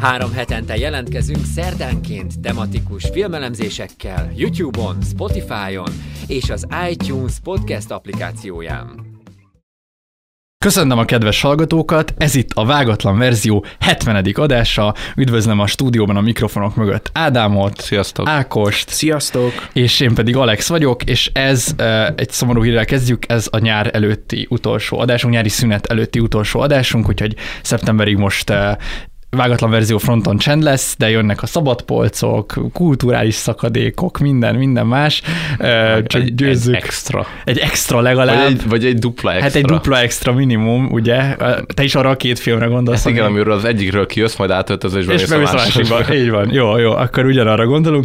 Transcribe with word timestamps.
Három 0.00 0.32
hetente 0.32 0.76
jelentkezünk 0.76 1.44
szerdánként 1.44 2.40
tematikus 2.40 3.08
filmelemzésekkel 3.12 4.32
YouTube-on, 4.36 4.96
Spotify-on 5.02 5.92
és 6.26 6.50
az 6.50 6.66
iTunes 6.90 7.32
podcast 7.42 7.90
applikációján. 7.90 9.08
Köszönöm 10.64 10.98
a 10.98 11.04
kedves 11.04 11.40
hallgatókat, 11.40 12.14
ez 12.16 12.34
itt 12.34 12.50
a 12.54 12.64
Vágatlan 12.64 13.18
Verzió 13.18 13.64
70. 13.80 14.26
adása. 14.34 14.94
Üdvözlöm 15.16 15.58
a 15.60 15.66
stúdióban 15.66 16.16
a 16.16 16.20
mikrofonok 16.20 16.76
mögött 16.76 17.10
Ádámot, 17.12 17.80
Sziasztok. 17.80 18.28
Ákost, 18.28 18.88
Sziasztok! 18.88 19.52
és 19.72 20.00
én 20.00 20.14
pedig 20.14 20.36
Alex 20.36 20.68
vagyok, 20.68 21.04
és 21.04 21.30
ez 21.32 21.74
egy 22.14 22.30
szomorú 22.30 22.62
hírrel 22.62 22.84
kezdjük, 22.84 23.30
ez 23.30 23.46
a 23.50 23.58
nyár 23.58 23.90
előtti 23.94 24.46
utolsó 24.50 24.98
adásunk, 24.98 25.34
nyári 25.34 25.48
szünet 25.48 25.86
előtti 25.86 26.18
utolsó 26.18 26.60
adásunk, 26.60 27.08
úgyhogy 27.08 27.36
szeptemberig 27.62 28.16
most 28.16 28.52
vágatlan 29.36 29.70
verzió 29.70 29.98
fronton 29.98 30.38
csend 30.38 30.62
lesz, 30.62 30.94
de 30.98 31.10
jönnek 31.10 31.42
a 31.42 31.46
szabadpolcok, 31.46 32.54
kulturális 32.72 33.34
szakadékok, 33.34 34.18
minden, 34.18 34.54
minden 34.54 34.86
más. 34.86 35.22
Csak 36.06 36.14
egy, 36.14 36.34
győzzük. 36.34 36.74
Egy 36.74 36.82
extra. 36.82 37.26
Egy 37.44 37.58
extra 37.58 38.00
legalább. 38.00 38.38
Vagy 38.38 38.52
egy, 38.52 38.68
vagy 38.68 38.84
egy 38.84 38.98
dupla 38.98 39.30
extra. 39.30 39.46
Hát 39.46 39.56
egy 39.56 39.64
dupla 39.64 40.00
extra 40.00 40.32
minimum, 40.32 40.92
ugye? 40.92 41.36
Te 41.74 41.82
is 41.82 41.94
arra 41.94 42.10
a 42.10 42.16
két 42.16 42.38
filmre 42.38 42.66
gondolsz. 42.66 43.02
Hát 43.02 43.12
igen, 43.12 43.24
amiről 43.24 43.52
az 43.52 43.64
egyikről 43.64 44.06
kijössz, 44.06 44.36
majd 44.36 44.50
átöltözésben 44.50 45.18
és 45.18 45.26
bemész 45.26 45.52
a 45.52 45.54
másikba. 45.54 46.14
Így 46.14 46.30
van, 46.30 46.52
jó, 46.52 46.76
jó, 46.78 46.92
akkor 46.92 47.24
ugyanarra 47.24 47.66
gondolunk. 47.66 48.04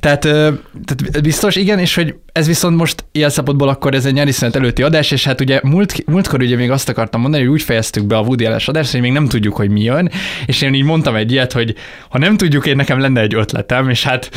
Tehát, 0.00 0.20
tehát 0.20 1.22
biztos, 1.22 1.56
igen, 1.56 1.78
és 1.78 1.94
hogy 1.94 2.14
ez 2.32 2.46
viszont 2.46 2.76
most 2.76 3.04
ilyen 3.12 3.30
szempontból 3.30 3.68
akkor 3.68 3.94
ez 3.94 4.06
egy 4.06 4.12
nyári 4.12 4.32
szünet 4.32 4.56
előtti 4.56 4.82
adás, 4.82 5.10
és 5.10 5.24
hát 5.24 5.40
ugye 5.40 5.60
múlt, 5.62 6.04
múltkor 6.06 6.40
ugye 6.40 6.56
még 6.56 6.70
azt 6.70 6.88
akartam 6.88 7.20
mondani, 7.20 7.42
hogy 7.42 7.52
úgy 7.52 7.62
fejeztük 7.62 8.04
be 8.04 8.16
a 8.16 8.20
Woody 8.20 8.44
Allen 8.44 8.60
adást, 8.66 8.92
hogy 8.92 9.00
még 9.00 9.12
nem 9.12 9.28
tudjuk, 9.28 9.56
hogy 9.56 9.70
mi 9.70 9.82
jön, 9.82 10.10
és 10.46 10.61
én 10.62 10.74
így 10.74 10.84
mondtam 10.84 11.16
egy 11.16 11.32
ilyet, 11.32 11.52
hogy 11.52 11.74
ha 12.08 12.18
nem 12.18 12.36
tudjuk, 12.36 12.66
én 12.66 12.76
nekem 12.76 13.00
lenne 13.00 13.20
egy 13.20 13.34
ötletem, 13.34 13.88
és 13.88 14.04
hát 14.04 14.30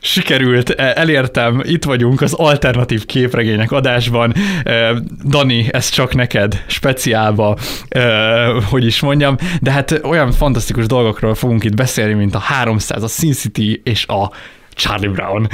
sikerült, 0.00 0.70
elértem, 0.70 1.62
itt 1.64 1.84
vagyunk 1.84 2.20
az 2.20 2.32
alternatív 2.32 3.06
képregények 3.06 3.72
adásban. 3.72 4.34
Dani, 5.28 5.66
ez 5.70 5.88
csak 5.88 6.14
neked, 6.14 6.62
speciálba, 6.66 7.56
hogy 8.70 8.86
is 8.86 9.00
mondjam, 9.00 9.36
de 9.60 9.70
hát 9.70 10.00
olyan 10.02 10.32
fantasztikus 10.32 10.86
dolgokról 10.86 11.34
fogunk 11.34 11.64
itt 11.64 11.74
beszélni, 11.74 12.14
mint 12.14 12.34
a 12.34 12.38
300, 12.38 13.02
a 13.02 13.08
Sin 13.08 13.32
City 13.32 13.80
és 13.84 14.06
a 14.06 14.30
Charlie 14.74 15.08
Brown. 15.08 15.48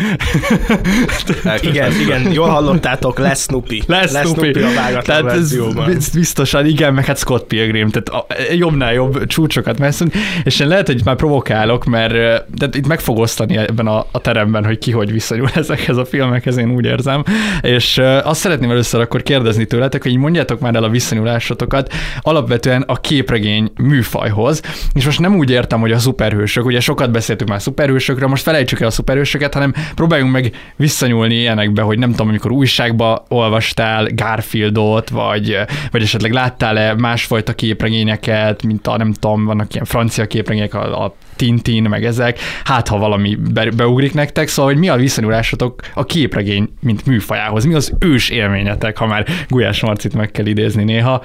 igen, 1.70 1.92
igen, 2.00 2.32
jól 2.32 2.48
hallottátok, 2.48 3.18
lesz 3.18 3.42
Snoopy. 3.42 3.82
Lesz, 3.86 4.12
lesz 4.12 4.22
Snoopy. 4.22 4.52
Snoopy 4.52 4.72
a 4.72 4.74
vágatlan 4.74 5.22
tehát 5.22 5.38
ez 5.38 6.08
biztosan, 6.14 6.66
igen, 6.66 6.94
meg 6.94 7.04
hát 7.04 7.18
Scott 7.18 7.46
Pilgrim, 7.46 7.88
tehát 7.88 8.08
a, 8.08 8.26
jobbnál 8.54 8.92
jobb 8.92 9.26
csúcsokat 9.26 9.78
messzünk, 9.78 10.12
és 10.44 10.60
én 10.60 10.68
lehet, 10.68 10.86
hogy 10.86 11.00
már 11.04 11.16
provokálok, 11.16 11.84
mert 11.84 12.12
de 12.54 12.68
itt 12.72 12.86
meg 12.86 13.00
fog 13.00 13.18
osztani 13.18 13.56
ebben 13.56 13.86
a, 13.86 14.06
a 14.10 14.20
teremben, 14.20 14.64
hogy 14.64 14.78
ki 14.78 14.90
hogy 14.90 15.12
viszonyul 15.12 15.48
ezekhez 15.62 15.96
a 15.96 16.04
filmekhez, 16.04 16.56
én 16.56 16.70
úgy 16.70 16.84
érzem, 16.84 17.24
és 17.60 18.00
azt 18.22 18.40
szeretném 18.40 18.70
először 18.70 19.00
akkor 19.00 19.22
kérdezni 19.22 19.66
tőletek, 19.66 20.02
hogy 20.02 20.16
mondjátok 20.16 20.60
már 20.60 20.74
el 20.74 20.84
a 20.84 20.88
viszonyulásotokat 20.88 21.92
alapvetően 22.20 22.82
a 22.82 23.00
képregény 23.00 23.72
műfajhoz, 23.80 24.60
és 24.94 25.04
most 25.04 25.20
nem 25.20 25.36
úgy 25.36 25.50
értem, 25.50 25.80
hogy 25.80 25.92
a 25.92 25.98
szuperhősök, 25.98 26.64
ugye 26.64 26.80
sokat 26.80 27.10
beszéltük 27.10 27.48
már 27.48 27.62
szuperhősökről, 27.62 28.28
most 28.28 28.42
felejtsük 28.42 28.80
el 28.80 28.86
a 28.86 28.90
szuperhősöket, 29.08 29.54
hanem 29.54 29.74
próbáljunk 29.94 30.32
meg 30.32 30.52
visszanyúlni 30.76 31.34
ilyenekbe, 31.34 31.82
hogy 31.82 31.98
nem 31.98 32.10
tudom, 32.10 32.28
amikor 32.28 32.50
újságba 32.50 33.24
olvastál 33.28 34.08
Garfieldot, 34.14 35.08
vagy, 35.08 35.58
vagy 35.90 36.02
esetleg 36.02 36.32
láttál-e 36.32 36.94
másfajta 36.94 37.54
képregényeket, 37.54 38.62
mint 38.62 38.86
a 38.86 38.96
nem 38.96 39.12
tudom, 39.12 39.44
vannak 39.44 39.74
ilyen 39.74 39.84
francia 39.84 40.26
képregények, 40.26 40.74
a, 40.74 41.04
a 41.04 41.14
Tintin, 41.38 41.82
meg 41.82 42.04
ezek, 42.04 42.38
hát 42.64 42.88
ha 42.88 42.98
valami 42.98 43.38
be, 43.52 43.70
beugrik 43.70 44.14
nektek, 44.14 44.48
szóval 44.48 44.72
hogy 44.72 44.80
mi 44.80 44.88
a 44.88 44.96
viszonyulásotok 44.96 45.80
a 45.94 46.04
képregény, 46.04 46.72
mint 46.80 47.06
műfajához, 47.06 47.64
mi 47.64 47.74
az 47.74 47.92
ős 47.98 48.28
élményetek, 48.28 48.96
ha 48.96 49.06
már 49.06 49.26
Gulyás 49.48 49.80
Marcit 49.80 50.14
meg 50.14 50.30
kell 50.30 50.46
idézni 50.46 50.84
néha. 50.84 51.22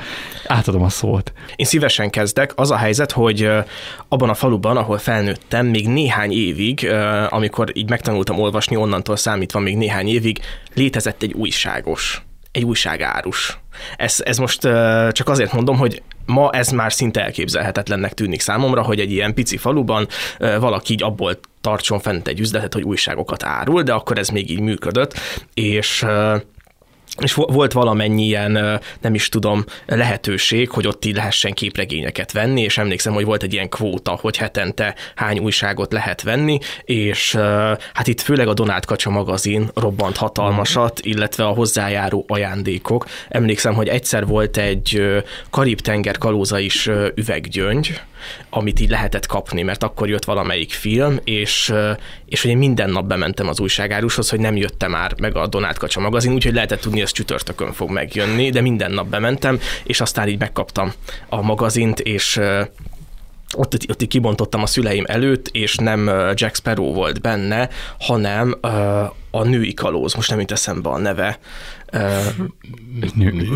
Átadom 0.48 0.84
a 0.84 0.90
szót. 0.90 1.34
Én 1.56 1.66
szívesen 1.66 2.10
kezdek. 2.10 2.52
Az 2.56 2.72
a 2.72 2.78
helyzet, 2.78 3.12
hogy 3.12 3.50
abban 4.08 4.30
a 4.30 4.34
faluban, 4.34 4.78
ahol 4.78 4.98
felnőttem, 4.98 5.66
még 5.66 5.88
néhány 5.88 6.32
évig, 6.32 6.90
amikor 7.30 7.72
így 7.74 7.90
megtanultam 7.90 8.40
olvasni, 8.40 8.76
onnantól 8.76 9.16
számítva 9.16 9.60
még 9.60 9.78
néhány 9.78 10.08
évig, 10.08 10.40
létezett 10.74 11.24
egy 11.24 11.34
újságos 11.34 12.24
egy 12.54 12.64
újságárus. 12.64 13.60
Ez, 13.96 14.22
ez 14.26 14.38
most 14.38 14.62
csak 15.12 15.30
azért 15.30 15.54
mondom, 15.54 15.78
hogy 15.78 16.02
ma 16.26 16.50
ez 16.50 16.70
már 16.70 16.94
szinte 16.94 17.24
elképzelhetetlennek 17.24 18.14
tűnik 18.14 18.42
számomra, 18.42 18.82
hogy 18.82 19.00
egy 19.00 19.12
ilyen 19.12 19.34
pici 19.34 19.58
faluban 19.58 20.08
valaki 20.40 20.94
így 20.94 21.04
abból 21.04 21.40
tartson 21.62 22.00
fent 22.00 22.28
egy 22.28 22.40
üzletet, 22.40 22.74
hogy 22.74 22.84
újságokat 22.84 23.44
árul, 23.44 23.82
de 23.82 23.94
akkor 23.94 24.18
ez 24.18 24.30
még 24.30 24.50
így 24.50 24.60
működött, 24.60 25.20
és 25.54 26.06
és 27.22 27.34
volt 27.34 27.72
valamennyi 27.72 28.24
ilyen, 28.24 28.82
nem 29.02 29.14
is 29.14 29.30
tudom, 29.30 29.66
lehetőség, 29.86 30.70
hogy 30.70 30.88
ott 30.88 31.06
így 31.06 31.16
lehessen 31.16 31.54
képregényeket 31.54 32.32
venni, 32.32 32.62
és 32.62 32.78
emlékszem, 32.78 33.14
hogy 33.14 33.26
volt 33.26 33.44
egy 33.44 33.54
ilyen 33.54 33.70
kvóta, 33.70 34.18
hogy 34.22 34.38
hetente 34.38 34.96
hány 35.16 35.40
újságot 35.40 35.92
lehet 35.92 36.22
venni, 36.22 36.60
és 36.84 37.36
hát 37.94 38.08
itt 38.08 38.22
főleg 38.22 38.48
a 38.48 38.54
Donát 38.54 38.86
Kacsa 38.86 39.10
magazin 39.10 39.70
robbant 39.74 40.18
hatalmasat, 40.18 41.00
illetve 41.00 41.46
a 41.46 41.54
hozzájáró 41.54 42.26
ajándékok. 42.28 43.06
Emlékszem, 43.30 43.74
hogy 43.74 43.88
egyszer 43.88 44.26
volt 44.26 44.58
egy 44.58 45.02
Karib-tenger 45.50 46.18
kalóza 46.18 46.60
is 46.60 46.90
üveggyöngy, 47.16 48.00
amit 48.50 48.80
így 48.80 48.90
lehetett 48.90 49.26
kapni, 49.26 49.62
mert 49.62 49.84
akkor 49.84 50.10
jött 50.10 50.26
valamelyik 50.26 50.72
film, 50.72 51.20
és, 51.24 51.74
és 52.26 52.42
hogy 52.42 52.52
én 52.52 52.58
minden 52.58 52.90
nap 52.90 53.06
bementem 53.06 53.48
az 53.48 53.60
újságárushoz, 53.60 54.30
hogy 54.30 54.40
nem 54.40 54.56
jötte 54.56 54.88
már 54.88 55.14
meg 55.18 55.36
a 55.36 55.48
Donát 55.48 55.78
Kacsa 55.78 56.00
magazin, 56.00 56.34
úgyhogy 56.34 56.54
lehetett 56.54 56.80
tudni, 56.80 56.98
hogy 56.98 57.06
ez 57.06 57.12
csütörtökön 57.14 57.72
fog 57.72 57.90
megjönni, 57.90 58.50
de 58.50 58.62
minden 58.62 58.92
nap 58.92 59.08
bementem, 59.08 59.60
és 59.84 60.02
aztán 60.02 60.28
így 60.28 60.40
megkaptam 60.40 60.94
a 61.30 61.42
magazint, 61.42 62.00
és 62.00 62.40
ott, 63.58 63.74
ott, 63.74 63.90
ott 63.90 64.08
kibontottam 64.08 64.62
a 64.62 64.66
szüleim 64.66 65.04
előtt, 65.08 65.50
és 65.52 65.76
nem 65.76 66.12
Jack 66.34 66.56
Sparrow 66.56 66.94
volt 66.94 67.22
benne, 67.22 67.70
hanem 68.00 68.58
a 69.32 69.44
női 69.44 69.74
kalóz, 69.74 70.14
most 70.14 70.30
nem 70.30 70.40
jut 70.40 70.52
eszembe 70.52 70.90
a 70.90 70.98
neve. 70.98 71.40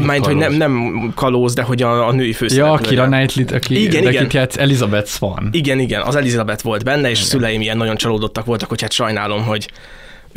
Mert 0.06 0.26
hogy 0.26 0.36
nem, 0.36 0.54
nem 0.54 1.12
kalóz, 1.16 1.54
de 1.54 1.62
hogy 1.62 1.82
a, 1.82 2.08
a 2.08 2.12
női 2.12 2.34
főszereplője. 2.34 2.82
Ja, 2.82 2.88
Kira 2.88 3.06
Knightley, 3.06 3.58
aki 3.58 3.82
igen, 3.82 4.08
igen. 4.08 4.28
Játsz, 4.32 4.58
Elizabeth 4.58 5.10
Swan. 5.10 5.50
Igen, 5.52 5.80
igen, 5.80 6.02
az 6.02 6.16
Elizabeth 6.16 6.64
volt 6.64 6.84
benne, 6.84 7.10
és 7.10 7.18
igen. 7.18 7.30
szüleim 7.30 7.62
ilyen 7.62 7.78
nagyon 7.78 7.96
csalódottak 7.96 8.46
voltak, 8.46 8.70
hogy 8.70 8.82
hát 8.82 8.92
sajnálom, 8.92 9.44
hogy 9.44 9.70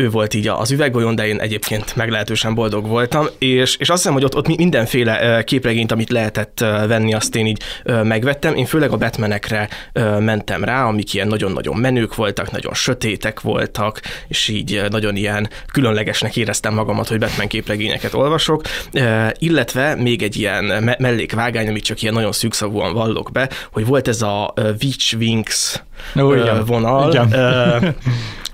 ő 0.01 0.11
volt 0.11 0.35
így 0.35 0.49
az 0.49 0.71
üveggolyón, 0.71 1.15
de 1.15 1.27
én 1.27 1.41
egyébként 1.41 1.97
meglehetősen 1.97 2.55
boldog 2.55 2.87
voltam, 2.87 3.27
és, 3.39 3.77
és 3.77 3.89
azt 3.89 3.99
hiszem, 3.99 4.13
hogy 4.13 4.25
ott, 4.25 4.37
ott 4.37 4.57
mindenféle 4.57 5.43
képregényt, 5.45 5.93
amit 5.93 6.11
lehetett 6.11 6.59
venni, 6.87 7.15
azt 7.15 7.37
én 7.37 7.47
így 7.47 7.63
megvettem. 7.85 8.55
Én 8.55 8.67
főleg 8.67 8.91
a 8.91 8.97
Batmanekre 8.97 9.69
mentem 10.19 10.65
rá, 10.65 10.85
amik 10.85 11.15
ilyen 11.15 11.29
nagyon-nagyon 11.29 11.77
menők 11.77 12.15
voltak, 12.15 12.51
nagyon 12.51 12.75
sötétek 12.75 13.41
voltak, 13.41 14.01
és 14.29 14.49
így 14.49 14.83
nagyon 14.91 15.17
ilyen 15.17 15.49
különlegesnek 15.73 16.37
éreztem 16.37 16.75
magamat, 16.75 17.09
hogy 17.09 17.19
Batman 17.19 17.47
képregényeket 17.47 18.15
olvasok, 18.15 18.63
illetve 19.39 19.95
még 19.95 20.23
egy 20.23 20.37
ilyen 20.37 20.95
mellékvágány, 20.99 21.69
amit 21.69 21.85
csak 21.85 22.03
ilyen 22.03 22.15
nagyon 22.15 22.33
szűkszavúan 22.33 22.93
vallok 22.93 23.33
be, 23.33 23.49
hogy 23.73 23.87
volt 23.87 24.09
ez 24.09 24.23
a 24.23 24.55
Witch 24.83 25.17
Wings 25.19 25.83
Ó, 26.21 26.35
igen. 26.35 26.65
vonal, 26.65 27.11
igen 27.11 27.29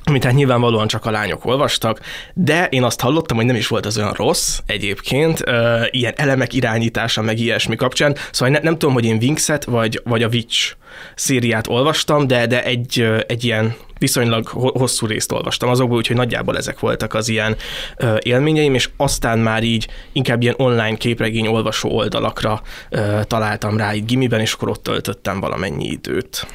amit 0.09 0.25
hát 0.25 0.35
nyilvánvalóan 0.35 0.87
csak 0.87 1.05
a 1.05 1.11
lányok 1.11 1.45
olvastak, 1.45 2.01
de 2.35 2.67
én 2.67 2.83
azt 2.83 3.01
hallottam, 3.01 3.37
hogy 3.37 3.47
nem 3.47 3.57
is 3.57 3.67
volt 3.67 3.87
az 3.87 3.99
olyan 3.99 4.13
rossz 4.13 4.59
egyébként, 4.67 5.41
uh, 5.41 5.55
ilyen 5.91 6.13
elemek 6.17 6.55
irányítása, 6.55 7.23
meg 7.23 7.39
ilyesmi 7.39 7.77
kapcsán, 7.77 8.17
szóval 8.31 8.55
ne, 8.55 8.61
nem 8.63 8.79
tudom, 8.79 8.95
hogy 8.95 9.05
én 9.05 9.19
Wingset 9.21 9.65
vagy, 9.65 10.01
vagy 10.05 10.23
a 10.23 10.29
Witch 10.29 10.75
szériát 11.15 11.67
olvastam, 11.67 12.27
de, 12.27 12.47
de 12.47 12.65
egy, 12.65 13.09
egy 13.27 13.45
ilyen 13.45 13.75
viszonylag 13.99 14.47
hosszú 14.49 15.07
részt 15.07 15.33
olvastam 15.33 15.69
azokból, 15.69 15.97
úgyhogy 15.97 16.17
nagyjából 16.17 16.57
ezek 16.57 16.79
voltak 16.79 17.15
az 17.15 17.29
ilyen 17.29 17.57
uh, 17.99 18.17
élményeim, 18.21 18.75
és 18.75 18.89
aztán 18.97 19.39
már 19.39 19.63
így 19.63 19.89
inkább 20.13 20.43
ilyen 20.43 20.55
online 20.57 20.97
képregény 20.97 21.47
olvasó 21.47 21.91
oldalakra 21.91 22.63
uh, 22.91 23.23
találtam 23.23 23.77
rá 23.77 23.95
így 23.95 24.05
gimiben, 24.05 24.41
és 24.41 24.53
akkor 24.53 24.69
ott 24.69 24.83
töltöttem 24.83 25.41
valamennyi 25.41 25.87
időt. 25.87 26.47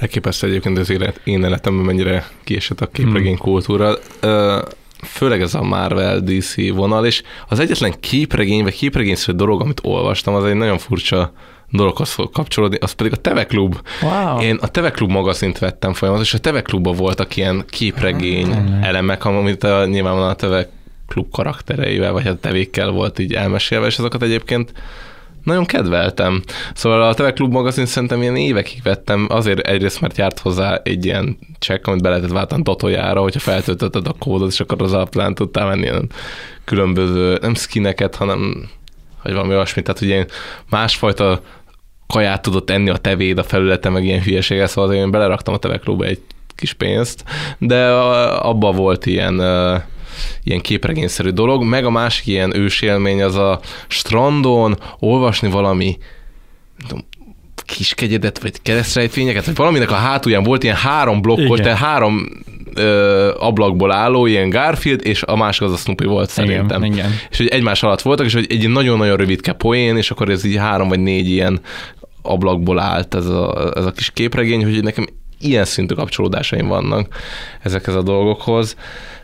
Elképesztő 0.00 0.46
egyébként 0.46 0.78
az 0.78 0.90
élet, 0.90 1.20
én 1.24 1.44
életemben 1.44 1.84
mennyire 1.84 2.28
kiesett 2.44 2.80
a 2.80 2.86
képregény 2.86 3.36
hmm. 3.36 3.42
kultúra. 3.42 3.98
főleg 5.04 5.40
ez 5.40 5.54
a 5.54 5.62
Marvel 5.62 6.20
DC 6.20 6.70
vonal, 6.72 7.06
és 7.06 7.22
az 7.48 7.58
egyetlen 7.58 8.00
képregény, 8.00 8.62
vagy 8.62 8.74
képregényszerű 8.74 9.36
dolog, 9.36 9.60
amit 9.60 9.80
olvastam, 9.82 10.34
az 10.34 10.44
egy 10.44 10.54
nagyon 10.54 10.78
furcsa 10.78 11.32
dologhoz 11.70 12.10
fog 12.10 12.30
kapcsolódni, 12.30 12.78
az 12.80 12.92
pedig 12.92 13.12
a 13.12 13.16
Teve 13.16 13.46
Klub. 13.46 13.80
Wow. 14.02 14.40
Én 14.40 14.58
a 14.60 14.68
Teve 14.68 14.90
Klub 14.90 15.10
magazint 15.10 15.58
vettem 15.58 15.92
folyamatosan, 15.92 16.34
és 16.34 16.40
a 16.40 16.42
Teve 16.42 16.62
Klubban 16.62 16.96
voltak 16.96 17.36
ilyen 17.36 17.64
képregény 17.70 18.78
elemek, 18.82 19.24
amit 19.24 19.64
a, 19.64 19.86
nyilvánvalóan 19.86 20.30
a 20.30 20.34
Teve 20.34 20.68
Klub 21.08 21.30
karaktereivel, 21.30 22.12
vagy 22.12 22.26
a 22.26 22.38
tevékkel 22.38 22.90
volt 22.90 23.18
így 23.18 23.32
elmesélve, 23.32 23.86
és 23.86 23.98
azokat 23.98 24.22
egyébként 24.22 24.72
nagyon 25.42 25.64
kedveltem. 25.64 26.42
Szóval 26.74 27.02
a 27.02 27.14
Teve 27.14 27.32
Klub 27.32 27.52
magazin 27.52 27.86
szerintem 27.86 28.22
ilyen 28.22 28.36
évekig 28.36 28.82
vettem, 28.82 29.26
azért 29.30 29.66
egyrészt, 29.66 30.00
mert 30.00 30.18
járt 30.18 30.38
hozzá 30.38 30.80
egy 30.82 31.04
ilyen 31.04 31.38
csekk, 31.58 31.86
amit 31.86 32.02
be 32.02 32.08
lehetett 32.08 32.30
váltani 32.30 32.62
Totojára, 32.62 33.20
hogyha 33.20 33.40
feltöltötted 33.40 34.06
a 34.06 34.14
kódot, 34.18 34.50
és 34.50 34.60
akkor 34.60 34.82
az 34.82 34.92
alapján 34.92 35.34
tudtál 35.34 35.66
venni 35.66 35.82
ilyen 35.82 36.10
különböző, 36.64 37.38
nem 37.40 37.54
skineket, 37.54 38.14
hanem 38.14 38.68
vagy 39.22 39.32
valami 39.32 39.54
olyasmit, 39.54 39.84
tehát 39.84 40.00
ugye 40.00 40.26
másfajta 40.70 41.40
kaját 42.06 42.42
tudott 42.42 42.70
enni 42.70 42.90
a 42.90 42.96
tevéd 42.96 43.38
a 43.38 43.42
felületen, 43.42 43.92
meg 43.92 44.04
ilyen 44.04 44.22
hülyeséggel, 44.22 44.66
szóval 44.66 44.94
én 44.94 45.10
beleraktam 45.10 45.54
a 45.54 45.58
Teveklubba 45.58 46.04
egy 46.04 46.20
kis 46.54 46.72
pénzt, 46.72 47.24
de 47.58 47.90
abba 47.90 48.72
volt 48.72 49.06
ilyen 49.06 49.42
ilyen 50.42 50.60
képregényszerű 50.60 51.28
dolog, 51.28 51.62
meg 51.62 51.84
a 51.84 51.90
másik 51.90 52.26
ilyen 52.26 52.56
ősélmény 52.56 53.22
az 53.22 53.36
a 53.36 53.60
strandon 53.88 54.78
olvasni 54.98 55.50
valami 55.50 55.98
tudom, 56.88 57.04
kiskegyedet, 57.64 58.42
vagy 58.42 58.62
keresztrejtvényeket, 58.62 59.44
vagy 59.44 59.56
valaminek 59.56 59.90
a 59.90 59.94
hátulján 59.94 60.42
volt 60.42 60.62
ilyen 60.62 60.76
három 60.76 61.20
blokkos, 61.20 61.44
Igen. 61.44 61.62
tehát 61.62 61.78
három 61.78 62.28
ö, 62.74 63.30
ablakból 63.38 63.92
álló, 63.92 64.26
ilyen 64.26 64.50
Garfield, 64.50 65.06
és 65.06 65.22
a 65.22 65.36
másik 65.36 65.62
az 65.62 65.72
a 65.72 65.76
Snoopy 65.76 66.04
volt 66.04 66.30
szerintem. 66.30 66.84
Igen, 66.84 66.96
igen. 66.96 67.10
És 67.30 67.36
hogy 67.36 67.48
egymás 67.48 67.82
alatt 67.82 68.02
voltak, 68.02 68.26
és 68.26 68.34
hogy 68.34 68.46
egy 68.48 68.68
nagyon-nagyon 68.68 69.16
rövidke 69.16 69.52
poén, 69.52 69.96
és 69.96 70.10
akkor 70.10 70.28
ez 70.28 70.44
így 70.44 70.56
három 70.56 70.88
vagy 70.88 71.00
négy 71.00 71.28
ilyen 71.28 71.60
ablakból 72.22 72.78
állt 72.78 73.14
ez 73.14 73.26
a, 73.26 73.72
ez 73.76 73.84
a 73.84 73.90
kis 73.90 74.10
képregény, 74.10 74.64
hogy 74.64 74.82
nekem 74.82 75.06
ilyen 75.40 75.64
szintű 75.64 75.94
kapcsolódásaim 75.94 76.66
vannak 76.66 77.14
ezekhez 77.62 77.94
a 77.94 78.02
dolgokhoz. 78.02 78.76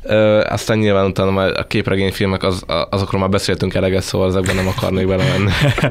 Ö, 0.06 0.44
aztán 0.49 0.79
nyilván 0.79 1.06
utána 1.06 1.31
már 1.31 1.53
a 1.56 1.67
képregényfilmek, 1.67 2.43
az, 2.43 2.64
azokról 2.91 3.20
már 3.20 3.31
beszéltünk 3.31 3.75
eleget, 3.75 4.03
szóval 4.03 4.29
ezekben 4.29 4.56
nem 4.56 4.67
akarnék 4.67 5.06
belemenni. 5.06 5.50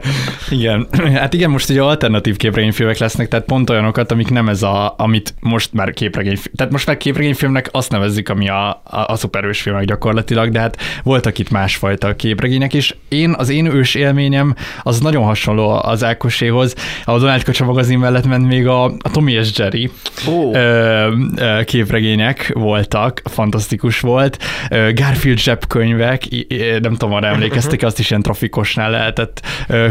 Igen, 0.50 0.88
hát 1.14 1.34
igen, 1.34 1.50
most 1.50 1.70
ugye 1.70 1.82
alternatív 1.82 2.38
képregényfilmek 2.38 2.98
lesznek, 2.98 3.28
tehát 3.28 3.46
pont 3.46 3.70
olyanokat, 3.70 4.12
amik 4.12 4.30
nem 4.30 4.50
ez 4.50 4.64
a, 4.64 4.94
amit 4.98 5.34
most 5.40 5.74
már 5.74 5.92
képregény, 5.92 6.38
tehát 6.56 6.72
most 6.72 6.88
már 6.88 6.98
képregényfilmnek 6.98 7.70
azt 7.72 7.92
nevezzük, 7.92 8.30
ami 8.30 8.50
a, 8.50 8.70
a, 8.70 8.82
a 9.08 9.16
szuperős 9.16 9.62
filmek 9.62 9.86
gyakorlatilag, 9.86 10.50
de 10.50 10.60
hát 10.60 10.78
voltak 11.04 11.40
itt 11.40 11.50
másfajta 11.50 12.16
képregények, 12.16 12.74
és 12.74 12.96
én, 13.08 13.34
az 13.38 13.50
én 13.50 13.66
ős 13.66 13.96
élményem 13.96 14.56
az 14.84 15.00
nagyon 15.00 15.24
hasonló 15.24 15.70
az 15.70 16.04
Ákoséhoz. 16.04 16.76
A 17.04 17.18
Donald 17.18 17.44
Kacsa 17.44 17.66
magazin 17.66 18.00
mellett 18.00 18.26
ment 18.26 18.48
még 18.48 18.68
a, 18.68 18.84
a 18.84 19.12
Tommy 19.12 19.32
és 19.32 19.52
Jerry 19.58 19.92
Ó. 20.30 20.54
ö, 20.54 21.12
ö, 21.36 21.64
képregények 21.64 22.52
voltak, 22.54 23.22
fantasztikus 23.30 24.00
volt. 24.06 24.44
Garfield 24.70 25.38
zsebkönyvek, 25.38 26.24
nem 26.82 26.92
tudom, 26.92 27.14
arra 27.14 27.28
emlékeztek, 27.28 27.84
azt 27.84 28.00
is 28.00 28.10
ilyen 28.10 28.22
trafikosnál 28.22 28.92
lehetett 28.92 29.46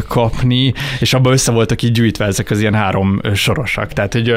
kapni, 0.09 0.73
és 1.01 1.15
abban 1.15 1.33
össze 1.33 1.53
voltak 1.53 1.83
így 1.83 1.93
gyűjtve 1.93 2.25
ezek 2.25 2.51
az 2.51 2.61
ilyen 2.61 2.75
három 2.75 3.21
sorosak. 3.35 3.93
Tehát, 3.93 4.13
hogy 4.13 4.35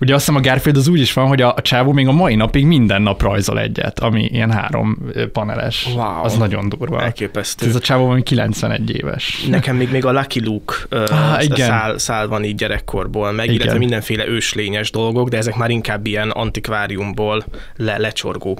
ugye 0.00 0.14
azt 0.14 0.26
hiszem 0.26 0.40
a 0.40 0.40
Garfield 0.40 0.76
az 0.76 0.88
úgy 0.88 1.00
is 1.00 1.12
van, 1.12 1.26
hogy 1.26 1.42
a, 1.42 1.54
a 1.56 1.62
csávó 1.62 1.92
még 1.92 2.08
a 2.08 2.12
mai 2.12 2.34
napig 2.34 2.66
minden 2.66 3.02
nap 3.02 3.22
rajzol 3.22 3.60
egyet, 3.60 4.00
ami 4.00 4.24
ilyen 4.24 4.50
három 4.50 4.98
paneles. 5.32 5.86
Wow. 5.94 6.24
Az 6.24 6.36
nagyon 6.36 6.68
durva. 6.68 7.02
Elképesztő. 7.02 7.66
Ez 7.66 7.74
a 7.74 7.80
csávó 7.80 8.10
ami 8.10 8.22
91 8.22 8.96
éves. 8.96 9.44
Nekem 9.48 9.76
még, 9.76 9.90
még 9.90 10.04
a 10.04 10.12
Lucky 10.12 10.44
Luke 10.44 10.74
Ah, 10.90 11.44
igen. 11.44 11.66
szál, 11.66 11.98
szál 11.98 12.28
van 12.28 12.44
így 12.44 12.54
gyerekkorból, 12.54 13.32
meg 13.32 13.44
Igen. 13.44 13.56
illetve 13.56 13.78
mindenféle 13.78 14.26
őslényes 14.26 14.90
dolgok, 14.90 15.28
de 15.28 15.36
ezek 15.36 15.56
már 15.56 15.70
inkább 15.70 16.06
ilyen 16.06 16.30
antikváriumból 16.30 17.44
le, 17.76 17.98
lecsorgó 17.98 18.54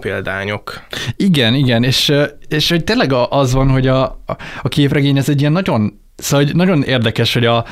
példányok. 0.47 0.83
Igen, 1.17 1.55
igen, 1.55 1.83
és, 1.83 2.13
és 2.49 2.71
hogy 2.71 2.85
tényleg 2.85 3.13
az 3.29 3.53
van, 3.53 3.71
hogy 3.71 3.87
a, 3.87 4.03
a- 4.63 4.69
képregény 4.69 5.17
ez 5.17 5.29
egy 5.29 5.41
ilyen 5.41 5.53
nagyon, 5.53 6.01
szóval 6.17 6.47
nagyon 6.53 6.83
érdekes, 6.83 7.35
hogy 7.35 7.47
a, 7.47 7.65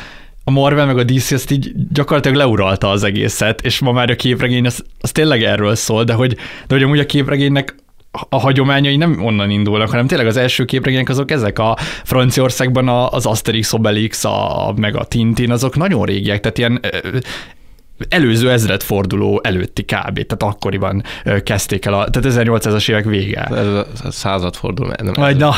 a 0.45 0.51
Marvel 0.51 0.87
meg 0.87 0.99
a 0.99 1.05
DC 1.05 1.31
azt 1.31 1.51
így 1.51 1.73
gyakorlatilag 1.93 2.37
leuralta 2.37 2.91
az 2.91 3.03
egészet, 3.03 3.61
és 3.61 3.79
ma 3.79 3.93
már 3.93 4.11
a 4.11 4.17
képregény 4.17 4.67
az, 4.67 4.85
az 5.01 5.13
tényleg 5.13 5.43
erről 5.43 5.75
szól, 5.75 6.05
de 6.05 6.13
hogy, 6.13 6.35
de 6.67 6.75
hogy 6.75 6.83
amúgy 6.83 6.99
a 6.99 7.07
képregénynek 7.07 7.75
a 8.29 8.39
hagyományai 8.39 8.97
nem 8.97 9.25
onnan 9.25 9.51
indulnak, 9.51 9.91
hanem 9.91 10.07
tényleg 10.07 10.27
az 10.27 10.37
első 10.37 10.65
képregények 10.65 11.09
azok 11.09 11.31
ezek 11.31 11.59
a 11.59 11.77
Franciaországban 12.05 12.89
az 12.89 13.27
Asterix, 13.27 13.73
Obelix, 13.73 14.25
a, 14.25 14.73
meg 14.77 14.97
a 14.97 15.05
Tintin, 15.05 15.51
azok 15.51 15.77
nagyon 15.77 16.05
régiek, 16.05 16.41
tehát 16.41 16.59
ilyen 16.59 16.81
előző 18.09 18.51
ezredforduló 18.51 19.41
előtti 19.43 19.83
kb. 19.83 20.27
Tehát 20.27 20.43
akkoriban 20.43 21.03
kezdték 21.45 21.85
el, 21.85 21.95
a, 21.95 22.11
tehát 22.11 22.39
1800-as 22.39 22.91
évek 22.91 23.05
vége. 23.05 23.41
Ez 23.41 23.67
a 23.67 23.87
századforduló, 24.11 24.93
nem 25.03 25.13
Vagy 25.15 25.37
na, 25.37 25.55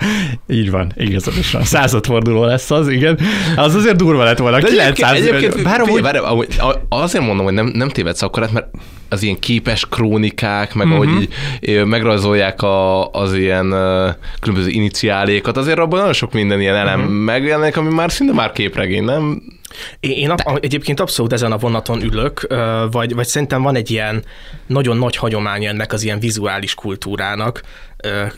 így 0.48 0.70
van, 0.70 0.92
igazad 0.96 1.36
is 1.38 1.50
van. 1.50 1.62
Századforduló 1.62 2.44
lesz 2.44 2.70
az, 2.70 2.88
igen. 2.88 3.18
Az 3.56 3.74
azért 3.74 3.96
durva 3.96 4.24
lett 4.24 4.38
volna. 4.38 4.58
De 4.58 4.66
900, 4.68 5.12
egyébként, 5.12 5.36
egyébként 5.36 5.64
bár 5.64 5.80
amúgy, 5.80 6.02
várj, 6.02 6.18
amúgy, 6.18 6.56
azért 6.88 7.24
mondom, 7.24 7.44
hogy 7.44 7.54
nem, 7.54 7.66
nem 7.66 7.88
tévedsz 7.88 8.22
akkor, 8.22 8.42
hát, 8.42 8.52
mert 8.52 8.66
az 9.08 9.22
ilyen 9.22 9.38
képes 9.38 9.86
krónikák, 9.90 10.74
meg 10.74 10.86
uh-huh. 10.86 11.02
ahogy 11.02 11.22
így 11.22 11.32
ö, 11.60 11.84
megrajzolják 11.84 12.62
a, 12.62 13.10
az 13.10 13.34
ilyen 13.34 13.74
különböző 14.40 14.68
iniciálékat, 14.68 15.56
azért 15.56 15.78
abban 15.78 15.98
nagyon 15.98 16.12
sok 16.12 16.32
minden 16.32 16.60
ilyen 16.60 16.74
elem 16.74 17.00
uh-huh. 17.00 17.14
megjelenik, 17.14 17.76
ami 17.76 17.94
már 17.94 18.12
szinte 18.12 18.32
már 18.32 18.52
képregény, 18.52 19.04
nem? 19.04 19.42
Én, 20.00 20.30
ab, 20.30 20.58
egyébként 20.60 21.00
abszolút 21.00 21.32
ezen 21.32 21.52
a 21.52 21.56
vonaton 21.56 22.02
ülök, 22.02 22.46
vagy, 22.90 23.14
vagy 23.14 23.26
szerintem 23.26 23.62
van 23.62 23.76
egy 23.76 23.90
ilyen 23.90 24.24
nagyon 24.66 24.96
nagy 24.96 25.16
hagyomány 25.16 25.64
ennek 25.64 25.92
az 25.92 26.02
ilyen 26.02 26.20
vizuális 26.20 26.74
kultúrának, 26.74 27.62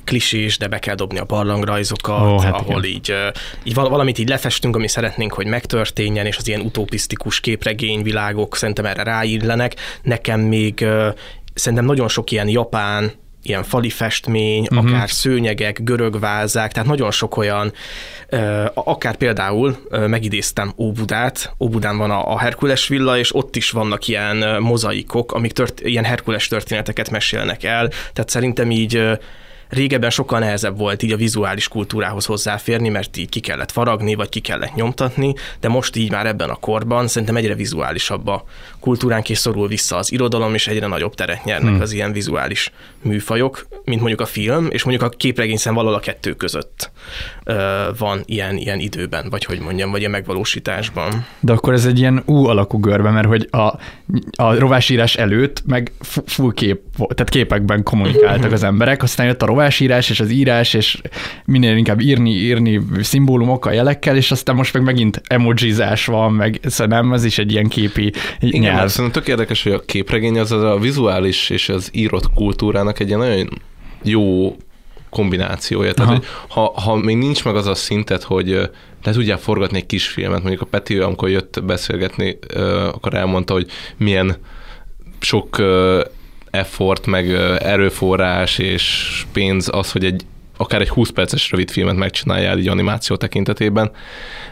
klisés, 0.04 0.58
de 0.58 0.66
be 0.66 0.78
kell 0.78 0.94
dobni 0.94 1.18
a 1.18 1.24
barlangrajzokat, 1.24 2.20
oh, 2.20 2.42
hát 2.42 2.54
ahol 2.54 2.84
igen. 2.84 2.96
így, 2.96 3.14
így 3.62 3.74
val- 3.74 3.88
valamit 3.88 4.18
így 4.18 4.28
lefestünk, 4.28 4.76
ami 4.76 4.88
szeretnénk, 4.88 5.32
hogy 5.32 5.46
megtörténjen, 5.46 6.26
és 6.26 6.36
az 6.36 6.48
ilyen 6.48 6.60
utopisztikus 6.60 7.40
képregényvilágok 7.40 8.56
szerintem 8.56 8.86
erre 8.86 9.02
ráillenek. 9.02 9.74
Nekem 10.02 10.40
még 10.40 10.86
szerintem 11.54 11.86
nagyon 11.86 12.08
sok 12.08 12.30
ilyen 12.30 12.48
japán 12.48 13.12
ilyen 13.42 13.62
fali 13.62 13.90
festmény, 13.90 14.66
uh-huh. 14.70 14.78
akár 14.78 15.10
szőnyegek, 15.10 15.82
görög 15.82 16.20
vázák, 16.20 16.72
tehát 16.72 16.88
nagyon 16.88 17.10
sok 17.10 17.36
olyan, 17.36 17.72
akár 18.74 19.16
például 19.16 19.76
megidéztem 19.90 20.72
Óbudát, 20.76 21.54
Óbudán 21.60 21.96
van 21.96 22.10
a, 22.10 22.38
Herkules 22.38 22.88
villa, 22.88 23.18
és 23.18 23.34
ott 23.34 23.56
is 23.56 23.70
vannak 23.70 24.08
ilyen 24.08 24.62
mozaikok, 24.62 25.32
amik 25.32 25.52
tört, 25.52 25.80
ilyen 25.80 26.04
Herkules 26.04 26.48
történeteket 26.48 27.10
mesélnek 27.10 27.64
el, 27.64 27.88
tehát 27.88 28.28
szerintem 28.30 28.70
így 28.70 29.18
régebben 29.70 30.10
sokkal 30.10 30.38
nehezebb 30.38 30.78
volt 30.78 31.02
így 31.02 31.12
a 31.12 31.16
vizuális 31.16 31.68
kultúrához 31.68 32.24
hozzáférni, 32.24 32.88
mert 32.88 33.16
így 33.16 33.28
ki 33.28 33.40
kellett 33.40 33.70
faragni, 33.70 34.14
vagy 34.14 34.28
ki 34.28 34.40
kellett 34.40 34.74
nyomtatni, 34.74 35.34
de 35.60 35.68
most 35.68 35.96
így 35.96 36.10
már 36.10 36.26
ebben 36.26 36.50
a 36.50 36.54
korban 36.54 37.08
szerintem 37.08 37.36
egyre 37.36 37.54
vizuálisabb 37.54 38.26
a 38.26 38.44
kultúránk, 38.80 39.28
és 39.28 39.38
szorul 39.38 39.68
vissza 39.68 39.96
az 39.96 40.12
irodalom, 40.12 40.54
és 40.54 40.66
egyre 40.66 40.86
nagyobb 40.86 41.14
teret 41.14 41.44
nyernek 41.44 41.72
hmm. 41.72 41.80
az 41.80 41.92
ilyen 41.92 42.12
vizuális 42.12 42.72
műfajok, 43.02 43.66
mint 43.84 44.00
mondjuk 44.00 44.20
a 44.20 44.26
film, 44.26 44.68
és 44.70 44.84
mondjuk 44.84 45.12
a 45.12 45.16
képregény 45.16 45.56
szem 45.56 45.74
valahol 45.74 45.96
a 45.96 46.00
kettő 46.00 46.34
között 46.34 46.90
ö, 47.44 47.88
van 47.98 48.22
ilyen, 48.24 48.56
ilyen 48.56 48.78
időben, 48.78 49.30
vagy 49.30 49.44
hogy 49.44 49.60
mondjam, 49.60 49.90
vagy 49.90 49.98
ilyen 49.98 50.10
megvalósításban. 50.10 51.26
de 51.40 51.52
akkor 51.52 51.72
ez 51.72 51.86
egy 51.86 51.98
ilyen 51.98 52.22
U 52.26 52.46
alakú 52.46 52.78
görbe, 52.78 53.10
mert 53.10 53.26
hogy 53.26 53.48
a, 53.50 53.78
a 54.34 54.54
rovásírás 54.58 55.14
előtt 55.16 55.62
meg 55.66 55.92
fu- 56.00 56.30
full 56.30 56.52
kép 56.52 56.80
tehát 56.96 57.28
képekben 57.28 57.82
kommunikáltak 57.82 58.52
az 58.58 58.62
emberek, 58.62 59.02
aztán 59.02 59.26
jött 59.26 59.42
a 59.42 59.46
rovásírás 59.60 60.10
és 60.10 60.20
az 60.20 60.30
írás, 60.30 60.74
és 60.74 61.00
minél 61.44 61.76
inkább 61.76 62.00
írni, 62.00 62.30
írni 62.30 62.80
szimbólumokkal, 63.00 63.72
jelekkel, 63.72 64.16
és 64.16 64.30
aztán 64.30 64.56
most 64.56 64.72
meg 64.72 64.82
megint 64.82 65.20
emojizás 65.26 66.06
van, 66.06 66.32
meg 66.32 66.60
nem, 66.86 67.12
ez 67.12 67.24
is 67.24 67.38
egy 67.38 67.52
ilyen 67.52 67.68
képi 67.68 68.12
Igen, 68.40 68.60
nyelv. 68.60 68.76
mert 68.76 68.88
szerintem 68.88 69.22
tök 69.22 69.30
érdekes, 69.30 69.62
hogy 69.62 69.72
a 69.72 69.80
képregény 69.80 70.38
az, 70.38 70.52
az 70.52 70.62
a 70.62 70.78
vizuális 70.78 71.50
és 71.50 71.68
az 71.68 71.88
írott 71.92 72.32
kultúrának 72.34 73.00
egy 73.00 73.06
ilyen 73.06 73.18
nagyon 73.18 73.60
jó 74.02 74.56
kombinációja. 75.10 75.92
Tehát, 75.92 76.10
Aha. 76.10 76.20
hogy 76.20 76.28
ha, 76.48 76.80
ha 76.80 76.96
még 76.96 77.16
nincs 77.16 77.44
meg 77.44 77.56
az 77.56 77.66
a 77.66 77.74
szintet, 77.74 78.22
hogy 78.22 78.48
le 79.02 79.12
tudják 79.12 79.38
forgatni 79.38 79.76
egy 79.76 79.86
kis 79.86 80.06
filmet, 80.06 80.40
mondjuk 80.40 80.62
a 80.62 80.66
Peti, 80.66 80.98
amikor 80.98 81.28
jött 81.28 81.62
beszélgetni, 81.64 82.38
akkor 82.92 83.14
elmondta, 83.14 83.52
hogy 83.52 83.66
milyen 83.96 84.36
sok 85.20 85.56
effort, 86.50 87.06
meg 87.06 87.30
erőforrás 87.62 88.58
és 88.58 89.24
pénz 89.32 89.68
az, 89.72 89.92
hogy 89.92 90.04
egy 90.04 90.22
akár 90.56 90.80
egy 90.80 90.88
20 90.88 91.10
perces 91.10 91.50
rövid 91.50 91.70
filmet 91.70 91.96
megcsináljál 91.96 92.58
így 92.58 92.68
animáció 92.68 93.16
tekintetében, 93.16 93.90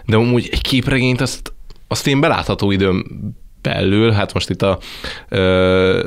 de 0.06 0.16
amúgy 0.16 0.48
egy 0.52 0.60
képregényt 0.60 1.20
azt, 1.20 1.52
azt 1.88 2.06
én 2.06 2.20
belátható 2.20 2.70
időn 2.70 3.04
belül, 3.62 4.10
hát 4.10 4.32
most 4.32 4.50
itt 4.50 4.62
a 4.62 4.78
ö, 5.28 6.04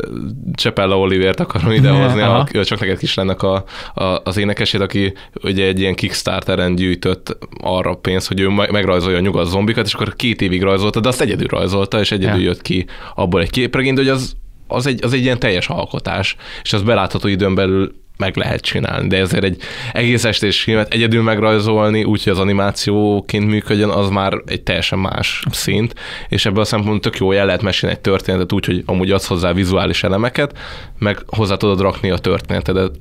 Csepella 0.54 1.00
Olivért 1.00 1.40
akarom 1.40 1.72
idehozni, 1.72 2.22
Aha. 2.22 2.48
a, 2.54 2.64
csak 2.64 2.80
neked 2.80 2.98
kislennek 2.98 3.42
a, 3.44 3.64
a, 3.94 4.04
az 4.04 4.38
énekesét, 4.38 4.82
aki 4.82 5.14
ugye 5.44 5.66
egy 5.66 5.80
ilyen 5.80 5.96
Kickstarteren 5.96 6.76
gyűjtött 6.76 7.38
arra 7.62 7.94
pénzt, 7.94 8.28
hogy 8.28 8.40
ő 8.40 8.50
me- 8.50 8.72
megrajzolja 8.72 9.18
a 9.18 9.22
nyugat 9.22 9.48
zombikat, 9.48 9.86
és 9.86 9.94
akkor 9.94 10.16
két 10.16 10.42
évig 10.42 10.62
rajzolta, 10.62 11.00
de 11.00 11.08
azt 11.08 11.22
egyedül 11.22 11.48
rajzolta, 11.48 12.00
és 12.00 12.12
egyedül 12.12 12.40
Ja. 12.42 12.46
jött 12.46 12.62
ki 12.62 12.86
abból 13.16 13.42
egy 13.42 13.50
képregény, 13.50 13.94
de 13.94 14.02
hogy 14.02 14.10
az, 14.10 14.36
az, 14.72 14.88
egy, 14.88 15.04
az 15.04 15.14
egy 15.14 15.22
ilyen 15.22 15.40
teljes 15.40 15.68
alkotás, 15.68 16.36
és 16.64 16.74
az 16.74 16.82
belátható 16.82 17.28
időn 17.28 17.56
belül 17.56 18.00
meg 18.22 18.36
lehet 18.36 18.62
csinálni, 18.62 19.08
de 19.08 19.18
ezért 19.18 19.44
egy 19.44 19.62
egész 19.94 20.24
estés 20.24 20.62
filmet 20.62 20.94
egyedül 20.94 21.22
megrajzolni, 21.22 22.04
úgyhogy 22.04 22.34
az 22.34 22.40
animációként 22.40 23.48
működjön, 23.48 23.90
az 23.90 24.10
már 24.10 24.42
egy 24.46 24.62
teljesen 24.62 25.00
más 25.00 25.44
szint, 25.52 25.94
és 26.30 26.46
ebből 26.46 26.62
a 26.62 26.66
szempontból 26.66 27.00
tök 27.00 27.18
jó, 27.18 27.32
el 27.32 27.46
lehet 27.46 27.62
mesélni 27.62 27.96
egy 27.96 28.02
történetet 28.02 28.54
úgy, 28.54 28.66
hogy 28.66 28.84
amúgy 28.86 29.12
adsz 29.12 29.28
hozzá 29.28 29.54
vizuális 29.54 30.04
elemeket, 30.04 30.58
meg 30.98 31.18
hozzá 31.28 31.56
tudod 31.56 31.82
rakni 31.82 32.10
a 32.10 32.18
történetedet 32.18 32.92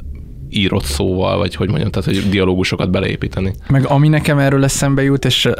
írott 0.50 0.84
szóval, 0.84 1.38
vagy 1.38 1.54
hogy 1.54 1.68
mondjam, 1.68 1.90
tehát 1.90 2.08
hogy 2.08 2.30
dialógusokat 2.30 2.90
beleépíteni. 2.90 3.54
Meg 3.68 3.86
ami 3.86 4.08
nekem 4.08 4.38
erről 4.38 4.64
eszembe 4.64 5.02
jut, 5.02 5.24
és 5.24 5.44
uh, 5.44 5.54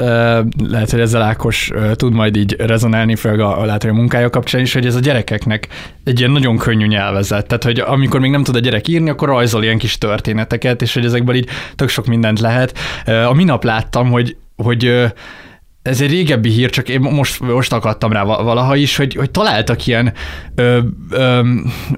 lehet, 0.68 0.90
hogy 0.90 1.00
ezzel 1.00 1.23
Ákos 1.23 1.70
uh, 1.75 1.92
tud 1.92 2.12
majd 2.12 2.37
így 2.37 2.56
rezonálni, 2.59 3.16
főleg 3.16 3.40
a, 3.40 3.61
a 3.61 3.64
lehet, 3.64 3.82
hogy 3.82 3.90
a 3.90 3.94
munkája 3.94 4.30
kapcsán 4.30 4.61
is, 4.61 4.73
hogy 4.73 4.87
ez 4.87 4.94
a 4.94 5.00
gyerekeknek 5.00 5.68
egy 6.04 6.18
ilyen 6.18 6.30
nagyon 6.30 6.56
könnyű 6.56 6.87
nyelvezet. 6.87 7.47
Tehát, 7.47 7.64
hogy 7.64 7.78
amikor 7.78 8.20
még 8.20 8.30
nem 8.30 8.42
tud 8.42 8.56
a 8.56 8.61
gyerek 8.61 8.88
írni, 8.88 9.11
akkor 9.11 9.28
rajzol 9.28 9.62
ilyen 9.62 9.78
kis 9.78 9.99
történeteket, 9.99 10.82
és 10.82 10.94
hogy 10.94 11.04
ezekből 11.04 11.35
így 11.35 11.49
tök 11.76 11.88
sok 11.88 12.06
mindent 12.06 12.40
lehet. 12.40 12.78
Uh, 13.06 13.28
a 13.28 13.32
minap 13.32 13.64
láttam, 13.64 14.11
hogy, 14.11 14.37
hogy 14.56 15.12
ez 15.82 16.00
egy 16.00 16.10
régebbi 16.10 16.50
hír, 16.50 16.70
csak 16.70 16.88
én 16.88 17.00
most, 17.00 17.40
most 17.40 17.72
akadtam 17.72 18.12
rá 18.12 18.25
va- 18.25 18.42
valaha 18.42 18.76
is, 18.76 18.96
hogy, 18.96 19.14
hogy 19.14 19.30
találtak 19.30 19.87
ilyen, 19.87 20.12
ö, 20.54 20.78
ö, 21.10 21.40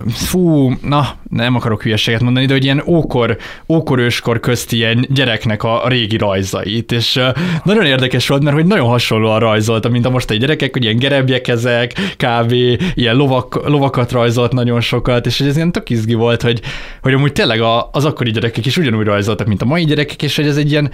fú, 0.08 0.72
na, 0.82 1.08
nem 1.28 1.54
akarok 1.54 1.82
hülyeséget 1.82 2.20
mondani, 2.20 2.46
de 2.46 2.52
hogy 2.52 2.64
ilyen 2.64 2.82
ókor, 2.86 3.36
ókor-őskor 3.68 4.40
közti 4.40 4.76
ilyen 4.76 5.06
gyereknek 5.08 5.62
a, 5.62 5.88
régi 5.88 6.16
rajzait, 6.16 6.92
és 6.92 7.16
ö, 7.16 7.28
nagyon 7.64 7.84
érdekes 7.84 8.28
volt, 8.28 8.42
mert 8.42 8.56
hogy 8.56 8.66
nagyon 8.66 8.88
hasonlóan 8.88 9.38
rajzolta, 9.40 9.88
mint 9.88 10.06
a 10.06 10.10
mostani 10.10 10.38
gyerekek, 10.38 10.72
hogy 10.72 10.84
ilyen 10.84 10.98
gerebjek 10.98 11.48
ezek, 11.48 11.92
kb. 12.16 12.52
ilyen 12.94 13.16
lovak, 13.16 13.68
lovakat 13.68 14.12
rajzolt 14.12 14.52
nagyon 14.52 14.80
sokat, 14.80 15.26
és 15.26 15.38
hogy 15.38 15.46
ez 15.46 15.56
ilyen 15.56 15.72
tök 15.72 15.90
izgi 15.90 16.14
volt, 16.14 16.42
hogy, 16.42 16.60
hogy 17.02 17.12
amúgy 17.12 17.32
tényleg 17.32 17.60
a, 17.60 17.88
az 17.92 18.04
akkori 18.04 18.30
gyerekek 18.30 18.66
is 18.66 18.76
ugyanúgy 18.76 19.06
rajzoltak, 19.06 19.46
mint 19.46 19.62
a 19.62 19.66
mai 19.66 19.84
gyerekek, 19.84 20.22
és 20.22 20.36
hogy 20.36 20.46
ez 20.46 20.56
egy 20.56 20.70
ilyen, 20.70 20.90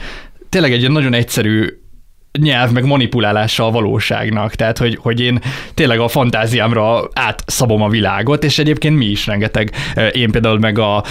tényleg 0.49 0.73
egy 0.73 0.81
ilyen 0.81 0.93
nagyon 0.93 1.15
egyszerű 1.15 1.67
nyelv 2.39 2.73
meg 2.73 2.85
manipulálása 2.85 3.67
a 3.67 3.71
valóságnak. 3.71 4.55
Tehát, 4.55 4.79
hogy, 4.79 4.99
hogy 5.01 5.21
én 5.21 5.41
tényleg 5.75 5.99
a 5.99 6.09
fantáziámra 6.09 7.09
átszabom 7.13 7.83
a 7.83 7.89
világot, 7.89 8.45
és 8.45 8.59
egyébként 8.59 8.97
mi 8.97 9.05
is 9.05 9.27
rengeteg. 9.27 9.71
Én 10.13 10.31
például 10.31 10.59
meg 10.59 10.79
a 10.79 11.05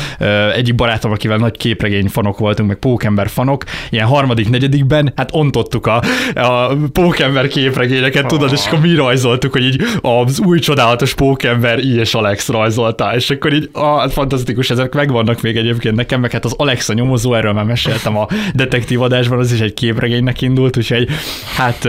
egyik 0.56 0.76
barátom, 0.76 1.12
akivel 1.12 1.38
nagy 1.38 1.58
képregény 1.58 2.08
fanok 2.08 2.38
voltunk, 2.38 2.68
meg 2.70 2.78
pókember 2.78 3.30
fanok, 3.30 3.64
ilyen 3.90 4.08
harmadik, 4.08 4.50
negyedikben, 4.50 5.14
hát 5.16 5.30
ontottuk 5.34 5.88
a, 5.88 6.02
a 6.36 6.76
pókember 6.92 7.48
képregényeket, 7.48 8.28
tudod, 8.28 8.52
és 8.52 8.66
akkor 8.66 8.80
mi 8.80 8.96
rajzoltuk, 8.96 9.52
hogy 9.52 9.64
így 9.64 9.82
az 10.02 10.40
új 10.40 10.60
csodálatos 10.60 11.14
pókember 11.14 11.80
I 11.80 12.00
és 12.00 12.14
Alex 12.14 12.50
rajzolta, 12.50 13.16
és 13.16 13.30
akkor 13.30 13.54
így, 13.54 13.70
ah, 13.72 14.10
fantasztikus, 14.10 14.70
ezek 14.70 14.94
megvannak 14.94 15.42
még 15.42 15.58
egyébként 15.58 15.96
nekem, 15.96 16.20
meg 16.20 16.32
hát 16.32 16.46
az 16.46 16.54
Alexa 16.58 16.94
nyomozó, 16.94 17.34
erről 17.34 17.54
már 17.54 17.66
meséltem 17.66 18.18
a 18.18 18.28
detektív 18.54 19.02
adásban, 19.02 19.40
az 19.40 19.52
is 19.52 19.60
egy 19.60 19.74
képregénynek 19.74 20.42
indult, 20.42 20.78
úgyhogy 20.78 21.07
hát 21.56 21.88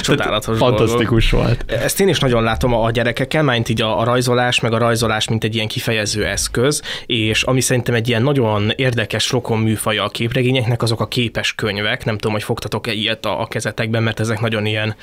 Csodálatos 0.00 0.58
fantasztikus 0.58 1.30
volt. 1.30 1.64
Ezt 1.66 2.00
én 2.00 2.08
is 2.08 2.18
nagyon 2.18 2.42
látom 2.42 2.74
a 2.74 2.90
gyerekeken, 2.90 3.44
mint 3.44 3.68
így 3.68 3.82
a, 3.82 4.00
a 4.00 4.04
rajzolás, 4.04 4.60
meg 4.60 4.72
a 4.72 4.78
rajzolás, 4.78 5.28
mint 5.28 5.44
egy 5.44 5.54
ilyen 5.54 5.68
kifejező 5.68 6.26
eszköz, 6.26 6.82
és 7.06 7.42
ami 7.42 7.60
szerintem 7.60 7.94
egy 7.94 8.08
ilyen 8.08 8.22
nagyon 8.22 8.72
érdekes 8.76 9.30
rokon 9.30 9.58
műfaja 9.58 10.04
a 10.04 10.08
képregényeknek, 10.08 10.82
azok 10.82 11.00
a 11.00 11.08
képes 11.08 11.54
könyvek. 11.54 12.04
Nem 12.04 12.14
tudom, 12.14 12.32
hogy 12.32 12.42
fogtatok-e 12.42 12.92
ilyet 12.92 13.24
a, 13.24 13.40
a 13.40 13.46
kezetekben, 13.46 14.02
mert 14.02 14.20
ezek 14.20 14.40
nagyon 14.40 14.66
ilyen, 14.66 14.94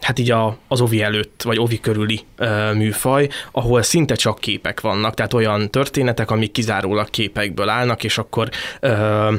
hát 0.00 0.18
így 0.18 0.30
a, 0.30 0.56
az 0.68 0.80
ovi 0.80 1.02
előtt, 1.02 1.42
vagy 1.44 1.58
ovi 1.58 1.80
körüli 1.80 2.20
ö, 2.36 2.72
műfaj, 2.72 3.28
ahol 3.52 3.82
szinte 3.82 4.14
csak 4.14 4.38
képek 4.38 4.80
vannak, 4.80 5.14
tehát 5.14 5.34
olyan 5.34 5.70
történetek, 5.70 6.30
amik 6.30 6.52
kizárólag 6.52 7.10
képekből 7.10 7.68
állnak, 7.68 8.04
és 8.04 8.18
akkor 8.18 8.48
ö, 8.80 9.34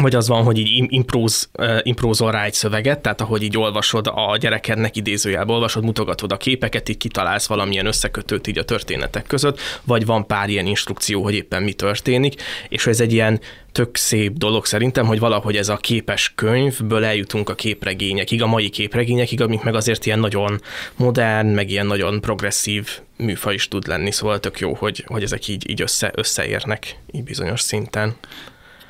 vagy 0.00 0.14
az 0.14 0.28
van, 0.28 0.42
hogy 0.42 0.58
így 0.58 0.68
im- 0.68 0.90
impróz, 0.90 1.50
imprózol 1.82 2.30
rá 2.30 2.44
egy 2.44 2.54
szöveget, 2.54 3.00
tehát 3.00 3.20
ahogy 3.20 3.42
így 3.42 3.56
olvasod 3.56 4.06
a 4.06 4.36
gyerekednek 4.36 4.96
idézőjelben 4.96 5.54
olvasod, 5.54 5.84
mutogatod 5.84 6.32
a 6.32 6.36
képeket, 6.36 6.88
így 6.88 6.96
kitalálsz 6.96 7.46
valamilyen 7.46 7.86
összekötőt 7.86 8.46
így 8.46 8.58
a 8.58 8.64
történetek 8.64 9.26
között, 9.26 9.60
vagy 9.84 10.06
van 10.06 10.26
pár 10.26 10.48
ilyen 10.48 10.66
instrukció, 10.66 11.22
hogy 11.22 11.34
éppen 11.34 11.62
mi 11.62 11.72
történik, 11.72 12.42
és 12.68 12.86
ez 12.86 13.00
egy 13.00 13.12
ilyen 13.12 13.40
tök 13.72 13.96
szép 13.96 14.32
dolog 14.32 14.66
szerintem, 14.66 15.06
hogy 15.06 15.18
valahogy 15.18 15.56
ez 15.56 15.68
a 15.68 15.76
képes 15.76 16.32
könyvből 16.34 17.04
eljutunk 17.04 17.48
a 17.48 17.54
képregényekig, 17.54 18.42
a 18.42 18.46
mai 18.46 18.68
képregényekig, 18.70 19.40
amik 19.40 19.62
meg 19.62 19.74
azért 19.74 20.06
ilyen 20.06 20.18
nagyon 20.18 20.60
modern, 20.96 21.46
meg 21.46 21.70
ilyen 21.70 21.86
nagyon 21.86 22.20
progresszív 22.20 22.88
műfaj 23.16 23.54
is 23.54 23.68
tud 23.68 23.86
lenni, 23.86 24.10
szóval 24.10 24.40
tök 24.40 24.58
jó, 24.58 24.74
hogy, 24.74 25.04
hogy 25.06 25.22
ezek 25.22 25.48
így, 25.48 25.70
így 25.70 25.82
össze, 25.82 26.12
összeérnek 26.14 26.96
így 27.12 27.24
bizonyos 27.24 27.60
szinten. 27.60 28.16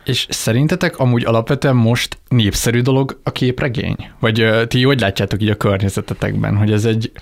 És 0.04 0.26
szerintetek 0.28 0.99
amúgy 0.99 1.25
alapvetően 1.25 1.76
most 1.76 2.19
népszerű 2.28 2.80
dolog 2.80 3.21
a 3.23 3.33
képregény? 3.33 4.11
Vagy 4.21 4.40
ö, 4.40 4.66
ti 4.66 4.83
hogy 4.83 5.00
látjátok 5.00 5.42
így 5.42 5.49
a 5.49 5.57
környezetetekben, 5.57 6.57
hogy 6.57 6.73
ez 6.73 6.85
egy... 6.85 7.12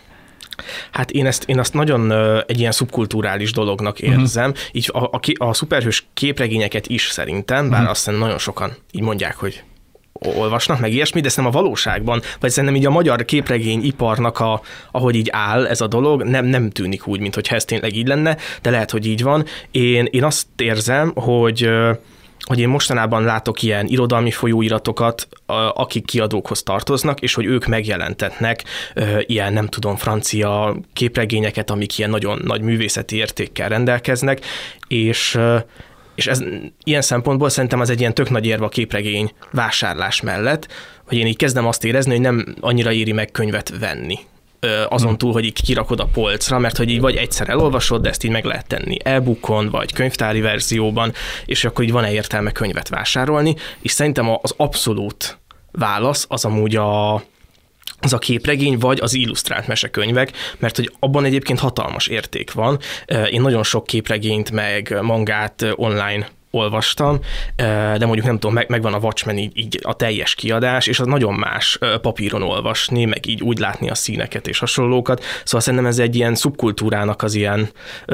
Hát 0.91 1.11
én 1.11 1.27
ezt 1.27 1.45
én 1.45 1.59
azt 1.59 1.75
nagyon 1.75 2.11
ö, 2.11 2.41
egy 2.47 2.59
ilyen 2.59 2.73
szubkulturális 2.73 3.53
dolognak 3.53 4.01
érzem. 4.01 4.51
Uh-huh. 4.51 4.67
Így 4.73 4.91
a, 4.93 5.03
a, 5.05 5.21
a 5.49 5.55
szuperhős 5.55 6.07
képregényeket 6.15 6.87
is 6.87 7.07
szerintem, 7.07 7.65
bár 7.65 7.79
uh-huh. 7.79 7.91
azt 7.91 8.05
hiszem 8.05 8.21
nagyon 8.21 8.39
sokan 8.39 8.73
így 8.91 9.03
mondják, 9.03 9.37
hogy 9.37 9.63
olvasnak, 10.13 10.81
meg 10.81 10.93
ilyesmi, 10.93 11.21
de 11.21 11.29
szerintem 11.29 11.59
a 11.59 11.63
valóságban, 11.63 12.23
vagy 12.41 12.51
szerintem 12.51 12.79
így 12.79 12.87
a 12.87 12.91
magyar 12.91 13.25
képregény 13.25 13.85
iparnak, 13.85 14.41
a, 14.41 14.61
ahogy 14.91 15.15
így 15.15 15.29
áll 15.33 15.67
ez 15.67 15.81
a 15.81 15.87
dolog, 15.87 16.23
nem, 16.23 16.45
nem 16.45 16.71
tűnik 16.71 17.07
úgy, 17.07 17.21
mint 17.21 17.35
ez 17.37 17.65
tényleg 17.65 17.97
így 17.97 18.07
lenne, 18.07 18.37
de 18.63 18.71
lehet, 18.71 18.91
hogy 18.91 19.07
így 19.07 19.23
van. 19.23 19.45
Én, 19.71 20.09
én 20.11 20.25
azt 20.25 20.47
érzem, 20.57 21.13
hogy 21.15 21.71
hogy 22.41 22.59
én 22.59 22.69
mostanában 22.69 23.23
látok 23.23 23.63
ilyen 23.63 23.87
irodalmi 23.87 24.31
folyóiratokat, 24.31 25.29
akik 25.75 26.05
kiadókhoz 26.05 26.63
tartoznak, 26.63 27.21
és 27.21 27.35
hogy 27.35 27.45
ők 27.45 27.67
megjelentetnek 27.67 28.65
ilyen, 29.21 29.53
nem 29.53 29.67
tudom, 29.67 29.97
francia 29.97 30.77
képregényeket, 30.93 31.71
amik 31.71 31.99
ilyen 31.99 32.11
nagyon 32.11 32.41
nagy 32.45 32.61
művészeti 32.61 33.17
értékkel 33.17 33.69
rendelkeznek, 33.69 34.41
és 34.89 35.39
és 36.15 36.27
ez 36.27 36.43
ilyen 36.85 37.03
szempontból 37.03 37.49
szerintem 37.49 37.81
az 37.81 37.91
egy 37.91 38.01
ilyen 38.01 38.15
tök 38.15 38.31
nagy 38.31 38.47
érve 38.47 38.65
a 38.65 38.69
képregény 38.69 39.33
vásárlás 39.51 40.21
mellett, 40.21 40.69
hogy 41.07 41.19
én 41.19 41.27
így 41.27 41.37
kezdem 41.37 41.67
azt 41.67 41.85
érezni, 41.85 42.11
hogy 42.11 42.21
nem 42.21 42.55
annyira 42.61 42.93
éri 42.93 43.13
meg 43.13 43.31
könyvet 43.31 43.79
venni 43.79 44.19
azon 44.89 45.19
túl, 45.19 45.33
hogy 45.33 45.45
így 45.45 45.63
kirakod 45.63 46.01
a 46.01 46.09
polcra, 46.13 46.59
mert 46.59 46.77
hogy 46.77 46.91
így 46.91 47.01
vagy 47.01 47.17
egyszer 47.17 47.49
elolvasod, 47.49 48.03
de 48.03 48.09
ezt 48.09 48.25
így 48.25 48.31
meg 48.31 48.45
lehet 48.45 48.67
tenni 48.67 48.97
e-bookon, 49.03 49.69
vagy 49.69 49.93
könyvtári 49.93 50.41
verzióban, 50.41 51.13
és 51.45 51.65
akkor 51.65 51.85
így 51.85 51.93
van-e 51.93 52.13
értelme 52.13 52.51
könyvet 52.51 52.89
vásárolni, 52.89 53.55
és 53.81 53.91
szerintem 53.91 54.31
az 54.43 54.55
abszolút 54.57 55.39
válasz 55.73 56.27
az 56.29 56.45
amúgy 56.45 56.77
a, 56.77 57.15
az 58.01 58.13
a 58.13 58.19
képregény, 58.19 58.79
vagy 58.79 59.01
az 59.01 59.15
illusztrált 59.15 59.67
mesekönyvek, 59.67 60.33
mert 60.59 60.77
hogy 60.77 60.93
abban 60.99 61.25
egyébként 61.25 61.59
hatalmas 61.59 62.07
érték 62.07 62.53
van. 62.53 62.79
Én 63.31 63.41
nagyon 63.41 63.63
sok 63.63 63.87
képregényt, 63.87 64.51
meg 64.51 64.99
mangát 65.03 65.67
online 65.75 66.29
olvastam, 66.51 67.19
de 67.57 68.07
mondjuk 68.07 68.27
nem 68.27 68.39
tudom, 68.39 68.55
meg, 68.55 68.69
megvan 68.69 68.95
a 68.95 68.99
Watchmen 68.99 69.39
így, 69.39 69.59
így 69.59 69.79
a 69.83 69.95
teljes 69.95 70.35
kiadás, 70.35 70.87
és 70.87 71.01
az 71.01 71.07
nagyon 71.07 71.35
más 71.35 71.79
papíron 72.03 72.43
olvasni, 72.43 73.05
meg 73.05 73.27
így 73.27 73.43
úgy 73.43 73.59
látni 73.59 73.91
a 73.91 73.95
színeket 73.95 74.49
és 74.49 74.59
hasonlókat. 74.59 75.25
Szóval 75.45 75.61
szerintem 75.61 75.89
ez 75.89 75.99
egy 75.99 76.17
ilyen 76.17 76.35
szubkultúrának 76.35 77.23
az 77.23 77.35
ilyen 77.35 77.69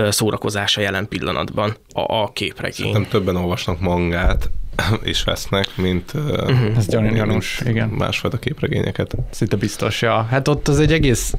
szórakozása 0.08 0.80
jelen 0.80 1.08
pillanatban 1.08 1.76
a, 1.92 2.14
a 2.14 2.30
képregény. 2.32 2.92
Nem 2.92 3.08
többen 3.08 3.36
olvasnak 3.36 3.80
mangát, 3.80 4.50
és 5.02 5.24
vesznek, 5.24 5.66
mint, 5.74 6.12
uh-huh. 6.14 6.76
Ez 6.76 6.86
gyan- 6.86 7.14
gyanús, 7.14 7.60
igen. 7.66 7.88
másfajta 7.88 8.38
képregényeket. 8.38 9.14
Szinte 9.30 9.56
biztos, 9.56 10.02
ja. 10.02 10.26
Hát 10.30 10.48
ott 10.48 10.68
az 10.68 10.80
egy 10.80 10.92
egész, 10.92 11.34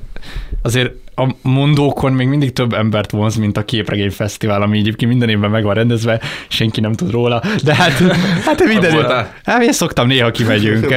azért 0.61 0.91
a 1.15 1.35
mondókon 1.41 2.13
még 2.13 2.27
mindig 2.27 2.53
több 2.53 2.73
embert 2.73 3.11
vonz, 3.11 3.35
mint 3.35 3.57
a 3.57 3.65
képregény 3.65 4.11
fesztivál, 4.11 4.61
ami 4.61 4.77
egyébként 4.77 5.11
minden 5.11 5.29
évben 5.29 5.49
meg 5.49 5.63
van 5.63 5.73
rendezve, 5.73 6.19
senki 6.47 6.79
nem 6.79 6.93
tud 6.93 7.11
róla, 7.11 7.41
de 7.63 7.75
hát, 7.75 7.91
hát 8.45 8.63
minden 8.63 8.93
voltál? 8.93 9.33
Hát 9.43 9.61
én 9.61 9.71
szoktam, 9.71 10.07
néha 10.07 10.31
kimegyünk. 10.31 10.85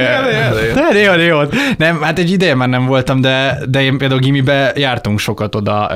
De 0.73 0.89
néha, 0.91 1.15
néha. 1.15 1.47
Nem, 1.77 2.01
hát 2.01 2.19
egy 2.19 2.31
ideje 2.31 2.55
már 2.55 2.69
nem 2.69 2.85
voltam, 2.85 3.21
de, 3.21 3.57
de 3.69 3.81
én 3.81 3.97
például 3.97 4.19
gimibe 4.19 4.73
jártunk 4.75 5.19
sokat 5.19 5.55
oda 5.55 5.91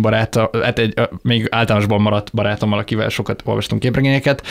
baráta, 0.00 0.50
hát 0.62 0.78
egy, 0.78 0.94
még 1.22 1.46
általánosban 1.50 2.00
maradt 2.00 2.30
barátommal, 2.32 2.78
akivel 2.78 3.08
sokat 3.08 3.42
olvastunk 3.44 3.80
képregényeket, 3.80 4.42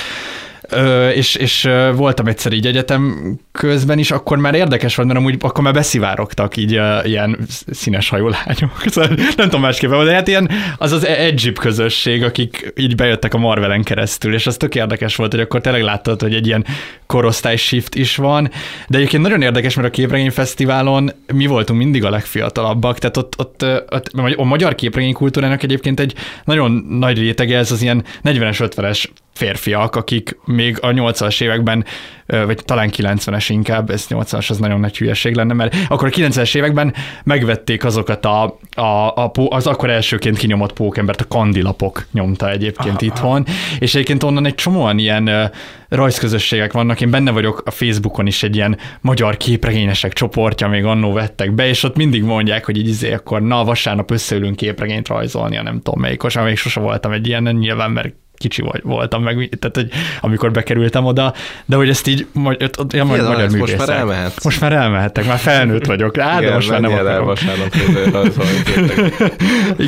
Ö, 0.72 1.10
és, 1.10 1.36
és 1.36 1.70
voltam 1.96 2.28
egyszer 2.28 2.52
így 2.52 2.66
egyetem 2.66 3.36
közben 3.52 4.00
is, 4.00 4.12
akkor 4.12 4.38
már 4.38 4.54
érdekes 4.54 4.96
volt, 4.96 5.08
mert 5.08 5.20
amúgy 5.20 5.36
akkor 5.40 5.64
már 5.64 5.74
beszivárogtak 5.74 6.58
így 6.58 6.78
uh, 6.78 7.08
ilyen 7.08 7.38
színes 7.72 8.10
hajú 8.10 8.28
lányok. 8.28 8.84
Szóval 8.90 9.10
nem 9.16 9.46
tudom 9.46 9.62
másképp, 9.62 9.90
de 9.90 10.14
hát 10.14 10.28
ilyen 10.28 10.50
az 10.78 10.92
az 10.92 11.06
Egyip 11.06 11.60
közösség, 11.60 12.24
akik 12.24 12.74
így 12.76 12.96
bejöttek 12.96 13.34
a 13.34 13.38
Marvelen 13.38 13.84
keresztül, 13.84 14.34
és 14.34 14.48
az 14.48 14.58
tök 14.58 14.76
érdekes 14.76 15.16
volt, 15.16 15.32
hogy 15.32 15.40
akkor 15.42 15.62
tényleg 15.62 15.82
láttad, 15.82 16.22
hogy 16.22 16.34
egy 16.34 16.48
ilyen 16.48 16.66
korosztály 17.06 17.56
shift 17.56 17.96
is 17.96 18.16
van, 18.16 18.52
de 18.88 18.98
egyébként 18.98 19.24
nagyon 19.24 19.42
érdekes, 19.42 19.76
mert 19.76 19.88
a 19.88 19.92
Képregény 19.92 20.32
Fesztiválon 20.32 21.12
mi 21.34 21.46
voltunk 21.46 21.80
mindig 21.80 22.06
a 22.06 22.10
legfiatalabbak, 22.10 23.00
tehát 23.00 23.18
ott, 23.18 23.34
ott, 23.38 23.66
ott 23.90 24.08
a 24.36 24.44
magyar 24.44 24.76
képregény 24.76 25.14
kultúrának 25.14 25.64
egyébként 25.64 26.00
egy 26.00 26.14
nagyon 26.44 26.72
nagy 26.90 27.18
rétege 27.18 27.58
ez 27.58 27.72
az 27.72 27.82
ilyen 27.82 28.04
40-es, 28.24 28.70
50-es 28.76 29.06
férfiak, 29.40 29.96
akik 29.96 30.38
még 30.46 30.78
a 30.82 30.88
80-as 30.88 31.42
években, 31.42 31.86
vagy 32.26 32.62
talán 32.66 32.90
90-es 32.98 33.46
inkább, 33.48 33.90
ez 33.90 34.06
80-as 34.10 34.50
az 34.50 34.58
nagyon 34.58 34.80
nagy 34.80 34.98
hülyeség 34.98 35.36
lenne, 35.36 35.54
mert 35.54 35.76
akkor 35.88 36.08
a 36.08 36.12
90-es 36.12 36.56
években 36.56 36.94
megvették 37.24 37.86
azokat 37.86 38.26
a, 38.26 38.58
a, 38.76 38.82
a 39.08 39.32
az 39.50 39.68
akkor 39.68 39.90
elsőként 39.90 40.38
kinyomott 40.38 40.74
pókembert, 40.74 41.22
a 41.22 41.28
kandilapok 41.28 42.06
nyomta 42.12 42.50
egyébként 42.50 42.96
aha, 42.96 43.06
itthon, 43.06 43.46
és 43.80 43.96
egyébként 43.96 44.24
onnan 44.24 44.46
egy 44.46 44.56
csomóan 44.56 44.98
ilyen 44.98 45.52
rajzközösségek 45.90 46.74
vannak, 46.74 47.02
én 47.02 47.10
benne 47.10 47.32
vagyok 47.32 47.62
a 47.66 47.72
Facebookon 47.72 48.28
is 48.28 48.44
egy 48.44 48.56
ilyen 48.56 48.78
magyar 49.02 49.38
képregényesek 49.38 50.14
csoportja, 50.14 50.68
még 50.68 50.86
annó 50.86 51.14
vettek 51.14 51.52
be, 51.52 51.68
és 51.68 51.84
ott 51.84 51.96
mindig 51.96 52.24
mondják, 52.24 52.66
hogy 52.66 52.78
így 52.78 52.88
izé, 52.88 53.14
akkor 53.14 53.42
na, 53.42 53.64
vasárnap 53.64 54.12
összeülünk 54.12 54.56
képregényt 54.56 55.08
rajzolni, 55.08 55.58
a 55.58 55.64
nem 55.64 55.82
tudom 55.82 56.02
melyik, 56.02 56.22
még 56.44 56.58
sose 56.58 56.80
voltam 56.80 57.12
egy 57.12 57.28
ilyen, 57.28 57.44
nyilván, 57.44 57.92
mert 57.92 58.14
kicsi 58.40 58.62
vagy, 58.62 58.82
voltam 58.84 59.24
meg, 59.24 59.50
tehát 59.60 59.76
hogy 59.76 59.90
amikor 60.22 60.52
bekerültem 60.52 61.06
oda, 61.06 61.34
de 61.66 61.76
hogy 61.76 61.90
ezt 61.90 62.08
így 62.08 62.28
majd, 62.32 62.70
ott, 62.78 62.94
ja, 62.94 63.04
majd 63.04 63.24
magyar 63.24 63.50
Most 63.50 63.78
már 63.78 63.90
elmehetsz. 63.90 64.44
Most 64.44 64.62
már 64.62 64.74
elmehettek, 64.74 65.26
már 65.26 65.38
felnőtt 65.38 65.86
vagyok. 65.86 66.18
Á, 66.18 66.40
de 66.40 66.54
most 66.54 66.70
már 66.70 66.82
nem 66.82 66.94
akarom. 66.94 67.26
vasárnap 67.26 67.76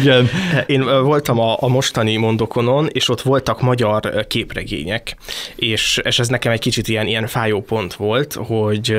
Igen. 0.01 0.29
Én 0.65 1.03
voltam 1.03 1.39
a, 1.39 1.55
a 1.59 1.67
mostani 1.67 2.17
mondokonon, 2.17 2.87
és 2.91 3.09
ott 3.09 3.21
voltak 3.21 3.61
magyar 3.61 4.25
képregények, 4.27 5.15
és, 5.55 5.99
és 6.03 6.19
ez 6.19 6.27
nekem 6.27 6.51
egy 6.51 6.59
kicsit 6.59 6.87
ilyen, 6.87 7.07
ilyen 7.07 7.27
fájó 7.27 7.61
pont 7.61 7.93
volt, 7.93 8.33
hogy 8.33 8.97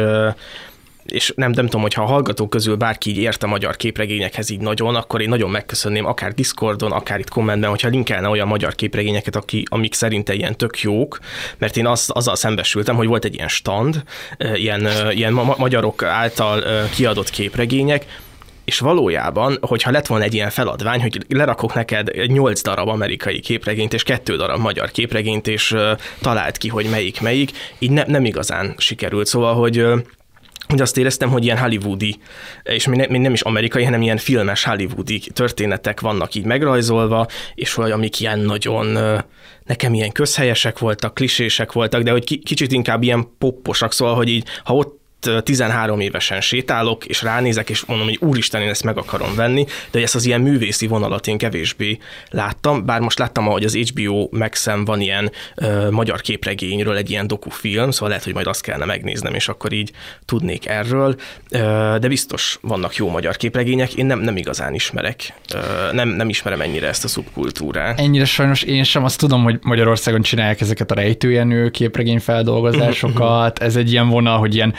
és 1.05 1.33
nem, 1.37 1.51
nem 1.51 1.65
tudom, 1.65 1.81
hogyha 1.81 2.03
a 2.03 2.07
hallgatók 2.07 2.51
közül 2.51 2.77
bárki 2.77 3.11
így 3.11 3.17
ért 3.17 3.43
a 3.43 3.47
magyar 3.47 3.77
képregényekhez 3.77 4.51
így 4.51 4.61
nagyon, 4.61 4.95
akkor 4.95 5.21
én 5.21 5.29
nagyon 5.29 5.51
megköszönném 5.51 6.07
akár 6.07 6.35
Discordon, 6.35 6.93
akár 6.93 7.19
itt 7.19 7.29
kommentben, 7.29 7.71
hogyha 7.71 7.89
linkelne 7.89 8.29
olyan 8.29 8.49
magyar 8.49 8.75
képregényeket, 8.75 9.37
aki, 9.37 9.63
amik 9.71 9.95
szerinte 9.95 10.35
ilyen 10.35 10.57
tök 10.57 10.81
jók, 10.81 11.19
mert 11.59 11.77
én 11.77 11.87
az, 11.87 12.11
azzal 12.13 12.37
szembesültem, 12.37 12.97
hogy 12.97 13.07
volt 13.07 13.25
egy 13.25 13.35
ilyen 13.35 13.49
stand, 13.49 14.03
ilyen, 14.55 14.89
ilyen 15.11 15.33
ma- 15.33 15.57
magyarok 15.59 16.03
által 16.03 16.63
kiadott 16.95 17.31
képregények, 17.31 18.07
és 18.65 18.79
valójában, 18.79 19.59
hogyha 19.61 19.91
lett 19.91 20.07
volna 20.07 20.25
egy 20.25 20.35
ilyen 20.35 20.51
feladvány, 20.51 21.01
hogy 21.01 21.25
lerakok 21.29 21.75
neked 21.75 22.27
8 22.27 22.63
darab 22.63 22.89
amerikai 22.89 23.41
képregényt 23.41 23.93
és 23.93 24.03
kettő 24.03 24.37
darab 24.37 24.61
magyar 24.61 24.91
képregényt, 24.91 25.47
és 25.49 25.77
talált 26.21 26.57
ki, 26.57 26.69
hogy 26.69 26.87
melyik 26.91 27.21
melyik, 27.21 27.51
így 27.79 27.91
ne, 27.91 28.03
nem 28.07 28.25
igazán 28.25 28.75
sikerült. 28.79 29.27
Szóval, 29.27 29.55
hogy 29.55 29.87
hogy 30.73 30.81
azt 30.81 30.97
éreztem, 30.99 31.29
hogy 31.29 31.45
ilyen 31.45 31.59
hollywoodi, 31.59 32.19
és 32.63 32.87
még 32.87 33.21
nem 33.21 33.33
is 33.33 33.41
amerikai, 33.41 33.85
hanem 33.85 34.03
ilyen 34.03 34.17
filmes 34.17 34.65
hollywoodi 34.65 35.19
történetek 35.33 36.01
vannak 36.01 36.35
így 36.35 36.45
megrajzolva, 36.45 37.27
és 37.55 37.75
hogy 37.75 37.91
amik 37.91 38.21
ilyen 38.21 38.39
nagyon, 38.39 38.99
nekem 39.65 39.95
ilyen 39.95 40.13
közhelyesek 40.13 40.79
voltak, 40.79 41.15
klisések 41.15 41.73
voltak, 41.73 42.03
de 42.03 42.11
hogy 42.11 42.43
kicsit 42.43 42.73
inkább 42.73 43.03
ilyen 43.03 43.29
popposak, 43.39 43.93
szóval, 43.93 44.15
hogy 44.15 44.29
így, 44.29 44.47
ha 44.65 44.75
ott 44.75 45.02
13 45.43 46.01
évesen 46.01 46.41
sétálok, 46.41 47.05
és 47.05 47.23
ránézek, 47.23 47.71
és 47.71 47.85
mondom, 47.85 48.07
hogy 48.07 48.19
úristen, 48.21 48.63
én 48.63 48.69
ezt 48.69 48.85
meg 48.85 48.99
akarom 48.99 49.35
venni, 49.35 49.67
de 49.91 50.01
ezt 50.01 50.15
az 50.15 50.25
ilyen 50.25 50.41
művészi 50.41 50.87
vonalat 50.87 51.27
én 51.27 51.39
kevésbé 51.39 51.99
láttam, 52.31 52.85
bár 52.85 53.01
most 53.01 53.19
láttam, 53.19 53.45
hogy 53.45 53.65
az 53.65 53.77
HBO 53.77 54.29
max 54.31 54.69
van 54.85 55.01
ilyen 55.01 55.31
ö, 55.55 55.91
magyar 55.91 56.21
képregényről 56.21 56.97
egy 56.97 57.11
ilyen 57.11 57.27
dokufilm, 57.27 57.91
szóval 57.91 58.09
lehet, 58.09 58.25
hogy 58.25 58.35
majd 58.35 58.47
azt 58.47 58.63
kellene 58.63 58.85
megnéznem, 58.85 59.35
és 59.35 59.49
akkor 59.49 59.73
így 59.73 59.91
tudnék 60.25 60.67
erről, 60.67 61.15
ö, 61.51 61.97
de 62.01 62.09
biztos 62.09 62.59
vannak 62.61 62.97
jó 62.97 63.09
magyar 63.09 63.37
képregények, 63.37 63.95
én 63.95 64.07
nem, 64.07 64.21
nem 64.21 64.37
igazán 64.37 64.75
ismerek, 64.75 65.35
ö, 65.55 65.59
nem, 65.93 66.09
nem 66.09 66.29
ismerem 66.29 66.61
ennyire 66.61 66.89
ezt 66.89 67.05
a 67.05 67.09
szubkultúrát. 67.09 68.01
Ennyire 68.01 68.25
sajnos 68.25 68.63
én 68.63 68.85
sem, 68.85 69.05
azt 69.05 69.19
tudom, 69.19 69.43
hogy 69.43 69.59
Magyarországon 69.63 70.23
csinálják 70.23 70.61
ezeket 70.61 70.91
a 70.91 70.95
rejtőjenő 70.95 71.71
képregény 71.71 72.21
feldolgozásokat, 72.21 73.59
ez 73.69 73.77
egy 73.77 73.93
ilyen 73.93 74.09
vonal, 74.09 74.39
hogy 74.39 74.55
ilyen 74.55 74.75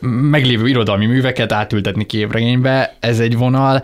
meglévő 0.00 0.68
irodalmi 0.68 1.06
műveket 1.06 1.52
átültetni 1.52 2.06
képregénybe, 2.06 2.96
ez 3.00 3.20
egy 3.20 3.36
vonal, 3.36 3.82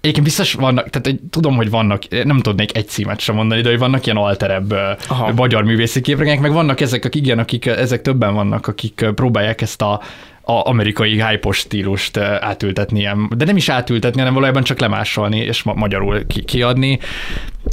Egyébként 0.00 0.26
biztos 0.26 0.52
vannak, 0.52 0.90
tehát 0.90 1.06
egy, 1.06 1.20
tudom, 1.30 1.56
hogy 1.56 1.70
vannak, 1.70 2.02
nem 2.24 2.40
tudnék 2.40 2.76
egy 2.76 2.88
címet 2.88 3.20
sem 3.20 3.34
mondani, 3.34 3.60
de 3.60 3.68
hogy 3.68 3.78
vannak 3.78 4.06
ilyen 4.06 4.16
alterebb 4.16 4.72
Aha. 5.08 5.32
magyar 5.32 5.64
művészi 5.64 6.00
képregények, 6.00 6.40
meg 6.40 6.52
vannak 6.52 6.80
ezek, 6.80 7.04
akik 7.04 7.22
igen, 7.22 7.38
akik, 7.38 7.66
ezek 7.66 8.02
többen 8.02 8.34
vannak, 8.34 8.66
akik 8.66 9.06
próbálják 9.14 9.60
ezt 9.60 9.82
a, 9.82 9.92
a 10.40 10.68
amerikai 10.68 11.22
hype 11.22 11.52
stílust 11.52 12.16
átültetni, 12.16 13.08
de 13.36 13.44
nem 13.44 13.56
is 13.56 13.68
átültetni, 13.68 14.18
hanem 14.18 14.34
valójában 14.34 14.62
csak 14.62 14.78
lemásolni 14.78 15.38
és 15.38 15.62
ma- 15.62 15.74
magyarul 15.74 16.26
ki- 16.26 16.44
kiadni. 16.44 16.98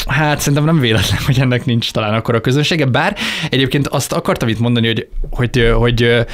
Hát 0.07 0.39
szerintem 0.39 0.65
nem 0.65 0.79
véletlen, 0.79 1.19
hogy 1.25 1.39
ennek 1.39 1.65
nincs 1.65 1.91
talán 1.91 2.13
akkor 2.13 2.35
a 2.35 2.41
közönsége, 2.41 2.85
bár 2.85 3.17
egyébként 3.49 3.87
azt 3.87 4.13
akartam 4.13 4.47
itt 4.47 4.59
mondani, 4.59 4.87
hogy, 4.87 5.07
hogy, 5.29 5.71
hogy 5.73 6.25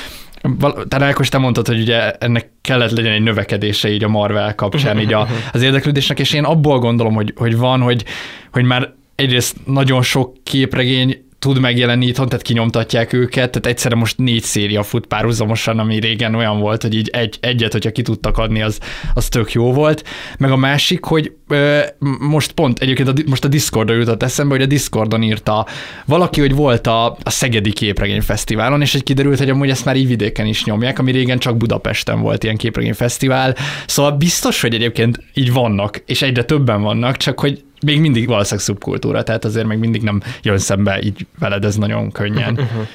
talán 0.88 1.10
Ákos, 1.10 1.30
te 1.30 1.38
mondtad, 1.38 1.68
hogy 1.68 1.80
ugye 1.80 2.12
ennek 2.12 2.52
kellett 2.62 2.92
legyen 2.92 3.12
egy 3.12 3.22
növekedése 3.22 3.90
így 3.90 4.04
a 4.04 4.08
Marvel 4.08 4.56
kapcsán, 4.56 5.00
így 5.00 5.14
a, 5.14 5.28
az 5.54 5.62
érdeklődésnek, 5.62 6.20
és 6.20 6.34
én 6.34 6.44
abból 6.44 6.80
gondolom, 6.80 7.14
hogy, 7.14 7.34
hogy 7.36 7.58
van, 7.58 7.82
hogy, 7.82 8.06
hogy 8.52 8.64
már 8.64 8.94
egyrészt 9.16 9.56
nagyon 9.66 10.02
sok 10.02 10.34
képregény 10.44 11.27
tud 11.40 11.60
megjelenni 11.60 12.06
itthon, 12.06 12.30
tehát 12.30 12.44
kinyomtatják 12.44 13.14
őket, 13.14 13.52
tehát 13.52 13.66
egyszerre 13.66 13.96
most 13.96 14.18
négy 14.18 14.44
széria 14.44 14.84
fut 14.84 15.06
párhuzamosan, 15.06 15.80
ami 15.80 16.00
régen 16.00 16.36
olyan 16.36 16.60
volt, 16.60 16.82
hogy 16.82 16.96
így 16.96 17.10
egy, 17.14 17.38
egyet, 17.42 17.72
hogyha 17.72 17.92
ki 17.92 18.02
tudtak 18.02 18.38
adni, 18.38 18.62
az, 18.62 18.80
az 19.14 19.30
tök 19.30 19.52
jó 19.52 19.74
volt. 19.74 20.04
Meg 20.38 20.52
a 20.52 20.56
másik, 20.56 21.04
hogy 21.04 21.32
ö, 21.48 21.80
most 22.20 22.52
pont 22.52 22.80
egyébként 22.80 23.08
a, 23.08 23.14
most 23.26 23.44
a 23.44 23.48
Discordon 23.48 23.98
jutott 23.98 24.24
eszembe, 24.24 24.54
hogy 24.54 24.64
a 24.64 24.68
Discordon 24.68 25.24
írta 25.24 25.66
valaki, 26.06 26.40
hogy 26.40 26.56
volt 26.56 26.88
a, 26.88 27.06
a 27.06 27.30
Szegedi 27.30 27.72
Képregény 27.72 28.22
Fesztiválon, 28.22 28.82
és 28.82 28.96
egy 28.96 29.04
kiderült, 29.04 29.38
hogy 29.38 29.50
amúgy 29.50 29.70
ezt 29.70 29.86
már 29.86 29.96
így 29.96 30.08
vidéken 30.08 30.46
is 30.46 30.64
nyomják, 30.64 31.00
ami 31.00 31.12
régen 31.12 31.40
csak 31.40 31.58
Budapesten 31.58 32.22
volt 32.22 32.44
ilyen 32.44 32.58
képregény 32.58 32.94
fesztivál. 32.94 33.56
Szóval 33.88 34.12
biztos, 34.12 34.62
hogy 34.62 34.74
egyébként 34.74 35.20
így 35.34 35.54
vannak, 35.54 36.02
és 36.06 36.22
egyre 36.22 36.44
többen 36.44 36.82
vannak, 36.82 37.18
csak 37.18 37.40
hogy 37.40 37.64
még 37.86 38.00
mindig 38.00 38.28
valószínűleg 38.28 38.66
szubkultúra, 38.66 39.24
tehát 39.24 39.46
azért 39.46 39.68
még 39.68 39.78
mindig 39.78 40.02
nem 40.02 40.22
jön 40.42 40.58
szembe 40.58 41.02
így 41.02 41.26
veled 41.40 41.66
ez 41.66 41.76
nagyon 41.76 42.12
könnyen. 42.12 42.54
Uh-huh. 42.54 42.88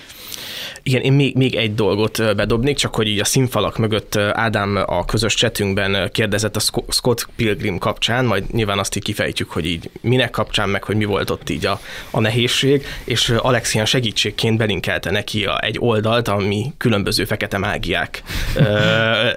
Igen, 0.83 1.03
én 1.03 1.13
még, 1.13 1.37
még 1.37 1.55
egy 1.55 1.75
dolgot 1.75 2.37
bedobnék, 2.37 2.77
csak 2.77 2.95
hogy 2.95 3.07
így 3.07 3.19
a 3.19 3.25
színfalak 3.25 3.79
mögött 3.79 4.17
Ádám 4.17 4.83
a 4.87 5.05
közös 5.05 5.35
csetünkben 5.35 6.11
kérdezett 6.13 6.57
a 6.57 6.61
Scott 6.89 7.29
Pilgrim 7.37 7.79
kapcsán, 7.79 8.25
majd 8.25 8.45
nyilván 8.53 8.79
azt 8.79 8.97
így 8.97 9.03
kifejtjük, 9.03 9.51
hogy 9.51 9.67
így 9.67 9.91
minek 10.01 10.31
kapcsán, 10.31 10.69
meg 10.69 10.85
hogy 10.85 10.97
mi 10.97 11.05
volt 11.05 11.31
ott 11.31 11.51
így 11.51 11.67
a, 11.67 11.81
a 12.11 12.21
nehézség, 12.21 12.87
és 13.05 13.29
Alexian 13.29 13.85
segítségként 13.85 14.57
belinkelte 14.57 15.11
neki 15.11 15.45
a, 15.45 15.61
egy 15.63 15.77
oldalt, 15.81 16.29
ami 16.29 16.73
különböző 16.77 17.25
fekete 17.25 17.59
mágiák 17.59 18.23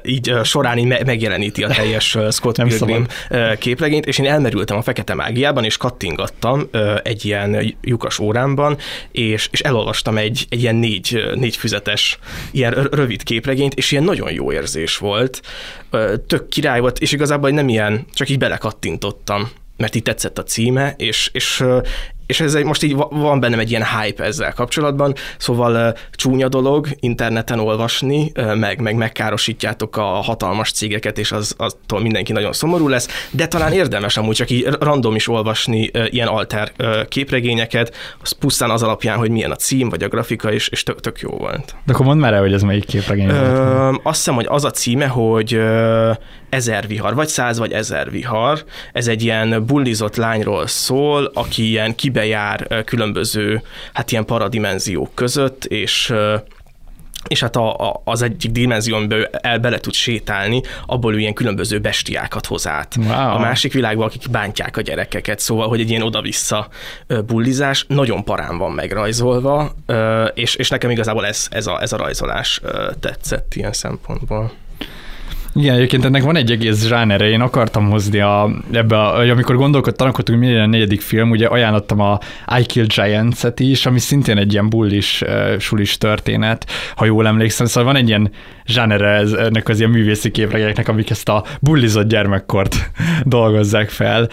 így 0.03 0.33
során 0.43 0.77
így 0.77 1.05
megjeleníti 1.05 1.63
a 1.63 1.67
teljes 1.67 2.17
Scott 2.31 2.57
Nem 2.57 2.67
Pilgrim 2.67 3.05
szabad. 3.29 3.57
képregényt, 3.57 4.05
és 4.05 4.17
én 4.17 4.25
elmerültem 4.25 4.77
a 4.77 4.81
fekete 4.81 5.13
mágiában, 5.13 5.63
és 5.63 5.77
kattingattam 5.77 6.69
egy 7.03 7.25
ilyen 7.25 7.75
lyukas 7.81 8.19
órámban, 8.19 8.77
és, 9.11 9.47
és 9.51 9.59
elolvastam 9.59 10.17
egy, 10.17 10.45
egy 10.49 10.61
ilyen 10.61 10.75
négy 10.75 11.33
négy 11.35 11.55
füzetes 11.55 12.19
ilyen 12.51 12.73
rövid 12.73 13.23
képregényt, 13.23 13.73
és 13.73 13.91
ilyen 13.91 14.03
nagyon 14.03 14.31
jó 14.31 14.51
érzés 14.51 14.97
volt. 14.97 15.41
Tök 16.27 16.47
király 16.47 16.79
volt, 16.79 16.99
és 16.99 17.11
igazából 17.11 17.49
nem 17.49 17.69
ilyen, 17.69 18.05
csak 18.13 18.29
így 18.29 18.37
belekattintottam 18.37 19.51
mert 19.77 19.95
így 19.95 20.03
tetszett 20.03 20.37
a 20.37 20.43
címe, 20.43 20.93
és, 20.97 21.29
és 21.33 21.63
és 22.25 22.39
ez 22.39 22.55
egy, 22.55 22.63
most 22.63 22.83
így 22.83 22.95
van 23.09 23.39
bennem 23.39 23.59
egy 23.59 23.69
ilyen 23.69 23.85
hype 23.85 24.23
ezzel 24.23 24.53
kapcsolatban, 24.53 25.13
szóval 25.37 25.97
csúnya 26.11 26.47
dolog 26.47 26.87
interneten 26.99 27.59
olvasni, 27.59 28.31
meg, 28.55 28.81
meg 28.81 28.95
megkárosítjátok 28.95 29.97
a 29.97 30.01
hatalmas 30.01 30.71
cégeket, 30.71 31.17
és 31.17 31.31
az, 31.31 31.53
attól 31.57 32.01
mindenki 32.01 32.31
nagyon 32.31 32.53
szomorú 32.53 32.87
lesz, 32.87 33.27
de 33.31 33.47
talán 33.47 33.73
érdemes 33.81 34.17
amúgy 34.17 34.35
csak 34.35 34.49
így 34.49 34.67
random 34.79 35.15
is 35.15 35.27
olvasni 35.27 35.91
ilyen 36.09 36.27
alter 36.27 36.71
képregényeket, 37.09 37.95
az 38.21 38.31
pusztán 38.31 38.69
az 38.69 38.83
alapján, 38.83 39.17
hogy 39.17 39.29
milyen 39.29 39.51
a 39.51 39.55
cím, 39.55 39.89
vagy 39.89 40.03
a 40.03 40.07
grafika, 40.07 40.51
és, 40.51 40.67
és 40.67 40.83
tök, 40.83 40.99
tök 40.99 41.19
jó 41.19 41.29
volt. 41.29 41.75
De 41.85 41.93
akkor 41.93 42.05
mondd 42.05 42.19
már 42.19 42.33
el, 42.33 42.41
hogy 42.41 42.53
ez 42.53 42.61
melyik 42.61 42.85
képregény 42.85 43.29
Ö, 43.29 43.87
Azt 44.03 44.17
hiszem, 44.17 44.35
hogy 44.35 44.45
az 44.49 44.63
a 44.63 44.71
címe, 44.71 45.07
hogy 45.07 45.59
ezer 46.49 46.87
vihar, 46.87 47.15
vagy 47.15 47.27
száz, 47.27 47.59
vagy 47.59 47.71
ezer 47.71 48.11
vihar. 48.11 48.63
Ez 48.93 49.07
egy 49.07 49.23
ilyen 49.23 49.65
bullizott 49.65 50.15
lányról 50.15 50.67
szól, 50.67 51.31
aki 51.33 51.69
ilyen 51.69 51.95
kibejár 52.15 52.83
különböző, 52.85 53.61
hát 53.93 54.11
ilyen 54.11 54.25
paradimenziók 54.25 55.15
között, 55.15 55.65
és 55.65 56.13
és 57.27 57.39
hát 57.39 57.55
a, 57.55 57.89
a, 57.89 58.01
az 58.03 58.21
egyik 58.21 58.51
dimenziónból 58.51 59.25
el 59.25 59.59
bele 59.59 59.77
tud 59.77 59.93
sétálni, 59.93 60.61
abból 60.85 61.13
ő 61.13 61.19
ilyen 61.19 61.33
különböző 61.33 61.79
bestiákat 61.79 62.45
hoz 62.45 62.67
át. 62.67 62.95
Wow. 62.95 63.09
A 63.09 63.39
másik 63.39 63.73
világban, 63.73 64.05
akik 64.05 64.29
bántják 64.31 64.77
a 64.77 64.81
gyerekeket, 64.81 65.39
szóval, 65.39 65.67
hogy 65.67 65.79
egy 65.79 65.89
ilyen 65.89 66.01
oda-vissza 66.01 66.67
bullizás, 67.25 67.85
nagyon 67.87 68.23
parán 68.23 68.57
van 68.57 68.71
megrajzolva, 68.71 69.75
és, 70.33 70.55
és 70.55 70.69
nekem 70.69 70.89
igazából 70.89 71.25
ez, 71.25 71.47
ez, 71.51 71.67
a, 71.67 71.81
ez 71.81 71.93
a 71.93 71.97
rajzolás 71.97 72.61
tetszett 72.99 73.55
ilyen 73.55 73.73
szempontból. 73.73 74.51
Igen, 75.57 75.75
egyébként 75.75 76.05
ennek 76.05 76.23
van 76.23 76.35
egy 76.35 76.51
egész 76.51 76.85
zsánere, 76.85 77.29
én 77.29 77.41
akartam 77.41 77.89
hozni 77.89 78.19
a, 78.19 78.49
ebbe, 78.71 79.01
a, 79.01 79.29
amikor 79.29 79.55
gondolkodtam, 79.55 80.11
hogy 80.13 80.37
milyen 80.37 80.61
a 80.61 80.65
negyedik 80.65 81.01
film, 81.01 81.29
ugye 81.29 81.47
ajánlottam 81.47 81.99
a 81.99 82.19
I 82.59 82.65
Kill 82.65 82.85
Giants-et 82.85 83.59
is, 83.59 83.85
ami 83.85 83.99
szintén 83.99 84.37
egy 84.37 84.51
ilyen 84.51 84.69
bullis, 84.69 85.21
uh, 85.21 85.59
sulis 85.59 85.97
történet, 85.97 86.65
ha 86.95 87.05
jól 87.05 87.27
emlékszem, 87.27 87.65
szóval 87.65 87.91
van 87.91 88.01
egy 88.01 88.07
ilyen 88.07 88.31
zsánere 88.67 89.09
ez, 89.09 89.31
ennek 89.31 89.69
az 89.69 89.79
ilyen 89.79 89.91
művészi 89.91 90.31
képregényeknek, 90.31 90.87
amik 90.87 91.09
ezt 91.09 91.29
a 91.29 91.43
bullizott 91.61 92.07
gyermekkort 92.07 92.91
dolgozzák 93.23 93.89
fel. 93.89 94.29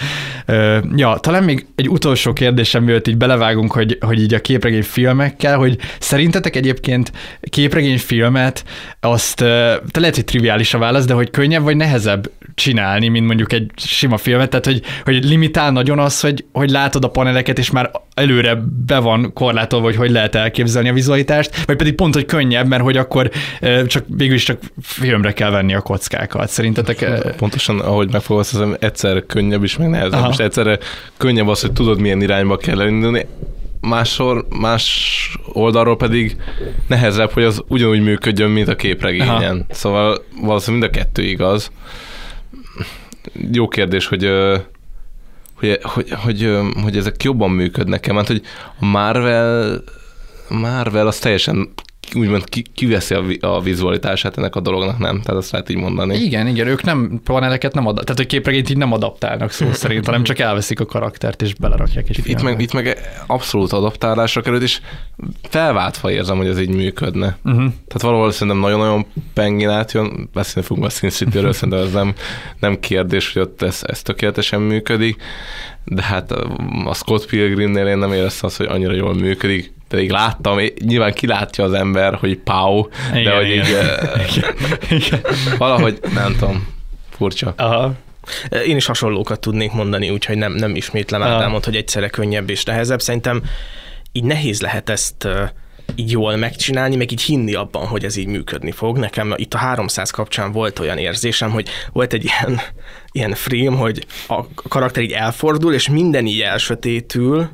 Ja, 0.96 1.16
talán 1.20 1.44
még 1.44 1.66
egy 1.74 1.88
utolsó 1.88 2.32
kérdésem, 2.32 2.84
mielőtt 2.84 3.08
így 3.08 3.16
belevágunk, 3.16 3.72
hogy, 3.72 3.98
hogy 4.00 4.20
így 4.20 4.34
a 4.34 4.40
képregény 4.40 4.82
filmekkel, 4.82 5.58
hogy 5.58 5.78
szerintetek 5.98 6.56
egyébként 6.56 7.12
képregény 7.40 7.98
filmet, 7.98 8.64
azt, 9.00 9.36
te 9.36 10.00
lehet, 10.00 10.14
hogy 10.14 10.24
triviális 10.24 10.74
a 10.74 10.78
válasz, 10.78 11.04
de 11.04 11.14
hogy 11.14 11.30
könnyebb 11.30 11.62
vagy 11.62 11.76
nehezebb 11.76 12.30
csinálni, 12.54 13.08
mint 13.08 13.26
mondjuk 13.26 13.52
egy 13.52 13.70
sima 13.76 14.16
filmet, 14.16 14.50
tehát 14.50 14.66
hogy, 14.66 14.82
hogy 15.04 15.24
limitál 15.24 15.70
nagyon 15.70 15.98
az, 15.98 16.20
hogy, 16.20 16.44
hogy 16.52 16.70
látod 16.70 17.04
a 17.04 17.08
paneleket, 17.08 17.58
és 17.58 17.70
már 17.70 17.90
előre 18.14 18.58
be 18.86 18.98
van 18.98 19.32
korlátolva, 19.32 19.86
hogy 19.86 19.96
hogy 19.96 20.10
lehet 20.10 20.34
elképzelni 20.34 20.88
a 20.88 20.92
vizualitást, 20.92 21.64
vagy 21.64 21.76
pedig 21.76 21.94
pont, 21.94 22.14
hogy 22.14 22.24
könnyebb, 22.24 22.66
mert 22.66 22.82
hogy 22.82 22.96
akkor 22.96 23.30
csak 23.86 24.04
végül 24.22 24.36
is 24.36 24.44
csak 24.44 24.60
filmre 24.82 25.32
kell 25.32 25.50
venni 25.50 25.74
a 25.74 25.80
kockákat. 25.80 26.48
Szerintetek? 26.48 27.34
Pontosan, 27.36 27.80
ahogy 27.80 28.12
megfogalmaztam, 28.12 28.74
egyszer 28.78 29.26
könnyebb 29.26 29.64
is, 29.64 29.76
meg 29.76 29.88
nehezebb, 29.88 30.20
Aha. 30.20 30.28
és 30.32 30.36
egyszerre 30.36 30.78
könnyebb 31.16 31.48
az, 31.48 31.60
hogy 31.60 31.72
tudod, 31.72 32.00
milyen 32.00 32.22
irányba 32.22 32.56
kell 32.56 32.80
elindulni, 32.80 33.26
másor, 33.80 34.46
más 34.60 35.38
oldalról 35.52 35.96
pedig 35.96 36.36
nehezebb, 36.88 37.30
hogy 37.30 37.42
az 37.42 37.62
ugyanúgy 37.68 38.02
működjön, 38.02 38.50
mint 38.50 38.68
a 38.68 38.76
képregényen. 38.76 39.56
Aha. 39.56 39.64
Szóval 39.70 40.24
valószínűleg 40.40 40.90
mind 40.90 40.96
a 40.96 41.04
kettő 41.04 41.22
igaz. 41.22 41.70
Jó 43.52 43.68
kérdés, 43.68 44.06
hogy 44.06 44.30
hogy, 45.54 45.78
hogy, 45.82 46.10
hogy, 46.10 46.50
hogy 46.82 46.96
ezek 46.96 47.22
jobban 47.22 47.50
működnek-e, 47.50 48.12
mert 48.12 48.26
hogy 48.26 48.42
a 48.80 48.84
Marvel 48.84 49.82
Marvel 50.48 51.06
az 51.06 51.18
teljesen 51.18 51.72
úgymond 52.14 52.44
kiveszi 52.74 53.14
a, 53.14 53.24
a 53.40 53.60
vizualitását 53.60 54.38
ennek 54.38 54.56
a 54.56 54.60
dolognak, 54.60 54.98
nem? 54.98 55.20
Tehát 55.20 55.40
azt 55.40 55.52
lehet 55.52 55.68
így 55.68 55.76
mondani. 55.76 56.16
Igen, 56.16 56.46
igen, 56.46 56.66
ők 56.66 56.82
nem 56.82 57.20
paneleket 57.24 57.74
nem 57.74 57.86
ad, 57.86 57.94
tehát 57.94 58.20
a 58.20 58.26
képregényt 58.26 58.70
így 58.70 58.76
nem 58.76 58.92
adaptálnak 58.92 59.50
szó 59.50 59.72
szerint, 59.72 60.06
hanem 60.06 60.22
csak 60.22 60.38
elveszik 60.38 60.80
a 60.80 60.86
karaktert 60.86 61.42
és 61.42 61.54
belerakják 61.54 62.08
egy 62.08 62.20
itt 62.24 62.42
meg, 62.42 62.60
itt 62.60 62.72
meg 62.72 62.98
abszolút 63.26 63.72
adaptálásra 63.72 64.40
került, 64.40 64.62
és 64.62 64.80
felváltva 65.42 66.10
érzem, 66.10 66.36
hogy 66.36 66.46
ez 66.46 66.60
így 66.60 66.74
működne. 66.74 67.36
Uh-huh. 67.44 67.58
Tehát 67.60 68.02
valahol 68.02 68.30
szerintem 68.30 68.62
nagyon-nagyon 68.62 69.06
pengin 69.34 69.68
átjön, 69.68 70.28
beszélni 70.32 70.68
fogunk 70.68 70.86
a 70.86 70.90
Sin 70.90 71.10
City-ről, 71.10 71.52
szerintem 71.52 71.84
ez 71.84 71.92
nem, 71.92 72.14
nem 72.60 72.80
kérdés, 72.80 73.32
hogy 73.32 73.42
ott 73.42 73.62
ez, 73.62 73.80
ez 73.82 74.02
tökéletesen 74.02 74.60
működik, 74.60 75.22
de 75.84 76.02
hát 76.02 76.32
a 76.84 76.94
Scott 76.94 77.26
Pilgrimnél 77.26 77.86
én 77.86 77.98
nem 77.98 78.12
éreztem 78.12 78.48
azt, 78.48 78.56
hogy 78.56 78.66
annyira 78.66 78.92
jól 78.92 79.14
működik 79.14 79.72
pedig 79.92 80.10
láttam, 80.10 80.58
nyilván 80.84 81.12
kilátja 81.12 81.64
az 81.64 81.72
ember, 81.72 82.14
hogy 82.14 82.36
pau, 82.38 82.86
igen, 83.10 83.24
de 83.24 83.36
hogy 83.36 83.48
igen. 83.48 83.60
így 83.60 83.68
igen. 84.36 84.56
igen. 84.90 85.20
valahogy 85.58 85.98
nem 86.14 86.36
tudom, 86.38 86.68
furcsa. 87.10 87.54
Aha. 87.56 87.92
Én 88.66 88.76
is 88.76 88.86
hasonlókat 88.86 89.40
tudnék 89.40 89.72
mondani, 89.72 90.10
úgyhogy 90.10 90.36
nem, 90.36 90.52
nem 90.52 90.74
ismétlem 90.74 91.22
Ádámot, 91.22 91.64
hogy 91.64 91.76
egyszerre 91.76 92.08
könnyebb 92.08 92.50
és 92.50 92.64
nehezebb. 92.64 93.00
Szerintem 93.00 93.42
így 94.12 94.24
nehéz 94.24 94.60
lehet 94.60 94.88
ezt 94.88 95.28
így 95.94 96.10
jól 96.10 96.36
megcsinálni, 96.36 96.96
meg 96.96 97.12
így 97.12 97.22
hinni 97.22 97.54
abban, 97.54 97.86
hogy 97.86 98.04
ez 98.04 98.16
így 98.16 98.26
működni 98.26 98.70
fog. 98.70 98.98
Nekem 98.98 99.34
itt 99.36 99.54
a 99.54 99.58
300 99.58 100.10
kapcsán 100.10 100.52
volt 100.52 100.78
olyan 100.78 100.98
érzésem, 100.98 101.50
hogy 101.50 101.68
volt 101.92 102.12
egy 102.12 102.24
ilyen, 102.24 102.60
ilyen 103.12 103.34
frame, 103.34 103.76
hogy 103.76 104.06
a 104.28 104.44
karakter 104.68 105.02
így 105.02 105.12
elfordul, 105.12 105.74
és 105.74 105.88
minden 105.88 106.26
így 106.26 106.40
elsötétül, 106.40 107.50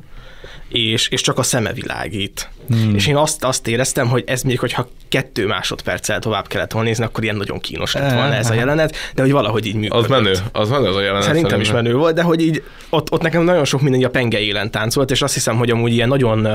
és, 0.69 1.07
és 1.07 1.21
csak 1.21 1.37
a 1.37 1.43
szeme 1.43 1.73
világít. 1.73 2.49
Hmm. 2.69 2.95
És 2.95 3.07
én 3.07 3.15
azt, 3.15 3.43
azt 3.43 3.67
éreztem, 3.67 4.07
hogy 4.07 4.23
ez 4.27 4.41
még, 4.41 4.59
hogyha 4.59 4.89
kettő 5.09 5.45
másodperccel 5.45 6.19
tovább 6.19 6.47
kellett 6.47 6.71
volna 6.71 6.87
nézni, 6.87 7.03
akkor 7.03 7.23
ilyen 7.23 7.35
nagyon 7.35 7.59
kínos 7.59 7.93
lett 7.93 8.13
volna 8.13 8.33
ez 8.33 8.49
a 8.49 8.53
jelenet, 8.53 8.95
de 9.13 9.21
hogy 9.21 9.31
valahogy 9.31 9.65
így 9.65 9.75
működött. 9.75 10.03
Az 10.03 10.09
menő, 10.09 10.33
az 10.51 10.69
menő 10.69 10.87
az 10.87 10.95
a 10.95 11.01
jelenet. 11.01 11.23
Szerintem, 11.23 11.49
szerintem 11.49 11.61
is 11.61 11.83
menő 11.83 11.97
volt, 11.97 12.15
de 12.15 12.21
hogy 12.21 12.41
így 12.41 12.63
ott, 12.89 13.11
ott 13.11 13.21
nekem 13.21 13.43
nagyon 13.43 13.65
sok 13.65 13.81
minden 13.81 14.03
a 14.03 14.09
penge 14.09 14.39
élen 14.39 14.71
táncolt, 14.71 15.11
és 15.11 15.21
azt 15.21 15.33
hiszem, 15.33 15.57
hogy 15.57 15.69
amúgy 15.69 15.93
ilyen 15.93 16.07
nagyon 16.07 16.47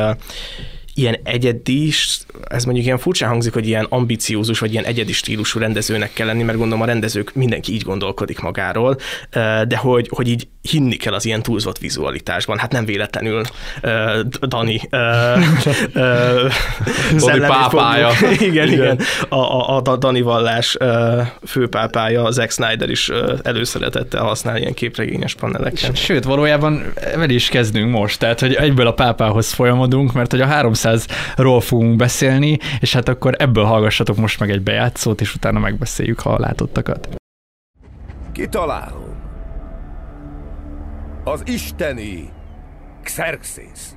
ilyen 0.95 1.19
egyedi, 1.23 1.93
ez 2.45 2.65
mondjuk 2.65 2.87
ilyen 2.87 2.99
furcsán 2.99 3.29
hangzik, 3.29 3.53
hogy 3.53 3.67
ilyen 3.67 3.87
ambiciózus, 3.89 4.59
vagy 4.59 4.73
ilyen 4.73 4.85
egyedi 4.85 5.13
stílusú 5.13 5.59
rendezőnek 5.59 6.13
kell 6.13 6.27
lenni, 6.27 6.43
mert 6.43 6.59
gondolom 6.59 6.83
a 6.83 6.87
rendezők 6.87 7.35
mindenki 7.35 7.73
így 7.73 7.83
gondolkodik 7.83 8.41
magáról, 8.41 8.97
de 9.69 9.77
hogy, 9.77 10.09
hogy 10.11 10.29
így 10.29 10.47
hinni 10.71 10.97
kell 10.97 11.15
az 11.15 11.25
ilyen 11.25 11.43
túlzott 11.43 11.79
vizualitásban. 11.79 12.59
Hát 12.59 12.73
nem 12.73 12.85
véletlenül 12.85 13.43
Dani 14.41 14.81
Dani 17.17 17.39
pápája. 17.39 18.09
igen, 18.33 18.43
igen, 18.43 18.69
igen. 18.69 19.01
A, 19.29 19.37
a, 19.37 19.83
a 19.85 19.97
Dani 19.97 20.21
vallás 20.21 20.77
főpápája, 21.47 22.31
Zack 22.31 22.51
Snyder 22.51 22.91
is 22.91 23.11
előszeretette 23.43 24.19
használni 24.19 24.61
ilyen 24.61 24.75
képregényes 24.75 25.35
paneleken. 25.35 25.95
Sőt, 25.95 26.25
valójában 26.25 26.93
vele 27.15 27.33
is 27.33 27.49
kezdünk 27.49 27.91
most, 27.91 28.19
tehát 28.19 28.41
hogy 28.41 28.55
egyből 28.55 28.87
a 28.87 28.93
pápához 28.93 29.53
folyamodunk, 29.53 30.13
mert 30.13 30.31
hogy 30.31 30.41
a 30.41 30.47
300-ról 30.47 31.61
fogunk 31.61 31.97
beszélni, 31.97 32.59
és 32.81 32.93
hát 32.93 33.09
akkor 33.09 33.35
ebből 33.39 33.65
hallgassatok 33.65 34.17
most 34.17 34.41
meg 34.41 34.51
egy 34.51 34.63
bejátszót, 34.63 35.21
és 35.21 35.35
utána 35.35 35.59
megbeszéljük, 35.59 36.21
ha 36.21 36.39
látottakat. 36.39 37.09
Kitalálom. 38.33 39.04
Az 41.27 41.43
isteni 41.47 42.33
Xerxes. 43.03 43.97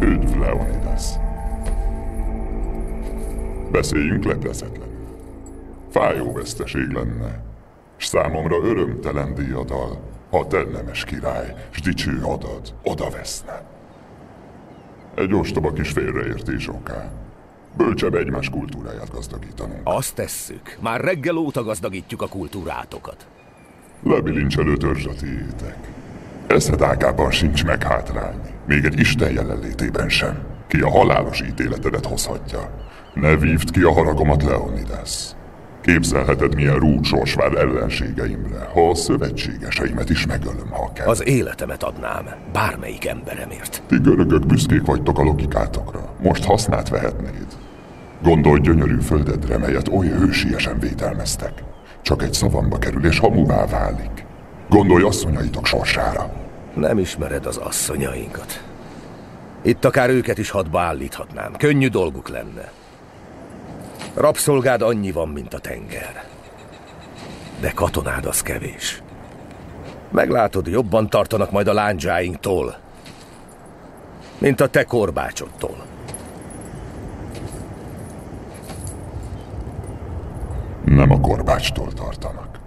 Üdv, 0.00 0.40
Leonidas! 0.40 1.04
Beszéljünk 3.70 4.24
leplezetlenül. 4.24 4.86
Fájó 5.90 6.32
veszteség 6.32 6.90
lenne, 6.90 7.42
s 7.96 8.06
számomra 8.06 8.56
örömtelen 8.56 9.34
diadal, 9.34 10.00
ha 10.30 10.46
te 10.46 10.62
nemes 10.62 11.04
király, 11.04 11.54
s 11.70 11.80
dicső 11.80 12.20
hadad 12.20 12.74
oda 12.82 13.10
veszne. 13.10 13.71
Egy 15.14 15.34
ostoba 15.34 15.72
kis 15.72 15.90
félreértés 15.90 16.68
oká. 16.68 17.10
Bölcsebb 17.76 18.14
egymás 18.14 18.50
kultúráját 18.50 19.10
gazdagítanunk. 19.12 19.80
Azt 19.84 20.14
tesszük. 20.14 20.76
Már 20.80 21.00
reggel 21.00 21.36
óta 21.36 21.62
gazdagítjuk 21.62 22.22
a 22.22 22.28
kultúrátokat. 22.28 23.26
Lebilincselő 24.02 24.76
törzs 24.76 25.06
a 25.06 25.14
tiétek. 25.14 25.78
Eszedágában 26.46 27.30
sincs 27.30 27.64
meghátrálni. 27.64 28.50
Még 28.66 28.84
egy 28.84 28.98
Isten 28.98 29.32
jelenlétében 29.32 30.08
sem. 30.08 30.38
Ki 30.66 30.80
a 30.80 30.90
halálos 30.90 31.40
ítéletedet 31.40 32.06
hozhatja. 32.06 32.70
Ne 33.14 33.36
vívd 33.36 33.70
ki 33.70 33.82
a 33.82 33.92
haragomat, 33.92 34.42
Leonidas. 34.42 35.30
Képzelheted, 35.82 36.54
milyen 36.54 36.78
rúcsors 36.78 37.34
vár 37.34 37.54
ellenségeimre, 37.54 38.68
ha 38.74 38.88
a 38.88 38.94
szövetségeseimet 38.94 40.10
is 40.10 40.26
megölöm, 40.26 40.70
ha 40.70 40.92
kell. 40.92 41.06
Az 41.06 41.26
életemet 41.26 41.82
adnám, 41.82 42.28
bármelyik 42.52 43.06
emberemért. 43.06 43.82
Ti 43.86 43.96
görögök 43.96 44.46
büszkék 44.46 44.84
vagytok 44.84 45.18
a 45.18 45.22
logikátokra. 45.22 46.14
Most 46.22 46.44
hasznát 46.44 46.88
vehetnéd. 46.88 47.46
Gondolj 48.22 48.60
gyönyörű 48.60 49.00
földedre, 49.00 49.58
melyet 49.58 49.88
oly 49.88 50.06
hősiesen 50.06 50.78
védelmeztek. 50.78 51.52
Csak 52.02 52.22
egy 52.22 52.32
szavamba 52.32 52.78
kerül, 52.78 53.06
és 53.06 53.18
hamuvá 53.18 53.66
válik. 53.66 54.24
Gondolj 54.68 55.02
asszonyaitok 55.02 55.66
sorsára. 55.66 56.32
Nem 56.74 56.98
ismered 56.98 57.46
az 57.46 57.56
asszonyainkat. 57.56 58.64
Itt 59.62 59.84
akár 59.84 60.10
őket 60.10 60.38
is 60.38 60.50
hadba 60.50 60.80
állíthatnám. 60.80 61.52
Könnyű 61.56 61.88
dolguk 61.88 62.28
lenne. 62.28 62.70
Rabszolgád 64.14 64.82
annyi 64.82 65.12
van, 65.12 65.28
mint 65.28 65.54
a 65.54 65.58
tenger. 65.58 66.24
De 67.60 67.70
katonád 67.70 68.26
az 68.26 68.42
kevés. 68.42 69.02
Meglátod, 70.10 70.66
jobban 70.66 71.08
tartanak 71.08 71.50
majd 71.50 71.68
a 71.68 71.72
lándzsáinktól, 71.72 72.76
mint 74.38 74.60
a 74.60 74.66
te 74.66 74.84
korbácsodtól. 74.84 75.84
Nem 80.84 81.10
a 81.10 81.20
korbácstól 81.20 81.92
tartanak. 81.92 82.58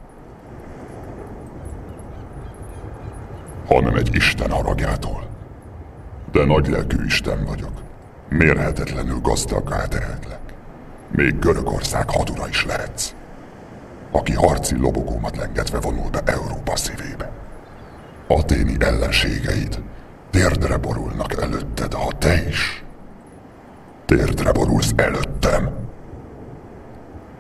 Hanem 3.67 3.95
egy 3.95 4.15
Isten 4.15 4.51
haragjától. 4.51 5.27
De 6.31 6.45
nagy 6.45 6.67
lelkű 6.67 7.05
Isten 7.05 7.45
vagyok. 7.45 7.81
Mérhetetlenül 8.29 9.19
gazdaggá 9.21 9.85
tehetlek. 9.85 10.44
Még 11.15 11.39
Görögország 11.39 12.09
hadura 12.09 12.47
is 12.47 12.65
lehetsz. 12.65 13.13
Aki 14.11 14.33
harci 14.33 14.77
lobogómat 14.77 15.37
lengetve 15.37 15.79
vonul 15.79 16.09
be 16.09 16.21
Európa 16.25 16.75
szívébe. 16.75 17.31
Aténi 18.27 18.75
ellenségeid 18.79 19.83
térdre 20.29 20.77
borulnak 20.77 21.41
előtted, 21.41 21.93
ha 21.93 22.11
te 22.17 22.47
is 22.47 22.83
térdre 24.05 24.51
borulsz 24.51 24.93
előttem. 24.95 25.69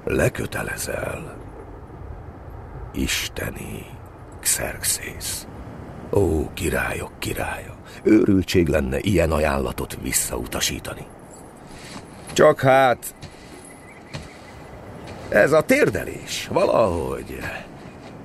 Lekötelezel. 0.03 1.37
Isteni 2.93 3.85
Xerxész. 4.39 5.47
Ó, 6.13 6.53
királyok 6.53 7.19
királya, 7.19 7.75
őrültség 8.03 8.67
lenne 8.67 8.99
ilyen 8.99 9.31
ajánlatot 9.31 9.97
visszautasítani. 10.01 11.05
Csak 12.33 12.59
hát... 12.59 13.15
Ez 15.29 15.51
a 15.51 15.61
térdelés, 15.61 16.47
valahogy... 16.51 17.37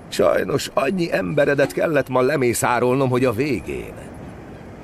Sajnos 0.08 0.70
annyi 0.74 1.12
emberedet 1.12 1.72
kellett 1.72 2.08
ma 2.08 2.20
lemészárolnom, 2.20 3.08
hogy 3.08 3.24
a 3.24 3.32
végén... 3.32 3.94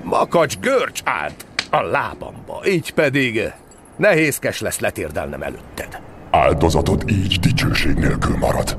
Makacs 0.02 0.58
görcs 0.58 1.00
állt 1.04 1.46
a 1.70 1.82
lábamba, 1.82 2.60
így 2.66 2.92
pedig 2.92 3.52
nehézkes 3.96 4.60
lesz 4.60 4.78
letérdelnem 4.78 5.42
előtted. 5.42 6.00
Áldozatod 6.30 7.10
így 7.10 7.40
dicsőség 7.40 7.94
nélkül 7.94 8.36
marad. 8.36 8.78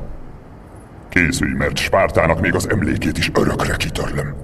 Készülj, 1.10 1.54
mert 1.54 1.78
Spártának 1.78 2.42
még 2.42 2.56
az 2.56 2.70
emlékét 2.70 3.18
is 3.18 3.32
örökre 3.34 3.76
kitörlöm. 3.76 4.36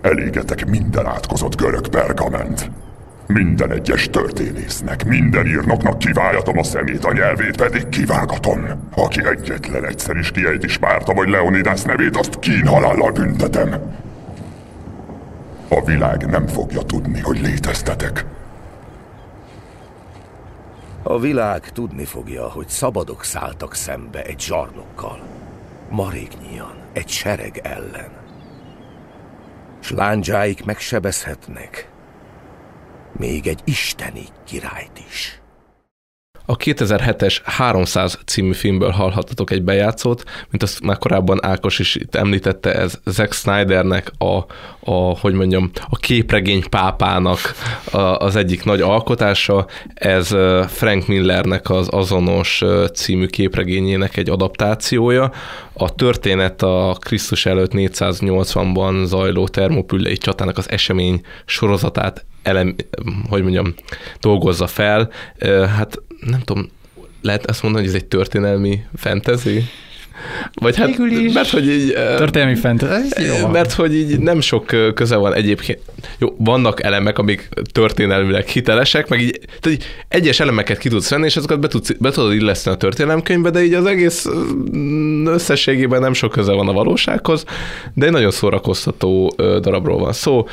Elégetek 0.00 0.66
minden 0.66 1.06
átkozott 1.06 1.56
görög 1.56 1.88
pergament. 1.88 2.70
Minden 3.28 3.70
egyes 3.70 4.08
történésznek, 4.10 5.04
minden 5.04 5.46
írnoknak 5.46 5.98
kiváljatom 5.98 6.58
a 6.58 6.62
szemét, 6.62 7.04
a 7.04 7.12
nyelvét 7.12 7.56
pedig 7.56 7.88
kivágatom. 7.88 8.88
Aki 8.94 9.26
egyetlen 9.26 9.84
egyszer 9.84 10.16
is 10.16 10.30
kiejti 10.30 10.68
Spárta 10.68 11.14
vagy 11.14 11.28
Leonidas 11.28 11.82
nevét, 11.82 12.16
azt 12.16 12.38
kínhalállal 12.38 13.12
büntetem. 13.12 13.96
A 15.68 15.84
világ 15.84 16.26
nem 16.26 16.46
fogja 16.46 16.82
tudni, 16.82 17.20
hogy 17.20 17.40
léteztetek. 17.40 18.24
A 21.02 21.18
világ 21.18 21.70
tudni 21.72 22.04
fogja, 22.04 22.48
hogy 22.50 22.68
szabadok 22.68 23.24
szálltak 23.24 23.74
szembe 23.74 24.22
egy 24.22 24.40
zsarnokkal. 24.40 25.20
Maréknyian, 25.90 26.74
egy 26.92 27.08
sereg 27.08 27.60
ellen. 27.62 28.10
S 29.80 29.90
lándzsáik 29.90 30.64
megsebezhetnek. 30.64 31.88
Még 33.18 33.46
egy 33.46 33.60
isteni 33.64 34.24
királyt 34.44 34.98
is. 35.08 35.40
A 36.50 36.56
2007-es 36.56 37.38
300 37.44 38.18
című 38.26 38.52
filmből 38.52 38.90
hallhattatok 38.90 39.50
egy 39.50 39.62
bejátszót, 39.62 40.24
mint 40.50 40.62
azt 40.62 40.80
már 40.80 40.98
korábban 40.98 41.44
Ákos 41.44 41.78
is 41.78 41.94
itt 41.94 42.14
említette, 42.14 42.74
ez 42.74 43.00
Zack 43.04 43.32
Snydernek 43.32 44.12
a, 44.18 44.44
a 44.90 45.18
hogy 45.18 45.34
mondjam, 45.34 45.70
a 45.88 45.96
képregény 45.96 46.68
pápának 46.68 47.38
a, 47.90 47.98
az 47.98 48.36
egyik 48.36 48.64
nagy 48.64 48.80
alkotása, 48.80 49.66
ez 49.94 50.28
Frank 50.66 51.06
Millernek 51.06 51.70
az 51.70 51.88
azonos 51.90 52.62
című 52.94 53.26
képregényének 53.26 54.16
egy 54.16 54.30
adaptációja. 54.30 55.32
A 55.72 55.94
történet 55.94 56.62
a 56.62 56.96
Krisztus 57.00 57.46
előtt 57.46 57.72
480-ban 57.74 59.04
zajló 59.04 59.48
termopüllei 59.48 60.16
csatának 60.16 60.58
az 60.58 60.70
esemény 60.70 61.20
sorozatát 61.44 62.26
elem, 62.48 62.74
hogy 63.28 63.42
mondjam, 63.42 63.74
dolgozza 64.20 64.66
fel. 64.66 65.10
Hát 65.76 66.02
nem 66.20 66.40
tudom, 66.44 66.70
lehet 67.22 67.44
ezt 67.44 67.62
mondani, 67.62 67.84
hogy 67.84 67.94
ez 67.94 68.00
egy 68.00 68.08
történelmi 68.08 68.80
fantasy? 68.96 69.64
Vagy 70.54 70.76
hát, 70.76 70.88
is. 70.88 71.32
mert 71.32 71.50
hogy 71.50 71.68
így... 71.68 71.92
Történelmi 71.92 72.54
fantasy, 72.54 73.24
jó. 73.24 73.46
Mert 73.46 73.72
hogy 73.72 73.94
így 73.94 74.18
nem 74.18 74.40
sok 74.40 74.66
köze 74.94 75.16
van 75.16 75.34
egyébként. 75.34 75.80
Jó, 76.18 76.34
vannak 76.38 76.82
elemek, 76.82 77.18
amik 77.18 77.48
történelmileg 77.72 78.46
hitelesek, 78.46 79.08
meg 79.08 79.20
így, 79.20 79.38
tehát 79.60 79.78
így 79.78 79.84
egyes 80.08 80.40
elemeket 80.40 80.78
ki 80.78 80.88
tudsz 80.88 81.10
venni, 81.10 81.24
és 81.24 81.36
azokat 81.36 81.60
be, 81.60 81.68
tudsz, 81.68 81.92
be 81.98 82.10
tudod 82.10 82.32
illeszteni 82.32 82.76
a 82.76 82.78
történelemkönyvbe, 82.78 83.50
de 83.50 83.64
így 83.64 83.74
az 83.74 83.86
egész 83.86 84.28
összességében 85.24 86.00
nem 86.00 86.12
sok 86.12 86.30
köze 86.30 86.52
van 86.52 86.68
a 86.68 86.72
valósághoz, 86.72 87.44
de 87.94 88.06
egy 88.06 88.12
nagyon 88.12 88.30
szórakoztató 88.30 89.34
darabról 89.36 89.98
van 89.98 90.12
szó 90.12 90.46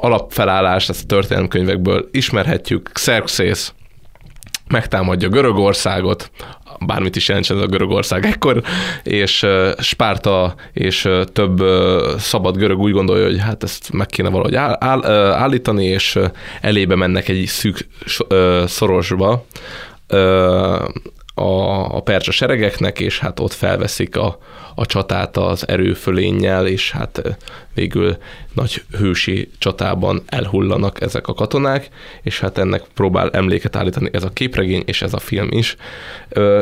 alapfelállás, 0.00 0.88
ezt 0.88 1.02
a 1.02 1.06
történelemkönyvekből 1.06 2.08
ismerhetjük, 2.12 2.90
Xerxes 2.92 3.72
megtámadja 4.68 5.28
Görögországot, 5.28 6.30
bármit 6.86 7.16
is 7.16 7.28
jelentsen 7.28 7.56
ez 7.56 7.62
a 7.62 7.66
Görögország 7.66 8.26
ekkor, 8.26 8.62
és 9.02 9.46
Spárta 9.78 10.54
és 10.72 11.08
több 11.32 11.62
szabad 12.18 12.56
görög 12.56 12.78
úgy 12.78 12.92
gondolja, 12.92 13.24
hogy 13.24 13.40
hát 13.40 13.62
ezt 13.62 13.92
meg 13.92 14.06
kéne 14.06 14.28
valahogy 14.28 14.54
áll, 14.54 14.76
áll, 14.80 15.04
állítani, 15.32 15.84
és 15.84 16.18
elébe 16.60 16.94
mennek 16.94 17.28
egy 17.28 17.46
szűk 17.46 17.86
szorosba 18.66 19.44
a, 21.38 21.96
a 21.96 22.00
percsa 22.00 22.30
seregeknek, 22.30 23.00
és 23.00 23.18
hát 23.18 23.40
ott 23.40 23.52
felveszik 23.52 24.16
a, 24.16 24.38
a 24.74 24.86
csatát 24.86 25.36
az 25.36 25.68
erőfölénnyel, 25.68 26.66
és 26.66 26.90
hát 26.90 27.38
végül 27.74 28.16
nagy 28.54 28.82
hősi 28.98 29.50
csatában 29.58 30.22
elhullanak 30.26 31.00
ezek 31.00 31.26
a 31.26 31.34
katonák, 31.34 31.88
és 32.22 32.40
hát 32.40 32.58
ennek 32.58 32.82
próbál 32.94 33.30
emléket 33.30 33.76
állítani 33.76 34.08
ez 34.12 34.24
a 34.24 34.30
képregény, 34.30 34.82
és 34.86 35.02
ez 35.02 35.14
a 35.14 35.18
film 35.18 35.48
is. 35.50 35.76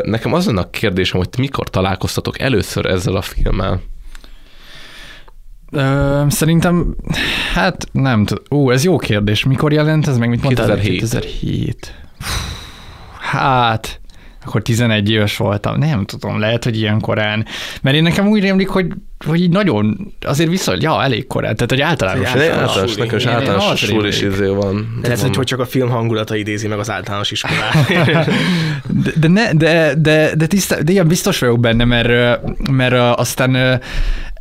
Nekem 0.02 0.32
az 0.32 0.46
a 0.46 0.70
kérdésem, 0.70 1.18
hogy 1.18 1.28
mikor 1.38 1.70
találkoztatok 1.70 2.40
először 2.40 2.86
ezzel 2.86 3.16
a 3.16 3.22
filmmel? 3.22 3.80
Ö, 5.70 6.22
szerintem, 6.28 6.96
hát 7.54 7.86
nem 7.92 8.24
tudom. 8.24 8.44
Ú, 8.48 8.70
ez 8.70 8.84
jó 8.84 8.96
kérdés. 8.96 9.44
Mikor 9.44 9.72
jelent 9.72 10.06
ez 10.06 10.18
meg? 10.18 10.28
Mit 10.28 10.42
mondtál? 10.42 10.66
2007. 10.66 11.00
2007. 11.00 11.94
Hát, 13.20 14.00
akkor 14.46 14.62
11 14.62 15.10
éves 15.10 15.36
voltam. 15.36 15.78
Nem 15.78 16.04
tudom, 16.04 16.38
lehet, 16.38 16.64
hogy 16.64 16.76
ilyen 16.76 17.00
korán. 17.00 17.46
Mert 17.82 17.96
én 17.96 18.02
nekem 18.02 18.26
úgy 18.26 18.40
rémlik, 18.40 18.68
hogy, 18.68 18.86
hogy 19.26 19.40
így 19.40 19.50
nagyon, 19.50 20.12
azért 20.20 20.50
viszont, 20.50 20.82
ja, 20.82 21.02
elég 21.02 21.26
korán. 21.26 21.54
Tehát, 21.54 21.70
hogy 21.70 21.80
általános. 21.80 22.34
Egy 22.34 22.48
általános, 22.48 22.94
nekem 22.94 23.16
is 23.18 23.26
általános 23.26 23.80
sulis 23.80 24.22
izé 24.22 24.46
van. 24.46 24.98
De 25.02 25.08
lehet, 25.08 25.36
hogy 25.36 25.46
csak 25.46 25.60
a 25.60 25.66
film 25.66 25.88
hangulata 25.88 26.36
idézi 26.36 26.68
meg 26.68 26.78
az 26.78 26.90
általános 26.90 27.30
iskolát. 27.30 27.86
de, 29.04 29.10
de, 29.16 29.28
ne, 29.28 29.52
de, 29.52 29.94
de, 29.94 30.34
de, 30.34 30.46
tiszta, 30.46 30.82
de 30.82 30.92
ilyen 30.92 31.08
biztos 31.08 31.38
vagyok 31.38 31.60
benne, 31.60 31.84
mert, 31.84 32.40
mert 32.70 33.18
aztán 33.18 33.80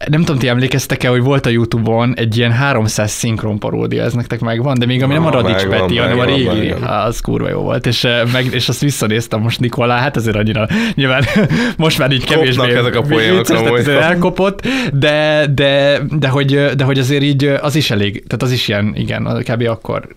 nem 0.10 0.20
tudom, 0.20 0.38
ti 0.38 0.48
emlékeztek-e, 0.48 1.10
hogy 1.10 1.22
volt 1.22 1.46
a 1.46 1.50
Youtube-on 1.50 2.14
egy 2.16 2.38
ilyen 2.38 2.52
300 2.52 3.12
szinkron 3.12 3.60
paródia, 3.60 4.04
ez 4.04 4.14
nektek 4.14 4.40
megvan, 4.40 4.80
de 4.80 4.86
még 4.86 5.04
ami 5.04 5.14
nem 5.14 5.26
a 5.26 5.30
Radics 5.30 5.54
megvan, 5.54 5.80
Peti, 5.80 5.98
hanem 5.98 6.20
a 6.20 6.26
régi, 6.26 6.68
megvan. 6.70 6.84
az 6.84 7.20
kurva 7.20 7.50
jó 7.50 7.62
volt, 7.62 7.86
és, 7.86 8.08
meg, 8.32 8.46
és 8.52 8.70
azt 8.70 8.82
visszanéztem 8.82 9.42
most 9.42 9.60
Nikolá, 9.60 9.98
hát 9.98 10.16
azért 10.16 10.36
annyira 10.36 10.68
nyilván 10.94 11.24
most 11.78 11.98
már 11.98 12.12
így 12.12 12.26
kevésbé 12.26 12.76
ezek 12.76 12.96
a 12.96 13.02
poénok, 13.02 13.50
elkopott, 13.88 14.68
de, 14.94 15.46
de, 15.56 16.02
de, 16.20 16.28
hogy, 16.28 16.66
de 16.76 16.84
hogy 16.84 17.00
azért 17.00 17.24
így 17.24 17.46
az 17.46 17.76
is 17.76 17.92
elég, 17.92 18.24
tehát 18.28 18.44
az 18.44 18.52
is 18.52 18.68
ilyen, 18.68 18.94
igen, 18.96 19.44
kb. 19.50 19.68
akkor 19.68 20.08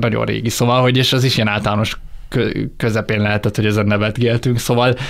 nagyon 0.00 0.24
régi, 0.24 0.48
szóval, 0.48 0.80
hogy 0.80 0.96
és 0.96 1.12
az 1.12 1.24
is 1.24 1.36
ilyen 1.36 1.48
általános 1.48 1.96
közepén 2.76 3.20
lehetett, 3.20 3.56
hogy 3.56 3.66
ezen 3.66 3.86
nevetgéltünk, 3.86 4.58
szóval, 4.58 4.92
szóval 4.92 5.02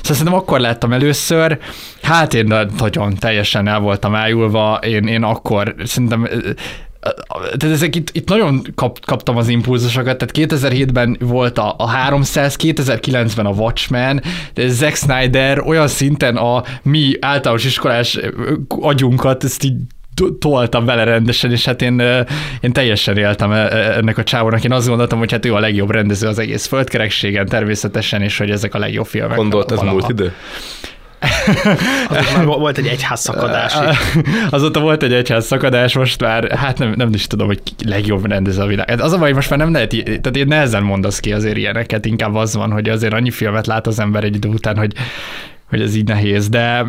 szerintem 0.00 0.34
akkor 0.34 0.60
láttam 0.60 0.92
először, 0.92 1.58
hát 2.02 2.34
én 2.34 2.68
nagyon 2.78 3.14
teljesen 3.14 3.68
el 3.68 3.80
voltam 3.80 4.14
ájulva, 4.14 4.78
én, 4.82 5.06
én 5.06 5.22
akkor 5.22 5.74
szerintem 5.84 6.28
tehát 7.56 7.74
ezek 7.74 7.96
itt, 7.96 8.10
itt 8.12 8.28
nagyon 8.28 8.62
kap, 8.74 9.04
kaptam 9.04 9.36
az 9.36 9.48
impulzusokat, 9.48 10.18
tehát 10.18 10.52
2007-ben 10.52 11.16
volt 11.20 11.58
a, 11.58 11.74
a 11.78 11.86
300, 11.86 12.56
2009-ben 12.58 13.46
a 13.46 13.50
Watchmen, 13.50 14.22
de 14.54 14.68
Zack 14.68 14.94
Snyder 14.94 15.60
olyan 15.60 15.88
szinten 15.88 16.36
a 16.36 16.62
mi 16.82 17.12
általános 17.20 17.64
iskolás 17.64 18.18
agyunkat, 18.68 19.44
ezt 19.44 19.64
így 19.64 19.76
toltam 20.38 20.84
vele 20.84 21.04
rendesen, 21.04 21.50
és 21.50 21.64
hát 21.64 21.82
én, 21.82 22.02
én 22.60 22.72
teljesen 22.72 23.16
éltem 23.16 23.52
ennek 23.52 24.18
a 24.18 24.22
csávónak. 24.22 24.64
Én 24.64 24.72
azt 24.72 24.88
gondoltam, 24.88 25.18
hogy 25.18 25.32
hát 25.32 25.46
ő 25.46 25.54
a 25.54 25.58
legjobb 25.58 25.90
rendező 25.90 26.26
az 26.26 26.38
egész 26.38 26.66
földkerekségen 26.66 27.46
természetesen, 27.46 28.22
és 28.22 28.38
hogy 28.38 28.50
ezek 28.50 28.74
a 28.74 28.78
legjobb 28.78 29.06
filmek. 29.06 29.36
Gondolt 29.36 29.72
ez 29.72 29.80
múlt 29.80 30.08
idő? 30.08 30.32
már 32.36 32.44
volt 32.44 32.78
egy 32.78 32.86
egyház 32.86 33.20
szakadás. 33.20 33.74
Azóta 34.50 34.80
volt 34.80 35.02
egy 35.02 35.12
egyház 35.12 35.46
szakadás, 35.46 35.94
most 35.94 36.20
már, 36.20 36.52
hát 36.52 36.78
nem, 36.78 36.92
nem 36.96 37.10
is 37.12 37.26
tudom, 37.26 37.46
hogy 37.46 37.60
legjobb 37.84 38.26
rendező 38.26 38.62
a 38.62 38.66
világ. 38.66 38.90
Hát 38.90 39.00
az 39.00 39.12
a 39.12 39.18
baj, 39.18 39.32
most 39.32 39.50
már 39.50 39.58
nem 39.58 39.72
lehet, 39.72 39.88
tehát 40.04 40.36
én 40.36 40.46
nehezen 40.46 40.82
mondasz 40.82 41.20
ki 41.20 41.32
azért 41.32 41.56
ilyeneket, 41.56 42.06
inkább 42.06 42.34
az 42.34 42.54
van, 42.54 42.72
hogy 42.72 42.88
azért 42.88 43.12
annyi 43.12 43.30
filmet 43.30 43.66
lát 43.66 43.86
az 43.86 43.98
ember 43.98 44.24
egy 44.24 44.34
idő 44.34 44.48
után, 44.48 44.76
hogy, 44.76 44.92
hogy 45.68 45.80
ez 45.80 45.94
így 45.94 46.08
nehéz, 46.08 46.48
de 46.48 46.86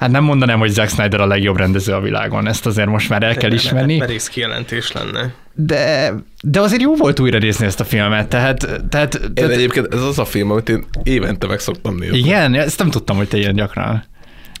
Hát 0.00 0.10
nem 0.10 0.24
mondanám, 0.24 0.58
hogy 0.58 0.70
Zack 0.70 0.88
Snyder 0.88 1.20
a 1.20 1.26
legjobb 1.26 1.56
rendező 1.56 1.92
a 1.92 2.00
világon, 2.00 2.48
ezt 2.48 2.66
azért 2.66 2.88
most 2.88 3.08
már 3.08 3.22
el 3.22 3.36
kell 3.36 3.52
ismerni. 3.52 3.96
Merész 3.96 4.28
kijelentés 4.28 4.92
lenne. 4.92 5.34
De, 5.54 6.14
de 6.42 6.60
azért 6.60 6.82
jó 6.82 6.96
volt 6.96 7.20
újra 7.20 7.38
nézni 7.38 7.66
ezt 7.66 7.80
a 7.80 7.84
filmet, 7.84 8.28
tehát... 8.28 8.80
tehát, 8.88 9.14
én 9.14 9.34
tehát... 9.34 9.50
egyébként 9.50 9.94
ez 9.94 10.02
az 10.02 10.18
a 10.18 10.24
film, 10.24 10.50
amit 10.50 10.68
én 10.68 10.84
évente 11.02 11.46
meg 11.46 11.58
szoktam 11.58 11.94
nézni. 11.94 12.18
Igen, 12.18 12.54
ezt 12.54 12.78
nem 12.78 12.90
tudtam, 12.90 13.16
hogy 13.16 13.28
te 13.28 13.36
ilyen 13.36 13.54
gyakran. 13.54 14.04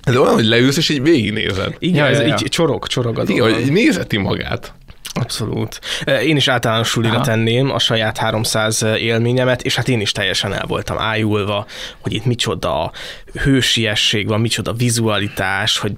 Ez 0.02 0.16
olyan, 0.16 0.34
hogy 0.34 0.44
leülsz, 0.44 0.76
és 0.76 0.88
így 0.88 1.02
végignézed. 1.02 1.74
Igen, 1.78 2.04
ja, 2.04 2.10
ez 2.10 2.18
ja, 2.18 2.26
ja. 2.26 2.36
így 2.42 2.48
csorog, 2.48 2.86
csorog 2.86 3.18
a 3.18 3.22
Igen, 3.26 3.54
hogy 3.54 3.72
nézeti 3.72 4.16
magát. 4.16 4.74
Abszolút. 5.12 5.80
Én 6.22 6.36
is 6.36 6.48
általános 6.48 6.88
sulira 6.88 7.14
Aha. 7.14 7.24
tenném 7.24 7.70
a 7.70 7.78
saját 7.78 8.18
300 8.18 8.82
élményemet, 8.82 9.62
és 9.62 9.74
hát 9.74 9.88
én 9.88 10.00
is 10.00 10.12
teljesen 10.12 10.52
el 10.52 10.66
voltam 10.66 10.98
ájulva, 10.98 11.66
hogy 11.98 12.12
itt 12.12 12.24
micsoda 12.24 12.92
hősiesség 13.42 14.28
van, 14.28 14.40
micsoda 14.40 14.72
vizualitás, 14.72 15.78
hogy 15.78 15.92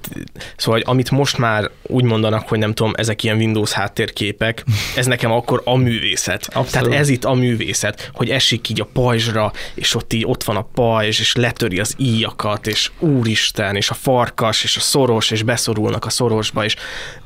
szóval, 0.56 0.80
hogy 0.80 0.90
amit 0.90 1.10
most 1.10 1.38
már 1.38 1.70
úgy 1.82 2.04
mondanak, 2.04 2.48
hogy 2.48 2.58
nem 2.58 2.74
tudom, 2.74 2.92
ezek 2.96 3.22
ilyen 3.22 3.36
Windows 3.36 3.72
háttérképek, 3.72 4.64
ez 4.96 5.06
nekem 5.06 5.32
akkor 5.32 5.62
a 5.64 5.76
művészet. 5.76 6.46
Abszolút. 6.46 6.70
Tehát 6.70 7.00
ez 7.00 7.08
itt 7.08 7.24
a 7.24 7.34
művészet, 7.34 8.10
hogy 8.12 8.30
esik 8.30 8.68
így 8.68 8.80
a 8.80 8.88
pajzsra, 8.92 9.52
és 9.74 9.94
ott 9.94 10.12
így 10.12 10.24
ott 10.26 10.44
van 10.44 10.56
a 10.56 10.66
pajzs, 10.74 11.20
és 11.20 11.34
letöri 11.34 11.80
az 11.80 11.94
íjakat, 11.98 12.66
és 12.66 12.90
úristen, 12.98 13.76
és 13.76 13.90
a 13.90 13.94
farkas, 13.94 14.64
és 14.64 14.76
a 14.76 14.80
szoros, 14.80 15.30
és 15.30 15.42
beszorulnak 15.42 16.04
a 16.04 16.10
szorosba, 16.10 16.64
és 16.64 16.76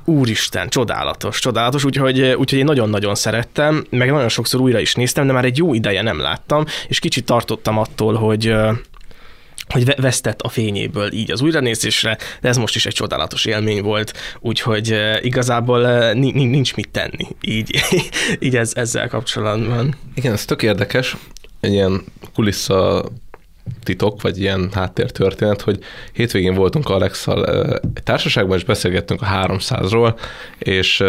úristen, 0.07 0.69
csodálatos, 0.69 1.39
csodálatos, 1.39 1.85
úgyhogy, 1.85 2.21
úgyhogy 2.21 2.59
én 2.59 2.65
nagyon-nagyon 2.65 3.15
szerettem, 3.15 3.87
meg 3.91 4.11
nagyon 4.11 4.29
sokszor 4.29 4.61
újra 4.61 4.79
is 4.79 4.95
néztem, 4.95 5.27
de 5.27 5.33
már 5.33 5.45
egy 5.45 5.57
jó 5.57 5.75
ideje 5.75 6.03
nem 6.03 6.19
láttam, 6.19 6.65
és 6.89 6.99
kicsit 6.99 7.25
tartottam 7.25 7.79
attól, 7.79 8.15
hogy 8.15 8.55
hogy 9.69 9.95
vesztett 9.97 10.41
a 10.41 10.49
fényéből 10.49 11.13
így 11.13 11.31
az 11.31 11.41
újranézésre, 11.41 12.19
de 12.41 12.49
ez 12.49 12.57
most 12.57 12.75
is 12.75 12.87
egy 12.87 12.93
csodálatos 12.93 13.45
élmény 13.45 13.83
volt, 13.83 14.13
úgyhogy 14.41 15.01
igazából 15.21 16.13
nincs 16.13 16.75
mit 16.75 16.89
tenni 16.89 17.27
így, 17.41 17.81
így 18.47 18.57
ez, 18.57 18.73
ezzel 18.75 19.09
kapcsolatban. 19.09 19.95
Igen, 20.15 20.33
ez 20.33 20.45
tök 20.45 20.63
érdekes, 20.63 21.17
egy 21.61 21.73
ilyen 21.73 22.05
kulissza 22.35 23.05
titok, 23.83 24.23
vagy 24.23 24.41
ilyen 24.41 24.71
háttértörténet, 24.73 25.61
hogy 25.61 25.79
hétvégén 26.13 26.55
voltunk 26.55 26.89
Alexal 26.89 27.45
egy 27.95 28.03
társaságban, 28.03 28.57
és 28.57 28.65
beszélgettünk 28.65 29.23
a 29.23 29.27
300-ról, 29.27 30.19
és 30.59 31.05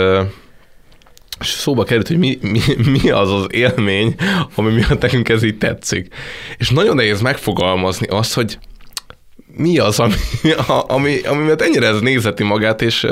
és 1.39 1.47
szóba 1.47 1.83
került, 1.83 2.07
hogy 2.07 2.17
mi, 2.17 2.37
mi, 2.41 2.61
mi 3.01 3.09
az 3.09 3.31
az 3.31 3.45
élmény, 3.49 4.15
ami 4.55 4.73
miatt 4.73 5.01
nekünk 5.01 5.29
ez 5.29 5.43
így 5.43 5.57
tetszik. 5.57 6.13
És 6.57 6.69
nagyon 6.69 6.95
nehéz 6.95 7.21
megfogalmazni 7.21 8.07
azt, 8.07 8.33
hogy 8.33 8.57
mi 9.57 9.77
az, 9.77 9.99
ami, 9.99 10.13
ami, 10.87 11.19
ami 11.19 11.43
miatt 11.43 11.61
ennyire 11.61 11.87
ez 11.87 11.99
nézeti 11.99 12.43
magát, 12.43 12.81
és 12.81 13.07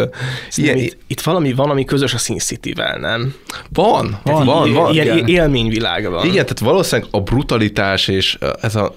ilyen... 0.56 0.78
Itt, 0.78 0.98
itt 1.08 1.22
valami 1.22 1.54
van, 1.54 1.70
ami 1.70 1.86
közös 1.86 2.14
a 2.14 2.18
Sin 2.18 2.38
City-vel, 2.38 2.98
nem? 2.98 3.34
Van, 3.70 4.20
van, 4.24 4.46
van. 4.46 4.74
van 4.74 4.94
ilyen 4.94 5.18
igen. 5.18 5.28
élményvilága 5.28 6.10
van. 6.10 6.26
Igen, 6.26 6.34
tehát 6.34 6.60
valószínűleg 6.60 7.10
a 7.12 7.20
brutalitás 7.22 8.08
és 8.08 8.38
ez 8.62 8.76
a 8.76 8.92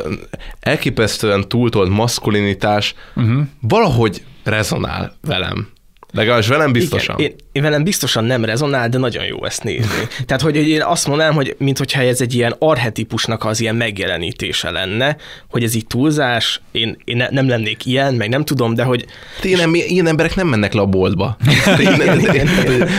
elképesztően 0.61 1.49
túltolt 1.49 1.89
maszkulinitás 1.89 2.95
uh-huh. 3.17 3.41
valahogy 3.61 4.23
rezonál 4.45 5.17
velem. 5.23 5.69
Legalábbis 6.13 6.49
velem 6.49 6.73
biztosan. 6.73 7.19
Igen, 7.19 7.31
én, 7.31 7.37
én 7.59 7.65
velem 7.65 7.85
biztosan 7.85 8.25
nem 8.25 8.45
rezonál, 8.45 8.89
de 8.89 8.99
nagyon 8.99 9.25
jó 9.25 9.45
ezt 9.45 9.63
nézni. 9.63 10.09
Tehát, 10.27 10.43
hogy 10.43 10.57
én 10.57 10.83
azt 10.83 11.07
mondanám, 11.07 11.35
hogy 11.35 11.55
mintha 11.59 12.03
ez 12.03 12.21
egy 12.21 12.35
ilyen 12.35 12.55
arhetipusnak 12.59 13.45
az 13.45 13.61
ilyen 13.61 13.77
megjelenítése 13.77 14.71
lenne, 14.71 15.17
hogy 15.51 15.63
ez 15.63 15.75
így 15.75 15.87
túlzás, 15.87 16.61
én, 16.73 16.97
én 17.05 17.17
ne, 17.17 17.29
nem 17.31 17.49
lennék 17.49 17.87
ilyen, 17.87 18.15
meg 18.15 18.29
nem 18.29 18.45
tudom, 18.45 18.75
de 18.75 18.83
hogy... 18.83 19.05
Én 19.43 19.57
nem, 19.57 19.75
ilyen 19.75 20.07
emberek 20.07 20.35
nem 20.35 20.47
mennek 20.47 20.73
le 20.73 20.81
a 20.81 20.87
boltba. 20.87 21.37
Én, 21.79 22.21
én, 22.35 22.49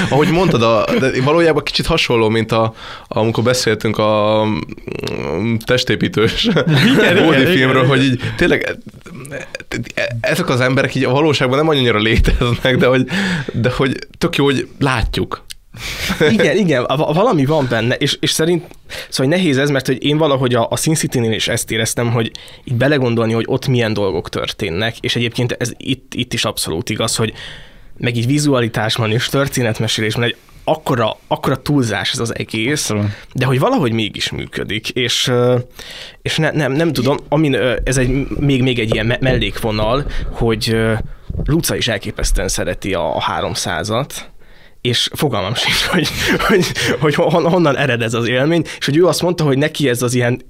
ahogy 0.10 0.28
mondtad, 0.28 0.64
a, 0.64 0.86
de 1.00 1.22
valójában 1.24 1.64
kicsit 1.64 1.86
hasonló, 1.86 2.30
mint 2.30 2.52
a, 2.52 2.74
amikor 3.08 3.44
beszéltünk 3.44 3.98
a 3.98 4.44
mm, 4.46 5.56
testépítős 5.66 6.50
filmről, 7.54 7.86
hogy 7.86 8.04
így 8.04 8.22
tényleg 8.36 8.78
ezek 10.22 10.50
az 10.50 10.62
emberek 10.62 10.96
így 10.96 11.04
a 11.04 11.10
valóságban 11.10 11.58
nem 11.58 11.68
annyira 11.68 12.00
léteznek, 12.00 12.78
de 12.78 12.86
hogy, 12.88 13.06
de 13.54 13.72
hogy 13.72 13.98
tök 14.18 14.36
jó, 14.36 14.49
hogy 14.54 14.68
látjuk. 14.80 15.46
igen, 16.30 16.58
igen, 16.58 16.86
valami 16.98 17.46
van 17.46 17.68
benne, 17.70 17.96
és, 17.96 18.18
és 18.20 18.32
szerint, 18.32 18.66
szóval 19.10 19.32
nehéz 19.32 19.58
ez, 19.58 19.70
mert 19.70 19.86
hogy 19.86 20.04
én 20.04 20.18
valahogy 20.18 20.56
a, 20.56 20.68
a 20.70 20.78
Sin 20.78 20.94
City-nél 20.94 21.32
is 21.32 21.48
ezt 21.48 21.72
éreztem, 21.72 22.12
hogy 22.12 22.32
itt 22.64 22.76
belegondolni, 22.76 23.34
hogy 23.34 23.46
ott 23.48 23.68
milyen 23.68 23.94
dolgok 23.94 24.30
történnek, 24.30 24.98
és 25.00 25.16
egyébként 25.16 25.52
ez 25.52 25.72
itt, 25.78 26.14
itt 26.14 26.34
is 26.34 26.46
abszolút 26.46 26.90
igaz, 26.90 27.16
hogy 27.16 27.34
meg 27.98 28.16
így 28.16 28.26
vizualitásban 28.26 29.12
és 29.12 29.28
történetmesélésben 29.28 30.24
egy 30.24 30.36
akkora, 30.64 31.18
akkora 31.28 31.62
túlzás 31.62 32.12
ez 32.12 32.20
az 32.20 32.36
egész, 32.38 32.92
de 33.34 33.46
hogy 33.46 33.60
valahogy 33.60 33.92
mégis 33.92 34.32
működik, 34.32 34.90
és, 34.90 35.32
és 36.22 36.38
ne, 36.38 36.52
nem, 36.52 36.72
nem 36.72 36.94
tudom, 36.94 37.18
amin 37.30 37.56
ez 37.84 37.98
egy, 37.98 38.28
még, 38.28 38.62
még 38.62 38.80
egy 38.80 38.94
ilyen 38.94 39.18
mellékvonal, 39.20 40.06
hogy 40.32 40.76
Luca 41.46 41.76
is 41.76 41.88
elképesztően 41.88 42.48
szereti 42.48 42.94
a, 42.94 43.16
a 43.16 43.24
300-at, 43.40 44.12
és 44.82 45.10
fogalmam 45.14 45.56
sincs, 45.56 45.82
hogy, 45.82 46.08
hogy, 46.48 46.66
hogy 47.00 47.16
honnan 47.16 47.78
ered 47.78 48.02
ez 48.02 48.14
az 48.14 48.28
élmény, 48.28 48.64
és 48.80 48.86
hogy 48.86 48.98
ő 48.98 49.06
azt 49.06 49.22
mondta, 49.22 49.44
hogy 49.44 49.58
neki 49.58 49.90
ez 49.90 50.02
az 50.02 50.14
ilyen 50.14 50.42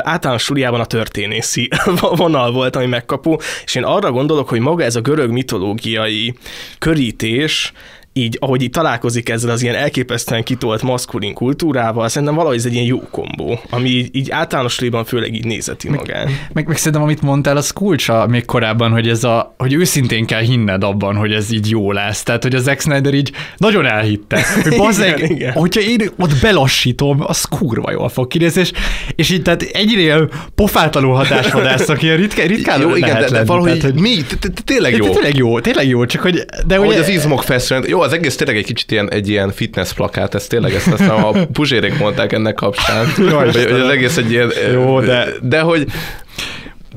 általános 0.00 0.42
suliában 0.42 0.80
a 0.80 0.84
történészi 0.84 1.68
vonal 2.16 2.52
volt, 2.52 2.76
ami 2.76 2.86
megkapó, 2.86 3.40
és 3.64 3.74
én 3.74 3.84
arra 3.84 4.10
gondolok, 4.10 4.48
hogy 4.48 4.60
maga 4.60 4.84
ez 4.84 4.96
a 4.96 5.00
görög 5.00 5.30
mitológiai 5.30 6.34
körítés, 6.78 7.72
így, 8.16 8.36
ahogy 8.40 8.62
így 8.62 8.70
találkozik 8.70 9.28
ezzel 9.28 9.50
az 9.50 9.62
ilyen 9.62 9.74
elképesztően 9.74 10.42
kitolt 10.42 10.82
maszkulin 10.82 11.34
kultúrával, 11.34 12.08
szerintem 12.08 12.36
valahogy 12.36 12.56
ez 12.56 12.64
egy 12.64 12.72
ilyen 12.72 12.84
jó 12.84 13.00
kombó, 13.10 13.60
ami 13.70 13.88
így, 13.88 14.16
így 14.16 14.30
általános 14.30 14.80
lében 14.80 15.04
főleg 15.04 15.34
így 15.34 15.44
nézeti 15.44 15.88
magán. 15.88 16.24
Meg, 16.24 16.50
meg, 16.52 16.66
meg 16.66 16.76
szerintem, 16.76 17.02
amit 17.02 17.22
mondtál, 17.22 17.56
az 17.56 17.70
kulcsa 17.70 18.26
még 18.26 18.44
korábban, 18.44 18.90
hogy 18.90 19.08
ez 19.08 19.24
a, 19.24 19.54
hogy 19.58 19.72
őszintén 19.72 20.26
kell 20.26 20.40
hinned 20.40 20.84
abban, 20.84 21.16
hogy 21.16 21.32
ez 21.32 21.52
így 21.52 21.70
jó 21.70 21.92
lesz. 21.92 22.22
Tehát, 22.22 22.42
hogy 22.42 22.54
az 22.54 22.62
Zack 22.62 22.80
Snyder 22.80 23.14
így 23.14 23.32
nagyon 23.56 23.86
elhitte, 23.86 24.44
hogy 24.62 24.76
bazzeg, 24.76 25.18
igen, 25.18 25.30
igen. 25.30 25.52
hogyha 25.52 25.80
én 25.80 26.10
ott 26.18 26.40
belassítom, 26.40 27.22
az 27.26 27.44
kurva 27.44 27.90
jól 27.90 28.08
fog 28.08 28.26
kinézni, 28.26 28.60
és, 28.60 28.72
és 29.16 29.30
így 29.30 29.42
tehát 29.42 29.62
egyre 29.62 30.00
ilyen 30.00 30.30
pofátlanul 30.54 31.14
hatásvadászok, 31.14 32.02
ilyen 32.02 32.16
ritkán, 32.16 32.46
ritkán 32.46 32.80
jó, 32.80 32.96
igen, 32.96 33.20
de, 33.20 33.30
de 33.30 33.44
valahogy 33.44 33.94
mi, 33.94 34.16
tényleg 34.64 34.96
jó. 34.96 35.04
Tényleg 35.12 35.36
jó, 35.36 35.60
tényleg 35.60 35.88
jó, 35.88 36.04
csak 36.04 36.22
hogy... 36.22 36.44
De 36.66 36.76
hogy 36.76 36.96
az 36.96 37.08
izmok 37.08 37.42
feszülnek, 37.42 37.88
jó, 37.88 38.05
az 38.06 38.12
egész 38.12 38.36
tényleg 38.36 38.56
egy 38.56 38.64
kicsit 38.64 38.90
ilyen, 38.90 39.10
egy 39.10 39.28
ilyen 39.28 39.52
fitness 39.52 39.92
plakát, 39.92 40.34
ez 40.34 40.46
tényleg 40.46 40.74
ezt 40.74 40.92
aztán 40.92 41.10
a 41.10 41.30
puzsérék 41.52 41.98
mondták 41.98 42.32
ennek 42.32 42.54
kapcsán, 42.54 43.06
hogy, 43.14 43.54
hogy 43.54 43.80
az 43.80 43.88
egész 43.88 44.16
egy 44.16 44.30
ilyen... 44.30 44.52
Jó, 44.72 45.00
de... 45.00 45.28
De 45.42 45.60
hogy 45.60 45.86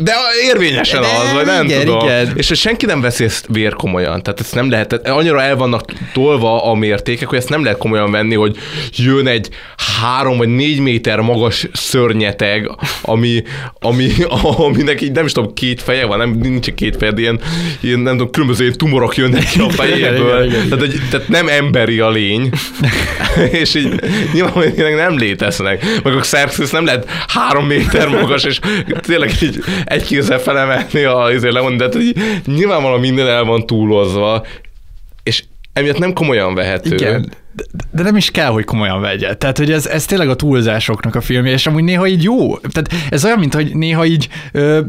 De 0.01 0.13
érvényesen 0.43 1.01
De 1.01 1.07
az, 1.07 1.33
vagy 1.33 1.45
nem 1.45 1.65
igen, 1.65 1.85
tudom. 1.85 2.03
igen. 2.03 2.31
És 2.35 2.51
ezt 2.51 2.61
senki 2.61 2.85
nem 2.85 3.01
veszi 3.01 3.23
ezt 3.23 3.45
vér 3.49 3.73
komolyan. 3.73 4.23
Tehát 4.23 4.39
ezt 4.39 4.55
nem 4.55 4.69
lehet, 4.69 5.07
annyira 5.07 5.41
el 5.41 5.55
vannak 5.55 5.83
tolva 6.13 6.63
a 6.63 6.73
mértékek, 6.73 7.27
hogy 7.27 7.37
ezt 7.37 7.49
nem 7.49 7.63
lehet 7.63 7.77
komolyan 7.77 8.11
venni, 8.11 8.35
hogy 8.35 8.57
jön 8.95 9.27
egy 9.27 9.49
három 10.01 10.37
vagy 10.37 10.47
négy 10.47 10.79
méter 10.79 11.19
magas 11.19 11.67
szörnyeteg, 11.73 12.69
ami, 13.01 13.43
ami, 13.79 14.09
aminek 14.41 15.01
így 15.01 15.11
nem 15.11 15.25
is 15.25 15.31
tudom, 15.31 15.53
két 15.53 15.81
feje 15.81 16.05
van, 16.05 16.17
nem, 16.17 16.29
nincs 16.29 16.71
két 16.71 16.97
feje, 16.97 17.11
de 17.11 17.21
ilyen, 17.21 17.39
ilyen 17.79 17.99
nem 17.99 18.17
tudom, 18.17 18.31
különböző 18.31 18.63
ilyen 18.63 18.77
tumorok 18.77 19.17
jönnek 19.17 19.45
ki 19.45 19.59
a 19.59 19.69
fejéből. 19.69 20.07
Igen, 20.07 20.15
igen, 20.15 20.45
igen. 20.45 20.69
Tehát, 20.69 20.85
hogy, 20.85 21.01
tehát 21.11 21.27
nem 21.27 21.47
emberi 21.47 21.99
a 21.99 22.09
lény, 22.09 22.49
és 23.61 23.75
így 23.75 24.01
nyilván 24.33 24.73
nem 24.95 25.17
léteznek. 25.17 25.85
Meg 26.03 26.15
a 26.15 26.19
Xerxes 26.19 26.69
nem 26.69 26.85
lehet 26.85 27.09
három 27.27 27.65
méter 27.65 28.07
magas, 28.07 28.43
és 28.43 28.59
tényleg 29.01 29.31
így 29.41 29.63
egy 29.89 30.03
kézzel 30.03 30.39
felemelni 30.39 31.03
a 31.03 31.31
izé 31.31 31.49
lemondani, 31.49 31.77
de 31.77 31.83
hát, 31.83 31.93
hogy 31.93 32.53
nyilvánvalóan 32.55 32.99
minden 32.99 33.27
el 33.27 33.43
van 33.43 33.65
túlozva, 33.65 34.45
és 35.23 35.43
emiatt 35.73 35.97
nem 35.97 36.13
komolyan 36.13 36.55
vehető. 36.55 36.93
Igen, 36.93 37.31
de, 37.91 38.03
nem 38.03 38.15
is 38.15 38.31
kell, 38.31 38.49
hogy 38.49 38.63
komolyan 38.63 39.01
vegye. 39.01 39.33
Tehát, 39.33 39.57
hogy 39.57 39.71
ez, 39.71 39.85
ez 39.85 40.05
tényleg 40.05 40.29
a 40.29 40.35
túlzásoknak 40.35 41.15
a 41.15 41.21
filmje, 41.21 41.51
és 41.51 41.67
amúgy 41.67 41.83
néha 41.83 42.07
így 42.07 42.23
jó. 42.23 42.57
Tehát 42.57 42.93
ez 43.09 43.25
olyan, 43.25 43.39
mint 43.39 43.53
hogy 43.53 43.75
néha 43.75 44.05
így, 44.05 44.29
ö, 44.51 44.79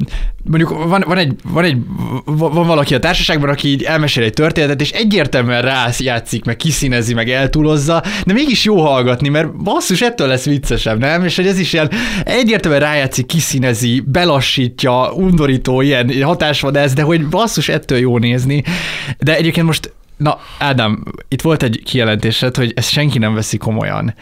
mondjuk 0.44 0.68
van, 0.88 1.04
van, 1.06 1.18
egy, 1.18 1.34
van, 1.44 1.64
egy, 1.64 1.76
van 2.24 2.66
valaki 2.66 2.94
a 2.94 2.98
társaságban, 2.98 3.48
aki 3.48 3.68
így 3.68 3.82
elmesél 3.82 4.24
egy 4.24 4.32
történetet, 4.32 4.80
és 4.80 4.90
egyértelműen 4.90 5.62
rájátszik, 5.62 6.44
meg 6.44 6.56
kiszínezi, 6.56 7.14
meg 7.14 7.30
eltúlozza, 7.30 8.02
de 8.26 8.32
mégis 8.32 8.64
jó 8.64 8.80
hallgatni, 8.80 9.28
mert 9.28 9.56
basszus, 9.56 10.00
ettől 10.00 10.28
lesz 10.28 10.44
viccesebb, 10.44 10.98
nem? 10.98 11.24
És 11.24 11.36
hogy 11.36 11.46
ez 11.46 11.58
is 11.58 11.72
ilyen 11.72 11.90
egyértelműen 12.24 12.82
rájátszik, 12.82 13.26
kiszínezi, 13.26 14.02
belassítja, 14.06 15.12
undorító, 15.12 15.80
ilyen 15.80 16.22
hatásvadász, 16.22 16.92
de 16.92 17.02
hogy 17.02 17.26
basszus, 17.26 17.68
ettől 17.68 17.98
jó 17.98 18.18
nézni. 18.18 18.64
De 19.18 19.36
egyébként 19.36 19.66
most 19.66 19.92
Na, 20.20 20.38
Ádám, 20.58 21.02
itt 21.28 21.42
volt 21.42 21.62
egy 21.62 21.82
kijelentésed, 21.84 22.56
hogy 22.56 22.72
ezt 22.76 22.90
senki 22.90 23.18
nem 23.18 23.34
veszi 23.34 23.56
komolyan. 23.56 24.14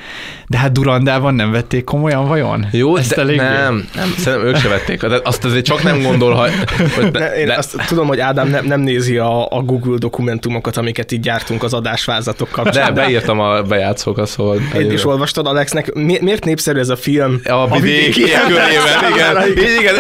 De 0.47 0.59
hát 0.59 0.73
Durandában 0.73 1.35
nem 1.35 1.51
vették 1.51 1.85
komolyan, 1.85 2.27
vajon? 2.29 2.67
Jó, 2.73 2.97
ezt 2.97 3.15
de 3.15 3.21
eléggé? 3.21 3.39
nem, 3.43 3.89
nem, 3.95 4.15
szerintem 4.19 4.49
ők 4.49 4.57
se 4.57 4.69
vették. 4.69 5.01
De 5.07 5.21
azt 5.25 5.45
azért 5.45 5.65
csak 5.65 5.83
nem 5.83 6.03
gondolhat. 6.03 6.51
hogy 6.95 7.11
Ne, 7.13 7.27
én 7.39 7.47
de- 7.47 7.55
azt 7.57 7.77
tudom, 7.87 8.07
hogy 8.07 8.21
Ádám 8.21 8.49
nem, 8.49 8.65
nem 8.65 8.81
nézi 8.81 9.17
a, 9.17 9.47
a 9.47 9.61
Google 9.63 9.99
dokumentumokat, 9.99 10.77
amiket 10.77 11.13
így 11.13 11.21
gyártunk 11.21 11.63
az 11.63 11.75
adásvázatok 11.75 12.49
De 12.49 12.55
kapcsán. 12.63 12.95
beírtam 12.95 13.41
a 13.41 13.63
bejátszókat, 13.63 14.27
szóval... 14.29 14.59
Én 14.81 14.91
is 14.93 15.05
olvastad, 15.07 15.47
Alexnek. 15.47 15.93
Mi, 15.95 16.19
miért 16.21 16.45
népszerű 16.45 16.79
ez 16.79 16.89
a 16.89 16.97
film? 16.97 17.41
A 17.45 17.79
vidékiek 17.81 18.41
körében, 18.43 19.13
igen. 19.15 19.49
Így, 19.49 19.77
igen. 19.81 19.95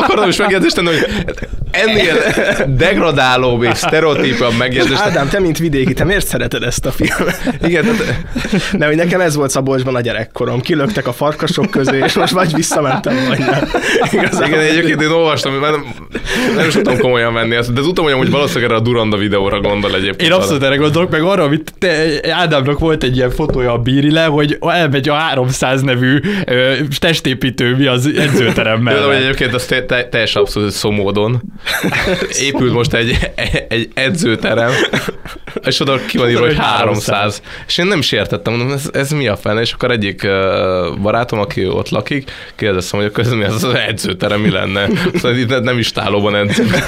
Akartam 0.00 0.28
is 0.28 0.36
megjegyzést 0.36 0.74
tenni, 0.74 0.88
hogy 0.88 1.06
ennél 1.70 2.14
degradálóbb 2.66 3.62
és 3.62 3.76
sztereotípabb 3.78 4.56
megjegyzést. 4.58 5.00
Ádám, 5.18 5.30
te 5.30 5.40
mint 5.40 5.58
vidéki, 5.58 5.92
te 5.92 6.04
miért 6.04 6.26
szereted 6.26 6.62
ezt 6.62 6.86
a 6.86 6.90
filmet? 6.90 7.40
Igen, 7.66 7.82
tehát, 7.82 8.24
Mert 8.72 8.84
hogy 8.84 8.96
nekem 8.96 9.20
ez 9.20 9.34
volt 9.34 9.50
Szabolcsban 9.50 9.94
a 9.94 10.00
gyerekkorom. 10.00 10.60
Kilöktek 10.60 11.06
a 11.06 11.12
farkasok 11.12 11.70
közé, 11.70 11.98
és 12.04 12.14
most 12.14 12.32
vagy 12.32 12.54
visszamentem, 12.54 13.16
vagy 13.28 13.38
nem. 13.38 13.68
Igazából. 14.12 14.46
igen, 14.46 14.60
egyébként 14.60 15.02
én 15.02 15.10
olvastam, 15.10 15.52
mert 15.52 15.72
nem, 15.72 15.86
nem 16.56 16.66
is 16.66 16.72
tudtam 16.72 16.98
komolyan 16.98 17.34
venni 17.34 17.54
ezt, 17.54 17.72
de 17.72 17.80
tudtam, 17.80 18.04
hogy 18.04 18.30
valószínűleg 18.30 18.70
erre 18.70 18.80
a 18.80 18.82
Duranda 18.82 19.16
videóra 19.16 19.60
gondol 19.60 19.94
egyébként. 19.94 20.22
Én 20.22 20.32
abszolút 20.32 20.62
erre 20.62 20.76
gondolok, 20.76 21.10
meg 21.10 21.22
arra, 21.22 21.42
amit 21.42 21.72
te, 21.78 22.20
Ádámnak 22.30 22.78
volt 22.78 23.02
egy 23.02 23.16
ilyen 23.16 23.30
fotója 23.30 23.72
a 23.72 23.78
bírile, 23.78 24.24
hogy 24.24 24.58
elmegy 24.60 25.08
a 25.08 25.14
300 25.14 25.82
nevű 25.82 26.20
ö, 26.46 26.72
testépítő 26.98 27.76
mi 27.76 27.86
az 27.86 28.06
edzőterem 28.18 28.82
Például, 28.82 29.06
hogy 29.06 29.22
egyébként 29.22 29.54
az 29.54 29.64
te, 29.64 29.82
te, 29.82 30.08
teljesen 30.08 30.42
abszolút 30.42 30.70
szó 30.70 30.90
módon. 30.90 31.42
Épült 32.40 32.72
most 32.72 32.94
egy, 32.94 33.30
egy 33.68 33.88
edzőterem, 33.94 34.70
és 35.64 35.80
oda 35.80 35.98
ki 36.06 36.18
van 36.18 36.28
írva, 36.28 36.46
hogy 36.46 36.58
300. 36.58 37.42
És 37.66 37.78
én 37.78 37.86
nem 37.86 37.98
is 37.98 38.12
értettem, 38.12 38.54
mondom, 38.54 38.72
ez, 38.72 38.88
ez 38.92 39.10
mi 39.10 39.28
a 39.28 39.36
fene? 39.36 39.60
És 39.60 39.72
akkor 39.72 39.90
egyik 39.90 40.26
barátom, 41.02 41.38
aki 41.38 41.66
ott 41.66 41.88
lakik, 41.88 42.30
kérdeztem, 42.56 43.00
hogy 43.00 43.08
akkor 43.08 43.24
ez 43.24 43.32
mi 43.32 43.44
az, 43.44 43.64
az 43.64 43.74
edzőterem, 43.74 44.40
mi 44.40 44.50
lenne? 44.50 44.88
Szóval 45.14 45.36
itt 45.36 45.60
nem 45.60 45.78
is 45.78 45.92
tálóban 45.92 46.34
edzünk. 46.34 46.74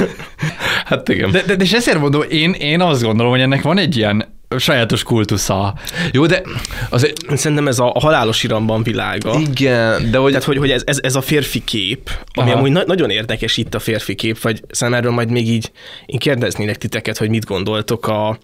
Hát 0.85 1.09
igen. 1.09 1.31
De, 1.31 1.43
de, 1.47 1.57
de 1.57 1.65
és 1.65 1.73
ezért 1.73 1.99
mondom, 1.99 2.23
én, 2.29 2.53
én 2.53 2.81
azt 2.81 3.03
gondolom, 3.03 3.33
hogy 3.33 3.41
ennek 3.41 3.63
van 3.63 3.79
egy 3.79 3.97
ilyen 3.97 4.30
sajátos 4.59 5.03
kultusza. 5.03 5.75
Jó, 6.13 6.27
de 6.27 6.43
azért 6.89 7.37
Szerintem 7.37 7.69
ez 7.69 7.79
a, 7.79 7.93
halálos 8.01 8.43
iramban 8.43 8.83
világa. 8.83 9.39
igen, 9.39 10.11
de 10.11 10.19
hogy, 10.19 10.31
Tehát, 10.31 10.47
hogy, 10.47 10.57
hogy 10.57 10.71
ez, 10.71 10.83
ez, 10.87 10.99
ez 11.03 11.15
a 11.15 11.21
férfi 11.21 11.65
kép, 11.65 12.11
ami 12.35 12.51
Aha. 12.51 12.59
amúgy 12.59 12.71
na- 12.73 12.85
nagyon 12.87 13.11
érdekes 13.11 13.57
itt 13.57 13.75
a 13.75 13.79
férfi 13.79 14.15
kép, 14.15 14.41
vagy 14.41 14.63
szerintem 14.71 15.03
erről 15.03 15.15
majd 15.15 15.31
még 15.31 15.49
így 15.49 15.73
én 16.07 16.19
kérdeznélek 16.19 16.77
titeket, 16.79 17.19
hogy 17.19 17.29
mit 17.29 17.45
gondoltok 17.45 18.07
a, 18.09 18.39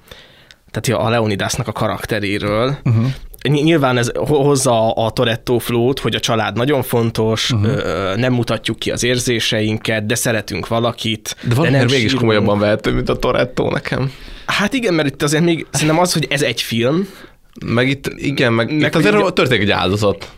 tehát 0.70 1.02
a 1.02 1.08
Leonidasnak 1.08 1.68
a 1.68 1.72
karakteréről. 1.72 2.78
Uh-huh. 2.84 3.06
Nyilván 3.46 3.98
ez 3.98 4.10
ho- 4.14 4.44
hozza 4.44 4.90
a 4.92 5.10
Toretto 5.10 5.58
flót, 5.58 5.98
hogy 5.98 6.14
a 6.14 6.20
család 6.20 6.56
nagyon 6.56 6.82
fontos, 6.82 7.50
uh-huh. 7.50 8.16
nem 8.16 8.32
mutatjuk 8.32 8.78
ki 8.78 8.90
az 8.90 9.02
érzéseinket, 9.04 10.06
de 10.06 10.14
szeretünk 10.14 10.68
valakit. 10.68 11.36
de 11.48 11.54
valamiért 11.54 11.84
mégis 11.84 12.00
sírunk. 12.00 12.18
komolyabban 12.20 12.58
vehető, 12.58 12.92
mint 12.92 13.08
a 13.08 13.16
Toretto 13.16 13.70
nekem. 13.70 14.12
Hát 14.46 14.72
igen, 14.72 14.94
mert 14.94 15.08
itt 15.08 15.22
azért 15.22 15.44
még 15.44 15.66
szerintem 15.70 15.98
az, 15.98 16.12
hogy 16.12 16.26
ez 16.30 16.42
egy 16.42 16.62
film, 16.62 17.08
Meg 17.66 17.88
itt, 17.88 18.12
igen, 18.16 18.52
meg, 18.52 18.66
Meg 18.72 18.80
itt 18.88 18.94
azért 18.94 19.18
így- 19.18 19.32
történik 19.32 19.62
egy 19.62 19.70
áldozat. 19.70 20.30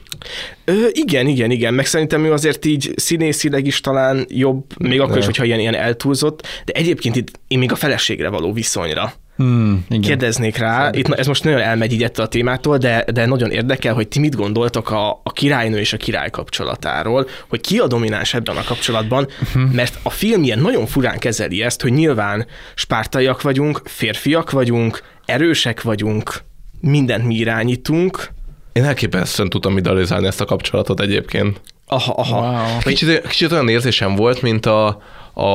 Ö, 0.64 0.72
igen, 0.92 1.26
igen, 1.26 1.50
igen, 1.50 1.74
meg 1.74 1.86
szerintem 1.86 2.24
ő 2.24 2.32
azért 2.32 2.64
így 2.64 2.92
színészileg 2.96 3.66
is 3.66 3.80
talán 3.80 4.26
jobb, 4.28 4.64
még 4.78 5.00
akkor 5.00 5.12
is, 5.16 5.20
Ne. 5.20 5.24
hogyha 5.26 5.44
ilyen, 5.44 5.58
ilyen 5.60 5.74
eltúlzott, 5.74 6.46
de 6.64 6.72
egyébként 6.72 7.16
itt 7.16 7.40
én 7.48 7.58
még 7.58 7.72
a 7.72 7.76
feleségre 7.76 8.28
való 8.28 8.52
viszonyra 8.52 9.12
Hmm, 9.38 9.84
igen. 9.88 10.00
kérdeznék 10.00 10.56
rá, 10.56 10.90
itt 10.92 11.08
ez 11.08 11.26
most 11.26 11.44
nagyon 11.44 11.60
elmegy 11.60 11.92
így 11.92 12.02
ettől 12.02 12.24
a 12.24 12.28
témától, 12.28 12.78
de, 12.78 13.04
de 13.12 13.26
nagyon 13.26 13.50
érdekel, 13.50 13.94
hogy 13.94 14.08
ti 14.08 14.18
mit 14.18 14.36
gondoltok 14.36 14.90
a, 14.90 15.20
a 15.22 15.32
királynő 15.32 15.78
és 15.78 15.92
a 15.92 15.96
király 15.96 16.30
kapcsolatáról, 16.30 17.28
hogy 17.48 17.60
ki 17.60 17.78
a 17.78 17.86
domináns 17.86 18.34
ebben 18.34 18.56
a 18.56 18.64
kapcsolatban, 18.64 19.28
mert 19.72 19.98
a 20.02 20.10
film 20.10 20.42
ilyen 20.42 20.58
nagyon 20.58 20.86
furán 20.86 21.18
kezeli 21.18 21.62
ezt, 21.62 21.82
hogy 21.82 21.92
nyilván 21.92 22.46
spártaiak 22.74 23.42
vagyunk, 23.42 23.80
férfiak 23.84 24.50
vagyunk, 24.50 25.02
erősek 25.24 25.82
vagyunk, 25.82 26.42
mindent 26.80 27.26
mi 27.26 27.34
irányítunk, 27.34 28.28
Én 28.72 28.84
elképesztően 28.84 29.48
tudtam 29.48 29.76
idealizálni 29.76 30.26
ezt 30.26 30.40
a 30.40 30.44
kapcsolatot 30.44 31.00
egyébként. 31.00 31.60
aha, 31.86 32.12
aha. 32.12 32.40
Wow. 32.40 32.78
Kicsit, 32.78 33.26
kicsit 33.28 33.52
olyan 33.52 33.68
érzésem 33.68 34.14
volt, 34.14 34.42
mint 34.42 34.66
a, 34.66 34.86
a, 35.34 35.46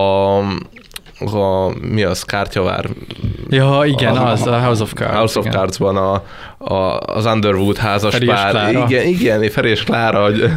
a 1.25 1.73
mi 1.81 2.03
az, 2.03 2.23
kártyavár, 2.23 2.89
Ja, 3.49 3.81
igen, 3.85 4.15
A- 4.15 4.31
az, 4.31 4.47
a 4.47 4.59
House 4.59 4.81
of 4.81 4.93
Cards. 4.93 5.15
House 5.15 5.39
of 5.39 5.45
igen. 5.45 5.57
Cards-ban 5.57 5.97
a, 5.97 6.23
a, 6.73 6.99
az 6.99 7.25
Underwood 7.25 7.77
házas 7.77 8.13
Feri 8.13 8.25
pár. 8.25 8.49
Klára. 8.49 8.85
Igen, 8.87 9.07
igen, 9.07 9.49
Feri 9.49 9.69
és 9.69 9.83
Klára 9.83 10.23
hogy, 10.23 10.49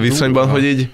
viszonyban, 0.00 0.48
hogy 0.48 0.64
így, 0.64 0.88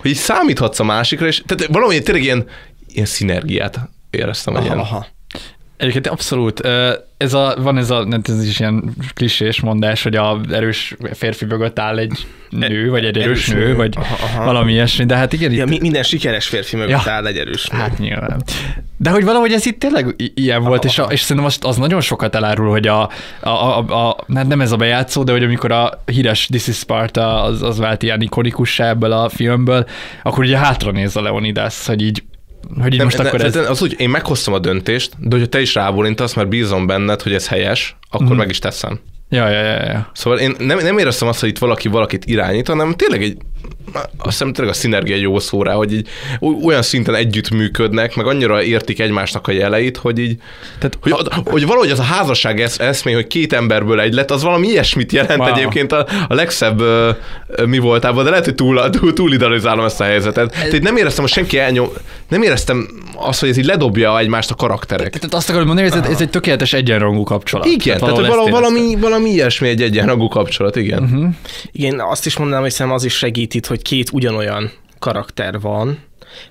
hogy 0.00 0.10
így 0.10 0.16
számíthatsz 0.16 0.78
a 0.80 0.84
másikra, 0.84 1.26
és 1.26 1.42
tehát 1.46 1.72
valami 1.72 2.00
tényleg 2.00 2.24
ilyen, 2.24 2.46
ilyen 2.88 3.06
szinergiát 3.06 3.78
éreztem. 4.10 4.54
Aha, 4.54 4.64
ilyen. 4.64 4.78
aha. 4.78 5.06
Egyébként 5.82 6.06
abszolút. 6.06 6.60
Ez 7.16 7.34
a, 7.34 7.54
van 7.58 7.78
ez 7.78 7.90
a, 7.90 7.98
tudom, 8.02 8.22
ez 8.40 8.44
is 8.46 8.60
ilyen 8.60 8.94
klisés 9.14 9.60
mondás, 9.60 10.02
hogy 10.02 10.16
a 10.16 10.40
erős 10.50 10.94
férfi 11.12 11.44
mögött 11.44 11.78
áll 11.78 11.98
egy 11.98 12.26
nő, 12.50 12.90
vagy 12.90 13.04
egy 13.04 13.16
erős, 13.18 13.48
Erős 13.48 13.48
nő, 13.48 13.66
nő. 13.66 13.74
vagy 13.74 13.94
Aha, 13.96 14.16
aha. 14.24 14.44
valami 14.44 14.72
ilyesmi, 14.72 15.04
de 15.04 15.16
hát 15.16 15.32
igen, 15.32 15.52
Ja, 15.52 15.62
itt, 15.64 15.68
mi- 15.68 15.78
minden 15.80 16.02
sikeres 16.02 16.46
férfi 16.46 16.76
mögött 16.76 17.04
Ja. 17.04 17.12
áll 17.12 17.26
egy 17.26 17.36
erős 17.36 17.66
nő. 17.66 17.78
Hát 17.78 17.98
nyilván. 17.98 18.42
De 18.96 19.10
hogy 19.10 19.24
valahogy 19.24 19.52
ez 19.52 19.66
itt 19.66 19.78
tényleg 19.78 20.14
ilyen 20.34 20.62
volt, 20.62 20.84
és, 20.84 20.98
a, 20.98 21.04
és 21.04 21.20
szerintem 21.20 21.44
az, 21.44 21.58
az 21.60 21.76
nagyon 21.76 22.00
sokat 22.00 22.34
elárul, 22.34 22.70
hogy 22.70 22.86
a, 22.86 23.02
a, 23.40 23.48
a, 23.48 23.78
a 24.08 24.16
hát 24.34 24.46
nem 24.46 24.60
ez 24.60 24.72
a 24.72 24.76
bejátszó, 24.76 25.22
de 25.22 25.32
hogy 25.32 25.42
amikor 25.42 25.72
a 25.72 26.02
híres 26.06 26.46
This 26.46 26.66
is 26.66 26.76
Sparta 26.76 27.42
az, 27.42 27.62
az 27.62 27.78
vált 27.78 28.02
ilyen 28.02 28.20
ikonikussá 28.20 28.88
ebből 28.88 29.12
a 29.12 29.28
filmből, 29.28 29.86
akkor 30.22 30.44
ugye 30.44 30.58
hátra 30.58 30.90
néz 30.90 31.16
a 31.16 31.22
Leonidas, 31.22 31.86
hogy 31.86 32.02
így, 32.02 32.22
hogy 32.80 32.92
így 32.92 32.96
Nem, 32.96 33.06
most 33.06 33.18
ne, 33.18 33.28
akkor 33.28 33.40
ez... 33.44 33.56
Az 33.56 33.82
úgy, 33.82 33.94
én 33.98 34.08
meghoztam 34.10 34.54
a 34.54 34.58
döntést, 34.58 35.12
de 35.18 35.28
hogyha 35.30 35.46
te 35.48 35.60
is 35.60 35.74
rábólintasz, 35.74 36.34
mert 36.34 36.48
bízom 36.48 36.86
benned, 36.86 37.22
hogy 37.22 37.32
ez 37.34 37.48
helyes, 37.48 37.96
akkor 38.10 38.26
Mhm. 38.26 38.36
meg 38.36 38.50
is 38.50 38.58
teszem. 38.58 39.00
Ja, 39.32 39.48
ja, 39.48 39.62
ja, 39.62 39.84
ja. 39.84 40.10
Szóval 40.12 40.38
én 40.38 40.54
nem, 40.58 40.78
nem 40.78 40.98
éreztem 40.98 41.28
azt, 41.28 41.40
hogy 41.40 41.48
itt 41.48 41.58
valaki 41.58 41.88
valakit 41.88 42.24
irányít, 42.24 42.68
hanem 42.68 42.94
tényleg 42.94 43.22
egy, 43.22 43.36
azt 43.94 44.08
hiszem 44.24 44.52
tényleg 44.52 44.74
a 44.74 44.76
szinergia 44.76 45.14
egy 45.14 45.20
jó 45.20 45.38
szó 45.38 45.62
rá, 45.62 45.72
hogy 45.72 45.92
így 45.92 46.08
olyan 46.64 46.82
szinten 46.82 47.14
együtt 47.14 47.50
működnek, 47.50 48.16
meg 48.16 48.26
annyira 48.26 48.62
értik 48.62 49.00
egymásnak 49.00 49.48
a 49.48 49.52
jeleit, 49.52 49.96
hogy 49.96 50.18
így, 50.18 50.36
Tehát 50.78 50.98
hogy, 51.00 51.14
hogy 51.44 51.66
valahogy 51.66 51.90
az 51.90 51.98
a 51.98 52.02
házasság 52.02 52.60
esz, 52.60 52.78
eszmé, 52.78 53.12
hogy 53.12 53.26
két 53.26 53.52
emberből 53.52 54.00
egy 54.00 54.14
lett, 54.14 54.30
az 54.30 54.42
valami 54.42 54.66
ilyesmit 54.68 55.12
jelent 55.12 55.40
Wow. 55.40 55.52
egyébként 55.52 55.92
a, 55.92 56.06
a 56.28 56.34
legszebb 56.34 56.80
ö, 56.80 57.10
ö, 57.46 57.64
mi 57.64 57.78
voltában, 57.78 58.24
de 58.24 58.30
lehet, 58.30 58.44
hogy 58.44 58.54
túl, 58.54 58.90
túl, 58.90 59.12
túl 59.12 59.32
idealizálom 59.32 59.84
ezt 59.84 60.00
a 60.00 60.04
helyzetet. 60.04 60.50
Tehát 60.50 60.74
így 60.74 60.82
nem 60.82 60.96
éreztem, 60.96 61.22
hogy 61.22 61.32
senki 61.32 61.58
elnyom, 61.58 61.88
nem 62.28 62.42
éreztem 62.42 62.88
azt, 63.16 63.40
hogy 63.40 63.48
ez 63.48 63.56
így 63.56 63.64
ledobja 63.64 64.18
egymást 64.18 64.50
a 64.50 64.54
karakterek. 64.54 65.10
Tehát 65.10 65.34
azt 65.34 65.48
akarom 65.48 65.66
mondani, 65.66 65.88
hogy 65.88 65.98
ez, 65.98 66.10
ez 66.10 66.20
egy 66.20 66.30
tökéletes 66.30 66.72
egyenrangú 66.72 67.22
kapcsolat. 67.22 67.66
Igen, 67.66 67.98
tehát 67.98 68.16
valami, 68.16 68.50
valami, 68.50 68.96
valami 69.22 69.40
ilyesmi 69.40 69.68
egy 69.68 69.82
egyenrangú 69.82 70.28
kapcsolat, 70.28 70.76
igen. 70.76 71.02
Uh-huh. 71.02 71.34
Igen, 71.72 72.00
azt 72.00 72.26
is 72.26 72.36
mondanám, 72.36 72.62
hogy 72.62 72.70
szerintem 72.70 72.96
az 72.96 73.04
is 73.04 73.14
segít 73.14 73.54
itt, 73.54 73.66
hogy 73.66 73.82
két 73.82 74.10
ugyanolyan 74.12 74.70
karakter 74.98 75.60
van, 75.60 75.98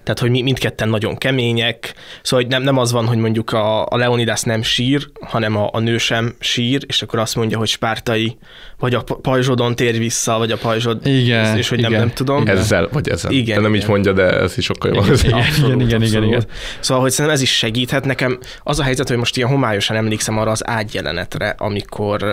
tehát, 0.04 0.20
hogy 0.20 0.30
mi- 0.30 0.42
mindketten 0.42 0.90
nagyon 0.90 1.18
kemények, 1.18 1.94
szóval 2.22 2.46
hogy 2.46 2.54
nem, 2.54 2.64
nem 2.64 2.78
az 2.78 2.92
van, 2.92 3.06
hogy 3.06 3.18
mondjuk 3.18 3.52
a, 3.52 3.86
a 3.86 3.98
Leonidas 3.98 4.42
nem 4.42 4.62
sír, 4.62 5.08
hanem 5.22 5.56
a, 5.58 5.70
a 5.72 5.80
nő 5.80 5.98
sem 5.98 6.36
sír, 6.40 6.84
és 6.88 7.02
akkor 7.02 7.20
azt 7.20 7.36
mondja, 7.36 7.58
hogy 7.58 7.68
spártai, 7.68 8.38
vagy 8.80 8.94
a 8.96 9.02
pa- 9.02 9.18
pajzsodon 9.22 9.76
tér 9.76 9.98
vissza, 9.98 10.38
vagy 10.38 10.52
a 10.52 10.58
pajzsod, 10.58 11.06
Igen, 11.06 11.58
és 11.58 11.70
hogy 11.70 11.80
nem, 11.80 11.90
igen, 11.92 12.02
nem 12.06 12.14
tudom. 12.14 12.42
igen. 12.42 12.58
Ezzel, 12.58 12.88
vagy 12.92 13.10
ezzel. 13.10 13.32
Igen, 13.32 13.56
De 13.56 13.62
nem 13.62 13.72
így 13.72 13.78
igen. 13.78 13.90
mondja, 13.92 14.14
de 14.14 14.24
ez 14.40 14.58
is 14.58 14.66
sokkal 14.66 14.94
jobb. 14.94 15.06
Igen, 15.24 15.34
Abszolút, 15.34 15.72
igen, 15.82 15.86
igen, 15.88 16.02
abszolút. 16.02 16.28
igen. 16.28 16.46
Szóval, 16.80 17.04
hogy 17.04 17.12
szerintem 17.12 17.36
ez 17.36 17.42
is 17.42 17.58
segíthet. 17.58 18.06
Nekem 18.06 18.40
az 18.64 18.80
a 18.80 18.84
helyzet, 18.84 19.08
hogy 19.08 19.18
most 19.18 19.38
ilyen 19.38 19.50
homályosan 19.50 19.96
emlékszem 19.96 20.38
arra 20.38 20.52
az 20.52 20.68
ágyjelenetre, 20.68 21.56
amikor 21.58 22.24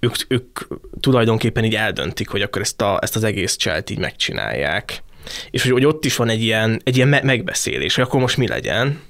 ők, 0.00 0.14
ők 0.28 0.58
tulajdonképpen 1.00 1.64
így 1.64 1.74
eldöntik, 1.74 2.28
hogy 2.28 2.42
akkor 2.42 2.62
ezt, 2.62 2.80
a, 2.80 2.98
ezt 3.02 3.16
az 3.16 3.24
egész 3.24 3.56
cselt 3.56 3.90
így 3.90 3.98
megcsinálják. 3.98 5.02
És 5.50 5.62
hogy, 5.62 5.72
hogy 5.72 5.84
ott 5.84 6.04
is 6.04 6.16
van 6.16 6.28
egy 6.28 6.42
ilyen, 6.42 6.80
egy 6.84 6.96
ilyen 6.96 7.08
me- 7.08 7.22
megbeszélés, 7.22 7.94
hogy 7.94 8.04
akkor 8.04 8.20
most 8.20 8.36
mi 8.36 8.48
legyen. 8.48 9.00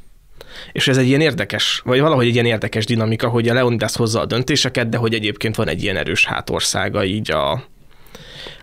És 0.72 0.88
ez 0.88 0.96
egy 0.96 1.06
ilyen 1.06 1.20
érdekes, 1.20 1.82
vagy 1.84 2.00
valahogy 2.00 2.26
egy 2.26 2.32
ilyen 2.32 2.46
érdekes 2.46 2.84
dinamika, 2.84 3.28
hogy 3.28 3.48
a 3.48 3.54
Leonidas 3.54 3.96
hozza 3.96 4.20
a 4.20 4.26
döntéseket, 4.26 4.88
de 4.88 4.96
hogy 4.96 5.14
egyébként 5.14 5.56
van 5.56 5.68
egy 5.68 5.82
ilyen 5.82 5.96
erős 5.96 6.26
hátországa 6.26 7.04
így 7.04 7.30
a, 7.30 7.52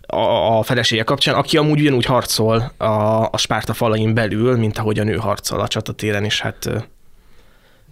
a, 0.06 0.58
a 0.58 0.64
felesége 0.64 1.04
kapcsán, 1.04 1.36
aki 1.36 1.58
amúgy 1.58 1.80
ugyanúgy 1.80 2.06
harcol 2.06 2.74
a, 2.78 2.86
a 3.32 3.38
Spárta 3.38 3.74
falain 3.74 4.14
belül, 4.14 4.58
mint 4.58 4.78
ahogy 4.78 5.00
a 5.00 5.04
nő 5.04 5.16
harcol 5.16 5.60
a 5.60 5.68
csatatéren, 5.68 6.24
és 6.24 6.42
hát 6.42 6.70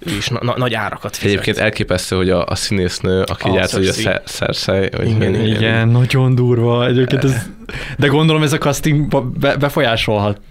ő 0.06 0.16
is 0.18 0.28
na, 0.28 0.40
na, 0.42 0.54
nagy 0.58 0.74
árakat 0.74 1.16
fizet. 1.16 1.32
Egyébként 1.32 1.58
elképesztő, 1.58 2.16
hogy 2.16 2.30
a, 2.30 2.46
a 2.46 2.56
színésznő, 2.56 3.22
aki 3.22 3.50
A 3.50 3.54
játszik, 3.54 3.78
hogy 3.78 4.06
a 4.06 4.22
Cersei. 4.26 4.90
Igen, 5.06 5.32
mi- 5.32 5.48
Igen, 5.48 5.88
nagyon 5.88 6.36
durva. 6.36 6.86
Egyébként 6.88 7.24
ez, 7.24 7.36
de 7.98 8.08
gondolom 8.08 8.44
ez 8.44 8.54
a 8.54 8.58
casting 8.58 9.20
be, 9.40 9.56
befolyásolhat. 9.58 10.42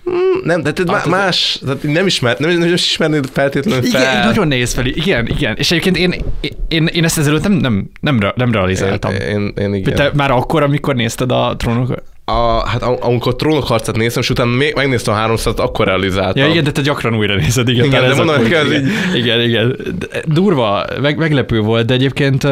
Nem, 0.42 0.62
de 0.62 0.72
tehát 0.72 1.07
má- 1.07 1.07
más, 1.24 1.59
tehát 1.64 1.82
nem, 1.82 2.07
ismer, 2.07 2.38
nem, 2.38 2.51
nem 2.59 2.72
is 2.74 2.84
ismernéd 2.84 3.28
feltétlenül 3.32 3.82
fel. 3.90 4.01
Igen, 4.03 4.26
nagyon 4.26 4.49
nehéz 4.49 4.72
fel. 4.74 4.86
Igen, 4.86 5.26
igen. 5.26 5.57
És 5.57 5.70
egyébként 5.70 5.96
én, 5.96 6.14
én, 6.68 6.86
én 6.86 7.05
ezt 7.05 7.18
ezelőtt 7.18 7.42
nem, 7.42 7.53
nem, 7.53 7.88
nem, 8.01 8.20
nem 8.34 8.53
realizáltam. 8.53 9.12
Én, 9.12 9.20
én, 9.20 9.53
én 9.57 9.74
igen. 9.74 9.94
Te 9.94 10.11
már 10.14 10.30
akkor, 10.30 10.62
amikor 10.62 10.94
nézted 10.94 11.30
a 11.32 11.55
trónok? 11.59 12.03
A, 12.29 12.68
hát 12.68 12.83
am- 12.83 12.97
amikor 13.01 13.37
trónokharcát 13.37 13.97
néztem, 13.97 14.22
és 14.22 14.31
utána 14.31 14.57
még 14.57 14.74
megnéztem 14.74 15.14
a 15.14 15.16
háromszat, 15.16 15.61
akkor 15.61 15.87
realizáltam. 15.87 16.43
Ja, 16.43 16.51
igen, 16.51 16.64
de 16.64 16.72
te 16.72 16.81
gyakran 16.81 17.16
újra 17.16 17.35
nézed, 17.35 17.68
igen. 17.68 17.85
Igen, 17.85 18.09
de 18.09 18.14
mondom, 18.14 18.37
hogy 18.37 18.53
ez 18.53 18.66
igen. 18.70 18.91
igen, 19.14 19.41
igen. 19.41 19.76
Durva, 20.24 20.85
meg, 21.01 21.18
meglepő 21.18 21.61
volt, 21.61 21.87
de 21.87 21.95
egyébként 21.95 22.47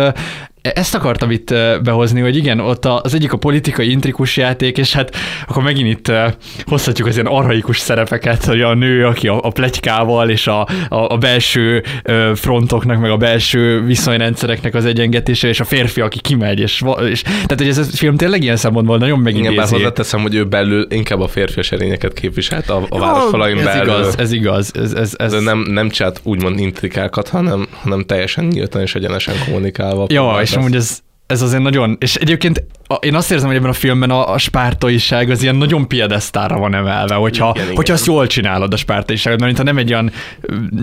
ezt 0.74 0.94
akartam 0.94 1.30
itt 1.30 1.50
ö, 1.50 1.76
behozni, 1.82 2.20
hogy 2.20 2.36
igen, 2.36 2.60
ott 2.60 2.84
az 2.84 3.14
egyik 3.14 3.32
a 3.32 3.36
politikai 3.36 3.90
intrikus 3.90 4.36
játék, 4.36 4.78
és 4.78 4.92
hát 4.92 5.16
akkor 5.46 5.62
megint 5.62 5.88
itt 5.88 6.08
ö, 6.08 6.26
hozhatjuk 6.64 7.08
az 7.08 7.14
ilyen 7.14 7.26
arhaikus 7.26 7.78
szerepeket, 7.78 8.44
hogy 8.44 8.60
a 8.60 8.74
nő, 8.74 9.06
aki 9.06 9.28
a, 9.28 9.38
a 9.42 9.50
pletykával 9.50 10.30
és 10.30 10.46
a, 10.46 10.60
a, 10.60 10.68
a 10.88 11.16
belső 11.18 11.82
frontoknak, 12.34 13.00
meg 13.00 13.10
a 13.10 13.16
belső 13.16 13.82
viszonyrendszereknek 13.84 14.74
az 14.74 14.84
egyengetése, 14.84 15.48
és 15.48 15.60
a 15.60 15.64
férfi, 15.64 16.00
aki 16.00 16.20
kimegy, 16.20 16.58
és, 16.60 16.82
és 17.10 17.22
tehát, 17.22 17.54
hogy 17.56 17.68
ez 17.68 17.78
a 17.78 17.84
film 17.84 18.16
tényleg 18.16 18.42
ilyen 18.42 18.56
szempontból 18.56 18.98
nagyon 18.98 19.18
Igen, 19.26 19.34
bár 19.34 19.42
megidézi. 19.44 19.74
hozzáteszem, 19.74 20.20
hogy 20.20 20.34
ő 20.34 20.44
belül 20.44 20.86
inkább 20.90 21.20
a 21.20 21.28
férfias 21.28 21.72
erényeket 21.72 22.12
képviselt 22.12 22.68
a, 22.70 22.86
a 22.88 22.98
városfalain 22.98 23.58
ez 23.58 23.64
belül. 23.64 23.82
igaz, 23.82 24.18
ez 24.18 24.32
igaz. 24.32 24.70
Ez, 24.74 24.92
ez, 24.92 25.14
ez, 25.18 25.32
Ez 25.32 25.42
nem, 25.42 25.58
nem 25.58 25.88
csinált 25.88 26.20
úgymond 26.22 26.58
intrikákat, 26.58 27.28
hanem, 27.28 27.66
hanem 27.82 28.04
teljesen 28.04 28.44
nyíltan 28.44 28.82
és 28.82 28.94
egyenesen 28.94 29.34
kommunikálva. 29.44 30.06
Ja, 30.08 30.38
és 30.42 30.55
ezt. 30.56 30.64
amúgy 30.66 30.76
ez, 30.76 31.00
ez 31.26 31.42
azért 31.42 31.62
nagyon, 31.62 31.96
és 32.00 32.14
egyébként 32.14 32.64
a, 32.86 32.94
én 32.94 33.14
azt 33.14 33.30
érzem, 33.30 33.46
hogy 33.46 33.56
ebben 33.56 33.70
a 33.70 33.72
filmben 33.72 34.10
a, 34.10 34.32
a 34.32 34.38
spártaiság 34.38 35.30
az 35.30 35.42
ilyen 35.42 35.56
nagyon 35.56 35.88
piedesztára 35.88 36.58
van 36.58 36.74
emelve, 36.74 37.14
hogyha, 37.14 37.50
Igen, 37.50 37.62
igen. 37.64 37.76
hogyha 37.76 37.94
azt 37.94 38.06
jól 38.06 38.26
csinálod 38.26 38.72
a 38.72 38.76
spártaiságot, 38.76 39.40
mert 39.40 39.52
mintha 39.52 39.72
nem 39.74 39.84
egy 39.84 39.92
olyan 39.92 40.10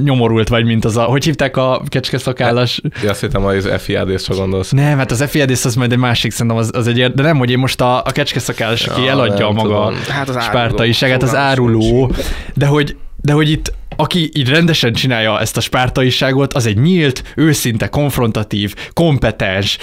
nyomorult 0.03 0.47
vagy, 0.47 0.65
mint 0.65 0.85
az 0.85 0.97
a, 0.97 1.03
hogy 1.03 1.23
hívták 1.23 1.57
a 1.57 1.81
kecskeszakállas? 1.87 2.81
Ja, 3.03 3.09
azt 3.09 3.21
hittem, 3.21 3.41
hogy 3.41 3.55
az 3.55 3.69
FIAD-ra 3.81 4.35
gondolsz. 4.35 4.71
Nem, 4.71 4.97
hát 4.97 5.11
az 5.11 5.23
FIADész 5.29 5.65
az 5.65 5.75
majd 5.75 5.91
egy 5.91 5.97
másik, 5.97 6.31
szerintem 6.31 6.57
az, 6.57 6.69
az 6.73 6.87
egy, 6.87 6.97
ér- 6.97 7.13
de 7.13 7.21
nem, 7.23 7.37
hogy 7.37 7.51
én 7.51 7.59
most 7.59 7.81
a, 7.81 7.97
a 7.97 8.11
kecskeszakállas, 8.11 8.87
aki 8.87 9.01
Ja, 9.01 9.09
eladja 9.09 9.45
nem 9.45 9.55
maga 9.55 9.85
tudom. 9.87 9.95
Hát 10.07 10.29
az 10.29 10.43
spártaiságát, 10.43 11.23
az 11.23 11.35
áruló, 11.35 12.11
de 12.53 12.65
hogy, 12.65 12.95
de 13.21 13.33
hogy 13.33 13.49
itt 13.49 13.73
aki 13.95 14.29
így 14.33 14.49
rendesen 14.49 14.93
csinálja 14.93 15.39
ezt 15.39 15.57
a 15.57 15.61
spártaiságot, 15.61 16.53
az 16.53 16.65
egy 16.65 16.77
nyílt, 16.77 17.23
őszinte, 17.35 17.87
konfrontatív, 17.87 18.73
kompetens, 18.93 19.77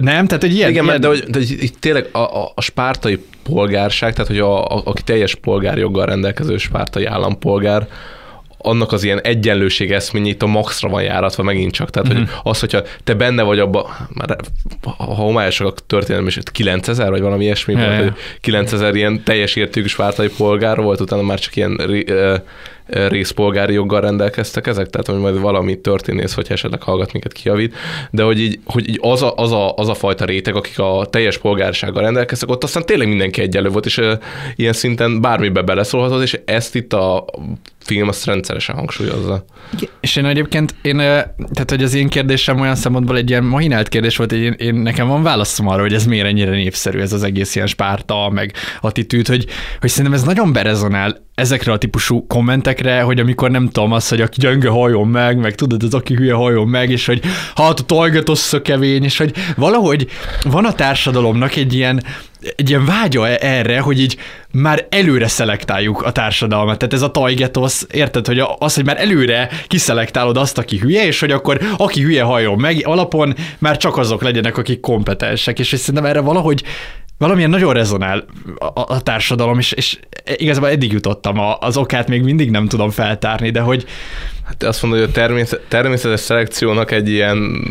nem? 0.00 0.26
Tehát, 0.26 0.40
hogy 0.40 0.54
ilyen, 0.54 0.70
Igen, 0.70 0.84
ilyen... 0.84 1.00
de, 1.00 1.06
hogy, 1.08 1.24
de 1.28 1.38
hogy 1.38 1.70
tényleg 1.80 2.08
a, 2.12 2.18
a, 2.18 2.52
a 2.54 2.60
spártai 2.60 3.24
polgárság, 3.42 4.12
tehát 4.12 4.28
hogy 4.30 4.38
a, 4.38 4.64
a, 4.64 4.82
aki 4.84 5.02
teljes 5.02 5.34
polgárjoggal 5.34 6.06
rendelkező 6.06 6.56
spártai 6.56 7.04
állampolgár, 7.04 7.86
annak 8.58 8.92
az 8.92 9.04
ilyen 9.04 9.20
egyenlőség 9.20 9.92
eszményét 9.92 10.42
a 10.42 10.46
maxra 10.46 10.88
van 10.88 11.02
járatva 11.02 11.42
megint 11.42 11.72
csak. 11.72 11.90
Tehát, 11.90 12.08
Mhm. 12.08 12.16
hogy 12.18 12.28
az, 12.42 12.60
hogyha 12.60 12.82
te 13.04 13.14
benne 13.14 13.42
vagy 13.42 13.58
abban, 13.58 13.84
már 14.14 14.36
ha 14.80 15.04
homályosak 15.04 15.66
a 15.66 15.72
történelem, 15.86 16.26
és 16.26 16.38
9000 16.52 17.10
vagy 17.10 17.20
valami 17.20 17.44
ilyesmi 17.44 17.72
Ja, 17.72 17.78
volt, 17.78 17.92
ja. 17.92 18.02
hogy 18.02 18.12
9000 18.40 18.94
ilyen 18.94 19.22
teljes 19.24 19.56
értékű 19.56 19.86
spártai 19.86 20.28
polgár 20.36 20.76
volt, 20.76 21.00
utána 21.00 21.22
már 21.22 21.38
csak 21.38 21.56
ilyen 21.56 21.80
részpolgári 22.86 23.72
joggal 23.72 24.00
rendelkeztek 24.00 24.66
ezek, 24.66 24.90
tehát 24.90 25.06
hogy 25.06 25.18
majd 25.18 25.40
valami 25.40 25.80
történész, 25.80 26.34
hogy 26.34 26.46
esetleg 26.48 26.82
hallgat 26.82 27.12
minket 27.12 27.32
kijavít, 27.32 27.74
de 28.10 28.22
hogy 28.22 28.40
így, 28.40 28.58
hogy 28.64 28.88
így 28.88 28.98
az, 29.02 29.22
a, 29.22 29.34
az, 29.36 29.52
a, 29.52 29.74
az 29.74 29.88
a 29.88 29.94
fajta 29.94 30.24
réteg, 30.24 30.56
akik 30.56 30.78
a 30.78 31.06
teljes 31.10 31.38
polgársággal 31.38 32.02
rendelkeztek, 32.02 32.48
ott 32.48 32.64
aztán 32.64 32.86
tényleg 32.86 33.08
mindenki 33.08 33.40
egyenlő 33.40 33.68
volt, 33.68 33.86
és 33.86 33.98
ö, 33.98 34.12
ilyen 34.56 34.72
szinten 34.72 35.20
bármibe 35.20 35.62
beleszólhatott, 35.62 36.22
és 36.22 36.40
ezt 36.44 36.74
itt 36.74 36.92
a 36.92 37.24
film 37.84 38.08
azt 38.08 38.24
rendszeresen 38.24 38.74
hangsúlyozza. 38.74 39.44
És 40.00 40.16
én 40.16 40.24
egyébként, 40.24 40.74
én, 40.82 40.96
tehát 40.96 41.66
hogy 41.68 41.82
az 41.82 41.94
én 41.94 42.08
kérdésem 42.08 42.60
olyan 42.60 42.74
szempontból 42.74 43.16
egy 43.16 43.30
ilyen 43.30 43.44
mahinált 43.44 43.88
kérdés 43.88 44.16
volt, 44.16 44.30
hogy 44.30 44.40
én, 44.40 44.54
én 44.58 44.74
nekem 44.74 45.08
van 45.08 45.22
válaszom 45.22 45.68
arra, 45.68 45.80
hogy 45.80 45.94
ez 45.94 46.06
miért 46.06 46.26
ennyire 46.26 46.50
népszerű, 46.50 47.00
ez 47.00 47.12
az 47.12 47.22
egész 47.22 47.54
ilyen 47.54 47.66
spárta, 47.66 48.30
meg 48.30 48.52
attitűd, 48.80 49.26
hogy, 49.26 49.46
hogy 49.80 49.90
szerintem 49.90 50.12
ez 50.12 50.22
nagyon 50.22 50.52
berezonál 50.52 51.22
ezekre 51.34 51.72
a 51.72 51.78
típusú 51.78 52.26
kommentekre, 52.26 53.00
hogy 53.00 53.20
amikor 53.20 53.50
nem 53.50 53.68
tudom 53.68 53.92
azt, 53.92 54.08
hogy 54.08 54.20
aki 54.20 54.40
gyönge 54.40 54.68
halljon 54.68 55.08
meg, 55.08 55.38
meg 55.38 55.54
tudod, 55.54 55.82
az 55.82 55.94
aki 55.94 56.14
hülye 56.14 56.34
halljon 56.34 56.68
meg, 56.68 56.90
és 56.90 57.06
hogy 57.06 57.20
hát 57.54 57.80
a 57.80 57.82
tajgat 57.82 58.62
kevény, 58.62 59.04
és 59.04 59.18
hogy 59.18 59.32
valahogy 59.56 60.08
van 60.42 60.64
a 60.64 60.72
társadalomnak 60.72 61.56
egy 61.56 61.74
ilyen, 61.74 62.02
egy 62.56 62.68
ilyen 62.68 62.84
vágya 62.84 63.28
e- 63.28 63.38
erre, 63.40 63.80
hogy 63.80 64.00
így 64.00 64.16
már 64.52 64.86
előre 64.90 65.28
szelektáljuk 65.28 66.02
a 66.02 66.12
társadalmat. 66.12 66.78
Tehát 66.78 66.94
ez 66.94 67.02
a 67.02 67.10
tajgetosz, 67.10 67.86
érted, 67.90 68.26
hogy 68.26 68.42
az, 68.58 68.74
hogy 68.74 68.84
már 68.84 69.00
előre 69.00 69.50
kiszelektálod 69.66 70.36
azt, 70.36 70.58
aki 70.58 70.78
hülye, 70.78 71.06
és 71.06 71.20
hogy 71.20 71.30
akkor 71.30 71.60
aki 71.76 72.02
hülye 72.02 72.22
halljon 72.22 72.58
meg, 72.58 72.80
alapon 72.84 73.34
már 73.58 73.76
csak 73.76 73.96
azok 73.96 74.22
legyenek, 74.22 74.58
akik 74.58 74.80
kompetensek, 74.80 75.58
és 75.58 75.70
hogy 75.70 75.78
szerintem 75.78 76.10
erre 76.10 76.20
valahogy 76.20 76.62
valamilyen 77.18 77.50
nagyon 77.50 77.72
rezonál 77.72 78.24
a, 78.58 78.80
a, 78.94 79.02
társadalom, 79.02 79.58
és, 79.58 79.72
és 79.72 79.98
igazából 80.36 80.68
eddig 80.68 80.92
jutottam, 80.92 81.38
a, 81.38 81.58
az 81.60 81.76
okát 81.76 82.08
még 82.08 82.22
mindig 82.22 82.50
nem 82.50 82.66
tudom 82.66 82.90
feltárni, 82.90 83.50
de 83.50 83.60
hogy 83.60 83.86
Hát 84.44 84.62
azt 84.62 84.82
mondod, 84.82 85.00
hogy 85.00 85.08
a 85.08 85.12
természet, 85.12 85.60
természetes 85.68 86.20
szelekciónak 86.20 86.90
egy 86.90 87.08
ilyen 87.08 87.64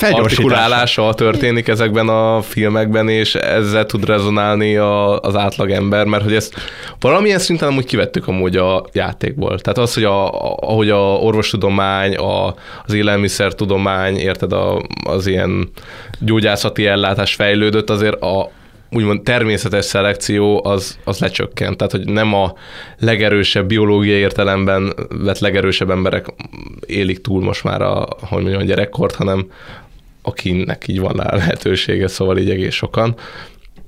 artikulálása 0.00 1.14
történik 1.14 1.68
ezekben 1.68 2.08
a 2.08 2.42
filmekben, 2.42 3.08
és 3.08 3.34
ezzel 3.34 3.86
tud 3.86 4.04
rezonálni 4.04 4.76
a, 4.76 5.20
az 5.20 5.36
átlagember, 5.36 6.06
mert 6.06 6.22
hogy 6.22 6.34
ezt 6.34 6.54
valamilyen 7.00 7.38
szinten 7.38 7.68
amúgy 7.68 7.84
kivettük 7.84 8.28
amúgy 8.28 8.56
a 8.56 8.84
játékból. 8.92 9.58
Tehát 9.58 9.78
az, 9.78 9.94
hogy 9.94 10.04
a, 10.04 10.28
a- 10.28 10.56
ahogy 10.60 10.90
a 10.90 11.00
orvostudomány, 11.00 12.14
a, 12.14 12.54
az 12.84 12.92
élelmiszertudomány, 12.92 14.16
érted, 14.16 14.52
a, 14.52 14.82
az 15.04 15.26
ilyen 15.26 15.70
gyógyászati 16.18 16.86
ellátás 16.86 17.34
fejlődött, 17.34 17.90
azért 17.90 18.22
a, 18.22 18.50
úgymond 18.92 19.22
természetes 19.22 19.84
szelekció 19.84 20.64
az, 20.64 20.98
az 21.04 21.18
lecsökkent. 21.18 21.76
Tehát, 21.76 21.92
hogy 21.92 22.04
nem 22.04 22.34
a 22.34 22.54
legerősebb 22.98 23.66
biológiai 23.66 24.18
értelemben 24.18 24.94
vett 25.08 25.38
legerősebb 25.38 25.90
emberek 25.90 26.26
élik 26.86 27.20
túl 27.20 27.42
most 27.42 27.64
már 27.64 27.82
a, 27.82 28.06
hogy 28.20 28.42
mondjam, 28.42 28.62
a 28.62 28.64
gyerekkort, 28.64 29.14
hanem 29.14 29.46
akinek 30.22 30.88
így 30.88 31.00
van 31.00 31.16
rá 31.16 31.34
lehetősége, 31.36 32.08
szóval 32.08 32.38
így 32.38 32.50
egész 32.50 32.74
sokan. 32.74 33.14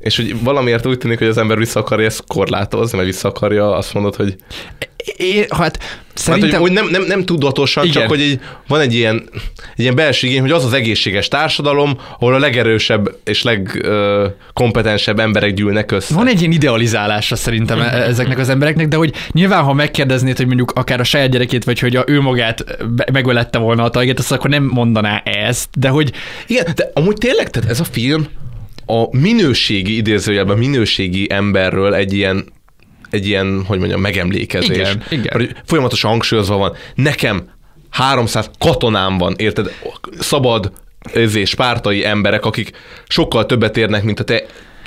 És 0.05 0.17
hogy 0.17 0.43
valamiért 0.43 0.87
úgy 0.87 0.99
tűnik, 0.99 1.19
hogy 1.19 1.27
az 1.27 1.39
ember 1.39 1.59
vissza 1.59 1.81
akarja 1.81 2.07
ezt 2.07 2.25
korlátozni, 2.27 2.97
vagy 2.97 3.07
vissza 3.07 3.29
akarja 3.29 3.77
azt 3.77 3.95
mondod, 3.95 4.15
hogy, 4.15 4.37
én, 5.17 5.45
hát 5.49 5.59
hát, 5.59 5.79
szerintem... 6.15 6.61
hogy, 6.61 6.61
hogy 6.61 6.73
nem, 6.73 6.89
nem, 6.91 7.03
nem 7.03 7.25
tudatosan, 7.25 7.85
Igen. 7.85 8.01
csak 8.01 8.09
hogy 8.09 8.21
így, 8.21 8.41
van 8.69 8.81
egy 8.81 8.95
ilyen, 8.95 9.29
egy 9.77 9.83
ilyen 9.83 9.95
belső 9.95 10.27
igény, 10.27 10.41
hogy 10.41 10.51
az 10.51 10.65
az 10.65 10.73
egészséges 10.73 11.29
társadalom, 11.29 11.99
ahol 12.19 12.35
a 12.35 12.39
legerősebb 12.39 13.17
és 13.25 13.43
legkompetensebb 13.43 15.19
emberek 15.19 15.55
gyűlnek 15.55 15.93
össze. 15.93 16.15
Van 16.15 16.29
egy 16.29 16.41
ilyen 16.41 16.53
idealizálása 16.53 17.37
szerintem 17.37 17.81
e- 17.81 18.03
ezeknek 18.03 18.39
az 18.39 18.49
embereknek, 18.49 18.89
de 18.89 18.97
hogy 18.97 19.13
nyilván, 19.31 19.63
ha 19.63 19.73
megkérdeznéd, 19.73 20.37
hogy 20.37 20.47
mondjuk 20.47 20.71
akár 20.71 21.01
a 21.01 21.05
saját 21.05 21.31
gyerekét, 21.31 21.65
vagy 21.65 21.79
hogy 21.79 21.97
a 21.97 22.05
ő 22.07 22.21
magát 22.21 22.65
megölette 23.13 23.59
volna 23.59 23.83
a 23.83 23.91
tajget, 23.91 24.19
azt 24.19 24.33
akkor 24.33 24.51
nem 24.51 24.65
mondaná 24.65 25.23
ezt, 25.25 25.69
de 25.79 25.89
hogy 25.89 26.13
Igen, 26.47 26.67
de 26.75 26.91
amúgy 26.95 27.17
tényleg, 27.17 27.51
tehát 27.51 27.71
ez 27.71 27.81
a 27.81 27.85
film 27.85 28.27
a 28.87 29.17
minőségi, 29.17 29.97
idézőjelben 29.97 30.59
minőségi 30.59 31.27
emberről 31.31 31.95
egy 31.95 32.13
ilyen 32.13 32.53
egy 33.11 33.27
ilyen, 33.27 33.65
hogy 33.67 33.79
mondjam, 33.79 34.01
megemlékezés. 34.01 34.77
Igen, 34.77 35.03
igen. 35.11 35.33
Hogy 35.33 35.57
folyamatosan 35.65 36.11
hangsúlyozva 36.11 36.57
van, 36.57 36.77
nekem 36.95 37.51
300 37.91 38.51
katonám 38.59 39.19
van, 39.19 39.35
érted? 39.37 39.73
Szabad 40.19 40.73
ezért 41.13 41.47
spártai 41.47 42.05
emberek, 42.05 42.45
akik 42.45 42.71
sokkal 43.09 43.47
többet 43.47 43.77
érnek, 43.77 44.03
mint 44.03 44.21
a 44.21 44.25
te 44.25 44.45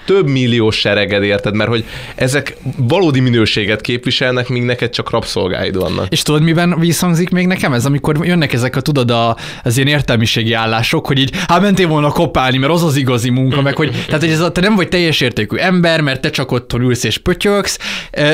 több 0.07 0.27
milliós 0.27 0.79
sereged, 0.79 1.23
érted? 1.23 1.55
Mert 1.55 1.69
hogy 1.69 1.85
ezek 2.15 2.57
valódi 2.77 3.19
minőséget 3.19 3.81
képviselnek, 3.81 4.49
míg 4.49 4.63
neked 4.63 4.89
csak 4.89 5.09
rabszolgáid 5.09 5.77
vannak. 5.77 6.05
És 6.09 6.21
tudod, 6.21 6.41
miben 6.41 6.79
visszhangzik 6.79 7.29
még 7.29 7.47
nekem 7.47 7.73
ez, 7.73 7.85
amikor 7.85 8.25
jönnek 8.25 8.53
ezek 8.53 8.75
a, 8.75 8.81
tudod, 8.81 9.11
a, 9.11 9.37
az 9.63 9.77
ilyen 9.77 9.87
értelmiségi 9.87 10.53
állások, 10.53 11.07
hogy 11.07 11.19
így, 11.19 11.31
hát 11.47 11.61
mentél 11.61 11.87
volna 11.87 12.09
kopálni, 12.09 12.57
mert 12.57 12.73
az 12.73 12.83
az 12.83 12.95
igazi 12.95 13.29
munka, 13.29 13.61
meg 13.61 13.75
hogy, 13.75 13.91
tehát, 14.05 14.21
hogy 14.21 14.31
ez 14.31 14.39
a, 14.39 14.51
te 14.51 14.61
nem 14.61 14.75
vagy 14.75 14.87
teljes 14.87 15.21
értékű 15.21 15.55
ember, 15.55 16.01
mert 16.01 16.21
te 16.21 16.29
csak 16.29 16.51
otthon 16.51 16.81
ülsz 16.81 17.03
és 17.03 17.17
pötyöksz, 17.17 17.79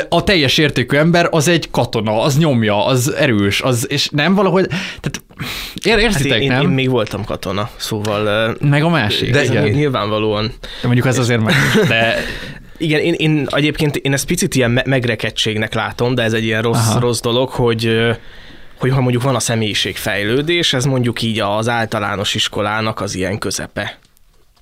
a 0.10 0.24
teljes 0.24 0.58
értékű 0.58 0.98
ember 0.98 1.28
az 1.32 1.48
egy 1.48 1.70
katona, 1.72 2.22
az 2.22 2.38
nyomja, 2.38 2.86
az 2.86 3.14
erős, 3.14 3.62
az, 3.62 3.86
és 3.90 4.10
nem 4.10 4.36
valahogy, 4.36 4.68
tehát 4.68 5.22
ér, 5.84 5.98
érzitek, 5.98 6.32
Hát 6.32 6.42
én, 6.42 6.48
nem? 6.52 6.62
én, 6.62 6.68
még 6.68 6.90
voltam 6.90 7.24
katona, 7.26 7.70
szóval 7.76 8.56
meg 8.62 8.84
a 8.84 8.90
másik. 8.90 9.32
de 9.32 9.44
igen. 9.44 9.64
ny- 9.64 9.76
nyilvánvalóan. 9.76 10.52
De 10.82 10.88
mondjuk 10.88 11.06
ez 11.06 11.18
azért 11.18 11.42
meg, 11.42 11.54
de 11.88 12.16
Igen, 12.78 13.00
én, 13.00 13.14
én 13.18 13.48
egyébként 13.50 13.96
én 13.96 14.14
ezt 14.14 14.26
picit 14.26 14.56
ilyen 14.56 14.72
me- 14.72 14.86
megrekedtségnek 14.86 15.74
látom, 15.74 16.16
de 16.16 16.22
ez 16.24 16.34
egy 16.34 16.44
ilyen 16.44 16.62
rossz, 16.62 16.90
Aha. 16.90 17.00
rossz 17.00 17.20
dolog, 17.22 17.50
hogy 17.50 17.98
hogy 18.80 18.92
ha 18.92 19.02
mondjuk 19.02 19.24
van 19.24 19.36
a 19.36 19.40
személyiségfejlődés, 19.40 20.74
ez 20.74 20.86
mondjuk 20.86 21.22
így 21.22 21.40
az 21.40 21.70
általános 21.70 22.36
iskolának 22.36 23.02
az 23.02 23.16
ilyen 23.16 23.38
közepe. 23.38 23.98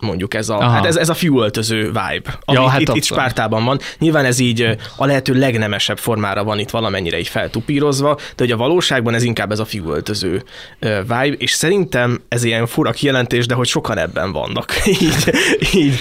Mondjuk 0.01 0.33
ez 0.33 0.49
a, 0.49 0.57
Aha. 0.57 0.69
hát 0.69 0.85
ez, 0.85 0.95
ez 0.95 1.09
a 1.09 1.13
fiúöltöző 1.13 1.85
vibe, 1.85 2.39
ami 2.45 2.57
Ja, 2.59 2.67
hát 2.67 2.81
itt, 2.81 2.95
itt. 2.95 3.03
Spártában 3.03 3.63
van. 3.65 3.79
Nyilván 3.99 4.25
ez 4.25 4.39
így 4.39 4.77
a 4.95 5.05
lehető 5.05 5.33
legnemesebb 5.33 5.97
formára 5.97 6.43
van 6.43 6.59
itt 6.59 6.69
valamennyire 6.69 7.19
így 7.19 7.27
feltupírozva, 7.27 8.15
de 8.15 8.43
hogy 8.43 8.51
a 8.51 8.57
valóságban 8.57 9.13
ez 9.13 9.23
inkább 9.23 9.51
ez 9.51 9.59
a 9.59 9.65
fiúöltöző 9.65 10.43
vibe, 10.79 11.35
és 11.37 11.51
szerintem 11.51 12.21
ez 12.27 12.43
ilyen 12.43 12.67
fura 12.67 12.91
kijelentés, 12.91 13.45
de 13.45 13.53
hogy 13.53 13.67
sokan 13.67 13.97
ebben 13.97 14.31
vannak. 14.31 14.73
így, 15.01 15.33
így, 15.73 15.95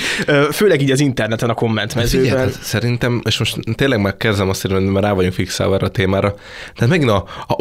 főleg 0.52 0.82
így 0.82 0.90
az 0.90 1.00
interneten, 1.00 1.48
a 1.48 1.52
Figyelj, 1.52 1.68
kommentmezőben. 1.68 2.38
hát 2.38 2.62
szerintem, 2.62 3.20
és 3.24 3.38
most 3.38 3.56
tényleg 3.74 4.00
már 4.00 4.16
kezdem 4.16 4.48
azt 4.48 4.66
írni, 4.66 4.88
mert 4.88 5.04
rá 5.04 5.12
vagyunk 5.12 5.34
fixálva 5.34 5.74
erre 5.74 5.86
a 5.86 5.88
témára, 5.88 6.34
tehát 6.74 6.90
megint 6.90 7.10
a, 7.10 7.24
a, 7.46 7.54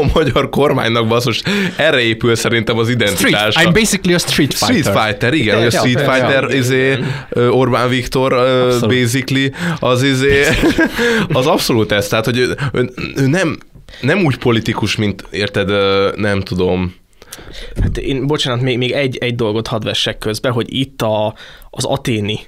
a 0.00 0.10
magyar 0.14 0.48
kormánynak 0.48 1.06
basszus, 1.06 1.42
erre 1.76 2.00
épül 2.00 2.34
szerintem 2.34 2.78
az 2.78 2.90
street, 2.90 3.00
identitása. 3.00 3.60
I'm 3.60 3.72
basically 3.72 4.14
a 4.14 4.18
street 4.18 4.54
fighter. 4.54 4.76
Street 4.78 4.98
Fighter, 4.98 5.32
igen, 5.34 5.62
Ja, 5.74 5.78
Street 5.80 5.98
ja, 6.06 6.16
ja. 6.16 6.26
Fighter, 6.26 6.54
izé, 6.54 6.98
ö, 7.30 7.48
Orbán 7.48 7.88
Viktor, 7.88 8.32
Abszolút. 8.32 8.88
basically, 9.00 9.52
az 9.80 10.02
izé, 10.02 10.44
az 11.32 11.46
abszolút 11.46 11.92
ez, 11.92 12.08
tehát, 12.08 12.24
hogy 12.24 12.38
ő, 12.38 12.56
ő, 12.72 12.90
ő 13.16 13.26
nem, 13.26 13.58
nem 14.00 14.24
úgy 14.24 14.36
politikus, 14.36 14.96
mint 14.96 15.24
érted, 15.30 15.68
nem 16.16 16.40
tudom, 16.40 16.94
Hát 17.82 17.98
én, 17.98 18.26
bocsánat, 18.26 18.60
még, 18.60 18.78
még 18.78 18.90
egy, 18.90 19.16
egy 19.16 19.34
dolgot 19.34 19.66
hadd 19.66 19.84
vessek 19.84 20.18
közbe, 20.18 20.48
hogy 20.48 20.74
itt 20.74 21.02
a, 21.02 21.34
az 21.70 21.84
aténi 21.84 22.38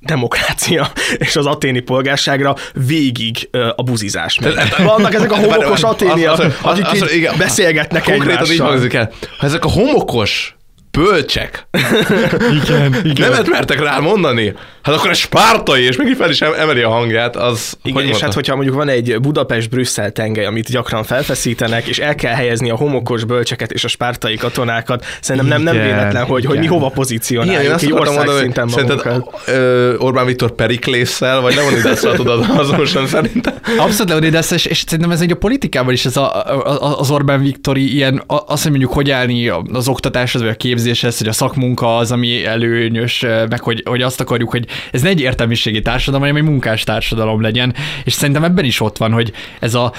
demokrácia 0.00 0.90
és 1.18 1.36
az 1.36 1.46
aténi 1.46 1.80
polgárságra 1.80 2.56
végig 2.86 3.48
a 3.76 3.82
buzizás 3.82 4.38
megy. 4.38 4.54
Vannak 4.84 5.14
ezek 5.14 5.32
a 5.32 5.36
homokos 5.36 5.82
aténiak, 5.82 6.32
Az- 6.32 6.38
az- 6.40 6.54
az- 6.62 6.78
akik 6.80 7.02
az- 7.02 7.10
így 7.12 7.16
igen, 7.16 7.34
beszélgetnek 7.38 8.02
Konkrétan 8.02 8.44
így 8.44 8.50
egymással. 8.50 8.66
hangzik 8.66 8.92
el. 8.94 9.12
Ha 9.38 9.46
ezek 9.46 9.64
a 9.64 9.70
homokos 9.70 10.56
bölcsek 10.98 11.66
Igen, 12.62 12.94
igen. 13.04 13.30
nemet 13.30 13.48
mertek 13.48 13.80
rá 13.80 13.98
mondani, 13.98 14.54
hát 14.82 14.94
akkor 14.94 15.10
a 15.10 15.14
spártai, 15.14 15.82
és 15.82 15.96
még 15.96 16.14
fel 16.14 16.30
is 16.30 16.40
em- 16.40 16.56
emeli 16.56 16.82
a 16.82 16.88
hangját, 16.88 17.36
az... 17.36 17.76
Igen, 17.82 17.94
hogy 17.94 18.02
és 18.02 18.08
mondta? 18.08 18.24
hát 18.24 18.34
hogyha 18.34 18.54
mondjuk 18.54 18.76
van 18.76 18.88
egy 18.88 19.20
Budapest-Brüsszel 19.20 20.10
tengely, 20.10 20.44
amit 20.44 20.68
gyakran 20.68 21.04
felfeszítenek, 21.04 21.86
és 21.86 21.98
el 21.98 22.14
kell 22.14 22.34
helyezni 22.34 22.70
a 22.70 22.76
homokos 22.76 23.24
bölcseket 23.24 23.72
és 23.72 23.84
a 23.84 23.88
spártai 23.88 24.36
katonákat, 24.36 25.04
szerintem 25.20 25.50
nem, 25.50 25.62
nem 25.62 25.74
Igen, 25.74 25.86
véletlen, 25.86 26.24
hogy, 26.24 26.44
hogy 26.44 26.56
mi 26.56 26.64
igen. 26.64 26.72
hova 26.72 26.84
Igen, 26.84 26.96
pozícionáljuk, 26.96 27.62
én 27.62 27.72
azt 27.72 27.92
ország 27.92 28.16
mondani, 28.16 28.38
szinten 28.38 28.68
szerinted 28.68 29.22
ö, 29.46 29.96
Orbán 29.96 30.26
Viktor 30.26 30.54
Periklésszel, 30.54 31.40
vagy 31.40 31.54
nem 31.54 31.82
de 31.82 31.94
tudod 32.16 32.46
azonosan 32.56 33.06
szerintem. 33.06 33.54
Abszolút 33.78 34.08
Leonidas, 34.08 34.50
és, 34.50 34.64
és 34.64 34.78
szerintem 34.86 35.10
ez 35.10 35.20
egy 35.20 35.30
a 35.30 35.36
politikában 35.36 35.92
is 35.92 36.04
ez 36.04 36.16
a, 36.16 36.44
a, 36.44 36.98
az 36.98 37.10
Orbán 37.10 37.42
Viktori 37.42 37.94
ilyen, 37.94 38.22
azt, 38.26 38.62
hogy 38.62 38.70
mondjuk 38.70 38.92
hogy 38.92 39.10
állni 39.10 39.48
az 39.72 39.88
oktatáshoz, 39.88 40.40
vagy 40.40 40.50
a 40.50 40.54
képzéshez, 40.54 40.81
hogy 41.18 41.28
a 41.28 41.32
szakmunka 41.32 41.96
az, 41.96 42.12
ami 42.12 42.44
előnyös, 42.44 43.20
meg 43.48 43.60
hogy, 43.60 43.82
hogy 43.84 44.02
azt 44.02 44.20
akarjuk, 44.20 44.50
hogy 44.50 44.66
ez 44.90 45.02
ne 45.02 45.08
egy 45.08 45.20
értelmiségi 45.20 45.82
társadalom, 45.82 46.26
hanem 46.26 46.42
egy 46.42 46.50
munkás 46.50 46.84
társadalom 46.84 47.40
legyen, 47.40 47.74
és 48.04 48.12
szerintem 48.12 48.44
ebben 48.44 48.64
is 48.64 48.80
ott 48.80 48.96
van, 48.96 49.12
hogy 49.12 49.32
ez 49.60 49.74
a, 49.74 49.92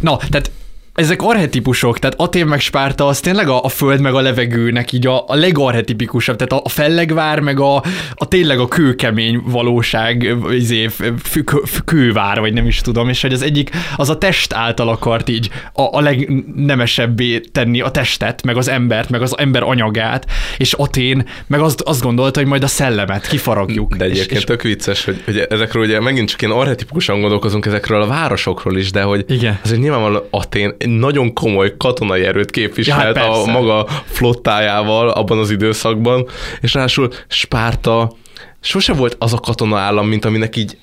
na, 0.00 0.16
tehát 0.16 0.50
ezek 0.98 1.22
arhetipusok, 1.22 1.98
tehát 1.98 2.20
Atén 2.20 2.46
meg 2.46 2.60
Spárta 2.60 3.06
az 3.06 3.20
tényleg 3.20 3.48
a, 3.48 3.62
a 3.62 3.68
föld 3.68 4.00
meg 4.00 4.14
a 4.14 4.20
levegőnek 4.20 4.92
így 4.92 5.06
a, 5.06 5.24
a 5.26 5.34
legarhetipikusabb, 5.34 6.36
tehát 6.36 6.52
a, 6.52 6.60
a 6.64 6.68
fellegvár 6.68 7.40
meg 7.40 7.60
a, 7.60 7.82
a 8.14 8.28
tényleg 8.28 8.58
a 8.58 8.68
kőkemény 8.68 9.40
valóság, 9.44 10.36
izé, 10.50 10.88
fü- 11.22 11.84
kővár, 11.84 12.40
vagy 12.40 12.52
nem 12.52 12.66
is 12.66 12.80
tudom, 12.80 13.08
és 13.08 13.22
hogy 13.22 13.32
az 13.32 13.42
egyik, 13.42 13.70
az 13.96 14.08
a 14.08 14.18
test 14.18 14.52
által 14.52 14.88
akart 14.88 15.28
így 15.28 15.50
a, 15.72 15.82
a 15.82 16.00
legnemesebbé 16.00 17.40
tenni 17.40 17.80
a 17.80 17.90
testet, 17.90 18.42
meg 18.42 18.56
az 18.56 18.68
embert, 18.68 19.10
meg 19.10 19.22
az 19.22 19.38
ember 19.38 19.62
anyagát, 19.62 20.26
és 20.56 20.72
Atén 20.72 21.28
meg 21.46 21.60
azt, 21.60 21.80
azt 21.80 22.02
gondolta, 22.02 22.38
hogy 22.38 22.48
majd 22.48 22.62
a 22.62 22.66
szellemet 22.66 23.26
kifaragjuk. 23.26 23.94
De 23.94 24.04
egyébként 24.04 24.30
és, 24.30 24.36
és, 24.36 24.44
tök 24.44 24.62
vicces, 24.62 25.04
hogy, 25.04 25.22
hogy 25.24 25.38
ezekről 25.38 25.82
ugye 25.82 26.00
megint 26.00 26.28
csak 26.28 26.42
ilyen 26.42 26.54
arhetipikusan 26.54 27.20
gondolkozunk 27.20 27.66
ezekről 27.66 28.02
a 28.02 28.06
városokról 28.06 28.76
is, 28.76 28.90
de 28.90 29.02
hogy 29.02 29.24
Igen. 29.28 29.58
azért 29.64 29.80
nyilvánvalóan 29.80 30.22
Atén 30.30 30.74
nagyon 30.88 31.32
komoly 31.32 31.74
katonai 31.76 32.22
erőt 32.22 32.50
képviselt 32.50 33.16
Ja, 33.16 33.22
hát 33.22 33.34
a 33.34 33.44
maga 33.44 33.86
flottájával 34.04 35.08
abban 35.08 35.38
az 35.38 35.50
időszakban, 35.50 36.26
és 36.60 36.74
ráadásul 36.74 37.08
Spárta 37.28 38.12
sose 38.60 38.92
volt 38.92 39.16
az 39.18 39.32
a 39.32 39.38
katona 39.38 39.78
állam, 39.78 40.08
mint 40.08 40.24
aminek 40.24 40.56
így 40.56 40.78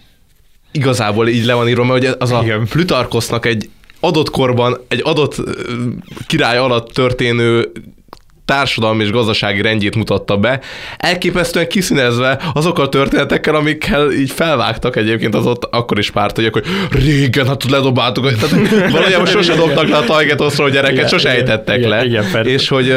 igazából 0.71 1.27
így 1.27 1.45
le 1.45 1.53
van 1.53 1.67
írva, 1.67 1.83
mert 1.83 1.99
ugye 1.99 2.13
az 2.19 2.31
a 2.31 2.41
Igen. 2.43 2.65
Plutarkosznak 2.65 3.45
egy 3.45 3.69
adott 3.99 4.29
korban, 4.29 4.77
egy 4.87 5.01
adott 5.03 5.35
király 6.27 6.57
alatt 6.57 6.91
történő 6.91 7.71
társadalmi 8.45 9.03
és 9.03 9.11
gazdasági 9.11 9.61
rendjét 9.61 9.95
mutatta 9.95 10.37
be, 10.37 10.59
elképesztően 10.97 11.67
kiszínezve 11.67 12.41
azokkal 12.53 12.85
a 12.85 12.89
történetekkel, 12.89 13.55
amikkel 13.55 14.11
így 14.11 14.31
felvágtak 14.31 14.95
egyébként 14.95 15.35
az 15.35 15.45
ott 15.45 15.67
akkor 15.71 15.99
is 15.99 16.11
pártaiak, 16.11 16.53
hogy 16.53 16.65
régen, 16.91 17.47
hát 17.47 17.69
ledobáltuk, 17.69 18.33
tehát 18.33 18.91
valójában 18.91 19.25
sose 19.25 19.55
dobtak 19.55 19.87
le 19.87 19.97
a 19.97 20.03
tajgetoszról 20.03 20.69
gyereket, 20.69 20.97
Igen, 20.97 21.07
sose 21.07 21.29
igen, 21.29 21.39
ejtettek 21.39 21.77
igen, 21.77 21.89
le. 21.89 22.05
igen, 22.05 22.31
persze. 22.31 22.49
és 22.49 22.67
hogy 22.67 22.95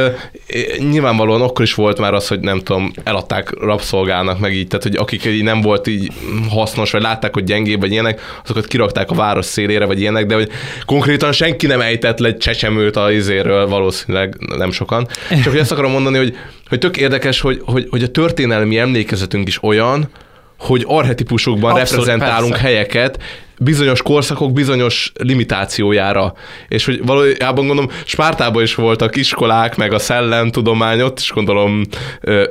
nyilvánvalóan 0.90 1.42
akkor 1.42 1.64
is 1.64 1.74
volt 1.74 1.98
már 1.98 2.14
az, 2.14 2.28
hogy 2.28 2.40
nem 2.40 2.58
tudom, 2.58 2.92
eladták 3.04 3.50
rabszolgának 3.60 4.38
meg 4.38 4.54
így, 4.54 4.66
tehát 4.66 4.84
hogy 4.84 4.96
akik 4.96 5.24
így 5.24 5.42
nem 5.42 5.60
volt 5.60 5.86
így 5.86 6.12
hasznos, 6.50 6.90
vagy 6.90 7.02
látták, 7.02 7.34
hogy 7.34 7.44
gyengébb, 7.44 7.80
vagy 7.80 7.92
ilyenek, 7.92 8.20
azokat 8.44 8.66
kirakták 8.66 9.10
a 9.10 9.14
város 9.14 9.46
szélére, 9.46 9.84
vagy 9.84 10.00
ilyenek, 10.00 10.26
de 10.26 10.34
hogy 10.34 10.48
konkrétan 10.86 11.32
senki 11.32 11.66
nem 11.66 11.80
ejtett 11.80 12.18
le 12.18 12.28
egy 12.28 12.36
csecsemőt 12.36 12.96
a 12.96 13.12
izéről, 13.12 13.68
valószínűleg 13.68 14.36
nem 14.56 14.70
sokan. 14.70 15.08
Csak 15.42 15.52
hogy 15.52 15.60
ezt 15.60 15.72
akarom 15.72 15.90
mondani, 15.90 16.16
hogy, 16.16 16.36
hogy 16.68 16.78
tök 16.78 16.96
érdekes, 16.96 17.40
hogy, 17.40 17.62
hogy, 17.64 17.86
hogy 17.90 18.02
a 18.02 18.08
történelmi 18.08 18.78
emlékezetünk 18.78 19.48
is 19.48 19.62
olyan, 19.62 20.10
hogy 20.58 20.84
arhetipusokban 20.86 21.70
Abszolút, 21.70 22.06
reprezentálunk 22.06 22.52
persze. 22.52 22.66
helyeket, 22.66 23.22
bizonyos 23.60 24.02
korszakok 24.02 24.52
bizonyos 24.52 25.12
limitációjára. 25.22 26.34
És 26.68 26.84
hogy 26.84 27.06
valójában 27.06 27.66
gondolom, 27.66 27.90
Spártában 28.04 28.62
is 28.62 28.74
voltak 28.74 29.16
iskolák, 29.16 29.76
meg 29.76 29.92
a 29.92 29.98
szellemtudomány 29.98 31.00
ott 31.00 31.18
is 31.18 31.30
gondolom 31.30 31.82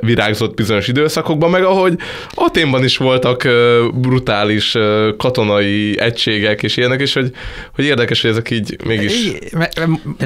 virágzott 0.00 0.54
bizonyos 0.54 0.88
időszakokban, 0.88 1.50
meg 1.50 1.64
ahogy 1.64 1.96
Aténban 2.34 2.84
is 2.84 2.96
voltak 2.96 3.48
brutális 3.94 4.76
katonai 5.16 5.98
egységek 6.00 6.62
és 6.62 6.76
ilyenek, 6.76 7.00
és 7.00 7.12
hogy, 7.12 7.30
hogy 7.74 7.84
érdekes, 7.84 8.20
hogy 8.20 8.30
ezek 8.30 8.50
így 8.50 8.76
mégis... 8.84 9.32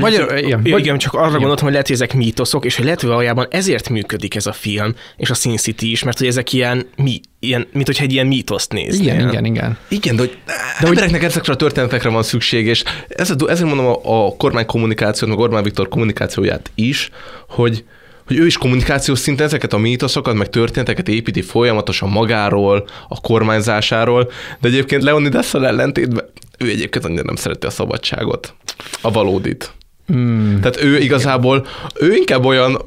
Magyar, 0.01 0.39
igen, 0.39 0.61
igen, 0.65 0.99
csak 0.99 1.15
arra 1.15 1.31
gondoltam, 1.31 1.65
hogy 1.65 1.73
lehet, 1.73 1.87
hogy 1.87 1.97
ezek 1.97 2.15
mítoszok, 2.15 2.65
és 2.65 2.77
hogy 2.77 2.85
lehet, 2.85 3.01
hogy 3.01 3.09
valójában 3.11 3.47
ezért 3.51 3.89
működik 3.89 4.35
ez 4.35 4.47
a 4.47 4.53
film, 4.53 4.95
és 5.17 5.31
a 5.31 5.35
Sin 5.35 5.57
City 5.57 5.91
is, 5.91 6.03
mert 6.03 6.19
hogy 6.19 6.27
ezek 6.27 6.53
ilyen, 6.53 6.87
mi, 6.97 7.21
ilyen 7.45 7.67
mint 7.73 7.87
hogyha 7.87 8.05
egy 8.05 8.13
ilyen 8.13 8.27
mítoszt 8.27 8.73
néznél. 8.73 9.15
igen, 9.15 9.29
igen, 9.29 9.45
igen. 9.45 9.79
Igen, 9.89 10.17
de 10.17 10.23
hogy 10.23 10.39
de 10.81 10.87
embereknek 10.87 11.23
ezekre 11.23 11.53
a 11.53 11.57
történetekre 11.57 12.09
van 12.09 12.23
szükség, 12.23 12.67
és 12.67 12.83
ezért, 13.09 13.49
ezért 13.49 13.69
mondom 13.69 13.87
a, 13.87 14.27
a 14.27 14.37
kormány 14.37 14.67
kommunikációt, 14.67 15.31
meg 15.31 15.39
Orbán 15.39 15.63
Viktor 15.63 15.89
kommunikációját 15.89 16.71
is, 16.75 17.11
hogy 17.49 17.85
hogy 18.27 18.37
ő 18.37 18.47
is 18.47 18.57
kommunikációs 18.57 19.19
szinten 19.19 19.47
ezeket 19.47 19.73
a 19.73 19.79
mítoszokat, 19.79 20.35
meg 20.35 20.51
történeteket 20.51 21.09
építi 21.09 21.43
folyamatosan 21.43 22.09
magáról, 22.09 22.89
a 23.09 23.21
kormányzásáról, 23.21 24.31
de 24.61 24.69
egyébként 24.69 25.03
Leonidasszal 25.03 25.67
ellentétben 25.67 26.25
ő 26.59 26.69
egyébként 26.69 27.05
annyira 27.05 27.23
nem 27.23 27.37
szereti 27.37 27.67
a 27.67 27.71
szabadságot, 27.71 28.55
a 29.01 29.11
valódit. 29.11 29.73
Mm. 30.13 30.61
Tehát 30.61 30.83
ő 30.83 30.99
igazából, 30.99 31.67
ő 32.01 32.15
inkább 32.15 32.45
olyan, 32.45 32.83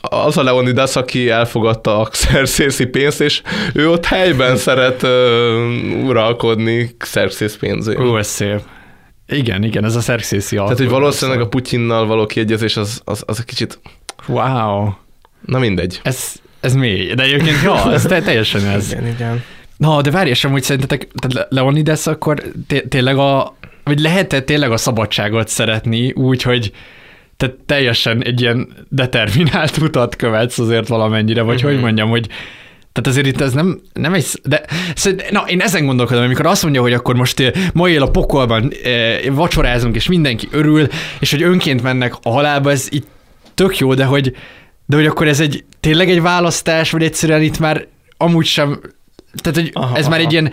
az 0.00 0.36
a 0.36 0.42
Leonidas, 0.42 0.96
aki 0.96 1.30
elfogadta 1.30 2.00
a 2.00 2.04
Xerxészi 2.04 2.86
pénzt, 2.86 3.20
és 3.20 3.42
ő 3.74 3.90
ott 3.90 4.04
helyben 4.04 4.56
szeret 4.56 5.02
uh, 5.02 6.04
uralkodni 6.04 6.94
Xerxész 6.98 7.56
pénzén. 7.56 8.00
Ó, 8.00 8.18
ez 8.18 8.26
szép. 8.26 8.60
Igen, 9.28 9.62
igen, 9.62 9.84
ez 9.84 9.96
a 9.96 10.00
szerszészi 10.00 10.56
Tehát, 10.56 10.78
hogy 10.78 10.88
valószínűleg 10.88 11.40
a 11.40 11.48
Putyinnal 11.48 12.06
való 12.06 12.26
kiegyezés 12.26 12.76
az, 12.76 13.00
az, 13.04 13.22
az 13.26 13.38
egy 13.38 13.44
kicsit... 13.44 13.80
Wow. 14.26 14.90
Na 15.46 15.58
mindegy. 15.58 16.00
Ez, 16.02 16.32
ez 16.60 16.74
mély, 16.74 17.14
de 17.14 17.22
egyébként 17.22 17.62
ja, 17.62 17.92
ez 17.92 18.02
te, 18.02 18.22
teljesen 18.22 18.66
ez. 18.66 18.90
Igen, 18.90 19.06
igen. 19.06 19.42
Na, 19.76 20.00
de 20.00 20.10
várj, 20.10 20.30
és 20.30 20.44
amúgy 20.44 20.62
szerintetek, 20.62 21.08
Leonidas 21.48 22.06
akkor 22.06 22.42
té- 22.66 22.88
tényleg 22.88 23.16
a, 23.16 23.56
vagy 23.84 23.98
lehet-e 23.98 24.40
tényleg 24.40 24.70
a 24.70 24.76
szabadságot 24.76 25.48
szeretni 25.48 26.12
úgy, 26.12 26.42
hogy 26.42 26.72
te 27.38 27.54
teljesen 27.66 28.24
egy 28.24 28.40
ilyen 28.40 28.68
determinált 28.88 29.76
utat 29.86 30.16
követsz 30.16 30.58
azért 30.58 30.88
valamennyire, 30.88 31.42
vagy 31.42 31.60
hogy 31.60 31.80
mondjam, 31.80 32.08
hogy 32.08 32.26
tehát 32.92 33.18
azért 33.18 33.26
itt 33.26 33.40
ez 33.40 33.52
nem, 33.52 33.80
nem 33.92 34.14
egy, 34.14 34.26
de 34.44 34.64
na, 35.30 35.44
én 35.46 35.60
ezen 35.60 35.86
gondolkodom, 35.86 36.24
amikor 36.24 36.46
azt 36.46 36.62
mondja, 36.62 36.80
hogy 36.80 36.92
akkor 36.92 37.14
most 37.14 37.40
eh, 37.40 37.52
ma 37.72 37.88
él 37.88 38.02
a 38.02 38.10
pokolban, 38.10 38.72
eh, 38.84 39.18
vacsorázunk, 39.30 39.94
és 39.94 40.08
mindenki 40.08 40.48
örül, 40.50 40.86
és 41.18 41.30
hogy 41.30 41.42
önként 41.42 41.82
mennek 41.82 42.14
a 42.22 42.30
halálba, 42.30 42.70
ez 42.70 42.88
így 42.90 43.04
tök 43.54 43.78
jó, 43.78 43.94
de 43.94 44.04
hogy, 44.04 44.36
de 44.86 44.96
hogy 44.96 45.06
akkor 45.06 45.28
ez 45.28 45.40
egy 45.40 45.64
tényleg 45.80 46.10
egy 46.10 46.22
választás, 46.22 46.90
vagy 46.90 47.02
egyszerűen 47.02 47.42
itt 47.42 47.58
már 47.58 47.86
amúgy 48.16 48.46
sem, 48.46 48.80
tehát 49.42 49.58
hogy 49.58 49.70
Aha, 49.72 49.96
ez 49.96 50.08
már 50.08 50.18
egy 50.18 50.24
aha. 50.24 50.32
ilyen 50.32 50.52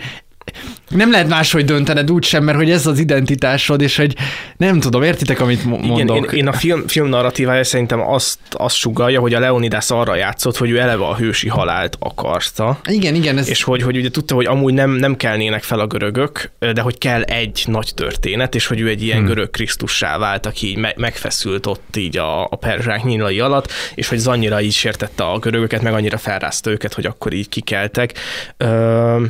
nem 0.88 1.10
lehet 1.10 1.28
máshogy 1.28 1.64
döntened 1.64 2.10
úgysem, 2.10 2.44
mert 2.44 2.58
hogy 2.58 2.70
ez 2.70 2.86
az 2.86 2.98
identitásod, 2.98 3.80
és 3.80 3.96
hogy 3.96 4.16
nem 4.56 4.80
tudom, 4.80 5.02
értitek, 5.02 5.40
amit 5.40 5.64
mo- 5.64 5.84
Igen, 5.84 5.90
mondok? 5.90 6.32
én, 6.32 6.38
én 6.38 6.46
a 6.48 6.52
film, 6.52 6.86
film 6.86 7.08
narratívája 7.08 7.64
szerintem 7.64 8.00
azt, 8.00 8.38
azt 8.50 8.74
sugalja, 8.74 9.20
hogy 9.20 9.34
a 9.34 9.38
Leonidas 9.38 9.90
arra 9.90 10.14
játszott, 10.14 10.56
hogy 10.56 10.70
ő 10.70 10.78
eleve 10.78 11.04
a 11.04 11.16
hősi 11.16 11.48
halált 11.48 11.96
akarta. 11.98 12.80
igen, 12.88 13.14
igen, 13.14 13.38
ez 13.38 13.48
És 13.48 13.62
hogy, 13.62 13.82
hogy 13.82 13.96
ugye 13.96 14.10
tudta, 14.10 14.34
hogy 14.34 14.46
amúgy 14.46 14.74
nem, 14.74 14.90
nem 14.90 15.16
kelnének 15.16 15.62
fel 15.62 15.78
a 15.78 15.86
görögök, 15.86 16.50
de 16.58 16.80
hogy 16.80 16.98
kell 16.98 17.22
egy 17.22 17.64
nagy 17.66 17.90
történet, 17.94 18.54
és 18.54 18.66
hogy 18.66 18.80
ő 18.80 18.88
egy 18.88 19.02
ilyen 19.02 19.18
hmm. 19.18 19.26
görög 19.26 19.50
Krisztussá 19.50 20.18
vált, 20.18 20.46
aki 20.46 20.66
így 20.66 20.76
me- 20.76 20.96
megfeszült 20.96 21.66
ott 21.66 21.96
így 21.96 22.16
a, 22.16 22.44
a 22.44 22.56
perzsák 22.56 23.04
nyílai 23.04 23.40
alatt, 23.40 23.72
és 23.94 24.08
hogy 24.08 24.18
ez 24.18 24.26
annyira 24.26 24.60
így 24.60 24.72
sértette 24.72 25.24
a 25.24 25.38
görögöket, 25.38 25.82
meg 25.82 25.92
annyira 25.92 26.18
felrázta 26.18 26.70
őket, 26.70 26.94
hogy 26.94 27.06
akkor 27.06 27.32
így 27.32 27.48
kikeltek. 27.48 28.12
Ö, 28.56 29.24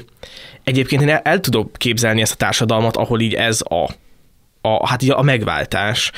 egyébként 0.66 1.02
én 1.02 1.08
el, 1.08 1.20
el 1.24 1.40
tudom 1.40 1.70
képzelni 1.76 2.20
ezt 2.20 2.32
a 2.32 2.36
társadalmat, 2.36 2.96
ahol 2.96 3.20
így 3.20 3.34
ez 3.34 3.60
a 3.68 3.90
a, 4.60 4.88
hát 4.88 5.02
így 5.02 5.10
a 5.10 5.22
megváltás, 5.22 6.12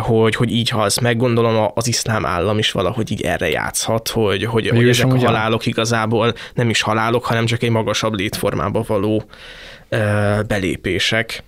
hogy, 0.00 0.34
hogy 0.34 0.52
így 0.52 0.68
halsz 0.68 0.98
meg, 0.98 1.16
gondolom 1.16 1.56
a- 1.56 1.72
az 1.74 1.86
iszlám 1.86 2.26
állam 2.26 2.58
is 2.58 2.72
valahogy 2.72 3.10
így 3.10 3.22
erre 3.22 3.48
játszhat, 3.48 4.08
hogy, 4.08 4.44
hogy, 4.44 4.68
hogy 4.68 4.88
ezek 4.88 5.04
a 5.04 5.08
amúgy 5.08 5.24
a- 5.24 5.26
halálok 5.26 5.66
igazából 5.66 6.34
nem 6.54 6.70
is 6.70 6.80
halálok, 6.82 7.24
hanem 7.24 7.46
csak 7.46 7.62
egy 7.62 7.70
magasabb 7.70 8.14
létformába 8.14 8.84
való 8.86 9.22
ö, 9.88 9.98
belépések. 10.46 11.42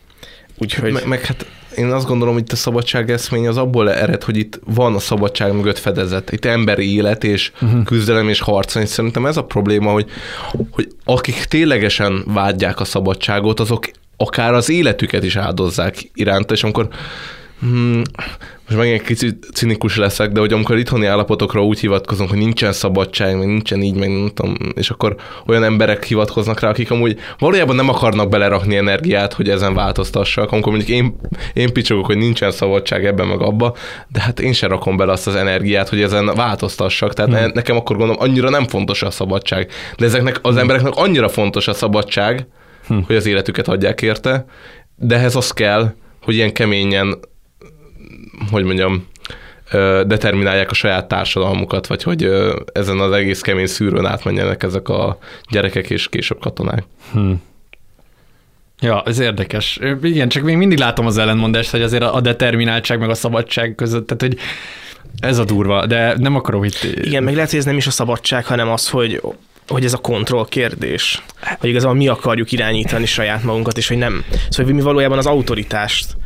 Úgyhogy 0.59 0.93
Meg, 0.93 1.07
meg 1.07 1.25
hát 1.25 1.47
én 1.77 1.91
azt 1.91 2.07
gondolom, 2.07 2.35
hogy 2.35 2.43
itt 2.43 2.53
a 2.53 2.57
szabadság 2.57 3.11
eszmény 3.11 3.49
az 3.49 3.57
abból 3.57 3.93
ered, 3.93 4.23
hogy 4.23 4.37
itt 4.37 4.61
van 4.65 4.95
a 4.95 4.99
szabadság 4.99 5.53
mögött 5.53 5.79
fedezet. 5.79 6.33
Itt 6.33 6.45
emberi 6.45 6.95
élet 6.95 7.25
és 7.25 7.53
uh-huh. 7.61 7.85
küzdelem 7.85 8.29
és 8.29 8.41
harc. 8.41 8.75
És 8.75 8.89
szerintem 8.89 9.27
ez 9.27 9.37
a 9.37 9.45
probléma, 9.45 9.91
hogy, 9.91 10.07
hogy 10.71 10.89
akik 11.05 11.45
ténylegesen 11.45 12.25
vágyják 12.27 12.81
a 12.81 12.85
szabadságot, 12.85 13.61
azok 13.61 13.91
akár 14.17 14.55
az 14.55 14.71
életüket 14.71 15.25
is 15.25 15.37
áldozzák 15.37 16.11
iránta, 16.15 16.55
és 16.55 16.63
amikor 16.63 16.89
Hmm, 17.61 18.03
most 18.67 18.79
megint 18.79 19.01
egy 19.01 19.07
kicsit 19.07 19.47
cinikus 19.55 19.97
leszek, 19.97 20.31
de 20.31 20.41
hogy 20.41 20.53
amikor 20.53 20.79
itthoni 20.79 21.07
állapotokra 21.07 21.65
úgy 21.65 21.81
hivatkozunk, 21.81 22.29
hogy 22.29 22.39
nincsen 22.39 22.73
szabadság, 22.73 23.39
meg 23.39 23.47
nincsen 23.47 23.83
így, 23.83 23.95
meg 23.95 24.09
nem 24.09 24.31
tudom, 24.35 24.55
és 24.75 24.91
akkor 24.91 25.17
olyan 25.47 25.65
emberek 25.65 26.05
hivatkoznak 26.05 26.61
rá, 26.61 26.69
akik 26.69 26.91
amúgy 26.91 27.19
valójában 27.39 27.77
nem 27.77 27.89
akarnak 27.89 28.29
belerakni 28.29 28.77
energiát, 28.77 29.33
hogy 29.33 29.49
ezen 29.49 29.75
változtassak, 29.75 30.53
amikor 30.53 30.73
mondjuk 30.73 30.97
én, 30.99 31.17
én 31.53 31.73
picsogok, 31.73 32.07
hogy 32.07 32.17
nincsen 32.17 32.51
szabadság 32.51 33.07
ebben 33.07 33.27
meg 33.27 33.41
abba, 33.41 33.77
de 34.09 34.21
hát 34.21 34.41
én 34.41 34.53
sem 34.53 34.69
rakom 34.69 34.97
bele 34.97 35.13
azt 35.13 35.27
az 35.27 35.35
energiát, 35.35 35.89
hogy 35.89 36.03
ezen 36.03 36.27
változtassak, 36.35 37.15
tehát 37.15 37.39
hmm. 37.39 37.51
nekem 37.55 37.77
akkor 37.77 37.97
gondolom 37.97 38.23
annyira 38.23 38.51
nem 38.51 38.67
fontos 38.67 39.03
a 39.03 39.11
szabadság, 39.11 39.71
de 39.97 40.05
ezeknek 40.05 40.39
az 40.43 40.57
embereknek 40.57 40.95
annyira 40.97 41.29
fontos 41.29 41.69
a 41.69 41.75
szabadság, 41.75 42.47
hmm. 42.87 43.05
hogy 43.07 43.17
az 43.17 43.27
életüket 43.27 43.69
adják 43.69 44.03
érte, 44.03 44.45
de 44.97 45.15
ehhez 45.15 45.37
az 45.37 45.51
kell, 45.51 45.95
hogy 46.23 46.35
ilyen 46.35 46.53
keményen 46.53 47.19
hogy 48.51 48.65
mondjam, 48.65 49.07
determinálják 50.07 50.71
a 50.71 50.75
saját 50.75 51.09
társadalmukat, 51.09 51.87
vagy 51.87 52.03
hogy 52.03 52.31
ezen 52.73 52.99
az 52.99 53.13
egész 53.13 53.41
kemény 53.41 53.67
szűrőn 53.67 54.07
átmenjenek 54.07 54.63
ezek 54.63 54.89
a 54.89 55.19
gyerekek 55.51 55.91
és 55.91 56.09
később 56.09 56.41
katonák. 56.41 56.85
Ja, 58.81 59.03
ez 59.07 59.19
érdekes. 59.19 59.79
Igen, 60.03 60.29
csak 60.29 60.43
még 60.43 60.57
mindig 60.57 60.79
látom 60.79 61.07
az 61.07 61.19
ellentmondást, 61.19 61.71
hogy 61.71 61.83
azért 61.83 62.03
a 62.03 62.21
determináltság 62.21 62.99
meg 62.99 63.11
a 63.11 63.15
szabadság 63.15 63.75
között, 63.75 64.07
tehát 64.07 64.23
hogy 64.23 64.39
ez 65.21 65.39
a 65.39 65.45
durva, 65.45 65.87
de 65.87 66.15
nem 66.19 66.35
akarok 66.35 66.67
itt... 66.67 67.05
igen, 67.05 67.23
meg 67.23 67.35
lehet, 67.35 67.51
hogy 67.51 67.59
ez 67.59 67.65
nem 67.65 67.77
is 67.77 67.87
a 67.87 67.91
szabadság, 67.91 68.47
hanem 68.47 68.69
az, 68.69 68.89
hogy 68.89 69.21
hogy 69.69 69.85
ez 69.85 69.93
a 69.93 69.99
kontroll 69.99 70.47
kérdés. 70.49 71.23
Hogy 71.59 71.69
igazából 71.69 71.97
mi 71.97 72.09
akarjuk 72.09 72.53
irányítani 72.53 73.07
saját 73.07 73.43
magunkat, 73.43 73.77
és 73.77 73.89
hogy 73.89 73.99
nem. 73.99 74.25
Szóval 74.31 74.67
hogy 74.67 74.75
mi 74.75 74.81
valójában 74.81 75.19
az 75.19 75.27
autoritást 75.27 76.17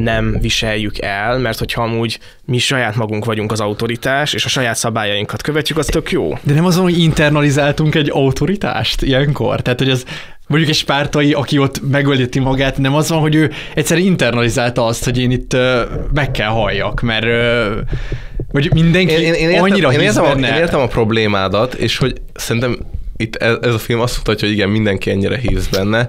nem 0.00 0.36
viseljük 0.40 0.98
el, 0.98 1.38
mert 1.38 1.58
hogyha 1.58 1.82
amúgy 1.82 2.18
mi 2.44 2.58
saját 2.58 2.96
magunk 2.96 3.24
vagyunk 3.24 3.52
az 3.52 3.60
autoritás, 3.60 4.32
és 4.32 4.44
a 4.44 4.48
saját 4.48 4.76
szabályainkat 4.76 5.42
követjük, 5.42 5.78
az 5.78 5.86
tök 5.86 6.10
jó. 6.10 6.38
De 6.42 6.54
nem 6.54 6.64
azon, 6.64 6.82
hogy 6.82 6.98
internalizáltunk 6.98 7.94
egy 7.94 8.10
autoritást 8.10 9.02
ilyenkor? 9.02 9.60
Tehát, 9.60 9.78
hogy 9.78 9.90
az 9.90 10.04
mondjuk 10.46 10.70
egy 10.70 10.76
spártai, 10.76 11.32
aki 11.32 11.58
ott 11.58 11.90
megölíti 11.90 12.38
magát, 12.38 12.78
nem 12.78 12.94
az 12.94 13.08
van, 13.08 13.20
hogy 13.20 13.34
ő 13.34 13.50
egyszerűen 13.74 14.06
internalizálta 14.06 14.84
azt, 14.84 15.04
hogy 15.04 15.18
én 15.18 15.30
itt 15.30 15.52
uh, 15.54 15.80
meg 16.12 16.30
kell 16.30 16.48
halljak, 16.48 17.00
mert 17.00 17.24
uh, 17.24 17.88
vagy 18.52 18.72
mindenki 18.72 19.12
Én, 19.12 19.20
én, 19.20 19.34
én, 19.34 19.48
értem, 19.48 19.62
annyira 19.62 19.92
én, 19.92 20.00
értem, 20.00 20.24
a, 20.24 20.28
benne. 20.28 20.48
én 20.48 20.54
értem 20.54 20.80
a 20.80 20.86
problémádat, 20.86 21.74
és 21.74 21.96
hogy 21.96 22.12
szerintem 22.34 22.78
itt 23.16 23.36
ez, 23.36 23.56
ez 23.60 23.74
a 23.74 23.78
film 23.78 24.00
azt 24.00 24.16
mutatja, 24.16 24.46
hogy 24.48 24.56
igen, 24.56 24.68
mindenki 24.68 25.10
ennyire 25.10 25.38
hisz 25.38 25.66
benne, 25.66 26.08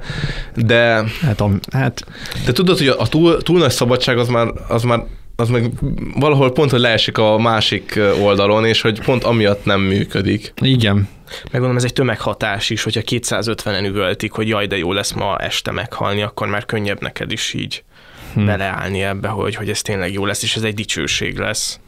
de, 0.55 1.03
Hát, 1.21 1.41
a, 1.41 1.49
hát 1.71 2.05
de 2.45 2.51
tudod, 2.51 2.77
hogy 2.77 2.87
a 2.87 3.07
túl, 3.07 3.41
túl 3.41 3.59
nagy 3.59 3.71
szabadság 3.71 4.17
az 4.17 4.27
már, 4.27 4.47
az 4.67 4.83
már 4.83 5.03
az 5.35 5.49
meg 5.49 5.71
valahol 6.15 6.51
pont, 6.51 6.71
hogy 6.71 6.79
leesik 6.79 7.17
a 7.17 7.37
másik 7.37 7.99
oldalon, 8.21 8.65
és 8.65 8.81
hogy 8.81 9.01
pont 9.01 9.23
amiatt 9.23 9.65
nem 9.65 9.81
működik. 9.81 10.53
igen. 10.61 11.07
Meg 11.43 11.51
gondolom, 11.51 11.75
ez 11.75 11.83
egy 11.83 11.93
tömeghatás 11.93 12.69
is, 12.69 12.83
hogyha 12.83 13.01
250-en 13.05 13.85
üvöltik, 13.85 14.31
hogy 14.31 14.47
jaj, 14.47 14.67
de 14.67 14.77
jó 14.77 14.93
lesz 14.93 15.11
ma 15.11 15.37
este 15.37 15.71
meghalni, 15.71 16.21
akkor 16.21 16.47
már 16.47 16.65
könnyebb 16.65 17.01
neked 17.01 17.31
is 17.31 17.53
így 17.53 17.83
hmm. 18.33 18.45
beleállni 18.45 19.01
ebbe, 19.01 19.27
hogy, 19.27 19.55
hogy 19.55 19.69
ez 19.69 19.81
tényleg 19.81 20.13
jó 20.13 20.25
lesz, 20.25 20.43
és 20.43 20.55
ez 20.55 20.63
egy 20.63 20.73
dicsőség 20.73 21.37
lesz. 21.37 21.79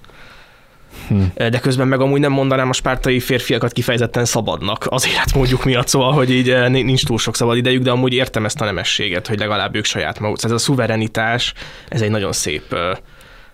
Hmm. 1.08 1.32
De 1.36 1.60
közben 1.60 1.88
meg 1.88 2.02
amúgy 2.02 2.20
nem 2.20 2.32
mondanám 2.32 2.70
a 2.70 2.74
spártai 2.74 3.20
férfiakat 3.20 3.72
kifejezetten 3.72 4.26
szabadnak 4.26 4.86
az 4.90 5.08
életmódjuk 5.08 5.64
miatt, 5.64 5.88
szóval, 5.88 6.12
hogy 6.12 6.32
így 6.32 6.50
eh, 6.50 6.70
nincs 6.70 7.06
túl 7.06 7.18
sok 7.18 7.36
szabad 7.36 7.58
idejük, 7.58 7.84
de 7.84 7.92
amúgy 7.92 8.14
értem 8.14 8.46
ezt 8.46 8.62
a 8.62 8.66
nemességet, 8.66 9.28
hogy 9.28 9.40
legalább 9.40 9.76
ők 9.76 9.86
saját 9.86 10.20
maguk. 10.20 10.38
Ez 10.44 10.52
a 10.52 10.58
szuverenitás, 10.58 11.54
ez 11.90 12.02
egy 12.02 12.10
nagyon 12.10 12.32
szép, 12.32 12.74
eh, 12.74 12.92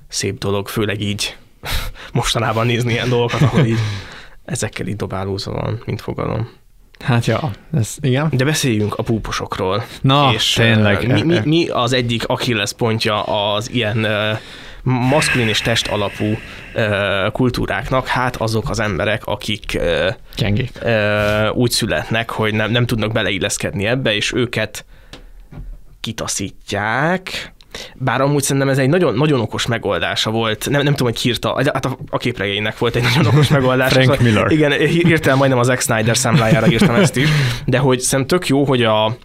szép 0.07 0.37
dolog, 0.39 0.67
főleg 0.67 1.01
így 1.01 1.37
mostanában 2.13 2.65
nézni 2.65 2.91
ilyen 2.91 3.09
dolgokat, 3.09 3.41
ahol 3.41 3.65
így 3.65 3.79
ezekkel 4.45 4.87
így 4.87 4.95
dobálózol, 4.95 5.81
mint 5.85 6.01
fogalom. 6.01 6.49
Hát 6.99 7.25
ja, 7.25 7.51
ez, 7.73 7.95
igen. 8.01 8.29
De 8.31 8.43
beszéljünk 8.43 8.95
a 8.95 9.03
púposokról. 9.03 9.83
Na, 10.01 10.31
és 10.33 10.53
tényleg. 10.53 11.03
eh, 11.09 11.13
Mi, 11.15 11.21
mi, 11.21 11.39
mi 11.43 11.67
az 11.67 11.93
egyik 11.93 12.27
Achilles 12.27 12.73
pontja 12.73 13.23
az 13.23 13.71
ilyen 13.71 14.07
maszkulin 14.83 15.47
és 15.47 15.61
test 15.61 15.87
alapú 15.87 16.37
eh, 16.73 17.29
kultúráknak? 17.31 18.07
Hát 18.07 18.35
azok 18.35 18.69
az 18.69 18.79
emberek, 18.79 19.25
akik 19.25 19.79
Gyengék. 20.35 20.71
eh, 20.83 21.55
úgy 21.55 21.71
születnek, 21.71 22.29
hogy 22.29 22.53
nem, 22.53 22.71
nem 22.71 22.85
tudnak 22.85 23.11
beleilleszkedni 23.11 23.85
ebbe, 23.85 24.15
és 24.15 24.33
őket 24.33 24.85
kitaszítják. 25.99 27.53
Bár 27.95 28.21
amúgy 28.21 28.43
szerintem 28.43 28.69
ez 28.69 28.77
egy 28.77 28.89
nagyon, 28.89 29.13
nagyon 29.15 29.39
okos 29.39 29.65
megoldása 29.65 30.31
volt. 30.31 30.69
Nem, 30.69 30.81
nem 30.83 30.95
tudom, 30.95 31.13
hogy 31.13 31.25
írta, 31.25 31.55
hát 31.73 31.85
a, 31.85 31.97
a 32.09 32.17
képregénynek 32.17 32.77
volt 32.77 32.95
egy 32.95 33.03
nagyon 33.03 33.25
okos 33.25 33.47
megoldása. 33.47 33.93
Frank 34.01 34.07
Szóval- 34.09 34.31
Miller. 34.31 34.51
Igen, 34.51 34.71
hirtelen 34.87 35.37
majdnem 35.37 35.59
az 35.59 35.65
Zack 35.67 35.81
Snyder 35.81 36.17
számlájára 36.17 36.67
írtam 36.67 36.95
ezt 36.95 37.15
is, 37.15 37.29
de 37.65 37.77
hogy 37.77 37.99
szerintem 37.99 38.37
tök 38.37 38.47
jó, 38.47 38.63
hogy 38.63 38.83
a, 38.83 39.17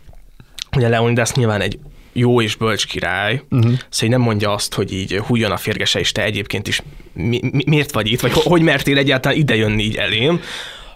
hogy 0.70 0.84
a 0.84 0.88
Leonidas 0.88 1.32
nyilván 1.32 1.60
egy 1.60 1.78
jó 2.18 2.40
és 2.40 2.56
bölcs 2.56 2.86
király, 2.86 3.42
uh-huh. 3.50 3.72
szóval 3.88 4.16
nem 4.16 4.26
mondja 4.26 4.52
azt, 4.52 4.74
hogy 4.74 4.92
így 4.92 5.16
hújjon 5.16 5.50
a 5.50 5.56
férgese, 5.56 5.98
és 5.98 6.12
te 6.12 6.22
egyébként 6.22 6.68
is 6.68 6.82
mi, 7.12 7.40
mi, 7.52 7.62
miért 7.66 7.92
vagy 7.92 8.12
itt, 8.12 8.20
vagy 8.20 8.32
ho- 8.32 8.44
hogy 8.44 8.62
mertél 8.62 8.98
egyáltalán 8.98 9.38
ide 9.38 9.56
jönni 9.56 9.82
így 9.82 9.96
elém, 9.96 10.40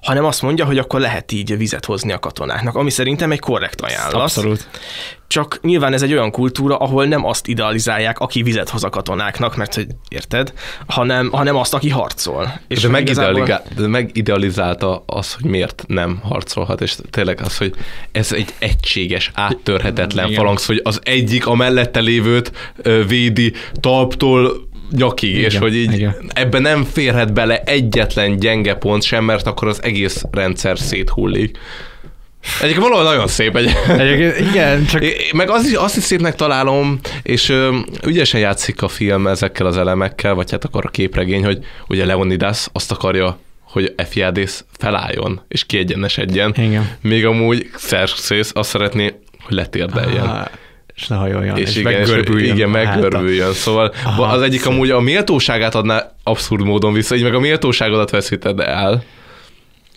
hanem 0.03 0.25
azt 0.25 0.43
mondja, 0.43 0.65
hogy 0.65 0.79
akkor 0.79 1.01
lehet 1.01 1.33
így 1.33 1.57
vizet 1.57 1.85
hozni 1.85 2.13
a 2.13 2.19
katonáknak, 2.19 2.75
ami 2.75 2.91
szerintem 2.91 3.33
egy 3.33 3.39
korrekt 3.39 3.81
ajánlat. 3.81 4.23
Abszolút. 4.23 4.69
Csak 5.27 5.59
nyilván 5.63 5.93
ez 5.93 6.03
egy 6.03 6.13
olyan 6.13 6.31
kultúra, 6.31 6.77
ahol 6.77 7.05
nem 7.05 7.25
azt 7.25 7.47
idealizálják, 7.47 8.19
aki 8.19 8.43
vizet 8.43 8.69
hoz 8.69 8.85
a 8.85 8.89
katonáknak, 8.89 9.57
mert 9.57 9.75
hogy 9.75 9.87
érted, 10.09 10.53
hanem, 10.87 11.31
hanem 11.31 11.57
azt, 11.57 11.75
aki 11.75 11.89
harcol. 11.89 12.61
És 12.69 12.81
de, 12.81 13.01
igazából- 13.01 13.33
megidealizálta, 13.33 13.81
de 13.81 13.87
megidealizálta 13.87 15.03
az, 15.07 15.35
hogy 15.35 15.51
miért 15.51 15.85
nem 15.87 16.21
harcolhat, 16.23 16.81
és 16.81 16.97
tényleg 17.11 17.41
az, 17.41 17.57
hogy 17.57 17.75
ez 18.13 18.33
egy 18.33 18.55
egységes, 18.59 19.31
áttörhetetlen 19.35 20.25
Igen. 20.25 20.39
falangsz, 20.39 20.67
hogy 20.67 20.81
az 20.85 21.01
egyik 21.03 21.47
a 21.47 21.55
mellette 21.55 22.01
lévőt 22.01 22.53
védi 23.07 23.53
talptól 23.81 24.69
nyakig, 24.91 25.37
Igen, 25.37 25.45
és 25.45 25.59
hogy 25.59 25.77
így 25.77 25.93
igen. 25.93 26.31
ebben 26.35 26.63
nem 26.63 26.85
férhet 26.85 27.33
bele 27.33 27.63
egyetlen 27.65 28.37
gyenge 28.37 28.75
pont 28.75 29.03
sem, 29.03 29.25
mert 29.25 29.47
akkor 29.47 29.69
az 29.69 29.83
egész 29.83 30.23
rendszer 30.31 30.79
széthullik. 30.79 31.59
Egyébként 32.61 32.87
valahol 32.87 33.05
nagyon 33.05 33.27
szép 33.27 33.57
egy. 33.57 33.77
Egyébként 33.89 34.51
igen, 34.51 34.87
csak 34.87 35.05
Meg 35.33 35.51
az 35.51 35.67
is, 35.67 35.73
azt 35.73 35.97
is 35.97 36.03
szépnek 36.03 36.35
találom, 36.35 37.01
és 37.23 37.49
ö, 37.49 37.77
ügyesen 38.07 38.41
játszik 38.41 38.83
a 38.83 38.89
film 38.89 39.27
ezekkel 39.27 39.67
az 39.67 39.77
elemekkel, 39.77 40.35
vagy 40.35 40.51
hát 40.51 40.65
akkor 40.65 40.85
a 40.85 40.89
képregény, 40.89 41.45
hogy 41.45 41.59
ugye 41.89 42.05
Leonidas 42.05 42.67
azt 42.73 42.93
akarja, 42.93 43.39
hogy 43.63 43.93
Efiadész 43.97 44.65
felálljon, 44.79 45.41
és 45.49 45.65
kiegyenesedjen. 45.65 46.55
Igen. 46.57 46.91
Még 47.01 47.27
amúgy 47.27 47.71
Xerxes 47.71 48.51
azt 48.53 48.71
szeretné, 48.71 49.15
hogy 49.43 49.55
letérdeljen. 49.55 50.27
Á, 50.27 50.51
és 51.01 51.07
ne 51.07 51.17
hajoljon, 51.17 51.57
és, 51.57 51.77
igen, 51.77 51.93
és 51.93 51.99
meggörbüljön 51.99 52.57
igen, 52.57 52.75
a 52.75 52.79
háta. 52.79 53.01
meggörbüljön. 53.01 53.53
Szóval 53.53 53.93
Aha, 54.05 54.23
az 54.23 54.43
egyik 54.43 54.61
szép. 54.61 54.73
amúgy 54.73 54.91
a 54.91 55.01
méltóságát 55.01 55.75
adná 55.75 56.11
abszurd 56.23 56.65
módon 56.65 56.93
vissza, 56.93 57.15
így 57.15 57.23
meg 57.23 57.35
a 57.35 57.41
méltóságodat 57.41 58.11
veszíted 58.11 58.61
el. 58.61 59.03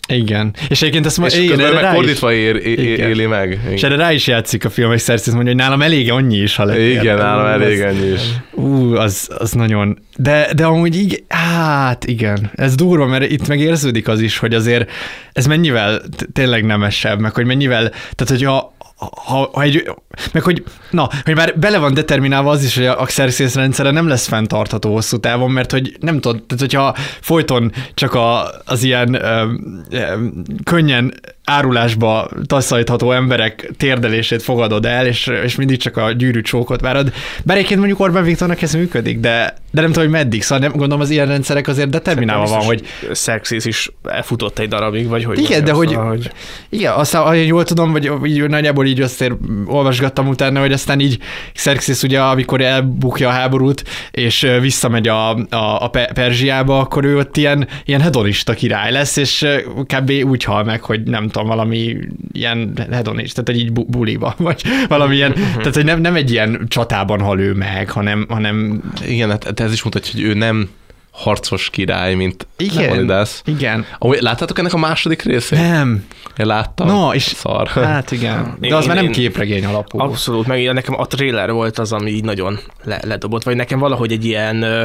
Igen. 0.08 0.54
És 0.68 0.82
egyébként 0.82 1.06
ezt 1.06 1.20
És 1.24 1.38
igen, 1.38 1.74
meg 1.74 1.94
fordítva 1.94 2.32
ér, 2.32 2.56
é, 2.56 2.70
Igen. 2.72 3.08
éli 3.08 3.26
meg. 3.26 3.60
És 3.70 3.82
erre 3.82 3.96
rá 3.96 4.12
is 4.12 4.26
játszik 4.26 4.64
a 4.64 4.70
film, 4.70 4.92
és 4.92 5.02
Cersei 5.02 5.34
mondja, 5.34 5.52
hogy 5.52 5.60
nálam 5.62 5.82
elég 5.82 6.10
annyi 6.10 6.36
is, 6.36 6.56
ha 6.56 6.64
letérd. 6.64 7.02
Igen, 7.02 7.16
nálam 7.16 7.46
elég 7.46 7.82
az- 7.82 7.94
ennyi 7.94 8.12
is. 8.12 8.20
Ú, 8.52 8.94
az, 8.94 9.28
az 9.38 9.52
nagyon... 9.52 9.98
De, 10.16 10.48
de 10.56 10.64
amúgy 10.64 10.96
így, 10.96 11.24
hát 11.28 12.04
igen, 12.04 12.50
ez 12.54 12.74
durva, 12.74 13.06
mert 13.06 13.30
itt 13.30 13.48
meg 13.48 13.60
érződik 13.60 14.08
az 14.08 14.20
is, 14.20 14.38
hogy 14.38 14.54
azért 14.54 14.90
ez 15.32 15.46
mennyivel 15.46 16.02
tényleg 16.32 16.64
nemesebb, 16.64 17.20
meg 17.20 17.34
hogy 17.34 17.44
mennyivel, 17.46 17.88
tehát 17.88 18.28
hogyha 18.28 18.73
ha, 18.96 19.50
ha 19.52 19.62
egy, 19.62 19.90
meg 20.32 20.42
hogy, 20.42 20.64
na, 20.90 21.08
hogy 21.24 21.34
már 21.34 21.58
bele 21.58 21.78
van 21.78 21.94
determinálva 21.94 22.50
az 22.50 22.64
is, 22.64 22.74
hogy 22.76 22.86
a 22.86 23.04
Xerxes 23.04 23.54
rendszere 23.54 23.90
nem 23.90 24.08
lesz 24.08 24.26
fenntartható 24.26 24.92
hosszú 24.92 25.16
távon, 25.16 25.50
mert 25.50 25.70
hogy 25.70 25.96
nem 26.00 26.20
tudod, 26.20 26.42
tehát 26.42 26.62
hogyha 26.62 26.94
folyton 27.20 27.72
csak 27.94 28.14
a, 28.14 28.48
az 28.64 28.82
ilyen 28.82 29.14
ö, 29.14 29.52
ö, 29.90 30.26
könnyen 30.64 31.14
árulásba 31.44 32.28
taszajtható 32.46 33.12
emberek 33.12 33.70
térdelését 33.76 34.42
fogadod 34.42 34.86
el, 34.86 35.06
és, 35.06 35.30
és 35.44 35.56
mindig 35.56 35.78
csak 35.78 35.96
a 35.96 36.12
gyűrű 36.12 36.40
csókot 36.40 36.80
várod. 36.80 37.12
Bár 37.42 37.56
egyébként 37.56 37.78
mondjuk 37.78 38.00
Orbán 38.00 38.24
Viktornak 38.24 38.62
ez 38.62 38.74
működik, 38.74 39.18
de, 39.18 39.54
de 39.70 39.80
nem 39.80 39.92
tudom, 39.92 40.08
hogy 40.08 40.18
meddig. 40.18 40.42
Szóval 40.42 40.58
nem, 40.58 40.70
gondolom 40.70 41.00
az 41.00 41.10
ilyen 41.10 41.26
rendszerek 41.26 41.68
azért 41.68 41.88
determinálva 41.88 42.46
van, 42.46 42.60
hogy 42.60 42.82
Xerxes 43.10 43.64
is 43.64 43.90
elfutott 44.02 44.58
egy 44.58 44.68
darabig, 44.68 45.08
vagy 45.08 45.24
hogy 45.24 45.38
igen, 45.38 45.64
de 45.64 45.72
hogy, 45.72 45.88
szóval, 45.88 46.08
hogy 46.08 46.30
igen, 46.68 46.92
aztán 46.92 47.34
én 47.34 47.46
jól 47.46 47.64
tudom, 47.64 47.92
vagy 47.92 48.10
így 48.24 48.48
nagyjából 48.48 48.86
így 48.86 49.00
azért 49.00 49.34
olvasgattam 49.66 50.28
utána, 50.28 50.60
hogy 50.60 50.72
aztán 50.72 51.00
így 51.00 51.18
Xerxes 51.54 52.02
ugye, 52.02 52.20
amikor 52.20 52.60
elbukja 52.60 53.28
a 53.28 53.32
háborút, 53.32 53.84
és 54.10 54.46
visszamegy 54.60 55.08
a, 55.08 55.30
a, 55.34 55.82
a 55.84 55.88
Pe- 55.88 56.12
Perzsiába, 56.12 56.78
akkor 56.78 57.04
ő 57.04 57.18
ott 57.18 57.36
ilyen, 57.36 57.68
ilyen 57.84 58.00
hedonista 58.00 58.54
király 58.54 58.92
lesz, 58.92 59.16
és 59.16 59.46
kb. 59.86 60.10
úgy 60.24 60.44
hal 60.44 60.64
meg, 60.64 60.82
hogy 60.82 61.02
nem 61.02 61.28
tudom, 61.34 61.48
valami 61.48 61.96
ilyen 62.32 62.72
hedonista, 62.90 63.42
tehát 63.42 63.60
egy 63.60 63.66
így 63.66 63.72
bu- 63.72 63.90
buliba, 63.90 64.34
vagy 64.48 64.62
valami 64.88 65.14
ilyen, 65.14 65.32
tehát 65.32 65.74
hogy 65.74 65.84
nem, 65.84 66.00
nem 66.00 66.14
egy 66.14 66.30
ilyen 66.30 66.66
csatában 66.68 67.20
hal 67.20 67.40
ő 67.40 67.52
meg, 67.52 67.90
hanem, 67.90 68.26
hanem 68.28 68.82
Igen, 69.06 69.30
hát 69.30 69.60
ez 69.60 69.72
is 69.72 69.82
mutatja, 69.82 70.12
hogy 70.12 70.22
ő 70.22 70.34
nem 70.34 70.68
harcos 71.10 71.70
király, 71.70 72.14
mint 72.14 72.46
igen, 72.56 72.84
Leonidas. 72.92 73.40
igen. 73.44 73.86
Amúgy 73.98 74.20
láttátok 74.20 74.58
ennek 74.58 74.72
a 74.72 74.78
második 74.78 75.22
részét? 75.22 75.58
Nem. 75.58 76.04
Én 76.38 76.46
láttam. 76.46 76.86
No, 76.86 77.12
és 77.12 77.22
Szar. 77.22 77.68
hát 77.92 78.10
igen. 78.12 78.56
De 78.60 78.66
Én- 78.66 78.72
az 78.74 78.86
már 78.86 78.96
nem 78.96 79.04
én- 79.04 79.12
képregény 79.12 79.64
alapú. 79.64 80.00
Abszolút, 80.00 80.46
meg 80.46 80.72
nekem 80.72 81.00
a 81.00 81.06
trailer 81.06 81.50
volt 81.52 81.78
az, 81.78 81.92
ami 81.92 82.10
így 82.10 82.24
nagyon 82.24 82.58
le, 82.84 83.00
ledobott, 83.02 83.42
vagy 83.42 83.56
nekem 83.56 83.78
valahogy 83.78 84.12
egy 84.12 84.24
ilyen 84.24 84.62
ö, 84.62 84.84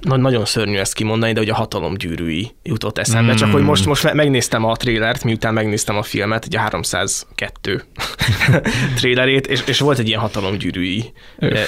na, 0.00 0.16
nagyon 0.16 0.44
szörnyű 0.44 0.76
ezt 0.76 0.94
kimondani, 0.94 1.32
de 1.32 1.38
hogy 1.38 1.48
a 1.48 1.54
hatalom 1.54 1.94
gyűrűi 1.94 2.50
jutott 2.62 2.98
eszembe. 2.98 3.32
Mm. 3.32 3.36
Csak 3.36 3.52
hogy 3.52 3.62
most, 3.62 3.86
most 3.86 4.02
me- 4.02 4.14
megnéztem 4.14 4.64
a 4.64 4.76
trailert, 4.76 5.24
miután 5.24 5.54
megnéztem 5.54 5.96
a 5.96 6.02
filmet, 6.02 6.46
ugye 6.46 6.58
a 6.58 6.60
302 6.70 7.84
trailerét, 8.94 9.46
és, 9.46 9.62
és 9.66 9.78
volt 9.80 9.98
egy 9.98 10.08
ilyen 10.08 10.20
hatalom 10.20 10.56
gyűrűi 10.56 11.12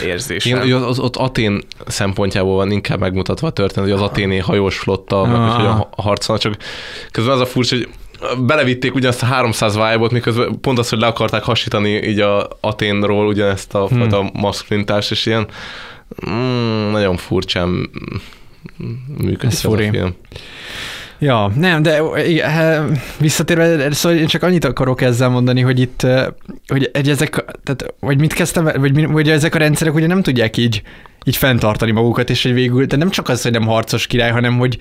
érzésem. 0.05 0.53
Igen, 0.53 0.64
ugye 0.66 0.74
az, 0.87 0.99
ott 0.99 1.16
Atén 1.16 1.61
szempontjából 1.87 2.57
van 2.57 2.70
inkább 2.70 2.99
megmutatva 2.99 3.47
a 3.47 3.51
történet, 3.51 3.91
hogy 3.91 3.99
az 4.01 4.05
aténi 4.09 4.39
hajós 4.39 4.78
flotta, 4.78 5.24
meg 5.24 5.35
Ah. 5.37 5.47
hogy 5.47 5.55
hogyan 5.57 5.89
harcolnak, 5.97 6.43
csak 6.45 6.57
közben 7.11 7.35
az 7.35 7.41
a 7.41 7.47
furcsa, 7.47 7.76
hogy 7.76 7.89
belevitték 8.47 8.95
ugyanazt 8.95 9.22
a 9.22 9.26
300 9.26 9.72
vibe 9.74 10.09
miközben 10.11 10.61
pont 10.61 10.78
az, 10.78 10.89
hogy 10.89 10.99
le 10.99 11.07
akarták 11.07 11.43
hasítani 11.43 11.91
így 11.91 12.20
a 12.20 12.49
Aténról 12.61 13.26
ugyanezt 13.26 13.74
a 13.74 13.87
Hmm. 13.87 13.99
fajta 13.99 14.30
maszkulintást, 14.33 15.11
és 15.11 15.26
ilyen 15.26 15.47
mm, 16.30 16.90
nagyon 16.90 17.16
furcsán 17.16 17.90
működik 19.18 19.42
Ez 19.42 19.52
ez, 19.52 19.64
a 19.64 19.76
film. 19.76 20.14
Ja, 21.18 21.52
nem, 21.56 21.82
de 21.82 21.98
eh, 21.98 22.84
visszatérve, 23.18 23.92
szóval 23.92 24.18
én 24.18 24.26
csak 24.26 24.42
annyit 24.42 24.64
akarok 24.64 25.00
ezzel 25.00 25.28
mondani, 25.28 25.60
hogy 25.60 25.80
itt, 25.80 26.02
eh, 26.02 26.26
hogy 26.66 26.90
egy 26.92 27.08
ezek, 27.08 27.44
tehát, 27.62 27.94
vagy 28.00 28.18
mit 28.18 28.32
kezdtem, 28.32 28.64
vagy, 28.64 29.06
vagy 29.06 29.30
ezek 29.30 29.54
a 29.54 29.58
rendszerek 29.58 29.94
ugye 29.94 30.06
nem 30.06 30.22
tudják 30.22 30.56
így, 30.56 30.82
így 31.24 31.36
fenntartani 31.36 31.90
magukat, 31.90 32.30
és 32.30 32.42
hogy 32.42 32.52
végül, 32.52 32.84
de 32.84 32.96
nem 32.96 33.10
csak 33.10 33.28
az, 33.28 33.42
hogy 33.42 33.52
nem 33.52 33.66
harcos 33.66 34.06
király, 34.06 34.30
hanem 34.30 34.58
hogy 34.58 34.78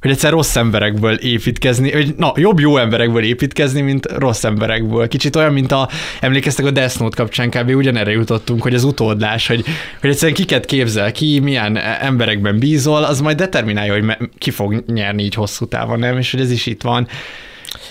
hogy 0.00 0.10
egyszer 0.10 0.30
rossz 0.30 0.56
emberekből 0.56 1.14
építkezni, 1.14 1.92
hogy 1.92 2.14
na, 2.16 2.32
jobb 2.36 2.60
jó 2.60 2.76
emberekből 2.76 3.22
építkezni, 3.22 3.80
mint 3.80 4.06
rossz 4.12 4.44
emberekből. 4.44 5.08
Kicsit 5.08 5.36
olyan, 5.36 5.52
mint 5.52 5.72
a, 5.72 5.88
emlékeztek 6.20 6.66
a 6.66 6.70
Death 6.70 6.98
Note 6.98 7.16
kapcsán 7.16 7.50
kb. 7.50 7.76
ugyanerre 7.76 8.10
jutottunk, 8.10 8.62
hogy 8.62 8.74
az 8.74 8.84
utódlás, 8.84 9.46
hogy, 9.46 9.64
hogy 10.00 10.10
egyszerűen 10.10 10.36
kiket 10.36 10.64
képzel 10.64 11.12
ki, 11.12 11.38
milyen 11.38 11.76
emberekben 12.00 12.58
bízol, 12.58 13.04
az 13.04 13.20
majd 13.20 13.36
determinálja, 13.36 13.92
hogy 13.92 14.16
ki 14.38 14.50
fog 14.50 14.84
nyerni 14.86 15.22
így 15.22 15.34
hosszú 15.34 15.66
távon, 15.66 15.98
nem? 15.98 16.18
És 16.18 16.30
hogy 16.30 16.40
ez 16.40 16.50
is 16.50 16.66
itt 16.66 16.82
van. 16.82 17.08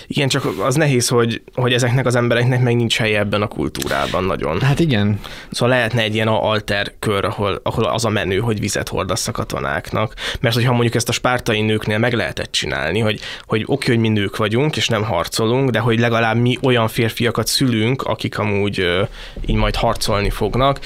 Igen, 0.06 0.28
csak 0.28 0.60
az 0.60 0.74
nehéz, 0.74 1.08
hogy, 1.08 1.42
hogy 1.54 1.72
ezeknek 1.72 2.06
az 2.06 2.14
embereknek 2.14 2.62
meg 2.62 2.76
nincs 2.76 2.98
helye 2.98 3.18
ebben 3.18 3.42
a 3.42 3.46
kultúrában 3.46 4.24
nagyon. 4.24 4.60
Hát 4.60 4.80
igen. 4.80 5.20
Szóval 5.50 5.76
lehetne 5.76 6.02
egy 6.02 6.14
ilyen 6.14 6.28
alter 6.28 6.92
kör, 6.98 7.24
ahol, 7.24 7.60
ahol 7.62 7.84
az 7.84 8.04
a 8.04 8.08
menő, 8.08 8.38
hogy 8.38 8.60
vizet 8.60 8.88
hordasz 8.88 9.28
a 9.28 9.32
katonáknak. 9.32 10.14
Mert 10.40 10.54
hogyha 10.54 10.72
mondjuk 10.72 10.94
ezt 10.94 11.08
a 11.08 11.12
spártai 11.12 11.60
nőknél 11.60 11.98
meg 11.98 12.12
lehetett 12.12 12.52
csinálni, 12.52 12.98
hogy, 12.98 13.20
hogy 13.46 13.64
oké, 13.66 13.90
hogy 13.90 14.00
mi 14.00 14.08
nők 14.08 14.36
vagyunk, 14.36 14.76
és 14.76 14.88
nem 14.88 15.02
harcolunk, 15.02 15.70
de 15.70 15.78
hogy 15.78 15.98
legalább 15.98 16.36
mi 16.36 16.58
olyan 16.62 16.88
férfiakat 16.88 17.46
szülünk, 17.46 18.02
akik 18.02 18.38
amúgy 18.38 19.06
így 19.46 19.56
majd 19.56 19.74
harcolni 19.74 20.30
fognak, 20.30 20.78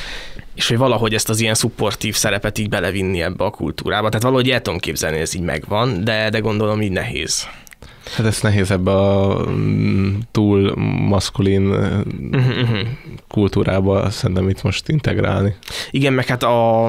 és 0.55 0.68
hogy 0.68 0.79
valahogy 0.79 1.14
ezt 1.14 1.29
az 1.29 1.41
ilyen 1.41 1.55
szupportív 1.55 2.14
szerepet 2.14 2.59
így 2.59 2.68
belevinni 2.68 3.23
ebbe 3.23 3.45
a 3.45 3.51
kultúrába. 3.51 4.09
Tehát 4.09 4.23
valahogy 4.23 4.51
el 4.51 4.62
tudom 4.62 4.79
képzelni, 4.79 5.18
ez 5.18 5.35
így 5.35 5.43
megvan, 5.43 6.05
de, 6.05 6.31
de 6.31 6.39
gondolom 6.39 6.83
így 6.83 6.91
nehéz. 6.91 7.47
Hát 8.14 8.26
ez 8.26 8.40
nehéz 8.40 8.70
ebbe 8.70 8.92
a 8.92 9.44
mm, 9.50 10.18
túl 10.30 10.74
maszkulin 11.08 11.62
Mhm, 11.62 12.61
uh, 12.61 12.78
kultúrába 13.28 14.11
szerintem 14.11 14.48
itt 14.48 14.62
most 14.62 14.88
integrálni. 14.88 15.54
Igen, 15.90 16.12
meg 16.12 16.26
hát 16.26 16.42
a, 16.42 16.88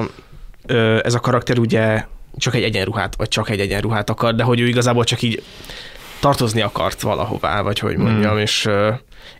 ez 1.02 1.14
a 1.14 1.20
karakter 1.20 1.58
ugye 1.58 2.04
csak 2.36 2.54
egy 2.54 2.62
egyenruhát, 2.62 3.16
vagy 3.16 3.28
csak 3.28 3.50
egy 3.50 3.60
egyenruhát 3.60 4.10
akar, 4.10 4.34
de 4.34 4.42
hogy 4.42 4.60
ő 4.60 4.68
igazából 4.68 5.04
csak 5.04 5.22
így 5.22 5.42
tartozni 6.20 6.60
akart 6.60 7.00
valahová, 7.00 7.60
vagy 7.60 7.78
hogy 7.78 7.96
mondjam, 7.96 8.30
hmm. 8.30 8.40
és, 8.40 8.68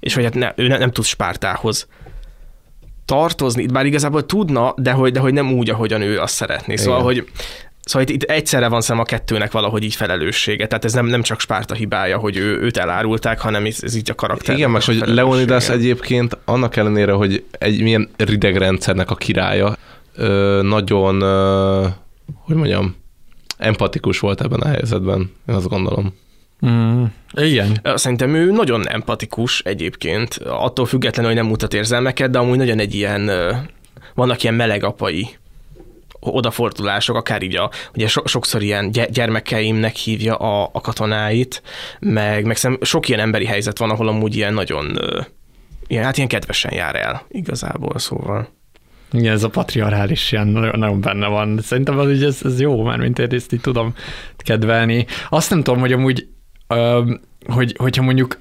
és 0.01 0.15
hogy 0.15 0.25
hát 0.25 0.35
ne, 0.35 0.53
ő 0.57 0.67
ne, 0.67 0.79
nem 0.79 0.91
tud 0.91 1.05
Spártához 1.05 1.87
tartozni, 3.05 3.67
bár 3.67 3.87
igazából 3.87 4.27
tudna, 4.27 4.75
de 4.77 4.93
hogy, 4.93 5.13
de 5.13 5.21
hogy 5.21 5.33
nem 5.33 5.53
úgy, 5.53 5.71
ahogyan 5.71 6.01
ő 6.01 6.21
azt 6.21 6.35
szeretné. 6.35 6.77
Szóval, 6.77 7.11
Igen. 7.11 7.25
hogy 7.25 7.33
Szóval 7.85 8.09
itt, 8.09 8.15
itt 8.15 8.31
egyszerre 8.31 8.69
van 8.69 8.81
szem 8.81 8.99
a 8.99 9.05
kettőnek 9.05 9.53
valahogy 9.53 9.83
így 9.83 9.95
felelőssége. 9.95 10.67
Tehát 10.67 10.85
ez 10.85 10.93
nem, 10.93 11.07
nem 11.07 11.23
csak 11.23 11.41
Spárta 11.41 11.75
hibája, 11.75 12.19
hogy 12.19 12.37
ő, 12.37 12.61
őt 12.61 12.77
elárulták, 12.77 13.41
hanem 13.41 13.65
ez, 13.65 13.79
ez 13.81 13.95
így 13.95 14.11
a 14.11 14.15
karakter. 14.15 14.57
Igen, 14.57 14.71
meg 14.71 14.83
hogy 14.83 15.03
Leonidas 15.07 15.69
egyébként 15.69 16.39
annak 16.45 16.77
ellenére, 16.77 17.13
hogy 17.13 17.45
egy 17.51 17.83
milyen 17.83 18.09
rideg 18.17 18.57
rendszernek 18.57 19.11
a 19.11 19.15
királya, 19.15 19.77
ö, 20.17 20.61
nagyon, 20.63 21.21
ö, 21.21 21.87
hogy 22.45 22.57
mondjam, 22.57 22.97
empatikus 23.59 24.19
volt 24.19 24.41
ebben 24.41 24.61
a 24.61 24.69
helyzetben, 24.69 25.31
én 25.49 25.55
azt 25.55 25.69
gondolom. 25.69 26.15
Mm, 26.67 27.05
igen. 27.35 27.81
Szerintem 27.95 28.35
ő 28.35 28.51
nagyon 28.51 28.89
empatikus 28.89 29.61
egyébként, 29.61 30.35
attól 30.45 30.87
függetlenül, 30.87 31.31
hogy 31.33 31.41
nem 31.41 31.51
mutat 31.51 31.75
érzelmeket, 31.75 32.31
de 32.31 32.39
amúgy 32.39 32.57
nagyon 32.57 32.79
egy 32.79 32.95
ilyen, 32.95 33.29
ö, 33.29 33.53
vannak 34.15 34.43
ilyen 34.43 34.55
meleg 34.55 34.85
apai 34.85 35.29
odafordulások, 36.31 37.17
akár 37.17 37.43
így 37.43 37.57
a, 37.57 37.71
ugye 37.95 38.09
so, 38.09 38.27
sokszor 38.27 38.63
ilyen 38.63 38.91
gy- 38.91 39.11
gyermekeimnek 39.11 39.97
hívja 39.97 40.37
a, 40.37 40.71
a 40.73 40.81
katonáit, 40.81 41.63
meg, 42.01 42.45
meg 42.45 42.57
szerintem 42.57 42.87
sok 42.87 43.09
ilyen 43.09 43.21
emberi 43.21 43.47
helyzet 43.47 43.79
van, 43.79 43.91
ahol 43.91 44.09
amúgy 44.09 44.37
ilyen 44.37 44.55
nagyon, 44.55 44.99
ilyen, 45.87 46.05
hát 46.05 46.17
ilyen 46.17 46.29
kedvesen 46.29 46.75
jár 46.75 46.95
el 46.95 47.27
igazából, 47.29 47.99
szóval. 47.99 48.49
Igen, 49.13 49.33
ez 49.33 49.43
a 49.43 49.49
patriarchális 49.49 50.33
ilyen 50.33 50.47
nagyon, 50.47 50.79
nagyon 50.79 51.01
benne 51.01 51.27
van. 51.27 51.61
Szerintem 51.63 51.99
az, 51.99 52.07
hogy 52.07 52.23
ez, 52.23 52.41
ez 52.45 52.61
jó, 52.61 52.83
mert 52.83 53.01
mint 53.01 53.19
én 53.19 53.27
ezt 53.31 53.53
így 53.53 53.61
tudom 53.61 53.95
kedvelni. 54.37 55.07
Azt 55.29 55.51
nem 55.51 55.63
tudom, 55.63 55.81
hogy 55.81 55.93
amúgy, 55.93 56.29
ö, 56.67 57.13
hogy, 57.47 57.75
hogyha 57.79 58.03
mondjuk, 58.03 58.41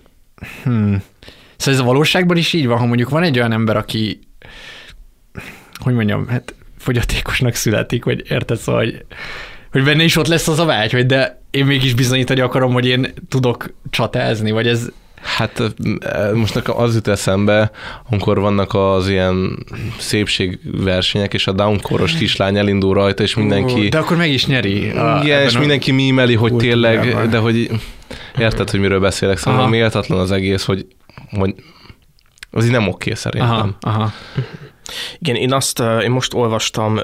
hmm, 0.64 1.04
szóval 1.58 1.74
ez 1.74 1.80
a 1.80 1.84
valóságban 1.84 2.38
is 2.38 2.54
így 2.54 2.68
van, 2.68 2.78
ha 2.78 2.86
mondjuk 2.86 3.10
van 3.10 3.24
egy 3.24 3.38
olyan 3.38 3.52
ember, 3.52 3.78
aki, 3.78 4.20
hogy 5.84 5.94
mondjam, 5.94 6.28
hát 6.28 6.54
fogyatékosnak 6.82 7.54
születik, 7.54 8.04
vagy 8.04 8.32
érted, 8.32 8.58
szóval, 8.58 8.82
hogy, 8.84 9.06
hogy 9.72 9.84
benne 9.84 10.04
is 10.04 10.16
ott 10.16 10.28
lesz 10.28 10.48
az 10.48 10.60
a 10.60 10.66
vágy, 10.66 10.92
hogy 10.92 11.06
de 11.06 11.42
én 11.52 11.66
mégis 11.66 11.94
bizonyítani 11.94 12.40
akarom, 12.40 12.74
hogy 12.74 12.86
én 12.86 13.14
tudok 13.30 13.74
csatázni, 13.90 14.52
vagy 14.52 14.68
ez, 14.68 14.88
Hát 15.22 15.64
most 16.34 16.54
nekem 16.54 16.78
az 16.78 16.94
jut 16.94 17.08
eszembe, 17.08 17.72
amikor 18.10 18.40
vannak 18.40 18.74
az 18.74 19.10
ilyen 19.10 19.66
szépségversenyek, 19.98 21.34
és 21.34 21.48
a 21.48 21.52
downkoros 21.52 22.14
kislány 22.14 22.58
elindul 22.58 22.94
rajta, 22.94 23.24
és 23.24 23.36
mindenki... 23.36 23.90
De 23.90 23.98
akkor 23.98 24.18
meg 24.18 24.30
is 24.30 24.46
nyeri. 24.46 24.90
A, 24.90 25.20
igen, 25.24 25.42
és 25.42 25.58
mindenki 25.58 25.92
mímeli, 25.92 26.36
hogy 26.36 26.56
tényleg, 26.56 27.30
de 27.30 27.38
hogy 27.38 27.70
érted, 28.38 28.70
hogy 28.70 28.80
miről 28.80 29.00
beszélek, 29.00 29.38
szóval 29.38 29.60
aha. 29.60 29.70
méltatlan 29.70 30.20
az 30.20 30.32
egész, 30.32 30.64
hogy, 30.64 30.86
hogy 31.30 31.56
az 32.52 32.66
így 32.66 32.72
nem 32.72 32.88
oké 32.88 33.14
szerintem. 33.14 33.50
Aha, 33.50 33.78
aha. 33.80 34.14
Igen, 35.20 35.36
én 35.36 35.54
azt, 35.54 35.80
én 35.80 36.12
most 36.12 36.34
olvastam 36.34 37.00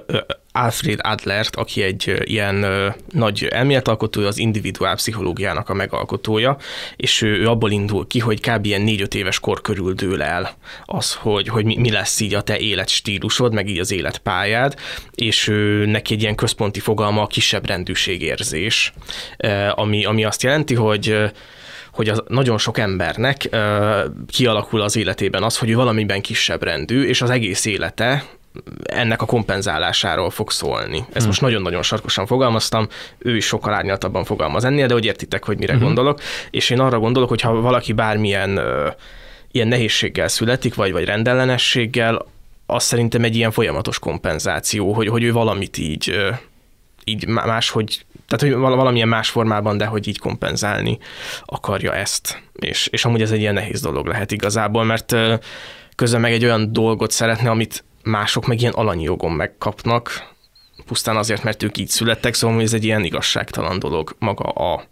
Alfred 0.58 1.00
Adlert, 1.02 1.56
aki 1.56 1.82
egy 1.82 2.14
ilyen 2.24 2.66
nagy 3.12 3.46
elméletalkotója, 3.50 4.28
az 4.28 4.38
individuál 4.38 4.96
pszichológiának 4.96 5.70
a 5.70 5.74
megalkotója, 5.74 6.58
és 6.96 7.22
ő, 7.22 7.40
ő 7.40 7.48
abból 7.48 7.72
indul 7.72 8.08
ki, 8.08 8.20
hogy 8.20 8.40
kb. 8.40 8.66
ilyen 8.66 8.82
négy-öt 8.82 9.16
éves 9.16 9.40
kor 9.40 9.62
körül 9.62 9.94
dől 9.94 10.22
el 10.22 10.58
az, 10.86 11.14
hogy, 11.14 11.48
hogy 11.48 11.66
mi 11.66 11.92
lesz 11.92 12.20
így 12.20 12.34
a 12.34 12.42
te 12.42 12.58
életstílusod, 12.58 13.54
meg 13.54 13.70
így 13.70 13.80
az 13.80 13.92
életpályád, 13.92 14.76
és 15.16 15.48
ő, 15.48 15.86
neki 15.86 16.14
egy 16.14 16.22
ilyen 16.22 16.36
központi 16.36 16.80
fogalma 16.80 17.22
a 17.22 17.28
kisebb 17.28 17.68
rendűségérzés, 17.68 18.94
ami, 19.72 20.06
ami 20.06 20.24
azt 20.24 20.44
jelenti, 20.44 20.76
hogy 20.76 21.32
hogy 21.98 22.10
az 22.10 22.24
nagyon 22.28 22.58
sok 22.58 22.78
embernek 22.78 23.48
ö, 23.50 24.04
kialakul 24.28 24.82
az 24.82 24.96
életében 24.96 25.44
az, 25.44 25.58
hogy 25.58 25.70
ő 25.70 25.76
valamiben 25.76 26.22
kisebb 26.22 26.64
rendű, 26.64 27.04
és 27.04 27.22
az 27.22 27.30
egész 27.30 27.66
élete 27.66 28.24
ennek 28.84 29.22
a 29.22 29.26
kompenzálásáról 29.26 30.30
fog 30.30 30.52
szólni. 30.52 30.98
Ezt 30.98 31.18
hmm. 31.18 31.28
most 31.28 31.42
nagyon-nagyon 31.42 31.84
sarkosan 31.84 32.26
fogalmaztam, 32.26 32.88
ő 33.18 33.36
is 33.36 33.46
sokkal 33.46 33.74
árnyaltabban 33.74 34.24
fogalmaz 34.24 34.66
ennél, 34.66 34.88
de 34.88 34.94
hogy 34.94 35.06
értitek, 35.06 35.46
hogy 35.46 35.58
mire 35.58 35.74
hmm. 35.74 35.84
gondolok. 35.84 36.20
És 36.50 36.70
én 36.70 36.80
arra 36.80 37.00
gondolok, 37.00 37.30
hogy 37.30 37.42
ha 37.42 37.62
valaki 37.62 37.94
bármilyen 37.94 38.58
ö, 38.58 38.88
ilyen 39.52 39.68
nehézséggel 39.68 40.28
születik, 40.28 40.76
vagy, 40.76 40.92
vagy 40.92 41.06
rendellenességgel, 41.06 42.26
az 42.66 42.84
szerintem 42.84 43.24
egy 43.24 43.36
ilyen 43.36 43.52
folyamatos 43.52 44.00
kompenzáció, 44.00 44.94
hogy, 44.94 45.08
hogy 45.08 45.24
ő 45.24 45.32
valamit 45.32 45.78
így, 45.78 46.16
így 47.04 47.28
máshogy 47.28 48.06
tehát 48.28 48.56
hogy 48.56 48.62
valamilyen 48.62 49.08
más 49.08 49.30
formában, 49.30 49.78
de 49.78 49.86
hogy 49.86 50.08
így 50.08 50.20
kompenzálni 50.20 50.98
akarja 51.46 51.94
ezt. 51.94 52.42
És, 52.54 52.88
és 52.88 53.06
amúgy 53.06 53.22
ez 53.22 53.32
egy 53.32 53.40
ilyen 53.40 53.54
nehéz 53.54 53.82
dolog 53.82 54.06
lehet 54.06 54.32
igazából, 54.32 54.84
mert 54.84 55.16
közben 55.96 56.22
meg 56.22 56.32
egy 56.32 56.44
olyan 56.44 56.74
dolgot 56.74 57.12
szeretne, 57.12 57.50
amit 57.50 57.84
mások 58.04 58.48
meg 58.48 58.62
ilyen 58.62 58.74
alanyi 58.74 59.04
jogon 59.04 59.32
megkapnak, 59.32 60.36
pusztán 60.86 61.18
azért, 61.18 61.44
mert 61.44 61.64
ők 61.64 61.78
így 61.78 61.88
születtek, 61.88 62.34
szóval 62.34 62.62
ez 62.62 62.74
egy 62.74 62.84
ilyen 62.84 63.04
igazságtalan 63.04 63.80
dolog 63.80 64.16
maga 64.20 64.44
a 64.44 64.84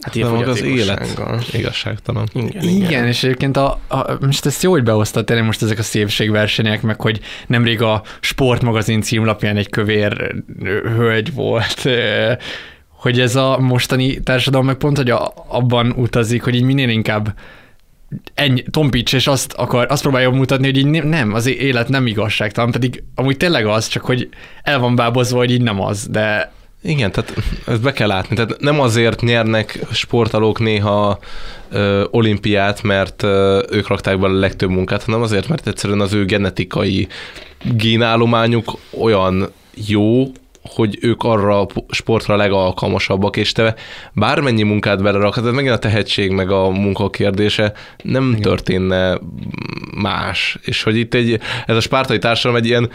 Hát 0.00 0.14
ilyen 0.14 0.30
maga 0.30 0.50
az 0.50 0.62
élet 0.62 1.20
igazságtalan. 1.52 2.28
Igen, 2.32 2.62
igen, 2.62 2.64
igen, 2.68 3.06
és 3.06 3.22
egyébként 3.24 3.56
a, 3.56 3.80
a, 3.88 4.16
most 4.20 4.46
ezt 4.46 4.62
jó, 4.62 4.70
hogy 4.70 4.82
behoztad 4.82 5.24
tényleg 5.24 5.44
most 5.44 5.62
ezek 5.62 5.78
a 5.78 5.82
szépségversenyek, 5.82 6.82
meg 6.82 7.00
hogy 7.00 7.20
nemrég 7.46 7.82
a 7.82 8.02
sportmagazin 8.20 9.02
címlapján 9.02 9.56
egy 9.56 9.68
kövér 9.68 10.34
hölgy 10.82 11.34
volt, 11.34 11.88
hogy 12.98 13.20
ez 13.20 13.36
a 13.36 13.58
mostani 13.58 14.20
társadalom 14.20 14.66
meg 14.66 14.76
pont, 14.76 14.96
hogy 14.96 15.10
a, 15.10 15.32
abban 15.46 15.90
utazik, 15.90 16.42
hogy 16.42 16.54
így 16.54 16.62
minél 16.62 16.88
inkább 16.88 17.34
ennyi, 18.34 18.62
tompíts, 18.70 19.12
és 19.12 19.26
azt, 19.26 19.52
akar, 19.52 19.86
azt 19.88 20.02
próbálja 20.02 20.30
mutatni, 20.30 20.66
hogy 20.66 20.76
így 20.76 21.04
nem, 21.04 21.34
az 21.34 21.46
élet 21.46 21.88
nem 21.88 22.06
igazságtalan, 22.06 22.70
pedig 22.70 23.02
amúgy 23.14 23.36
tényleg 23.36 23.66
az, 23.66 23.86
csak 23.86 24.04
hogy 24.04 24.28
el 24.62 24.78
van 24.78 24.94
bábozva, 24.94 25.38
hogy 25.38 25.50
így 25.50 25.62
nem 25.62 25.80
az, 25.80 26.06
de 26.10 26.52
igen, 26.82 27.12
tehát 27.12 27.34
ezt 27.66 27.82
be 27.82 27.92
kell 27.92 28.06
látni. 28.06 28.36
Tehát 28.36 28.60
nem 28.60 28.80
azért 28.80 29.20
nyernek 29.20 29.78
sportolók 29.92 30.58
néha 30.58 31.18
ö, 31.70 32.04
olimpiát, 32.10 32.82
mert 32.82 33.22
ö, 33.22 33.62
ők 33.70 33.88
rakták 33.88 34.18
bele 34.18 34.34
a 34.34 34.38
legtöbb 34.38 34.70
munkát, 34.70 35.04
hanem 35.04 35.22
azért, 35.22 35.48
mert 35.48 35.66
egyszerűen 35.66 36.00
az 36.00 36.12
ő 36.12 36.24
genetikai 36.24 37.08
génállományuk 37.62 38.78
olyan 39.00 39.52
jó, 39.86 40.24
hogy 40.68 40.98
ők 41.00 41.22
arra 41.22 41.60
a 41.60 41.66
sportra 41.90 42.36
legalkalmasabbak, 42.36 43.36
és 43.36 43.52
te 43.52 43.74
bármennyi 44.12 44.62
munkát 44.62 45.02
belerakod, 45.02 45.46
ez 45.46 45.52
megint 45.52 45.74
a 45.74 45.78
tehetség 45.78 46.30
meg 46.30 46.50
a 46.50 46.68
munka 46.68 47.10
kérdése, 47.10 47.72
nem 48.02 48.28
Igen. 48.28 48.40
történne 48.40 49.18
más. 49.96 50.58
És 50.62 50.82
hogy 50.82 50.96
itt 50.96 51.14
egy, 51.14 51.40
ez 51.66 51.76
a 51.76 51.80
spártai 51.80 52.18
társadalom 52.18 52.62
egy 52.62 52.68
ilyen 52.68 52.90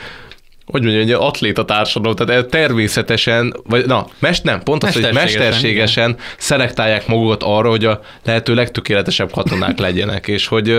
hogy 0.65 0.81
mondjam, 0.81 1.03
egy 1.03 1.11
atléta 1.11 1.65
társadalom, 1.65 2.15
tehát 2.15 2.49
természetesen, 2.49 3.53
vagy 3.63 3.85
na, 3.85 4.07
mest 4.19 4.43
nem, 4.43 4.63
pont 4.63 4.83
az, 4.83 4.93
hogy 4.93 5.13
mesterségesen 5.13 6.09
igen. 6.09 6.21
szelektálják 6.37 7.07
magukat 7.07 7.43
arra, 7.43 7.69
hogy 7.69 7.85
a 7.85 8.01
lehető 8.23 8.53
legtökéletesebb 8.53 9.31
katonák 9.31 9.79
legyenek, 9.87 10.27
és 10.27 10.47
hogy 10.47 10.77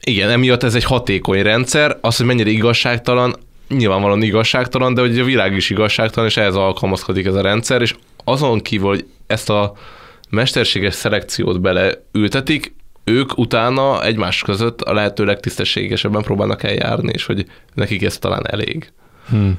igen, 0.00 0.30
emiatt 0.30 0.62
ez 0.62 0.74
egy 0.74 0.84
hatékony 0.84 1.42
rendszer, 1.42 1.96
az, 2.00 2.16
hogy 2.16 2.26
mennyire 2.26 2.50
igazságtalan, 2.50 3.36
nyilvánvalóan 3.76 4.22
igazságtalan, 4.22 4.94
de 4.94 5.00
hogy 5.00 5.18
a 5.18 5.24
világ 5.24 5.56
is 5.56 5.70
igazságtalan, 5.70 6.28
és 6.28 6.36
ehhez 6.36 6.54
alkalmazkodik 6.54 7.26
ez 7.26 7.34
a 7.34 7.40
rendszer, 7.40 7.82
és 7.82 7.94
azon 8.24 8.60
kívül, 8.60 8.88
hogy 8.88 9.06
ezt 9.26 9.50
a 9.50 9.72
mesterséges 10.30 10.94
szelekciót 10.94 11.60
beleültetik, 11.60 12.74
ők 13.04 13.38
utána 13.38 14.04
egymás 14.04 14.42
között 14.42 14.80
a 14.80 14.92
lehető 14.92 15.24
legtisztességesebben 15.24 16.22
próbálnak 16.22 16.62
eljárni, 16.62 17.10
és 17.12 17.26
hogy 17.26 17.46
nekik 17.74 18.02
ez 18.02 18.18
talán 18.18 18.46
elég. 18.50 18.92
Hmm. 19.28 19.58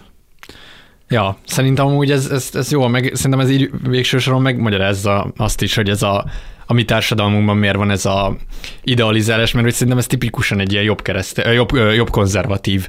Ja, 1.10 1.38
szerintem 1.46 1.86
úgy 1.86 2.12
ez, 2.12 2.30
ez, 2.30 2.50
ez 2.54 2.72
jó, 2.72 2.88
meg 2.88 3.12
szerintem 3.14 3.40
ez 3.40 3.50
így 3.50 3.70
végső 3.88 4.18
soron 4.18 4.42
megmagyarázza 4.42 5.32
azt 5.38 5.62
is, 5.62 5.76
hogy 5.76 5.90
ez 5.90 6.02
a, 6.02 6.26
a 6.66 6.74
mi 6.74 6.86
társadalmunkban 6.86 7.58
miért 7.58 7.76
van 7.76 7.92
ez 7.92 8.06
a 8.06 8.36
idealizálás, 8.84 9.52
mert 9.52 9.66
hogy 9.66 9.74
szerintem 9.74 9.98
ez 9.98 10.08
tipikusan 10.08 10.60
egy 10.60 10.72
ilyen 10.72 10.84
jobb, 10.84 11.02
kereszt, 11.02 11.42
jobb, 11.54 11.76
jobb 11.96 12.10
konzervatív 12.10 12.88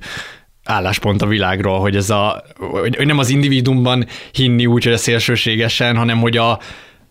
álláspont 0.65 1.23
a 1.23 1.27
világról, 1.27 1.81
hogy 1.81 1.97
ez 1.97 2.11
a, 2.11 2.45
hogy 2.59 3.07
nem 3.07 3.19
az 3.19 3.29
individumban 3.29 4.07
hinni 4.33 4.67
úgy, 4.67 4.85
hogy 4.85 4.93
a 4.93 4.97
szélsőségesen, 4.97 5.97
hanem 5.97 6.21
hogy 6.21 6.37
a, 6.37 6.51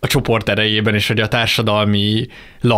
a 0.00 0.06
csoport 0.06 0.48
erejében 0.48 0.94
és 0.94 1.08
hogy 1.08 1.20
a 1.20 1.28
társadalmi 1.28 2.26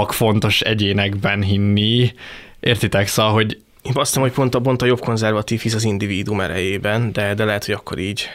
fontos 0.08 0.60
egyénekben 0.60 1.42
hinni. 1.42 2.12
Értitek? 2.60 3.06
Szóval, 3.06 3.32
hogy 3.32 3.58
én 3.82 3.92
azt 3.94 4.06
hiszem, 4.06 4.22
hogy 4.22 4.32
pont 4.32 4.54
a, 4.54 4.60
pont 4.60 4.82
a 4.82 4.86
jobb 4.86 5.00
konzervatív 5.00 5.60
hisz 5.60 5.74
az 5.74 5.84
individum 5.84 6.40
erejében, 6.40 7.12
de, 7.12 7.34
de 7.34 7.44
lehet, 7.44 7.64
hogy 7.64 7.74
akkor 7.74 7.98
így. 7.98 8.28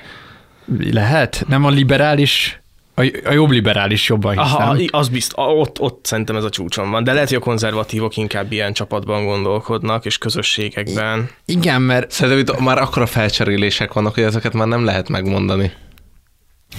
Lehet? 0.91 1.43
Nem 1.47 1.65
a 1.65 1.69
liberális 1.69 2.61
a, 2.95 3.21
a 3.25 3.33
jobb 3.33 3.49
liberális 3.49 4.07
jobban 4.07 4.31
hiszem. 4.31 4.61
Aha, 4.61 4.77
az 4.87 5.09
bizt, 5.09 5.33
ott, 5.35 5.79
ott 5.79 6.05
szerintem 6.05 6.35
ez 6.35 6.43
a 6.43 6.49
csúcson 6.49 6.91
van, 6.91 7.03
de 7.03 7.13
lehet, 7.13 7.27
hogy 7.27 7.37
a 7.37 7.41
konzervatívok 7.41 8.17
inkább 8.17 8.51
ilyen 8.51 8.73
csapatban 8.73 9.25
gondolkodnak, 9.25 10.05
és 10.05 10.17
közösségekben. 10.17 11.29
Igen, 11.45 11.81
mert... 11.81 12.11
Szerintem 12.11 12.55
itt 12.55 12.63
már 12.63 12.77
akkora 12.77 13.05
felcserélések 13.05 13.93
vannak, 13.93 14.13
hogy 14.13 14.23
ezeket 14.23 14.53
már 14.53 14.67
nem 14.67 14.85
lehet 14.85 15.09
megmondani. 15.09 15.71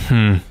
Hmm. 0.08 0.42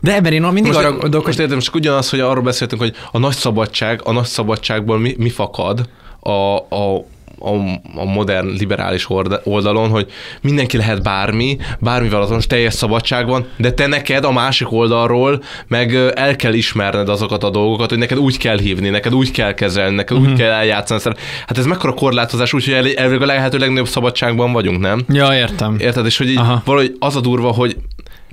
De 0.00 0.14
ebben 0.14 0.32
én 0.32 0.42
mindig 0.42 0.72
most, 0.72 0.78
arra 0.78 0.96
gondolok, 0.96 1.26
most 1.26 1.38
értem, 1.38 1.58
csak 1.58 1.74
ugyanaz, 1.74 2.10
hogy 2.10 2.20
arról 2.20 2.42
beszéltünk, 2.42 2.80
hogy 2.80 2.94
a 3.12 3.18
nagy 3.18 3.34
szabadság, 3.34 4.00
a 4.04 4.12
nagy 4.12 4.24
szabadságból 4.24 4.98
mi, 4.98 5.14
mi 5.18 5.30
fakad, 5.30 5.88
a, 6.22 6.56
a, 6.56 7.04
a, 7.38 7.54
a 7.94 8.04
modern 8.04 8.48
liberális 8.48 9.06
oldalon, 9.44 9.88
hogy 9.88 10.06
mindenki 10.40 10.76
lehet 10.76 11.02
bármi, 11.02 11.56
bármivel 11.80 12.22
azonos 12.22 12.46
teljes 12.46 12.74
szabadság 12.74 13.26
van, 13.26 13.46
de 13.56 13.72
te 13.72 13.86
neked 13.86 14.24
a 14.24 14.32
másik 14.32 14.72
oldalról 14.72 15.42
meg 15.66 15.94
el 16.14 16.36
kell 16.36 16.52
ismerned 16.52 17.08
azokat 17.08 17.44
a 17.44 17.50
dolgokat, 17.50 17.88
hogy 17.88 17.98
neked 17.98 18.18
úgy 18.18 18.38
kell 18.38 18.58
hívni, 18.58 18.88
neked 18.88 19.14
úgy 19.14 19.30
kell 19.30 19.54
kezelni, 19.54 19.94
neked 19.94 20.16
uh-huh. 20.16 20.32
úgy 20.32 20.38
mhm. 20.38 20.46
kell 20.46 20.58
eljátszani. 20.58 21.14
Hát 21.46 21.58
ez 21.58 21.66
mekkora 21.66 21.92
korlátozás, 21.92 22.52
úgyhogy 22.52 22.94
elvileg 22.96 23.22
a 23.22 23.26
lehető 23.26 23.58
legnagyobb 23.58 23.88
szabadságban 23.88 24.52
vagyunk, 24.52 24.80
nem? 24.80 25.04
Ja, 25.08 25.34
értem. 25.34 25.76
Érted? 25.78 26.06
És 26.06 26.18
hogy 26.18 26.28
így 26.28 26.40
valahogy 26.64 26.96
az 26.98 27.16
a 27.16 27.20
durva, 27.20 27.52
hogy 27.52 27.76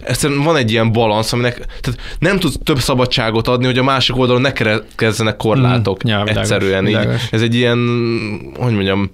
egyszerűen 0.03 0.43
van 0.43 0.55
egy 0.55 0.71
ilyen 0.71 0.91
balansz, 0.91 1.33
aminek 1.33 1.55
tehát 1.55 1.99
nem 2.19 2.39
tudsz 2.39 2.57
több 2.63 2.79
szabadságot 2.79 3.47
adni, 3.47 3.65
hogy 3.65 3.77
a 3.77 3.83
másik 3.83 4.17
oldalon 4.17 4.41
ne 4.41 4.53
kerekezzenek 4.53 5.37
korlátok 5.37 6.03
Mm, 6.03 6.09
ja, 6.09 6.23
világos, 6.23 6.41
egyszerűen. 6.41 6.87
Így, 6.87 6.97
világos. 6.97 7.31
ez 7.31 7.41
egy 7.41 7.55
ilyen, 7.55 7.77
hogy 8.55 8.73
mondjam, 8.73 9.09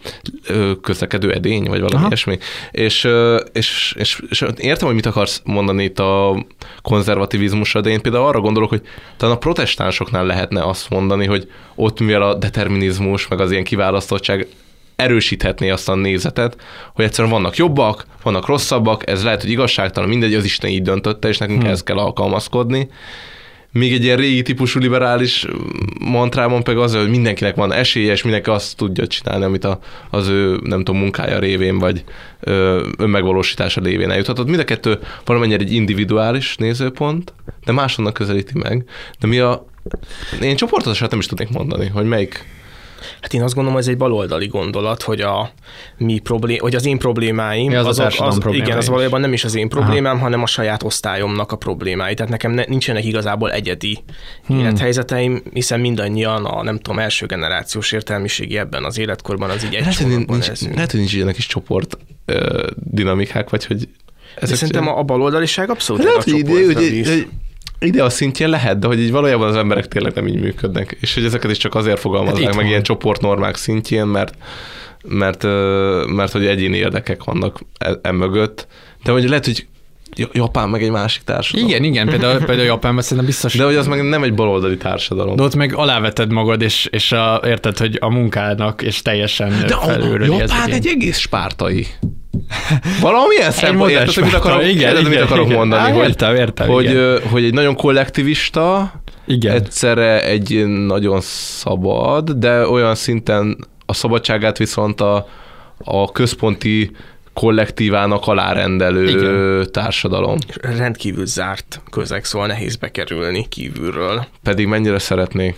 közlekedő 0.82 1.32
edény, 1.32 1.64
vagy 1.64 1.80
valami 1.80 1.96
Aha. 1.96 2.08
ilyesmi. 2.08 2.38
És, 2.72 3.08
és, 3.52 3.96
és, 3.98 4.24
és 4.30 4.46
értem, 4.58 4.86
hogy 4.86 4.96
mit 4.96 5.06
akarsz 5.06 5.42
mondani 5.44 5.84
itt 5.84 6.00
a 6.00 6.46
konzervativizmusra, 6.82 7.82
de 7.82 7.90
én 7.90 8.02
például 8.02 8.26
arra 8.26 8.40
gondolok, 8.40 8.70
hogy 8.70 8.82
talán 9.18 9.36
a 9.36 9.40
protestánsoknál 9.40 10.26
lehetne 10.26 10.64
azt 10.64 10.90
mondani, 10.90 11.26
hogy 11.26 11.52
ott 11.76 12.00
mivel 12.00 12.22
a 12.22 12.34
determinizmus, 12.34 13.28
meg 13.28 13.40
az 13.40 13.52
ilyen 13.52 13.64
kiválasztottság 13.64 14.48
erősíthetné 14.96 15.70
azt 15.70 15.90
a 15.90 15.96
nézetet, 15.96 16.58
hogy 16.94 17.06
egyszerűen 17.06 17.34
vannak 17.34 17.56
jobbak, 17.56 18.06
vannak 18.24 18.48
rosszabbak, 18.48 19.10
ez 19.10 19.24
lehet, 19.24 19.42
hogy 19.42 19.52
igazságtalan, 19.52 20.10
mindegy, 20.10 20.34
az 20.34 20.46
Isten 20.46 20.70
így 20.70 20.82
döntötte, 20.82 21.28
és 21.28 21.38
nekünk 21.38 21.58
hmm. 21.58 21.68
ehhez 21.68 21.84
kell 21.84 21.98
alkalmazkodni. 21.98 22.90
Még 23.72 23.94
egy 23.94 24.04
ilyen 24.04 24.18
régi 24.18 24.42
típusú 24.42 24.80
liberális 24.80 25.46
mantrában 26.00 26.64
pedig 26.64 26.80
az, 26.80 26.96
hogy 26.96 27.10
mindenkinek 27.10 27.56
van 27.56 27.72
esélye, 27.72 28.12
és 28.12 28.24
mindenki 28.24 28.50
azt 28.50 28.78
tudja 28.78 29.08
csinálni, 29.08 29.44
amit 29.44 29.64
a, 29.64 29.80
az 30.10 30.28
ő, 30.28 30.60
nem 30.64 30.84
tudom, 30.84 31.02
munkája 31.02 31.40
révén, 31.40 31.80
vagy 31.80 32.04
ö, 32.40 32.88
önmegvalósítása 32.98 33.82
révén 33.82 34.12
eljuthatott. 34.12 34.48
Mind 34.48 34.60
a 34.60 34.64
kettő 34.64 35.00
valamennyire 35.26 35.64
egy 35.64 35.74
individuális 35.74 36.56
nézőpont, 36.56 37.34
de 37.66 37.72
máshonnan 37.72 38.14
közelíti 38.14 38.58
meg. 38.58 38.86
De 39.20 39.28
mi 39.28 39.40
a... 39.40 39.66
Én 40.42 40.56
csoportosat 40.56 41.10
nem 41.10 41.20
is 41.20 41.26
tudnék 41.26 41.50
mondani, 41.50 41.88
hogy 41.88 42.06
melyik 42.06 42.46
Hát 43.22 43.34
én 43.34 43.42
azt 43.42 43.54
gondolom, 43.54 43.78
hogy 43.78 43.88
ez 43.88 43.94
egy 43.94 43.98
baloldali 43.98 44.48
gondolat, 44.48 45.02
hogy, 45.02 45.22
a, 45.22 45.52
mi 45.98 46.20
problém, 46.20 46.58
hogy 46.60 46.76
az 46.76 46.86
én 46.86 46.98
problémáim, 46.98 47.72
Ja, 47.72 47.80
az 47.80 47.86
azok- 47.86 48.04
társadalom 48.04 48.40
problémái 48.40 48.68
igen, 48.68 48.78
az 48.78 48.88
valójában 48.88 49.22
nem 49.22 49.34
is 49.34 49.44
az 49.44 49.56
én 49.56 49.70
problémám, 49.70 50.20
hanem 50.20 50.42
a 50.42 50.46
saját 50.46 50.84
osztályomnak 50.84 51.52
a 51.52 51.56
problémái. 51.56 52.14
Tehát 52.14 52.32
nekem 52.32 52.52
ne, 52.52 52.64
nincsenek 52.68 53.06
igazából 53.06 53.52
egyedi 53.52 54.04
hmm. 54.46 54.60
élethelyzeteim, 54.60 55.44
hiszen 55.54 55.80
mindannyian 55.80 56.46
a 56.46 56.64
nem 56.64 56.78
tudom, 56.78 57.00
első 57.00 57.26
generációs 57.26 57.92
értelmiségi 57.92 58.58
ebben 58.58 58.84
az 58.84 58.98
életkorban 58.98 59.50
az 59.50 59.64
így 59.64 59.74
egy 59.74 59.80
Lehet, 59.80 60.28
nincs, 60.28 60.50
ezünk. 60.50 60.74
lehet, 60.74 60.92
hogy 60.92 61.00
nincs 61.00 61.14
ilyenek 61.14 61.38
is 61.38 61.48
csoport 61.48 61.98
dinamikák, 62.76 63.50
vagy 63.50 63.66
hogy 63.66 63.90
De 64.40 64.46
szerintem 64.46 64.88
a, 64.88 64.98
a 64.98 65.04
baloldaliság 65.04 65.70
abszolút 65.70 66.04
lehet, 66.04 66.24
hogy 66.24 66.38
ide, 66.38 66.50
csoportra 66.50 66.82
hogy, 67.80 67.88
visz. 67.88 67.88
hogy 67.88 67.88
ide 67.88 68.04
a 68.04 68.10
szintjén 68.10 68.50
lehet, 68.50 68.80
de 68.80 68.88
hogy 68.88 69.00
így 69.00 69.12
valójában 69.12 69.48
az 69.48 69.56
emberek 69.56 69.88
tényleg 69.88 70.14
nem 70.14 70.28
így 70.28 70.40
működnek, 70.40 70.98
és 71.00 71.14
hogy 71.14 71.26
ezeket 71.26 71.52
is 71.52 71.58
csak 71.58 71.76
azért 71.76 71.94
Hát 71.96 72.04
fogalmazzák 72.04 72.40
itt 72.40 72.46
meg 72.46 72.56
van. 72.56 72.66
ilyen 72.66 72.84
csoportnormák 72.84 73.56
szintjén, 73.56 74.06
mert 74.06 74.34
mert, 75.08 75.44
mert 76.16 76.32
hogy 76.32 76.46
egyéni 76.46 76.78
érdekek 76.78 77.24
vannak 77.24 77.60
e, 77.78 78.00
e 78.02 78.12
de 79.04 79.12
hogy 79.12 79.30
lehet, 79.30 79.46
hogy 79.46 79.68
Ja- 80.18 80.30
Japán 80.34 80.70
meg 80.70 80.84
egy 80.84 80.92
másik 80.92 81.24
társadalom. 81.24 81.70
Igen, 81.70 81.84
igen, 81.84 82.08
például, 82.08 82.38
például 82.46 82.68
Japánban 82.68 83.02
szerintem 83.02 83.26
biztos. 83.26 83.54
De 83.54 83.64
hogy 83.64 83.76
az 83.76 83.88
meg 83.88 84.10
nem 84.10 84.24
egy 84.24 84.34
baloldali 84.34 84.78
társadalom. 84.78 85.36
De 85.36 85.44
ott 85.44 85.56
meg 85.56 85.74
aláveted 85.74 86.32
magad, 86.32 86.62
és, 86.62 86.88
és 86.92 87.12
a, 87.12 87.42
érted, 87.46 87.78
hogy 87.78 87.98
a 88.00 88.10
munkának, 88.10 88.82
és 88.82 89.02
teljesen 89.02 89.50
De 89.68 89.78
felülről 89.82 90.38
Japán 90.38 90.72
egy 90.72 90.88
egész 90.88 91.18
spártai. 91.18 91.88
Valamilyen 93.02 93.76
modern 93.76 93.90
érted, 93.90 94.14
hogy 94.14 94.24
mit 94.24 94.34
akarok, 94.34 94.64
igen, 94.64 94.90
érted, 94.90 95.04
mit 95.04 95.12
igen, 95.12 95.24
akarok 95.24 95.46
igen. 95.46 95.58
mondani, 95.58 95.82
Á, 95.82 95.94
hogy, 95.94 96.08
értem, 96.08 96.36
értem, 96.36 96.68
hogy, 96.68 96.84
igen. 96.84 97.20
hogy 97.30 97.44
egy 97.44 97.54
nagyon 97.54 97.76
kollektivista, 97.76 98.94
Igen. 99.26 99.56
egyszerre 99.56 100.24
egy 100.24 100.66
nagyon 100.68 101.22
szabad, 101.22 102.32
de 102.32 102.68
olyan 102.68 102.96
szinten 102.96 103.68
a 103.86 103.94
szabadságát 103.94 104.58
viszont 104.58 105.02
a, 105.02 105.28
a 105.78 106.12
központi 106.12 106.92
kollektívának 107.34 108.28
alárendelő 108.28 109.08
Igen. 109.08 109.72
társadalom. 109.72 110.38
Rendkívül 110.62 111.26
zárt 111.26 111.82
közeg, 111.92 112.24
szóval 112.24 112.48
nehéz 112.48 112.76
bekerülni 112.76 113.48
kívülről. 113.48 114.26
Pedig 114.44 114.68
mennyire 114.68 115.00
szeretnék. 115.00 115.56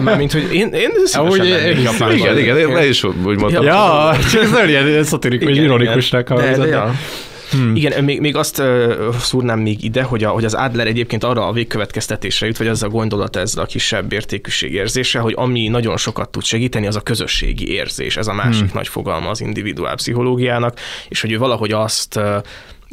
Mármint, 0.00 0.32
hogy 0.32 0.54
én, 0.54 0.68
én 0.72 0.90
szívesen 1.04 1.44
én 1.44 1.52
mennék 1.52 1.76
is- 1.76 1.84
Japánba. 1.84 2.14
Igen, 2.14 2.38
igen, 2.38 2.58
én, 2.58 2.76
én 2.76 2.88
is 2.88 3.04
úgy 3.04 3.38
mondtam. 3.38 3.64
Ja, 3.64 4.14
ez 4.42 4.50
nagyon 4.50 4.88
ilyen 4.88 5.04
szatirikus, 5.04 5.50
Igen, 5.50 5.64
ironikusnak 5.64 6.28
hangzott. 6.28 6.68
ja. 6.68 6.94
Hmm. 7.50 7.76
Igen, 7.76 8.04
még, 8.04 8.20
még 8.20 8.36
azt 8.36 8.58
uh, 8.58 9.14
szúrnám 9.20 9.60
még 9.60 9.84
ide, 9.84 10.02
hogy, 10.02 10.24
a, 10.24 10.28
hogy 10.28 10.44
az 10.44 10.54
Adler 10.54 10.86
egyébként 10.86 11.24
arra 11.24 11.46
a 11.46 11.52
végkövetkeztetésre 11.52 12.46
jut, 12.46 12.56
vagy 12.56 12.66
az 12.66 12.82
a 12.82 12.88
gondolat 12.88 13.36
ezzel 13.36 13.62
a 13.62 13.66
kisebb 13.66 14.12
értékűség 14.12 14.72
érzése, 14.72 15.18
hogy 15.18 15.32
ami 15.36 15.68
nagyon 15.68 15.96
sokat 15.96 16.28
tud 16.30 16.44
segíteni, 16.44 16.86
az 16.86 16.96
a 16.96 17.00
közösségi 17.00 17.72
érzés. 17.72 18.16
Ez 18.16 18.26
a 18.26 18.32
másik 18.32 18.60
hmm. 18.60 18.70
nagy 18.74 18.88
fogalma 18.88 19.28
az 19.28 19.40
individuál 19.40 19.94
pszichológiának, 19.94 20.78
és 21.08 21.20
hogy 21.20 21.32
ő 21.32 21.38
valahogy 21.38 21.72
azt 21.72 22.16
uh, 22.16 22.24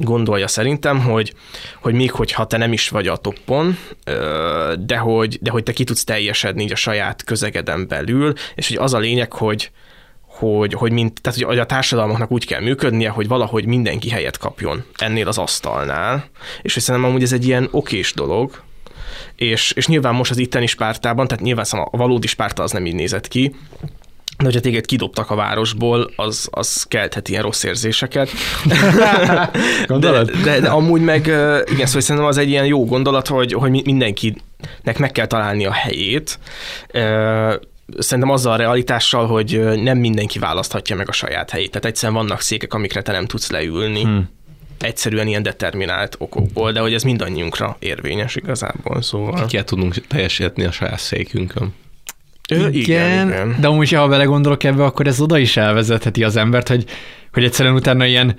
gondolja 0.04 0.48
szerintem, 0.48 1.00
hogy, 1.00 1.34
hogy 1.82 1.94
még 1.94 2.12
hogyha 2.12 2.46
te 2.46 2.58
nem 2.58 2.74
is 2.74 2.90
vagy 2.90 3.08
a 3.08 3.16
toppon, 3.16 3.78
de 4.80 4.98
hogy, 4.98 5.38
de 5.42 5.52
hogy 5.52 5.64
te 5.64 5.74
ki 5.74 5.84
tudsz 5.84 6.04
teljesedni 6.04 6.64
így 6.64 6.72
a 6.72 6.76
saját 6.76 7.24
közegeden 7.24 7.88
belül, 7.88 8.34
és 8.56 8.68
hogy 8.68 8.78
az 8.78 8.94
a 8.94 9.00
lényeg, 9.00 9.34
hogy, 9.34 9.72
hogy, 10.26 10.74
hogy, 10.74 10.92
mint, 10.92 11.22
tehát, 11.22 11.42
hogy 11.42 11.60
a 11.60 11.66
társadalmaknak 11.66 12.32
úgy 12.32 12.46
kell 12.46 12.62
működnie, 12.62 13.10
hogy 13.10 13.28
valahogy 13.28 13.66
mindenki 13.66 14.10
helyet 14.10 14.38
kapjon 14.38 14.84
ennél 14.98 15.28
az 15.28 15.38
asztalnál, 15.38 16.30
és 16.62 16.74
hogy 16.74 16.84
szerintem 16.84 17.10
amúgy 17.10 17.24
ez 17.24 17.34
egy 17.34 17.46
ilyen 17.46 17.68
okés 17.72 18.14
dolog, 18.14 18.62
és, 19.36 19.72
és 19.72 19.88
nyilván 19.88 20.16
most 20.16 20.32
az 20.32 20.38
itteni 20.38 20.66
Spártában, 20.66 21.28
tehát 21.28 21.44
nyilván 21.44 21.66
szóval 21.66 21.88
a 21.92 21.98
valódi 21.98 22.28
Spárta 22.28 22.64
az 22.64 22.72
nem 22.72 22.86
így 22.86 22.96
nézett 22.96 23.28
ki, 23.28 23.56
de 24.42 24.48
hogyha 24.48 24.60
téged 24.60 24.86
kidobtak 24.86 25.30
a 25.30 25.36
városból, 25.36 26.12
az, 26.16 26.48
az 26.52 26.84
kelthet 26.84 27.30
ilyen 27.30 27.42
rossz 27.42 27.64
érzéseket. 27.64 28.30
de, 30.00 30.24
de, 30.44 30.60
de, 30.60 30.70
amúgy 30.70 31.02
meg, 31.02 31.26
igen, 31.72 31.86
szóval 31.86 32.02
szerintem 32.02 32.26
az 32.26 32.38
egy 32.38 32.50
ilyen 32.50 32.66
jó 32.66 32.86
gondolat, 32.86 33.28
hogy, 33.28 33.54
hogy 33.54 33.70
mi- 33.70 33.82
mindenkinek 33.86 34.98
meg 34.98 35.12
kell 35.12 35.26
találni 35.26 35.66
a 35.66 35.72
helyét. 35.72 36.40
Szerintem 37.98 38.30
azzal 38.30 38.54
a 38.54 38.56
realitással, 38.56 39.28
hogy 39.28 39.62
nem 39.82 39.98
mindenki 39.98 40.40
választhatja 40.40 40.96
meg 40.96 41.10
a 41.10 41.12
saját 41.12 41.50
helyét. 41.50 41.72
Tehát 41.72 41.86
egyszerűen 41.86 42.18
vannak 42.18 42.42
székek, 42.42 42.74
amikre 42.74 43.02
te 43.02 43.12
nem 43.12 43.26
tudsz 43.26 43.50
leülni. 43.50 44.02
Hmm. 44.02 44.30
Egyszerűen 44.80 45.28
ilyen 45.28 45.44
determinált 45.44 46.16
okokból, 46.20 46.72
de 46.72 46.80
hogy 46.80 46.94
ez 46.94 47.04
mindannyiunkra 47.04 47.76
érvényes 47.80 48.36
igazából, 48.36 49.02
szóval. 49.02 49.46
Ki 49.46 49.56
kell 49.56 49.64
tudnunk 49.64 50.08
teljesíteni 50.08 50.68
a 50.68 50.72
saját 50.72 51.00
székünkön. 51.00 51.74
Ö, 52.52 52.68
igen, 52.72 53.28
igen. 53.28 53.56
De 53.60 53.68
amúgy, 53.68 53.92
ha 53.92 54.08
belegondolok 54.08 54.64
ebbe, 54.64 54.84
akkor 54.84 55.08
ez 55.08 55.22
oda 55.22 55.38
is 55.38 55.58
elvezetheti 55.58 56.24
az 56.24 56.36
embert, 56.36 56.68
hogy, 56.68 56.86
hogy 57.34 57.44
egyszerűen 57.44 57.76
utána 57.76 58.06
ilyen 58.06 58.36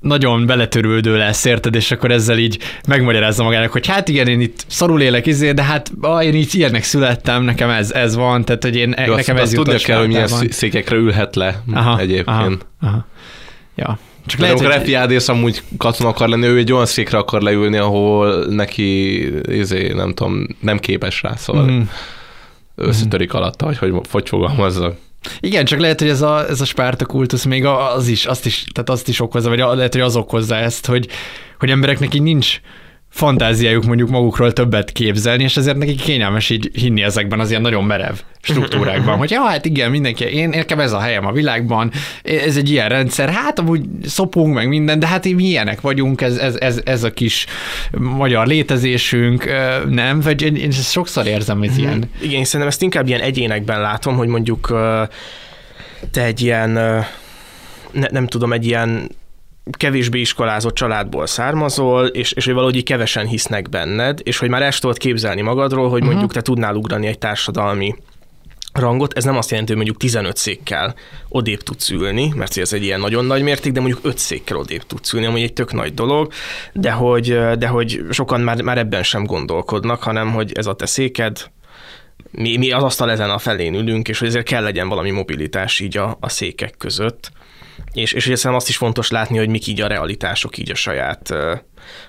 nagyon 0.00 0.46
beletörődő 0.46 1.16
lesz, 1.16 1.44
érted, 1.44 1.74
és 1.74 1.90
akkor 1.90 2.10
ezzel 2.10 2.38
így 2.38 2.58
megmagyarázza 2.88 3.42
magának, 3.42 3.72
hogy 3.72 3.86
hát 3.86 4.08
igen, 4.08 4.28
én 4.28 4.40
itt 4.40 4.64
szarul 4.66 5.00
élek 5.00 5.26
izé, 5.26 5.52
de 5.52 5.62
hát 5.62 5.92
ah, 6.00 6.24
én 6.24 6.34
így 6.34 6.54
ilyenek 6.54 6.82
születtem, 6.82 7.42
nekem 7.42 7.70
ez, 7.70 7.90
ez 7.90 8.14
van, 8.14 8.44
tehát 8.44 8.62
hogy 8.62 8.76
én, 8.76 8.94
Jó, 9.06 9.12
azt, 9.12 9.26
nekem 9.26 9.42
ez 9.42 9.52
jutott 9.52 9.64
tudnia 9.64 9.86
kell, 9.86 9.98
hogy 9.98 10.08
milyen 10.08 10.28
székekre 10.50 10.96
ülhet 10.96 11.36
le 11.36 11.62
Aha, 11.72 11.98
egyébként. 11.98 12.26
Aha, 12.28 12.56
aha. 12.80 13.06
Ja. 13.74 13.98
Csak 14.26 14.40
Lehet, 14.40 14.54
amikor 14.54 14.72
hogy... 14.72 14.80
Refiádész 14.80 15.28
amúgy 15.28 15.62
katona 15.78 16.08
akar 16.08 16.28
lenni, 16.28 16.46
ő 16.46 16.58
egy 16.58 16.72
olyan 16.72 16.86
székre 16.86 17.18
akar 17.18 17.42
leülni, 17.42 17.76
ahol 17.76 18.44
neki, 18.44 19.22
izé, 19.48 19.92
nem 19.92 20.14
tudom, 20.14 20.46
nem 20.60 20.78
képes 20.78 21.22
rá, 21.22 21.34
szóval 21.36 21.70
mm. 21.70 21.80
Összetörik 22.74 23.32
alatta, 23.32 23.66
hogy 23.66 23.78
hogy, 23.78 23.92
hogy 24.10 24.28
fogalmazzak. 24.28 24.96
Igen, 25.40 25.64
csak 25.64 25.80
lehet, 25.80 26.00
hogy 26.00 26.08
ez 26.08 26.22
a, 26.22 26.48
ez 26.48 26.60
a 26.60 26.64
Spárta 26.64 27.06
kultusz 27.06 27.44
még 27.44 27.64
az 27.64 28.08
is, 28.08 28.26
azt 28.26 28.46
is, 28.46 28.64
tehát 28.72 28.90
azt 28.90 29.08
is 29.08 29.20
okozza, 29.20 29.48
vagy 29.48 29.58
lehet, 29.58 29.92
hogy 29.92 30.02
az 30.02 30.16
okozza 30.16 30.56
ezt, 30.56 30.86
hogy, 30.86 31.08
hogy 31.58 31.70
embereknek 31.70 32.14
így 32.14 32.22
nincs 32.22 32.60
fantáziájuk 33.14 33.84
mondjuk 33.84 34.08
magukról 34.08 34.52
többet 34.52 34.92
képzelni, 34.92 35.42
és 35.42 35.56
ezért 35.56 35.76
nekik 35.76 36.00
kényelmes 36.00 36.50
így 36.50 36.70
hinni 36.72 37.02
ezekben 37.02 37.40
az 37.40 37.50
ilyen 37.50 37.62
nagyon 37.62 37.84
merev 37.84 38.14
struktúrákban, 38.40 39.16
hogy 39.16 39.30
ja, 39.30 39.40
hát 39.40 39.64
igen, 39.64 39.90
mindenki, 39.90 40.24
én 40.24 40.48
nekem 40.48 40.80
ez 40.80 40.92
a 40.92 40.98
helyem 40.98 41.26
a 41.26 41.32
világban, 41.32 41.90
ez 42.22 42.56
egy 42.56 42.70
ilyen 42.70 42.88
rendszer, 42.88 43.30
hát 43.30 43.58
amúgy 43.58 43.84
szopunk 44.04 44.54
meg 44.54 44.68
minden, 44.68 44.98
de 44.98 45.06
hát 45.06 45.24
mi 45.24 45.44
ilyenek 45.44 45.80
vagyunk, 45.80 46.20
ez, 46.20 46.36
ez, 46.36 46.56
ez, 46.58 46.80
ez 46.84 47.04
a 47.04 47.12
kis 47.12 47.46
magyar 47.98 48.46
létezésünk, 48.46 49.50
nem? 49.88 50.20
Vagy 50.20 50.42
én, 50.42 50.56
én 50.56 50.68
ezt 50.68 50.90
sokszor 50.90 51.26
érzem, 51.26 51.62
ez 51.62 51.78
ilyen. 51.78 52.04
Igen, 52.20 52.38
én 52.38 52.44
szerintem 52.44 52.68
ezt 52.68 52.82
inkább 52.82 53.06
ilyen 53.06 53.20
egyénekben 53.20 53.80
látom, 53.80 54.16
hogy 54.16 54.28
mondjuk 54.28 54.66
te 56.10 56.24
egy 56.24 56.40
ilyen, 56.40 56.70
ne, 57.90 58.06
nem 58.10 58.26
tudom, 58.26 58.52
egy 58.52 58.66
ilyen 58.66 59.08
kevésbé 59.70 60.20
iskolázott 60.20 60.74
családból 60.74 61.26
származol, 61.26 62.06
és, 62.06 62.32
és 62.32 62.44
hogy 62.44 62.54
valahogy 62.54 62.76
így 62.76 62.84
kevesen 62.84 63.26
hisznek 63.26 63.68
benned, 63.68 64.20
és 64.22 64.38
hogy 64.38 64.48
már 64.48 64.62
el 64.62 64.72
tudod 64.72 64.98
képzelni 64.98 65.40
magadról, 65.40 65.88
hogy 65.88 66.02
mondjuk 66.02 66.32
te 66.32 66.40
tudnál 66.40 66.74
ugrani 66.74 67.06
egy 67.06 67.18
társadalmi 67.18 67.94
rangot, 68.72 69.12
ez 69.12 69.24
nem 69.24 69.36
azt 69.36 69.50
jelenti, 69.50 69.72
hogy 69.74 69.82
mondjuk 69.82 70.02
15 70.02 70.36
székkel 70.36 70.94
odébb 71.28 71.60
tudsz 71.60 71.90
ülni, 71.90 72.32
mert 72.36 72.56
ez 72.56 72.72
egy 72.72 72.82
ilyen 72.82 73.00
nagyon 73.00 73.24
nagy 73.24 73.42
mérték, 73.42 73.72
de 73.72 73.80
mondjuk 73.80 74.04
5 74.04 74.18
székkel 74.18 74.56
odébb 74.56 74.82
tudsz 74.82 75.12
ülni, 75.12 75.26
ami 75.26 75.42
egy 75.42 75.52
tök 75.52 75.72
nagy 75.72 75.94
dolog, 75.94 76.32
de 76.72 76.90
hogy, 76.90 77.38
de 77.58 77.66
hogy 77.66 78.00
sokan 78.10 78.40
már, 78.40 78.62
már 78.62 78.78
ebben 78.78 79.02
sem 79.02 79.24
gondolkodnak, 79.24 80.02
hanem 80.02 80.32
hogy 80.32 80.52
ez 80.52 80.66
a 80.66 80.74
te 80.74 80.86
széked, 80.86 81.50
mi, 82.30 82.56
mi 82.56 82.70
az 82.70 82.82
asztal 82.82 83.10
ezen 83.10 83.30
a 83.30 83.38
felén 83.38 83.74
ülünk, 83.74 84.08
és 84.08 84.18
hogy 84.18 84.28
ezért 84.28 84.46
kell 84.46 84.62
legyen 84.62 84.88
valami 84.88 85.10
mobilitás 85.10 85.80
így 85.80 85.96
a, 85.96 86.16
a 86.20 86.28
székek 86.28 86.74
között. 86.78 87.30
És, 87.92 88.12
és 88.12 88.26
ugye 88.26 88.36
szerintem 88.36 88.54
azt 88.54 88.68
is 88.68 88.76
fontos 88.76 89.10
látni, 89.10 89.38
hogy 89.38 89.48
mik 89.48 89.66
így 89.66 89.80
a 89.80 89.86
realitások 89.86 90.58
így 90.58 90.70
a 90.70 90.74
saját 90.74 91.34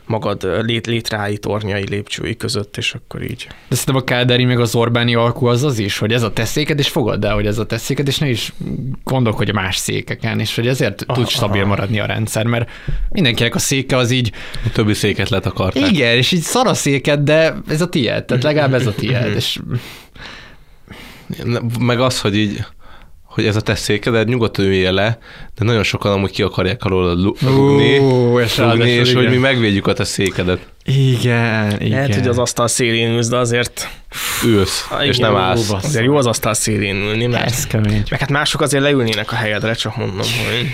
magad 0.05 0.65
lét, 0.65 0.85
létrái, 0.87 1.37
tornyai, 1.37 1.83
lépcsői 1.89 2.37
között, 2.37 2.77
és 2.77 2.93
akkor 2.93 3.23
így. 3.23 3.47
De 3.67 3.75
szerintem 3.75 3.95
a 3.95 4.03
Káderi 4.03 4.45
meg 4.45 4.59
az 4.59 4.75
Orbáni 4.75 5.15
alkú 5.15 5.45
az 5.45 5.63
az 5.63 5.79
is, 5.79 5.97
hogy 5.97 6.13
ez 6.13 6.21
a 6.21 6.33
te 6.33 6.45
széked, 6.45 6.79
és 6.79 6.87
fogadd 6.87 7.25
el, 7.25 7.33
hogy 7.33 7.45
ez 7.45 7.57
a 7.57 7.65
te 7.65 7.77
széked, 7.77 8.07
és 8.07 8.17
ne 8.17 8.29
is 8.29 8.53
gondolkodj 9.03 9.49
a 9.49 9.53
más 9.53 9.77
székeken, 9.77 10.39
és 10.39 10.55
hogy 10.55 10.67
ezért 10.67 11.03
Aha, 11.07 11.19
tud 11.19 11.29
stabil 11.29 11.61
aha. 11.61 11.69
maradni 11.69 11.99
a 11.99 12.05
rendszer, 12.05 12.45
mert 12.45 12.69
mindenkinek 13.09 13.55
a 13.55 13.59
széke 13.59 13.97
az 13.97 14.11
így, 14.11 14.31
A 14.65 14.69
többi 14.73 14.93
széket 14.93 15.29
letakarták. 15.29 15.91
igen, 15.91 16.15
és 16.15 16.31
így 16.31 16.41
szar 16.41 16.67
a 16.67 16.73
széked, 16.73 17.19
de 17.19 17.55
ez 17.67 17.81
a 17.81 17.89
tiéd, 17.89 18.25
tehát 18.25 18.43
legalább 18.43 18.73
ez 18.73 18.87
a 18.87 18.93
tiéd, 18.93 19.33
és 19.35 19.59
Meg 21.79 21.99
az, 21.99 22.21
hogy 22.21 22.37
így 22.37 22.65
hogy 23.35 23.45
ez 23.45 23.55
a 23.55 23.61
te 23.61 23.75
széked, 23.75 24.27
nyugodtan 24.27 24.65
üljél 24.65 24.91
le, 24.91 25.17
de 25.57 25.65
nagyon 25.65 25.83
sokan 25.83 26.11
amúgy 26.11 26.31
ki 26.31 26.41
akarják 26.41 26.83
alól 26.83 27.35
rugni, 27.41 27.97
Ó, 27.99 28.39
és 28.39 28.57
ráadásul 28.57 28.85
és 28.87 29.13
hogy 29.13 29.29
mi 29.29 29.37
megvédjük 29.37 29.87
a 29.87 29.93
te 29.93 30.03
székedet. 30.03 30.59
igen, 30.85 31.81
igen. 31.81 31.89
Lehet, 31.89 32.15
hogy 32.15 32.27
az 32.27 32.37
asztal 32.37 32.67
szélén 32.67 33.09
ülsz, 33.13 33.27
de 33.29 33.37
azért, 33.37 33.89
Ülsz, 34.45 34.87
Ah, 34.89 35.05
és 35.07 35.17
igen, 35.17 35.31
nem 35.31 35.41
állsz. 35.41 35.67
basszus. 35.69 35.89
azért 35.89 36.05
jó 36.05 36.15
az 36.15 36.25
asztal 36.25 36.53
szélén 36.53 36.95
ülni, 36.95 37.25
mert 37.25 37.45
Ez 37.45 37.67
kemény. 37.67 38.03
meg 38.09 38.19
hát 38.19 38.29
mások 38.29 38.61
azért 38.61 38.83
leülnének 38.83 39.31
a 39.31 39.35
helyedre, 39.35 39.73
csak 39.73 39.97
mondom, 39.97 40.17
hogy 40.17 40.65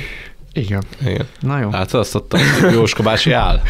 Igen. 0.53 0.83
Igen. 1.05 1.25
Na 1.39 1.59
jó. 1.59 1.69
Látod 1.69 1.99
azt 1.99 2.15
ott 2.15 2.33
a 2.33 2.37
Jóska 2.71 3.03
bácsi 3.03 3.31
áll? 3.31 3.61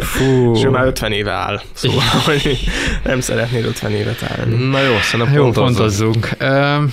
Fú. 0.00 0.54
és 0.56 0.64
ő 0.64 0.68
már 0.68 0.86
50 0.86 1.12
éve 1.12 1.30
áll. 1.32 1.60
Szóval, 1.72 2.02
hogy 2.26 2.58
nem 3.04 3.20
szeretnél 3.20 3.64
50 3.64 3.90
évet 3.92 4.22
állni. 4.38 4.68
Na 4.70 4.80
jó, 4.82 4.96
szerintem 5.02 5.34
Jó, 5.34 5.50
pontozzunk. 5.50 5.76
pontozzunk. 5.76 6.28
Ö, 6.38 6.84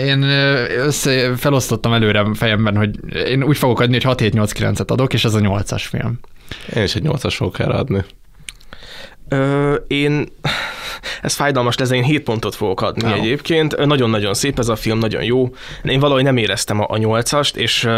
Én 0.00 0.22
össze, 0.78 1.36
felosztottam 1.36 1.92
előre 1.92 2.20
a 2.20 2.34
fejemben, 2.34 2.76
hogy 2.76 3.14
én 3.14 3.42
úgy 3.42 3.56
fogok 3.56 3.80
adni, 3.80 4.00
hogy 4.02 4.16
6-7-8-9-et 4.18 4.90
adok, 4.90 5.12
és 5.12 5.24
ez 5.24 5.34
a 5.34 5.40
8-as 5.40 5.84
film. 5.88 6.18
Én 6.74 6.82
is 6.82 6.94
egy 6.94 7.02
nyolcas 7.02 7.36
fogok 7.36 7.58
erre 7.58 7.74
adni. 7.74 8.04
Ö, 9.28 9.74
én, 9.86 10.28
ez 11.22 11.34
fájdalmas 11.34 11.76
lesz, 11.76 11.88
de 11.88 11.94
én 11.94 12.02
7 12.02 12.22
pontot 12.22 12.54
fogok 12.54 12.80
adni 12.80 13.08
Jó. 13.08 13.14
egyébként. 13.14 13.76
Nagyon-nagyon 13.86 14.34
szép 14.34 14.58
ez 14.58 14.68
a 14.68 14.76
film, 14.76 14.98
nagyon 14.98 15.22
jó. 15.22 15.48
Én 15.84 16.00
valahogy 16.00 16.22
nem 16.22 16.36
éreztem 16.36 16.80
a, 16.80 16.86
a 16.88 16.96
8-ast, 16.96 17.54
és, 17.54 17.88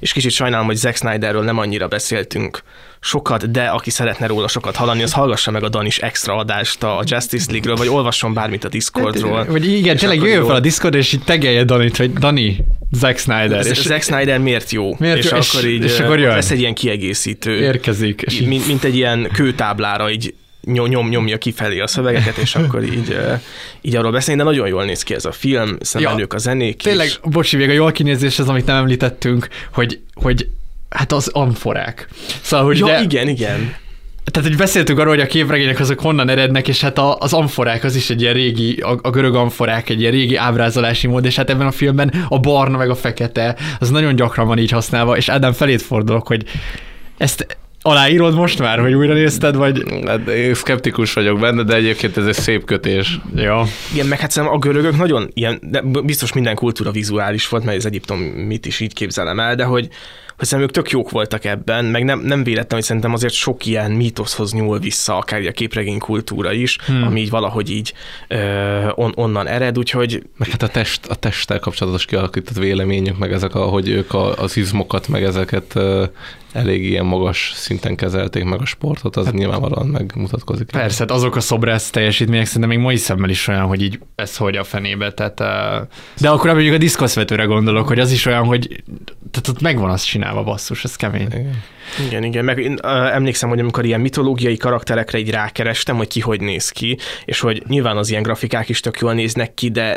és 0.00 0.12
kicsit 0.12 0.30
sajnálom, 0.30 0.66
hogy 0.66 0.76
Zack 0.76 0.96
Snyderről 0.96 1.42
nem 1.42 1.58
annyira 1.58 1.88
beszéltünk 1.88 2.62
sokat, 3.04 3.50
de 3.50 3.64
aki 3.64 3.90
szeretne 3.90 4.26
róla 4.26 4.48
sokat 4.48 4.76
hallani, 4.76 5.02
az 5.02 5.12
hallgassa 5.12 5.50
meg 5.50 5.62
a 5.62 5.68
Danis 5.68 5.98
extra 5.98 6.36
adást 6.36 6.82
a 6.82 7.02
Justice 7.04 7.46
League-ről, 7.50 7.76
vagy 7.76 7.88
olvasson 7.88 8.34
bármit 8.34 8.64
a 8.64 8.68
Discordról. 8.68 9.44
Vagy 9.44 9.66
igen, 9.66 9.96
tényleg 9.96 10.18
jöjjön 10.20 10.46
fel 10.46 10.54
a 10.54 10.60
Discord, 10.60 10.94
és 10.94 11.12
így 11.12 11.24
tegelje 11.24 11.64
Danit, 11.64 11.96
hogy 11.96 12.12
Dani, 12.12 12.56
Zack 12.92 13.18
Snyder, 13.18 13.66
És 13.66 13.80
Zack 13.82 14.02
Snyder 14.02 14.38
miért 14.38 14.70
jó? 14.70 14.94
Miért 14.98 15.16
és 15.18 15.30
jó? 15.30 15.36
És- 15.36 15.54
akkor 15.54 15.68
így 15.68 15.84
és 15.84 15.98
akkor 15.98 16.18
jön. 16.18 16.34
lesz 16.34 16.50
egy 16.50 16.60
ilyen 16.60 16.74
kiegészítő. 16.74 17.56
érkezik. 17.56 18.22
És 18.22 18.40
mint, 18.40 18.66
mint 18.66 18.84
egy 18.84 18.96
ilyen 18.96 19.28
kőtáblára 19.32 20.10
így 20.10 20.34
nyom, 20.64 20.88
nyom, 20.88 21.08
nyomja 21.08 21.38
kifelé 21.38 21.80
a 21.80 21.86
szövegeket, 21.86 22.36
és 22.36 22.54
akkor 22.54 22.82
így, 22.82 23.16
így 23.80 23.96
arról 23.96 24.12
beszélni, 24.12 24.42
de 24.42 24.46
nagyon 24.46 24.68
jól 24.68 24.84
néz 24.84 25.02
ki 25.02 25.14
ez 25.14 25.24
a 25.24 25.32
film, 25.32 25.76
szerintem 25.80 26.18
Ja, 26.18 26.26
a 26.28 26.38
zenék 26.38 26.82
Tényleg, 26.82 27.06
is. 27.06 27.20
bocsi, 27.24 27.56
még 27.56 27.68
a 27.68 27.72
jól 27.72 27.92
kinézés 27.92 28.38
az, 28.38 28.48
amit 28.48 28.66
nem 28.66 28.76
említettünk, 28.76 29.48
hogy, 29.72 30.00
hogy 30.14 30.48
hát 30.88 31.12
az 31.12 31.28
amforák. 31.28 32.08
Szóval, 32.40 32.66
hogy 32.66 32.78
Ja, 32.78 32.84
ugye, 32.84 33.00
igen, 33.02 33.28
igen. 33.28 33.74
Tehát, 34.24 34.48
hogy 34.48 34.58
beszéltünk 34.58 34.98
arról, 34.98 35.14
hogy 35.14 35.22
a 35.22 35.26
képregények 35.26 35.80
azok 35.80 36.00
honnan 36.00 36.28
erednek, 36.28 36.68
és 36.68 36.80
hát 36.80 36.98
a, 36.98 37.18
az 37.18 37.32
amforák 37.32 37.84
az 37.84 37.96
is 37.96 38.10
egy 38.10 38.20
ilyen 38.20 38.34
régi, 38.34 38.80
a, 38.80 38.98
a 39.02 39.10
görög 39.10 39.34
amforák 39.34 39.88
egy 39.88 40.00
ilyen 40.00 40.12
régi 40.12 40.36
ábrázolási 40.36 41.06
mód, 41.06 41.24
és 41.24 41.36
hát 41.36 41.50
ebben 41.50 41.66
a 41.66 41.70
filmben 41.70 42.26
a 42.28 42.38
barna 42.38 42.76
meg 42.76 42.90
a 42.90 42.94
fekete, 42.94 43.56
az 43.78 43.90
nagyon 43.90 44.16
gyakran 44.16 44.46
van 44.46 44.58
így 44.58 44.70
használva, 44.70 45.16
és 45.16 45.28
Ádám 45.28 45.52
felét 45.52 45.82
fordulok, 45.82 46.26
hogy 46.26 46.44
ezt 47.16 47.56
aláírod 47.82 48.34
most 48.34 48.58
már, 48.58 48.78
hogy 48.78 48.94
újra 48.94 49.12
nézted, 49.12 49.56
vagy... 49.56 49.84
Hát 50.06 50.28
én 50.28 50.54
szkeptikus 50.54 51.12
vagyok 51.12 51.40
benne, 51.40 51.62
de 51.62 51.74
egyébként 51.74 52.16
ez 52.16 52.26
egy 52.26 52.34
szép 52.34 52.64
kötés. 52.64 53.18
Ja. 53.34 53.64
Igen, 53.92 54.06
meg 54.06 54.18
hát 54.18 54.30
szerintem 54.30 54.58
a 54.58 54.60
görögök 54.60 54.96
nagyon 54.96 55.30
ilyen, 55.34 55.58
de 55.62 55.82
biztos 56.04 56.32
minden 56.32 56.54
kultúra 56.54 56.90
vizuális 56.90 57.48
volt, 57.48 57.64
mert 57.64 57.76
az 57.76 57.86
Egyiptom 57.86 58.18
mit 58.20 58.66
is 58.66 58.80
így 58.80 58.94
képzelem 58.94 59.40
el, 59.40 59.54
de 59.54 59.64
hogy, 59.64 59.88
hogy 60.42 60.50
szerintem 60.50 60.76
ők 60.76 60.84
tök 60.84 60.92
jók 60.92 61.10
voltak 61.10 61.44
ebben, 61.44 61.84
meg 61.84 62.04
nem, 62.04 62.20
nem 62.20 62.44
véletlen, 62.44 62.78
hogy 62.78 62.82
szerintem 62.82 63.12
azért 63.12 63.32
sok 63.32 63.66
ilyen 63.66 63.90
mítoszhoz 63.90 64.52
nyúl 64.52 64.78
vissza, 64.78 65.16
akár 65.16 65.46
a 65.46 65.52
képregény 65.52 65.98
kultúra 65.98 66.52
is, 66.52 66.78
hmm. 66.86 67.02
ami 67.02 67.20
így 67.20 67.30
valahogy 67.30 67.70
így 67.70 67.92
ö, 68.28 68.88
on, 68.94 69.12
onnan 69.14 69.46
ered, 69.46 69.78
úgyhogy 69.78 70.22
Meg 70.36 70.48
hát 70.50 70.62
a, 70.62 70.68
test, 70.68 71.06
a 71.06 71.14
testtel 71.14 71.58
kapcsolatos 71.58 72.04
kialakított 72.04 72.56
véleményük, 72.56 73.18
meg 73.18 73.32
ezek, 73.32 73.54
ahogy 73.54 73.88
ők 73.88 74.14
a, 74.14 74.38
az 74.38 74.56
izmokat, 74.56 75.08
meg 75.08 75.22
ezeket 75.22 75.74
ö, 75.74 76.04
elég 76.52 76.84
ilyen 76.84 77.04
magas 77.04 77.52
szinten 77.54 77.96
kezelték, 77.96 78.44
meg 78.44 78.60
a 78.60 78.64
sportot, 78.64 79.16
az 79.16 79.24
hát, 79.24 79.34
nyilvánvalóan 79.34 79.86
megmutatkozik. 79.86 80.70
Persze, 80.70 80.98
hát 80.98 81.10
azok 81.10 81.36
a 81.36 81.40
szobrász 81.40 81.90
teljesítmények 81.90 82.46
szerintem 82.46 82.70
még 82.70 82.78
mai 82.78 82.96
szemmel 82.96 83.30
is 83.30 83.48
olyan, 83.48 83.66
hogy 83.66 83.82
így 83.82 83.98
ez 84.14 84.36
hogy 84.36 84.56
a 84.56 84.64
fenébe, 84.64 85.12
tehát... 85.12 85.36
De 86.20 86.28
akkor 86.28 86.52
mondjuk 86.52 86.74
a 86.74 86.78
diszkoszvetőre 86.78 87.44
gondolok, 87.44 87.86
hogy 87.86 87.98
az 87.98 88.12
is 88.12 88.26
olyan, 88.26 88.44
hogy 88.44 88.82
tehát 89.30 89.48
ott 89.48 89.60
megvan 89.60 89.90
az 89.90 90.02
csinálva, 90.32 90.50
basszus, 90.50 90.84
ez 90.84 90.96
kemény. 90.96 91.26
Igen. 91.26 91.62
Igen, 92.06 92.22
igen, 92.24 92.44
meg 92.44 92.58
én 92.58 92.78
ö, 92.82 92.88
emlékszem, 92.88 93.48
hogy 93.48 93.58
amikor 93.58 93.84
ilyen 93.84 94.00
mitológiai 94.00 94.56
karakterekre 94.56 95.18
így 95.18 95.30
rákerestem, 95.30 95.96
hogy 95.96 96.08
ki 96.08 96.20
hogy 96.20 96.40
néz 96.40 96.68
ki, 96.70 96.98
és 97.24 97.40
hogy 97.40 97.62
nyilván 97.68 97.96
az 97.96 98.10
ilyen 98.10 98.22
grafikák 98.22 98.68
is 98.68 98.80
tök 98.80 98.98
jól 98.98 99.14
néznek 99.14 99.54
ki, 99.54 99.68
de 99.70 99.96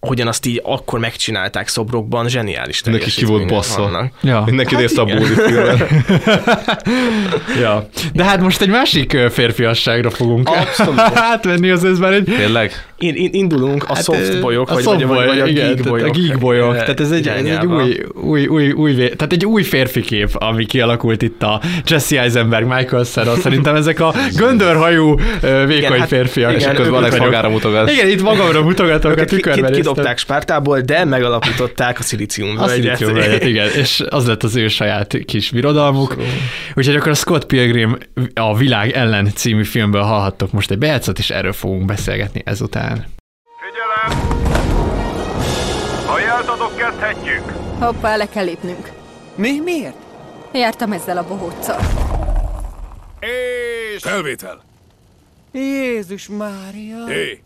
hogyan 0.00 0.26
azt 0.26 0.46
így 0.46 0.60
akkor 0.64 0.98
megcsinálták 0.98 1.68
szobrokban, 1.68 2.28
zseniális 2.28 2.82
Mindenki 2.82 3.10
ki 3.10 3.24
volt 3.24 3.46
basszol. 3.46 3.90
vannak. 3.90 4.12
Ja. 4.22 4.42
Mindenki 4.46 4.74
Hát 4.74 4.82
nézte 4.82 5.00
a 5.00 5.04
igen. 5.06 5.22
Filmet. 5.22 5.90
ja. 7.62 7.88
De 8.12 8.24
hát 8.24 8.40
most 8.40 8.60
egy 8.60 8.68
másik 8.68 9.16
férfiasságra 9.30 10.10
fogunk 10.10 10.48
Abszolút. 10.48 10.98
átvenni, 11.32 11.70
az 11.70 11.84
ez 11.84 11.98
már 11.98 12.12
egy... 12.12 12.24
Tényleg? 12.24 12.72
In, 13.02 13.14
in, 13.14 13.30
indulunk 13.32 13.84
a 13.88 13.94
Hát, 13.94 14.04
soft 14.04 14.34
ö, 14.34 14.40
bolyok, 14.40 14.70
a 14.70 14.74
vagy, 14.74 14.82
soft 14.82 14.96
vagy, 15.02 15.06
boy, 15.06 15.26
vagy 15.26 15.40
a 15.40 15.46
igen, 15.46 15.64
geek 15.64 15.74
tehát 15.76 15.88
bolyok. 15.88 16.08
A 16.08 16.10
geek 16.18 16.38
bolyok. 16.38 16.72
ö, 16.72 16.76
Tehát 16.76 17.00
ez 17.00 17.10
egy, 17.10 17.28
ez 17.28 17.44
egy 17.44 17.66
új, 17.66 18.00
új, 18.14 18.46
új, 18.46 18.70
új, 18.72 18.94
tehát 18.94 19.32
egy 19.32 19.46
új 19.46 19.62
férfi 19.62 20.00
kép, 20.00 20.28
ami 20.32 20.66
kialakult 20.66 21.22
itt 21.22 21.42
a 21.42 21.60
Jesse 21.86 22.20
Eisenberg, 22.20 22.66
Michael 22.66 23.04
Cera. 23.04 23.34
Szerintem 23.36 23.74
ezek 23.74 24.00
a 24.00 24.14
göndörhajú, 24.38 25.16
vékony 25.40 25.70
Igen, 25.72 25.98
hát- 25.98 26.08
férfiak. 26.08 26.52
igen, 26.56 26.70
És 26.70 26.76
közben 26.76 26.94
Alex 26.94 27.18
magára 27.18 27.48
mutogat. 27.48 27.90
Igen, 27.90 28.08
itt 28.08 28.22
magamra 28.22 28.62
mutogatok 28.62 29.16
a 29.16 29.24
tükörben. 29.24 29.72
Kidobták 29.72 30.18
Spártából, 30.18 30.80
de 30.80 31.04
megalapították 31.04 31.98
a 31.98 32.02
szilícium 32.02 32.58
A 32.58 32.68
szilíciumvölgyet, 32.68 33.44
igen, 33.44 33.68
és 33.82 34.02
az 34.10 34.26
lett 34.26 34.42
az 34.42 34.56
ő 34.56 34.68
saját 34.68 35.16
kis 35.26 35.50
birodalmuk. 35.50 36.16
Úgyhogy 36.74 36.94
akkor 36.96 37.10
a 37.10 37.14
Scott 37.14 37.46
Pilgrim 37.46 37.96
a 38.34 38.56
Világ 38.56 38.90
ellen 38.90 39.30
című 39.34 39.64
filmből 39.64 40.02
hallhattok 40.02 40.52
most 40.52 40.70
egy 40.70 40.78
bejátszat, 40.78 41.18
és 41.18 41.30
erről 41.30 41.52
fogunk 41.52 41.84
beszélgetni 41.84 42.42
ezután. 42.44 42.91
Figyelem! 43.60 44.28
Ha 46.06 46.18
jelt 46.18 46.48
adok, 46.48 46.76
kezdhetjük! 46.76 47.44
Hoppá, 47.78 48.16
le 48.16 48.28
kell 48.28 48.44
lépnünk. 48.44 48.90
Mi? 49.34 49.60
Miért? 49.60 49.96
Jártam 50.52 50.92
ezzel 50.92 51.16
a 51.18 51.26
bohóccal. 51.26 51.80
És... 53.20 54.02
Felvétel! 54.02 54.62
Jézus 55.52 56.28
Mária! 56.28 57.06
Hé! 57.06 57.42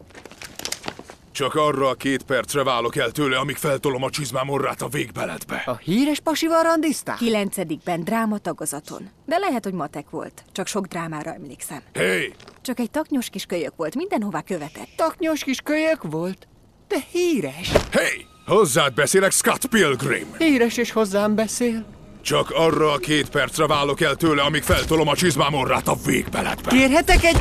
Csak 1.36 1.54
arra 1.54 1.88
a 1.88 1.94
két 1.94 2.22
percre 2.22 2.64
válok 2.64 2.96
el 2.96 3.10
tőle, 3.10 3.36
amíg 3.38 3.56
feltolom 3.56 4.02
a 4.02 4.10
csizmám 4.10 4.48
orrát 4.48 4.82
a 4.82 4.88
végbeletbe. 4.88 5.62
A 5.66 5.76
híres 5.76 6.20
pasival 6.20 6.62
randiztál? 6.62 7.16
Kilencedikben 7.16 8.04
drámatagozaton. 8.04 9.10
De 9.26 9.38
lehet, 9.38 9.64
hogy 9.64 9.72
matek 9.72 10.10
volt. 10.10 10.44
Csak 10.52 10.66
sok 10.66 10.86
drámára 10.86 11.34
emlékszem. 11.34 11.80
Hé! 11.92 12.32
Csak 12.62 12.78
egy 12.78 12.90
taknyos 12.90 13.28
kis 13.28 13.44
kölyök 13.46 13.72
volt, 13.76 13.94
mindenhová 13.94 14.40
követett. 14.40 14.88
Taknyos 14.96 15.44
kis 15.44 15.60
kölyök 15.60 16.02
volt? 16.02 16.48
De 16.88 16.96
híres. 17.10 17.72
Hé! 17.72 18.26
Hozzád 18.46 18.94
beszélek, 18.94 19.32
Scott 19.32 19.66
Pilgrim! 19.66 20.34
Híres 20.38 20.76
és 20.76 20.92
hozzám 20.92 21.34
beszél. 21.34 21.84
Csak 22.22 22.50
arra 22.50 22.92
a 22.92 22.98
két 22.98 23.28
percre 23.30 23.66
válok 23.66 24.00
el 24.00 24.14
tőle, 24.14 24.42
amíg 24.42 24.62
feltolom 24.62 25.08
a 25.08 25.14
csizmám 25.14 25.54
orrát 25.54 25.88
a 25.88 25.96
végbeletbe. 26.04 26.70
Kérhetek 26.70 27.24
egy... 27.24 27.38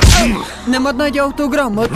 Nem 0.68 0.86
adna 0.86 1.04
egy 1.04 1.18
autogramot? 1.18 1.90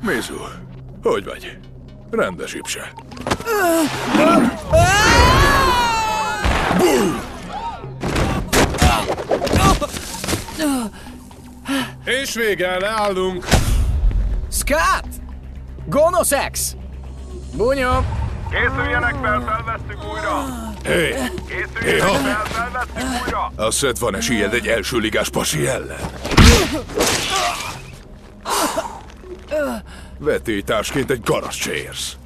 Mizu, 0.00 0.34
hogy 1.02 1.24
vagy? 1.24 1.58
Rendes 2.10 2.54
ipse. 2.54 2.92
És 12.04 12.34
vége, 12.34 12.78
leállunk. 12.78 13.46
Scott! 14.50 15.08
Gonosz 15.86 16.32
X! 16.50 16.76
Bunyó! 17.56 18.23
Készüljenek 18.54 19.14
fel, 19.22 19.40
felvesszük 19.46 20.12
újra! 20.12 20.44
Hé! 20.84 21.14
Hé, 21.14 21.24
Készüljenek 21.46 22.02
ha! 22.02 22.14
fel, 22.14 22.44
felvesszük 22.44 23.22
újra! 23.24 23.52
Azt 23.56 23.78
szed 23.78 23.98
van 23.98 24.16
esélyed 24.16 24.54
egy 24.54 24.66
elsőligás 24.66 25.28
pasi 25.28 25.66
ellen. 25.66 26.00
Vetélytársként 30.18 31.10
egy 31.10 31.20
garat 31.24 31.52
se 31.52 31.74
érsz. 31.74 32.16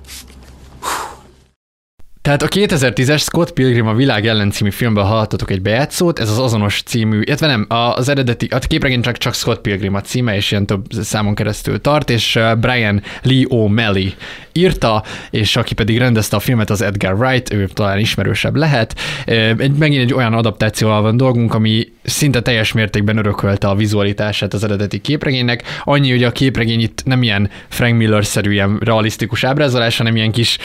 Tehát 2.29 2.43
a 2.43 2.49
2010-es 2.49 3.21
Scott 3.21 3.53
Pilgrim 3.53 3.87
a 3.87 3.95
világ 3.95 4.27
ellen 4.27 4.51
című 4.51 4.71
filmből 4.71 5.05
hallhattatok 5.05 5.51
egy 5.51 5.63
bejátszót, 5.63 6.19
ez 6.19 6.31
az 6.31 6.39
azonos 6.39 6.83
című, 6.83 7.21
illetve 7.21 7.47
nem, 7.47 7.67
az 7.69 8.09
eredeti, 8.09 8.47
a 8.47 8.59
képregény 8.59 9.01
csak, 9.01 9.19
csak 9.19 9.35
Scott 9.35 9.61
Pilgrim 9.61 9.95
a 9.95 10.01
címe, 10.01 10.37
és 10.37 10.51
ilyen 10.51 10.67
több 10.67 10.85
számon 10.91 11.35
keresztül 11.35 11.81
tart, 11.81 12.11
és 12.11 12.37
uh, 12.37 12.57
Brian 12.57 13.03
Lee 13.23 13.45
O'Malley 13.49 14.13
írta, 14.53 15.03
és 15.31 15.57
aki 15.57 15.75
pedig 15.75 15.99
rendezte 15.99 16.37
a 16.37 16.41
filmet, 16.41 16.71
az 16.71 16.83
Edgar 16.83 17.15
Wright, 17.15 17.53
ő 17.53 17.67
talán 17.67 17.99
ismerősebb 17.99 18.57
lehet. 18.57 18.95
Egy, 19.25 19.73
megint 19.73 20.03
egy 20.03 20.15
olyan 20.15 20.35
adaptációval 20.35 21.03
van 21.03 21.17
dolgunk, 21.17 21.55
ami 21.55 21.87
szinte 22.09 22.41
teljes 22.41 22.73
mértékben 22.73 23.17
örökölte 23.17 23.69
a 23.69 23.75
vizualitását 23.75 24.55
az 24.55 24.65
eredeti 24.65 25.01
képregénynek. 25.01 25.63
Annyi, 25.85 26.11
hogy 26.11 26.25
a 26.25 26.33
képregény 26.33 26.81
itt 26.81 27.03
nem 27.05 27.23
ilyen 27.23 27.51
Frank 27.69 27.97
Miller-szerű, 27.97 28.53
ilyen 28.53 28.79
realisztikus 28.85 29.45
ábrázolás, 29.45 29.97
hanem 29.97 30.17
ilyen 30.17 30.33
kis 30.33 30.59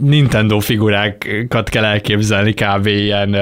Nintendo 0.00 0.58
figurákat 0.58 1.68
kell 1.68 1.84
elképzelni, 1.84 2.52
kb. 2.52 2.86
ilyen 2.86 3.32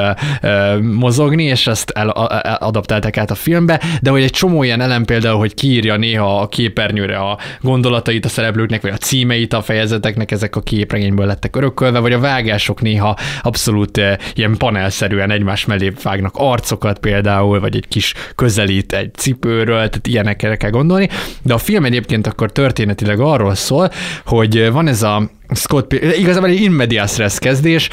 ö, 0.43 0.79
mozogni, 0.81 1.45
és 1.45 1.67
ezt 1.67 1.91
el, 1.91 2.09
a, 2.09 2.57
adaptálták 2.59 3.17
át 3.17 3.31
a 3.31 3.35
filmbe, 3.35 3.81
de 4.03 4.11
hogy 4.11 4.23
egy 4.23 4.31
csomó 4.31 4.63
ilyen 4.63 4.81
elem 4.81 5.05
például, 5.05 5.39
hogy 5.39 5.55
kiírja 5.55 5.97
néha 5.97 6.41
a 6.41 6.49
képernyőre 6.49 7.17
a 7.17 7.39
gondolatait 7.61 8.25
a 8.25 8.29
szereplőknek, 8.29 8.83
vagy 8.83 8.93
a 8.93 8.97
címeit 8.97 9.53
a 9.53 9.63
fejezeteknek, 9.63 10.31
ezek 10.31 10.57
a 10.57 10.61
képregényből 10.61 11.27
lettek 11.27 11.57
örökölve, 11.57 11.99
vagy 11.99 12.13
a 12.13 12.19
vágások 12.19 12.81
néha 12.81 13.17
abszolút 13.43 14.01
ilyen 14.35 14.57
panelszerűen 14.57 15.31
egymás 15.31 15.65
mellé 15.65 15.93
vágnak 16.03 16.35
arcokat 16.37 16.99
például, 16.99 17.46
például, 17.47 17.61
vagy 17.61 17.77
egy 17.77 17.89
kis 17.89 18.15
közelít 18.35 18.93
egy 18.93 19.15
cipőről, 19.15 19.89
tehát 19.89 20.07
ilyenekre 20.07 20.57
kell 20.57 20.71
gondolni. 20.71 21.09
De 21.43 21.55
a 21.55 21.59
film 21.59 21.85
egyébként 21.85 22.27
akkor 22.27 22.53
történetileg 22.53 23.21
arról 23.21 23.55
szól, 23.55 23.91
hogy 24.25 24.71
van 24.71 24.89
ez 24.89 25.03
a 25.03 25.31
Scott 25.55 25.87
Pilgrim, 25.87 26.11
igazából 26.11 26.49
egy 26.49 26.61
inmedias 26.61 27.19
res 27.19 27.39
kezdés, 27.39 27.89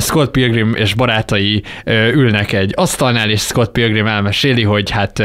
Scott 0.00 0.30
Pilgrim 0.30 0.74
és 0.74 0.94
barátai 0.94 1.62
ülnek 2.14 2.52
egy 2.52 2.72
asztalnál, 2.76 3.30
és 3.30 3.40
Scott 3.40 3.72
Pilgrim 3.72 4.06
elmeséli, 4.06 4.62
hogy 4.62 4.90
hát 4.90 5.22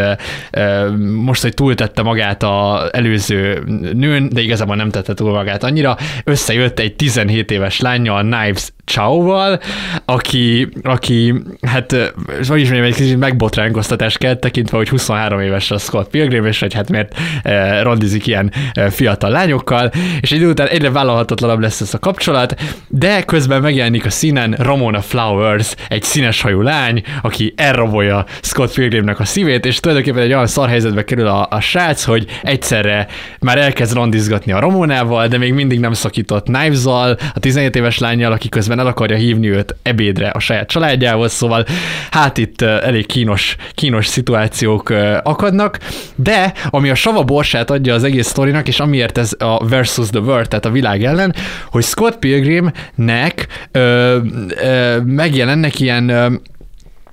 most, 1.15 1.41
hogy 1.41 1.53
túltette 1.53 2.01
magát 2.01 2.43
az 2.43 2.93
előző 2.93 3.63
nőn, 3.93 4.29
de 4.29 4.41
igazából 4.41 4.75
nem 4.75 4.89
tette 4.89 5.13
túl 5.13 5.31
magát 5.31 5.63
annyira, 5.63 5.97
összejött 6.23 6.79
egy 6.79 6.95
17 6.95 7.51
éves 7.51 7.79
lánya 7.79 8.15
a 8.15 8.21
Knives 8.21 8.71
Chow-val, 8.85 9.59
aki, 10.05 10.67
aki 10.83 11.33
hát, 11.61 12.13
hogy 12.47 12.59
is 12.59 12.69
mondjam, 12.69 12.83
egy 12.83 12.95
kicsit 12.95 13.19
megbotránkoztatás 13.19 14.17
kell 14.17 14.35
tekintve, 14.35 14.77
hogy 14.77 14.89
23 14.89 15.39
éves 15.39 15.71
a 15.71 15.77
Scott 15.77 16.09
Pilgrim, 16.09 16.45
és 16.45 16.59
hogy 16.59 16.73
hát 16.73 16.89
miért 16.89 17.15
randizik 17.81 18.27
ilyen 18.27 18.51
fiatal 18.89 19.29
lányokkal, 19.29 19.91
és 20.21 20.31
egy 20.31 20.37
idő 20.37 20.49
után 20.49 20.67
egyre 20.67 20.91
vállalhatatlanabb 20.91 21.59
hosszabb 21.60 21.80
lesz 21.80 21.81
ez 21.81 21.94
a 21.94 21.99
kapcsolat, 21.99 22.56
de 22.88 23.22
közben 23.22 23.61
megjelenik 23.61 24.06
a 24.06 24.10
színen 24.10 24.52
Ramona 24.52 25.02
Flowers, 25.02 25.76
egy 25.88 26.03
színes 26.03 26.41
hajú 26.41 26.61
lány, 26.61 27.03
aki 27.22 27.53
elrabolja 27.57 28.26
Scott 28.41 28.73
Pilgrimnek 28.73 29.19
a 29.19 29.26
szívét, 29.26 29.65
és 29.65 29.80
tulajdonképpen 29.80 30.23
egy 30.23 30.34
olyan 30.34 30.48
szar 30.48 30.69
helyzetbe 30.69 31.03
kerül 31.03 31.27
a, 31.27 31.48
a 31.49 31.60
srác, 31.60 32.03
hogy 32.03 32.26
egyszerre 32.44 33.07
már 33.40 33.57
elkezd 33.57 33.94
randizgatni 33.94 34.52
a 34.52 34.60
Ramonával, 34.60 35.27
de 35.27 35.38
még 35.38 35.53
mindig 35.53 35.80
nem 35.80 35.94
szakított 35.94 36.44
knives 36.44 36.86
a 36.86 37.40
17 37.40 37.76
éves 37.76 37.98
lányjal, 37.98 38.31
aki 38.31 38.49
közben 38.49 38.80
el 38.80 38.88
akarja 38.88 39.18
hívni 39.18 39.49
őt 39.49 39.76
ebédre 39.81 40.30
a 40.30 40.40
saját 40.40 40.68
családjához, 40.68 41.31
szóval 41.31 41.65
hát 42.11 42.38
itt 42.38 42.61
elég 42.61 43.06
kínos, 43.06 43.56
kínos 43.73 44.07
szituációk 44.07 44.90
akadnak, 45.23 45.80
de 46.15 46.53
ami 46.69 46.90
a 46.90 46.95
sava 46.95 47.23
borsát 47.23 47.69
adja 47.69 47.94
az 47.94 48.03
egész 48.03 48.27
sztorinak, 48.27 48.68
és 48.68 48.80
amiért 48.80 49.18
ez 49.18 49.31
a 49.38 49.68
versus 49.68 50.10
the 50.10 50.19
world, 50.19 50.48
tehát 50.48 50.65
a 50.65 50.69
világ 50.72 51.03
ellen, 51.03 51.34
hogy 51.71 51.84
Scott 51.84 52.17
Pilgrimnek 52.19 53.47
ö, 53.71 54.17
ö, 54.63 54.99
megjelennek 55.01 55.80
ilyen 55.80 56.09
ö, 56.09 56.27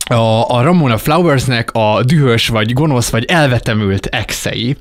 a, 0.09 0.51
a 0.51 0.63
Ramona 0.63 0.99
Flowersnek 0.99 1.71
a 1.73 2.03
dühös, 2.03 2.49
vagy 2.49 2.73
gonosz, 2.73 3.11
vagy 3.11 3.25
elvetemült 3.25 4.07
exei, 4.07 4.77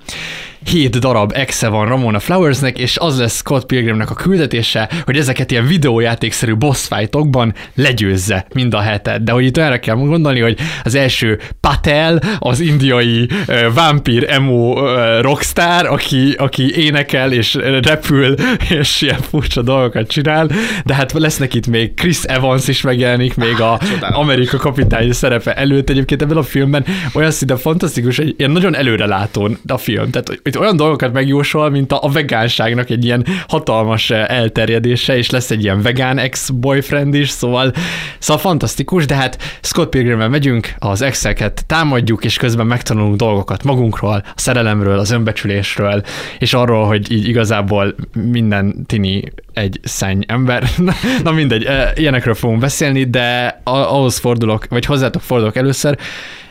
hét 0.66 1.00
darab 1.00 1.32
exe 1.36 1.68
van 1.68 1.88
Ramona 1.88 2.20
Flowersnek, 2.20 2.78
és 2.80 2.98
az 2.98 3.20
lesz 3.20 3.36
Scott 3.36 3.66
Pilgrimnek 3.66 4.10
a 4.10 4.14
küldetése, 4.14 4.90
hogy 5.04 5.18
ezeket 5.18 5.52
ilyen 5.52 5.68
videójátékszerű 5.68 6.56
boss 6.56 6.88
fightokban 6.88 7.54
legyőzze 7.76 8.46
mind 8.54 8.74
a 8.74 8.80
hetet. 8.80 9.24
De 9.24 9.32
hogy 9.32 9.46
itt 9.46 9.58
erre 9.58 9.80
kell 9.80 9.96
gondolni, 9.96 10.40
hogy 10.40 10.58
az 10.84 10.96
első 10.96 11.40
Patel, 11.60 12.22
az 12.40 12.60
indiai 12.60 13.30
uh, 13.48 13.74
vampír 13.74 14.26
emo 14.30 14.72
uh, 14.72 15.22
rockstar, 15.22 15.86
aki, 15.86 16.34
aki 16.38 16.76
énekel 16.76 17.32
és 17.32 17.58
repül, 17.82 18.36
és 18.70 19.02
ilyen 19.02 19.22
furcsa 19.22 19.62
dolgokat 19.62 20.08
csinál, 20.08 20.50
de 20.86 20.94
hát 20.94 21.14
lesznek 21.14 21.54
itt 21.54 21.68
még 21.68 21.94
Chris 21.94 22.24
Evans 22.24 22.68
is 22.68 22.82
megjelenik, 22.82 23.36
még 23.36 23.62
a 23.62 23.80
Amerika 24.22 24.58
kapitány 24.58 25.12
szerepe 25.12 25.54
előtt. 25.54 25.90
Egyébként 25.90 26.22
ebben 26.22 26.38
a 26.38 26.44
filmben 26.44 26.86
olyan 27.14 27.32
szinte 27.32 27.56
fantasztikus, 27.56 28.18
hogy 28.18 28.34
ilyen 28.38 28.52
nagyon 28.52 28.76
előrelátón 28.76 29.58
a 29.68 29.78
film, 29.78 30.10
tehát 30.10 30.28
hogy 30.28 30.40
itt 30.56 30.62
olyan 30.62 30.76
dolgokat 30.76 31.14
megjósol, 31.14 31.70
mint 31.70 31.92
a, 31.92 32.04
a 32.04 32.10
vegánságnak 32.10 32.90
egy 32.90 33.06
ilyen 33.06 33.26
hatalmas 33.48 34.10
eh, 34.10 34.26
elterjedése, 34.28 35.18
és 35.18 35.30
lesz 35.30 35.52
egy 35.52 35.64
ilyen 35.64 35.82
vegán 35.82 36.18
ex-boyfriend 36.18 37.14
is, 37.14 37.30
szóval, 37.30 37.74
szóval 38.20 38.42
fantasztikus, 38.42 39.06
de 39.06 39.16
hát 39.16 39.38
Scott 39.62 39.90
Pilgrimmel 39.90 40.30
megyünk, 40.30 40.74
az 40.78 41.02
exeket 41.02 41.66
támadjuk, 41.68 42.24
és 42.26 42.38
közben 42.38 42.66
megtanulunk 42.66 43.16
dolgokat 43.16 43.64
magunkról, 43.64 44.24
a 44.26 44.34
szerelemről, 44.36 45.00
az 45.00 45.12
önbecsülésről, 45.12 46.04
és 46.40 46.54
arról, 46.54 46.86
hogy 46.86 47.12
így 47.12 47.28
igazából 47.28 47.96
minden 48.14 48.86
tini 48.86 49.24
egy 49.56 49.80
szenny 49.84 50.22
ember. 50.28 50.70
Na 51.24 51.32
mindegy, 51.32 51.64
eh, 51.64 51.92
ilyenekről 51.96 52.34
fogunk 52.34 52.60
beszélni, 52.60 53.04
de 53.04 53.62
ahhoz 53.64 54.18
fordulok, 54.18 54.66
vagy 54.70 54.86
hozzátok 54.86 55.22
fordulok 55.22 55.56
először, 55.56 55.98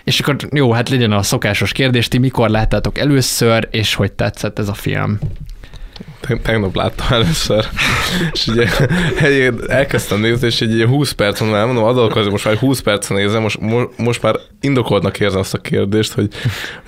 és 0.04 0.20
akkor 0.20 0.36
jó, 0.52 0.72
hát 0.72 0.88
legyen 0.88 1.12
a 1.12 1.22
szokásos 1.22 1.72
kérdés, 1.72 2.08
ti 2.08 2.18
mikor 2.18 2.48
láttátok 2.48 2.98
először, 2.98 3.68
és 3.70 3.94
hogy 3.94 4.12
tetszett 4.12 4.58
ez 4.58 4.68
a 4.68 4.74
film? 4.74 5.18
Tegnap 6.42 6.76
láttam 6.76 7.06
először, 7.10 7.68
és 8.32 8.46
ugye 8.46 8.68
elkezdtem 9.66 10.20
nézni, 10.20 10.46
és 10.46 10.60
egy 10.60 10.84
20 10.88 11.12
percen 11.12 11.48
már 11.48 11.66
mondom, 11.66 11.84
adalkozni, 11.84 12.30
most 12.30 12.44
már 12.44 12.56
20 12.56 12.80
percen 12.80 13.16
nézem, 13.16 13.42
most, 13.42 13.58
most 13.96 14.22
már 14.22 14.36
indokoltnak 14.60 15.20
érzem 15.20 15.40
azt 15.40 15.54
a 15.54 15.58
kérdést, 15.58 16.12
hogy, 16.12 16.28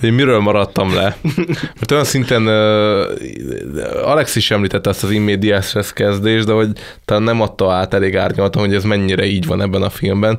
hogy 0.01 0.11
miről 0.11 0.41
maradtam 0.41 0.95
le. 0.95 1.17
Mert 1.57 1.91
olyan 1.91 2.05
szinten 2.05 2.47
uh, 2.47 4.09
Alex 4.09 4.37
is 4.37 4.51
említette 4.51 4.91
ezt 4.91 5.05
az 5.05 5.11
immediate 5.11 5.85
kezdést, 5.93 6.47
de 6.47 6.53
hogy 6.53 6.71
talán 7.05 7.23
nem 7.23 7.41
adta 7.41 7.73
át 7.73 7.95
elég 7.95 8.17
árnyaltan, 8.17 8.63
hogy 8.63 8.75
ez 8.75 8.85
mennyire 8.85 9.25
így 9.25 9.47
van 9.47 9.63
ebben 9.63 9.83
a 9.83 9.91
filmben 9.91 10.39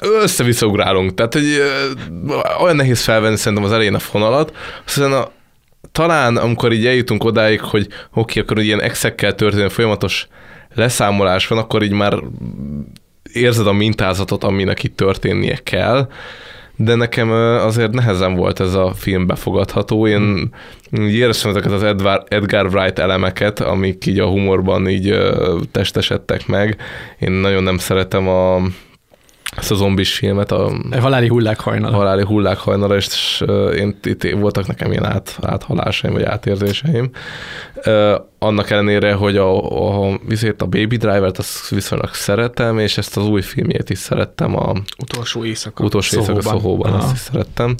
össze-visszaugrálunk. 0.00 1.14
Tehát, 1.14 1.32
hogy 1.32 1.62
olyan 2.60 2.76
nehéz 2.76 3.00
felvenni 3.00 3.36
szerintem 3.36 3.66
az 3.66 3.72
elején 3.72 3.94
a 3.94 3.98
fonalat, 3.98 4.56
aztán 4.86 5.12
a, 5.12 5.30
talán 5.92 6.36
amikor 6.36 6.72
így 6.72 6.86
eljutunk 6.86 7.24
odáig, 7.24 7.60
hogy 7.60 7.86
oké, 7.86 8.20
okay, 8.20 8.42
akkor 8.42 8.58
ilyen 8.58 8.82
exekkel 8.82 9.34
történő 9.34 9.68
folyamatos 9.68 10.28
leszámolás 10.74 11.46
van, 11.46 11.58
akkor 11.58 11.82
így 11.82 11.92
már 11.92 12.18
érzed 13.32 13.66
a 13.66 13.72
mintázatot, 13.72 14.44
aminek 14.44 14.82
itt 14.82 14.96
történnie 14.96 15.56
kell, 15.62 16.08
de 16.76 16.94
nekem 16.94 17.30
azért 17.66 17.92
nehezen 17.92 18.34
volt 18.34 18.60
ez 18.60 18.74
a 18.74 18.92
film 18.94 19.26
befogadható. 19.26 20.06
Én 20.06 20.50
hmm. 20.90 21.06
éreztem 21.06 21.50
ezeket 21.50 21.72
az 21.72 21.82
Edgar, 21.82 22.24
Edgar 22.28 22.66
Wright 22.66 22.98
elemeket, 22.98 23.60
amik 23.60 24.06
így 24.06 24.18
a 24.18 24.26
humorban 24.26 24.88
így 24.88 25.18
testesedtek 25.70 26.46
meg. 26.46 26.76
Én 27.18 27.30
nagyon 27.32 27.62
nem 27.62 27.78
szeretem 27.78 28.28
a 28.28 28.60
ezt 29.56 29.70
a 29.70 29.74
zombis 29.74 30.14
filmet. 30.14 30.52
A, 30.52 30.72
haláli 31.00 31.28
hullák 31.28 31.60
hajnala. 31.60 31.96
Haláli 31.96 32.22
hullák 32.22 32.58
hajnala, 32.58 32.96
és 32.96 33.40
én, 33.76 33.98
itt 34.02 34.30
voltak 34.30 34.66
nekem 34.66 34.90
ilyen 34.90 35.04
át, 35.04 35.38
áthalásaim, 35.42 36.12
vagy 36.12 36.22
átérzéseim. 36.22 37.10
Annak 38.42 38.70
ellenére, 38.70 39.12
hogy 39.12 39.36
a, 39.36 40.10
a, 40.10 40.18
viszont 40.28 40.62
a 40.62 40.66
Baby 40.66 40.96
Driver-t 40.96 41.38
azt 41.38 41.68
viszonylag 41.68 42.14
szeretem, 42.14 42.78
és 42.78 42.98
ezt 42.98 43.16
az 43.16 43.26
új 43.26 43.42
filmjét 43.42 43.90
is 43.90 43.98
szerettem. 43.98 44.56
A 44.56 44.72
utolsó 44.98 45.44
éjszaka. 45.44 45.84
Utolsó 45.84 46.18
éjszaka 46.18 46.40
Szóhóban, 46.40 46.92
azt 46.92 47.12
is 47.12 47.18
szerettem. 47.18 47.74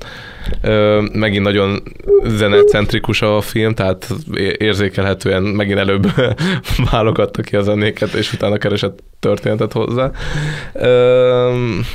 Megint 1.13 1.45
nagyon 1.45 1.83
zenecentrikus 2.25 3.23
a 3.23 3.41
film, 3.41 3.75
tehát 3.75 4.09
érzékelhetően 4.57 5.43
megint 5.43 5.79
előbb 5.79 6.07
válogatta 6.91 7.43
ki 7.43 7.57
a 7.57 7.63
zenéket, 7.63 8.13
és 8.13 8.33
utána 8.33 8.59
keresett 8.59 9.03
történetet 9.21 9.73
hozzá. 9.73 10.11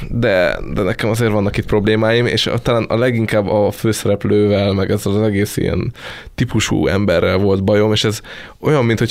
De, 0.09 0.59
de 0.73 0.81
nekem 0.81 1.09
azért 1.09 1.31
vannak 1.31 1.57
itt 1.57 1.65
problémáim, 1.65 2.25
és 2.25 2.49
talán 2.61 2.83
a 2.83 2.97
leginkább 2.97 3.47
a 3.47 3.71
főszereplővel, 3.71 4.73
meg 4.73 4.91
ez 4.91 5.05
az 5.05 5.21
egész 5.21 5.57
ilyen 5.57 5.93
típusú 6.35 6.87
emberrel 6.87 7.37
volt 7.37 7.63
bajom, 7.63 7.91
és 7.91 8.03
ez 8.03 8.21
olyan, 8.59 8.85
mintha 8.85 9.05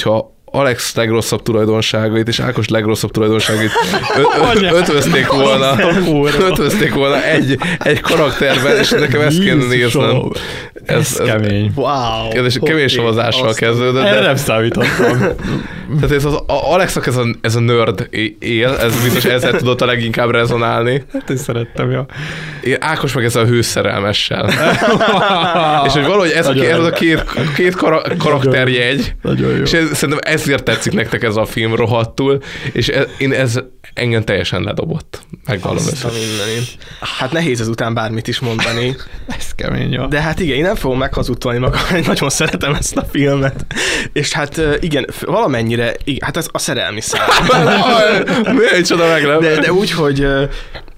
Alex 0.57 0.95
legrosszabb 0.95 1.43
tulajdonságait 1.43 2.29
és 2.29 2.41
Ákos 2.41 2.69
legrosszabb 2.69 3.11
tulajdonságait 3.11 3.71
ö- 4.17 4.63
ö- 4.63 4.73
ötvözték 4.73 5.27
volna, 5.27 5.77
ötvözték 6.51 6.95
volna 6.95 7.25
egy, 7.25 7.59
egy 7.79 8.01
karakterben, 8.01 8.77
és 8.77 8.91
nekem 8.91 9.21
ezt 9.21 9.39
kéne 9.41 9.65
néznem. 9.65 10.31
Ez, 10.85 10.97
ez 10.97 11.23
kemény. 11.27 11.73
Wow. 11.75 12.45
Ez 12.45 12.59
kemény 12.63 12.89
savazással 12.89 13.55
kezdődött. 13.55 14.05
Erre 14.05 14.21
nem 14.21 14.37
számítottam. 14.37 15.19
tehát 16.01 16.11
ez 16.11 16.25
az, 16.25 16.35
a 16.35 16.73
Alexnak 16.73 17.07
ez 17.07 17.17
a, 17.17 17.25
ez 17.41 17.55
a 17.55 17.61
nerd 17.61 18.09
él, 18.39 18.69
ez 18.69 19.03
biztos 19.03 19.25
ezzel 19.25 19.53
tudott 19.53 19.81
a 19.81 19.87
leginkább 19.87 20.31
rezonálni. 20.31 21.05
Hát 21.13 21.31
én 21.31 21.37
szerettem, 21.37 21.91
ja. 21.91 22.07
Én 22.65 22.77
Ákos 22.81 23.13
meg 23.13 23.25
ezzel 23.25 23.43
a 23.43 23.47
hőszerelmessel. 23.47 24.49
és 25.87 25.93
hogy 25.93 26.05
valahogy 26.05 26.31
ez, 26.31 26.47
a, 26.47 26.53
ez 26.53 26.79
a 26.79 26.91
két, 26.91 27.25
két 27.57 27.75
kara, 27.75 28.03
karakterjegy, 28.19 29.15
Nagyon 29.23 29.51
jó. 29.51 29.63
és 29.63 29.73
ez, 29.73 29.89
szerintem 29.93 30.19
ezért 30.47 30.65
tetszik 30.65 30.93
nektek 30.93 31.23
ez 31.23 31.37
a 31.37 31.45
film 31.45 31.75
rohadtul, 31.75 32.43
és 32.73 32.89
ez, 32.89 33.05
én 33.19 33.33
ez 33.33 33.59
engem 33.95 34.23
teljesen 34.23 34.63
ledobott. 34.63 35.21
Megvallom 35.47 35.77
Azt 35.77 36.05
a 36.05 36.09
ezt. 36.09 36.17
mindenit. 36.19 36.77
Hát 37.01 37.33
nehéz 37.33 37.61
ezután 37.61 37.95
bármit 37.95 38.29
is 38.29 38.39
mondani. 38.39 38.97
Ez 39.39 39.55
kemény, 39.55 39.93
ja. 39.93 40.07
De 40.07 40.21
hát 40.21 40.41
igen, 40.41 40.57
én 40.57 40.63
nem 40.63 40.75
fogom 40.75 40.99
meghazudtolni 40.99 41.59
magam, 41.59 41.81
hogy 41.91 42.07
nagyon 42.07 42.29
szeretem 42.29 42.75
ezt 42.75 42.97
a 42.97 43.05
filmet. 43.11 43.67
És 44.13 44.33
hát 44.33 44.61
igen, 44.81 45.07
valamennyire, 45.21 45.95
igen, 46.05 46.21
hát 46.25 46.37
ez 46.37 46.49
a 46.51 46.59
szerelmi 46.59 47.01
szál. 47.01 47.29
Micsoda 48.77 49.07
meglep. 49.09 49.41
De, 49.41 49.61
de 49.61 49.73
úgy, 49.73 49.91
hogy 49.91 50.27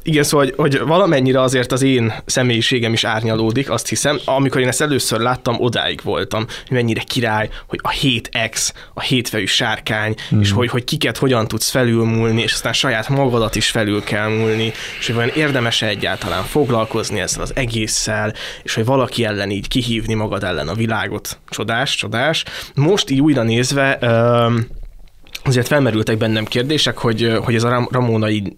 igen, 0.09 0.23
szóval, 0.23 0.47
hogy, 0.47 0.55
hogy 0.57 0.87
valamennyire 0.87 1.41
azért 1.41 1.73
az 1.73 1.83
én 1.83 2.13
személyiségem 2.27 2.93
is 2.93 3.05
árnyalódik, 3.05 3.71
azt 3.71 3.89
hiszem. 3.89 4.19
Amikor 4.25 4.61
én 4.61 4.69
ezt 4.69 4.81
először 4.81 5.21
láttam, 5.21 5.57
odáig 5.59 6.01
voltam, 6.03 6.47
hogy 6.67 6.77
mennyire 6.77 7.01
király, 7.01 7.49
hogy 7.67 7.79
a 7.83 7.91
hét 7.91 8.29
ex, 8.33 8.73
a 8.95 9.01
hétfejű 9.01 9.45
sárkány, 9.45 10.15
hmm. 10.29 10.41
és 10.41 10.51
hogy, 10.51 10.69
hogy 10.69 10.85
kiket 10.85 11.17
hogyan 11.17 11.49
tudsz 11.49 11.71
felülmúlni, 11.71 12.43
és 12.43 12.53
aztán 12.53 12.73
saját 12.73 13.09
magadat 13.09 13.57
is 13.57 13.71
felül 13.71 14.05
kell 14.05 14.29
múlni, 14.29 14.73
és 14.99 15.07
hogy 15.07 15.15
vajon 15.15 15.31
érdemes 15.35 15.83
egyáltalán 15.83 16.43
foglalkozni 16.43 17.21
ezzel 17.21 17.43
az 17.43 17.53
egésszel, 17.57 18.35
és 18.63 18.75
hogy 18.75 18.85
valaki 18.85 19.25
ellen 19.25 19.51
így 19.51 19.69
kihívni 19.69 20.15
magad 20.15 20.45
ellen 20.45 20.69
a 20.69 20.75
világot. 20.75 21.39
Csodás, 21.49 21.95
csodás. 21.95 22.45
Most 22.75 23.11
így 23.11 23.21
újra 23.21 23.43
nézve, 23.43 23.99
azért 25.45 25.67
felmerültek 25.67 26.17
bennem 26.17 26.45
kérdések, 26.45 26.99
hogy, 26.99 27.39
hogy 27.45 27.55
ez 27.55 27.63
a 27.63 27.69
Ram- 27.69 27.93
Ramona 27.93 28.31
így 28.31 28.53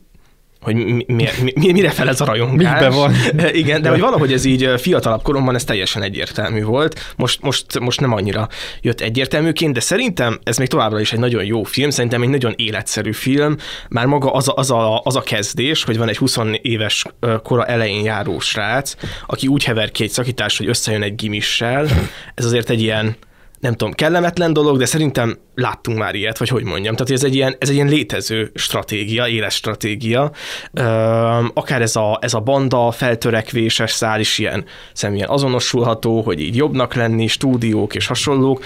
hogy 0.61 0.75
mi, 0.75 1.05
mi, 1.07 1.29
mi, 1.55 1.73
mire 1.73 1.91
fel 1.91 2.09
ez 2.09 2.21
a 2.21 2.25
rajongás. 2.25 2.81
Mikbe 2.81 2.97
van? 2.97 3.15
Igen, 3.53 3.83
de 3.83 3.89
hogy 3.89 4.01
valahogy 4.01 4.33
ez 4.33 4.45
így 4.45 4.71
fiatalabb 4.77 5.23
koromban 5.23 5.55
ez 5.55 5.65
teljesen 5.65 6.03
egyértelmű 6.03 6.63
volt. 6.63 7.15
Most, 7.17 7.43
most, 7.43 7.79
most 7.79 8.01
nem 8.01 8.13
annyira 8.13 8.49
jött 8.81 9.01
egyértelműként, 9.01 9.75
de 9.75 9.81
szerintem 9.81 10.39
ez 10.43 10.59
még 10.59 10.69
továbbra 10.69 11.01
is 11.01 11.13
egy 11.13 11.19
nagyon 11.19 11.45
jó 11.45 11.63
film, 11.63 11.91
szerintem 11.91 12.23
egy 12.23 12.29
nagyon 12.29 12.53
életszerű 12.57 13.13
film. 13.13 13.57
Már 13.89 14.07
maga 14.07 14.33
az 14.33 14.49
a, 14.49 14.53
az 14.57 14.71
a, 14.71 15.01
az 15.05 15.17
a 15.17 15.21
kezdés, 15.21 15.85
hogy 15.85 15.99
van 15.99 16.09
egy 16.09 16.17
20 16.17 16.37
éves 16.63 17.05
ö, 17.21 17.37
kora 17.43 17.67
elején 17.67 18.05
járó 18.05 18.39
srác, 18.39 18.95
aki 19.27 19.47
úgy 19.47 19.65
hever 19.65 19.91
egy 19.99 20.11
szakítás, 20.11 20.59
hogy 20.59 20.69
összejön 20.69 21.03
egy 21.03 21.15
gimissel. 21.15 21.87
Ez 22.35 22.45
azért 22.45 22.71
egy 22.71 22.81
ilyen 22.81 23.17
nem 23.61 23.73
tudom, 23.73 23.93
kellemetlen 23.93 24.53
dolog, 24.53 24.79
de 24.79 24.85
szerintem 24.85 25.39
láttunk 25.55 25.99
már 25.99 26.15
ilyet, 26.15 26.39
vagy 26.39 26.49
hogy 26.49 26.65
mondjam. 26.65 26.95
Tehát 26.95 27.13
ez 27.13 27.25
egy 27.25 27.35
ilyen, 27.35 27.57
ez 27.59 27.69
egy 27.69 27.75
ilyen 27.75 27.89
létező 27.89 28.51
stratégia, 28.55 29.29
éles 29.29 29.55
stratégia. 29.55 30.31
Akár 31.55 31.83
ez 31.83 31.97
a, 31.97 32.19
ez 32.21 32.35
a 32.35 32.41
banda 32.41 32.91
feltörekvéses 32.91 33.91
szál 33.91 34.21
is 34.21 34.39
ilyen, 34.39 34.65
szerintem 34.93 35.15
ilyen 35.25 35.37
azonosulható, 35.37 36.21
hogy 36.21 36.41
így 36.41 36.57
jobbnak 36.57 36.95
lenni, 36.95 37.27
stúdiók 37.27 37.95
és 37.95 38.07
hasonlók, 38.07 38.65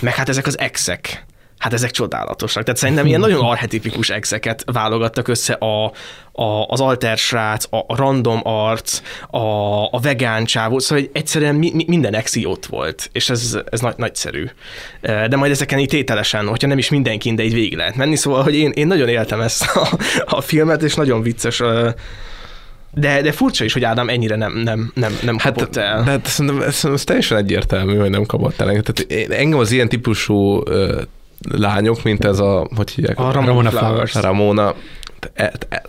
meg 0.00 0.14
hát 0.14 0.28
ezek 0.28 0.46
az 0.46 0.58
exek. 0.58 1.24
Hát 1.60 1.72
ezek 1.72 1.90
csodálatosak. 1.90 2.62
Tehát 2.62 2.80
szerintem 2.80 3.06
ilyen 3.06 3.20
nagyon 3.20 3.44
archetipikus 3.44 4.10
exeket 4.10 4.62
válogattak 4.72 5.28
össze 5.28 5.52
a, 5.52 5.84
a, 6.32 6.66
az 6.68 6.80
altersrác, 6.80 7.64
a, 7.70 7.76
a 7.86 7.96
random 7.96 8.40
arc, 8.42 9.00
a, 9.30 9.38
a 9.84 9.98
vegán 10.02 10.44
csávó, 10.44 10.78
szóval 10.78 11.04
hogy 11.04 11.10
egyszerűen 11.12 11.54
mi, 11.54 11.70
mi, 11.74 11.84
minden 11.86 12.14
exi 12.14 12.44
ott 12.44 12.66
volt, 12.66 13.08
és 13.12 13.30
ez, 13.30 13.58
ez 13.70 13.80
nagy, 13.80 13.94
nagyszerű. 13.96 14.46
De 15.00 15.36
majd 15.36 15.50
ezeken 15.50 15.78
így 15.78 15.88
tételesen, 15.88 16.46
hogyha 16.46 16.68
nem 16.68 16.78
is 16.78 16.88
mindenki, 16.88 17.34
de 17.34 17.42
így 17.42 17.54
végig 17.54 17.76
lehet 17.76 17.96
menni, 17.96 18.16
szóval 18.16 18.42
hogy 18.42 18.54
én, 18.54 18.70
én 18.70 18.86
nagyon 18.86 19.08
éltem 19.08 19.40
ezt 19.40 19.64
a, 19.74 19.88
a 20.24 20.40
filmet, 20.40 20.82
és 20.82 20.94
nagyon 20.94 21.22
vicces 21.22 21.62
de, 22.94 23.22
de 23.22 23.32
furcsa 23.32 23.64
is, 23.64 23.72
hogy 23.72 23.84
Ádám 23.84 24.08
ennyire 24.08 24.36
nem, 24.36 24.56
nem, 24.56 24.92
nem, 24.94 25.18
nem 25.22 25.38
Hát, 25.38 25.54
kapott 25.54 25.76
el. 25.76 26.02
de 26.02 26.10
hát 26.10 26.26
szerintem 26.26 26.62
ez, 26.62 26.84
ez 26.84 27.04
teljesen 27.04 27.38
egyértelmű, 27.38 27.96
hogy 27.96 28.10
nem 28.10 28.24
kapott 28.26 28.60
el. 28.60 28.66
Tehát 28.66 29.30
engem 29.32 29.58
az 29.58 29.70
ilyen 29.70 29.88
típusú 29.88 30.62
lányok, 31.48 32.02
mint 32.02 32.24
ez 32.24 32.38
a, 32.38 32.68
hogy 32.76 32.90
hívják? 32.90 33.18
A 33.18 33.32
Ramona 33.32 33.70
Flowers. 33.70 34.14
Ramona, 34.14 34.74
te, 35.18 35.52
te, 35.58 35.82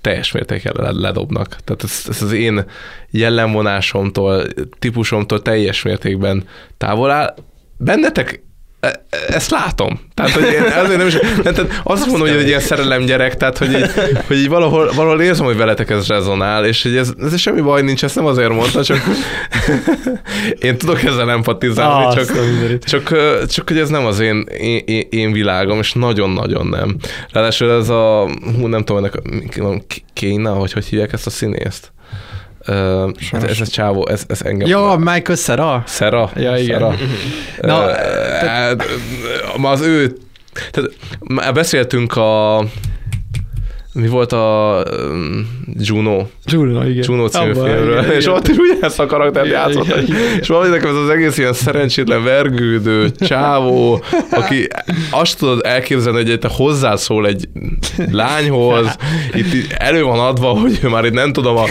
teljes 0.00 0.32
mértékben 0.32 0.84
le- 0.84 1.00
ledobnak. 1.00 1.56
Tehát 1.64 1.82
ez, 1.82 2.04
ez 2.08 2.22
az 2.22 2.32
én 2.32 2.64
jellemvonásomtól, 3.10 4.46
típusomtól 4.78 5.42
teljes 5.42 5.82
mértékben 5.82 6.44
távol 6.76 7.10
áll. 7.10 7.34
Bennetek 7.76 8.42
e- 8.80 9.04
ezt 9.28 9.50
látom. 9.50 10.00
Tehát, 10.14 10.30
hogy 10.30 10.44
én 10.44 10.62
azért 10.62 10.96
nem 10.96 11.06
is, 11.06 11.16
tehát 11.42 11.80
azt 11.82 12.06
mondom, 12.06 12.28
hogy 12.28 12.36
egy 12.36 12.46
ilyen 12.46 12.60
szerelem 12.60 13.04
gyerek, 13.04 13.36
tehát, 13.36 13.58
hogy 13.58 13.72
így, 13.72 13.90
hogy 14.26 14.36
így 14.36 14.48
valahol, 14.48 14.90
valahol 14.94 15.20
érzem, 15.20 15.44
hogy 15.44 15.56
veletek 15.56 15.90
ez 15.90 16.06
rezonál, 16.06 16.64
és 16.64 16.82
hogy 16.82 16.96
ez, 16.96 17.12
ez 17.20 17.38
semmi 17.38 17.60
baj 17.60 17.82
nincs, 17.82 18.04
ezt 18.04 18.14
nem 18.14 18.26
azért 18.26 18.52
mondta, 18.52 18.84
csak 18.84 18.98
én 20.60 20.78
tudok 20.78 21.02
ezzel 21.02 21.30
empatizálni, 21.30 22.04
Azt 22.04 22.16
csak, 22.16 22.78
csak, 22.84 23.08
csak, 23.46 23.68
hogy 23.68 23.78
ez 23.78 23.88
nem 23.88 24.06
az 24.06 24.20
én, 24.20 24.46
én, 24.84 25.06
én, 25.10 25.32
világom, 25.32 25.78
és 25.78 25.92
nagyon-nagyon 25.92 26.66
nem. 26.66 26.96
Ráadásul 27.32 27.70
ez 27.70 27.88
a, 27.88 28.28
hú, 28.56 28.66
nem 28.66 28.84
tudom, 28.84 29.04
ennek 29.04 29.14
a 29.56 29.84
Kéna, 30.12 30.52
hogy 30.52 30.72
hogy 30.72 30.84
hívják 30.84 31.12
ezt 31.12 31.26
a 31.26 31.30
színészt? 31.30 31.92
Ö, 32.66 33.08
ez, 33.32 33.42
ez 33.42 33.60
a 33.60 33.66
csávó, 33.66 34.08
ez, 34.08 34.24
ez 34.28 34.42
engem... 34.42 34.68
Ja, 34.68 34.96
Michael 34.98 35.38
Cera. 35.38 35.82
Szera? 35.86 36.30
Ja, 36.34 36.56
igen. 36.56 36.78
Szera. 36.78 36.94
Na, 37.60 37.84
Na, 37.84 37.92
hát, 38.46 38.84
az 39.62 39.80
ő... 39.80 40.16
Tehát, 40.70 40.90
már 41.18 41.54
beszéltünk 41.54 42.16
a... 42.16 42.64
Mi 43.92 44.08
volt 44.08 44.32
a 44.32 44.82
um, 45.10 45.64
Juno? 45.78 46.26
Juno, 46.50 46.84
igen. 46.84 47.04
Juno 47.06 47.28
című 47.28 47.50
Abba, 47.50 47.64
filmről, 47.64 47.98
igen, 47.98 48.16
és 48.16 48.24
igen. 48.24 48.34
ott 48.36 48.48
is 48.48 48.56
ugyanezt 48.56 49.00
a 49.00 49.06
karaktert 49.06 49.46
Igen, 49.46 49.58
játszott. 49.58 49.84
igen, 49.84 50.02
igen. 50.02 50.38
És 50.40 50.48
valahogy 50.48 50.70
nekem 50.70 50.88
ez 50.90 50.96
az 50.96 51.08
egész 51.08 51.38
ilyen 51.38 51.52
szerencsétlen 51.52 52.24
vergődő 52.24 53.10
csávó, 53.18 54.02
aki 54.30 54.68
azt 55.10 55.38
tudod 55.38 55.60
elképzelni, 55.64 56.24
hogy 56.24 56.38
te 56.38 56.48
hozzászól 56.52 57.26
egy 57.26 57.48
lányhoz, 58.10 58.96
itt 59.34 59.72
elő 59.72 60.02
van 60.02 60.18
adva, 60.18 60.48
hogy 60.48 60.78
ő 60.82 60.88
már 60.88 61.04
itt 61.04 61.12
nem 61.12 61.32
tudom, 61.32 61.56
a 61.56 61.64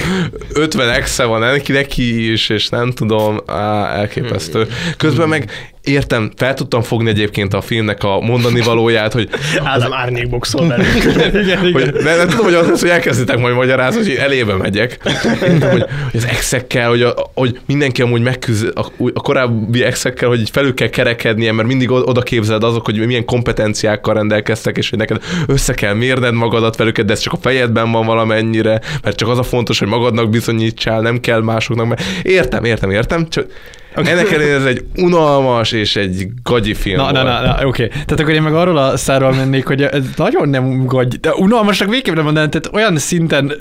50 0.54 0.90
exe 0.90 1.24
van 1.24 1.40
neki, 1.40 1.72
neki 1.72 2.32
is, 2.32 2.50
és 2.50 2.70
nem 2.70 2.92
tudom, 2.92 3.38
á, 3.46 3.96
elképesztő. 3.96 4.68
Közben 4.98 5.28
meg 5.28 5.52
értem, 5.84 6.32
fel 6.36 6.54
tudtam 6.54 6.82
fogni 6.82 7.10
egyébként 7.10 7.54
a 7.54 7.62
filmnek 7.62 8.04
a 8.04 8.20
mondani 8.20 8.62
valóját, 8.62 9.14
hogy 9.14 9.30
Ádám 9.64 9.94
árnyékboxol 9.94 10.68
velünk. 10.68 11.04
hogy 11.74 11.94
nem, 12.04 12.18
nem 12.18 12.28
tudom, 12.28 12.46
hogy 12.46 12.54
az 12.54 12.68
lesz, 12.68 12.82
hogy 12.82 12.90
elkezditek 12.90 13.40
majd 13.40 13.56
magyarázni, 13.56 14.02
hogy 14.02 14.16
elébe 14.16 14.56
megyek. 14.70 15.00
Értem, 15.06 15.70
hogy, 15.72 15.82
hogy 16.12 16.20
az 16.20 16.26
exekkel, 16.26 16.90
hogy, 16.90 17.02
a, 17.02 17.14
hogy 17.34 17.60
mindenki 17.66 18.02
amúgy 18.02 18.22
megküzd 18.22 18.72
a, 18.76 18.86
a 19.14 19.22
korábbi 19.22 19.84
exekkel, 19.84 20.30
hogy 20.30 20.40
így 20.40 20.50
felül 20.50 20.74
kell 20.74 20.90
kerekednie, 20.90 21.52
mert 21.52 21.68
mindig 21.68 21.92
oda 21.92 22.22
képzeled 22.22 22.64
azok, 22.64 22.86
hogy 22.86 23.06
milyen 23.06 23.26
kompetenciákkal 23.26 24.14
rendelkeztek, 24.14 24.78
és 24.78 24.90
hogy 24.90 25.00
neked 25.00 25.24
össze 25.48 25.74
kell 25.74 25.94
mérned 25.94 26.34
magadat 26.34 26.76
velük, 26.76 27.00
de 27.00 27.14
ez 27.14 27.20
csak 27.20 27.34
a 27.34 27.38
fejedben 27.42 27.92
van 27.92 28.06
valamennyire, 28.06 28.82
mert 29.04 29.18
csak 29.18 29.30
az 29.30 29.38
a 29.38 29.44
fontos, 29.44 29.80
hogy 29.80 29.88
magadnak 29.88 30.30
bizonyítsál, 30.30 31.02
nem 31.02 31.20
kell 31.20 31.42
másoknak. 31.42 31.88
Mert 31.88 32.02
értem, 32.22 32.64
értem, 32.64 32.92
értem, 32.92 33.30
csak 33.30 33.46
ennek 33.94 34.32
ellenére 34.32 34.56
ez 34.56 34.66
egy 34.66 34.84
unalmas 34.96 35.72
és 35.72 35.96
egy 35.96 36.28
gagyi 36.44 36.74
film 36.74 36.98
Na, 36.98 37.12
na, 37.12 37.24
volt. 37.24 37.44
na, 37.44 37.56
na, 37.60 37.68
oké. 37.68 37.88
Tehát 37.88 38.20
akkor 38.20 38.34
én 38.34 38.42
meg 38.42 38.54
arról 38.54 38.78
a 38.78 38.98
szárral 38.98 39.34
mennék, 39.34 39.66
hogy 39.66 39.82
ez 39.82 40.04
nagyon 40.16 40.50
nem 40.50 40.86
gagy, 40.86 41.20
de 41.20 41.34
unalmasnak 41.34 41.90
végképp 41.90 42.16
nem 42.16 42.24
mondanám, 42.24 42.50
tehát 42.50 42.70
olyan 42.74 42.98
szinten 42.98 43.54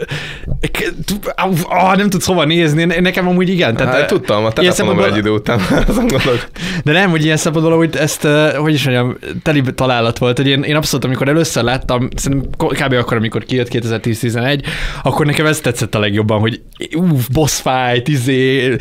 ah, 1.68 1.96
nem 1.96 2.10
tudsz 2.10 2.26
hova 2.26 2.44
nézni, 2.44 2.84
nekem 2.84 3.28
amúgy 3.28 3.48
igen. 3.48 3.76
Tehát, 3.76 3.94
Hát, 3.94 4.06
tudtam, 4.06 4.44
a 4.44 4.52
ilyen 4.60 4.74
telefonom 4.74 5.12
egy 5.12 5.16
idő 5.16 5.30
után 5.30 5.60
azon 5.88 6.06
gondolok. 6.06 6.48
De 6.84 6.92
nem, 6.92 7.10
hogy 7.10 7.24
ilyen 7.24 7.36
szempontból, 7.36 7.76
hogy 7.76 7.96
ezt, 7.96 8.26
hogy 8.56 8.72
is 8.72 8.84
mondjam, 8.84 9.18
teli 9.42 9.62
találat 9.74 10.18
volt, 10.18 10.36
hogy 10.36 10.48
én, 10.48 10.62
én 10.62 10.76
abszolút, 10.76 11.05
amikor 11.05 11.28
először 11.28 11.62
láttam, 11.62 12.09
szerintem 12.16 12.50
kb. 12.56 12.92
akkor, 12.92 13.16
amikor 13.16 13.44
kijött 13.44 13.68
2010-11, 13.70 14.62
akkor 15.02 15.26
nekem 15.26 15.46
ez 15.46 15.60
tetszett 15.60 15.94
a 15.94 15.98
legjobban, 15.98 16.40
hogy 16.40 16.60
uff, 16.94 17.26
boss 17.32 17.60
fight, 17.60 18.09
izé, 18.09 18.76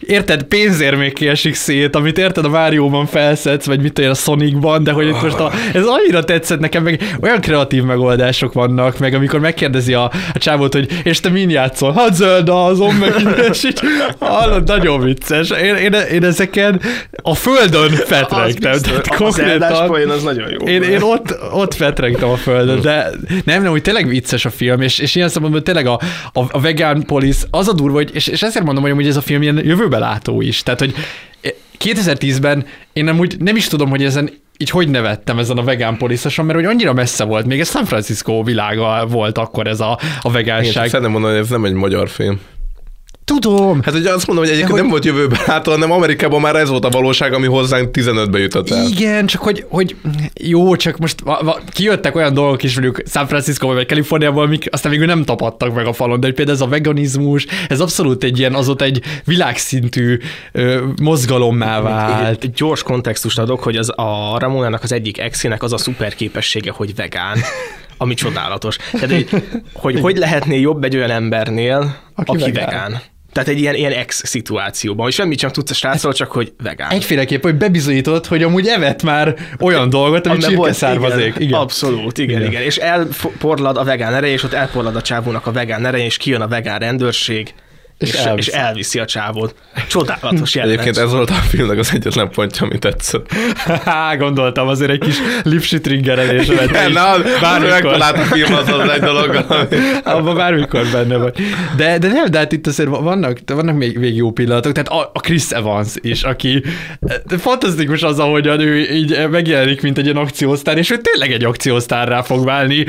érted, 0.00 0.42
pénz 0.42 0.75
pénzérmék 0.76 1.12
kiesik 1.12 1.54
szét, 1.54 1.96
amit 1.96 2.18
érted 2.18 2.44
a 2.44 2.48
Mario-ban 2.48 3.06
felszedsz, 3.06 3.66
vagy 3.66 3.80
mit 3.80 3.92
tudom, 3.92 4.10
a 4.10 4.14
Sonicban, 4.14 4.82
de 4.82 4.92
hogy 4.92 5.06
itt 5.06 5.22
most 5.22 5.38
a, 5.38 5.52
ez 5.72 5.84
annyira 5.84 6.24
tetszett 6.24 6.60
nekem, 6.60 6.82
meg 6.82 7.16
olyan 7.20 7.40
kreatív 7.40 7.82
megoldások 7.82 8.52
vannak, 8.52 8.98
meg 8.98 9.14
amikor 9.14 9.40
megkérdezi 9.40 9.94
a, 9.94 10.04
a 10.34 10.38
csávót, 10.38 10.72
hogy 10.72 11.00
és 11.04 11.20
te 11.20 11.28
min 11.28 11.50
játszol? 11.50 11.92
Hát 11.92 12.14
Zelda 12.14 12.64
azon, 12.64 12.94
meg 12.94 13.14
innen, 13.20 13.38
és 13.52 13.64
így, 13.64 13.80
hallod, 14.18 14.66
nagyon 14.66 15.00
vicces. 15.00 15.50
Én, 15.50 15.74
én, 15.74 15.92
én 15.92 16.24
ezeken 16.24 16.80
a 17.22 17.34
földön 17.34 17.90
fetregtem. 17.90 18.72
biztos. 18.72 18.80
Tehát 18.80 19.06
A 19.06 19.16
konkrétan- 19.16 19.86
poén 19.86 20.08
az 20.08 20.22
nagyon 20.22 20.48
jó 20.50 20.66
Én, 20.66 20.82
én 20.82 21.02
ott, 21.02 21.36
ott 21.52 21.74
fetregtem 21.74 22.28
a 22.28 22.36
földön, 22.36 22.80
de 22.80 23.10
nem, 23.44 23.62
nem, 23.62 23.72
úgy 23.72 23.82
tényleg 23.82 24.08
vicces 24.08 24.44
a 24.44 24.50
film, 24.50 24.80
és, 24.80 24.98
és 24.98 25.14
ilyen 25.14 25.28
szempontból 25.28 25.62
tényleg 25.62 25.86
a, 25.86 26.00
a, 26.32 26.40
a 26.50 26.60
Vegan 26.60 27.02
Police 27.06 27.46
az 27.50 27.68
a 27.68 27.72
durva, 27.72 27.96
hogy, 27.96 28.10
és, 28.12 28.26
és 28.26 28.42
ezért 28.42 28.64
mondom, 28.64 28.94
hogy 28.94 29.06
ez 29.06 29.16
a 29.16 29.20
film 29.20 29.42
ilyen 29.42 29.60
jövőbe 29.64 29.98
látó 29.98 30.40
is. 30.40 30.62
Tehát, 30.66 30.80
hogy 30.80 30.94
2010-ben 31.78 32.66
én 32.92 33.04
nem, 33.04 33.18
úgy, 33.18 33.36
nem 33.38 33.56
is 33.56 33.66
tudom, 33.66 33.88
hogy 33.90 34.04
ezen 34.04 34.30
így 34.58 34.70
hogy 34.70 34.88
nevettem 34.88 35.38
ezen 35.38 35.58
a 35.58 35.62
vegán 35.62 35.96
poliszoson, 35.96 36.44
mert 36.44 36.58
hogy 36.58 36.68
annyira 36.68 36.92
messze 36.92 37.24
volt, 37.24 37.46
még 37.46 37.60
ez 37.60 37.70
San 37.70 37.84
Francisco 37.84 38.42
világa 38.42 39.06
volt 39.06 39.38
akkor 39.38 39.66
ez 39.66 39.80
a, 39.80 39.92
a 40.20 40.26
Én 40.26 40.32
vegánság. 40.32 40.88
szeretném 40.88 41.10
mondani, 41.10 41.32
hogy 41.34 41.42
ez 41.42 41.50
nem 41.50 41.64
egy 41.64 41.72
magyar 41.72 42.08
film. 42.08 42.40
Tudom. 43.26 43.82
Hát 43.82 43.94
ugye 43.94 44.12
azt 44.12 44.26
mondom, 44.26 44.44
hogy 44.44 44.54
egyébként 44.54 44.72
hogy- 44.72 44.80
nem 44.80 44.90
volt 44.90 45.04
jövőben 45.04 45.38
látva, 45.46 45.70
hanem 45.70 45.90
Amerikában 45.90 46.40
már 46.40 46.56
ez 46.56 46.68
volt 46.68 46.84
a 46.84 46.88
valóság, 46.88 47.32
ami 47.32 47.46
hozzánk 47.46 47.88
15-be 47.92 48.38
jutott 48.38 48.70
el. 48.70 48.86
Igen, 48.86 49.26
csak 49.26 49.42
hogy, 49.42 49.64
hogy 49.68 49.96
jó, 50.34 50.76
csak 50.76 50.98
most 50.98 51.20
va, 51.20 51.40
va, 51.42 51.58
kijöttek 51.72 52.14
olyan 52.14 52.34
dolgok 52.34 52.62
is, 52.62 52.72
mondjuk 52.72 53.02
San 53.10 53.26
Francisco 53.26 53.66
vagy 53.72 53.86
Kaliforniából, 53.86 54.42
amik 54.44 54.68
aztán 54.70 54.90
végül 54.90 55.06
nem 55.06 55.24
tapadtak 55.24 55.74
meg 55.74 55.86
a 55.86 55.92
falon, 55.92 56.20
de 56.20 56.32
például 56.32 56.56
ez 56.56 56.62
a 56.62 56.66
veganizmus, 56.68 57.46
ez 57.68 57.80
abszolút 57.80 58.24
egy 58.24 58.38
ilyen, 58.38 58.54
azóta 58.54 58.84
egy 58.84 59.02
világszintű 59.24 60.18
ö, 60.52 60.84
mozgalommá 61.02 61.80
vált. 61.80 62.42
Egy 62.44 62.52
gyors 62.52 62.82
kontextust 62.82 63.38
adok, 63.38 63.62
hogy 63.62 63.76
az 63.76 63.92
a 63.96 64.36
Ramonának 64.38 64.82
az 64.82 64.92
egyik 64.92 65.18
exének 65.18 65.62
az 65.62 65.72
a 65.72 65.78
szuper 65.78 66.14
képessége, 66.14 66.70
hogy 66.70 66.94
vegán, 66.94 67.38
ami 67.98 68.14
csodálatos. 68.14 68.76
Tehát, 68.92 69.10
hogy, 69.10 69.28
hogy 69.72 70.00
hogy 70.00 70.16
lehetné 70.16 70.60
jobb 70.60 70.84
egy 70.84 70.96
olyan 70.96 71.10
embernél, 71.10 71.96
aki, 72.14 72.30
Aki 72.30 72.42
aki 72.42 72.52
vegán. 72.52 72.68
vegán. 72.70 73.00
Tehát 73.36 73.50
egy 73.50 73.60
ilyen, 73.60 73.74
ilyen 73.74 73.92
ex 73.92 74.22
szituációban, 74.26 75.04
hogy 75.04 75.14
semmit 75.14 75.38
sem 75.38 75.50
tudsz 75.50 75.70
a 75.70 75.74
srácról, 75.74 76.12
csak 76.12 76.32
hogy 76.32 76.52
vegán. 76.62 76.90
Egyféleképp, 76.90 77.42
hogy 77.42 77.54
bebizonyított, 77.54 78.26
hogy 78.26 78.42
amúgy 78.42 78.66
evett 78.66 79.02
már 79.02 79.34
olyan 79.60 79.90
dolgot, 79.90 80.26
ami 80.26 80.38
csirke 80.38 80.56
volt- 80.56 80.74
származék. 80.74 81.26
Igen, 81.26 81.42
Igen. 81.42 81.58
Abszolút, 81.58 82.18
Igen. 82.18 82.36
igen, 82.38 82.50
igen. 82.50 82.62
És 82.62 82.76
elporlad 82.76 83.76
a 83.76 83.84
vegán 83.84 84.14
ereje, 84.14 84.32
és 84.32 84.42
ott 84.42 84.52
elporlad 84.52 84.96
a 84.96 85.02
csávónak 85.02 85.46
a 85.46 85.52
vegán 85.52 85.86
ereje, 85.86 86.04
és 86.04 86.16
kijön 86.16 86.40
a 86.40 86.48
vegán 86.48 86.78
rendőrség, 86.78 87.54
és, 87.98 88.12
És 88.12 88.14
elviszi. 88.18 88.50
és 88.50 88.56
elviszi 88.56 88.98
a 88.98 89.04
csávót. 89.04 89.54
Csodálatos 89.88 90.54
jelenet. 90.54 90.78
Egyébként 90.80 91.06
ez 91.06 91.12
volt 91.12 91.30
a 91.30 91.34
filmnek 91.34 91.78
az 91.78 91.90
egyetlen 91.94 92.30
pontja, 92.30 92.66
ami 92.66 92.78
tetszett. 92.78 93.32
Há, 93.84 94.16
gondoltam, 94.16 94.68
azért 94.68 94.90
egy 94.90 94.98
kis 94.98 95.16
lipsi 95.42 95.80
triggerelés. 95.80 96.46
te 96.46 96.86
is 96.88 96.94
Na, 96.94 97.16
bármikor- 97.40 98.00
a 98.00 98.16
film, 98.16 98.54
az 98.54 98.68
az 98.68 98.88
egy 98.88 99.00
dolog. 99.00 99.34
ami- 99.48 99.66
Abban 100.04 100.36
bármikor 100.36 100.86
benne 100.92 101.16
vagy. 101.16 101.34
De, 101.76 101.98
de 101.98 102.08
nem, 102.08 102.30
de 102.30 102.38
hát 102.38 102.52
itt 102.52 102.66
azért 102.66 102.88
vannak, 102.88 103.38
vannak 103.46 103.76
még, 103.76 103.98
még 103.98 104.16
jó 104.16 104.30
pillanatok. 104.32 104.72
Tehát 104.72 104.88
a, 104.88 105.10
a 105.14 105.20
Chris 105.20 105.50
Evans 105.50 105.92
is, 106.00 106.22
aki 106.22 106.62
de 107.26 107.38
fantasztikus 107.38 108.02
az, 108.02 108.18
ahogyan 108.18 108.60
ő 108.60 108.90
így 108.92 109.28
megjelenik, 109.30 109.82
mint 109.82 109.98
egy 109.98 110.04
ilyen 110.04 110.16
akciósztár, 110.16 110.78
és 110.78 110.90
ő 110.90 110.96
tényleg 111.00 111.32
egy 111.32 111.44
akciósztárrá 111.44 112.22
fog 112.22 112.44
válni 112.44 112.84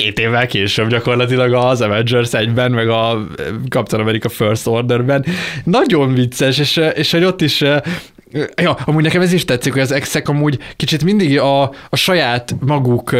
két 0.00 0.18
évvel 0.18 0.46
később 0.46 0.88
gyakorlatilag 0.88 1.52
az 1.52 1.80
Avengers 1.80 2.28
1-ben, 2.32 2.70
meg 2.70 2.88
a 2.88 3.26
Captain 3.68 4.02
America 4.02 4.28
First 4.28 4.66
Orderben. 4.66 5.24
Nagyon 5.64 6.14
vicces, 6.14 6.58
és, 6.58 6.80
és 6.94 7.10
hogy 7.10 7.24
ott 7.24 7.40
is 7.40 7.64
Ja, 8.62 8.72
amúgy 8.84 9.02
nekem 9.02 9.20
ez 9.20 9.32
is 9.32 9.44
tetszik, 9.44 9.72
hogy 9.72 9.82
az 9.82 9.92
exek 9.92 10.28
amúgy 10.28 10.58
kicsit 10.76 11.04
mindig 11.04 11.38
a, 11.38 11.62
a 11.88 11.96
saját 11.96 12.54
maguk 12.60 13.16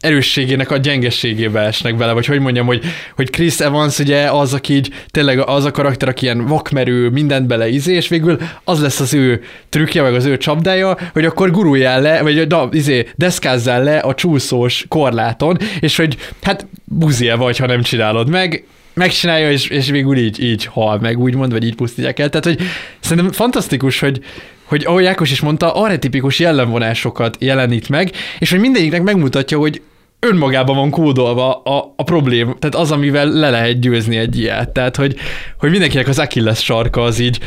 erősségének 0.00 0.70
a 0.70 0.76
gyengeségébe 0.76 1.60
esnek 1.60 1.96
bele, 1.96 2.12
vagy 2.12 2.26
hogy 2.26 2.40
mondjam, 2.40 2.66
hogy, 2.66 2.84
hogy 3.16 3.30
Chris 3.30 3.60
Evans 3.60 3.98
ugye 3.98 4.30
az, 4.30 4.54
aki 4.54 4.74
így 4.74 4.90
tényleg 5.10 5.38
az 5.38 5.64
a 5.64 5.70
karakter, 5.70 6.08
aki 6.08 6.24
ilyen 6.24 6.46
vakmerő, 6.46 7.08
mindent 7.08 7.46
bele 7.46 7.68
izé, 7.68 7.94
és 7.94 8.08
végül 8.08 8.38
az 8.64 8.80
lesz 8.80 9.00
az 9.00 9.14
ő 9.14 9.42
trükkje, 9.68 10.02
meg 10.02 10.14
az 10.14 10.24
ő 10.24 10.36
csapdája, 10.36 10.96
hogy 11.12 11.24
akkor 11.24 11.50
guruljál 11.50 12.00
le, 12.00 12.22
vagy 12.22 12.46
da, 12.46 12.68
izé, 12.72 13.08
deszkázzál 13.14 13.82
le 13.82 13.98
a 13.98 14.14
csúszós 14.14 14.84
korláton, 14.88 15.56
és 15.80 15.96
hogy 15.96 16.16
hát 16.42 16.66
buzie 16.84 17.34
vagy, 17.34 17.58
ha 17.58 17.66
nem 17.66 17.82
csinálod 17.82 18.28
meg, 18.28 18.64
megcsinálja, 18.98 19.50
és, 19.50 19.68
és 19.68 19.90
végül 19.90 20.16
így, 20.16 20.42
így 20.42 20.64
hal 20.64 20.98
meg, 20.98 21.18
úgymond, 21.18 21.52
vagy 21.52 21.64
így 21.64 21.74
pusztítják 21.74 22.18
el. 22.18 22.28
Tehát, 22.28 22.44
hogy 22.44 22.66
szerintem 23.00 23.32
fantasztikus, 23.32 24.00
hogy, 24.00 24.20
hogy 24.64 24.84
ahogy 24.84 25.04
Ákos 25.04 25.30
is 25.30 25.40
mondta, 25.40 25.74
arretipikus 25.74 26.38
jellemvonásokat 26.38 27.36
jelenít 27.40 27.88
meg, 27.88 28.12
és 28.38 28.50
hogy 28.50 28.60
mindegyiknek 28.60 29.02
megmutatja, 29.02 29.58
hogy 29.58 29.82
önmagában 30.20 30.76
van 30.76 30.90
kódolva 30.90 31.54
a, 31.62 31.94
a 31.96 32.02
problém, 32.02 32.56
tehát 32.58 32.74
az, 32.74 32.90
amivel 32.90 33.28
le 33.28 33.50
lehet 33.50 33.80
győzni 33.80 34.16
egy 34.16 34.38
ilyet. 34.38 34.68
Tehát, 34.68 34.96
hogy, 34.96 35.16
hogy 35.58 35.70
mindenkinek 35.70 36.08
az 36.08 36.18
Achilles 36.18 36.64
sarka 36.64 37.02
az 37.02 37.18
így, 37.18 37.38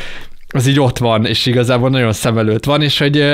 az 0.54 0.68
így 0.68 0.80
ott 0.80 0.98
van, 0.98 1.26
és 1.26 1.46
igazából 1.46 1.90
nagyon 1.90 2.14
szem 2.14 2.38
előtt 2.38 2.66
van, 2.66 2.82
és 2.82 2.98
hogy 2.98 3.26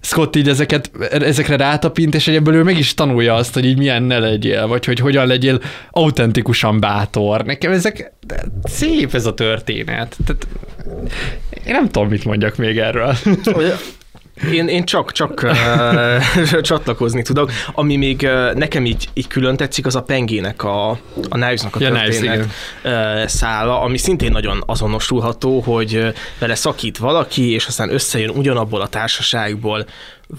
Scott 0.00 0.36
így 0.36 0.48
ezeket, 0.48 0.90
ezekre 1.10 1.56
rátapint, 1.56 2.14
és 2.14 2.24
hogy 2.24 2.34
ebből 2.34 2.54
ő 2.54 2.62
meg 2.62 2.78
is 2.78 2.94
tanulja 2.94 3.34
azt, 3.34 3.54
hogy 3.54 3.64
így 3.64 3.78
milyen 3.78 4.02
ne 4.02 4.18
legyél, 4.18 4.66
vagy 4.66 4.84
hogy 4.84 4.98
hogyan 4.98 5.26
legyél 5.26 5.60
autentikusan 5.90 6.80
bátor. 6.80 7.44
Nekem 7.44 7.72
ezek 7.72 8.12
szép 8.62 9.14
ez 9.14 9.26
a 9.26 9.34
történet. 9.34 10.16
Tehát, 10.26 10.46
én 11.66 11.72
nem 11.72 11.88
tudom, 11.88 12.08
mit 12.08 12.24
mondjak 12.24 12.56
még 12.56 12.78
erről. 12.78 13.14
Én, 14.52 14.68
én 14.68 14.84
csak, 14.84 15.12
csak 15.12 15.42
uh, 15.42 16.60
csatlakozni 16.60 17.22
tudok. 17.22 17.50
Ami 17.72 17.96
még 17.96 18.20
uh, 18.22 18.54
nekem 18.54 18.84
így, 18.84 19.08
így 19.12 19.26
külön 19.26 19.56
tetszik, 19.56 19.86
az 19.86 19.94
a 19.94 20.02
Pengének, 20.02 20.62
a, 20.62 20.90
a 20.90 20.98
Knives-nak 21.28 21.76
a 21.76 21.80
Ja, 21.80 21.92
történet 21.92 22.46
uh, 22.84 23.26
szála, 23.26 23.80
ami 23.80 23.98
szintén 23.98 24.30
nagyon 24.30 24.62
azonosulható, 24.66 25.60
hogy 25.60 26.12
vele 26.38 26.54
szakít 26.54 26.98
valaki, 26.98 27.50
és 27.50 27.66
aztán 27.66 27.92
összejön 27.92 28.30
ugyanabból 28.30 28.80
a 28.80 28.88
társaságból 28.88 29.86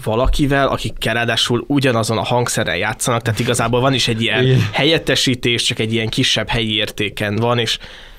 valakivel, 0.04 0.68
akikkel 0.68 1.14
ráadásul 1.14 1.64
ugyanazon 1.66 2.18
a 2.18 2.24
hangszeren 2.24 2.76
játszanak, 2.76 3.22
tehát 3.22 3.40
igazából 3.40 3.80
van 3.80 3.94
is 3.94 4.08
egy 4.08 4.22
ilyen 4.22 4.44
Igen. 4.44 4.68
helyettesítés, 4.72 5.62
csak 5.62 5.78
egy 5.78 5.92
ilyen 5.92 6.08
kisebb 6.08 6.48
helyi 6.48 6.76
értéken 6.76 7.36
van, 7.36 7.58
és 7.58 7.78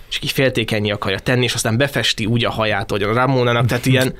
és 0.09 0.19
így 0.23 0.31
féltékenyé 0.31 0.89
akarja 0.89 1.19
tenni, 1.19 1.43
és 1.43 1.53
aztán 1.53 1.77
befesti 1.77 2.25
úgy 2.25 2.45
a 2.45 2.51
haját, 2.51 2.91
hogy 2.91 3.03
a 3.03 3.13
Ramonának, 3.13 3.65
tehát 3.65 3.85
ilyen, 3.85 4.15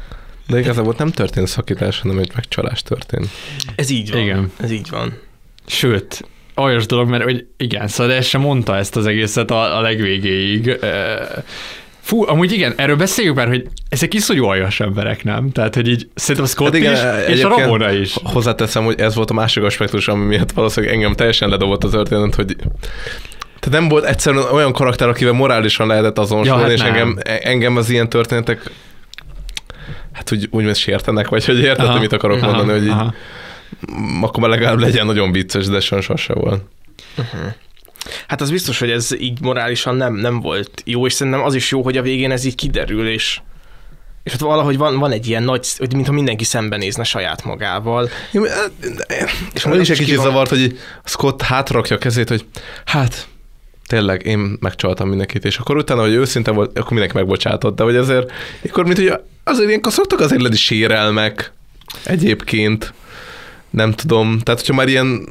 De 0.48 0.60
igazából 0.60 0.95
nem 0.98 1.11
történt 1.11 1.48
szakítás, 1.48 1.99
hanem 1.99 2.18
egy 2.18 2.32
megcsalás 2.36 2.84
történt. 2.84 3.28
ez 3.76 3.90
így 3.90 4.11
van. 4.11 4.22
Igen. 4.22 4.52
Ez 4.60 4.72
így 4.72 4.90
van. 4.90 5.19
Sőt, 5.65 6.26
olyas 6.56 6.86
dolog, 6.86 7.10
mert 7.10 7.24
hogy 7.24 7.45
igen, 7.57 7.88
szóval 7.88 8.14
de 8.14 8.22
sem 8.22 8.41
mondta 8.41 8.78
ezt 8.78 8.95
az 8.95 9.06
egészet 9.06 9.52
a, 9.52 9.78
a 9.78 9.82
legvégéig. 9.82 10.80
Fú, 11.99 12.28
amúgy 12.28 12.52
igen, 12.52 12.74
erről 12.78 12.95
beszéljük 12.95 13.36
már, 13.36 13.48
hogy 13.48 13.68
ezek 13.90 14.14
iszonyú 14.14 14.45
aljas 14.45 14.80
emberek, 14.80 15.24
nem? 15.24 15.52
Tehát, 15.52 15.76
hogy 15.76 15.88
így 15.88 16.10
szerintem 16.15 16.45
a 16.45 16.48
Scott 16.48 16.68
Hát 16.68 16.76
igen, 16.76 16.94
is, 16.94 17.36
és 17.36 17.44
a 17.44 17.48
Ramona 17.48 17.91
is. 17.91 18.15
Hozzáteszem, 18.24 18.84
hogy 18.84 18.99
ez 18.99 19.15
volt 19.15 19.30
a 19.30 19.34
másik 19.34 19.64
aspektus, 19.64 20.07
ami 20.07 20.26
miatt 20.26 20.52
valószínűleg 20.52 20.95
engem 20.95 21.14
teljesen 21.14 21.49
ledobott 21.49 21.84
az 21.84 21.91
történet, 21.91 22.36
hogy 22.36 22.56
tehát 23.60 23.80
nem 23.80 23.90
volt 23.90 24.06
egyszerűen 24.06 24.44
olyan 24.44 24.74
karakter, 24.74 25.10
akivel 25.10 25.34
morálisan 25.34 25.88
lehetett 25.88 26.18
azonosulni, 26.18 26.61
Ja, 26.61 26.68
hát 26.68 26.76
és 26.78 26.82
nem. 26.82 26.90
engem, 26.90 27.18
engem 27.41 27.78
az 27.78 27.90
ilyen 27.90 28.10
történetek 28.10 28.72
hát 30.18 30.31
úgy, 30.31 30.48
úgymond 30.52 30.76
sértenek, 30.76 31.27
vagy 31.27 31.45
hogy 31.45 31.60
érted, 31.60 31.85
Aha, 31.85 31.99
mit 31.99 32.14
akarok 32.14 32.41
aha, 32.41 32.56
mondani, 32.56 32.72
hogy 32.72 32.88
így, 32.88 32.94
aha. 32.94 33.14
akkor 34.22 34.39
már 34.39 34.49
legalább 34.49 34.80
legyen 34.80 35.06
nagyon 35.06 35.31
vicces, 35.31 35.68
de 35.68 35.80
sose 35.80 36.34
volt. 36.34 36.61
Hát 38.27 38.41
az 38.41 38.52
biztos, 38.52 38.80
hogy 38.80 38.89
ez 38.89 39.11
így 39.19 39.41
morálisan 39.41 39.95
nem, 39.95 40.14
nem 40.14 40.39
volt 40.39 40.81
jó, 40.85 41.06
és 41.06 41.14
szerintem 41.14 41.44
az 41.44 41.56
is 41.56 41.72
jó, 41.72 41.81
hogy 41.81 41.98
a 41.98 42.02
végén 42.02 42.31
ez 42.31 42.45
így 42.45 42.56
kiderül, 42.56 43.07
és 43.07 43.39
és 44.23 44.34
ott 44.34 44.39
valahogy 44.39 44.77
van, 44.77 44.99
van 44.99 45.11
egy 45.11 45.27
ilyen 45.27 45.44
nagy, 45.44 45.68
hogy 45.77 45.94
mintha 45.94 46.14
mindenki 46.14 46.44
szembenézne 46.44 47.03
saját 47.03 47.44
magával. 47.44 48.10
Ja, 48.31 48.41
és 49.53 49.64
majd 49.64 49.76
az 49.76 49.81
is 49.81 49.89
egy 49.89 49.98
kicsit 49.98 50.22
zavart, 50.22 50.49
hogy 50.49 50.60
így 50.60 50.80
Scott 51.03 51.41
hátrakja 51.41 51.95
a 51.95 51.99
kezét, 51.99 52.30
hogy 52.30 52.45
hát 52.85 53.27
tényleg 53.88 54.26
én 54.26 54.57
megcsaltam 54.59 55.09
mindenkit, 55.09 55.45
és 55.45 55.57
akkor 55.57 55.77
utána, 55.77 56.01
hogy 56.01 56.14
őszinte 56.14 56.51
volt, 56.51 56.77
akkor 56.77 56.91
mindenki 56.91 57.18
megbocsátott, 57.18 57.76
de 57.76 57.84
hogy 57.84 57.95
azért, 57.95 58.31
akkor 58.69 58.84
mint 58.84 58.97
hogy 58.97 59.14
azért 59.43 59.68
ilyenkor 59.68 59.91
szoktak 59.91 60.19
azért 60.19 60.41
lenni 60.41 60.55
sérelmek 60.55 61.51
egyébként, 62.03 62.93
nem 63.69 63.91
tudom, 63.91 64.39
tehát 64.39 64.59
hogyha 64.59 64.76
már 64.76 64.88
ilyen 64.88 65.27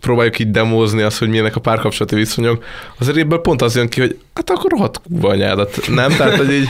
próbáljuk 0.00 0.38
így 0.38 0.50
demózni 0.50 1.02
azt, 1.02 1.18
hogy 1.18 1.28
milyenek 1.28 1.56
a 1.56 1.60
párkapcsolati 1.60 2.14
viszonyok, 2.14 2.64
azért 2.98 3.16
ebből 3.16 3.40
pont 3.40 3.62
az 3.62 3.76
jön 3.76 3.88
ki, 3.88 4.00
hogy 4.00 4.18
hát 4.34 4.50
akkor 4.50 4.70
rohadt 4.70 5.00
kurva 5.08 5.28
anyádat, 5.28 5.88
nem? 5.88 6.10
Tehát, 6.10 6.36
hogy 6.36 6.52
így, 6.52 6.68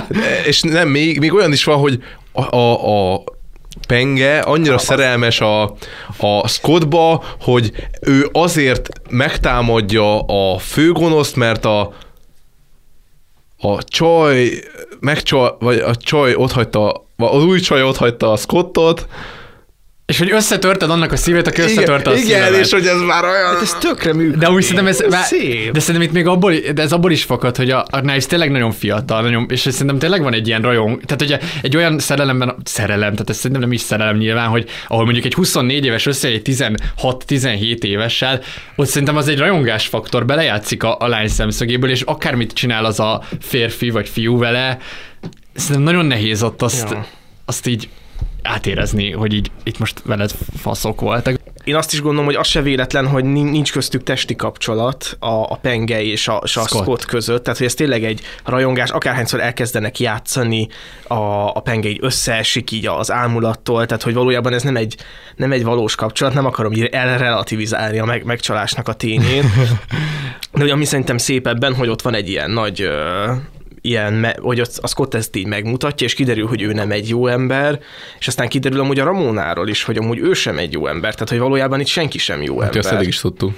és 0.48 0.62
nem, 0.62 0.88
még, 0.88 1.18
még 1.18 1.34
olyan 1.34 1.52
is 1.52 1.64
van, 1.64 1.78
hogy 1.78 2.02
a, 2.32 2.56
a, 2.56 3.14
a 3.14 3.24
Penge 3.88 4.38
annyira 4.38 4.78
szerelmes 4.78 5.40
a, 5.40 5.62
a 6.18 6.48
Scottba, 6.48 7.24
hogy 7.40 7.72
ő 8.00 8.28
azért 8.32 8.88
megtámadja 9.10 10.20
a 10.20 10.58
főgonoszt, 10.58 11.36
mert 11.36 11.64
a 11.64 11.92
a 13.58 13.82
csaj 13.82 14.50
megcsaj, 15.00 15.50
vagy 15.58 15.78
a 15.78 15.94
csaj 15.94 16.34
ott 16.34 16.52
hagyta, 16.52 17.04
az 17.16 17.44
új 17.44 17.60
csaj 17.60 17.82
ott 17.82 17.96
hagyta 17.96 18.32
a 18.32 18.36
Scottot, 18.36 19.06
És 20.06 20.18
hogy 20.18 20.30
összetörted 20.30 20.90
annak 20.90 21.12
a 21.12 21.16
szívét, 21.16 21.46
aki 21.46 21.60
összetörte 21.60 22.10
a 22.10 22.12
igen, 22.12 22.24
szívemet. 22.24 22.60
és 22.60 22.72
hogy 22.72 22.86
ez 22.86 23.00
már 23.00 23.24
olyan... 23.24 23.52
Hát 23.52 23.62
ez 23.62 23.74
tökre 23.80 24.14
működik. 24.14 24.38
De 24.38 24.50
úgy 24.50 24.62
szerintem 24.62 24.86
ez, 24.86 25.04
már, 25.10 25.24
Szép. 25.24 25.72
de 25.72 25.80
szerintem 25.80 26.08
itt 26.08 26.14
még 26.14 26.26
abból, 26.26 26.54
de 26.74 26.82
ez 26.82 26.92
abból 26.92 27.10
is 27.10 27.24
fakad, 27.24 27.56
hogy 27.56 27.70
a, 27.70 27.84
a 27.90 28.00
Knives 28.00 28.26
tényleg 28.26 28.50
nagyon 28.50 28.72
fiatal, 28.72 29.22
nagyon, 29.22 29.46
és 29.50 29.60
szerintem 29.60 29.98
tényleg 29.98 30.22
van 30.22 30.34
egy 30.34 30.46
ilyen 30.46 30.62
rajong, 30.62 31.00
tehát 31.04 31.22
ugye 31.22 31.38
egy 31.62 31.76
olyan 31.76 31.98
szerelemben, 31.98 32.56
szerelem, 32.64 33.12
tehát 33.12 33.30
ez 33.30 33.36
szerintem 33.36 33.60
nem 33.60 33.72
is 33.72 33.80
szerelem 33.80 34.16
nyilván, 34.16 34.48
hogy 34.48 34.68
ahol 34.88 35.04
mondjuk 35.04 35.24
egy 35.24 35.34
24 35.34 35.84
éves 35.84 36.06
össze 36.06 36.28
egy 36.28 36.42
16-17 37.00 37.82
évessel, 37.82 38.40
ott 38.76 38.88
szerintem 38.88 39.16
az 39.16 39.28
egy 39.28 39.38
rajongásfaktor, 39.38 40.24
belejátszik 40.24 40.82
a, 40.82 40.96
a 40.98 41.08
lány 41.08 41.28
szemszögéből, 41.28 41.90
és 41.90 42.00
akármit 42.00 42.52
csinál 42.52 42.84
az 42.84 43.00
a 43.00 43.22
férfi 43.40 43.90
vagy 43.90 44.08
fiú 44.08 44.38
vele, 44.38 44.78
szerintem 45.54 45.82
nagyon 45.92 46.06
nehéz 46.06 46.42
ott 46.42 46.62
azt, 46.62 46.90
ja. 46.90 47.06
azt 47.44 47.66
így 47.66 47.88
átérezni, 48.44 49.10
hogy 49.10 49.32
így 49.32 49.50
itt 49.62 49.78
most 49.78 50.02
veled 50.04 50.30
faszok 50.56 51.00
voltak. 51.00 51.36
Én 51.64 51.74
azt 51.74 51.92
is 51.92 52.00
gondolom, 52.00 52.24
hogy 52.24 52.34
az 52.34 52.46
se 52.46 52.62
véletlen, 52.62 53.06
hogy 53.06 53.24
nin- 53.24 53.50
nincs 53.50 53.72
köztük 53.72 54.02
testi 54.02 54.36
kapcsolat 54.36 55.16
a, 55.18 55.26
a 55.26 55.58
Penge 55.62 56.02
és 56.02 56.28
a, 56.28 56.40
és 56.44 56.56
a 56.56 56.60
Scott. 56.60 56.82
Scott. 56.82 57.04
Között, 57.04 57.42
tehát 57.42 57.58
hogy 57.58 57.66
ez 57.66 57.74
tényleg 57.74 58.04
egy 58.04 58.20
rajongás, 58.44 58.90
akárhányszor 58.90 59.40
elkezdenek 59.40 59.98
játszani, 59.98 60.68
a, 61.06 61.14
a 61.54 61.60
Penge 61.64 61.88
így 61.88 61.98
összeesik 62.00 62.70
így 62.70 62.86
az 62.86 63.10
ámulattól, 63.10 63.86
tehát 63.86 64.02
hogy 64.02 64.14
valójában 64.14 64.52
ez 64.52 64.62
nem 64.62 64.76
egy, 64.76 64.96
nem 65.36 65.52
egy 65.52 65.64
valós 65.64 65.94
kapcsolat, 65.94 66.34
nem 66.34 66.46
akarom 66.46 66.72
így 66.72 66.84
elrelativizálni 66.84 67.98
a 67.98 68.04
meg, 68.04 68.24
megcsalásnak 68.24 68.88
a 68.88 68.92
tényét, 68.92 69.44
de 70.52 70.60
hogy 70.60 70.70
ami 70.70 70.84
szerintem 70.84 71.18
szép 71.18 71.46
ebben, 71.46 71.74
hogy 71.74 71.88
ott 71.88 72.02
van 72.02 72.14
egy 72.14 72.28
ilyen 72.28 72.50
nagy 72.50 72.88
ilyen, 73.88 74.34
hogy 74.40 74.60
a 74.60 74.86
Scott 74.86 75.14
ezt 75.14 75.36
így 75.36 75.46
megmutatja, 75.46 76.06
és 76.06 76.14
kiderül, 76.14 76.46
hogy 76.46 76.62
ő 76.62 76.72
nem 76.72 76.90
egy 76.90 77.08
jó 77.08 77.26
ember, 77.26 77.80
és 78.18 78.26
aztán 78.26 78.48
kiderül 78.48 78.80
amúgy 78.80 78.98
a 78.98 79.04
Ramonáról 79.04 79.68
is, 79.68 79.82
hogy 79.82 79.96
amúgy 79.96 80.18
ő 80.18 80.32
sem 80.32 80.58
egy 80.58 80.72
jó 80.72 80.86
ember, 80.86 81.12
tehát 81.14 81.28
hogy 81.28 81.38
valójában 81.38 81.80
itt 81.80 81.86
senki 81.86 82.18
sem 82.18 82.42
jó 82.42 82.58
Hát 82.58 82.64
ember. 82.66 82.84
ezt 82.84 82.92
eddig 82.94 83.08
is 83.08 83.20
tudtuk. 83.20 83.52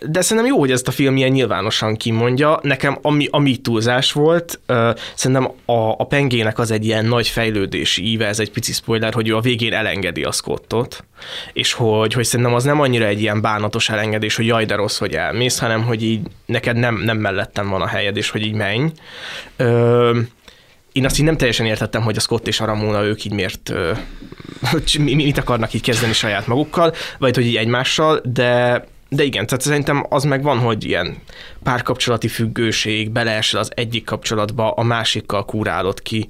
De 0.00 0.20
szerintem 0.20 0.52
jó, 0.52 0.58
hogy 0.58 0.70
ezt 0.70 0.88
a 0.88 0.90
film 0.90 1.16
ilyen 1.16 1.30
nyilvánosan 1.30 1.96
kimondja. 1.96 2.58
Nekem 2.62 2.98
ami, 3.02 3.28
ami 3.30 3.56
túlzás 3.56 4.12
volt, 4.12 4.60
uh, 4.68 4.94
szerintem 5.14 5.50
a, 5.64 5.72
a 5.72 6.06
pengének 6.06 6.58
az 6.58 6.70
egy 6.70 6.84
ilyen 6.84 7.04
nagy 7.04 7.28
fejlődési 7.28 8.04
íve, 8.04 8.26
ez 8.26 8.40
egy 8.40 8.50
pici 8.50 8.72
spoiler, 8.72 9.14
hogy 9.14 9.28
ő 9.28 9.36
a 9.36 9.40
végén 9.40 9.72
elengedi 9.72 10.22
a 10.22 10.32
Scottot, 10.32 11.04
és 11.52 11.72
hogy, 11.72 12.12
hogy 12.12 12.24
szerintem 12.24 12.54
az 12.54 12.64
nem 12.64 12.80
annyira 12.80 13.04
egy 13.04 13.20
ilyen 13.20 13.40
bánatos 13.40 13.88
elengedés, 13.88 14.36
hogy 14.36 14.46
jaj, 14.46 14.64
de 14.64 14.74
rossz, 14.74 14.98
hogy 14.98 15.14
elmész, 15.14 15.58
hanem 15.58 15.82
hogy 15.82 16.02
így 16.02 16.20
neked 16.46 16.76
nem, 16.76 16.96
nem 16.96 17.18
mellettem 17.18 17.68
van 17.68 17.82
a 17.82 17.86
helyed, 17.86 18.16
és 18.16 18.30
hogy 18.30 18.42
így 18.42 18.54
menj. 18.54 18.90
Uh, 19.58 20.16
én 20.92 21.04
azt 21.04 21.18
így 21.18 21.24
nem 21.24 21.36
teljesen 21.36 21.66
értettem, 21.66 22.02
hogy 22.02 22.16
a 22.16 22.20
Scott 22.20 22.46
és 22.46 22.60
a 22.60 22.64
Ramona 22.64 23.04
ők 23.04 23.24
így 23.24 23.32
miért, 23.32 23.72
hogy 24.70 24.96
mi- 24.98 25.14
mit 25.14 25.38
akarnak 25.38 25.72
így 25.72 25.82
kezdeni 25.82 26.12
saját 26.12 26.46
magukkal, 26.46 26.94
vagy 27.18 27.34
hogy 27.34 27.46
így 27.46 27.56
egymással, 27.56 28.20
de 28.24 28.84
de 29.08 29.22
igen, 29.22 29.46
tehát 29.46 29.64
szerintem 29.64 30.06
az 30.08 30.24
meg 30.24 30.42
van, 30.42 30.58
hogy 30.58 30.84
ilyen 30.84 31.16
párkapcsolati 31.62 32.28
függőség, 32.28 33.10
beleesel 33.10 33.60
az 33.60 33.70
egyik 33.74 34.04
kapcsolatba, 34.04 34.70
a 34.70 34.82
másikkal 34.82 35.44
kúrálod 35.44 36.02
ki, 36.02 36.28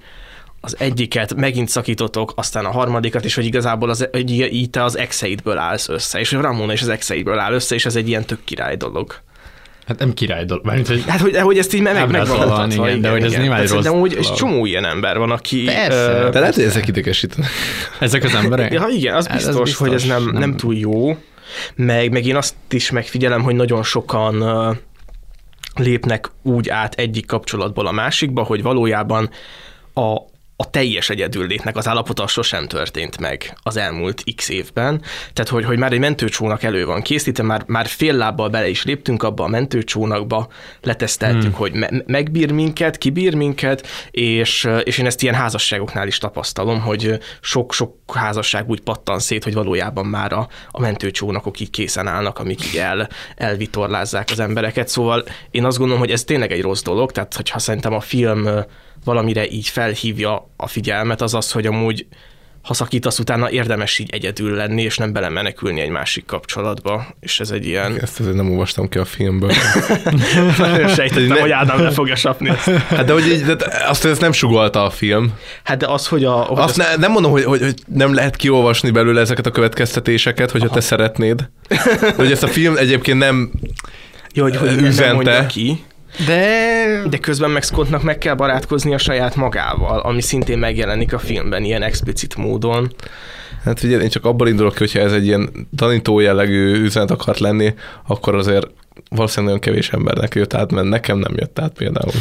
az 0.61 0.77
egyiket, 0.79 1.35
megint 1.35 1.69
szakítotok, 1.69 2.33
aztán 2.37 2.65
a 2.65 2.71
harmadikat, 2.71 3.25
és 3.25 3.35
hogy 3.35 3.45
igazából 3.45 3.91
az, 3.91 4.09
hogy 4.13 4.31
így 4.31 4.71
te 4.71 4.85
az 4.85 4.99
exeidből 4.99 5.59
állsz 5.59 5.89
össze, 5.89 6.19
és 6.19 6.33
Ramona 6.33 6.73
is 6.73 6.83
az 6.83 6.89
exeidből 6.89 7.39
áll 7.39 7.53
össze, 7.53 7.75
és 7.75 7.87
ez 7.87 7.97
egy 7.97 8.09
ilyen 8.09 8.25
tök 8.25 8.39
király 8.45 8.77
dolog. 8.77 9.15
Hát 9.87 9.99
nem 9.99 10.13
király 10.15 10.45
dolog, 10.45 10.65
mert 10.65 10.87
hogy 10.87 11.05
Hát, 11.07 11.21
hogy, 11.21 11.37
hogy 11.37 11.59
ezt 11.59 11.75
így 11.75 11.81
meg, 11.81 11.95
meg, 12.11 12.27
van 12.27 12.49
mutatva, 12.49 12.89
igen, 12.89 13.01
de 13.01 13.11
hogy 13.11 13.23
ez 13.23 13.31
nyilván 13.31 13.49
Tehát 13.49 13.63
egy 13.65 13.69
rossz 13.71 13.83
szerintem 13.83 14.01
úgy, 14.01 14.17
és 14.19 14.33
csomó 14.33 14.67
ilyen 14.67 14.85
ember 14.85 15.19
van, 15.19 15.31
aki... 15.31 15.65
Persze. 15.65 16.11
ö, 16.11 16.31
De 16.31 16.39
lehet, 16.39 16.55
hogy 16.55 16.65
ezek 16.65 16.89
idegesítenek. 16.89 17.51
ezek 18.01 18.25
az 18.25 18.35
emberek. 18.35 18.73
Ja, 18.73 18.87
igen, 18.91 19.15
az 19.15 19.27
Hát 19.27 19.37
ez 19.37 19.45
biztos, 19.47 19.63
biztos, 19.69 19.87
hogy 19.89 19.97
ez 19.97 20.05
nem, 20.05 20.25
nem. 20.25 20.33
nem- 20.41 20.57
túl 20.57 20.75
jó. 20.75 21.17
Meg, 21.75 22.13
meg 22.13 22.27
én 22.27 22.37
azt 22.37 22.55
is 22.71 22.91
megfigyelem, 22.91 23.43
hogy 23.43 23.55
nagyon 23.55 23.83
sokan 23.83 24.45
lépnek 25.75 26.31
úgy 26.43 26.69
át 26.69 26.95
egyik 26.95 27.27
kapcsolatból 27.27 27.87
a 27.87 27.93
másikba, 27.93 28.43
hogy 28.43 28.63
valójában 28.63 29.31
a, 29.95 30.17
a 30.57 30.71
teljes 30.71 31.11
egyedüllétnek 31.11 31.77
az 31.77 31.89
állapota 31.89 32.27
sosem 32.27 32.67
történt 32.69 33.19
meg 33.19 33.57
az 33.63 33.77
elmúlt 33.77 34.23
x 34.37 34.49
évben. 34.49 35.03
Tehát, 35.33 35.51
hogy, 35.51 35.65
hogy 35.65 35.79
már 35.79 35.93
egy 35.93 35.99
mentőcsónak 35.99 36.63
elő 36.63 36.87
van 36.87 37.03
készítve, 37.03 37.43
már, 37.43 37.63
már 37.67 37.87
fél 37.87 38.15
lábbal 38.15 38.49
bele 38.49 38.69
is 38.69 38.85
léptünk 38.85 39.23
abba 39.23 39.45
a 39.45 39.49
mentőcsónakba, 39.49 40.49
leteszteltük, 40.83 41.43
hmm. 41.43 41.53
hogy 41.53 41.73
me- 41.73 42.07
megbír 42.07 42.53
minket, 42.53 42.99
kibír 42.99 43.35
minket, 43.35 43.87
és, 44.11 44.69
és 44.83 44.99
én 44.99 45.07
ezt 45.07 45.23
ilyen 45.23 45.35
házasságoknál 45.35 46.07
is 46.07 46.19
tapasztalom, 46.19 46.81
hogy 46.81 47.19
sok-sok 47.41 47.95
házasság 48.13 48.69
úgy 48.69 48.81
pattan 48.81 49.19
szét, 49.19 49.45
hogy 49.45 49.55
valójában 49.55 50.07
már 50.07 50.33
a, 50.33 50.49
a 50.71 50.81
mentőcsónakok 50.81 51.61
így 51.61 51.71
készen 51.71 52.07
állnak, 52.07 52.39
amik 52.39 52.67
így 52.67 52.77
el, 52.77 53.09
elvitorlázzák 53.37 54.29
az 54.31 54.41
embereket. 54.41 54.89
Szóval 54.89 55.25
én 55.51 55.65
azt 55.65 55.79
gondolom, 55.79 56.03
hogy 56.03 56.11
ez 56.11 56.25
tényleg 56.25 56.53
egy 56.53 56.63
rossz 56.63 56.83
dolog, 56.83 57.13
tehát 57.13 57.35
hogyha 57.35 57.59
szerintem 57.59 57.93
a 57.93 58.01
film 58.01 58.49
valamire 59.07 59.49
így 59.49 59.69
felhívja 59.69 60.51
a 60.57 60.67
figyelmet, 60.67 61.21
az 61.23 61.35
az, 61.35 61.53
hogy 61.53 61.67
amúgy 61.67 62.07
ha 62.67 62.75
szakítasz, 62.75 63.19
utána 63.19 63.51
érdemes 63.51 63.99
így 63.99 64.11
egyedül 64.13 64.55
lenni, 64.55 64.83
és 64.83 64.97
nem 64.97 65.13
belemenekülni 65.13 65.81
egy 65.81 65.89
másik 65.89 66.25
kapcsolatba, 66.25 67.07
és 67.21 67.41
ez 67.41 67.51
egy 67.51 67.67
ilyen... 67.67 67.99
Ezt 68.01 68.21
azért 68.21 68.35
nem 68.35 68.51
olvastam 68.51 68.89
ki 68.89 68.99
a 68.99 69.05
filmből. 69.05 69.51
Sejtettem, 70.97 71.39
hogy 71.39 71.51
Ádám 71.51 71.83
le 71.83 71.91
fogja 71.91 72.17
sapni 72.17 72.49
ezt. 72.49 72.71
Hát 72.71 73.05
de 73.05 73.13
hogy 73.13 73.27
így, 73.27 73.45
de 73.45 73.57
azt 73.89 74.05
ezt 74.05 74.21
nem 74.21 74.33
sugalta 74.33 74.85
a 74.85 74.91
film. 74.91 75.33
Hát 75.65 75.79
de 75.79 75.87
az, 75.87 76.07
hogy 76.07 76.25
a... 76.25 76.33
Hogy 76.33 76.59
Azt 76.59 76.77
ne, 76.77 76.97
nem 76.97 77.13
mondom, 77.13 77.31
hogy, 77.31 77.45
hogy, 77.45 77.61
hogy 77.61 77.75
nem 77.87 78.15
lehet 78.15 78.37
kiolvasni 78.37 78.91
belőle 78.91 79.21
ezeket 79.21 79.47
a 79.47 79.51
következtetéseket, 79.51 80.51
hogyha 80.51 80.69
te 80.69 80.81
szeretnéd. 80.81 81.49
De 81.69 82.13
hogy 82.17 82.33
ezt 82.33 82.43
a 82.43 82.49
film 82.49 82.77
egyébként 82.77 83.19
nem 83.19 83.51
Jó, 84.35 84.43
hogy, 84.43 84.57
hogy 84.57 84.75
nem 84.75 84.85
üzente. 84.85 85.13
mondja 85.13 85.47
ki. 85.47 85.85
De... 86.27 87.03
De 87.09 87.19
közben 87.19 87.51
meg 87.51 87.63
Scottnak 87.63 88.03
meg 88.03 88.19
kell 88.19 88.35
barátkozni 88.35 88.95
a 88.95 88.99
saját 88.99 89.37
magával, 89.37 89.99
ami 89.99 90.21
szintén 90.21 90.59
megjelenik 90.59 91.13
a 91.13 91.19
filmben 91.19 91.65
ilyen 91.65 91.83
explicit 91.83 92.37
módon. 92.37 92.93
Hát 93.65 93.83
ugye 93.83 93.99
én 93.99 94.09
csak 94.09 94.25
abból 94.25 94.49
indulok 94.49 94.73
ki, 94.73 94.79
hogyha 94.79 94.99
ez 94.99 95.13
egy 95.13 95.27
ilyen 95.27 95.69
tanító 95.77 96.21
jellegű 96.21 96.83
üzenet 96.83 97.11
akart 97.11 97.39
lenni, 97.39 97.75
akkor 98.07 98.35
azért 98.35 98.67
valószínűleg 99.11 99.55
nagyon 99.55 99.61
kevés 99.61 99.93
embernek 99.93 100.35
jött 100.35 100.55
át, 100.55 100.73
mert 100.73 100.89
nekem 100.89 101.19
nem 101.19 101.35
jött 101.37 101.59
át 101.59 101.73
például. 101.73 102.13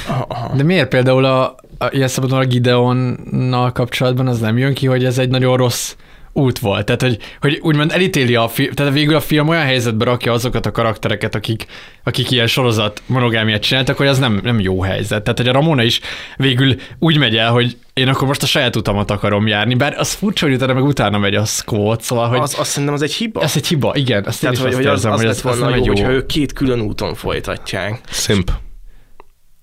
De 0.56 0.64
miért 0.64 0.88
például 0.88 1.26
a, 1.26 1.56
a 1.78 1.90
ilyen 1.92 2.08
szabadon 2.08 2.40
a 2.40 2.46
Gideonnal 2.46 3.72
kapcsolatban 3.72 4.28
az 4.28 4.40
nem 4.40 4.58
jön 4.58 4.74
ki, 4.74 4.88
hogy 4.88 5.06
ez 5.06 5.18
egy 5.18 5.30
nagyon 5.30 5.58
rossz 5.58 5.96
út 6.36 6.60
volt. 6.60 6.86
Tehát, 6.86 7.02
hogy, 7.02 7.18
hogy 7.42 7.60
úgymond 7.62 7.92
elítéli 7.92 8.36
a 8.36 8.48
film, 8.48 8.74
tehát 8.74 8.94
végül 8.94 9.16
a 9.16 9.20
film 9.20 9.48
olyan 9.48 9.64
helyzetbe 9.64 10.06
rakja 10.06 10.34
azokat 10.34 10.66
a 10.66 10.72
karaktereket, 10.72 11.36
akik, 11.36 11.66
akik 12.04 12.32
ilyen 12.32 12.48
sorozat 12.48 13.02
monogámiát 13.06 13.62
csináltak, 13.62 13.98
hogy 13.98 14.08
az 14.08 14.20
nem, 14.20 14.40
nem 14.44 14.60
jó 14.60 14.82
helyzet. 14.82 15.24
Tehát, 15.24 15.38
hogy 15.40 15.48
a 15.48 15.52
Ramona 15.52 15.84
is 15.84 16.00
végül 16.38 16.76
úgy 17.00 17.18
megy 17.18 17.38
el, 17.38 17.52
hogy 17.52 17.78
én 17.94 18.08
akkor 18.08 18.28
most 18.28 18.44
a 18.44 18.46
saját 18.46 18.76
utamat 18.76 19.12
akarom 19.12 19.48
járni, 19.48 19.76
bár 19.76 19.96
az 19.98 20.14
furcsa, 20.14 20.46
hogy 20.46 20.56
utána 20.56 20.74
meg 20.74 20.84
utána 20.84 21.18
megy 21.18 21.36
a 21.36 21.46
Scott, 21.46 22.02
szóval, 22.02 22.28
hogy 22.28 22.40
Az, 22.40 22.56
azt 22.60 22.70
szerintem 22.70 22.94
az 22.94 23.02
egy 23.02 23.14
hiba. 23.14 23.42
ez 23.42 23.56
egy 23.56 23.68
hiba, 23.68 23.96
igen, 23.96 24.24
azt 24.26 24.44
én 24.44 24.52
Tehát, 24.52 24.56
is 24.56 24.62
hogy, 24.62 24.68
azt 24.70 24.78
hogy 24.78 24.86
az, 24.86 24.92
érzem, 24.92 25.12
az 25.12 25.18
hogy 25.18 25.28
lett 25.28 25.38
ez, 25.38 25.46
ez 25.46 25.60
volna 25.60 25.76
nem 25.76 25.76
jó, 25.76 25.82
egy 25.82 25.86
jó. 25.86 25.94
hogyha 25.94 26.12
ők 26.12 26.26
két 26.26 26.54
külön 26.54 26.82
úton 26.82 27.14
folytatják. 27.14 28.00
Szimp. 28.10 28.52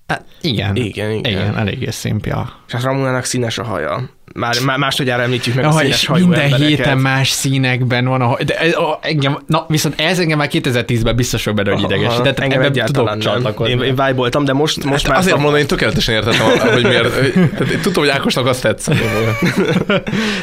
Hát, 0.07 0.25
igen, 0.41 0.75
Igen, 0.75 1.11
igen. 1.11 1.31
igen, 1.31 1.57
eléggé 1.57 1.89
szimpja. 1.89 2.53
És 2.67 2.73
a 2.73 2.79
Ramonának 2.83 3.23
színes 3.23 3.57
a 3.57 3.63
haja. 3.63 4.09
Már, 4.33 4.55
már 4.65 4.77
másodjára 4.77 5.21
említjük 5.23 5.55
meg 5.55 5.65
a 5.65 5.67
Aha, 5.67 5.79
színes 5.79 6.05
hajú 6.05 6.25
minden 6.27 6.43
embereket. 6.43 6.67
héten 6.67 6.97
más 6.97 7.29
színekben 7.29 8.05
van, 8.05 8.21
a, 8.21 8.37
de 8.45 8.59
ez, 8.59 8.73
a, 8.75 8.99
engem, 9.01 9.37
na, 9.47 9.65
viszont 9.67 9.99
ez 9.99 10.19
engem 10.19 10.37
már 10.37 10.49
2010-ben 10.51 11.15
biztos, 11.15 11.43
hogy 11.43 11.59
Aha, 11.67 11.79
idegesített. 11.85 12.39
engem 12.39 12.59
Ebben 12.59 12.71
egyáltalán 12.71 13.19
tudok 13.19 13.33
csatlakozni. 13.33 13.73
Én, 13.73 13.81
én 13.81 13.95
vibe 14.05 14.29
de 14.43 14.53
most, 14.53 14.83
most 14.83 15.01
Hát 15.03 15.11
már 15.11 15.21
azért 15.21 15.37
mondom, 15.37 15.55
én 15.59 15.67
tökéletesen 15.67 16.15
értettem, 16.15 16.71
hogy 16.73 16.83
miért. 16.83 17.13
hogy- 17.19 17.33
Tehát 17.57 17.79
tudtam, 17.81 18.03
hogy 18.03 18.11
Ákosnak 18.11 18.45
azt 18.45 18.61
tetszett. 18.61 18.97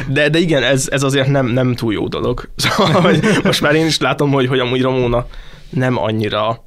De, 0.08 0.28
de 0.28 0.38
igen, 0.38 0.62
ez, 0.62 0.88
ez 0.90 1.02
azért 1.02 1.28
nem, 1.28 1.46
nem 1.46 1.74
túl 1.74 1.92
jó 1.92 2.08
dolog. 2.08 2.48
Szóval, 2.56 3.12
most 3.42 3.60
már 3.60 3.74
én 3.74 3.86
is 3.86 3.98
látom, 3.98 4.30
hogy, 4.30 4.46
hogy 4.46 4.58
amúgy 4.58 4.82
Ramona 4.82 5.26
nem 5.70 5.98
annyira 5.98 6.64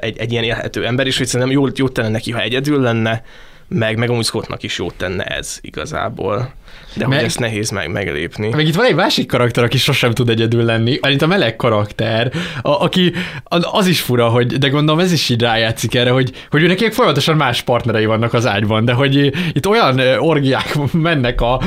egy, 0.00 0.18
egy 0.18 0.32
ilyen 0.32 0.44
élhető 0.44 0.86
ember, 0.86 1.06
és 1.06 1.18
hogy 1.18 1.26
szerintem 1.26 1.56
jót, 1.56 1.78
jót 1.78 1.92
tenne 1.92 2.08
neki, 2.08 2.30
ha 2.30 2.40
egyedül 2.40 2.80
lenne, 2.80 3.22
meg, 3.68 3.96
meg 3.96 4.10
amúgy 4.10 4.24
Scottnak 4.24 4.62
is 4.62 4.78
jót 4.78 4.94
tenne 4.94 5.24
ez 5.24 5.58
igazából. 5.60 6.54
De 6.94 7.06
Meg- 7.06 7.18
hogy 7.18 7.26
ezt 7.26 7.38
nehéz 7.38 7.70
meg, 7.70 7.90
meglépni. 7.90 8.48
Meg 8.48 8.66
itt 8.66 8.74
van 8.74 8.84
egy 8.84 8.94
másik 8.94 9.26
karakter, 9.26 9.64
aki 9.64 9.78
sosem 9.78 10.12
tud 10.12 10.28
egyedül 10.28 10.64
lenni, 10.64 10.98
mint 11.02 11.22
a 11.22 11.26
meleg 11.26 11.56
karakter, 11.56 12.32
a, 12.62 12.70
aki 12.70 13.12
az 13.48 13.86
is 13.86 14.00
fura, 14.00 14.28
hogy, 14.28 14.46
de 14.46 14.68
gondolom 14.68 15.00
ez 15.00 15.12
is 15.12 15.28
így 15.28 15.40
rájátszik 15.40 15.94
erre, 15.94 16.10
hogy, 16.10 16.32
hogy 16.50 16.62
ő 16.62 16.66
neki 16.66 16.90
folyamatosan 16.90 17.36
más 17.36 17.62
partnerei 17.62 18.04
vannak 18.04 18.32
az 18.32 18.46
ágyban, 18.46 18.84
de 18.84 18.92
hogy 18.92 19.32
itt 19.52 19.66
olyan 19.66 19.98
orgiák 20.18 20.74
mennek 20.92 21.40
a 21.40 21.60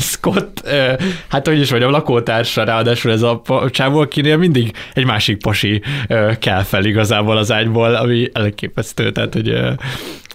Scott, 0.00 0.68
hát 1.28 1.46
hogy 1.46 1.60
is 1.60 1.70
mondjam, 1.70 1.90
lakótársa, 1.90 2.64
ráadásul 2.64 3.12
ez 3.12 3.22
a 3.22 3.42
csávó, 3.70 3.98
akinél 4.00 4.36
mindig 4.36 4.72
egy 4.94 5.04
másik 5.04 5.36
pasi 5.38 5.82
kell 6.38 6.62
fel 6.62 6.84
igazából 6.84 7.36
az 7.36 7.52
ágyból, 7.52 7.94
ami 7.94 8.28
elképesztő, 8.32 9.12
tehát 9.12 9.32
hogy 9.32 9.60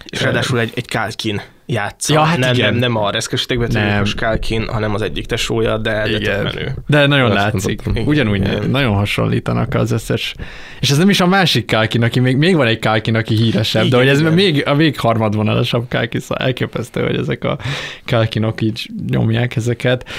És 0.05 0.21
ráadásul 0.21 0.59
egy, 0.59 0.71
egy 0.75 0.88
Kálkin 0.88 1.41
játsza. 1.65 2.13
Ja, 2.13 2.21
hát 2.21 2.38
nem, 2.38 2.53
igen. 2.53 2.69
nem, 2.69 2.80
nem 2.80 3.03
a 3.03 3.11
reszkesítékben 3.11 3.69
Nem. 3.71 4.03
Kálkin, 4.15 4.67
hanem 4.67 4.93
az 4.93 5.01
egyik 5.01 5.25
tesója, 5.25 5.77
de, 5.77 6.07
de 6.19 6.41
menő. 6.41 6.75
De 6.88 7.05
nagyon 7.05 7.31
Azt 7.31 7.35
látszik. 7.35 7.85
mondtam. 7.85 8.07
Ugyanúgy 8.07 8.39
Igen. 8.39 8.69
nagyon 8.69 8.93
hasonlítanak 8.93 9.73
az 9.73 9.91
összes. 9.91 10.35
És 10.80 10.89
ez 10.89 10.97
nem 10.97 11.09
is 11.09 11.19
a 11.19 11.27
másik 11.27 11.65
Kálkin, 11.65 12.03
aki 12.03 12.19
még, 12.19 12.38
még 12.38 12.55
van 12.55 12.67
egy 12.67 12.80
Kálkin, 12.80 13.15
aki 13.15 13.35
híresebb, 13.35 13.81
de 13.81 13.88
Igen, 13.88 13.99
hogy 13.99 14.07
ez 14.07 14.19
igen. 14.19 14.34
még 14.34 14.67
a 14.67 14.73
még 14.73 14.99
harmadvonalasabb 14.99 15.88
Kálkin, 15.88 16.19
szóval 16.19 16.45
elképesztő, 16.45 17.01
hogy 17.01 17.17
ezek 17.17 17.43
a 17.43 17.57
Kálkinok 18.05 18.61
így 18.61 18.89
nyomják 19.09 19.55
ezeket. 19.55 20.09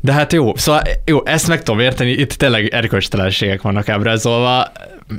De 0.00 0.12
hát 0.12 0.32
jó, 0.32 0.56
szóval 0.56 0.82
jó, 1.04 1.26
ezt 1.26 1.48
meg 1.48 1.62
tudom 1.62 1.80
érteni, 1.80 2.10
itt 2.10 2.32
tényleg 2.32 2.66
erkölcstelenségek 2.66 3.62
vannak 3.62 3.88
ábrázolva, 3.88 4.72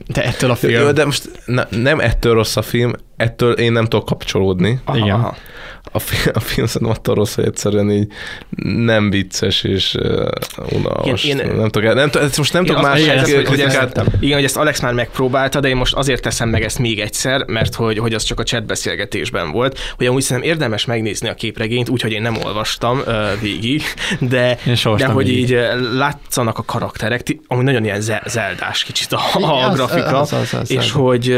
de 0.08 0.24
ettől 0.24 0.52
a 0.52 0.56
film... 0.56 0.74
Jó, 0.74 0.92
de 0.92 1.06
most 1.06 1.30
ne, 1.46 1.64
nem 1.70 2.00
ettől 2.00 2.34
rossz 2.34 2.56
a 2.56 2.62
film, 2.62 2.92
ettől 3.18 3.54
én 3.54 3.72
nem 3.72 3.86
tudok 3.86 4.06
kapcsolódni. 4.06 4.80
Aha, 4.86 4.98
Igen. 4.98 5.16
aha. 5.16 5.36
A 5.92 6.00
film, 6.00 6.32
a 6.36 6.40
film 6.40 6.68
szerintem 6.68 6.98
attól 6.98 7.16
rossz, 7.16 7.36
hogy 7.36 7.46
egyszerűen 7.46 7.92
így 7.92 8.08
nem 8.66 9.10
vicces 9.10 9.64
és 9.64 9.94
uh, 9.94 10.28
unalmas. 10.72 11.24
Én- 11.24 11.38
Én, 11.38 11.56
nem 11.56 11.70
tudok, 11.70 11.94
nem, 11.94 12.10
ezt 12.14 12.38
most 12.38 12.54
nem 12.54 12.66
tudok 12.66 12.82
más 12.82 13.00
mondom, 13.00 13.18
ezt, 13.18 13.32
hogy, 13.48 13.60
ezt, 13.60 14.02
igen, 14.20 14.36
hogy 14.36 14.44
ezt 14.44 14.58
Alex 14.58 14.80
már 14.82 14.94
megpróbálta, 14.94 15.60
de 15.60 15.68
én 15.68 15.76
most 15.76 15.94
azért 15.96 16.22
teszem 16.22 16.50
meg 16.50 16.64
ezt 16.64 16.80
még 16.80 17.00
egyszer, 17.00 17.44
mert 17.48 17.76
hogy, 17.76 17.98
hogy 17.98 18.14
az 18.14 18.24
csak 18.24 18.40
a 18.40 18.44
chat 18.44 18.66
beszélgetésben 18.66 19.52
volt, 19.52 19.80
hogy 19.98 20.06
amúgy 20.06 20.22
szerintem 20.22 20.52
érdemes 20.52 20.86
megnézni 20.86 21.30
a 21.30 21.34
képregényt, 21.34 21.90
úgyhogy 21.90 22.12
én 22.12 22.22
nem 22.22 22.38
olvastam 22.44 23.00
uh, 23.00 23.16
végig, 23.42 23.84
de, 24.20 24.58
de 24.98 25.06
hogy 25.14 25.30
így 25.30 25.54
uh, 25.54 25.94
látszanak 25.94 26.58
a 26.58 26.64
karakterek, 26.64 27.22
amúgy 27.48 27.64
nagyon 27.64 27.84
ilyen 27.84 28.02
ze- 28.02 28.24
zeldás 28.28 28.84
kicsit 28.84 29.12
a, 29.14 29.20
Igen, 29.38 29.50
a 29.79 29.79
grafika, 29.86 30.20
az- 30.20 30.34
az- 30.34 30.54
az- 30.54 30.72
és 30.72 30.78
az. 30.78 30.92
hogy 30.92 31.38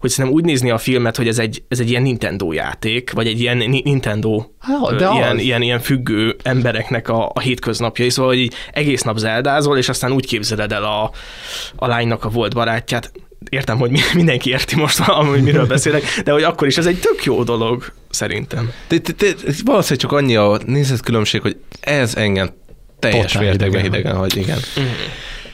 hogy 0.00 0.10
szerintem 0.10 0.34
úgy 0.40 0.44
nézni 0.44 0.70
a 0.70 0.78
filmet, 0.78 1.16
hogy 1.16 1.28
ez 1.28 1.38
egy, 1.38 1.62
ez 1.68 1.80
egy 1.80 1.90
ilyen 1.90 2.02
Nintendo 2.02 2.52
játék, 2.52 3.10
vagy 3.12 3.26
egy 3.26 3.40
ilyen 3.40 3.56
Ni- 3.56 3.80
Nintendo 3.84 4.44
Hát, 4.60 4.92
ö, 4.92 4.96
de 4.96 5.08
ilyen, 5.14 5.36
az. 5.36 5.42
ilyen, 5.42 5.62
ilyen 5.62 5.80
függő 5.80 6.36
embereknek 6.42 7.08
a, 7.08 7.30
a 7.34 7.40
hétköznapjai, 7.40 8.10
szóval 8.10 8.30
hogy 8.30 8.40
így 8.40 8.54
egész 8.72 9.02
nap 9.02 9.16
zeldázol, 9.18 9.78
és 9.78 9.88
aztán 9.88 10.12
úgy 10.12 10.26
képzeled 10.26 10.72
el 10.72 10.84
a, 10.84 11.10
a 11.76 11.86
lánynak 11.86 12.24
a 12.24 12.28
volt 12.28 12.54
barátját, 12.54 13.12
értem, 13.48 13.78
hogy 13.78 13.90
mi- 13.90 14.00
mindenki 14.14 14.50
érti 14.50 14.76
most, 14.76 15.00
amúgy 15.08 15.42
miről 15.42 15.66
beszélek, 15.66 16.02
de 16.24 16.32
hogy 16.32 16.42
akkor 16.42 16.66
is 16.66 16.76
ez 16.78 16.86
egy 16.86 17.00
tök 17.00 17.24
jó 17.24 17.42
dolog, 17.42 17.92
szerintem. 18.10 18.70
De, 18.88 18.96
de, 18.98 19.12
de, 19.18 19.26
valószínűleg 19.64 19.98
csak 20.00 20.12
annyi 20.12 20.36
a 20.36 20.58
nézetkülönbség, 20.66 21.40
hogy 21.40 21.56
ez 21.80 22.14
engem 22.16 22.50
teljes 22.98 23.38
mértékben 23.38 23.68
idegen 23.68 23.82
hidegen 23.82 24.16
hagy, 24.16 24.36
igen. 24.36 24.58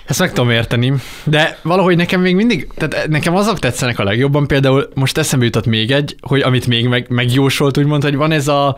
Ezt 0.06 0.18
meg 0.18 0.32
tudom 0.32 0.50
érteni, 0.50 0.92
de 1.24 1.58
valahogy 1.62 1.96
nekem 1.96 2.20
még 2.20 2.34
mindig, 2.34 2.68
tehát 2.74 3.08
nekem 3.08 3.36
azok 3.36 3.58
tetszenek 3.58 3.98
a 3.98 4.04
legjobban, 4.04 4.46
például 4.46 4.88
most 4.94 5.18
eszembe 5.18 5.44
jutott 5.44 5.66
még 5.66 5.90
egy, 5.90 6.16
hogy 6.20 6.40
amit 6.40 6.66
még 6.66 6.88
meg, 6.88 7.06
megjósolt, 7.08 7.78
úgymond, 7.78 8.02
hogy 8.02 8.16
van 8.16 8.32
ez 8.32 8.48
a 8.48 8.76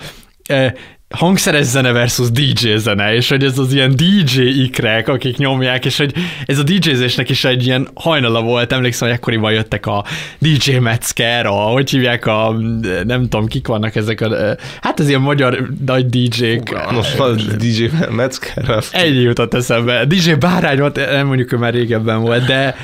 e, 0.49 0.75
hangszeres 1.11 1.67
zene 1.67 1.93
versus 1.93 2.31
DJ 2.31 2.77
zene, 2.77 3.15
és 3.15 3.29
hogy 3.29 3.45
ez 3.45 3.59
az 3.59 3.73
ilyen 3.73 3.97
DJ 3.97 4.41
ikrek, 4.41 5.09
akik 5.09 5.37
nyomják, 5.37 5.85
és 5.85 5.97
hogy 5.97 6.15
ez 6.47 6.59
a 6.59 6.63
DJ-zésnek 6.63 7.29
is 7.29 7.45
egy 7.45 7.67
ilyen 7.67 7.89
hajnala 7.95 8.43
volt, 8.43 8.73
emlékszem, 8.73 9.09
hogy 9.09 9.17
ekkoriban 9.17 9.53
jöttek 9.53 9.87
a 9.87 10.05
DJ 10.39 10.77
Metzger, 10.77 11.47
a, 11.47 11.51
hogy 11.51 11.91
hívják 11.91 12.27
a, 12.27 12.57
nem 13.05 13.23
tudom, 13.23 13.47
kik 13.47 13.67
vannak 13.67 13.97
ezek 13.97 14.21
a, 14.21 14.57
hát 14.81 15.01
az 15.01 15.09
ilyen 15.09 15.21
magyar 15.21 15.69
nagy 15.87 16.07
DJ-k. 16.07 16.91
Most 16.93 17.17
van 17.17 17.37
DJ 17.59 17.85
Metzger. 18.11 18.83
Egy 18.93 19.23
jutott 19.23 19.55
eszembe. 19.55 20.05
DJ 20.05 20.33
Bárány 20.33 20.79
volt, 20.79 20.97
nem 20.97 21.27
mondjuk, 21.27 21.53
ő 21.53 21.57
már 21.57 21.73
régebben 21.73 22.21
volt, 22.21 22.45
de 22.47 22.77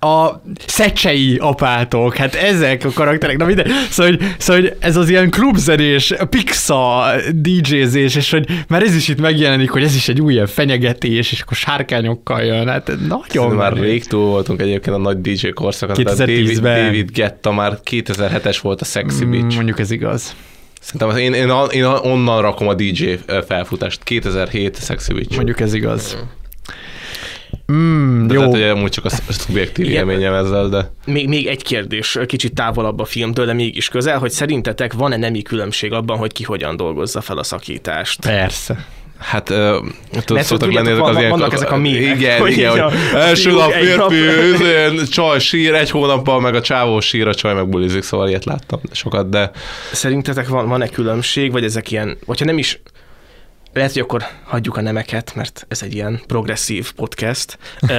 a 0.00 0.42
szecsei 0.66 1.36
apátok, 1.40 2.16
hát 2.16 2.34
ezek 2.34 2.84
a 2.84 2.90
karakterek, 2.94 3.36
na 3.36 3.44
minden, 3.44 3.66
szóval, 3.90 4.12
hogy, 4.12 4.34
szóval 4.38 4.62
hogy 4.62 4.76
ez 4.78 4.96
az 4.96 5.08
ilyen 5.08 5.30
klubzenés, 5.30 6.14
pixa 6.30 7.04
DJ-zés, 7.32 8.14
és 8.14 8.30
hogy 8.30 8.46
már 8.68 8.82
ez 8.82 8.94
is 8.94 9.08
itt 9.08 9.20
megjelenik, 9.20 9.70
hogy 9.70 9.82
ez 9.82 9.94
is 9.94 10.08
egy 10.08 10.20
új 10.20 10.32
ilyen 10.32 10.46
fenyegetés, 10.46 11.32
és 11.32 11.40
akkor 11.40 11.56
sárkányokkal 11.56 12.42
jön, 12.42 12.68
hát 12.68 12.86
nagyon 12.86 13.20
Szerintem 13.28 13.56
már 13.56 13.72
rég 13.72 14.04
túl 14.04 14.26
voltunk 14.26 14.60
egyébként 14.60 14.96
a 14.96 14.98
nagy 14.98 15.20
DJ 15.20 15.48
korszakon. 15.48 15.96
2010-ben. 15.98 16.62
David, 16.62 16.84
David 16.84 17.10
Getta 17.10 17.52
már 17.52 17.78
2007-es 17.90 18.58
volt 18.62 18.80
a 18.80 18.84
Sexy 18.84 19.24
Mm, 19.24 19.30
Bitch. 19.30 19.54
Mondjuk 19.54 19.78
ez 19.78 19.90
igaz. 19.90 20.36
Szerintem 20.80 21.16
én, 21.16 21.32
én, 21.32 21.50
én 21.70 21.84
onnan 21.84 22.42
rakom 22.42 22.68
a 22.68 22.74
DJ 22.74 23.12
felfutást. 23.46 24.02
2007 24.02 24.84
Sexy 24.84 25.12
Bitch. 25.12 25.36
Mondjuk 25.36 25.60
ez 25.60 25.74
igaz. 25.74 26.16
Mm, 26.16 26.45
de 27.66 28.34
jó. 28.34 28.40
lehet, 28.40 28.50
hogy 28.50 28.62
amúgy 28.62 28.90
csak 28.90 29.04
a 29.04 29.10
szubjektív 29.28 29.90
élményem 29.90 30.34
ezzel, 30.34 30.68
de 30.68 30.92
Még, 31.06 31.28
még 31.28 31.46
egy 31.46 31.62
kérdés, 31.62 32.18
kicsit 32.26 32.54
távolabb 32.54 33.00
a 33.00 33.04
filmtől, 33.04 33.46
de 33.46 33.52
mégis 33.52 33.88
közel, 33.88 34.18
hogy 34.18 34.30
szerintetek 34.30 34.92
van-e 34.92 35.16
nemi 35.16 35.42
különbség 35.42 35.92
abban, 35.92 36.18
hogy 36.18 36.32
ki 36.32 36.42
hogyan 36.42 36.76
dolgozza 36.76 37.20
fel 37.20 37.38
a 37.38 37.42
szakítást? 37.42 38.20
Persze. 38.20 38.86
Hát 39.18 39.50
uh, 39.50 39.56
Mert 40.28 40.44
szoktak 40.44 40.72
lenni 40.72 40.90
ezek 40.90 41.02
az 41.02 41.16
ilyen... 41.16 41.30
vannak 41.30 41.52
ezek 41.52 41.72
a 41.72 41.76
mémek, 41.76 42.16
Igen, 42.16 42.40
hogy 42.40 42.50
igen, 42.50 42.82
hogy 42.82 42.92
első 43.14 43.52
nap 43.52 43.70
férfi, 43.70 45.06
csaj 45.06 45.38
sír, 45.38 45.74
egy 45.74 45.90
hónappal 45.90 46.40
meg 46.40 46.54
a 46.54 46.60
csávó 46.60 47.00
sír, 47.00 47.28
a 47.28 47.34
csaj 47.34 47.54
meg 47.54 47.68
bulizik, 47.68 48.02
szóval 48.02 48.28
ilyet 48.28 48.44
láttam 48.44 48.80
sokat, 48.92 49.28
de 49.28 49.50
Szerintetek 49.92 50.48
van, 50.48 50.68
van-e 50.68 50.88
különbség, 50.88 51.52
vagy 51.52 51.64
ezek 51.64 51.90
ilyen, 51.90 52.16
vagy 52.26 52.38
ha 52.38 52.44
nem 52.44 52.58
is, 52.58 52.80
lehet, 53.76 53.92
hogy 53.92 54.02
akkor 54.02 54.24
hagyjuk 54.44 54.76
a 54.76 54.80
nemeket, 54.80 55.34
mert 55.34 55.66
ez 55.68 55.82
egy 55.82 55.94
ilyen 55.94 56.20
progresszív 56.26 56.92
podcast. 56.92 57.58
De 57.80 57.94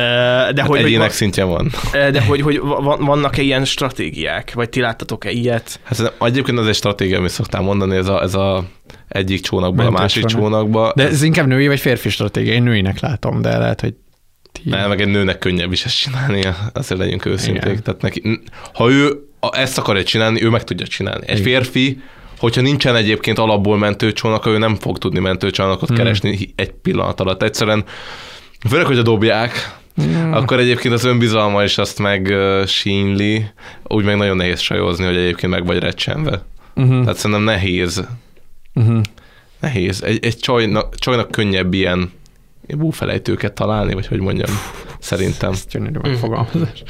hát 0.58 0.60
hogy, 0.60 0.80
egyének 0.80 1.02
hogy, 1.08 1.16
szintjén 1.16 1.48
van. 1.48 1.72
de 1.92 2.22
hogy, 2.22 2.42
hogy 2.42 2.60
van- 2.60 3.06
vannak-e 3.06 3.42
ilyen 3.42 3.66
stratégiák, 3.66 4.54
vagy 4.54 4.70
ti 4.70 4.80
láttatok-e 4.80 5.32
ilyet? 5.32 5.80
Hát 5.84 6.14
egyébként 6.20 6.58
az 6.60 6.68
egy 6.68 6.76
stratégia, 6.76 7.18
amit 7.18 7.30
szoktál 7.32 7.62
mondani, 7.62 7.96
ez 7.96 8.08
a, 8.08 8.22
ez 8.22 8.34
a 8.34 8.66
egyik 9.08 9.42
csónakból 9.42 9.86
a 9.86 9.90
másik 9.90 10.26
csónak. 10.26 10.50
csónakba. 10.52 10.92
De 10.96 11.08
ez 11.08 11.22
inkább 11.22 11.48
női 11.48 11.68
vagy 11.68 11.80
férfi 11.80 12.10
stratégia? 12.10 12.54
Én 12.54 12.64
nőinek 12.64 13.00
látom, 13.00 13.42
de 13.42 13.58
lehet, 13.58 13.82
hogy 13.82 13.94
ti... 14.52 14.70
Ne, 14.70 14.88
meg 14.88 15.02
egy 15.02 15.08
nőnek 15.08 15.38
könnyebb 15.38 15.72
is 15.72 15.86
ezt 15.86 16.00
csinálni, 16.00 16.42
azért 16.74 17.00
legyünk 17.00 17.26
őszinték. 17.26 17.72
Igen. 17.72 17.84
Tehát 17.84 18.02
neki, 18.02 18.40
ha 18.74 18.90
ő 18.92 19.20
ezt 19.52 19.78
akarja 19.78 20.04
csinálni, 20.04 20.44
ő 20.44 20.50
meg 20.50 20.64
tudja 20.64 20.88
csinálni. 20.88 21.28
Egy 21.28 21.40
Igen. 21.40 21.52
férfi, 21.52 22.02
hogyha 22.38 22.62
nincsen 22.62 22.96
egyébként 22.96 23.38
alapból 23.40 23.78
mentőcsónaka, 23.78 24.50
ő 24.50 24.58
nem 24.58 24.76
fog 24.76 24.98
tudni 24.98 25.20
mentőcsónakot 25.20 25.88
Hmm. 25.88 25.98
keresni 25.98 26.54
egy 26.56 26.72
pillanat 26.72 27.20
alatt. 27.20 27.44
Egyszerűen, 27.44 27.84
főleg, 28.70 28.86
hogyha 28.86 29.02
dobják, 29.02 29.76
Hmm. 29.96 30.34
akkor 30.34 30.60
egyébként 30.60 30.94
az 30.94 31.04
önbizalma 31.04 31.64
is 31.64 31.78
azt 31.78 32.00
meg 32.00 32.34
sínli, 32.66 33.46
úgy 33.84 34.06
meg 34.06 34.18
nagyon 34.18 34.36
nehéz 34.36 34.60
sajozni, 34.60 35.06
hogy 35.06 35.16
egyébként 35.18 35.52
meg 35.52 35.66
vagy 35.66 35.80
recsenve. 35.80 36.44
Uh-huh. 36.76 37.02
Tehát 37.02 37.16
szerintem 37.18 37.46
nehéz. 37.46 38.08
Uh-huh. 38.76 39.02
Nehéz. 39.60 40.04
Egy, 40.04 40.26
egy 40.26 40.38
csajnak, 40.38 40.96
csajnak 40.96 41.32
könnyebb 41.32 41.74
ilyen 41.74 42.12
búfelejtőket 42.68 43.54
találni, 43.54 43.94
vagy 43.94 44.08
hogy 44.08 44.20
mondjam, 44.20 44.50
szerintem. 45.00 45.52
Ez 45.52 45.66
gyönyörű 45.70 46.00
megfogalmazás. 46.02 46.84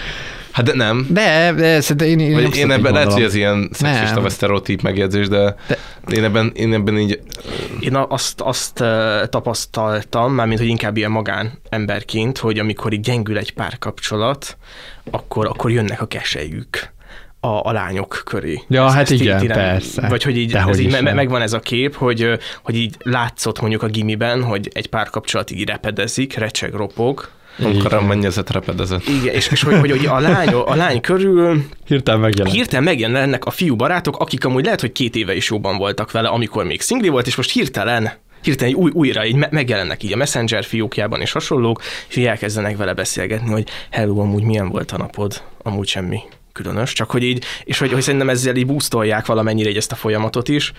Hát 0.58 0.66
de 0.66 0.74
nem. 0.74 1.08
De, 1.10 1.54
de 1.54 1.82
szerintem 1.82 2.08
én, 2.08 2.20
én, 2.20 2.34
Vagy 2.34 2.56
én 2.56 2.66
így 2.66 2.72
ebben 2.72 2.94
lehet, 2.94 3.14
hogy 3.14 3.24
ez 3.24 3.36
ilyen 3.36 3.70
szexista 3.72 4.22
vagy 4.22 4.32
sztereotíp 4.32 4.82
megjegyzés, 4.82 5.28
de, 5.28 5.56
De- 5.68 5.78
de 6.08 6.16
én, 6.16 6.24
ebben, 6.24 6.52
én 6.56 6.74
ebben 6.74 6.98
így, 6.98 7.20
Én 7.80 7.96
azt, 7.96 8.42
azt 8.42 8.84
tapasztaltam, 9.30 10.34
mármint, 10.34 10.60
hogy 10.60 10.68
inkább 10.68 10.98
ilyen 10.98 11.12
magán 11.12 11.52
emberként, 11.70 12.38
hogy 12.38 12.60
amikor 12.60 12.94
így 12.94 13.00
gyengül 13.00 13.38
egy 13.38 13.54
párkapcsolat, 13.54 14.58
akkor, 15.12 15.46
akkor 15.46 15.72
jönnek 15.72 16.02
a 16.02 16.06
keselyük 16.06 16.94
a, 17.40 17.48
a 17.48 17.72
lányok 17.72 18.22
köré. 18.26 18.62
Ja, 18.68 18.90
hát 18.90 19.10
így- 19.10 19.22
igen, 19.22 19.42
így 19.44 19.52
persze. 19.52 20.08
Vagy 20.08 20.24
hogy 20.24 20.38
így, 20.38 20.52
Dehogy 20.52 20.74
ez 20.74 20.80
így 20.80 21.02
me- 21.02 21.14
megvan 21.14 21.42
ez 21.42 21.54
a 21.54 21.60
kép, 21.60 21.96
hogy, 21.96 22.30
hogy 22.64 22.76
így 22.76 22.96
látszott 23.04 23.60
mondjuk 23.60 23.84
a 23.84 23.88
gimiben, 23.88 24.44
hogy 24.44 24.70
egy 24.74 24.88
párkapcsolat 24.88 25.52
így 25.52 25.68
repedezik, 25.68 26.38
recseg, 26.38 26.74
ropog, 26.74 27.30
amikor 27.60 27.94
a 27.94 28.02
mennyezet 28.02 28.50
repedezett. 28.50 29.08
igen, 29.08 29.34
és, 29.34 29.48
és 29.48 29.64
hogy, 29.64 29.80
hogy, 29.80 29.90
hogy 29.90 30.06
a, 30.06 30.20
lány, 30.20 30.48
a 30.48 30.76
lány 30.76 31.02
körül 31.02 31.64
Hirtelen 31.86 32.20
megjelent. 32.20 32.56
hirtelen 32.56 32.84
megjelennek 32.84 33.46
a 33.46 33.50
fiú 33.52 33.76
barátok, 33.76 34.18
akik 34.18 34.46
amúgy 34.46 34.64
lehet, 34.64 34.82
hogy 34.82 34.92
két 34.92 35.16
éve 35.16 35.36
is 35.36 35.50
jobban 35.50 35.78
voltak 35.78 36.12
vele, 36.12 36.28
amikor 36.28 36.66
még 36.66 36.82
szingli 36.82 37.10
volt, 37.10 37.28
és 37.28 37.36
most 37.36 37.52
hirtelen 37.52 38.12
hirtelen 38.42 38.74
új, 38.74 38.92
újra 38.94 39.26
így 39.26 39.36
me- 39.36 39.52
megjelennek 39.52 40.04
így 40.04 40.14
a 40.14 40.16
Messenger 40.16 40.64
fiókjában 40.64 41.22
és 41.22 41.32
hasonlók, 41.32 41.82
és 42.10 42.16
így 42.16 42.26
elkezdenek 42.26 42.78
vele 42.78 42.94
beszélgetni, 42.94 43.52
hogy 43.52 43.68
hello, 43.92 44.20
amúgy 44.20 44.44
milyen 44.44 44.70
volt 44.70 44.92
a 44.92 44.98
napod, 44.98 45.42
amúgy 45.64 45.88
semmi 45.88 46.20
különös, 46.52 46.94
csak 46.94 47.12
hogy 47.12 47.24
így, 47.24 47.44
és 47.64 47.80
hogy, 47.80 47.92
hogy 47.92 48.02
szerintem 48.02 48.30
ezzel 48.30 48.56
így 48.56 48.66
boostolják 48.66 49.26
valamennyire 49.26 49.70
így 49.70 49.78
ezt 49.78 49.92
a 49.92 49.96
folyamatot 49.96 50.50
is. 50.50 50.74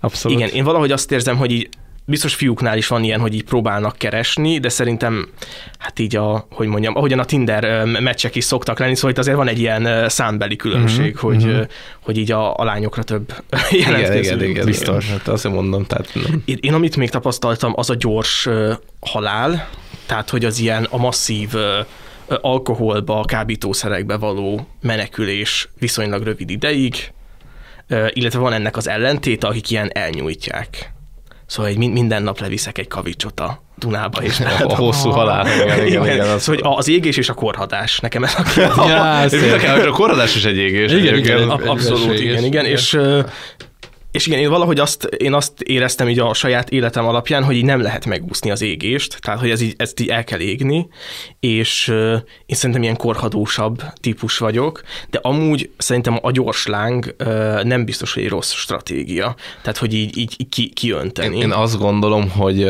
Abszolút. 0.00 0.38
Igen, 0.38 0.50
én 0.54 0.64
valahogy 0.64 0.92
azt 0.92 1.12
érzem, 1.12 1.36
hogy 1.36 1.50
így 1.50 1.68
biztos 2.10 2.34
fiúknál 2.34 2.76
is 2.76 2.86
van 2.86 3.04
ilyen, 3.04 3.20
hogy 3.20 3.34
így 3.34 3.44
próbálnak 3.44 3.96
keresni, 3.96 4.58
de 4.58 4.68
szerintem, 4.68 5.28
hát 5.78 5.98
így 5.98 6.16
a, 6.16 6.46
hogy 6.50 6.66
mondjam, 6.66 6.96
ahogyan 6.96 7.18
a 7.18 7.24
Tinder 7.24 7.84
meccsek 7.84 8.34
is 8.34 8.44
szoktak 8.44 8.78
lenni, 8.78 8.94
szóval 8.94 9.10
itt 9.10 9.18
azért 9.18 9.36
van 9.36 9.48
egy 9.48 9.58
ilyen 9.58 10.08
számbeli 10.08 10.56
különbség, 10.56 11.14
Mhm, 11.14 11.26
hogy, 11.26 11.36
mhm. 11.44 11.48
ö, 11.48 11.62
hogy 12.00 12.18
így 12.18 12.32
a, 12.32 12.56
a 12.56 12.64
lányokra 12.64 13.02
több 13.02 13.34
jelentkező. 13.84 14.34
igen, 14.34 14.42
igen, 14.50 14.64
biztos. 14.64 15.04
Igen. 15.04 15.16
Hát 15.16 15.28
azt 15.28 15.48
mondom, 15.48 15.84
tehát 15.84 16.10
nem. 16.14 16.42
Én, 16.44 16.58
én 16.60 16.74
amit 16.74 16.96
még 16.96 17.10
tapasztaltam, 17.10 17.72
az 17.76 17.90
a 17.90 17.94
gyors 17.94 18.48
halál, 19.00 19.68
tehát 20.06 20.30
hogy 20.30 20.44
az 20.44 20.58
ilyen 20.58 20.86
a 20.90 20.96
masszív 20.96 21.54
alkoholba, 22.40 23.24
kábítószerekbe 23.24 24.16
való 24.16 24.66
menekülés 24.80 25.68
viszonylag 25.78 26.22
rövid 26.22 26.50
ideig, 26.50 27.12
illetve 28.08 28.38
van 28.38 28.52
ennek 28.52 28.76
az 28.76 28.88
ellentéte, 28.88 29.46
akik 29.46 29.70
ilyen 29.70 29.90
elnyújtják. 29.92 30.92
Szóval 31.50 31.70
egy 31.70 31.76
min- 31.76 31.92
minden 31.92 32.22
nap 32.22 32.40
leviszek 32.40 32.78
egy 32.78 32.88
kavicsot 32.88 33.40
a 33.40 33.62
Dunába, 33.78 34.22
és 34.22 34.40
A 34.66 34.74
hosszú 34.76 35.10
halál. 35.10 35.46
Igen, 35.46 35.86
igen, 35.86 36.04
igen, 36.04 36.28
az- 36.28 36.42
Szóval 36.42 36.76
az 36.76 36.88
égés 36.88 37.16
és 37.16 37.28
a 37.28 37.34
korhadás, 37.34 37.98
nekem 38.00 38.24
ez 38.24 38.34
a 38.38 38.42
két. 38.54 38.56
Ja, 38.76 39.72
a 39.88 39.90
korradás 39.90 40.36
is 40.36 40.44
egy 40.44 40.56
égés. 40.56 40.92
Igen, 40.92 41.16
igen, 41.16 41.48
abszolút, 41.50 42.20
igen, 42.20 42.44
igen, 42.44 42.64
és 42.64 42.98
és 44.10 44.26
igen, 44.26 44.38
én 44.38 44.48
valahogy 44.48 44.78
azt, 44.78 45.04
én 45.04 45.32
azt 45.34 45.60
éreztem 45.60 46.08
így 46.08 46.18
a 46.18 46.34
saját 46.34 46.70
életem 46.70 47.06
alapján, 47.06 47.44
hogy 47.44 47.56
így 47.56 47.64
nem 47.64 47.80
lehet 47.80 48.06
megúszni 48.06 48.50
az 48.50 48.62
égést, 48.62 49.18
tehát 49.20 49.40
hogy 49.40 49.50
ez 49.50 49.60
így, 49.60 49.74
ezt 49.76 50.00
így 50.00 50.08
el 50.08 50.24
kell 50.24 50.40
égni, 50.40 50.88
és 51.40 51.88
ö, 51.88 52.12
én 52.46 52.56
szerintem 52.56 52.82
ilyen 52.82 52.96
korhadósabb 52.96 53.82
típus 54.00 54.38
vagyok, 54.38 54.82
de 55.10 55.18
amúgy 55.22 55.70
szerintem 55.76 56.18
a 56.22 56.30
gyors 56.30 56.66
láng 56.66 57.14
ö, 57.16 57.60
nem 57.64 57.84
biztos, 57.84 58.12
hogy 58.14 58.22
egy 58.22 58.28
rossz 58.28 58.52
stratégia, 58.52 59.34
tehát 59.62 59.78
hogy 59.78 59.94
így, 59.94 60.16
így, 60.18 60.34
így 60.36 60.48
ki, 60.48 60.68
kiönteni. 60.68 61.36
Én, 61.36 61.42
én 61.42 61.52
azt 61.52 61.78
gondolom, 61.78 62.30
hogy 62.30 62.68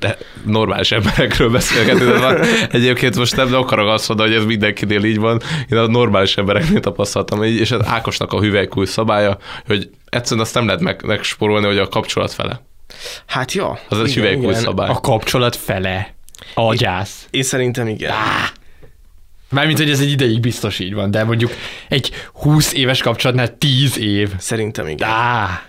de 0.00 0.16
normális 0.44 0.92
emberekről 0.92 1.50
beszélgetünk. 1.50 2.10
de 2.12 2.18
van- 2.18 2.40
Egyébként 2.70 3.16
most 3.16 3.36
nem 3.36 3.54
akarok 3.54 3.88
azt 3.88 4.08
mondani, 4.08 4.30
hogy 4.30 4.38
ez 4.38 4.44
mindenkinél 4.44 5.04
így 5.04 5.18
van. 5.18 5.40
Én 5.70 5.78
a 5.78 5.86
normális 5.86 6.36
embereknél 6.36 6.80
tapasztaltam 6.80 7.44
így, 7.44 7.60
és 7.60 7.70
az 7.70 7.80
Ákosnak 7.86 8.32
a 8.32 8.40
hüvelykúj 8.40 8.86
szabálya, 8.86 9.38
hogy 9.66 9.90
egyszerűen 10.08 10.46
azt 10.46 10.54
nem 10.54 10.66
lehet 10.66 10.80
meg, 10.80 11.02
megsporolni, 11.04 11.66
hogy 11.66 11.78
a 11.78 11.88
kapcsolat 11.88 12.32
fele. 12.32 12.62
Hát 13.26 13.52
ja. 13.52 13.78
Az 13.88 13.98
egy 13.98 14.08
igen, 14.08 14.22
hüvelykúj 14.22 14.48
igen. 14.48 14.60
szabály. 14.60 14.88
A 14.88 15.00
kapcsolat 15.00 15.56
fele. 15.56 16.14
A 16.54 16.74
gyász. 16.74 17.26
Én 17.30 17.42
szerintem 17.42 17.88
igen. 17.88 18.14
Mármint, 19.50 19.78
hogy 19.78 19.90
ez 19.90 20.00
egy 20.00 20.10
ideig 20.10 20.40
biztos 20.40 20.78
így 20.78 20.94
van, 20.94 21.10
de 21.10 21.24
mondjuk 21.24 21.50
egy 21.88 22.10
20 22.32 22.72
éves 22.72 23.02
kapcsolatnál 23.02 23.58
10 23.58 23.98
év. 23.98 24.30
Szerintem 24.38 24.86
igen. 24.86 25.08
Ko- 25.08 25.67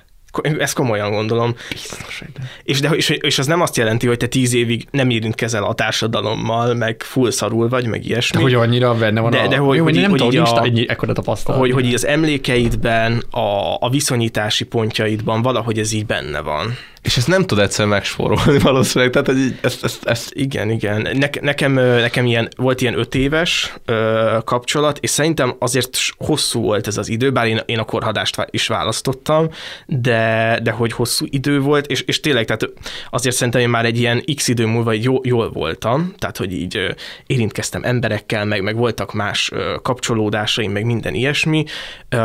Ezt 0.60 0.74
komolyan 0.74 1.12
gondolom. 1.12 1.56
biztos, 1.70 2.20
hogy. 2.20 2.30
És, 2.64 2.80
de, 2.80 2.90
és, 2.90 3.10
és 3.10 3.40
az 3.40 3.46
nem 3.48 3.62
azt 3.62 3.78
jelenti, 3.78 4.08
hogy 4.08 4.18
te 4.18 4.28
tíz 4.28 4.54
évig 4.54 4.88
nem 4.92 5.10
érintkezel 5.10 5.64
a 5.64 5.74
társadalommal, 5.74 6.74
meg 6.74 7.04
full 7.04 7.32
szarul 7.32 7.70
vagy, 7.70 7.86
meg 7.88 8.06
ilyesmi. 8.06 8.38
De 8.38 8.44
hogy 8.44 8.54
annyira 8.54 8.96
benne 8.96 9.22
van 9.22 9.32
De- 9.32 9.40
a... 9.40 9.48
de 9.48 9.58
hogy- 9.58 9.78
Jó, 9.78 9.84
hogy- 9.84 9.94
nem 9.96 10.10
hogy 10.10 10.20
tudom, 10.20 10.44
a- 10.44 10.64
ennyi, 10.64 10.90
ekkora 10.90 11.14
tapasztalat. 11.14 11.60
hogy, 11.60 11.72
hogy 11.72 11.86
így 11.86 11.94
az 11.94 12.06
emlékeidben, 12.06 13.24
a, 13.32 13.76
a 13.80 13.90
viszonyítási 13.90 14.64
pontjaidban 14.66 15.42
valahogy 15.42 15.80
ez 15.80 15.92
így 15.92 16.06
benne 16.06 16.40
van. 16.42 16.78
És 17.02 17.18
ezt 17.18 17.28
nem 17.28 17.46
tud 17.46 17.60
egyszer 17.60 17.86
megspórolni 17.86 18.60
valószínűleg, 18.70 19.12
tehát 19.12 19.28
hogy 19.28 19.58
ezt, 19.62 19.84
ezt, 19.84 20.06
ezt 20.06 20.32
Igen, 20.34 20.70
igen. 20.70 21.02
Ne, 21.02 21.30
nekem, 21.42 21.74
nekem 21.74 22.26
ilyen, 22.26 22.50
volt 22.56 22.82
ilyen 22.82 23.00
öt 23.00 23.16
éves 23.16 23.74
ö, 23.86 24.38
kapcsolat, 24.44 24.98
és 25.02 25.10
szerintem 25.10 25.56
azért 25.60 25.98
hosszú 26.18 26.62
volt 26.62 26.88
ez 26.88 26.98
az 26.98 27.10
idő, 27.10 27.32
bár 27.32 27.48
én, 27.48 27.60
én 27.66 27.80
a 27.80 27.84
korhadást 27.84 28.48
is 28.50 28.68
választottam, 28.68 29.50
de, 29.86 30.60
de 30.64 30.72
hogy 30.72 30.92
hosszú 30.92 31.26
idő 31.30 31.60
volt, 31.60 31.88
és, 31.88 32.02
és 32.02 32.20
tényleg, 32.20 32.46
tehát 32.46 32.70
azért 33.10 33.36
szerintem 33.36 33.62
én 33.62 33.70
már 33.70 33.86
egy 33.86 34.00
ilyen 34.00 34.24
x 34.36 34.48
idő 34.48 34.66
múlva 34.66 34.92
jó, 34.92 35.20
jól 35.24 35.52
voltam, 35.52 36.14
tehát 36.18 36.38
hogy 36.38 36.54
így 36.54 36.78
ö, 36.78 36.90
érintkeztem 37.26 37.84
emberekkel, 37.84 38.46
meg, 38.46 38.64
meg 38.64 38.76
voltak 38.76 39.14
más 39.14 39.52
ö, 39.52 39.76
kapcsolódásaim, 39.82 40.72
meg 40.72 40.86
minden 40.86 41.14
ilyesmi, 41.14 41.64
ö, 42.10 42.18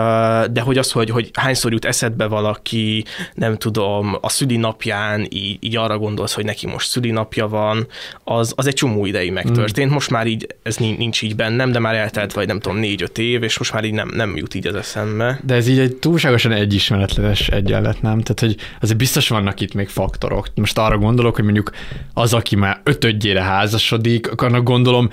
de 0.50 0.60
hogy 0.60 0.78
az, 0.78 0.92
hogy, 0.92 1.10
hogy 1.10 1.30
hányszor 1.32 1.72
jut 1.72 1.84
eszedbe 1.84 2.26
valaki, 2.26 3.04
nem 3.34 3.56
tudom, 3.56 4.18
a 4.20 4.28
szülinapján 4.64 5.26
így, 5.28 5.56
így 5.60 5.76
arra 5.76 5.98
gondolsz, 5.98 6.34
hogy 6.34 6.44
neki 6.44 6.66
most 6.66 6.88
szülinapja 6.88 7.48
van, 7.48 7.86
az, 8.24 8.52
az 8.56 8.66
egy 8.66 8.74
csomó 8.74 9.06
ideig 9.06 9.32
megtörtént. 9.32 9.90
Most 9.90 10.10
már 10.10 10.26
így 10.26 10.46
ez 10.62 10.76
nin- 10.76 10.98
nincs 10.98 11.22
így 11.22 11.36
bennem, 11.36 11.72
de 11.72 11.78
már 11.78 11.94
eltelt 11.94 12.32
vagy 12.32 12.46
nem 12.46 12.60
tudom, 12.60 12.78
négy-öt 12.78 13.18
év, 13.18 13.42
és 13.42 13.58
most 13.58 13.72
már 13.72 13.84
így 13.84 13.92
nem, 13.92 14.10
nem 14.14 14.36
jut 14.36 14.54
így 14.54 14.66
az 14.66 14.74
eszembe. 14.74 15.40
De 15.42 15.54
ez 15.54 15.68
így 15.68 15.78
egy 15.78 15.96
túlságosan 15.96 16.52
egyismeretlenes 16.52 17.48
egyenlet, 17.48 18.02
nem? 18.02 18.20
Tehát, 18.20 18.40
hogy 18.40 18.56
azért 18.80 18.98
biztos 18.98 19.28
vannak 19.28 19.60
itt 19.60 19.74
még 19.74 19.88
faktorok. 19.88 20.46
Most 20.54 20.78
arra 20.78 20.98
gondolok, 20.98 21.34
hogy 21.34 21.44
mondjuk 21.44 21.70
az, 22.14 22.34
aki 22.34 22.56
már 22.56 22.80
ötödjére 22.84 23.42
házasodik, 23.42 24.42
annak 24.42 24.62
gondolom 24.62 25.10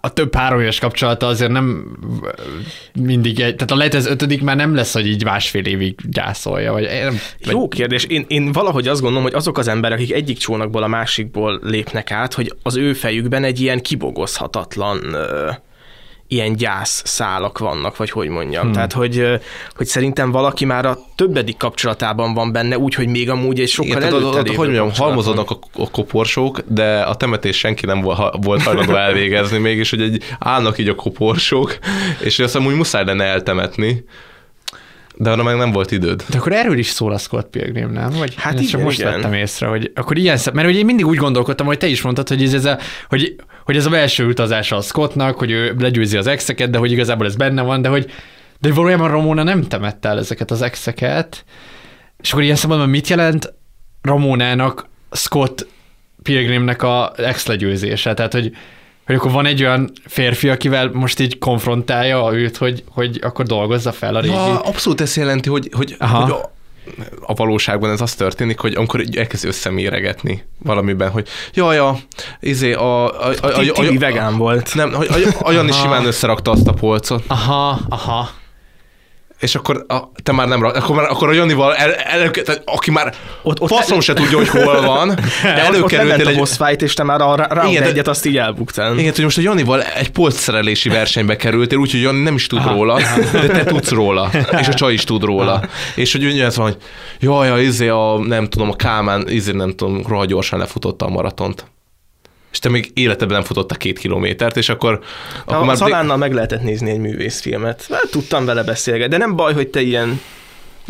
a 0.00 0.12
több 0.12 0.34
három 0.34 0.60
éves 0.60 0.78
kapcsolata 0.78 1.26
azért 1.26 1.50
nem 1.50 1.96
mindig 2.94 3.40
egy, 3.40 3.54
tehát 3.54 3.70
a 3.70 3.76
lehet 3.76 3.94
ez 3.94 4.06
ötödik 4.06 4.42
már 4.42 4.56
nem 4.56 4.74
lesz, 4.74 4.92
hogy 4.92 5.06
így 5.06 5.24
másfél 5.24 5.64
évig 5.64 5.94
gyászolja, 6.10 6.72
vagy 6.72 6.82
nem, 7.02 7.18
vagy 7.44 7.52
Jó 7.52 7.68
kérdés. 7.68 8.04
Én, 8.04 8.24
én 8.28 8.52
valahogy 8.52 8.88
azt 8.88 9.00
gondolom, 9.00 9.24
hogy 9.24 9.34
azok 9.34 9.58
az 9.58 9.68
emberek, 9.68 9.98
akik 9.98 10.12
egyik 10.12 10.38
csónakból 10.38 10.82
a 10.82 10.86
másikból 10.86 11.60
lépnek 11.62 12.10
át, 12.10 12.34
hogy 12.34 12.54
az 12.62 12.76
ő 12.76 12.92
fejükben 12.92 13.44
egy 13.44 13.60
ilyen 13.60 13.80
kibogozhatatlan 13.80 15.16
ilyen 16.28 16.56
gyász 16.56 17.02
szálak 17.04 17.58
vannak, 17.58 17.96
vagy 17.96 18.10
hogy 18.10 18.28
mondjam. 18.28 18.62
Hmm. 18.62 18.72
Tehát, 18.72 18.92
hogy, 18.92 19.40
hogy 19.76 19.86
szerintem 19.86 20.30
valaki 20.30 20.64
már 20.64 20.86
a 20.86 20.98
többedik 21.14 21.56
kapcsolatában 21.56 22.34
van 22.34 22.52
benne, 22.52 22.78
úgy, 22.78 22.94
hogy 22.94 23.08
még 23.08 23.30
amúgy 23.30 23.60
egy 23.60 23.68
sokkal 23.68 23.96
Igen, 23.96 24.02
előtte 24.02 24.38
hogy 24.38 24.56
mondjam, 24.56 24.90
halmozódnak 24.94 25.50
a, 25.50 25.58
a 25.72 25.90
koporsók, 25.90 26.60
de 26.66 27.00
a 27.00 27.14
temetés 27.14 27.58
senki 27.58 27.86
nem 27.86 28.00
volt 28.40 28.62
hajlandó 28.62 28.94
elvégezni 29.06 29.58
mégis, 29.58 29.90
hogy 29.90 30.00
egy, 30.00 30.22
állnak 30.38 30.78
így 30.78 30.88
a 30.88 30.94
koporsók, 30.94 31.78
és 32.20 32.38
azt 32.38 32.56
amúgy 32.56 32.74
muszáj 32.74 33.04
lenne 33.04 33.24
eltemetni, 33.24 34.04
de 35.20 35.30
arra 35.30 35.42
meg 35.42 35.56
nem 35.56 35.72
volt 35.72 35.90
időd. 35.90 36.24
De 36.28 36.38
akkor 36.38 36.52
erről 36.52 36.78
is 36.78 36.86
szól 36.86 37.12
a 37.12 37.18
Scott 37.18 37.50
Pilgrim, 37.50 37.92
nem? 37.92 38.10
Vagy 38.10 38.34
Hát 38.36 38.54
ezt 38.54 38.62
csak 38.62 38.72
igen, 38.72 38.84
most 38.84 38.98
igen. 38.98 39.12
vettem 39.12 39.32
észre, 39.32 39.66
hogy 39.66 39.92
akkor 39.94 40.18
ilyen 40.18 40.36
szem, 40.36 40.54
mert 40.54 40.68
ugye 40.68 40.78
én 40.78 40.84
mindig 40.84 41.06
úgy 41.06 41.16
gondolkodtam, 41.16 41.66
hogy 41.66 41.78
te 41.78 41.86
is 41.86 42.02
mondtad, 42.02 42.28
hogy 42.28 42.42
ez, 42.42 42.54
ez 42.54 42.64
a, 42.64 42.78
hogy, 43.08 43.34
hogy 43.64 43.76
ez 43.76 43.86
a 43.86 43.90
belső 43.90 44.26
utazása 44.26 44.76
a 44.76 44.80
Scottnak, 44.80 45.38
hogy 45.38 45.50
ő 45.50 45.74
legyőzi 45.78 46.16
az 46.16 46.26
exeket, 46.26 46.70
de 46.70 46.78
hogy 46.78 46.92
igazából 46.92 47.26
ez 47.26 47.36
benne 47.36 47.62
van, 47.62 47.82
de 47.82 47.88
hogy 47.88 48.10
de 48.60 48.72
valójában 48.72 49.10
Ramona 49.10 49.42
nem 49.42 49.62
temette 49.62 50.08
el 50.08 50.18
ezeket 50.18 50.50
az 50.50 50.62
exeket, 50.62 51.44
és 52.20 52.30
akkor 52.32 52.42
ilyen 52.42 52.56
szempontból 52.56 52.90
mit 52.90 53.08
jelent 53.08 53.54
Ramonának 54.02 54.88
Scott 55.10 55.66
Pilgrimnek 56.22 56.82
a 56.82 57.12
ex 57.16 57.46
legyőzése? 57.46 58.14
Tehát, 58.14 58.32
hogy, 58.32 58.56
hogy 59.08 59.16
akkor 59.16 59.30
van 59.30 59.46
egy 59.46 59.62
olyan 59.62 59.90
férfi, 60.06 60.48
akivel 60.48 60.90
most 60.92 61.20
így 61.20 61.38
konfrontálja 61.38 62.30
őt, 62.32 62.56
hogy, 62.56 62.84
hogy 62.88 63.18
akkor 63.22 63.44
dolgozza 63.46 63.92
fel 63.92 64.14
a 64.14 64.20
régi... 64.20 64.34
Ja, 64.34 64.60
abszolút 64.60 65.00
ezt 65.00 65.16
jelenti, 65.16 65.48
hogy, 65.48 65.70
hogy, 65.72 65.96
Aha. 65.98 66.20
hogy 66.22 66.30
a, 66.30 66.50
a 67.20 67.34
valóságban 67.34 67.90
ez 67.90 68.00
az 68.00 68.14
történik, 68.14 68.58
hogy 68.58 68.74
amikor 68.74 69.00
így 69.00 69.16
elkezd 69.16 69.44
összeméregetni 69.44 70.44
valamiben, 70.58 71.10
hogy 71.10 71.28
jaj, 71.54 71.78
a, 71.78 71.98
izé, 72.40 72.72
a, 72.72 73.22
a, 73.24 73.28
a, 73.28 73.46
a, 73.46 73.52
Ti- 73.52 73.72
Tibi 73.72 73.96
a, 73.96 73.98
vegán 73.98 74.36
volt. 74.36 74.74
nem, 74.74 74.92
hogy 74.92 75.08
a, 75.10 75.46
a 75.46 75.52
Jani 75.52 75.70
Aha. 75.70 75.82
simán 75.82 76.06
összerakta 76.06 76.50
azt 76.50 76.68
a 76.68 76.72
polcot, 76.72 77.24
Aha, 77.26 77.80
aha. 77.88 78.30
És 79.38 79.54
akkor 79.54 79.84
a, 79.88 79.96
te 80.22 80.32
már 80.32 80.48
nem 80.48 80.64
akkor, 80.64 80.96
már, 80.96 81.10
akkor 81.10 81.28
a 81.28 81.32
Janival, 81.32 81.74
el, 81.74 81.94
el, 81.94 82.30
tehát 82.30 82.62
aki 82.64 82.90
már 82.90 83.14
Ott- 83.42 83.60
ott- 83.60 83.68
faszom 83.68 84.00
se 84.00 84.12
tudja, 84.12 84.36
hogy 84.36 84.48
hol 84.48 84.80
van, 84.82 85.08
De 85.42 85.64
előkerültél 85.64 86.26
a 86.26 86.30
egy... 86.30 86.36
boss 86.36 86.56
fight, 86.56 86.82
és 86.82 86.94
te 86.94 87.02
már 87.02 87.20
a 87.20 87.46
round 87.50 87.70
Igen, 87.70 87.82
egyet 87.82 88.08
azt 88.08 88.26
így 88.26 88.36
elbuktál. 88.36 88.98
Igen, 88.98 89.12
hogy 89.14 89.24
most 89.24 89.38
a 89.38 89.40
Janival 89.40 89.82
egy 89.82 90.10
polcszerelési 90.10 90.88
versenybe 90.88 91.36
kerültél, 91.36 91.78
úgyhogy 91.78 92.00
Jani 92.00 92.22
nem 92.22 92.34
is 92.34 92.46
tud 92.46 92.58
Aha. 92.58 92.72
róla, 92.72 93.00
de 93.32 93.46
te 93.46 93.64
tudsz 93.64 93.90
róla, 93.90 94.30
és 94.60 94.68
a 94.68 94.74
csaj 94.74 94.92
is 94.92 95.04
tud 95.04 95.22
róla. 95.22 95.52
Aha. 95.52 95.66
És 95.94 96.12
hogy 96.12 96.24
ugye 96.24 96.44
ez 96.44 96.56
van, 96.56 96.66
hogy 96.66 96.76
jaj, 97.20 97.50
a, 97.50 97.60
izé 97.60 97.88
a, 97.88 98.18
nem 98.18 98.48
tudom, 98.48 98.70
a 98.70 98.76
Kálmán, 98.76 99.28
izé 99.28 99.52
nem 99.52 99.70
tudom, 99.74 100.02
rohadt 100.06 100.28
gyorsan 100.28 100.58
lefutotta 100.58 101.06
a 101.06 101.08
maratont. 101.08 101.66
És 102.52 102.58
te 102.58 102.68
még 102.68 102.90
életedben 102.94 103.36
nem 103.36 103.46
futotta 103.46 103.74
két 103.74 103.98
kilométert, 103.98 104.56
és 104.56 104.68
akkor, 104.68 105.00
akkor 105.44 105.56
A 105.56 105.64
már... 105.64 105.76
Szalánnal 105.76 106.16
meg 106.16 106.32
lehetett 106.32 106.62
nézni 106.62 106.90
egy 106.90 106.98
művészfilmet. 106.98 107.86
Hát, 107.90 108.08
tudtam 108.10 108.44
vele 108.44 108.62
beszélgetni, 108.62 109.16
de 109.16 109.24
nem 109.24 109.36
baj, 109.36 109.54
hogy 109.54 109.68
te 109.68 109.80
ilyen 109.80 110.20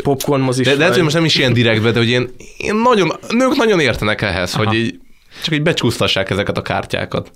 popcorn 0.03 0.41
mozis 0.41 0.65
De, 0.65 0.71
de 0.71 0.77
lehet, 0.77 0.93
hogy 0.93 1.03
most 1.03 1.15
nem 1.15 1.25
is 1.25 1.35
ilyen 1.35 1.53
direktbe, 1.53 1.91
de 1.91 1.97
hogy 1.97 2.07
ilyen, 2.07 2.29
ilyen 2.57 2.75
nagyon, 2.75 3.11
nők 3.29 3.55
nagyon 3.55 3.79
értenek 3.79 4.21
ehhez, 4.21 4.53
Aha. 4.53 4.65
hogy 4.65 4.77
így, 4.77 4.99
csak 5.43 5.53
így 5.53 5.61
becsúsztassák 5.61 6.29
ezeket 6.29 6.57
a 6.57 6.61
kártyákat. 6.61 7.31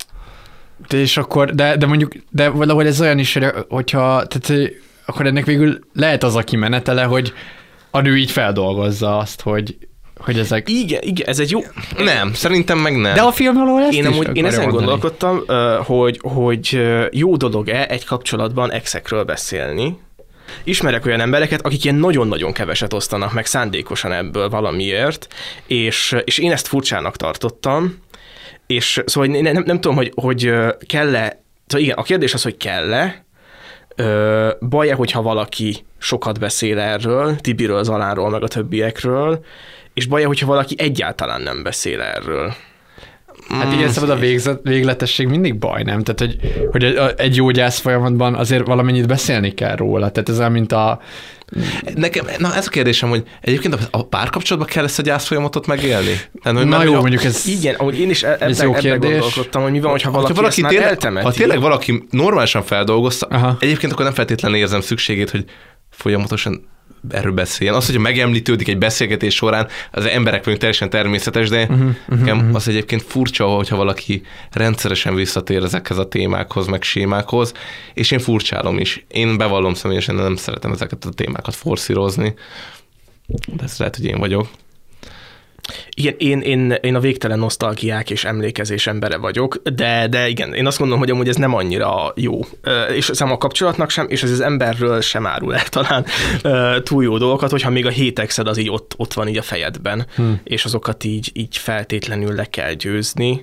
De 0.88 0.96
és 0.96 1.16
akkor, 1.16 1.50
de, 1.54 1.76
de 1.76 1.86
mondjuk, 1.86 2.12
de 2.30 2.48
valahogy 2.48 2.86
ez 2.86 3.00
olyan 3.00 3.18
is, 3.18 3.32
hogy 3.32 3.46
hogyha, 3.68 4.26
tehát 4.26 4.70
akkor 5.06 5.26
ennek 5.26 5.44
végül 5.44 5.78
lehet 5.92 6.22
az 6.22 6.34
a 6.34 6.42
kimenetele, 6.42 7.02
hogy 7.02 7.32
a 7.90 8.00
nő 8.00 8.16
így 8.16 8.30
feldolgozza 8.30 9.18
azt, 9.18 9.40
hogy, 9.40 9.76
hogy 10.16 10.38
ezek... 10.38 10.68
Igen, 10.68 11.02
igen, 11.02 11.26
ez 11.28 11.38
egy 11.38 11.50
jó... 11.50 11.60
Nem, 11.96 12.34
szerintem 12.34 12.78
meg 12.78 12.96
nem. 12.96 13.14
De 13.14 13.20
a 13.20 13.32
film 13.32 13.54
valahol 13.54 13.82
ezt 13.82 13.92
Én, 13.92 14.06
amúgy, 14.06 14.36
én 14.36 14.46
ezen 14.46 14.62
mondani. 14.62 14.84
gondolkodtam, 14.84 15.44
hogy, 15.84 16.20
hogy 16.22 16.80
jó 17.10 17.36
dolog-e 17.36 17.86
egy 17.88 18.04
kapcsolatban 18.04 18.72
exekről 18.72 19.24
beszélni. 19.24 19.98
Ismerek 20.64 21.06
olyan 21.06 21.20
embereket, 21.20 21.60
akik 21.60 21.84
ilyen 21.84 21.96
nagyon-nagyon 21.96 22.52
keveset 22.52 22.92
osztanak 22.92 23.32
meg 23.32 23.46
szándékosan 23.46 24.12
ebből 24.12 24.48
valamiért, 24.48 25.26
és, 25.66 26.16
és 26.24 26.38
én 26.38 26.52
ezt 26.52 26.66
furcsának 26.66 27.16
tartottam, 27.16 27.98
és 28.66 29.02
szóval 29.06 29.30
nem, 29.30 29.52
nem, 29.52 29.62
nem 29.66 29.80
tudom, 29.80 29.96
hogy, 29.96 30.12
hogy 30.14 30.52
kell-e, 30.86 31.42
szóval 31.66 31.84
igen, 31.84 31.96
a 31.96 32.02
kérdés 32.02 32.34
az, 32.34 32.42
hogy 32.42 32.56
kell-e, 32.56 33.24
baj-e, 34.60 34.94
hogyha 34.94 35.22
valaki 35.22 35.84
sokat 35.98 36.38
beszél 36.38 36.78
erről, 36.78 37.36
Tibiről, 37.36 37.82
Zalánról, 37.82 38.30
meg 38.30 38.42
a 38.42 38.48
többiekről, 38.48 39.44
és 39.94 40.06
baj-e, 40.06 40.26
hogyha 40.26 40.46
valaki 40.46 40.74
egyáltalán 40.78 41.40
nem 41.42 41.62
beszél 41.62 42.00
erről? 42.00 42.54
Hát 43.48 43.72
igen, 43.72 43.88
szabad 43.88 44.10
a 44.10 44.16
végzet, 44.16 44.60
végletesség 44.62 45.26
mindig 45.28 45.58
baj, 45.58 45.82
nem? 45.82 46.02
Tehát, 46.02 46.18
hogy, 46.20 46.36
hogy 46.70 46.84
egy- 46.84 46.98
egy 47.16 47.36
jó 47.36 47.50
gyász 47.50 47.78
folyamatban 47.78 48.34
azért 48.34 48.66
valamennyit 48.66 49.06
beszélni 49.06 49.54
kell 49.54 49.76
róla. 49.76 50.10
Tehát 50.10 50.28
ez 50.28 50.38
olyan, 50.38 50.52
mint 50.52 50.72
a... 50.72 51.00
Nekem, 51.94 52.26
na 52.38 52.54
ez 52.54 52.66
a 52.66 52.70
kérdésem, 52.70 53.08
hogy 53.08 53.22
egyébként 53.40 53.88
a- 53.90 54.06
párkapcsolatban 54.08 54.72
kell 54.72 54.84
ezt 54.84 54.98
a 54.98 55.02
gyász 55.02 55.26
folyamatot 55.26 55.66
megélni? 55.66 56.20
Tehát, 56.42 56.58
hogy 56.58 56.66
Na 56.68 56.82
jó, 56.82 56.94
mondjuk 57.00 57.24
ez... 57.24 57.46
Igen, 57.46 57.74
ahogy 57.74 57.98
én 58.00 58.10
is 58.10 58.22
e- 58.22 58.32
ebben, 58.32 58.48
Ez 58.48 58.62
jó 58.62 58.68
ebben 58.68 58.80
kérdés. 58.82 59.10
gondolkodtam, 59.10 59.62
hogy 59.62 59.72
mi 59.72 59.80
van, 59.80 59.90
hogyha 59.90 60.10
valaki, 60.10 60.32
ha 60.32 60.40
valaki 60.40 60.60
ezt 60.62 60.70
tényleg, 60.70 60.88
eltemeti. 60.88 61.26
ha 61.26 61.32
tényleg 61.32 61.60
valaki 61.60 62.04
normálisan 62.10 62.62
feldolgozta, 62.62 63.26
Aha. 63.26 63.56
egyébként 63.60 63.92
akkor 63.92 64.04
nem 64.04 64.14
feltétlenül 64.14 64.56
érzem 64.58 64.80
szükségét, 64.80 65.30
hogy 65.30 65.44
folyamatosan 65.90 66.68
erről 67.08 67.32
beszéljen. 67.32 67.76
Az, 67.76 67.86
hogy 67.86 67.98
megemlítődik 67.98 68.68
egy 68.68 68.78
beszélgetés 68.78 69.34
során, 69.34 69.68
az 69.90 70.06
emberek 70.06 70.40
vagyunk 70.40 70.60
teljesen 70.60 70.90
természetes, 70.90 71.48
de 71.48 71.62
uh-huh, 71.62 71.94
nekem 72.06 72.50
az 72.52 72.68
egyébként 72.68 73.02
furcsa, 73.02 73.46
hogyha 73.46 73.76
valaki 73.76 74.22
rendszeresen 74.50 75.14
visszatér 75.14 75.62
ezekhez 75.62 75.98
a 75.98 76.08
témákhoz, 76.08 76.66
meg 76.66 76.82
sémákhoz, 76.82 77.52
és 77.94 78.10
én 78.10 78.18
furcsálom 78.18 78.78
is. 78.78 79.04
Én 79.08 79.36
bevallom 79.36 79.74
személyesen, 79.74 80.14
nem 80.14 80.36
szeretem 80.36 80.72
ezeket 80.72 81.04
a 81.04 81.10
témákat 81.10 81.54
forszírozni, 81.54 82.34
de 83.26 83.62
ez 83.64 83.78
lehet, 83.78 83.96
hogy 83.96 84.04
én 84.04 84.18
vagyok. 84.18 84.48
Igen, 85.96 86.14
én, 86.18 86.40
én, 86.40 86.70
én 86.70 86.94
a 86.94 87.00
végtelen 87.00 87.38
nosztalgiák 87.38 88.10
és 88.10 88.24
emlékezés 88.24 88.86
embere 88.86 89.16
vagyok, 89.16 89.56
de, 89.74 90.06
de 90.08 90.28
igen, 90.28 90.54
én 90.54 90.66
azt 90.66 90.78
gondolom, 90.78 91.02
hogy 91.02 91.10
amúgy 91.10 91.28
ez 91.28 91.36
nem 91.36 91.54
annyira 91.54 92.12
jó. 92.16 92.40
És 92.94 93.10
szem 93.12 93.30
a 93.30 93.38
kapcsolatnak 93.38 93.90
sem, 93.90 94.06
és 94.08 94.22
ez 94.22 94.30
az 94.30 94.40
emberről 94.40 95.00
sem 95.00 95.26
árul 95.26 95.54
el 95.54 95.68
talán 95.68 96.04
túl 96.82 97.02
jó 97.02 97.18
dolgokat, 97.18 97.50
hogyha 97.50 97.70
még 97.70 97.86
a 97.86 97.90
hétexed 97.90 98.46
az 98.46 98.58
így 98.58 98.70
ott, 98.70 98.94
ott 98.96 99.12
van 99.12 99.28
így 99.28 99.38
a 99.38 99.42
fejedben, 99.42 100.06
hmm. 100.14 100.40
és 100.44 100.64
azokat 100.64 101.04
így, 101.04 101.30
így 101.32 101.56
feltétlenül 101.56 102.34
le 102.34 102.44
kell 102.44 102.72
győzni. 102.72 103.42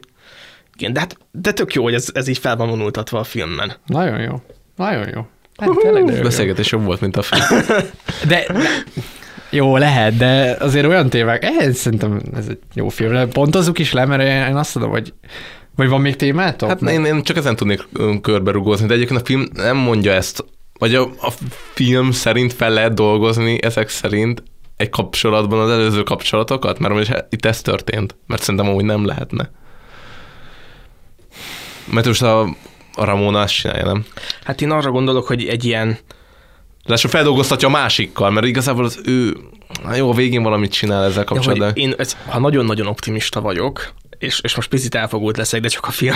Igen, 0.78 0.94
de, 0.94 1.00
hát, 1.00 1.18
de 1.32 1.52
tök 1.52 1.74
jó, 1.74 1.84
hogy 1.84 1.94
ez, 1.94 2.10
ez 2.14 2.28
így 2.28 2.38
fel 2.38 2.56
van 2.56 2.70
vonultatva 2.70 3.20
a 3.20 3.24
filmben. 3.24 3.74
Nagyon 3.86 4.20
jó. 4.20 4.42
Nagyon 4.76 5.08
jó. 5.16 5.28
Hát, 5.58 5.78
tényleg. 5.78 6.22
Beszélgetés 6.22 6.72
jobb 6.72 6.84
volt, 6.84 7.02
mint 7.02 7.18
a 7.18 7.22
film. 7.22 7.62
De, 7.68 7.84
de 8.28 8.46
jó, 9.52 9.78
lehet, 9.78 10.18
de 10.18 10.56
azért 10.60 10.86
olyan 10.86 11.10
témák, 11.10 11.44
eh, 11.44 11.74
szerintem 11.74 12.22
ez 12.36 12.46
egy 12.48 12.60
jó 12.74 12.90
film. 12.90 13.12
De 13.12 13.26
Pontozzuk 13.26 13.80
is 13.80 13.94
le, 13.94 14.06
mert 14.06 14.50
én 14.50 14.56
azt 14.56 14.76
mondom, 14.76 14.94
hogy 14.94 15.14
vagy 15.76 15.90
van 15.90 16.02
még 16.02 16.16
témátok? 16.16 16.70
Hát 16.70 16.82
én, 16.82 17.06
én 17.06 17.24
csak 17.24 17.38
ezen 17.38 17.56
tudnék 17.56 17.88
ö, 17.94 18.14
körberugózni, 18.22 18.88
de 18.88 18.94
egyébként 18.94 19.20
a 19.20 19.26
film 19.26 19.48
nem 19.54 19.78
mondja 19.78 20.12
ezt, 20.12 20.46
vagy 20.80 20.96
a, 20.96 21.02
a 21.02 21.34
film 21.74 22.12
szerint 22.12 22.54
fel 22.54 22.70
lehet 22.70 22.94
dolgozni 22.94 23.64
ezek 23.64 23.90
szerint 23.90 24.44
egy 24.78 24.90
kapcsolatban 24.90 25.60
az 25.60 25.70
előző 25.70 26.04
kapcsolatokat, 26.04 26.80
mert 26.80 26.94
most 26.94 27.26
itt 27.30 27.46
ez 27.46 27.62
történt, 27.62 28.16
mert 28.28 28.42
szerintem 28.42 28.70
amúgy 28.70 28.86
nem 28.86 29.06
lehetne. 29.06 29.50
Mert 31.86 32.06
most 32.06 32.22
a, 32.22 32.42
a 32.94 33.04
Ramona 33.06 33.42
azt 33.42 33.54
csinálja, 33.54 33.86
nem? 33.86 34.06
Hát 34.44 34.62
én 34.62 34.72
arra 34.72 34.92
gondolok, 34.92 35.28
hogy 35.28 35.46
egy 35.46 35.66
ilyen, 35.66 35.98
Lássuk, 36.86 37.12
feldolgoztatja 37.12 37.68
a 37.68 37.72
másikkal, 37.72 38.32
mert 38.32 38.46
igazából 38.46 38.86
az 38.86 39.00
ő, 39.06 39.38
na 39.84 39.96
jó, 39.96 40.10
a 40.10 40.14
végén 40.14 40.44
valamit 40.44 40.72
csinál 40.72 41.04
ezzel 41.04 41.24
kapcsolatban. 41.24 41.72
én, 41.74 41.94
ez, 41.98 42.18
ha 42.28 42.40
nagyon-nagyon 42.40 42.88
optimista 42.88 43.42
vagyok, 43.42 43.94
és, 44.18 44.40
és 44.44 44.56
most 44.56 44.70
picit 44.70 44.96
elfogult 44.96 45.38
leszek, 45.38 45.62
de 45.62 45.68
csak 45.68 45.88
a 45.88 45.92
film 45.92 46.16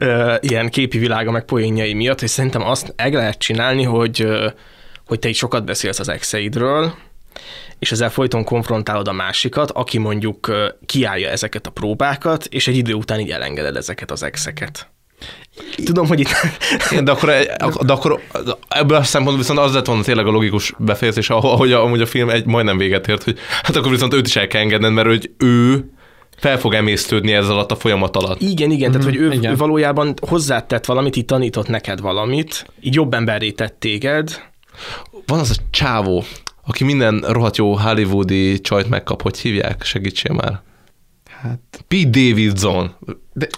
ilyen 0.40 0.70
képi 0.70 0.98
világa 0.98 1.30
meg 1.30 1.44
poénjai 1.44 1.94
miatt, 1.94 2.20
hogy 2.20 2.28
szerintem 2.28 2.62
azt 2.62 2.92
meg 2.96 3.14
lehet 3.14 3.38
csinálni, 3.38 3.82
hogy, 3.82 4.26
hogy 5.06 5.18
te 5.18 5.28
így 5.28 5.34
sokat 5.34 5.64
beszélsz 5.64 5.98
az 5.98 6.08
exeidről, 6.08 6.94
és 7.78 7.92
ezzel 7.92 8.10
folyton 8.10 8.44
konfrontálod 8.44 9.08
a 9.08 9.12
másikat, 9.12 9.70
aki 9.70 9.98
mondjuk 9.98 10.52
kiállja 10.86 11.28
ezeket 11.28 11.66
a 11.66 11.70
próbákat, 11.70 12.44
és 12.44 12.68
egy 12.68 12.76
idő 12.76 12.92
után 12.92 13.20
így 13.20 13.30
elengeded 13.30 13.76
ezeket 13.76 14.10
az 14.10 14.22
exeket. 14.22 14.90
Tudom, 15.84 16.06
hogy 16.06 16.20
itt... 16.20 16.28
Igen, 16.90 17.04
de 17.04 17.10
akkor, 17.10 17.30
de 17.80 17.92
akkor 17.92 18.20
ebből 18.68 18.96
a 18.96 19.02
szempontból 19.02 19.44
viszont 19.44 19.58
az 19.58 19.74
lett 19.74 19.86
volna 19.86 20.02
tényleg 20.02 20.26
a 20.26 20.30
logikus 20.30 20.72
befejezés, 20.78 21.30
ahogy 21.30 21.72
a, 21.72 21.84
ahogy 21.84 22.00
a 22.00 22.06
film 22.06 22.28
egy 22.28 22.46
majdnem 22.46 22.78
véget 22.78 23.08
ért, 23.08 23.22
hogy 23.22 23.38
hát 23.62 23.76
akkor 23.76 23.90
viszont 23.90 24.14
őt 24.14 24.26
is 24.26 24.36
el 24.36 24.46
kell 24.46 24.60
engedned, 24.60 24.92
mert 24.92 25.08
hogy 25.08 25.30
ő 25.38 25.90
fel 26.36 26.58
fog 26.58 26.74
emésztődni 26.74 27.32
ezzel 27.32 27.52
alatt 27.52 27.70
a 27.70 27.76
folyamat 27.76 28.16
alatt. 28.16 28.40
Igen, 28.40 28.70
igen, 28.70 28.90
tehát 28.90 29.06
hogy 29.06 29.16
ő, 29.16 29.32
igen. 29.32 29.52
ő 29.52 29.56
valójában 29.56 30.14
hozzátett 30.28 30.84
valamit, 30.84 31.16
így 31.16 31.24
tanított 31.24 31.68
neked 31.68 32.00
valamit, 32.00 32.66
így 32.80 32.94
jobb 32.94 33.14
emberré 33.14 33.50
tett 33.50 33.76
téged. 33.78 34.42
Van 35.26 35.38
az 35.38 35.50
a 35.50 35.62
csávó, 35.70 36.24
aki 36.66 36.84
minden 36.84 37.24
rohadt 37.28 37.56
jó 37.56 37.76
hollywoodi 37.76 38.60
csajt 38.60 38.88
megkap, 38.88 39.22
hogy 39.22 39.38
hívják? 39.38 39.82
Segítsél 39.84 40.32
már. 40.32 40.62
Hát, 41.46 41.84
Pete 41.88 42.08
Davidson. 42.08 42.94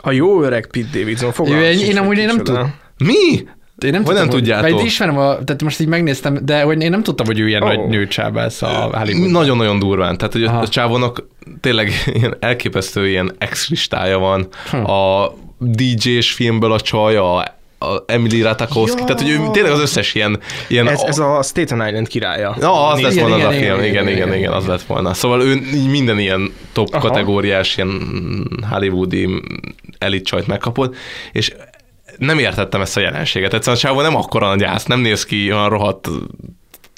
A 0.03 0.11
jó 0.11 0.43
öreg 0.43 0.67
Pete 0.71 0.99
Davidson, 0.99 1.33
fogalmam 1.33 1.63
én, 1.63 1.79
én 1.79 1.87
hogy 1.87 1.97
amúgy 1.97 2.19
én 2.19 2.27
nem 2.27 2.39
tudom. 2.39 2.75
Mi? 3.05 3.47
Én 3.85 3.91
nem 3.91 4.05
Hogy 4.05 4.15
nem 4.15 4.23
tudtam, 4.23 4.39
tudjátok? 4.39 4.71
Vagy 4.71 4.85
ismerem, 4.85 5.19
a, 5.19 5.45
tehát 5.45 5.63
most 5.63 5.81
így 5.81 5.87
megnéztem, 5.87 6.39
de 6.43 6.63
hogy 6.63 6.83
én 6.83 6.91
nem 6.91 7.03
tudtam, 7.03 7.27
hogy 7.27 7.39
ő 7.39 7.49
ilyen 7.49 7.63
Ó. 7.63 7.67
nagy 7.67 7.87
nőcsábász 7.89 8.63
a 8.63 8.67
Hollywood. 8.67 9.31
Nagyon-nagyon 9.31 9.79
durván. 9.79 10.17
Tehát, 10.17 10.33
hogy 10.33 10.45
a, 10.45 10.49
Aha. 10.49 10.61
a 10.61 10.69
csávónak 10.69 11.27
tényleg 11.61 11.91
ilyen 12.15 12.37
elképesztő 12.41 13.09
ilyen 13.09 13.33
ex 13.39 13.69
listája 13.69 14.19
van. 14.19 14.49
Hm. 14.71 14.91
A 14.91 15.33
DJ-s 15.59 16.33
filmből 16.33 16.73
a 16.73 16.81
csaj, 16.81 17.17
a 17.17 17.58
a 17.79 18.03
Emily 18.07 18.43
Ratajkowski, 18.43 18.99
Ja. 18.99 19.05
tehát 19.05 19.21
hogy 19.21 19.31
ő 19.31 19.51
tényleg 19.53 19.73
az 19.73 19.81
összes 19.81 20.15
ilyen... 20.15 20.41
ilyen 20.69 20.89
Ez, 20.89 21.01
ez 21.01 21.19
a 21.19 21.43
Staten 21.43 21.87
Island 21.87 22.09
királya. 22.09 22.57
Na, 22.61 22.87
az 22.87 23.01
lett 23.01 23.13
Igen, 23.13 23.29
volna 23.29 23.47
az 23.47 23.55
a 23.55 23.57
igen, 23.57 23.63
film, 23.63 23.85
igen, 23.85 23.85
igen, 23.85 24.07
igen, 24.07 24.17
igen, 24.17 24.29
igen, 24.29 24.39
igen, 24.39 24.53
az 24.53 24.67
lett 24.67 24.83
volna. 24.83 25.15
Szóval 25.15 25.43
ő 25.43 25.61
minden 25.91 26.19
ilyen 26.19 26.53
top 26.73 26.89
Aha. 26.93 27.09
kategóriás, 27.09 27.77
ilyen 27.77 28.01
hollywoodi 28.71 29.43
elit 29.99 30.25
csajt 30.25 30.47
megkapott, 30.47 30.97
és 31.33 31.53
nem 32.19 32.39
értettem 32.39 32.81
ezt 32.81 32.97
a 32.97 33.01
jelenséget. 33.01 33.55
Egyszerűen 33.55 33.77
a 33.77 33.81
csávó 33.81 34.01
nem 34.01 34.17
akkora 34.17 34.49
nagy 34.49 34.63
ász, 34.63 34.85
nem 34.85 35.01
néz 35.01 35.25
ki 35.25 35.53
olyan 35.53 35.69
rohadt 35.69 36.09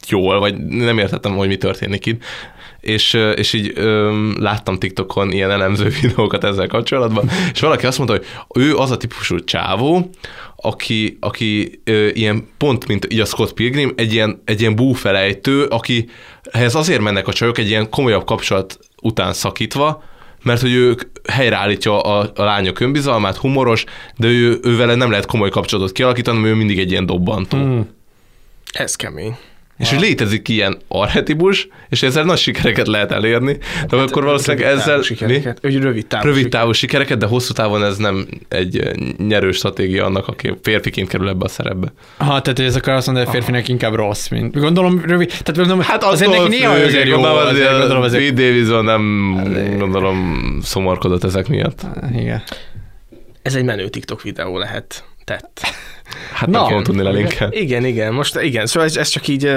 jól, 0.09 0.39
vagy 0.39 0.59
nem 0.59 0.99
értettem, 0.99 1.37
hogy 1.37 1.49
mi 1.49 1.57
történik 1.57 2.07
itt. 2.07 2.23
És, 2.81 3.15
és 3.35 3.53
így 3.53 3.73
öm, 3.75 4.35
láttam 4.39 4.79
TikTokon 4.79 5.31
ilyen 5.33 5.51
elemző 5.51 5.89
videókat 6.01 6.45
ezzel 6.45 6.67
kapcsolatban, 6.67 7.31
és 7.53 7.61
valaki 7.61 7.87
azt 7.87 7.99
mondta, 7.99 8.17
hogy 8.17 8.27
ő 8.63 8.77
az 8.77 8.91
a 8.91 8.97
típusú 8.97 9.45
csávó, 9.45 10.11
aki, 10.63 11.17
aki 11.21 11.81
ö, 11.85 12.09
ilyen 12.09 12.49
pont, 12.57 12.87
mint 12.87 13.13
így 13.13 13.21
a 13.21 13.25
Scott 13.25 13.53
Pilgrim, 13.53 13.93
egy 13.97 14.13
ilyen, 14.13 14.43
egy 14.45 14.61
ilyen 14.61 14.77
búfelejtő, 14.77 15.65
aki 15.65 16.09
ehhez 16.51 16.75
azért 16.75 17.01
mennek 17.01 17.29
a 17.29 17.33
csajok 17.33 17.59
egy 17.59 17.69
ilyen 17.69 17.91
komolyabb 17.91 18.25
kapcsolat 18.25 18.79
után 19.03 19.33
szakítva, 19.33 20.03
mert 20.43 20.61
hogy 20.61 20.73
ők 20.73 21.03
helyreállítja 21.29 22.01
a, 22.01 22.31
a 22.35 22.45
lányok 22.45 22.81
önbizalmát, 22.81 23.37
humoros, 23.37 23.85
de 24.17 24.27
ő, 24.27 24.59
ő 24.63 24.77
vele 24.77 24.95
nem 24.95 25.11
lehet 25.11 25.27
komoly 25.27 25.51
kapcsolatot 25.51 25.93
kialakítani, 25.93 26.39
mert 26.39 26.55
ő 26.55 26.57
mindig 26.57 26.79
egy 26.79 26.91
ilyen 26.91 27.07
dobbantó. 27.07 27.57
Mm. 27.57 27.81
Ez 28.73 28.97
kemény. 28.97 29.37
És 29.81 29.91
hogy 29.91 30.01
létezik 30.01 30.49
ilyen 30.49 30.79
arhetipus, 30.89 31.69
és 31.89 32.03
ezzel 32.03 32.25
nagy 32.25 32.39
sikereket 32.39 32.87
lehet 32.87 33.13
elérni, 33.13 33.59
de 33.89 33.97
akkor 33.97 34.25
valószínűleg 34.25 34.67
Rövid 34.67 34.81
ezzel... 34.81 35.03
Sikereket. 35.03 35.59
Ő 35.63 35.79
rövid 35.79 36.07
távú 36.07 36.25
Rövid 36.25 36.37
sikereket. 36.37 36.61
távú 36.61 36.73
sikereket, 36.73 37.19
de 37.19 37.27
hosszú 37.27 37.53
távon 37.53 37.85
ez 37.85 37.97
nem 37.97 38.27
egy 38.49 38.91
nyerő 39.19 39.53
stratégia 39.53 40.05
annak, 40.05 40.29
aki 40.29 40.55
férfiként 40.63 41.09
kerül 41.09 41.29
ebbe 41.29 41.45
a 41.45 41.49
szerepbe. 41.49 41.93
Ha, 42.17 42.41
tehát 42.41 42.59
ez 42.59 42.77
akar 42.77 42.95
azt 42.95 43.07
mondani, 43.07 43.27
hogy 43.27 43.37
a 43.37 43.39
férfinek 43.39 43.69
inkább 43.69 43.95
rossz, 43.95 44.29
mint. 44.29 44.59
Gondolom, 44.59 45.03
rövid, 45.05 45.29
tehát 45.29 45.57
gondolom, 45.57 45.81
Hát 45.81 46.05
azért 46.05 46.31
neki 46.31 46.49
néha 46.49 46.73
azért 46.73 47.07
jó, 47.07 47.15
gondolom, 47.15 47.47
azért 47.47 47.79
gondolom, 47.79 48.03
azért... 48.03 48.29
Pete 48.29 48.43
Davidson 48.43 48.85
nem 48.85 49.35
gondolom 49.79 50.59
szomorkodott 50.63 51.25
ezek 51.25 51.49
miatt. 51.49 51.87
Igen. 52.17 52.43
Ez 53.43 53.55
egy 53.55 53.65
menő 53.65 53.89
TikTok 53.89 54.23
videó 54.23 54.59
lehet. 54.59 55.05
Tett. 55.25 55.61
Hát 56.33 56.49
Na. 56.49 56.71
nem 56.71 56.83
tudni 56.83 57.03
lelinkelni. 57.03 57.57
Igen, 57.57 57.85
igen, 57.85 58.13
most 58.13 58.41
igen, 58.41 58.67
szóval 58.67 58.89
ez, 58.89 58.97
ez 58.97 59.09
csak 59.09 59.29
így... 59.29 59.53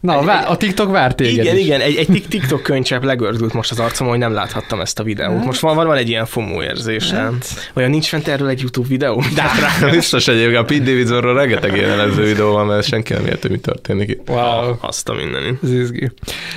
Na, 0.00 0.22
vá- 0.22 0.48
a 0.48 0.56
TikTok 0.56 0.90
vár 0.90 1.14
téged 1.14 1.44
Igen, 1.44 1.56
is. 1.56 1.64
igen, 1.64 1.80
egy, 1.80 1.96
egy 1.96 2.06
tik- 2.06 2.28
TikTok 2.34 2.62
könycsepp 2.62 3.02
legördült 3.02 3.52
most 3.52 3.70
az 3.70 3.78
arcom, 3.78 4.08
hogy 4.08 4.18
nem 4.18 4.32
láthattam 4.32 4.80
ezt 4.80 4.98
a 4.98 5.02
videót. 5.02 5.44
Most 5.44 5.60
van, 5.60 5.74
van, 5.74 5.86
van 5.86 5.96
egy 5.96 6.08
ilyen 6.08 6.26
FOMO 6.26 6.62
érzésem. 6.62 7.38
Olyan 7.74 7.90
nincs 7.90 8.06
fent 8.08 8.28
erről 8.28 8.48
egy 8.48 8.60
YouTube 8.60 8.88
videó? 8.88 9.22
De 9.80 9.90
Biztos 9.90 10.28
egyébként 10.28 10.56
a 10.56 10.64
Pete 10.64 10.82
Davidsonról 10.84 11.34
rengeteg 11.34 11.78
elemző 11.78 12.22
videó 12.24 12.52
van, 12.52 12.66
mert 12.66 12.86
senki 12.86 13.12
nem 13.12 13.26
érti, 13.26 13.48
mi 13.48 13.58
történik 13.58 14.08
itt. 14.08 14.28
Wow. 14.28 14.74
Azt 14.80 15.08
a 15.08 15.12
mindenit. 15.14 15.58
Ez 15.62 15.72
izgi. 15.72 16.10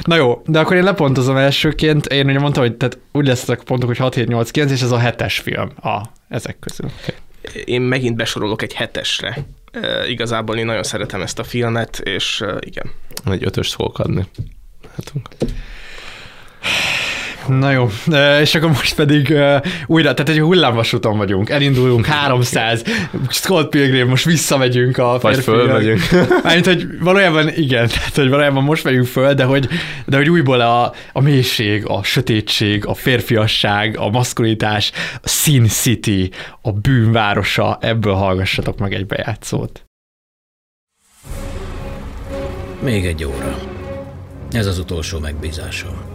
Na 0.03 0.15
jó, 0.15 0.41
de 0.45 0.59
akkor 0.59 0.75
én 0.75 0.83
lepontozom 0.83 1.37
elsőként. 1.37 2.05
Én 2.05 2.29
ugye 2.29 2.39
mondtam, 2.39 2.63
hogy 2.63 2.73
tehát 2.75 2.97
úgy 3.11 3.27
lesznek 3.27 3.59
a 3.59 3.63
pontok, 3.63 3.87
hogy 3.87 3.97
6, 3.97 4.15
7, 4.15 4.27
8, 4.27 4.51
9, 4.51 4.71
és 4.71 4.81
ez 4.81 4.91
a 4.91 4.97
hetes 4.97 5.37
film. 5.39 5.69
A, 5.81 6.01
ezek 6.29 6.59
közül. 6.59 6.89
Én 7.65 7.81
megint 7.81 8.15
besorolok 8.15 8.61
egy 8.61 8.73
hetesre. 8.73 9.37
E, 9.71 10.07
igazából 10.07 10.57
én 10.57 10.65
nagyon 10.65 10.83
szeretem 10.83 11.21
ezt 11.21 11.39
a 11.39 11.43
filmet, 11.43 11.99
és 11.99 12.41
e, 12.41 12.57
igen. 12.59 12.91
Egy 13.25 13.45
ötöst 13.45 13.73
fogok 13.73 13.99
adni. 13.99 14.27
Hát, 14.95 15.13
Na 17.47 17.71
jó, 17.71 17.89
és 18.41 18.55
akkor 18.55 18.69
most 18.69 18.95
pedig 18.95 19.33
újra, 19.85 20.13
tehát 20.13 20.29
egy 20.29 20.39
hullámvasúton 20.39 21.17
vagyunk, 21.17 21.49
elindulunk 21.49 22.05
300, 22.05 22.83
Scott 23.29 23.69
Pilgrim, 23.69 24.07
most 24.07 24.25
visszamegyünk 24.25 24.97
a 24.97 25.17
Vagy 25.21 25.35
férfiak. 25.35 25.55
fölmegyünk. 25.55 26.01
Mármint, 26.43 26.65
hogy 26.65 26.87
valójában 26.99 27.49
igen, 27.55 27.87
tehát 27.87 28.15
hogy 28.15 28.29
valójában 28.29 28.63
most 28.63 28.83
megyünk 28.83 29.05
föl, 29.05 29.33
de 29.33 29.43
hogy, 29.43 29.67
de 30.05 30.17
hogy 30.17 30.29
újból 30.29 30.61
a, 30.61 30.93
a 31.13 31.21
mélység, 31.21 31.85
a 31.87 32.03
sötétség, 32.03 32.85
a 32.85 32.93
férfiasság, 32.93 33.97
a 33.97 34.09
maszkulitás, 34.09 34.91
a 35.21 35.29
Sin 35.29 35.67
City, 35.67 36.31
a 36.61 36.71
bűnvárosa, 36.71 37.77
ebből 37.81 38.13
hallgassatok 38.13 38.77
meg 38.79 38.93
egy 38.93 39.05
bejátszót. 39.05 39.85
Még 42.79 43.05
egy 43.05 43.23
óra. 43.23 43.57
Ez 44.51 44.65
az 44.65 44.79
utolsó 44.79 45.19
megbízásom. 45.19 46.12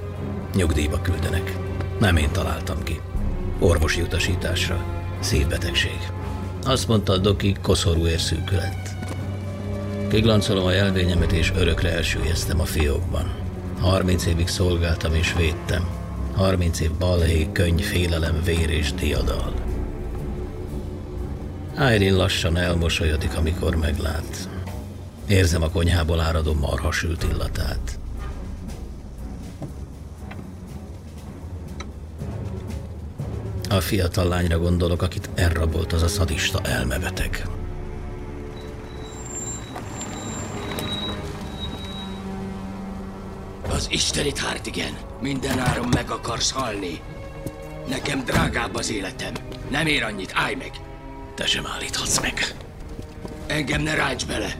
Nyugdíjba 0.58 1.00
küldenek. 1.00 1.56
Nem 2.00 2.16
én 2.16 2.30
találtam 2.32 2.82
ki. 2.82 3.00
Orvosi 3.58 4.00
utasításra. 4.00 4.84
Szívbetegség. 5.20 5.98
Azt 6.64 6.88
mondta 6.88 7.12
a 7.12 7.18
doki, 7.18 7.56
koszorú 7.62 8.06
érszűkület. 8.06 8.96
Kiglancolom 10.08 10.66
a 10.66 10.72
jelvényemet, 10.72 11.32
és 11.32 11.52
örökre 11.56 11.90
elsüllyesztem 11.90 12.60
a 12.60 12.64
fiókban. 12.64 13.34
30 13.80 14.26
évig 14.26 14.48
szolgáltam 14.48 15.14
és 15.14 15.34
védtem. 15.34 15.86
30 16.34 16.80
év 16.80 16.92
balhé, 16.92 17.48
könyv, 17.52 17.84
félelem, 17.84 18.42
vér 18.44 18.70
és 18.70 18.92
diadal. 18.92 19.52
Irene 21.74 22.16
lassan 22.16 22.56
elmosolyodik, 22.56 23.36
amikor 23.36 23.76
meglát. 23.76 24.48
Érzem 25.28 25.62
a 25.62 25.70
konyhából 25.70 26.20
áradó 26.20 26.54
marhasült 26.54 27.26
illatát. 27.32 27.97
A 33.68 33.80
fiatal 33.80 34.28
lányra 34.28 34.58
gondolok, 34.58 35.02
akit 35.02 35.30
elrabolt 35.34 35.92
az 35.92 36.02
a 36.02 36.08
szadista 36.08 36.60
elmebeteg. 36.62 37.46
Az 43.70 43.86
istenit, 43.90 44.38
Hartigen! 44.38 44.96
Minden 45.20 45.58
áron 45.58 45.88
meg 45.88 46.10
akarsz 46.10 46.50
halni. 46.50 47.00
Nekem 47.88 48.24
drágább 48.24 48.74
az 48.74 48.90
életem. 48.90 49.32
Nem 49.70 49.86
ér 49.86 50.02
annyit, 50.02 50.32
állj 50.34 50.54
meg! 50.54 50.70
Te 51.34 51.46
sem 51.46 51.66
állíthatsz 51.66 52.20
meg. 52.20 52.54
Engem 53.46 53.82
ne 53.82 53.94
ránts 53.94 54.26
bele. 54.26 54.56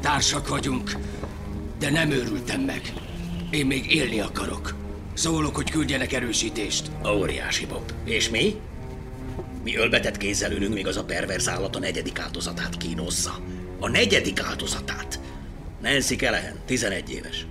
Társak 0.00 0.48
vagyunk, 0.48 0.96
de 1.78 1.90
nem 1.90 2.10
őrültem 2.10 2.60
meg. 2.60 2.92
Én 3.50 3.66
még 3.66 3.94
élni 3.94 4.20
akarok. 4.20 4.83
Szólok, 5.14 5.56
hogy 5.56 5.70
küldjenek 5.70 6.12
erősítést. 6.12 6.90
Óriási, 7.06 7.66
Bob. 7.66 7.92
És 8.04 8.28
mi? 8.28 8.54
Mi 9.64 9.76
ölbetett 9.76 10.16
kézzel 10.16 10.52
ülünk, 10.52 10.74
még 10.74 10.86
az 10.86 10.96
a 10.96 11.04
perverz 11.04 11.48
állat 11.48 11.76
a 11.76 11.78
negyedik 11.78 12.18
áldozatát 12.18 12.76
kínozza. 12.76 13.40
A 13.80 13.88
negyedik 13.88 14.40
áldozatát! 14.40 15.20
Nancy 15.82 16.16
Kelehen, 16.16 16.56
11 16.66 17.10
éves. 17.10 17.46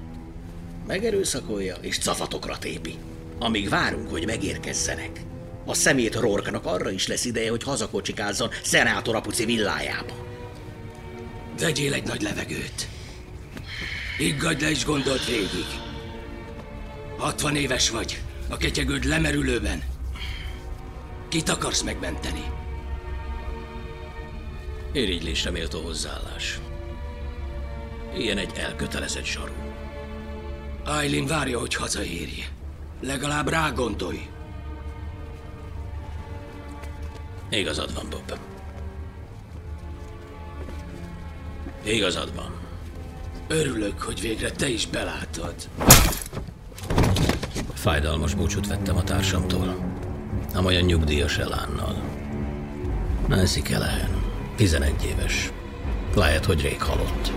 Megerőszakolja 0.88 1.76
és 1.82 1.98
cafatokra 1.98 2.58
tépi. 2.58 2.98
Amíg 3.40 3.70
várunk, 3.70 4.10
hogy 4.10 4.26
megérkezzenek. 4.26 5.22
A 5.66 5.74
szemét 5.74 6.16
Rorknak 6.16 6.66
arra 6.66 6.92
is 6.92 7.08
lesz 7.08 7.26
ideje, 7.26 7.50
hogy 7.50 7.64
hazakocsikázzon 7.64 8.50
szenátor 8.64 9.16
apuci 9.16 9.46
villájába. 9.46 10.14
Vegyél 11.60 11.94
egy 11.94 12.06
nagy 12.06 12.22
levegőt. 12.22 12.88
Higgadj 14.18 14.64
le 14.64 14.70
és 14.70 14.86
gondold 14.86 15.26
végig. 15.26 15.93
60 17.24 17.56
éves 17.56 17.90
vagy, 17.90 18.22
a 18.50 18.58
ketyegőd 18.58 19.04
lemerülőben. 19.04 19.84
Kit 21.30 21.50
akarsz 21.50 21.82
megmenteni? 21.82 22.44
Irigylésre 24.92 25.52
méltó 25.52 25.82
hozzáállás. 25.82 26.60
Ilyen 28.18 28.38
egy 28.38 28.58
elkötelezett 28.58 29.26
zsaru. 29.26 29.52
Aileen 30.86 31.26
várja, 31.26 31.60
hogy 31.60 31.76
hazaérj. 31.76 32.46
Legalább 33.02 33.48
rá 33.48 33.70
gondolj. 33.70 34.28
Igazad 37.50 37.94
van, 37.94 38.10
Bob. 38.10 38.40
Igazad 41.84 42.36
van. 42.36 42.60
Örülök, 43.48 44.02
hogy 44.02 44.22
végre 44.22 44.52
te 44.52 44.68
is 44.70 44.88
belátod. 44.88 45.56
Fájdalmas 47.74 48.34
búcsút 48.34 48.68
vettem 48.68 48.96
a 48.98 49.04
társamtól. 49.04 49.76
Amolyan 50.54 50.84
nyugdíjas 50.84 51.38
elánnal. 51.38 51.96
Nancy 53.28 53.62
Kelehen, 53.62 54.10
11 54.56 54.94
éves. 55.06 55.52
Lehet, 56.16 56.46
hogy 56.46 56.62
rég 56.62 56.82
halott. 56.82 57.32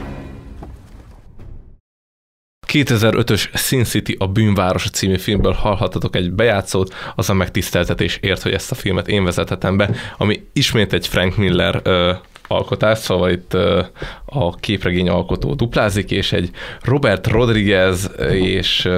2005-ös 2.66 3.48
Sin 3.55 3.85
City 3.85 4.16
a 4.19 4.27
bűnváros 4.27 4.90
című 4.90 5.19
filmből 5.19 5.53
hallhatatok 5.53 6.16
egy 6.16 6.32
bejátszót, 6.32 6.94
az 7.15 7.31
a 7.31 7.35
megtiszteltetés 7.35 8.19
ért, 8.23 8.43
hogy 8.43 8.53
ezt 8.53 8.70
a 8.70 8.74
filmet 8.74 9.09
én 9.09 9.24
vezethetem 9.24 9.77
be, 9.77 9.90
ami 10.19 10.47
ismét 10.53 10.93
egy 10.93 11.07
Frank 11.07 11.36
Miller 11.36 11.81
ö, 11.82 12.12
alkotás, 12.48 12.98
szóval 12.98 13.31
itt 13.31 13.55
a 14.24 14.55
képregény 14.60 15.09
alkotó 15.09 15.55
duplázik, 15.55 16.10
és 16.10 16.32
egy 16.32 16.51
Robert 16.82 17.27
Rodriguez 17.27 18.10
és 18.31 18.89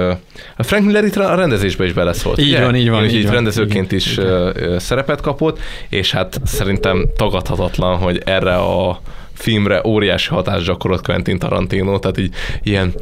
a 0.57 0.63
Frank 0.63 0.85
Miller 0.85 1.03
itt 1.03 1.15
a 1.15 1.35
rendezésbe 1.35 1.85
is 1.85 1.93
beleszólt. 1.93 2.39
Így 2.39 2.47
ugye? 2.47 2.63
van, 2.63 2.75
így 2.75 2.89
van, 2.89 3.05
így 3.05 3.13
itt 3.13 3.23
van. 3.23 3.33
rendezőként 3.33 3.91
is 3.91 4.17
ö, 4.17 4.75
szerepet 4.79 5.21
kapott, 5.21 5.59
és 5.89 6.11
hát 6.11 6.41
szerintem 6.45 7.09
tagadhatatlan, 7.15 7.97
hogy 7.97 8.21
erre 8.25 8.55
a 8.55 9.01
filmre 9.33 9.81
óriási 9.85 10.29
hatást 10.29 10.65
gyakorolt 10.65 11.01
Quentin 11.01 11.39
Tarantino, 11.39 11.99
tehát 11.99 12.17
így 12.17 12.33
ilyen, 12.63 12.93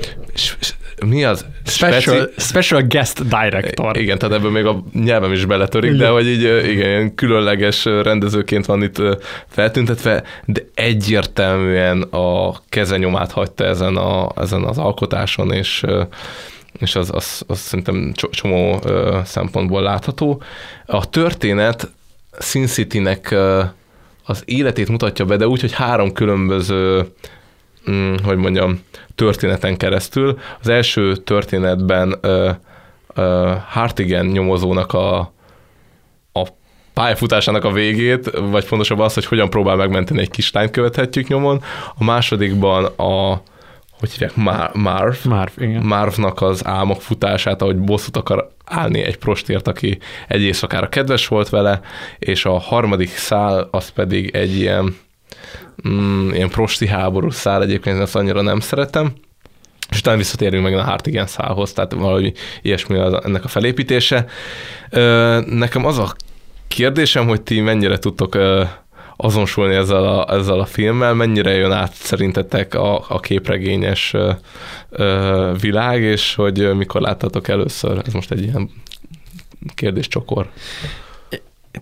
mi 1.06 1.24
az? 1.24 1.46
Special, 1.66 2.00
Speci- 2.00 2.42
special 2.42 2.82
guest 2.82 3.28
director. 3.28 3.98
igen, 3.98 4.18
tehát 4.18 4.36
ebből 4.36 4.52
még 4.52 4.66
a 4.66 4.84
nyelvem 4.94 5.32
is 5.32 5.46
beletörik, 5.46 5.94
Igen. 5.94 6.02
de 6.02 6.10
hogy 6.10 6.28
így 6.28 6.70
igen, 6.70 7.16
különleges 7.16 7.86
rendezőként 7.86 8.66
van 8.66 8.84
itt 8.84 9.02
feltüntetve, 9.48 10.24
de 10.46 10.62
egyértelműen 10.74 12.02
a 12.02 12.56
kezenyomát 12.70 13.32
hagyta 13.32 13.66
ezen, 13.66 13.96
a, 13.96 14.32
ezen 14.36 14.64
az 14.64 14.78
alkotáson, 14.78 15.52
és 15.52 15.84
és 16.80 16.96
az, 16.96 17.10
az, 17.14 17.44
az 17.48 17.60
szerintem 17.60 18.12
cso- 18.16 18.34
csomó 18.34 18.80
szempontból 19.26 19.82
látható. 19.82 20.42
A 20.86 21.10
történet 21.10 21.90
Sin 22.40 22.68
City-nek 22.68 23.36
az 24.26 24.44
életét 24.46 24.90
mutatja 24.90 25.26
be, 25.26 25.36
de 25.36 25.48
úgy, 25.48 25.62
hogy 25.62 25.74
három 25.74 26.14
különböző 26.14 27.08
hogy 28.24 28.38
mondjam, 28.38 28.84
történeten 29.16 29.78
keresztül. 29.78 30.40
Az 30.60 30.68
első 30.68 31.16
történetben 31.16 32.18
ö, 32.22 32.52
ö, 33.14 33.54
Hartigan 33.68 34.26
nyomozónak 34.26 34.94
a, 34.94 35.18
a 36.34 36.48
pályafutásának 36.94 37.64
a 37.64 37.72
végét, 37.72 38.30
vagy 38.40 38.68
pontosabban 38.68 39.06
az, 39.06 39.14
hogy 39.14 39.26
hogyan 39.26 39.50
próbál 39.50 39.76
megmenteni 39.76 40.20
egy 40.20 40.30
kislányt 40.30 40.72
követhetjük 40.72 41.28
nyomon. 41.28 41.62
A 41.96 42.04
másodikban 42.04 42.86
a 42.86 43.42
hogy 44.00 44.12
hívják, 44.12 44.36
Mar- 44.36 44.74
Marv, 44.74 45.26
Marv, 45.26 45.52
igen. 45.58 45.84
Marvnak 45.84 46.42
az 46.42 46.66
álmok 46.66 47.02
futását, 47.02 47.62
ahogy 47.62 47.78
bosszút 47.78 48.18
akar 48.18 48.52
állni 48.66 49.02
egy 49.02 49.18
prostért, 49.18 49.68
aki 49.68 50.00
egy 50.28 50.42
éjszakára 50.42 50.90
kedves 50.90 51.28
volt 51.28 51.50
vele, 51.50 51.82
és 52.20 52.46
a 52.46 52.58
harmadik 52.58 53.10
szál 53.10 53.68
az 53.72 53.90
pedig 53.90 54.36
egy 54.36 54.56
ilyen, 54.56 54.96
mm, 55.88 56.30
ilyen 56.30 56.50
prosti 56.50 56.88
háború 56.88 57.30
szál, 57.30 57.62
egyébként 57.62 58.00
ezt 58.00 58.16
annyira 58.16 58.42
nem 58.42 58.60
szeretem, 58.60 59.14
és 59.90 60.00
utána 60.00 60.18
visszatérünk 60.18 60.64
meg 60.64 60.74
a 60.74 60.84
Hartigan 60.84 61.28
szálhoz, 61.28 61.74
tehát 61.74 61.94
valahogy 61.94 62.34
ilyesmi 62.62 62.98
az, 62.98 63.24
ennek 63.24 63.44
a 63.44 63.48
felépítése. 63.48 64.26
Nekem 65.46 65.86
az 65.86 65.98
a 65.98 66.16
kérdésem, 66.68 67.28
hogy 67.28 67.42
ti 67.42 67.60
mennyire 67.60 67.98
tudtok 67.98 68.38
azonosulni 69.16 69.76
ezzel 69.76 70.04
a, 70.04 70.34
ezzel 70.34 70.60
a 70.60 70.66
filmmel, 70.66 71.14
mennyire 71.14 71.52
jön 71.52 71.72
át 71.72 71.94
szerintetek 71.94 72.74
a, 72.74 73.06
a 73.10 73.20
képregényes 73.20 74.16
világ, 75.62 76.02
és 76.02 76.36
hogy 76.36 76.76
mikor 76.76 77.02
láttatok 77.02 77.48
először? 77.48 78.02
Ez 78.06 78.14
most 78.14 78.32
egy 78.32 78.44
ilyen 78.44 78.70
kérdéscsokor. 79.76 80.50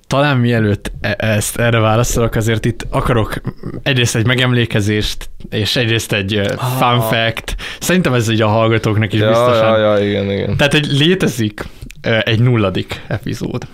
Talán 0.07 0.37
mielőtt 0.37 0.91
e- 1.01 1.15
ezt 1.17 1.59
erre 1.59 1.79
válaszolok, 1.79 2.35
azért 2.35 2.65
itt 2.65 2.85
akarok 2.89 3.41
egyrészt 3.83 4.15
egy 4.15 4.25
megemlékezést, 4.25 5.29
és 5.49 5.75
egyrészt 5.75 6.13
egy 6.13 6.33
ah. 6.33 6.55
fun 6.57 7.01
fact. 7.01 7.55
Szerintem 7.79 8.13
ez 8.13 8.29
így 8.29 8.41
a 8.41 8.47
hallgatóknak 8.47 9.13
is 9.13 9.19
Ja, 9.19 9.27
biztosan. 9.27 9.79
ja, 9.79 9.97
ja, 9.97 10.07
igen, 10.07 10.31
igen. 10.31 10.57
Tehát, 10.57 10.73
hogy 10.73 10.85
létezik 10.85 11.63
egy 12.01 12.39
nulladik 12.39 13.01
epizód. 13.07 13.67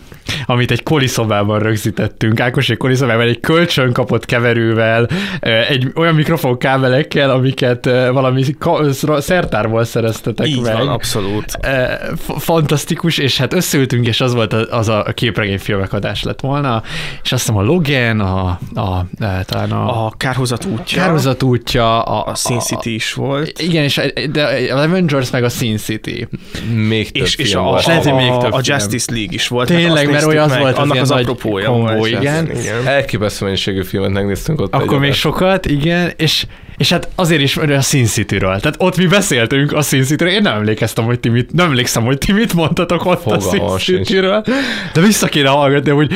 Amit 0.46 0.72
egy 0.72 0.84
koliszobában 0.84 1.60
rögzítettünk. 1.60 2.40
Ákos 2.40 2.70
egy 2.70 2.78
koliszobában 2.78 3.28
egy 3.28 3.40
kölcsön 3.40 3.94
kapott 3.94 4.26
keverővel, 4.26 5.08
egy 5.70 5.92
olyan 5.96 6.16
mikrofonkábelekkel, 6.16 7.30
amiket 7.30 7.86
valami 8.12 8.44
ka- 8.60 9.22
szertárból 9.22 9.84
szereztetek 9.84 10.48
Így 10.48 10.62
meg. 10.62 10.78
van, 10.78 10.88
abszolút. 10.88 11.58
Fantasztikus, 12.38 13.18
és 13.18 13.38
hát 13.38 13.54
összeültünk, 13.54 14.08
és 14.08 14.22
az 14.22 14.34
volt 14.34 14.54
az 14.54 14.88
a 14.90 15.06
képregényfilmek 15.14 15.94
adás 15.94 16.24
lett 16.24 16.40
volna, 16.40 16.84
és 17.24 17.32
azt 17.32 17.42
hiszem 17.42 17.58
a 17.58 17.64
Logan, 17.64 18.20
a, 18.20 18.60
a, 18.74 18.80
a 18.82 19.06
talán 19.46 19.72
a, 19.72 20.06
A 20.06 20.12
kárhozat 20.18 20.66
útja. 20.66 21.02
Kárhozat 21.02 21.44
útja, 21.44 22.02
a, 22.02 22.26
A 22.32 22.36
Sin 22.36 22.60
City 22.60 22.94
is 22.94 23.14
volt. 23.14 23.60
igen, 23.60 23.84
és 23.84 23.98
a, 23.98 24.04
de 24.32 24.44
a 24.74 24.82
Avengers 24.84 25.30
meg 25.32 25.44
a 25.44 25.50
Sin 25.50 25.78
City. 25.78 26.28
Még 26.88 27.12
több 27.12 27.24
És, 27.24 27.36
és 27.36 27.50
film 27.50 27.64
a, 27.66 27.68
volt. 27.70 27.80
És 27.80 27.86
hogy 27.86 28.14
még 28.14 28.30
a, 28.30 28.38
több 28.38 28.52
a 28.52 28.60
film. 28.64 28.78
Justice 28.78 29.12
League 29.14 29.34
is 29.34 29.48
volt. 29.48 29.68
Tényleg, 29.68 30.08
mert 30.26 30.40
az 30.40 30.50
meg, 30.50 30.60
volt, 30.60 30.78
az 30.78 30.80
annak 30.80 30.98
az 31.02 31.12
apropója 31.12 31.70
kombó, 31.70 32.06
igen. 32.06 32.52
igen. 32.52 32.88
Elképesztő 32.88 33.46
mennyiségű 33.46 33.84
filmet 33.84 34.10
megnéztünk 34.10 34.62
ott. 34.62 34.74
Akkor 34.74 34.94
egy 34.94 35.00
még 35.00 35.14
sokat, 35.14 35.66
igen, 35.66 36.12
és, 36.16 36.46
és 36.82 36.90
hát 36.92 37.10
azért 37.16 37.42
is 37.42 37.56
mert 37.56 37.72
a 37.72 37.82
Sin 37.82 38.06
City-ről. 38.06 38.60
Tehát 38.60 38.76
ott 38.78 38.98
mi 38.98 39.08
beszéltünk 39.08 39.74
a 39.74 39.82
Sin 39.82 40.04
City-ről, 40.04 40.34
én 40.34 40.42
nem 40.42 40.54
emlékeztem, 40.56 41.06
hogy 41.06 41.20
ti 41.20 41.30
mit, 41.30 41.54
nem 41.54 41.66
emlékszem, 41.66 42.04
hogy 42.04 42.18
ti 42.18 42.32
mit 42.32 42.54
mondtatok 42.54 43.06
ott 43.06 43.26
a 43.26 43.40
Sin. 43.40 44.04
City-ről, 44.04 44.44
de 44.94 45.02
vissza 45.02 45.28
kéne 45.28 45.50
hallgatni, 45.50 45.92
hogy 45.92 46.12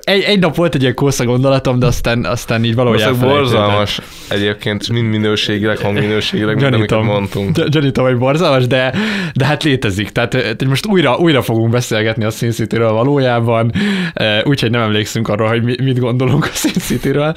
egy, 0.00 0.22
egy 0.22 0.38
nap 0.38 0.56
volt 0.56 0.74
egy 0.74 0.82
ilyen 0.82 0.94
kósza 0.94 1.24
gondolatom, 1.24 1.78
de 1.78 1.86
aztán, 1.86 2.24
aztán 2.24 2.64
így 2.64 2.74
valahogy 2.74 3.04
Most 3.06 3.20
borzalmas 3.20 4.00
egyébként, 4.28 4.88
mind 4.88 5.08
minőségileg, 5.08 5.78
hangminőségileg, 5.78 6.60
mind 6.60 6.74
amiket 6.74 7.02
mondtunk. 7.02 7.56
Gy- 7.56 7.68
gyanítom, 7.68 8.04
hogy 8.04 8.18
borzalmas, 8.18 8.66
de, 8.66 8.94
de 9.34 9.44
hát 9.44 9.62
létezik. 9.62 10.10
Tehát 10.10 10.34
eh, 10.34 10.50
most 10.68 10.86
újra, 10.86 11.16
újra 11.16 11.42
fogunk 11.42 11.70
beszélgetni 11.70 12.24
a 12.24 12.30
Sin 12.30 12.50
City-ről 12.50 12.92
valójában, 12.92 13.72
eh, 14.12 14.40
úgyhogy 14.44 14.70
nem 14.70 14.80
emlékszünk 14.82 15.28
arra, 15.28 15.48
hogy 15.48 15.62
mi, 15.62 15.74
mit 15.82 15.98
gondolunk 15.98 16.44
a 16.44 16.50
Sin 16.54 16.72
City-ről, 16.72 17.34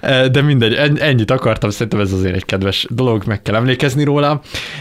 Eh, 0.00 0.24
de 0.26 0.42
mindegy, 0.42 0.74
en- 0.74 0.98
ennyit 0.98 1.30
akartam, 1.30 1.70
szerintem 1.70 2.00
ez 2.00 2.12
azért 2.22 2.36
egy 2.36 2.44
kedves 2.44 2.86
dolog, 2.90 3.22
meg 3.26 3.42
kell 3.42 3.54
emlékezni 3.54 4.04
róla. 4.04 4.40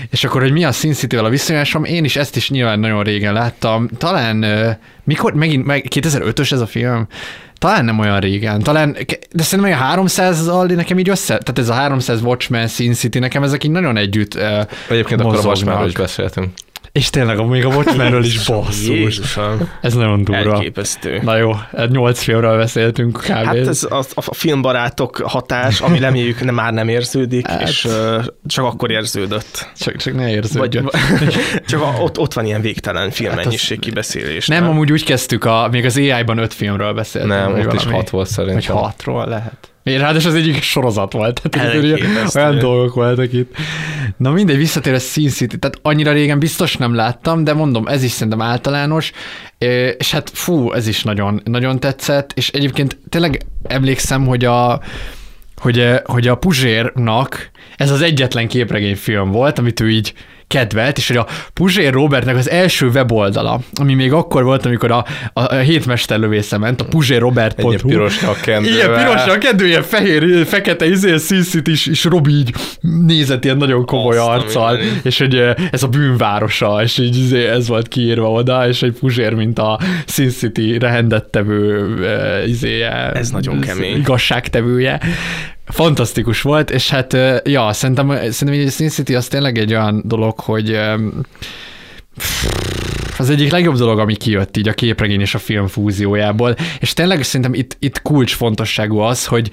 És 0.09 0.23
akkor, 0.23 0.41
hogy 0.41 0.51
mi 0.51 0.63
a 0.63 0.71
Sin 0.71 0.93
City-vel 0.93 1.25
a 1.25 1.29
viszonyásom, 1.29 1.83
én 1.83 2.03
is 2.03 2.15
ezt 2.15 2.35
is 2.35 2.49
nyilván 2.49 2.79
nagyon 2.79 3.03
régen 3.03 3.33
láttam. 3.33 3.87
Talán, 3.97 4.45
mikor, 5.03 5.33
megint, 5.33 5.65
meg 5.65 5.85
2005-ös 5.95 6.51
ez 6.51 6.59
a 6.59 6.67
film? 6.67 7.07
Talán 7.57 7.85
nem 7.85 7.99
olyan 7.99 8.19
régen, 8.19 8.61
talán, 8.61 8.97
de 9.31 9.43
szerintem 9.43 9.73
a 9.73 9.83
300 9.83 10.47
Aldi 10.47 10.73
nekem 10.73 10.99
így 10.99 11.09
össze, 11.09 11.37
tehát 11.37 11.59
ez 11.59 11.69
a 11.69 11.73
300 11.73 12.21
Watchmen, 12.21 12.67
Sin 12.67 12.93
City, 12.93 13.19
nekem 13.19 13.43
ezek 13.43 13.63
így 13.63 13.71
nagyon 13.71 13.97
együtt 13.97 14.35
uh, 14.35 14.41
Egyébként 14.89 15.19
akkor 15.19 15.33
a 15.33 15.35
mozognak. 15.35 15.45
Watchmenről 15.45 15.87
is 15.87 15.93
beszéltünk. 15.93 16.49
És 16.91 17.09
tényleg, 17.09 17.47
még 17.47 17.65
a 17.65 17.67
Watchmenről 17.67 18.23
is 18.23 18.45
basszus. 18.45 18.87
Jézusom. 18.87 19.69
Ez 19.81 19.93
nagyon 19.93 20.23
durva. 20.23 20.53
Elképesztő. 20.53 21.19
Na 21.23 21.37
jó, 21.37 21.51
hát 21.51 21.89
nyolc 21.89 22.21
filmről 22.23 22.57
beszéltünk 22.57 23.17
kb. 23.17 23.29
Hát 23.31 23.55
ez 23.55 23.83
a, 23.89 24.03
a 24.15 24.33
filmbarátok 24.33 25.17
hatás, 25.17 25.81
ami 25.81 25.99
reméljük 25.99 26.43
nem, 26.43 26.55
már 26.55 26.73
nem 26.73 26.87
érződik, 26.87 27.47
Hát. 27.47 27.61
és 27.67 27.85
uh, 27.85 28.25
csak 28.45 28.65
akkor 28.65 28.91
érződött. 28.91 29.69
Csak, 29.79 29.95
csak 29.95 30.15
ne 30.15 30.29
érződjön. 30.29 30.83
Vagy, 30.91 31.35
csak 31.67 31.81
a, 31.81 31.95
ott, 31.99 32.17
ott 32.19 32.33
van 32.33 32.45
ilyen 32.45 32.61
végtelen 32.61 33.11
filmmennyiség 33.11 33.79
kibeszélés. 33.79 34.49
Hát 34.49 34.59
Nem, 34.59 34.69
amúgy 34.69 34.91
úgy 34.91 35.03
kezdtük, 35.03 35.45
a, 35.45 35.67
még 35.71 35.85
az 35.85 35.97
AI-ban 35.97 36.37
öt 36.37 36.53
filmről 36.53 36.93
beszéltünk. 36.93 37.33
Nem, 37.33 37.51
vagy 37.51 37.65
ott 37.65 37.73
is 37.73 37.79
valami. 37.83 37.97
hat 37.97 38.09
volt 38.09 38.35
Vagy 38.35 38.45
szerintem. 38.45 38.75
hatról 38.75 39.27
lehet. 39.27 39.69
Ráadásul 39.83 40.29
az 40.29 40.35
egyik 40.35 40.61
sorozat 40.61 41.11
volt. 41.13 41.41
Tehát 41.49 42.35
olyan 42.35 42.57
dolgok 42.57 42.93
voltak 42.93 43.33
itt. 43.33 43.55
Na 44.17 44.31
mindegy, 44.31 44.57
visszatér 44.57 44.93
a 44.93 44.99
Sin 44.99 45.29
City. 45.29 45.57
Tehát 45.59 45.79
annyira 45.81 46.11
régen 46.11 46.39
biztos 46.39 46.77
nem 46.77 46.95
láttam, 46.95 47.43
de 47.43 47.53
mondom, 47.53 47.87
ez 47.87 48.03
is 48.03 48.11
szerintem 48.11 48.41
általános. 48.41 49.11
És 49.97 50.11
hát 50.11 50.29
fú, 50.33 50.71
ez 50.71 50.87
is 50.87 51.03
nagyon, 51.03 51.41
nagyon 51.45 51.79
tetszett. 51.79 52.31
És 52.35 52.49
egyébként 52.49 52.97
tényleg 53.09 53.45
emlékszem, 53.63 54.25
hogy 54.25 54.45
a, 54.45 54.81
hogy, 55.55 55.89
hogy 56.03 56.27
a 56.27 56.35
Puzsérnak 56.35 57.49
ez 57.75 57.91
az 57.91 58.01
egyetlen 58.01 58.47
képregényfilm 58.47 59.31
volt, 59.31 59.59
amit 59.59 59.79
ő 59.79 59.89
így 59.89 60.13
kedvelt, 60.51 60.97
és 60.97 61.07
hogy 61.07 61.17
a 61.17 61.27
Puzsér 61.53 61.93
Robertnek 61.93 62.35
az 62.35 62.49
első 62.49 62.87
weboldala, 62.87 63.59
ami 63.73 63.93
még 63.93 64.13
akkor 64.13 64.43
volt, 64.43 64.65
amikor 64.65 64.91
a, 64.91 65.05
a, 65.33 65.41
a 65.41 65.55
hétmesterlövésze 65.55 66.57
ment, 66.57 66.81
a 66.81 66.85
puzsérrobert.hu. 66.85 67.69
Ilyen 67.69 67.81
pirosra 67.87 68.33
kendővel. 68.41 68.77
Igen, 68.77 69.05
pirosra 69.05 69.37
kendő, 69.37 69.67
ilyen 69.67 69.83
fehér, 69.83 70.45
fekete, 70.45 70.87
izé, 70.87 71.17
szíszit 71.17 71.67
is, 71.67 71.87
és 71.87 72.03
Robi 72.03 72.31
így 72.31 72.53
nézett 72.81 73.43
ilyen 73.43 73.57
nagyon 73.57 73.85
komoly 73.85 74.17
Azt 74.17 74.27
a 74.27 74.31
arccal, 74.31 74.79
és 75.03 75.17
hogy 75.17 75.35
ez 75.71 75.83
a 75.83 75.87
bűnvárosa, 75.87 76.81
és 76.83 76.97
így 76.97 77.17
izé, 77.17 77.47
ez 77.47 77.67
volt 77.67 77.87
kiírva 77.87 78.31
oda, 78.31 78.67
és 78.67 78.81
egy 78.81 78.97
Puzsér, 78.99 79.33
mint 79.33 79.59
a 79.59 79.79
Sin 80.05 80.29
City 80.29 80.77
rehendettevő 80.77 81.97
eh, 82.05 82.49
izéje. 82.49 83.11
Ez 83.11 83.29
nagyon 83.29 83.59
kemény. 83.59 83.97
Igazságtevője. 83.97 84.99
Fantasztikus 85.65 86.41
volt, 86.41 86.69
és 86.71 86.89
hát, 86.89 87.17
ja, 87.43 87.73
szerintem, 87.73 88.09
szerintem 88.31 88.67
a 88.67 88.69
Sin 88.69 88.89
City 88.89 89.15
az 89.15 89.27
tényleg 89.27 89.57
egy 89.57 89.73
olyan 89.73 90.01
dolog, 90.05 90.39
hogy 90.39 90.79
az 93.17 93.29
egyik 93.29 93.51
legjobb 93.51 93.75
dolog, 93.75 93.99
ami 93.99 94.15
kijött 94.15 94.57
így 94.57 94.67
a 94.67 94.73
képregény 94.73 95.21
és 95.21 95.35
a 95.35 95.39
film 95.39 95.67
fúziójából, 95.67 96.55
és 96.79 96.93
tényleg 96.93 97.23
szerintem 97.23 97.53
itt, 97.53 97.77
itt 97.79 98.01
kulcsfontosságú 98.01 98.97
az, 98.97 99.25
hogy 99.25 99.51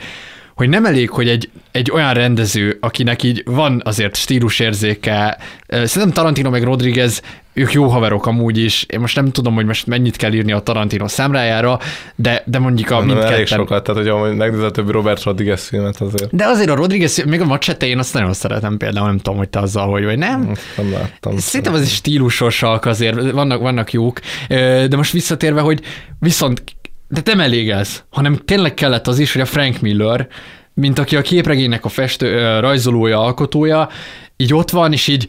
hogy 0.58 0.68
nem 0.68 0.84
elég, 0.84 1.10
hogy 1.10 1.28
egy, 1.28 1.50
egy 1.70 1.90
olyan 1.90 2.14
rendező, 2.14 2.78
akinek 2.80 3.22
így 3.22 3.42
van 3.44 3.82
azért 3.84 4.16
stílusérzéke, 4.16 5.38
szerintem 5.68 6.10
Tarantino 6.10 6.50
meg 6.50 6.62
Rodriguez, 6.62 7.22
ők 7.52 7.72
jó 7.72 7.88
haverok 7.88 8.26
amúgy 8.26 8.58
is, 8.58 8.86
én 8.88 9.00
most 9.00 9.16
nem 9.16 9.30
tudom, 9.30 9.54
hogy 9.54 9.66
most 9.66 9.86
mennyit 9.86 10.16
kell 10.16 10.32
írni 10.32 10.52
a 10.52 10.58
Tarantino 10.58 11.08
számrájára, 11.08 11.78
de, 12.14 12.42
de 12.46 12.58
mondjuk 12.58 12.90
a 12.90 12.98
Nem, 12.98 13.08
elég 13.08 13.22
mindketten... 13.22 13.58
sokat, 13.58 13.84
tehát 13.84 14.04
majd 14.04 14.36
megnézed 14.36 14.64
a 14.64 14.70
többi 14.70 14.92
Robert 14.92 15.22
Rodriguez 15.22 15.66
filmet 15.66 16.00
azért. 16.00 16.36
De 16.36 16.46
azért 16.46 16.70
a 16.70 16.74
Rodriguez, 16.74 17.24
még 17.24 17.40
a 17.40 17.44
Machete, 17.44 17.86
én 17.86 17.98
azt 17.98 18.14
nagyon 18.14 18.32
szeretem 18.32 18.76
például, 18.76 19.06
nem 19.06 19.18
tudom, 19.18 19.38
hogy 19.38 19.48
te 19.48 19.58
azzal 19.58 19.90
hogy 19.90 20.04
vagy 20.04 20.18
nem. 20.18 20.52
Nem 20.76 20.92
láttam. 20.92 21.38
Szerintem 21.38 21.74
az 21.74 21.82
is 21.82 21.94
stílusosak 21.94 22.84
azért, 22.84 23.30
vannak, 23.30 23.60
vannak 23.60 23.92
jók, 23.92 24.20
de 24.48 24.96
most 24.96 25.12
visszatérve, 25.12 25.60
hogy 25.60 25.80
viszont 26.18 26.62
de 27.08 27.20
nem 27.24 27.40
elég 27.40 27.70
ez, 27.70 28.04
hanem 28.10 28.36
tényleg 28.36 28.74
kellett 28.74 29.06
az 29.06 29.18
is, 29.18 29.32
hogy 29.32 29.42
a 29.42 29.46
Frank 29.46 29.80
Miller, 29.80 30.28
mint 30.74 30.98
aki 30.98 31.16
a 31.16 31.22
képregénynek 31.22 31.84
a 31.84 31.88
festő, 31.88 32.58
rajzolója, 32.60 33.20
alkotója, 33.20 33.88
így 34.36 34.54
ott 34.54 34.70
van, 34.70 34.92
és 34.92 35.06
így 35.06 35.28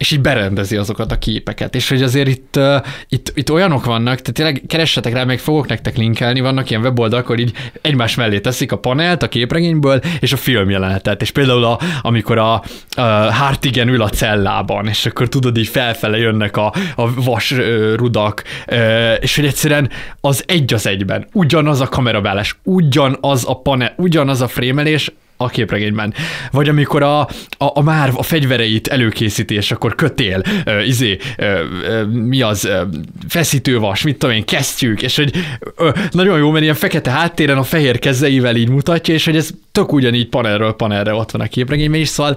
és 0.00 0.10
így 0.10 0.20
berendezi 0.20 0.76
azokat 0.76 1.12
a 1.12 1.18
képeket. 1.18 1.74
És 1.74 1.88
hogy 1.88 2.02
azért 2.02 2.28
itt, 2.28 2.56
uh, 2.56 2.76
itt, 3.08 3.32
itt 3.34 3.50
olyanok 3.50 3.84
vannak, 3.84 4.20
tehát 4.20 4.32
tényleg 4.32 4.62
keressetek 4.66 5.12
rá, 5.12 5.24
meg 5.24 5.38
fogok 5.38 5.68
nektek 5.68 5.96
linkelni, 5.96 6.40
vannak 6.40 6.70
ilyen 6.70 6.82
weboldalak, 6.82 7.24
akkor 7.24 7.38
így 7.38 7.52
egymás 7.80 8.14
mellé 8.14 8.40
teszik 8.40 8.72
a 8.72 8.78
panelt 8.78 9.22
a 9.22 9.28
képregényből, 9.28 10.00
és 10.20 10.32
a 10.32 10.36
filmjelenetet. 10.36 11.22
És 11.22 11.30
például 11.30 11.64
a, 11.64 11.78
amikor 12.00 12.38
a, 12.38 12.62
a 12.94 13.00
Hartigen 13.32 13.88
ül 13.88 14.02
a 14.02 14.08
cellában, 14.08 14.86
és 14.86 15.06
akkor 15.06 15.28
tudod, 15.28 15.58
így 15.58 15.68
felfele 15.68 16.18
jönnek 16.18 16.56
a, 16.56 16.74
a 16.96 17.14
vas 17.14 17.50
ö, 17.50 17.94
rudak, 17.94 18.42
ö, 18.66 19.12
és 19.12 19.36
hogy 19.36 19.46
egyszerűen 19.46 19.90
az 20.20 20.44
egy 20.46 20.74
az 20.74 20.86
egyben, 20.86 21.26
ugyanaz 21.32 21.80
a 21.80 21.88
kamerabeállás, 21.88 22.58
ugyanaz 22.62 23.44
a 23.46 23.54
panel, 23.54 23.94
ugyanaz 23.96 24.40
a 24.40 24.48
frémelés, 24.48 25.10
a 25.40 25.48
képregényben. 25.48 26.14
Vagy 26.50 26.68
amikor 26.68 27.02
a, 27.02 27.20
a, 27.20 27.28
a 27.58 27.82
már 27.82 28.12
a 28.16 28.22
fegyvereit 28.22 28.88
előkészíti, 28.88 29.54
és 29.54 29.70
akkor 29.70 29.94
kötél, 29.94 30.42
ö, 30.64 30.80
izé, 30.82 31.18
ö, 31.36 31.64
ö, 31.82 32.04
mi 32.04 32.42
az, 32.42 32.64
ö, 32.64 32.82
feszítővas, 33.28 34.02
mit 34.02 34.18
tudom 34.18 34.34
én, 34.34 34.44
kesztyűk, 34.44 35.02
és 35.02 35.16
hogy 35.16 35.32
ö, 35.76 35.90
nagyon 36.10 36.38
jó, 36.38 36.50
mert 36.50 36.62
ilyen 36.62 36.74
fekete 36.74 37.10
háttéren 37.10 37.58
a 37.58 37.62
fehér 37.62 37.98
kezeivel 37.98 38.56
így 38.56 38.68
mutatja, 38.68 39.14
és 39.14 39.24
hogy 39.24 39.36
ez 39.36 39.50
tök 39.72 39.92
ugyanígy 39.92 40.28
panelről 40.28 40.72
panelre 40.72 41.14
ott 41.14 41.30
van 41.30 41.40
a 41.40 41.46
képregényben 41.46 42.00
is, 42.00 42.08
szóval 42.08 42.36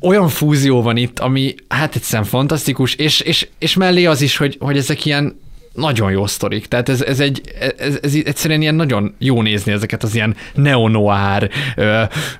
olyan 0.00 0.28
fúzió 0.28 0.82
van 0.82 0.96
itt, 0.96 1.18
ami 1.18 1.54
hát 1.68 1.96
egyszerűen 1.96 2.28
fantasztikus, 2.28 2.94
és, 2.94 3.20
és, 3.20 3.48
és 3.58 3.74
mellé 3.74 4.04
az 4.04 4.22
is, 4.22 4.36
hogy, 4.36 4.56
hogy 4.60 4.76
ezek 4.76 5.04
ilyen 5.04 5.44
nagyon 5.76 6.10
jó 6.10 6.26
sztorik. 6.26 6.66
Tehát 6.66 6.88
ez, 6.88 7.02
ez, 7.02 7.20
egy, 7.20 7.40
ez, 7.78 7.98
ez 8.02 8.14
egyszerűen 8.24 8.60
ilyen 8.60 8.74
nagyon 8.74 9.14
jó 9.18 9.42
nézni 9.42 9.72
ezeket 9.72 10.02
az 10.02 10.14
ilyen 10.14 10.36
neonoár, 10.54 11.50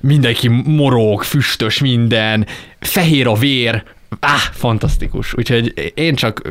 mindenki 0.01 0.47
morog, 0.65 1.23
füstös 1.23 1.79
minden, 1.79 2.47
fehér 2.79 3.27
a 3.27 3.33
vér, 3.33 3.83
Á, 4.19 4.35
fantasztikus. 4.51 5.33
Úgyhogy 5.33 5.91
én 5.93 6.15
csak 6.15 6.41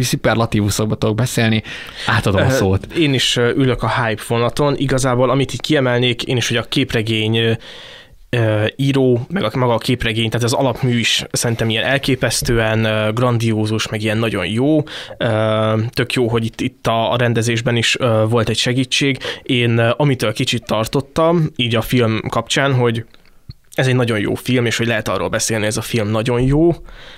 szuperlatívuszokba 0.00 0.94
tudok 0.94 1.16
beszélni, 1.16 1.62
átadom 2.06 2.46
a 2.46 2.50
szót. 2.50 2.86
Én 2.92 3.14
is 3.14 3.36
ülök 3.36 3.82
a 3.82 4.02
hype 4.02 4.22
vonaton. 4.28 4.76
Igazából, 4.76 5.30
amit 5.30 5.52
itt 5.52 5.60
kiemelnék, 5.60 6.22
én 6.22 6.36
is, 6.36 6.48
hogy 6.48 6.56
a 6.56 6.62
képregény 6.62 7.56
író, 8.76 9.26
meg 9.28 9.42
a, 9.42 9.50
maga 9.54 9.74
a 9.74 9.78
képregény, 9.78 10.30
tehát 10.30 10.46
az 10.46 10.52
alapmű 10.52 10.98
is 10.98 11.24
szerintem 11.32 11.70
ilyen 11.70 11.84
elképesztően 11.84 13.12
grandiózus, 13.14 13.88
meg 13.88 14.02
ilyen 14.02 14.18
nagyon 14.18 14.46
jó. 14.46 14.82
Tök 15.90 16.12
jó, 16.12 16.28
hogy 16.28 16.44
itt, 16.44 16.60
itt 16.60 16.86
a, 16.86 17.16
rendezésben 17.18 17.76
is 17.76 17.96
volt 18.28 18.48
egy 18.48 18.58
segítség. 18.58 19.18
Én 19.42 19.78
amitől 19.78 20.32
kicsit 20.32 20.64
tartottam, 20.64 21.50
így 21.56 21.74
a 21.74 21.82
film 21.82 22.20
kapcsán, 22.28 22.74
hogy 22.74 23.04
ez 23.74 23.86
egy 23.86 23.94
nagyon 23.94 24.18
jó 24.18 24.34
film, 24.34 24.66
és 24.66 24.76
hogy 24.76 24.86
lehet 24.86 25.08
arról 25.08 25.28
beszélni, 25.28 25.66
ez 25.66 25.76
a 25.76 25.82
film 25.82 26.08
nagyon 26.08 26.40
jó, 26.40 26.70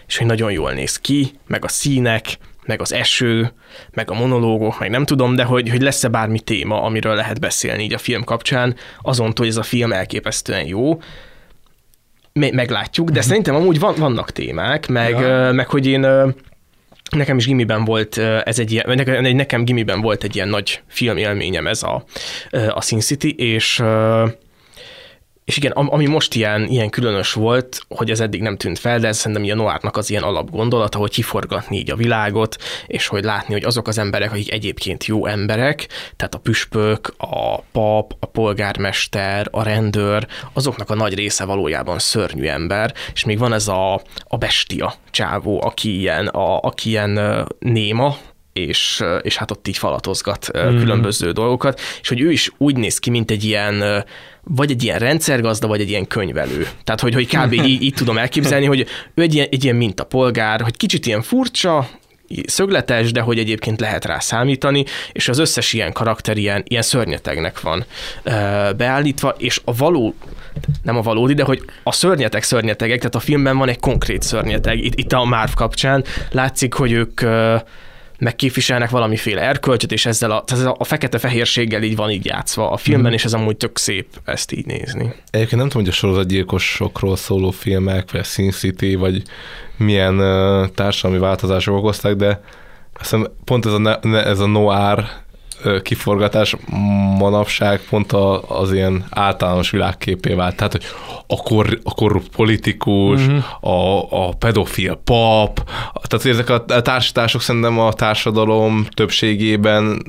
és 0.07 0.19
hogy 0.19 0.27
nagyon 0.27 0.53
jól 0.53 0.73
néz 0.73 0.97
ki, 0.97 1.31
meg 1.47 1.65
a 1.65 1.69
színek, 1.69 2.39
meg 2.69 2.81
az 2.81 2.93
eső, 2.93 3.53
meg 3.93 4.11
a 4.11 4.15
monológok, 4.15 4.79
meg 4.79 4.91
nem 4.91 5.05
tudom, 5.05 5.35
de 5.35 5.45
hogy, 5.45 5.69
hogy 5.69 5.83
lesz-e 5.83 6.09
bármi 6.09 6.41
téma, 6.41 6.83
amiről 6.83 7.15
lehet 7.15 7.41
beszélni 7.41 7.83
így 7.83 7.95
a 7.95 7.99
film 7.99 8.25
kapcsán, 8.25 8.75
azon, 9.03 9.33
hogy 9.37 9.47
ez 9.47 9.57
a 9.57 9.63
film 9.63 9.93
elképesztően 9.93 10.67
jó, 10.67 11.01
Me- 12.33 12.53
meglátjuk, 12.53 13.11
de 13.11 13.21
szerintem 13.21 13.55
amúgy 13.55 13.79
van, 13.79 13.95
vannak 13.99 14.31
témák, 14.31 14.89
meg, 14.89 15.11
ja. 15.11 15.53
meg 15.53 15.69
hogy 15.69 15.87
én 15.87 16.07
Nekem 17.11 17.37
is 17.37 17.47
gimiben 17.47 17.85
volt 17.85 18.19
ez 18.45 18.59
egy 18.59 18.73
ilyen, 18.73 18.85
nekem, 18.95 19.37
nekem 19.37 19.65
gimiben 19.65 20.01
volt 20.01 20.25
egy 20.25 20.35
ilyen 20.35 20.49
nagy 20.49 20.83
filmélményem 20.87 21.67
ez 21.67 21.83
a, 21.83 22.05
a 22.69 22.83
Sin 22.83 23.01
City, 23.01 23.35
és 23.37 23.83
és 25.49 25.57
igen, 25.57 25.73
ami 25.73 26.07
most 26.07 26.35
ilyen, 26.35 26.67
ilyen 26.67 26.91
különös 26.91 27.33
volt, 27.33 27.81
hogy 27.89 28.11
ez 28.11 28.21
eddig 28.21 28.41
nem 28.41 28.57
tűnt 28.57 28.79
fel, 28.79 28.99
de 28.99 29.09
ez 29.09 29.19
szerintem 29.19 29.51
a 29.51 29.55
Noárnak 29.55 29.97
az 29.97 30.11
ilyen 30.11 30.23
alapgondolata, 30.23 30.99
hogy 30.99 31.11
kiforgatni 31.11 31.77
így 31.77 31.91
a 31.91 31.97
világot, 31.97 32.57
és 32.87 33.07
hogy 33.07 33.25
látni, 33.25 33.53
hogy 33.53 33.65
azok 33.65 33.89
az 33.89 33.99
emberek, 33.99 34.31
akik 34.31 34.53
egyébként 34.53 35.05
jó 35.05 35.27
emberek, 35.27 35.89
tehát 36.17 36.35
a 36.35 36.39
püspök, 36.39 37.15
a 37.19 37.61
pap, 37.61 38.13
a 38.21 38.27
polgármester, 38.27 39.47
a 39.51 39.63
rendőr, 39.63 40.27
azoknak 40.53 40.91
a 40.91 40.95
nagy 40.95 41.15
része 41.15 41.45
valójában 41.45 41.99
szörnyű 41.99 42.47
ember, 42.47 42.95
és 43.13 43.25
még 43.25 43.39
van 43.39 43.53
ez 43.53 43.69
a, 43.69 43.95
a 44.25 44.37
bestia 44.37 44.95
csávó, 45.11 45.63
aki 45.65 45.99
ilyen, 45.99 46.27
a, 46.27 46.59
aki 46.61 46.89
ilyen 46.89 47.47
néma, 47.59 48.17
és, 48.67 49.05
és 49.23 49.37
hát 49.37 49.51
ott 49.51 49.69
így 49.69 49.79
falatozgat 49.79 50.59
mm. 50.59 50.79
különböző 50.79 51.31
dolgokat, 51.31 51.81
és 52.01 52.09
hogy 52.09 52.21
ő 52.21 52.31
is 52.31 52.51
úgy 52.59 52.77
néz 52.77 52.99
ki, 52.99 53.11
mint 53.11 53.31
egy 53.31 53.45
ilyen 53.45 54.05
vagy 54.51 54.71
egy 54.71 54.83
ilyen 54.83 54.99
rendszergazda, 54.99 55.67
vagy 55.67 55.81
egy 55.81 55.89
ilyen 55.89 56.07
könyvelő. 56.07 56.69
Tehát, 56.85 57.01
hogy, 57.01 57.15
hogy 57.15 57.27
kb. 57.27 57.53
így, 57.67 57.83
így 57.83 57.95
tudom 57.95 58.19
elképzelni, 58.19 58.67
hogy 58.67 58.87
ő 59.15 59.23
egy 59.23 59.35
ilyen, 59.35 59.47
egy 59.51 59.65
ilyen 59.65 59.77
mintapolgár, 59.77 60.61
hogy 60.61 60.77
kicsit 60.77 61.07
ilyen 61.07 61.23
furcsa, 61.23 61.89
szögletes, 62.47 63.13
de 63.13 63.21
hogy 63.21 63.39
egyébként 63.39 63.81
lehet 63.81 64.05
rá 64.05 64.19
számítani, 64.19 64.85
és 65.13 65.29
az 65.29 65.39
összes 65.39 65.73
ilyen 65.73 65.93
karakter 65.93 66.37
ilyen, 66.37 66.63
ilyen 66.67 66.83
szörnyetegnek 66.83 67.61
van 67.61 67.85
ö, 68.23 68.31
beállítva, 68.77 69.35
és 69.39 69.61
a 69.65 69.75
való, 69.75 70.15
nem 70.83 70.97
a 70.97 71.03
valódi, 71.03 71.35
de 71.35 71.43
hogy 71.43 71.63
a 71.83 71.93
szörnyeteg 71.93 72.43
szörnyetegek, 72.43 72.99
tehát 72.99 73.15
a 73.15 73.21
filmben 73.21 73.59
van 73.59 73.69
egy 73.69 73.81
konkrét 73.81 74.23
szörnyeteg. 74.23 74.85
Itt, 74.85 74.95
itt 74.95 75.13
a 75.13 75.25
Marv 75.25 75.53
kapcsán 75.55 76.05
látszik, 76.31 76.75
hogy 76.75 76.93
ők 76.93 77.21
ö, 77.21 77.57
megképviselnek 78.19 78.91
valamiféle 78.91 79.41
erkölcsöt, 79.41 79.93
és 79.93 80.07
ezzel 80.07 80.31
a, 80.31 80.45
tehát 80.45 80.75
a 80.79 80.85
fekete-fehérséggel 80.85 81.83
így 81.83 81.97
van 81.97 82.11
így 82.11 82.25
játszva 82.25 82.71
a 82.71 82.77
filmben, 82.77 83.11
mm. 83.11 83.15
és 83.15 83.25
ez 83.25 83.33
amúgy 83.33 83.57
tök 83.57 83.79
szép 83.79 84.07
ezt 84.25 84.53
így 84.53 84.67
nézni. 84.67 85.13
Egyébként 85.31 85.61
nem 85.61 85.69
tudom, 85.69 85.83
hogy 85.83 85.93
a 85.93 85.97
sorozatgyilkosokról 85.97 87.17
szóló 87.17 87.51
filmek, 87.51 88.11
vagy 88.11 88.21
a 88.21 88.25
Sin 88.25 88.51
City, 88.51 88.95
vagy 88.95 89.23
milyen 89.77 90.19
uh, 90.19 90.69
társadalmi 90.75 91.19
változások 91.19 91.77
okozták, 91.77 92.15
de 92.15 92.27
azt 92.93 93.11
hiszem 93.11 93.27
pont 93.45 93.67
ez 93.67 93.73
a, 93.73 94.01
ez 94.03 94.39
a 94.39 94.47
noir 94.47 95.05
kiforgatás 95.83 96.57
manapság 97.19 97.81
pont 97.81 98.13
az 98.49 98.73
ilyen 98.73 99.05
általános 99.11 99.71
világképé 99.71 100.35
vált. 100.35 100.57
Tehát, 100.57 100.73
hogy 100.73 100.85
a, 101.27 101.37
kor, 101.37 101.79
a 101.83 101.95
korrupt 101.95 102.29
politikus, 102.37 103.27
uh-huh. 103.27 103.71
a, 103.73 104.07
a 104.27 104.33
pedofil 104.39 105.01
pap, 105.05 105.71
tehát 105.93 106.23
hogy 106.23 106.31
ezek 106.31 106.51
a 106.51 106.65
társítások 106.65 107.41
szerintem 107.41 107.79
a 107.79 107.93
társadalom 107.93 108.87
többségében 108.95 110.03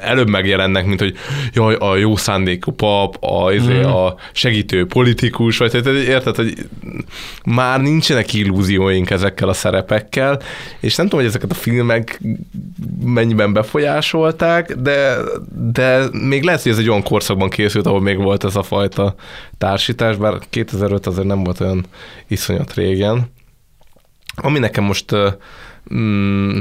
előbb 0.00 0.28
megjelennek, 0.28 0.86
mint 0.86 1.00
hogy 1.00 1.14
jaj, 1.52 1.74
a 1.74 1.96
jó 1.96 2.16
szándékú 2.16 2.72
pap, 2.72 3.16
a, 3.20 3.52
uh-huh. 3.52 3.96
a 3.96 4.14
segítő 4.32 4.86
politikus, 4.86 5.58
vagy 5.58 5.70
tehát 5.70 5.86
érted, 5.86 6.36
hogy 6.36 6.54
már 7.44 7.80
nincsenek 7.80 8.34
illúzióink 8.34 9.10
ezekkel 9.10 9.48
a 9.48 9.52
szerepekkel, 9.52 10.40
és 10.80 10.96
nem 10.96 11.06
tudom, 11.06 11.20
hogy 11.20 11.28
ezeket 11.28 11.50
a 11.50 11.54
filmek 11.54 12.20
mennyiben 13.04 13.52
befolyásolták, 13.52 14.72
de 14.72 14.95
de, 15.52 16.08
még 16.12 16.42
lehet, 16.42 16.62
hogy 16.62 16.72
ez 16.72 16.78
egy 16.78 16.88
olyan 16.88 17.02
korszakban 17.02 17.48
készült, 17.48 17.86
ahol 17.86 18.00
még 18.00 18.18
volt 18.18 18.44
ez 18.44 18.56
a 18.56 18.62
fajta 18.62 19.14
társítás, 19.58 20.16
bár 20.16 20.38
2005 20.50 21.06
azért 21.06 21.26
nem 21.26 21.44
volt 21.44 21.60
olyan 21.60 21.86
iszonyat 22.28 22.74
régen. 22.74 23.32
Ami 24.36 24.58
nekem 24.58 24.84
most 24.84 25.16
mm, 25.94 26.60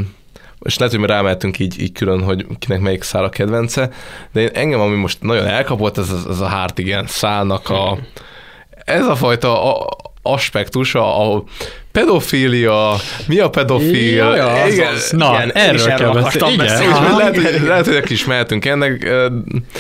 és 0.66 0.78
lehet, 0.78 0.94
hogy 0.94 1.04
mi 1.04 1.08
rámeltünk 1.08 1.60
így, 1.60 1.82
így 1.82 1.92
külön, 1.92 2.24
hogy 2.24 2.46
kinek 2.60 2.80
melyik 2.80 3.04
szál 3.04 3.24
a 3.24 3.30
kedvence, 3.30 3.90
de 4.32 4.42
én, 4.42 4.50
engem, 4.54 4.80
ami 4.80 4.96
most 4.96 5.22
nagyon 5.22 5.46
elkapott, 5.46 5.98
ez, 5.98 6.12
ez 6.30 6.40
a 6.40 6.48
Hartigen 6.48 7.08
szálnak 7.08 7.70
a, 7.70 7.98
ez 9.00 9.06
a 9.06 9.16
fajta 9.16 9.76
a, 9.76 9.88
aspektus, 10.26 10.96
a, 10.96 11.34
a 11.36 11.44
pedofília, 11.92 12.96
mi 13.28 13.40
a 13.40 13.50
pedofil? 13.50 14.36
Igen, 14.68 14.94
az, 14.94 15.12
na, 15.12 15.34
igen, 15.36 15.52
erről 15.52 15.86
kell 15.86 16.12
igen. 16.52 16.58
beszélni. 16.58 16.94
Aha, 16.94 17.18
lehet, 17.18 17.36
hogy, 17.36 17.62
lehet, 17.68 17.88
hogy 17.88 18.12
is 18.12 18.26
mehetünk 18.26 18.66
ennek, 18.66 19.04
ja. 19.04 19.30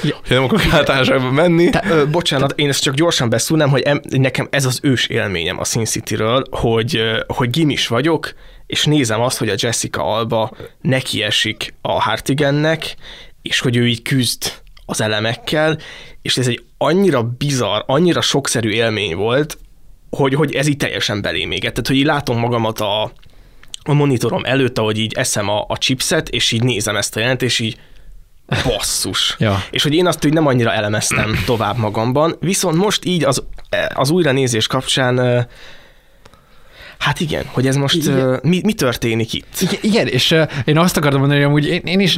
hogy 0.01 0.13
nem 0.29 0.43
akarok 0.43 0.73
általánosságban 0.73 1.33
menni. 1.33 1.69
Te, 1.69 1.83
ö, 1.89 2.05
bocsánat, 2.05 2.53
én 2.55 2.69
ezt 2.69 2.81
csak 2.81 2.93
gyorsan 2.93 3.29
beszúrnám, 3.29 3.69
hogy 3.69 3.81
em, 3.81 4.01
nekem 4.09 4.47
ez 4.51 4.65
az 4.65 4.79
ős 4.81 5.07
élményem 5.07 5.59
a 5.59 5.63
Sin 5.63 5.85
City-ről, 5.85 6.43
hogy, 6.49 7.01
hogy 7.27 7.49
gimis 7.49 7.87
vagyok, 7.87 8.33
és 8.67 8.85
nézem 8.85 9.21
azt, 9.21 9.37
hogy 9.37 9.49
a 9.49 9.55
Jessica 9.57 10.03
Alba 10.03 10.51
nekiesik 10.81 11.73
a 11.81 12.01
Hartigennek, 12.01 12.95
és 13.41 13.59
hogy 13.59 13.75
ő 13.75 13.87
így 13.87 14.01
küzd 14.01 14.53
az 14.85 15.01
elemekkel, 15.01 15.77
és 16.21 16.37
ez 16.37 16.47
egy 16.47 16.63
annyira 16.77 17.23
bizarr, 17.23 17.81
annyira 17.85 18.21
sokszerű 18.21 18.69
élmény 18.69 19.15
volt, 19.15 19.57
hogy, 20.09 20.33
hogy 20.33 20.55
ez 20.55 20.67
így 20.67 20.77
teljesen 20.77 21.21
belém 21.21 21.51
égett. 21.51 21.73
Tehát, 21.73 21.87
hogy 21.87 21.97
így 21.97 22.05
látom 22.05 22.39
magamat 22.39 22.79
a, 22.79 23.11
a 23.83 23.93
monitorom 23.93 24.45
előtt, 24.45 24.77
ahogy 24.77 24.97
így 24.97 25.13
eszem 25.13 25.49
a, 25.49 25.65
a 25.67 25.77
chipset, 25.77 26.29
és 26.29 26.51
így 26.51 26.63
nézem 26.63 26.95
ezt 26.95 27.15
a 27.15 27.19
jelentést, 27.19 27.59
és 27.59 27.65
így 27.65 27.77
basszus. 28.63 29.35
ja. 29.39 29.63
És 29.71 29.83
hogy 29.83 29.93
én 29.93 30.07
azt 30.07 30.21
hogy 30.21 30.33
nem 30.33 30.47
annyira 30.47 30.73
elemeztem 30.73 31.43
tovább 31.45 31.77
magamban, 31.77 32.35
viszont 32.39 32.75
most 32.75 33.05
így 33.05 33.23
az, 33.23 33.43
az 33.93 34.09
újranézés 34.09 34.67
kapcsán 34.67 35.47
Hát 36.99 37.19
igen, 37.19 37.43
hogy 37.51 37.67
ez 37.67 37.75
most 37.75 37.95
igen. 37.95 38.39
mi, 38.43 38.61
mi 38.63 38.73
történik 38.73 39.33
itt? 39.33 39.61
Igen, 39.61 39.79
igen 39.81 40.07
és 40.07 40.31
uh, 40.31 40.49
én 40.65 40.77
azt 40.77 40.97
akartam 40.97 41.19
mondani, 41.19 41.39
hogy 41.39 41.49
amúgy 41.49 41.67
én, 41.67 41.81
én 41.85 41.99
is 41.99 42.17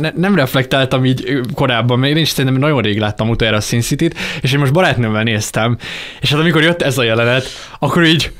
ne, 0.00 0.10
nem 0.14 0.34
reflektáltam 0.34 1.04
így 1.04 1.40
korábban, 1.54 1.98
mert 1.98 2.16
én 2.16 2.22
is 2.22 2.28
szerintem 2.28 2.60
nagyon 2.60 2.82
rég 2.82 2.98
láttam 2.98 3.28
utoljára 3.28 3.58
a 3.58 3.60
Sin 3.60 3.80
City-t, 3.80 4.16
és 4.40 4.52
én 4.52 4.58
most 4.58 4.72
barátnőmmel 4.72 5.22
néztem, 5.22 5.76
és 6.20 6.30
hát 6.30 6.40
amikor 6.40 6.62
jött 6.62 6.82
ez 6.82 6.98
a 6.98 7.02
jelenet, 7.02 7.46
akkor 7.78 8.04
így 8.04 8.32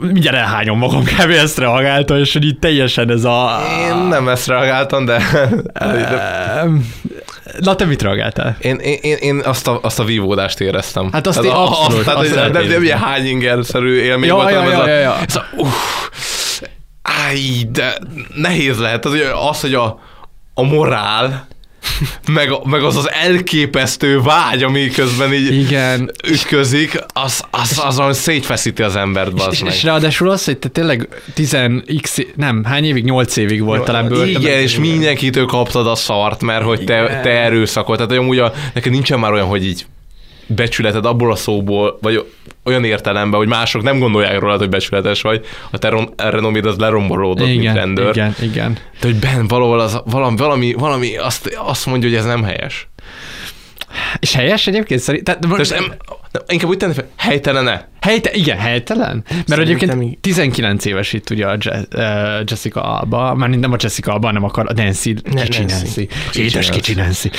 mindjárt 0.00 0.36
elhányom 0.36 0.78
magam, 0.78 1.04
kb. 1.18 1.30
ezt 1.30 1.58
reagálta, 1.58 2.18
és 2.18 2.32
hogy 2.32 2.44
így 2.44 2.58
teljesen 2.58 3.10
ez 3.10 3.24
a... 3.24 3.60
Én 3.88 3.96
nem 3.96 4.28
ezt 4.28 4.46
reagáltam, 4.46 5.04
de... 5.04 5.22
Na, 7.58 7.74
te 7.74 7.84
mit 7.84 8.02
reagáltál? 8.02 8.56
Én, 8.60 8.76
én, 8.76 9.16
én, 9.16 9.40
azt, 9.44 9.68
a, 9.68 9.78
azt 9.82 9.98
a 9.98 10.04
vívódást 10.04 10.60
éreztem. 10.60 11.08
Hát 11.12 11.26
azt 11.26 11.44
én 11.44 11.50
abszolút. 11.50 12.06
Azt, 12.06 12.16
azt, 12.16 12.34
azt 12.36 12.52
de, 12.52 12.60
nem 12.60 12.82
ilyen 12.82 12.98
hányinger-szerű 12.98 14.00
élmény 14.00 14.28
ja, 14.28 14.34
volt, 14.34 14.50
ja, 14.50 14.62
ja, 14.62 14.82
ez 14.82 14.86
ja, 14.86 14.94
ja. 14.94 15.12
a, 15.12 15.18
ez 15.26 15.36
a 15.36 15.44
uff, 15.56 16.62
áj, 17.02 17.40
de 17.72 17.98
nehéz 18.34 18.78
lehet. 18.78 19.04
Az, 19.04 19.12
az 19.48 19.60
hogy 19.60 19.74
a, 19.74 20.00
a 20.54 20.62
morál, 20.62 21.46
meg, 22.32 22.50
meg 22.64 22.82
az 22.82 22.96
az 22.96 23.10
elképesztő 23.10 24.20
vágy, 24.20 24.62
ami 24.62 24.88
közben 24.88 25.32
így 25.32 25.54
Igen. 25.54 26.10
ütközik, 26.28 26.98
az, 27.12 27.44
az, 27.50 27.80
az, 27.84 27.98
az 27.98 28.18
szétfeszíti 28.18 28.82
az 28.82 28.96
embert, 28.96 29.32
és, 29.36 29.44
és, 29.50 29.62
és, 29.62 29.82
ráadásul 29.82 30.30
az, 30.30 30.44
hogy 30.44 30.58
te 30.58 30.68
tényleg 30.68 31.08
10x, 31.36 32.26
nem, 32.36 32.64
hány 32.64 32.84
évig, 32.84 33.04
8 33.04 33.36
évig 33.36 33.62
volt 33.62 33.78
Jó, 33.78 33.84
talán 33.84 34.08
bőrtön. 34.08 34.28
Igen, 34.28 34.60
és 34.60 34.78
mindenkitől 34.78 35.46
kaptad 35.46 35.86
a 35.86 35.94
szart, 35.94 36.42
mert 36.42 36.64
hogy 36.64 36.84
te, 36.84 37.20
te 37.22 37.30
erőszakot, 37.30 37.96
tehát 37.96 38.12
amúgy 38.12 38.38
a, 38.38 38.52
neked 38.74 38.92
nincsen 38.92 39.18
már 39.18 39.32
olyan, 39.32 39.46
hogy 39.46 39.66
így 39.66 39.86
becsületed 40.46 41.04
abból 41.04 41.32
a 41.32 41.36
szóból, 41.36 41.98
vagy 42.00 42.24
olyan 42.64 42.84
értelemben, 42.84 43.38
hogy 43.38 43.48
mások 43.48 43.82
nem 43.82 43.98
gondolják 43.98 44.38
róla, 44.38 44.56
hogy 44.56 44.68
becsületes 44.68 45.22
vagy, 45.22 45.46
a 45.70 45.78
te 45.78 46.08
renoméd 46.16 46.66
az 46.66 46.76
lerombolódott, 46.76 47.48
igen, 47.48 47.58
mint 47.58 47.74
rendőr. 47.74 48.10
Igen, 48.10 48.34
igen. 48.40 48.72
De 48.72 49.06
hogy 49.06 49.16
Ben 49.16 49.48
valahol 49.48 49.80
az, 49.80 50.02
valami, 50.04 50.36
valami, 50.36 50.72
valami 50.72 51.16
azt, 51.16 51.58
azt 51.64 51.86
mondja, 51.86 52.08
hogy 52.08 52.18
ez 52.18 52.24
nem 52.24 52.42
helyes. 52.42 52.88
És 54.18 54.34
helyes 54.34 54.66
egyébként 54.66 55.00
szerint? 55.00 55.24
Tehát, 55.24 55.46
most 55.46 55.70
nem, 55.70 55.94
nem, 56.32 56.42
inkább 56.48 56.70
úgy 56.70 56.76
tenni, 56.76 56.94
hogy 56.94 57.04
helytelene. 57.16 57.88
Helyte, 58.00 58.30
igen, 58.32 58.58
helytelen. 58.58 59.24
Mert 59.28 59.48
Szerintem 59.48 59.60
egyébként 59.60 60.02
így. 60.02 60.18
19 60.18 60.84
éves 60.84 61.12
itt 61.12 61.30
ugye 61.30 61.46
a 61.46 61.56
Jessica 62.44 62.82
Alba, 62.82 63.34
már 63.34 63.48
nem 63.48 63.72
a 63.72 63.76
Jessica 63.78 64.12
Alba, 64.12 64.26
hanem 64.26 64.44
akar 64.44 64.66
a 64.68 64.72
Nancy, 64.72 65.14
ne, 65.30 65.42
kicsi 65.42 65.60
Nancy. 65.60 65.74
Nancy. 65.74 66.08
Édes 66.40 66.70
kicsi 66.70 66.94
Nancy. 66.94 67.30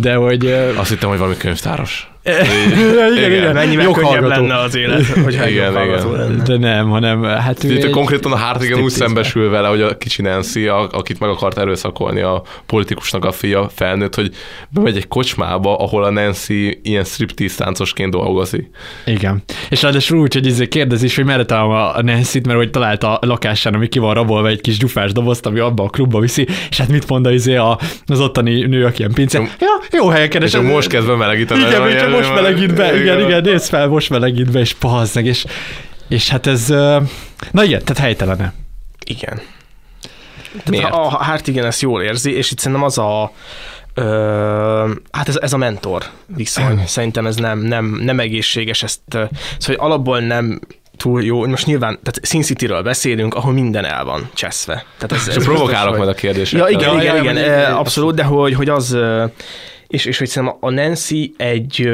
De 0.00 0.14
hogy... 0.14 0.46
Azt 0.76 0.88
hittem, 0.88 1.08
hogy 1.08 1.18
valami 1.18 1.36
könyvtáros. 1.36 2.08
igen, 3.16 3.32
igen, 3.32 3.54
mennyivel 3.54 3.90
könnyebb 3.90 4.22
lenne 4.22 4.58
az 4.58 4.76
élet, 4.76 5.06
hogy 5.24 5.32
igen, 5.32 5.48
igen. 5.48 5.72
lenne. 5.72 6.42
De 6.42 6.56
nem, 6.56 6.88
hanem 6.88 7.22
hát 7.22 7.64
ő 7.64 7.76
egy... 7.76 7.90
Konkrétan 7.90 8.32
a 8.32 8.36
Hartigan 8.36 8.80
úgy 8.80 8.90
szembesül 8.90 9.50
vele, 9.50 9.68
hogy 9.68 9.80
a 9.80 9.96
kicsi 9.96 10.22
Nancy, 10.22 10.66
akit 10.68 11.20
meg 11.20 11.30
akart 11.30 11.58
erőszakolni 11.58 12.20
a 12.20 12.42
politikusnak 12.66 13.24
a 13.24 13.32
fia 13.32 13.68
felnőtt, 13.74 14.14
hogy 14.14 14.34
bemegy 14.68 14.96
egy 14.96 15.08
kocsmába, 15.08 15.76
ahol 15.76 16.04
a 16.04 16.10
Nancy 16.10 16.80
ilyen 16.82 17.04
striptease 17.04 17.64
táncosként 17.64 18.03
egyébként 18.04 18.24
dolgozik. 18.24 18.70
Igen. 19.04 19.42
És 19.70 19.82
ráadásul 19.82 20.18
úgy, 20.18 20.34
hogy 20.34 20.46
izé 20.46 20.68
kérdezi 20.68 21.04
is, 21.04 21.16
hogy 21.16 21.24
merre 21.24 21.44
találom 21.44 21.70
a 21.70 22.02
Nancy-t, 22.02 22.46
mert 22.46 22.58
hogy 22.58 22.70
találta 22.70 23.14
a 23.14 23.26
lakásán, 23.26 23.74
ami 23.74 23.88
ki 23.88 23.98
van 23.98 24.14
rabolva 24.14 24.48
egy 24.48 24.60
kis 24.60 24.78
gyufás 24.78 25.12
dobozt, 25.12 25.46
ami 25.46 25.58
abba 25.58 25.82
a 25.82 25.88
klubba 25.88 26.20
viszi, 26.20 26.46
és 26.70 26.78
hát 26.78 26.88
mit 26.88 27.08
mond 27.08 27.26
izé 27.30 27.56
a, 27.56 27.78
az 28.06 28.20
ottani 28.20 28.66
nő, 28.66 28.84
aki 28.84 28.98
ilyen 28.98 29.12
pince. 29.12 29.38
Ja, 29.38 29.80
jó 29.90 30.08
helyen 30.08 30.28
keres. 30.30 30.54
És 30.54 30.60
most 30.60 30.88
kezdve 30.88 31.16
melegíteni. 31.16 31.60
Igen, 31.60 31.98
csak 31.98 32.10
most 32.10 32.34
melegít 32.34 32.74
be, 32.74 33.00
igen, 33.00 33.20
igen, 33.20 33.42
nézd 33.42 33.68
fel, 33.68 33.88
most 33.88 34.10
melegít 34.10 34.50
be, 34.50 34.60
és 34.60 34.72
pahazzeg, 34.74 35.26
és, 35.26 35.44
és 36.08 36.28
hát 36.28 36.46
ez, 36.46 36.68
na 37.50 37.64
igen, 37.64 37.80
tehát 37.84 37.98
helytelene. 37.98 38.52
Igen. 39.06 39.40
Tehát 40.64 40.92
a, 40.92 41.06
a 41.06 41.24
Hartigan 41.24 41.64
ezt 41.64 41.80
jól 41.80 42.02
érzi, 42.02 42.36
és 42.36 42.50
itt 42.50 42.58
szerintem 42.58 42.86
az 42.86 42.98
a 42.98 43.32
Ö, 43.94 44.92
hát 45.10 45.28
ez, 45.28 45.36
ez 45.36 45.52
a 45.52 45.56
mentor 45.56 46.04
viszony. 46.26 46.82
Szerintem 46.86 47.26
ez 47.26 47.36
nem, 47.36 47.58
nem, 47.58 47.84
nem 48.02 48.20
egészséges, 48.20 48.82
ezt, 48.82 49.00
szóval 49.08 49.28
hogy 49.58 49.76
alapból 49.78 50.20
nem 50.20 50.60
túl 50.96 51.24
jó. 51.24 51.46
Most 51.46 51.66
nyilván, 51.66 51.98
tehát 52.02 52.26
Sin 52.26 52.42
City-ről 52.42 52.82
beszélünk, 52.82 53.34
ahol 53.34 53.52
minden 53.52 53.84
el 53.84 54.04
van 54.04 54.30
cseszve. 54.34 54.84
Tehát 54.98 55.12
ez, 55.12 55.28
És 55.28 55.34
ez 55.34 55.44
provokálok 55.44 55.88
biztos, 55.88 55.96
majd 55.96 56.08
a 56.08 56.20
kérdésekkel. 56.20 56.70
Ja, 56.70 56.78
igen, 56.78 56.94
Ja, 56.94 57.00
igen, 57.00 57.14
ja, 57.14 57.22
igen, 57.22 57.36
igen, 57.36 57.72
abszolút, 57.72 58.14
de 58.14 58.22
hogy, 58.22 58.54
hogy 58.54 58.68
az, 58.68 58.96
és, 59.86 60.04
és 60.04 60.18
hogy 60.18 60.28
szerintem 60.28 60.56
a 60.60 60.70
Nancy 60.70 61.34
egy, 61.36 61.90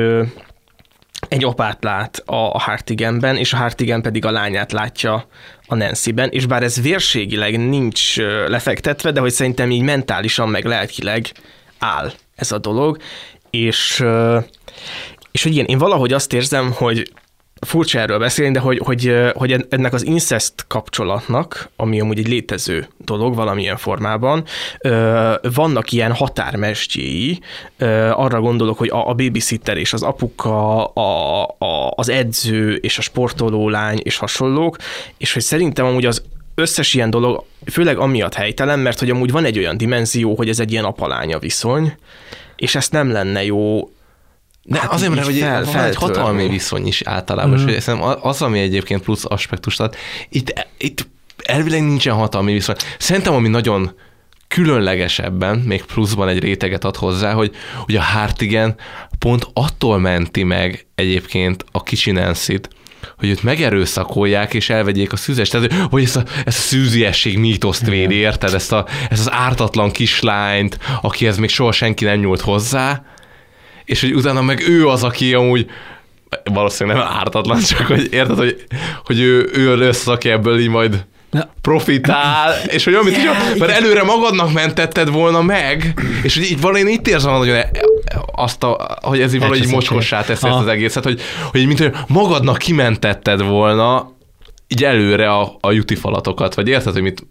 egy 1.28 1.44
apát 1.44 1.84
lát 1.84 2.22
a, 2.26 2.34
a 2.34 2.58
Hartiganben, 2.58 3.36
és 3.36 3.52
a 3.52 3.56
Hartigan 3.56 4.02
pedig 4.02 4.24
a 4.24 4.30
lányát 4.30 4.72
látja 4.72 5.26
a 5.66 5.74
Nancy-ben, 5.74 6.28
és 6.28 6.46
bár 6.46 6.62
ez 6.62 6.80
vérségileg 6.80 7.68
nincs 7.68 8.16
lefektetve, 8.46 9.10
de 9.10 9.20
hogy 9.20 9.32
szerintem 9.32 9.70
így 9.70 9.82
mentálisan, 9.82 10.48
meg 10.48 10.64
lelkileg 10.64 11.26
áll 11.80 12.12
ez 12.34 12.52
a 12.52 12.58
dolog, 12.58 12.96
és, 13.50 14.04
és 15.30 15.42
hogy 15.42 15.52
igen, 15.52 15.64
én 15.64 15.78
valahogy 15.78 16.12
azt 16.12 16.32
érzem, 16.32 16.72
hogy 16.72 17.12
furcsa 17.66 17.98
erről 17.98 18.18
beszélni, 18.18 18.52
de 18.52 18.60
hogy, 18.60 18.78
hogy, 18.84 19.14
hogy 19.34 19.66
ennek 19.68 19.92
az 19.92 20.04
incest 20.04 20.66
kapcsolatnak, 20.66 21.70
ami 21.76 22.00
amúgy 22.00 22.18
egy 22.18 22.28
létező 22.28 22.88
dolog 22.98 23.34
valamilyen 23.34 23.76
formában, 23.76 24.44
vannak 25.54 25.92
ilyen 25.92 26.12
határmesdjéi, 26.12 27.40
arra 28.10 28.40
gondolok, 28.40 28.78
hogy 28.78 28.88
a, 28.88 29.08
a 29.08 29.14
babysitter 29.14 29.76
és 29.76 29.92
az 29.92 30.02
apuka, 30.02 30.84
a, 30.84 31.42
a, 31.58 31.92
az 31.94 32.08
edző 32.08 32.74
és 32.74 32.98
a 32.98 33.02
sportoló 33.02 33.68
lány 33.68 34.00
és 34.02 34.16
hasonlók, 34.16 34.76
és 35.18 35.32
hogy 35.32 35.42
szerintem 35.42 35.86
amúgy 35.86 36.06
az 36.06 36.22
összes 36.54 36.94
ilyen 36.94 37.10
dolog, 37.10 37.44
főleg 37.70 37.98
amiatt 37.98 38.34
helytelen, 38.34 38.78
mert 38.78 38.98
hogy 38.98 39.10
amúgy 39.10 39.30
van 39.30 39.44
egy 39.44 39.58
olyan 39.58 39.76
dimenzió, 39.76 40.34
hogy 40.34 40.48
ez 40.48 40.60
egy 40.60 40.72
ilyen 40.72 40.84
apalánya 40.84 41.38
viszony, 41.38 41.94
és 42.56 42.74
ezt 42.74 42.92
nem 42.92 43.10
lenne 43.10 43.44
jó 43.44 43.90
De 44.62 44.78
Hát 44.78 44.92
azért, 44.92 45.14
mert 45.14 45.26
hogy 45.26 45.38
fel- 45.38 45.64
van 45.64 45.76
egy 45.76 45.94
hatalmi 45.94 46.48
viszony 46.48 46.86
is 46.86 47.02
általában, 47.02 47.60
mm. 47.60 47.68
és 47.68 47.82
szerintem 47.82 48.18
az, 48.22 48.42
ami 48.42 48.58
egyébként 48.58 49.02
plusz 49.02 49.24
aspektust 49.24 49.80
ad, 49.80 49.94
itt, 50.28 50.66
itt 50.78 51.08
elvileg 51.42 51.82
nincsen 51.82 52.14
hatalmi 52.14 52.52
viszony. 52.52 52.76
Szerintem, 52.98 53.34
ami 53.34 53.48
nagyon 53.48 53.94
különlegesebben, 54.48 55.58
még 55.58 55.82
pluszban 55.82 56.28
egy 56.28 56.38
réteget 56.38 56.84
ad 56.84 56.96
hozzá, 56.96 57.32
hogy, 57.32 57.54
hogy 57.84 57.96
a 57.96 58.02
Hartigan 58.02 58.74
pont 59.18 59.46
attól 59.52 59.98
menti 59.98 60.42
meg 60.42 60.86
egyébként 60.94 61.64
a 61.72 61.82
kicsi 61.82 62.10
Nancy-t, 62.10 62.68
hogy 63.20 63.28
őt 63.28 63.42
megerőszakolják 63.42 64.54
és 64.54 64.70
elvegyék 64.70 65.12
a 65.12 65.16
szűzest. 65.16 65.52
Tehát, 65.52 65.72
hogy 65.72 66.02
ezt 66.02 66.16
a, 66.16 66.22
ezt 66.44 66.58
a 66.58 66.60
szűziesség 66.60 67.38
mítoszt 67.38 67.86
védi, 67.86 68.14
érted? 68.14 68.54
Ezt, 68.54 68.72
a, 68.72 68.86
ezt 69.10 69.26
az 69.26 69.32
ártatlan 69.32 69.90
kislányt, 69.90 70.78
akihez 71.02 71.38
még 71.38 71.48
soha 71.48 71.72
senki 71.72 72.04
nem 72.04 72.18
nyúlt 72.18 72.40
hozzá, 72.40 73.02
és 73.84 74.00
hogy 74.00 74.14
utána 74.14 74.42
meg 74.42 74.60
ő 74.68 74.88
az, 74.88 75.02
aki 75.02 75.34
amúgy 75.34 75.66
valószínűleg 76.44 76.98
nem 76.98 77.08
ártatlan, 77.08 77.60
csak 77.76 77.86
hogy 77.86 78.08
érted, 78.12 78.36
hogy, 78.36 78.64
hogy 79.04 79.20
ő, 79.20 79.50
ő 79.52 79.76
lesz, 79.76 80.06
aki 80.06 80.28
ebből 80.28 80.58
így 80.58 80.68
majd 80.68 81.04
profitál, 81.60 82.54
és 82.66 82.84
hogy 82.84 82.94
amit 82.94 83.16
yeah, 83.16 83.58
mert 83.58 83.70
előre 83.72 84.02
magadnak 84.02 84.52
mentetted 84.52 85.10
volna 85.10 85.42
meg, 85.42 86.00
és 86.22 86.34
hogy 86.34 86.44
így 86.44 86.60
valahogy 86.60 86.86
én 86.86 86.94
itt 86.94 87.08
érzem 87.08 87.32
nagyon 87.32 87.54
e- 87.56 87.70
azt, 88.32 88.62
a, 88.62 88.98
hogy 89.02 89.20
ez 89.20 89.34
így 89.34 89.40
valahogy 89.40 89.68
mocskossá 89.68 90.22
teszi 90.22 90.46
ezt 90.46 90.56
az 90.56 90.66
egészet, 90.66 91.04
hogy, 91.04 91.20
hogy 91.50 91.66
mint 91.66 91.78
hogy 91.78 91.94
magadnak 92.06 92.58
kimentetted 92.58 93.42
volna 93.42 94.12
így 94.68 94.84
előre 94.84 95.30
a, 95.32 95.56
a 95.60 95.72
jutifalatokat, 95.72 96.54
vagy 96.54 96.68
érted, 96.68 96.92
hogy 96.92 97.02
mit, 97.02 97.26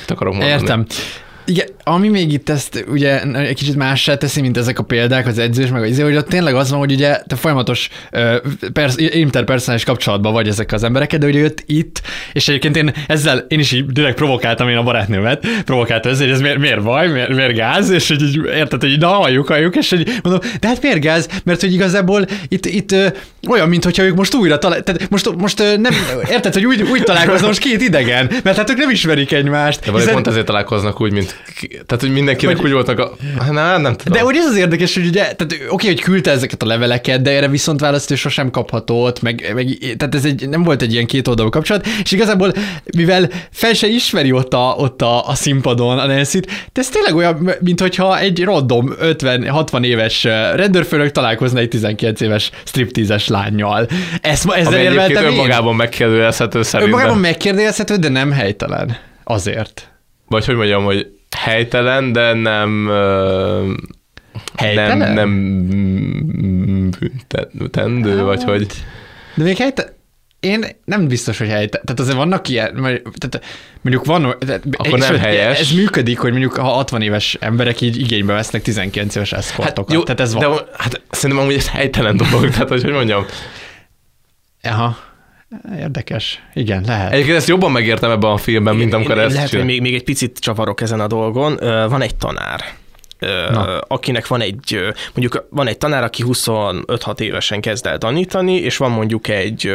mit 0.00 0.10
akarok 0.10 0.32
mondani? 0.32 0.60
Értem. 0.60 0.86
Igen, 1.48 1.66
ami 1.84 2.08
még 2.08 2.32
itt 2.32 2.48
ezt 2.48 2.84
ugye 2.88 3.22
egy 3.22 3.54
kicsit 3.54 3.76
mássá 3.76 4.16
teszi, 4.16 4.40
mint 4.40 4.56
ezek 4.56 4.78
a 4.78 4.82
példák, 4.82 5.26
az 5.26 5.38
edzés, 5.38 5.68
meg 5.68 5.82
az 5.82 5.88
izé, 5.88 6.02
hogy 6.02 6.16
ott 6.16 6.28
tényleg 6.28 6.54
az 6.54 6.70
van, 6.70 6.78
hogy 6.78 6.92
ugye 6.92 7.20
te 7.26 7.36
folyamatos 7.36 7.88
ö, 8.10 8.36
persz, 8.72 8.94
interpersonális 8.96 9.84
kapcsolatban 9.84 10.32
vagy 10.32 10.48
ezek 10.48 10.72
az 10.72 10.82
emberekkel, 10.82 11.18
de 11.18 11.26
ugye 11.26 11.38
jött 11.38 11.62
itt, 11.66 12.02
és 12.32 12.48
egyébként 12.48 12.76
én 12.76 12.92
ezzel, 13.06 13.44
én 13.48 13.58
is 13.58 13.72
így 13.72 13.86
direkt 13.86 14.16
provokáltam 14.16 14.68
én 14.68 14.76
a 14.76 14.82
barátnőmet, 14.82 15.46
provokáltam 15.64 16.12
ezzel, 16.12 16.26
hogy 16.26 16.34
ez 16.34 16.40
miért, 16.40 16.58
miért 16.58 16.82
baj, 16.82 17.08
miért, 17.08 17.34
miért 17.34 17.54
gáz, 17.54 17.90
és 17.90 18.08
hogy 18.08 18.22
így, 18.22 18.40
érted, 18.44 18.80
hogy 18.80 18.98
na 18.98 19.08
halljuk, 19.08 19.46
halljuk, 19.46 19.76
és 19.76 19.90
hogy 19.90 20.08
mondom, 20.22 20.50
de 20.60 20.68
hát 20.68 20.82
miért 20.82 21.00
gáz, 21.00 21.28
mert 21.44 21.60
hogy 21.60 21.72
igazából 21.72 22.26
itt, 22.48 22.66
itt 22.66 22.92
ö, 22.92 23.06
olyan, 23.48 23.68
mintha 23.68 24.02
ők 24.02 24.14
most 24.14 24.34
újra 24.34 24.58
talál, 24.58 24.82
tehát 24.82 25.10
most, 25.10 25.36
most 25.36 25.60
ö, 25.60 25.76
nem, 25.76 25.92
érted, 26.30 26.52
hogy 26.52 26.66
úgy, 26.66 26.82
úgy 26.82 27.02
találkoznak 27.02 27.46
most 27.46 27.60
két 27.60 27.82
idegen, 27.82 28.30
mert 28.42 28.56
hát 28.56 28.70
ők 28.70 28.76
nem 28.76 28.90
ismerik 28.90 29.32
egymást. 29.32 29.80
De 29.84 29.90
valahogy 29.90 30.12
pont 30.12 30.26
ezért 30.26 30.46
találkoznak 30.46 31.00
úgy, 31.00 31.12
mint, 31.12 31.35
tehát 31.70 32.00
hogy 32.00 32.10
mindenkinek 32.10 32.56
Vagy- 32.56 32.64
úgy 32.66 32.72
voltak 32.72 32.98
a, 32.98 33.16
nem, 33.50 33.80
nem 33.80 33.94
tudom. 33.94 34.12
De 34.12 34.20
hogy 34.20 34.36
ez 34.36 34.46
az 34.46 34.56
érdekes, 34.56 34.94
hogy 34.94 35.06
ugye, 35.06 35.20
tehát 35.20 35.56
oké, 35.68 35.86
hogy 35.86 36.00
küldte 36.00 36.30
ezeket 36.30 36.62
a 36.62 36.66
leveleket, 36.66 37.22
de 37.22 37.30
erre 37.30 37.48
viszont 37.48 37.80
választ 37.80 38.10
ő 38.10 38.14
sosem 38.14 38.50
kapható 38.50 39.02
ott, 39.02 39.22
meg, 39.22 39.50
meg, 39.54 39.94
tehát 39.96 40.14
ez 40.14 40.24
egy, 40.24 40.48
nem 40.48 40.62
volt 40.62 40.82
egy 40.82 40.92
ilyen 40.92 41.06
két 41.06 41.28
oldalú 41.28 41.48
kapcsolat, 41.48 41.86
és 42.02 42.12
igazából, 42.12 42.52
mivel 42.96 43.30
fel 43.50 43.72
se 43.72 43.86
ismeri 43.86 44.32
ott 44.32 44.54
a, 44.54 44.74
ott 44.78 45.02
a, 45.02 45.28
a 45.28 45.34
színpadon 45.34 45.98
a 45.98 46.06
nancy 46.06 46.40
de 46.72 46.80
ez 46.80 46.88
tényleg 46.88 47.14
olyan, 47.14 47.50
mint 47.60 47.80
hogyha 47.80 48.18
egy 48.18 48.44
random 48.44 48.94
50-60 49.00 49.84
éves 49.84 50.24
rendőrfőnök 50.54 51.10
találkozna 51.12 51.58
egy 51.58 51.68
19 51.68 52.20
éves 52.20 52.50
striptízes 52.64 53.28
lányjal. 53.28 53.88
Ezt, 54.20 54.50
ezzel 54.50 54.72
Ami 54.72 54.82
érveltem 54.82 55.24
én. 55.24 55.30
önmagában 55.30 55.74
megkérdőjelezhető 55.74 56.62
szerintem. 56.62 56.94
Önmagában 56.94 57.20
megkérdezhető, 57.20 57.96
de 57.96 58.08
nem 58.08 58.30
helytelen. 58.30 58.96
Azért. 59.24 59.90
Vagy 60.28 60.44
hogy 60.44 60.54
mondjam, 60.54 60.84
hogy 60.84 61.06
helytelen, 61.36 62.12
de 62.12 62.32
nem... 62.32 62.90
Helytelen? 64.56 64.98
Nem, 64.98 65.12
nem 65.12 65.28
mm, 65.28 66.88
büntetendő, 66.98 68.22
vagy 68.22 68.42
hogy... 68.42 68.66
De 69.34 69.44
még 69.44 69.56
helyte... 69.56 69.94
Én 70.40 70.64
nem 70.84 71.08
biztos, 71.08 71.38
hogy 71.38 71.48
helyte. 71.48 71.80
Tehát 71.84 72.00
azért 72.00 72.16
vannak 72.16 72.48
ilyen, 72.48 72.74
tehát 73.18 73.44
mondjuk 73.80 74.04
van... 74.04 74.36
Tehát, 74.38 74.62
Akkor 74.76 74.98
nem 74.98 75.18
helyes. 75.18 75.60
Ez 75.60 75.72
működik, 75.72 76.18
hogy 76.18 76.30
mondjuk 76.30 76.54
ha 76.54 76.68
60 76.68 77.02
éves 77.02 77.36
emberek 77.40 77.80
így 77.80 78.00
igénybe 78.00 78.32
vesznek 78.32 78.62
19 78.62 79.14
éves 79.14 79.32
eszkortokat. 79.32 79.92
jó, 79.92 80.02
tehát 80.02 80.20
ez 80.20 80.34
van. 80.34 80.50
De 80.50 80.62
hát 80.76 81.00
szerintem 81.10 81.44
amúgy 81.44 81.56
ez 81.56 81.68
helytelen 81.68 82.16
dolog, 82.16 82.50
tehát 82.50 82.68
hogy, 82.68 82.82
hogy 82.82 82.92
mondjam. 82.92 83.24
Aha. 84.62 84.96
Érdekes. 85.78 86.42
Igen, 86.54 86.82
lehet. 86.86 87.12
Egyébként 87.12 87.36
ezt 87.36 87.48
jobban 87.48 87.72
megértem 87.72 88.10
ebben 88.10 88.30
a 88.30 88.36
filmben, 88.36 88.76
mint 88.76 88.92
amikor 88.92 89.16
Én- 89.16 89.22
ezt 89.22 89.34
Lehet, 89.34 89.50
hogy 89.50 89.64
még, 89.64 89.80
még 89.80 89.94
egy 89.94 90.04
picit 90.04 90.38
csavarok 90.38 90.80
ezen 90.80 91.00
a 91.00 91.06
dolgon. 91.06 91.56
Van 91.88 92.02
egy 92.02 92.14
tanár, 92.14 92.60
Na. 93.18 93.78
akinek 93.78 94.26
van 94.26 94.40
egy, 94.40 94.78
mondjuk 95.14 95.46
van 95.50 95.66
egy 95.66 95.78
tanár, 95.78 96.02
aki 96.02 96.24
25-6 96.26 97.20
évesen 97.20 97.60
kezd 97.60 97.86
el 97.86 97.98
tanítani, 97.98 98.54
és 98.54 98.76
van 98.76 98.90
mondjuk 98.90 99.28
egy, 99.28 99.72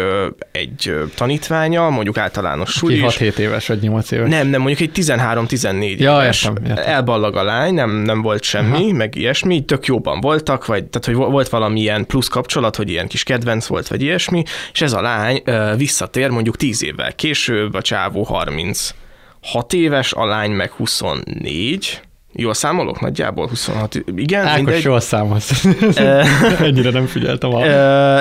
egy 0.51 0.93
tanítványa, 1.15 1.89
mondjuk 1.89 2.18
általános 2.18 2.69
suli, 2.69 3.01
6-7 3.07 3.38
éves 3.38 3.68
vagy 3.68 3.80
8 3.81 4.11
éves. 4.11 4.30
nem, 4.30 4.47
nem, 4.47 4.61
mondjuk 4.61 4.89
egy 4.89 5.03
13-14 5.05 5.97
Ja, 5.97 6.22
éves. 6.22 6.43
értem, 6.43 6.65
értem. 6.65 6.84
Elballag 6.93 7.35
a 7.35 7.43
lány, 7.43 7.73
nem, 7.73 7.91
nem 7.91 8.22
volt 8.22 8.43
semmi, 8.43 8.84
Aha. 8.84 8.93
meg 8.93 9.15
ilyesmi, 9.15 9.65
tök 9.65 9.85
jóban 9.85 10.19
voltak, 10.22 10.65
vagy 10.65 10.85
tehát, 10.85 11.05
hogy 11.05 11.15
vo- 11.15 11.31
volt 11.31 11.49
valamilyen 11.49 12.05
plusz 12.05 12.27
kapcsolat, 12.27 12.76
hogy 12.76 12.89
ilyen 12.89 13.07
kis 13.07 13.23
kedvenc 13.23 13.65
volt, 13.65 13.88
vagy 13.88 14.01
ilyesmi, 14.01 14.43
és 14.73 14.81
ez 14.81 14.93
a 14.93 15.01
lány 15.01 15.43
visszatér 15.77 16.30
mondjuk 16.30 16.57
10 16.57 16.84
évvel 16.84 17.13
később, 17.15 17.73
a 17.73 17.81
csávó 17.81 18.23
36 18.23 18.93
éves, 19.73 20.13
a 20.13 20.26
lány 20.26 20.51
meg 20.51 20.72
24, 20.72 22.01
Jól 22.34 22.53
számolok? 22.53 22.99
Nagyjából 22.99 23.48
26. 23.48 24.03
Igen, 24.16 24.45
Ákos, 24.45 24.56
mindegy. 24.56 24.84
jól 24.84 24.99
számolsz. 24.99 25.66
Ennyire 26.60 26.91
nem 26.91 27.06
figyeltem 27.06 27.53
a 27.53 27.60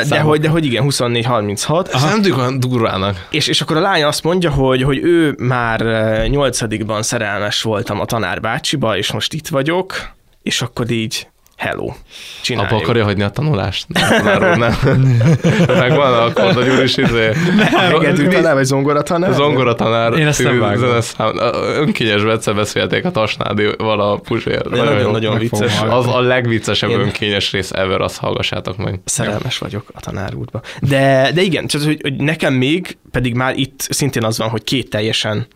de 0.08 0.20
hogy, 0.20 0.40
de 0.40 0.48
hogy 0.48 0.64
igen, 0.64 0.84
24-36. 0.88 1.94
Ez 1.94 2.02
nem 2.02 2.22
tűnik 2.22 2.38
olyan 2.38 2.60
durvának. 2.60 3.26
És, 3.30 3.46
és 3.46 3.60
akkor 3.60 3.76
a 3.76 3.80
lány 3.80 4.02
azt 4.04 4.22
mondja, 4.22 4.50
hogy, 4.50 4.82
hogy 4.82 4.98
ő 5.02 5.34
már 5.38 5.80
nyolcadikban 6.28 7.02
szerelmes 7.02 7.62
voltam 7.62 8.00
a 8.00 8.04
tanárbácsiba, 8.04 8.96
és 8.96 9.12
most 9.12 9.32
itt 9.32 9.48
vagyok, 9.48 10.10
és 10.42 10.62
akkor 10.62 10.90
így 10.90 11.28
hello. 11.60 11.92
Apa 12.56 12.76
akarja 12.76 13.04
hagyni 13.04 13.22
a 13.22 13.28
tanulást? 13.28 13.86
Nem, 13.88 14.50
úr, 14.50 14.56
nem. 14.56 14.74
Megvan 15.78 16.12
a 16.12 16.32
Korda 16.32 16.62
Gyuri 16.62 16.82
is 16.82 16.96
izé. 16.96 17.30
Hegedű 17.72 18.28
tanár, 18.28 18.54
vagy 18.54 18.64
zongora 18.64 19.02
tanár? 19.02 19.32
Zongora 19.32 19.74
tanár. 19.74 20.12
Én 20.18 20.26
ezt 20.26 20.42
nem 20.42 20.58
vágom. 20.58 20.88
zeneszám. 20.88 21.32
Önkényes 21.76 22.22
Bece 22.22 22.52
beszélték 22.52 23.04
a 23.04 23.10
Tasnádival 23.10 24.00
a 24.00 24.16
Pusér. 24.16 24.64
Nagyon-nagyon 24.66 25.38
vicces. 25.38 25.80
Az 25.88 26.06
a 26.06 26.20
legviccesebb 26.20 26.90
Én- 26.90 27.00
önkényes 27.00 27.52
rész 27.52 27.70
ever, 27.70 28.00
azt 28.00 28.16
hallgassátok 28.16 28.76
meg. 28.76 29.00
Szerelmes 29.04 29.58
vagyok 29.58 29.84
a 29.94 30.00
tanár 30.00 30.34
úrba. 30.34 30.60
De, 30.80 31.30
de 31.34 31.40
igen, 31.42 31.66
csak 31.66 31.82
hogy, 31.82 31.98
hogy 32.02 32.16
nekem 32.16 32.54
még, 32.54 32.98
pedig 33.10 33.34
már 33.34 33.56
itt 33.56 33.86
szintén 33.90 34.24
az 34.24 34.38
van, 34.38 34.48
hogy 34.48 34.64
két 34.64 34.90
teljesen 34.90 35.46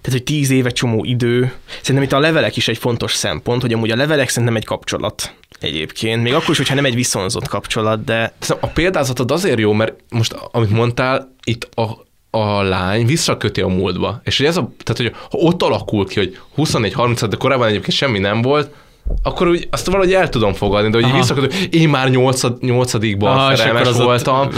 tehát, 0.00 0.18
hogy 0.18 0.22
tíz 0.22 0.50
éve 0.50 0.70
csomó 0.70 1.04
idő. 1.04 1.52
Szerintem 1.80 2.02
itt 2.02 2.12
a 2.12 2.18
levelek 2.18 2.56
is 2.56 2.68
egy 2.68 2.78
fontos 2.78 3.12
szempont, 3.12 3.60
hogy 3.60 3.72
amúgy 3.72 3.90
a 3.90 3.96
levelek 3.96 4.28
szerintem 4.28 4.56
egy 4.56 4.64
kapcsolat 4.64 5.34
egyébként. 5.60 6.22
Még 6.22 6.34
akkor 6.34 6.50
is, 6.50 6.56
hogyha 6.56 6.74
nem 6.74 6.84
egy 6.84 6.94
viszonzott 6.94 7.48
kapcsolat, 7.48 8.04
de 8.04 8.34
Szerintem 8.38 8.70
A 8.70 8.72
példázatod 8.72 9.30
azért 9.30 9.58
jó, 9.58 9.72
mert 9.72 9.94
most, 10.10 10.36
amit 10.50 10.70
mondtál, 10.70 11.34
itt 11.44 11.68
a, 11.74 12.06
a 12.38 12.62
lány 12.62 13.06
visszaköti 13.06 13.60
a 13.60 13.68
múltba. 13.68 14.20
És 14.24 14.36
hogy 14.36 14.46
ez 14.46 14.56
a, 14.56 14.72
tehát, 14.82 15.12
hogy 15.12 15.28
ha 15.30 15.38
ott 15.46 15.62
alakul 15.62 16.06
ki, 16.06 16.18
hogy 16.18 16.38
24-30, 16.56 17.26
de 17.30 17.36
korábban 17.36 17.68
egyébként 17.68 17.96
semmi 17.96 18.18
nem 18.18 18.42
volt, 18.42 18.70
akkor 19.22 19.48
úgy 19.48 19.68
azt 19.70 19.86
valahogy 19.86 20.12
el 20.12 20.28
tudom 20.28 20.52
fogadni, 20.52 20.90
de 20.90 20.96
hogy 20.96 21.28
Aha. 21.30 21.46
én 21.70 21.88
már 21.88 22.10
nyolcad, 22.10 22.62
nyolcadikban 22.62 23.36
Aha, 23.36 23.56
szerelmes 23.56 23.88
az 23.88 23.98
voltam, 23.98 24.48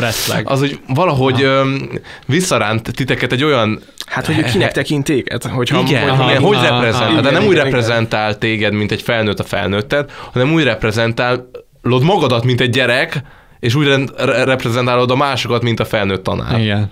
az 0.45 0.63
úgy 0.63 0.81
valahogy 0.89 1.43
öm, 1.43 1.91
visszaránt 2.27 2.91
titeket 2.93 3.33
egy 3.33 3.45
olyan 3.45 3.83
hát, 4.13 4.27
hogy 4.27 4.39
ő 4.39 4.43
kinek 4.43 4.73
tekint 4.81 5.05
téged? 5.05 5.43
Hogyha, 5.45 5.81
igen, 5.81 6.09
hogy, 6.09 6.19
hogy, 6.19 6.29
igen, 6.31 6.43
hogy 6.43 6.57
aha, 6.57 6.63
reprezentál, 6.65 7.09
aha, 7.13 7.21
de 7.21 7.31
nem 7.31 7.33
igen, 7.33 7.45
úgy 7.47 7.53
igen, 7.53 7.65
reprezentál 7.65 8.39
téged, 8.39 8.73
mint 8.73 8.93
egy 8.93 9.03
felnőtt 9.03 9.39
a 9.39 9.45
felnőtted, 9.45 10.11
hanem 10.33 10.53
úgy 10.53 10.63
reprezentálod 10.63 12.03
magadat, 12.03 12.45
mint 12.45 12.61
egy 12.61 12.71
gyerek, 12.71 13.23
és 13.61 13.75
úgy 13.75 13.87
re- 13.87 14.25
re- 14.25 14.45
reprezentálod 14.45 15.11
a 15.11 15.17
másokat, 15.17 15.63
mint 15.63 15.81
a 15.81 15.85
felnőtt 15.85 16.23
tanár. 16.23 16.61
Igen. 16.61 16.91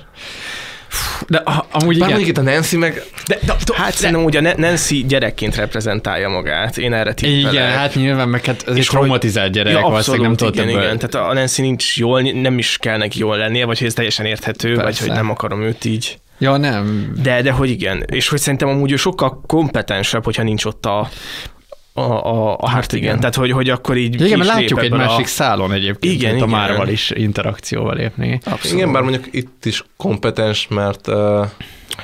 De 1.29 1.39
a- 1.39 1.67
amúgy 1.73 1.99
Bár 1.99 2.09
igen. 2.09 2.21
mondjuk 2.21 2.29
itt 2.29 2.39
a 2.39 2.43
Nancy 2.43 2.77
meg... 2.77 3.03
De, 3.27 3.39
de, 3.47 3.55
de, 3.67 3.75
Hát 3.77 3.95
szerintem 3.95 4.25
ugye 4.25 4.41
Ne- 4.41 4.55
Nancy 4.57 5.05
gyerekként 5.09 5.57
reprezentálja 5.57 6.29
magát. 6.29 6.79
Én 6.79 6.93
erre 6.93 7.13
tippelek. 7.15 7.53
igen, 7.53 7.71
hát 7.71 7.95
nyilván, 7.95 8.29
meg 8.29 8.45
hát 8.45 8.65
ez 8.69 8.77
És 8.77 8.87
traumatizált 8.87 9.53
gyerek, 9.53 9.73
Ja, 9.73 9.81
valószínűleg 9.81 10.21
nem 10.23 10.31
abszolút, 10.33 10.55
tudott 10.55 10.55
igen, 10.69 10.69
ebből. 10.69 10.97
igen. 10.97 11.09
Tehát 11.11 11.31
a 11.31 11.35
Nancy 11.35 11.63
nincs 11.63 11.97
jól, 11.97 12.21
nem 12.21 12.59
is 12.59 12.77
kell 12.81 12.97
neki 12.97 13.19
jól 13.19 13.37
lennie, 13.37 13.65
vagy 13.65 13.79
hogy 13.79 13.87
ez 13.87 13.95
teljesen 13.95 14.27
érthető, 14.27 14.69
Persze. 14.69 14.83
vagy 14.83 14.99
hogy 14.99 15.11
nem 15.11 15.31
akarom 15.31 15.63
őt 15.63 15.85
így. 15.85 16.19
Ja, 16.41 16.57
nem. 16.57 17.13
De, 17.23 17.43
de 17.43 17.51
hogy 17.51 17.71
igen, 17.71 18.05
és 18.07 18.29
hogy 18.29 18.39
szerintem 18.39 18.69
amúgy 18.69 18.93
ő 18.93 18.97
sokkal 18.97 19.41
kompetensebb, 19.47 20.25
hogyha 20.25 20.43
nincs 20.43 20.65
ott 20.65 20.87
a 20.87 21.09
a, 21.93 22.03
a, 22.03 22.57
a 22.59 22.69
hát 22.69 22.93
igen. 22.93 23.05
igen. 23.05 23.19
Tehát, 23.19 23.35
hogy, 23.35 23.51
hogy 23.51 23.71
akkor 23.71 23.97
így 23.97 24.17
ki 24.17 24.25
Igen, 24.25 24.39
mert 24.39 24.51
látjuk 24.51 24.83
egy 24.83 24.91
másik 24.91 25.25
a... 25.25 25.29
szálon 25.29 25.73
egyébként, 25.73 26.15
Igen, 26.15 26.37
itt 26.37 26.43
a 26.43 26.47
igen. 26.47 26.59
Márval 26.59 26.89
is 26.89 27.11
interakcióval 27.11 27.95
lépni. 27.95 28.41
Abszolút. 28.45 28.79
Igen, 28.79 28.93
bár 28.93 29.03
mondjuk 29.03 29.27
itt 29.31 29.65
is 29.65 29.85
kompetens, 29.97 30.69
mert... 30.69 31.07
Uh, 31.09 31.47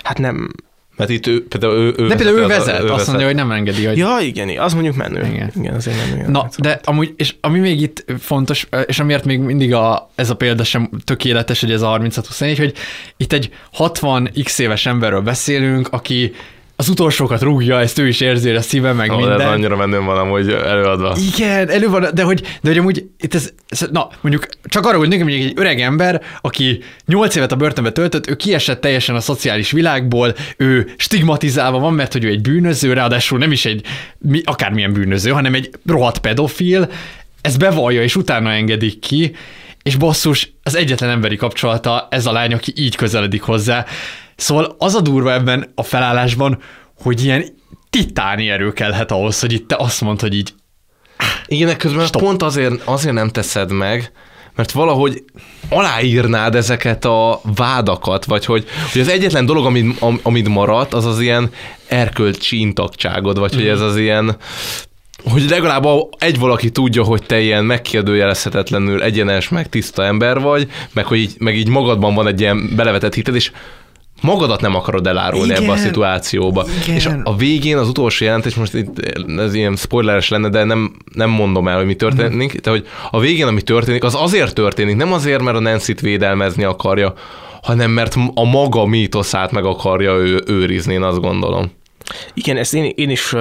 Hát 0.02 0.18
nem... 0.18 0.50
mert 0.96 1.10
itt 1.10 1.26
ő, 1.26 1.46
például 1.46 1.74
ő, 1.74 1.94
ő 1.96 2.06
De 2.06 2.14
például 2.16 2.38
ő 2.38 2.42
az- 2.42 2.48
vezet, 2.48 2.82
azt 2.90 3.06
mondja, 3.06 3.26
hogy 3.26 3.34
nem 3.34 3.50
engedi, 3.52 3.84
hogy 3.84 3.96
Ja, 3.96 4.16
igen, 4.22 4.58
az 4.58 4.72
mondjuk 4.72 4.96
menő. 4.96 5.26
Igen. 5.26 5.50
Igen, 5.56 5.74
azért 5.74 5.96
menő. 6.10 6.28
Na, 6.30 6.48
de 6.58 6.80
amúgy, 6.84 7.14
és 7.16 7.34
ami 7.40 7.58
még 7.58 7.80
itt 7.80 8.04
fontos, 8.18 8.66
és 8.86 8.98
amiért 8.98 9.24
még 9.24 9.38
mindig 9.40 9.74
a, 9.74 10.10
ez 10.14 10.30
a 10.30 10.36
példa 10.36 10.64
sem 10.64 10.90
tökéletes, 11.04 11.60
hogy 11.60 11.70
ez 11.72 11.82
a 11.82 11.98
36-24, 12.00 12.54
hogy 12.56 12.72
itt 13.16 13.32
egy 13.32 13.50
60 13.72 14.30
x 14.44 14.58
éves 14.58 14.86
emberről 14.86 15.20
beszélünk, 15.20 15.88
aki 15.90 16.32
az 16.76 16.88
utolsókat 16.88 17.42
rúgja, 17.42 17.80
ezt 17.80 17.98
ő 17.98 18.08
is 18.08 18.20
érzi 18.20 18.50
a 18.50 18.60
szíve, 18.62 18.92
meg 18.92 19.12
Ó, 19.12 19.16
minden. 19.16 19.40
ez 19.40 19.46
annyira 19.46 19.76
menő 19.76 20.00
van 20.00 20.18
amúgy 20.18 20.50
előadva. 20.50 21.16
Igen, 21.34 21.68
elő 21.68 21.88
van, 21.88 22.08
de 22.14 22.22
hogy, 22.22 22.40
de 22.40 22.68
hogy 22.68 22.78
amúgy 22.78 23.06
itt 23.20 23.34
ez, 23.34 23.52
ez 23.68 23.88
na, 23.92 24.08
mondjuk 24.20 24.46
csak 24.64 24.86
arra, 24.86 24.98
hogy 24.98 25.08
nekem 25.08 25.26
egy 25.26 25.52
öreg 25.56 25.80
ember, 25.80 26.22
aki 26.40 26.82
8 27.06 27.34
évet 27.34 27.52
a 27.52 27.56
börtönbe 27.56 27.92
töltött, 27.92 28.28
ő 28.28 28.36
kiesett 28.36 28.80
teljesen 28.80 29.14
a 29.14 29.20
szociális 29.20 29.70
világból, 29.70 30.34
ő 30.56 30.94
stigmatizálva 30.96 31.78
van, 31.78 31.94
mert 31.94 32.12
hogy 32.12 32.24
ő 32.24 32.28
egy 32.28 32.40
bűnöző, 32.40 32.92
ráadásul 32.92 33.38
nem 33.38 33.52
is 33.52 33.64
egy 33.64 33.84
mi, 34.18 34.40
akármilyen 34.44 34.92
bűnöző, 34.92 35.30
hanem 35.30 35.54
egy 35.54 35.70
rohadt 35.86 36.18
pedofil, 36.18 36.90
ez 37.40 37.56
bevallja, 37.56 38.02
és 38.02 38.16
utána 38.16 38.50
engedik 38.50 38.98
ki, 38.98 39.34
és 39.82 39.96
basszus, 39.96 40.52
az 40.62 40.74
egyetlen 40.74 41.10
emberi 41.10 41.36
kapcsolata 41.36 42.08
ez 42.10 42.26
a 42.26 42.32
lány, 42.32 42.52
aki 42.52 42.72
így 42.76 42.96
közeledik 42.96 43.42
hozzá. 43.42 43.84
Szóval 44.36 44.74
az 44.78 44.94
a 44.94 45.00
durva 45.00 45.32
ebben 45.32 45.72
a 45.74 45.82
felállásban, 45.82 46.58
hogy 47.02 47.24
ilyen 47.24 47.44
titáni 47.90 48.48
erő 48.48 48.72
kellhet 48.72 49.10
ahhoz, 49.10 49.40
hogy 49.40 49.52
itt 49.52 49.68
te 49.68 49.76
azt 49.78 50.00
mondod, 50.00 50.20
hogy 50.20 50.34
így 50.34 50.54
Igen, 51.46 51.76
közben 51.76 52.06
Stop. 52.06 52.22
pont 52.22 52.42
azért, 52.42 52.82
azért 52.84 53.14
nem 53.14 53.28
teszed 53.28 53.72
meg, 53.72 54.12
mert 54.54 54.72
valahogy 54.72 55.24
aláírnád 55.68 56.54
ezeket 56.54 57.04
a 57.04 57.40
vádakat, 57.56 58.24
vagy 58.24 58.44
hogy, 58.44 58.64
hogy 58.92 59.00
az 59.00 59.08
egyetlen 59.08 59.46
dolog, 59.46 59.66
amit, 59.66 60.00
am- 60.00 60.20
amit 60.22 60.48
maradt, 60.48 60.94
az 60.94 61.04
az 61.04 61.20
ilyen 61.20 61.50
erkölcsi 61.88 62.60
intaktságod, 62.60 63.38
vagy 63.38 63.54
hogy 63.54 63.66
ez 63.66 63.80
az 63.80 63.96
ilyen, 63.96 64.36
hogy 65.24 65.48
legalább 65.50 65.86
egy 66.18 66.38
valaki 66.38 66.70
tudja, 66.70 67.02
hogy 67.02 67.22
te 67.26 67.40
ilyen 67.40 67.64
megkérdőjelezhetetlenül 67.64 69.02
egyenes, 69.02 69.48
meg 69.48 69.68
tiszta 69.68 70.04
ember 70.04 70.40
vagy, 70.40 70.70
meg 70.92 71.04
hogy 71.04 71.18
így, 71.18 71.34
meg 71.38 71.56
így 71.56 71.68
magadban 71.68 72.14
van 72.14 72.26
egy 72.26 72.40
ilyen 72.40 72.76
belevetett 72.76 73.14
hited, 73.14 73.34
és 73.34 73.50
magadat 74.22 74.60
nem 74.60 74.74
akarod 74.74 75.06
elárulni 75.06 75.46
Igen. 75.46 75.62
ebbe 75.62 75.72
a 75.72 75.76
szituációba. 75.76 76.66
Igen. 76.82 76.96
És 76.96 77.08
a, 77.24 77.36
végén 77.36 77.76
az 77.76 77.88
utolsó 77.88 78.24
jelentés, 78.24 78.54
most 78.54 78.74
itt 78.74 78.98
ez 79.38 79.54
ilyen 79.54 79.76
spoileres 79.76 80.28
lenne, 80.28 80.48
de 80.48 80.64
nem, 80.64 80.96
nem 81.14 81.30
mondom 81.30 81.68
el, 81.68 81.76
hogy 81.76 81.86
mi 81.86 81.94
történik, 81.94 82.60
de 82.60 82.70
hogy 82.70 82.86
a 83.10 83.20
végén, 83.20 83.46
ami 83.46 83.62
történik, 83.62 84.04
az 84.04 84.14
azért 84.14 84.54
történik, 84.54 84.96
nem 84.96 85.12
azért, 85.12 85.42
mert 85.42 85.56
a 85.56 85.60
Nancy-t 85.60 86.00
védelmezni 86.00 86.64
akarja, 86.64 87.14
hanem 87.62 87.90
mert 87.90 88.14
a 88.34 88.44
maga 88.44 88.86
mítoszát 88.86 89.52
meg 89.52 89.64
akarja 89.64 90.12
ő, 90.12 90.42
őrizni, 90.46 90.92
én 90.92 91.02
azt 91.02 91.20
gondolom. 91.20 91.72
Igen, 92.34 92.56
ezt 92.56 92.74
én, 92.74 92.92
én 92.94 93.10
is 93.10 93.34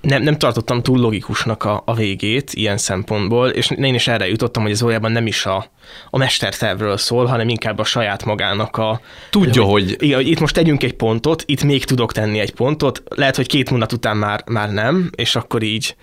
nem, 0.00 0.22
nem 0.22 0.38
tartottam 0.38 0.82
túl 0.82 0.98
logikusnak 0.98 1.64
a, 1.64 1.82
a 1.86 1.94
végét 1.94 2.50
ilyen 2.52 2.76
szempontból, 2.76 3.48
és 3.48 3.70
én 3.70 3.94
is 3.94 4.08
erre 4.08 4.28
jutottam, 4.28 4.62
hogy 4.62 4.72
ez 4.72 4.80
valójában 4.80 5.12
nem 5.12 5.26
is 5.26 5.46
a, 5.46 5.66
a 6.10 6.18
mestertervről 6.18 6.96
szól, 6.96 7.26
hanem 7.26 7.48
inkább 7.48 7.78
a 7.78 7.84
saját 7.84 8.24
magának 8.24 8.76
a... 8.76 9.00
Tudja, 9.30 9.62
hogy- 9.62 9.96
Igen, 9.98 10.16
hogy 10.16 10.28
itt 10.28 10.40
most 10.40 10.54
tegyünk 10.54 10.82
egy 10.82 10.94
pontot, 10.94 11.42
itt 11.46 11.62
még 11.62 11.84
tudok 11.84 12.12
tenni 12.12 12.38
egy 12.38 12.52
pontot, 12.54 13.02
lehet, 13.08 13.36
hogy 13.36 13.46
két 13.46 13.70
mondat 13.70 13.92
után 13.92 14.16
már, 14.16 14.42
már 14.46 14.72
nem, 14.72 15.10
és 15.16 15.36
akkor 15.36 15.62
így 15.62 15.96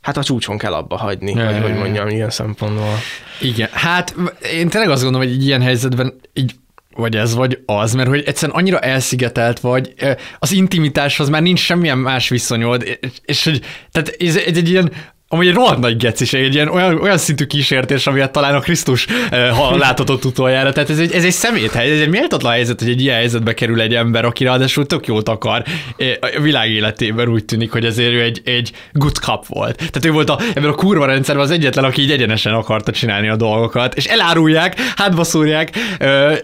hát 0.00 0.16
a 0.16 0.22
csúcson 0.22 0.58
kell 0.58 0.72
abba 0.72 0.96
hagyni, 0.96 1.32
Ja, 1.32 1.60
hogy 1.60 1.70
ja. 1.70 1.76
mondjam, 1.78 2.08
ilyen 2.08 2.30
szempontból. 2.30 2.94
Igen, 3.40 3.68
hát 3.72 4.14
én 4.52 4.68
tényleg 4.68 4.90
azt 4.90 5.02
gondolom, 5.02 5.26
hogy 5.28 5.36
egy 5.36 5.46
ilyen 5.46 5.62
helyzetben 5.62 6.20
így 6.32 6.54
vagy 6.94 7.16
ez, 7.16 7.34
vagy 7.34 7.62
az, 7.66 7.94
mert 7.94 8.08
hogy 8.08 8.22
egyszerűen 8.26 8.58
annyira 8.58 8.78
elszigetelt 8.78 9.60
vagy, 9.60 9.94
az 10.38 10.52
intimitáshoz 10.52 11.28
már 11.28 11.42
nincs 11.42 11.60
semmilyen 11.60 11.98
más 11.98 12.28
viszonyod, 12.28 12.98
és 13.24 13.44
hogy, 13.44 13.60
tehát 13.90 14.08
ez, 14.18 14.36
ez 14.36 14.56
egy 14.56 14.68
ilyen, 14.68 14.92
amúgy 15.32 15.46
egy 15.46 15.54
rohadt 15.54 15.78
nagy 15.78 15.96
geciség, 15.96 16.44
egy 16.44 16.54
ilyen 16.54 16.68
olyan, 16.68 17.00
olyan 17.00 17.18
szintű 17.18 17.44
kísértés, 17.44 18.06
amilyet 18.06 18.32
talán 18.32 18.54
a 18.54 18.60
Krisztus 18.60 19.06
eh, 19.30 19.50
ha 19.50 19.76
láthatott 19.86 20.24
utoljára. 20.24 20.72
Tehát 20.72 20.90
ez 20.90 20.98
egy, 20.98 21.12
ez 21.12 21.24
egy 21.24 21.32
szeméthely, 21.32 21.90
ez 21.90 22.00
egy 22.00 22.08
méltatlan 22.08 22.52
helyzet, 22.52 22.80
hogy 22.80 22.88
egy 22.88 23.00
ilyen 23.00 23.16
helyzetbe 23.16 23.54
kerül 23.54 23.80
egy 23.80 23.94
ember, 23.94 24.24
aki 24.24 24.44
ráadásul 24.44 24.86
tök 24.86 25.06
jót 25.06 25.28
akar 25.28 25.64
eh, 25.96 26.12
a 26.20 26.40
világ 26.40 26.70
életében 26.70 27.28
úgy 27.28 27.44
tűnik, 27.44 27.72
hogy 27.72 27.84
ezért 27.84 28.12
ő 28.12 28.22
egy, 28.22 28.40
egy 28.44 28.72
good 28.92 29.14
cup 29.14 29.46
volt. 29.46 29.76
Tehát 29.76 30.04
ő 30.04 30.10
volt 30.10 30.30
a, 30.30 30.38
ebben 30.54 30.70
a 30.70 30.74
kurva 30.74 31.06
rendszerben 31.06 31.44
az 31.44 31.50
egyetlen, 31.50 31.84
aki 31.84 32.02
így 32.02 32.10
egyenesen 32.10 32.52
akarta 32.52 32.92
csinálni 32.92 33.28
a 33.28 33.36
dolgokat, 33.36 33.94
és 33.94 34.04
elárulják, 34.04 34.80
hátba 34.96 35.24
szúrják, 35.24 35.70
ö, 35.98 36.34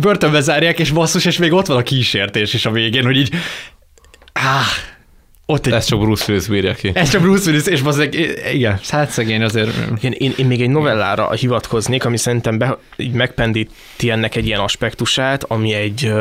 börtönbe 0.00 0.40
zárják, 0.40 0.78
és 0.78 0.90
basszus, 0.90 1.24
és 1.24 1.38
még 1.38 1.52
ott 1.52 1.66
van 1.66 1.76
a 1.76 1.82
kísértés 1.82 2.54
is 2.54 2.66
a 2.66 2.70
végén, 2.70 3.04
hogy 3.04 3.16
így 3.16 3.34
áh, 4.32 4.91
ott 5.46 5.66
egy 5.66 5.72
Ez 5.72 5.84
csak 5.84 6.00
Bruce 6.00 6.24
Willis 6.28 6.46
bírja 6.46 6.74
ki. 6.74 6.90
ez 6.94 7.10
csak 7.10 7.22
Bruce 7.22 7.50
Willis, 7.50 7.66
és 7.66 7.82
bazzeg, 7.82 8.14
igen, 8.52 8.80
hát 8.88 9.10
szegény 9.10 9.42
azért. 9.42 9.70
Én, 10.02 10.12
én, 10.18 10.32
én 10.36 10.46
még 10.46 10.62
egy 10.62 10.70
novellára 10.70 11.32
hivatkoznék, 11.32 12.04
ami 12.04 12.16
szerintem 12.16 12.58
be, 12.58 12.78
így 12.96 13.12
megpendíti 13.12 14.10
ennek 14.10 14.36
egy 14.36 14.46
ilyen 14.46 14.60
aspektusát, 14.60 15.44
ami 15.44 15.72
egy, 15.72 16.12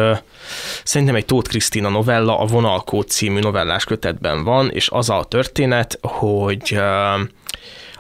szerintem 0.84 1.15
egy 1.15 1.26
Tóth 1.26 1.49
Krisztina 1.49 1.89
novella, 1.89 2.39
a 2.39 2.45
Vonalkód 2.45 3.07
című 3.07 3.39
novellás 3.39 3.84
kötetben 3.84 4.43
van, 4.43 4.69
és 4.69 4.89
az 4.89 5.10
a 5.10 5.26
történet, 5.30 5.99
hogy 6.02 6.73
ö, 6.73 7.14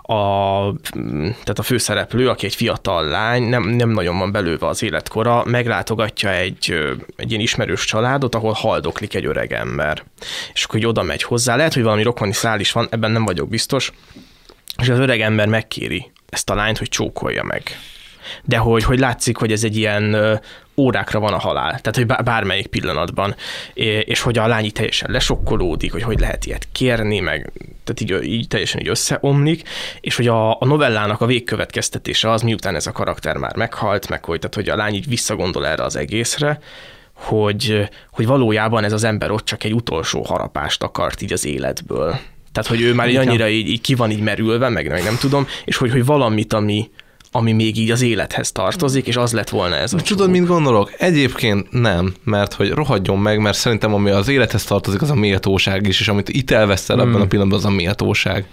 a, 0.01 0.73
tehát 1.21 1.59
a 1.59 1.63
főszereplő, 1.63 2.29
aki 2.29 2.45
egy 2.45 2.55
fiatal 2.55 3.05
lány, 3.05 3.43
nem, 3.43 3.63
nem 3.63 3.89
nagyon 3.89 4.17
van 4.17 4.31
belőve 4.31 4.67
az 4.67 4.83
életkora, 4.83 5.43
meglátogatja 5.45 6.29
egy, 6.29 6.73
egy 7.15 7.29
ilyen 7.29 7.41
ismerős 7.41 7.85
családot, 7.85 8.35
ahol 8.35 8.53
haldoklik 8.53 9.15
egy 9.15 9.25
öreg 9.25 9.53
ember. 9.53 10.03
És 10.53 10.63
akkor 10.63 10.79
hogy 10.79 10.89
oda 10.89 11.03
megy 11.03 11.23
hozzá, 11.23 11.55
lehet, 11.55 11.73
hogy 11.73 11.83
valami 11.83 12.03
rokoni 12.03 12.33
szál 12.33 12.59
is 12.59 12.71
van, 12.71 12.87
ebben 12.91 13.11
nem 13.11 13.25
vagyok 13.25 13.49
biztos, 13.49 13.91
és 14.77 14.89
az 14.89 14.99
öreg 14.99 15.21
ember 15.21 15.47
megkéri 15.47 16.11
ezt 16.29 16.49
a 16.49 16.55
lányt, 16.55 16.77
hogy 16.77 16.89
csókolja 16.89 17.43
meg. 17.43 17.63
De 18.43 18.57
hogy, 18.57 18.83
hogy 18.83 18.99
látszik, 18.99 19.37
hogy 19.37 19.51
ez 19.51 19.63
egy 19.63 19.77
ilyen 19.77 20.39
órákra 20.81 21.19
van 21.19 21.33
a 21.33 21.39
halál, 21.39 21.69
tehát 21.69 21.95
hogy 21.95 22.05
bá- 22.05 22.23
bármelyik 22.23 22.67
pillanatban, 22.67 23.35
és 23.73 24.21
hogy 24.21 24.37
a 24.37 24.47
lány 24.47 24.65
így 24.65 24.73
teljesen 24.73 25.11
lesokkolódik, 25.11 25.91
hogy 25.91 26.03
hogy 26.03 26.19
lehet 26.19 26.45
ilyet 26.45 26.67
kérni, 26.71 27.19
meg 27.19 27.51
tehát 27.83 28.01
így, 28.01 28.31
így 28.31 28.47
teljesen 28.47 28.81
így 28.81 28.87
összeomlik, 28.87 29.69
és 30.01 30.15
hogy 30.15 30.27
a, 30.27 30.61
a 30.61 30.65
novellának 30.65 31.21
a 31.21 31.25
végkövetkeztetése 31.25 32.31
az, 32.31 32.41
miután 32.41 32.75
ez 32.75 32.87
a 32.87 32.91
karakter 32.91 33.37
már 33.37 33.55
meghalt, 33.55 34.09
meg 34.09 34.25
hogy, 34.25 34.39
tehát, 34.39 34.55
hogy 34.55 34.69
a 34.69 34.75
lány 34.75 34.93
így 34.93 35.07
visszagondol 35.07 35.67
erre 35.67 35.83
az 35.83 35.95
egészre, 35.95 36.59
hogy, 37.13 37.89
hogy 38.11 38.25
valójában 38.25 38.83
ez 38.83 38.93
az 38.93 39.03
ember 39.03 39.31
ott 39.31 39.45
csak 39.45 39.63
egy 39.63 39.73
utolsó 39.73 40.21
harapást 40.21 40.83
akart 40.83 41.21
így 41.21 41.33
az 41.33 41.45
életből. 41.45 42.19
Tehát, 42.51 42.69
hogy 42.69 42.81
ő 42.81 42.93
már 42.93 43.09
így 43.09 43.15
annyira 43.15 43.47
így, 43.47 43.67
így 43.67 43.81
ki 43.81 43.95
van 43.95 44.11
így 44.11 44.21
merülve, 44.21 44.69
meg, 44.69 44.89
meg 44.89 45.03
nem 45.03 45.17
tudom, 45.19 45.47
és 45.65 45.77
hogy, 45.77 45.91
hogy 45.91 46.05
valamit, 46.05 46.53
ami, 46.53 46.89
ami 47.33 47.51
még 47.51 47.77
így 47.77 47.91
az 47.91 48.01
élethez 48.01 48.51
tartozik, 48.51 49.07
és 49.07 49.15
az 49.15 49.31
lett 49.31 49.49
volna 49.49 49.75
ez 49.75 49.93
a 49.93 49.97
Tudod, 49.97 50.29
mint 50.29 50.47
gondolok? 50.47 50.91
Egyébként 50.97 51.71
nem, 51.71 52.13
mert 52.23 52.53
hogy 52.53 52.69
rohadjon 52.69 53.19
meg, 53.19 53.39
mert 53.39 53.57
szerintem 53.57 53.93
ami 53.93 54.09
az 54.09 54.27
élethez 54.27 54.63
tartozik, 54.63 55.01
az 55.01 55.09
a 55.09 55.15
méltóság 55.15 55.87
is, 55.87 55.99
és 55.99 56.07
amit 56.07 56.29
itt 56.29 56.51
elveszel 56.51 56.97
Hmm. 56.97 57.07
ebben 57.09 57.21
a 57.21 57.25
pillanatban, 57.25 57.59
az 57.59 57.65
a 57.65 57.69
méltóság. 57.69 58.45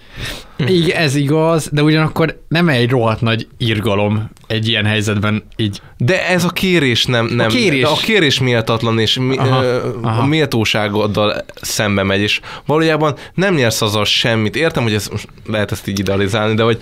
Igen, 0.67 0.97
ez 0.97 1.15
igaz, 1.15 1.69
de 1.73 1.83
ugyanakkor 1.83 2.43
nem 2.49 2.69
egy 2.69 2.91
rohadt 2.91 3.21
nagy 3.21 3.49
irgalom 3.57 4.31
egy 4.47 4.69
ilyen 4.69 4.85
helyzetben 4.85 5.43
így. 5.57 5.81
De 5.97 6.29
ez 6.29 6.45
a 6.45 6.49
kérés 6.49 7.05
nem, 7.05 7.27
nem 7.27 7.47
A 7.47 7.49
kérés. 7.51 7.83
De 7.83 7.89
a 7.89 7.97
kérés 7.97 8.41
méltatlan, 8.41 8.99
és 8.99 9.19
mi, 9.19 9.37
Aha, 9.37 9.63
ö, 9.63 9.89
aha. 10.03 10.23
a 10.23 10.27
méltóságoddal 10.27 11.45
szembe 11.61 12.03
megy, 12.03 12.21
és 12.21 12.41
valójában 12.67 13.15
nem 13.35 13.55
nyersz 13.55 13.83
azzal 13.83 14.05
semmit. 14.05 14.57
Értem, 14.57 14.83
hogy 14.83 14.95
ez 14.95 15.09
most 15.09 15.29
lehet 15.47 15.73
ezt 15.73 15.89
így 15.89 15.99
idealizálni, 15.99 16.55
de 16.55 16.63
hogy 16.63 16.79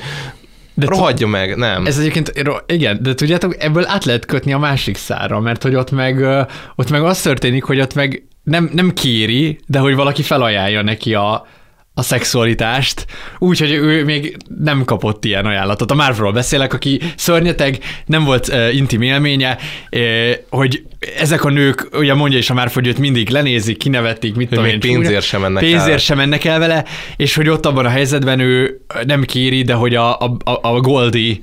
de 0.77 0.86
rohadja 0.86 1.27
meg, 1.27 1.57
nem. 1.57 1.86
Ez 1.86 1.98
egyébként, 1.98 2.32
igen, 2.66 3.03
de 3.03 3.15
tudjátok, 3.15 3.62
ebből 3.62 3.86
át 3.86 4.05
lehet 4.05 4.24
kötni 4.24 4.53
a 4.53 4.59
másik 4.59 4.97
szára, 4.97 5.40
mert 5.40 5.62
hogy 5.62 5.74
ott 5.74 5.90
meg, 5.90 6.20
ott 6.74 6.90
meg 6.90 7.03
az 7.03 7.20
történik, 7.20 7.65
hogy 7.65 7.81
ott 7.81 7.94
meg 7.94 8.27
nem, 8.43 8.70
nem 8.73 8.93
kéri, 8.93 9.59
de 9.66 9.78
hogy 9.78 9.94
valaki 9.94 10.23
felajánlja 10.23 10.82
neki 10.82 11.15
a, 11.15 11.47
a 11.98 12.02
szexualitást, 12.02 13.06
úgyhogy 13.39 13.70
ő 13.70 14.05
még 14.05 14.36
nem 14.60 14.85
kapott 14.85 15.24
ilyen 15.24 15.47
ajánlatot. 15.47 15.90
A 15.90 15.94
Marvelról 15.94 16.32
beszélek, 16.32 16.73
aki 16.74 17.01
szörnyeteg, 17.16 17.78
nem 18.06 18.24
volt 18.24 18.48
uh, 18.48 18.74
intim 18.74 19.02
élménye, 19.02 19.59
uh, 19.90 20.31
hogy 20.51 20.82
ezek 21.18 21.44
a 21.44 21.48
nők, 21.51 21.89
ugye 21.93 22.14
mondja 22.14 22.39
is 22.39 22.51
a 22.51 22.55
Marvel, 22.55 22.73
hogy 22.74 22.86
őt 22.86 22.98
mindig 22.98 23.28
lenézik, 23.28 23.77
kinevetik, 23.78 24.35
mit 24.35 24.48
tudom 24.48 24.64
még 24.64 24.73
én, 24.73 24.81
pénzért 24.81 25.24
sem 25.24 25.40
mennek 25.40 25.62
pénzért 25.62 25.90
el. 25.90 25.98
sem 25.98 26.16
mennek 26.16 26.44
el 26.44 26.59
vele, 26.59 26.85
és 27.16 27.35
hogy 27.35 27.48
ott 27.48 27.66
abban 27.66 27.85
a 27.86 27.89
helyzetben 27.89 28.40
ő 28.40 28.81
nem 29.06 29.23
kéri, 29.23 29.62
de 29.62 29.74
hogy 29.74 29.94
a, 29.94 30.18
a, 30.18 30.36
a- 30.44 30.81
Goldie 30.81 31.36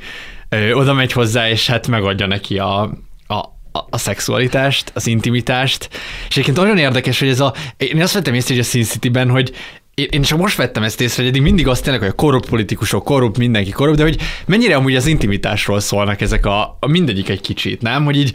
ö, 0.49 0.71
oda 0.71 0.93
megy 0.93 1.11
hozzá, 1.11 1.49
és 1.49 1.67
hát 1.67 1.87
megadja 1.87 2.25
neki 2.27 2.57
a, 2.57 2.81
a, 3.27 3.33
a- 3.71 3.87
a 3.89 3.97
szexualitást, 3.97 4.91
az 4.95 5.07
intimitást. 5.07 5.89
És 6.29 6.31
egyébként 6.35 6.57
nagyon 6.57 6.77
érdekes, 6.77 7.19
hogy 7.19 7.27
ez 7.29 7.39
a, 7.39 7.53
én 7.77 8.01
azt 8.01 8.13
vettem 8.13 8.33
észre, 8.33 8.53
hogy 8.55 8.63
a 8.63 8.67
Sin 8.67 8.83
City-ben, 8.83 9.29
hogy 9.29 9.51
én 9.95 10.21
csak 10.21 10.37
most 10.37 10.57
vettem 10.57 10.83
ezt 10.83 11.01
észre, 11.01 11.21
hogy 11.23 11.31
eddig 11.31 11.41
mindig 11.41 11.67
azt 11.67 11.83
tényleg, 11.83 12.01
hogy 12.01 12.11
a 12.11 12.15
korrupt 12.15 12.49
politikusok, 12.49 13.03
korrupt, 13.03 13.37
mindenki 13.37 13.71
korrupt, 13.71 13.97
de 13.97 14.03
hogy 14.03 14.17
mennyire 14.45 14.75
amúgy 14.75 14.95
az 14.95 15.05
intimitásról 15.05 15.79
szólnak 15.79 16.21
ezek 16.21 16.45
a, 16.45 16.77
a 16.79 16.87
mindegyik 16.87 17.29
egy 17.29 17.41
kicsit, 17.41 17.81
nem? 17.81 18.05
Hogy 18.05 18.17
így, 18.17 18.33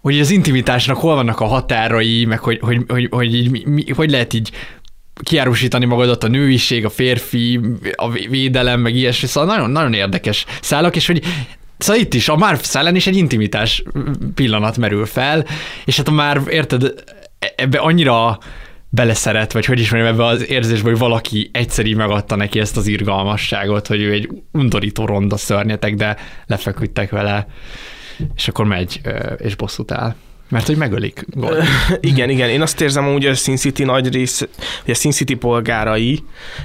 hogy 0.00 0.14
így 0.14 0.20
az 0.20 0.30
intimitásnak 0.30 0.96
hol 0.96 1.14
vannak 1.14 1.40
a 1.40 1.44
határai, 1.44 2.24
meg 2.24 2.38
hogy, 2.38 2.58
hogy, 2.60 2.84
hogy, 2.88 3.08
hogy, 3.10 3.34
így, 3.34 3.50
mi, 3.50 3.62
mi, 3.64 3.84
hogy 3.96 4.10
lehet 4.10 4.32
így 4.32 4.50
kiárusítani 5.22 5.84
magadat 5.84 6.24
a 6.24 6.28
nőiség, 6.28 6.84
a 6.84 6.90
férfi, 6.90 7.60
a 7.94 8.10
vé- 8.10 8.28
védelem, 8.28 8.80
meg 8.80 8.94
ilyesmi, 8.94 9.28
szóval 9.28 9.54
nagyon, 9.54 9.70
nagyon 9.70 9.94
érdekes 9.94 10.44
szálak, 10.60 10.96
és 10.96 11.06
hogy 11.06 11.22
Szóval 11.78 12.00
itt 12.00 12.14
is, 12.14 12.28
a 12.28 12.36
Marv 12.36 12.58
szállán 12.58 12.94
is 12.94 13.06
egy 13.06 13.16
intimitás 13.16 13.82
pillanat 14.34 14.76
merül 14.76 15.06
fel, 15.06 15.46
és 15.84 15.96
hát 15.96 16.08
a 16.08 16.10
Marv, 16.10 16.48
érted, 16.48 16.94
ebbe 17.56 17.78
annyira 17.78 18.38
beleszeret, 18.90 19.52
vagy 19.52 19.64
hogy 19.64 19.80
is 19.80 19.90
mondjam, 19.90 20.14
ebbe 20.14 20.24
az 20.24 20.48
érzésbe, 20.48 20.88
hogy 20.88 20.98
valaki 20.98 21.50
egyszer 21.52 21.86
így 21.86 21.96
megadta 21.96 22.36
neki 22.36 22.60
ezt 22.60 22.76
az 22.76 22.86
irgalmasságot, 22.86 23.86
hogy 23.86 24.00
ő 24.00 24.12
egy 24.12 24.28
undorító 24.52 25.04
ronda 25.04 25.36
szörnyetek, 25.36 25.94
de 25.94 26.16
lefeküdtek 26.46 27.10
vele, 27.10 27.46
és 28.36 28.48
akkor 28.48 28.64
megy 28.64 29.00
és 29.38 29.54
bosszút 29.54 29.92
áll. 29.92 30.14
Mert 30.48 30.66
hogy 30.66 30.76
megölik. 30.76 31.24
Gold. 31.28 31.62
igen, 32.00 32.30
igen. 32.30 32.48
Én 32.48 32.62
azt 32.62 32.80
érzem, 32.80 33.04
hogy 33.04 33.26
a 33.26 33.34
Sin 33.34 33.56
City 33.56 33.84
nagy 33.84 34.12
rész, 34.12 34.38
hogy 34.84 34.90
a 34.90 34.94
Sin 34.94 35.10
City 35.10 35.34
polgárai 35.34 36.22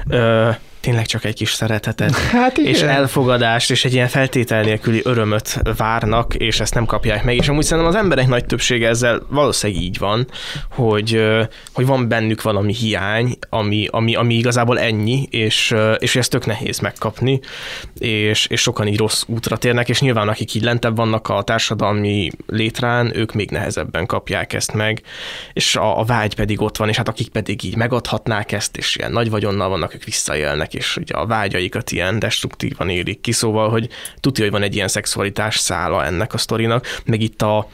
ö, 0.07 0.49
tényleg 0.85 1.05
csak 1.05 1.25
egy 1.25 1.35
kis 1.35 1.53
szeretetet 1.53 2.15
Hát 2.41 2.57
igen. 2.57 2.71
és 2.71 2.81
elfogadást 2.81 3.71
és 3.71 3.85
egy 3.85 3.93
ilyen 3.93 4.07
feltétel 4.07 4.63
nélküli 4.63 5.01
örömöt 5.03 5.61
várnak, 5.77 6.33
és 6.35 6.59
ezt 6.59 6.73
nem 6.73 6.85
kapják 6.85 7.23
meg. 7.23 7.35
És 7.35 7.47
amúgy 7.47 7.63
szerintem 7.63 7.93
az 7.93 7.99
emberek 7.99 8.27
nagy 8.27 8.45
többsége 8.45 8.87
ezzel 8.87 9.21
valószínűleg 9.29 9.81
így 9.81 9.97
van, 9.97 10.27
hogy, 10.71 11.21
hogy 11.73 11.85
van 11.85 12.07
bennük 12.07 12.41
valami 12.41 12.73
hiány, 12.73 13.37
ami, 13.49 13.87
ami, 13.91 14.15
ami 14.15 14.33
igazából 14.33 14.79
ennyi, 14.79 15.27
és, 15.29 15.75
és 15.97 16.15
ezt 16.15 16.29
tök 16.29 16.45
nehéz 16.45 16.79
megkapni, 16.79 17.39
és, 17.97 18.47
és 18.47 18.61
sokan 18.61 18.87
így 18.87 18.97
rossz 18.97 19.23
útra 19.27 19.57
térnek, 19.57 19.89
és 19.89 20.01
nyilván 20.01 20.27
akik 20.27 20.53
így 20.53 20.63
lentebb 20.63 20.95
vannak 20.95 21.29
a 21.29 21.41
társadalmi 21.41 22.29
létrán, 22.47 23.11
ők 23.15 23.33
még 23.33 23.51
nehezebben 23.51 24.05
kapják 24.05 24.53
ezt 24.53 24.73
meg, 24.73 25.01
és 25.53 25.75
a, 25.75 25.99
a 25.99 26.03
vágy 26.03 26.35
pedig 26.35 26.61
ott 26.61 26.77
van, 26.77 26.89
és 26.89 26.97
hát 26.97 27.07
akik 27.07 27.29
pedig 27.29 27.63
így 27.63 27.75
megadhatnák 27.75 28.51
ezt, 28.51 28.77
és 28.77 28.95
ilyen 28.95 29.11
nagy 29.11 29.29
vagyonnal 29.29 29.69
vannak, 29.69 29.93
ők 29.93 30.03
visszaélnek, 30.03 30.73
és 30.75 30.97
ugye 30.97 31.13
a 31.13 31.25
vágyaikat 31.25 31.91
ilyen 31.91 32.19
destruktívan 32.19 32.89
élik 32.89 33.21
ki, 33.21 33.31
szóval, 33.31 33.69
hogy 33.69 33.89
tudja, 34.19 34.43
hogy 34.43 34.53
van 34.53 34.63
egy 34.63 34.75
ilyen 34.75 34.87
szexualitás 34.87 35.57
szála 35.57 36.05
ennek 36.05 36.33
a 36.33 36.37
sztorinak, 36.37 37.01
meg 37.05 37.21
itt 37.21 37.41
a, 37.41 37.67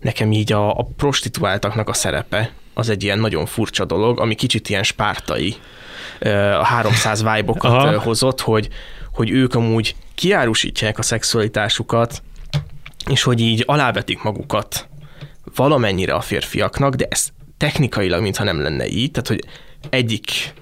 nekem 0.00 0.32
így 0.32 0.52
a, 0.52 0.78
a 0.78 0.86
prostituáltaknak 0.96 1.88
a 1.88 1.92
szerepe, 1.92 2.52
az 2.74 2.88
egy 2.88 3.02
ilyen 3.02 3.18
nagyon 3.18 3.46
furcsa 3.46 3.84
dolog, 3.84 4.20
ami 4.20 4.34
kicsit 4.34 4.68
ilyen 4.68 4.82
spártai, 4.82 5.56
a 6.58 6.64
300 6.64 7.22
vibe-okat 7.22 7.70
Aha. 7.70 7.92
ö, 7.92 7.96
hozott, 7.96 8.40
hogy, 8.40 8.68
hogy 9.12 9.30
ők 9.30 9.54
amúgy 9.54 9.96
kiárusítják 10.14 10.98
a 10.98 11.02
szexualitásukat, 11.02 12.22
és 13.10 13.22
hogy 13.22 13.40
így 13.40 13.62
alávetik 13.66 14.22
magukat 14.22 14.88
valamennyire 15.54 16.14
a 16.14 16.20
férfiaknak, 16.20 16.94
de 16.94 17.06
ez 17.10 17.28
technikailag 17.56 18.22
mintha 18.22 18.44
nem 18.44 18.60
lenne 18.62 18.86
így, 18.86 19.10
tehát 19.10 19.28
hogy 19.28 19.44
egyik 19.90 20.52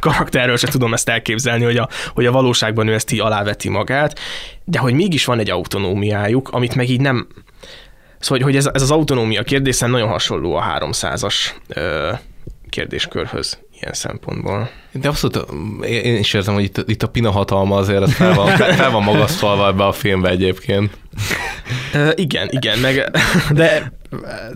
karakterről 0.00 0.56
se 0.56 0.68
tudom 0.68 0.92
ezt 0.92 1.08
elképzelni, 1.08 1.64
hogy 1.64 1.76
a, 1.76 1.88
hogy 2.14 2.26
a 2.26 2.32
valóságban 2.32 2.88
ő 2.88 2.94
ezt 2.94 3.12
így 3.12 3.20
aláveti 3.20 3.68
magát, 3.68 4.18
de 4.64 4.78
hogy 4.78 4.94
mégis 4.94 5.24
van 5.24 5.38
egy 5.38 5.50
autonómiájuk, 5.50 6.48
amit 6.48 6.74
meg 6.74 6.88
így 6.88 7.00
nem... 7.00 7.26
Szóval, 8.18 8.44
hogy 8.44 8.56
ez, 8.56 8.70
ez 8.72 8.82
az 8.82 8.90
autonómia 8.90 9.42
kérdés 9.42 9.74
szerintem 9.74 10.00
nagyon 10.00 10.18
hasonló 10.18 10.54
a 10.54 10.64
300-as 10.78 11.34
ö, 11.68 12.12
kérdéskörhöz 12.68 13.58
ilyen 13.82 13.94
szempontból. 13.94 14.70
De 14.92 15.08
abszolút, 15.08 15.46
én 15.84 16.16
is 16.16 16.34
érzem, 16.34 16.54
hogy 16.54 16.62
itt, 16.62 16.84
itt 16.86 17.02
a 17.02 17.08
pina 17.08 17.30
hatalma 17.30 17.76
azért 17.76 18.02
az 18.02 18.12
fel 18.12 18.34
van, 18.34 18.46
fel 18.76 18.90
van 18.90 19.02
magasztalva 19.02 19.66
ebbe 19.66 19.84
a 19.84 19.92
filmbe 19.92 20.28
egyébként. 20.28 20.96
Ö, 21.94 22.10
igen, 22.14 22.48
igen, 22.50 22.78
meg... 22.78 23.10
De, 23.50 23.92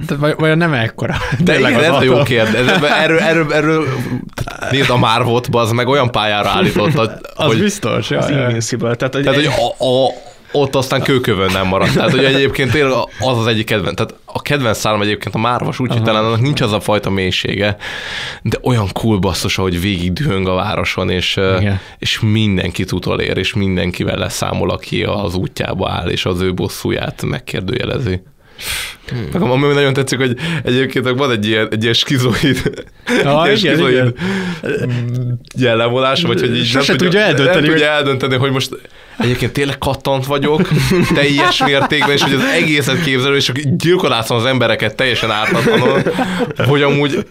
de 0.07 0.17
vaj- 0.17 0.39
vajon 0.39 0.59
nem 0.59 0.73
ekkora? 0.73 1.17
De 1.39 1.59
igen, 1.59 1.85
ez 1.85 1.91
a 1.91 2.03
jó 2.03 2.23
kérdés. 2.23 2.67
Erről, 2.83 3.19
erről, 3.19 3.53
erről 3.53 3.87
nézd 4.71 4.91
a 4.91 4.97
Marvot, 4.97 5.49
az 5.51 5.71
meg 5.71 5.89
olyan 5.89 6.11
pályára 6.11 6.49
állította, 6.49 7.01
Az 7.35 7.47
hogy, 7.47 7.59
biztos, 7.59 8.11
ja, 8.11 8.19
Az 8.19 8.31
ja. 8.31 8.41
Invincible, 8.41 8.95
tehát, 8.95 9.15
hogy, 9.15 9.23
tehát, 9.23 9.39
hogy 9.39 9.47
a, 9.79 9.85
a, 9.85 10.09
ott 10.57 10.75
aztán 10.75 11.03
kőkövön 11.03 11.53
nem 11.53 11.67
maradt. 11.67 11.93
Tehát, 11.95 12.11
hogy 12.11 12.25
egyébként 12.25 12.71
tényleg 12.71 12.93
az 13.21 13.39
az 13.39 13.47
egyik 13.47 13.67
kedvenc. 13.67 13.97
Tehát 13.97 14.15
a 14.25 14.43
kedvenc 14.43 14.79
szállam 14.79 15.03
egyébként 15.03 15.35
a 15.35 15.39
Márvas, 15.39 15.79
úgyhogy 15.79 16.03
talán 16.03 16.25
annak 16.25 16.41
nincs 16.41 16.61
az 16.61 16.73
a 16.73 16.81
fajta 16.81 17.11
mélysége, 17.11 17.77
de 18.43 18.59
olyan 18.63 18.89
cool 18.93 19.19
basszus, 19.19 19.59
ahogy 19.59 19.81
végig 19.81 20.13
dühöng 20.13 20.49
a 20.49 20.55
városon, 20.55 21.11
és, 21.11 21.37
Igen. 21.37 21.81
és 21.99 22.21
mindenkit 22.21 22.93
utolér, 22.93 23.37
és 23.37 23.55
mindenkivel 23.55 24.17
leszámol, 24.19 24.71
aki 24.71 25.03
az 25.03 25.35
útjába 25.35 25.91
áll, 25.91 26.09
és 26.09 26.25
az 26.25 26.41
ő 26.41 26.55
bosszúját 26.55 27.23
megkérdőjelezi. 27.23 28.23
Hmm. 29.09 29.29
Meg 29.33 29.43
ami 29.43 29.67
nagyon 29.75 29.93
tetszik, 29.93 30.19
hogy 30.19 30.37
egyébként 30.65 31.09
van 31.09 31.31
egy 31.31 31.47
ilyen, 31.47 31.69
egy 31.71 31.83
ilyen 31.83 31.95
skizoid, 31.95 32.63
Ja, 33.23 33.47
egy 33.47 33.63
ilyen 33.63 33.75
skizoid 33.77 34.15
jellemvonása, 35.59 36.27
vagy 36.27 36.41
hogy 36.41 36.57
így 36.57 36.65
Sose 36.67 36.97
tudja 36.97 37.21
eldönteni, 37.21 37.49
nem 37.49 37.61
hogy- 37.61 37.71
tudja 37.71 37.87
eldönteni, 37.87 38.37
hogy 38.37 38.51
most 38.51 38.71
egyébként 39.19 39.53
tényleg 39.53 39.79
kattant 39.79 40.27
vagyok, 40.27 40.69
teljes 41.15 41.65
mértékben, 41.65 42.11
és 42.11 42.23
hogy 42.23 42.35
az 42.35 42.45
egészet 42.55 43.03
képzelő, 43.03 43.37
és 43.37 43.53
gyilkolászom 43.77 44.37
az 44.37 44.45
embereket 44.45 44.95
teljesen 44.97 45.31
ártatlanul, 45.31 46.03
hogy 46.57 46.83
amúgy, 46.83 47.27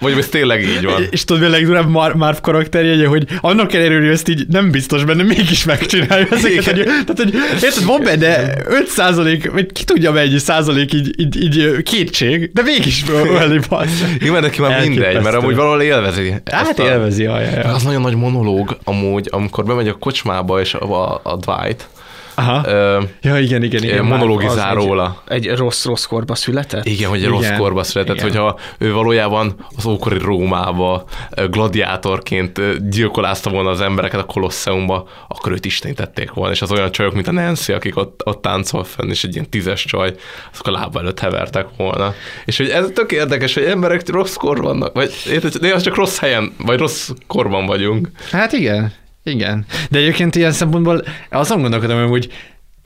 vagy 0.00 0.18
ez 0.18 0.28
tényleg 0.28 0.62
így 0.62 0.84
van. 0.84 1.06
És 1.10 1.24
tudod, 1.24 1.42
mi 1.42 1.48
a 1.48 1.50
legdurább 1.50 1.88
Mar- 1.88 2.14
Marv 2.14 2.36
karakterje, 2.40 3.06
hogy 3.06 3.24
annak 3.40 3.72
ellenére, 3.72 4.00
hogy 4.00 4.08
ezt 4.08 4.28
így 4.28 4.46
nem 4.48 4.70
biztos 4.70 5.04
benne, 5.04 5.22
mégis 5.22 5.64
megcsinálja 5.64 6.26
ezeket. 6.30 6.64
Hogy, 6.64 6.84
tehát, 6.84 7.16
hogy 7.16 7.34
érted, 7.62 7.84
van 7.84 8.02
benne 8.02 8.52
5 8.66 8.86
százalék, 8.88 9.50
vagy 9.50 9.72
ki 9.72 9.84
tudja 9.84 10.12
mennyi 10.12 10.38
százalék 10.38 10.92
így, 10.92 11.14
így, 11.20 11.42
így 11.42 11.82
kétség, 11.82 12.50
de 12.52 12.62
mégis 12.62 13.04
ölni 13.08 13.60
passz. 13.68 14.02
Nyilván 14.20 14.42
neki 14.42 14.60
már 14.60 14.80
mindegy, 14.80 15.22
mert 15.22 15.36
amúgy 15.36 15.54
valahol 15.54 15.82
élvezi. 15.82 16.30
Hát 16.50 16.68
ezt 16.68 16.78
a- 16.78 16.82
élvezi, 16.84 17.22
jaj, 17.22 17.42
jaj, 17.42 17.52
jaj. 17.52 17.72
Az 17.72 17.82
nagyon 17.82 18.00
nagy 18.00 18.14
monológ 18.16 18.76
amúgy, 18.84 19.28
amikor 19.30 19.64
bemegy 19.64 19.88
a 19.88 19.92
kocsmába, 19.94 20.60
és 20.60 20.74
a, 20.74 21.13
a, 21.22 21.30
a 21.30 21.36
Dwight, 21.36 21.88
Aha. 22.36 22.68
Ö, 22.68 23.02
Ja, 23.22 23.38
igen, 23.38 23.62
igen, 23.62 23.82
igen. 23.82 24.04
monologizál 24.04 24.76
Az 24.76 24.82
egy- 24.82 24.86
róla. 24.88 25.22
Egy 25.28 25.48
rossz, 25.56 25.84
rossz 25.84 26.04
korba 26.04 26.34
született? 26.34 26.84
Igen, 26.86 27.08
hogy 27.08 27.18
egy 27.18 27.24
Igen, 27.24 27.34
rossz 27.36 27.58
korba 27.58 27.82
született, 27.82 28.14
igen. 28.16 28.28
hogyha 28.28 28.58
ő 28.78 28.92
valójában 28.92 29.54
az 29.76 29.86
ókori 29.86 30.18
Rómába 30.18 31.04
gladiátorként 31.50 32.88
gyilkolázta 32.90 33.50
volna 33.50 33.70
az 33.70 33.80
embereket 33.80 34.20
a 34.20 34.24
Kolosseumba, 34.24 35.08
akkor 35.28 35.52
őt 35.52 35.64
istenítették 35.64 36.30
volna, 36.32 36.52
és 36.52 36.62
az 36.62 36.72
olyan 36.72 36.90
csajok, 36.92 37.14
mint 37.14 37.28
a 37.28 37.32
Nancy, 37.32 37.72
akik 37.72 37.96
ott, 37.96 38.20
ott 38.24 38.42
táncol 38.42 38.84
fenn, 38.84 39.10
és 39.10 39.24
egy 39.24 39.34
ilyen 39.34 39.50
tízes 39.50 39.84
csaj, 39.84 40.14
azok 40.52 40.66
a 40.66 40.70
lába 40.70 41.00
előtt 41.00 41.20
hevertek 41.20 41.66
volna. 41.76 42.14
És 42.44 42.56
hogy 42.56 42.68
ez 42.68 42.86
tök 42.94 43.12
érdekes, 43.12 43.54
hogy 43.54 43.64
emberek 43.64 44.08
rossz 44.08 44.34
kor 44.34 44.60
vannak, 44.62 44.94
vagy 44.94 45.12
érted, 45.30 45.60
néha 45.60 45.80
csak 45.80 45.94
rossz 45.94 46.18
helyen, 46.18 46.52
vagy 46.58 46.78
rossz 46.78 47.10
korban 47.26 47.66
vagyunk. 47.66 48.08
Hát 48.30 48.52
igen, 48.52 48.92
igen. 49.24 49.64
De 49.90 49.98
egyébként 49.98 50.34
ilyen 50.34 50.52
szempontból 50.52 51.04
azon 51.30 51.60
gondolkodom, 51.60 52.08
hogy, 52.08 52.28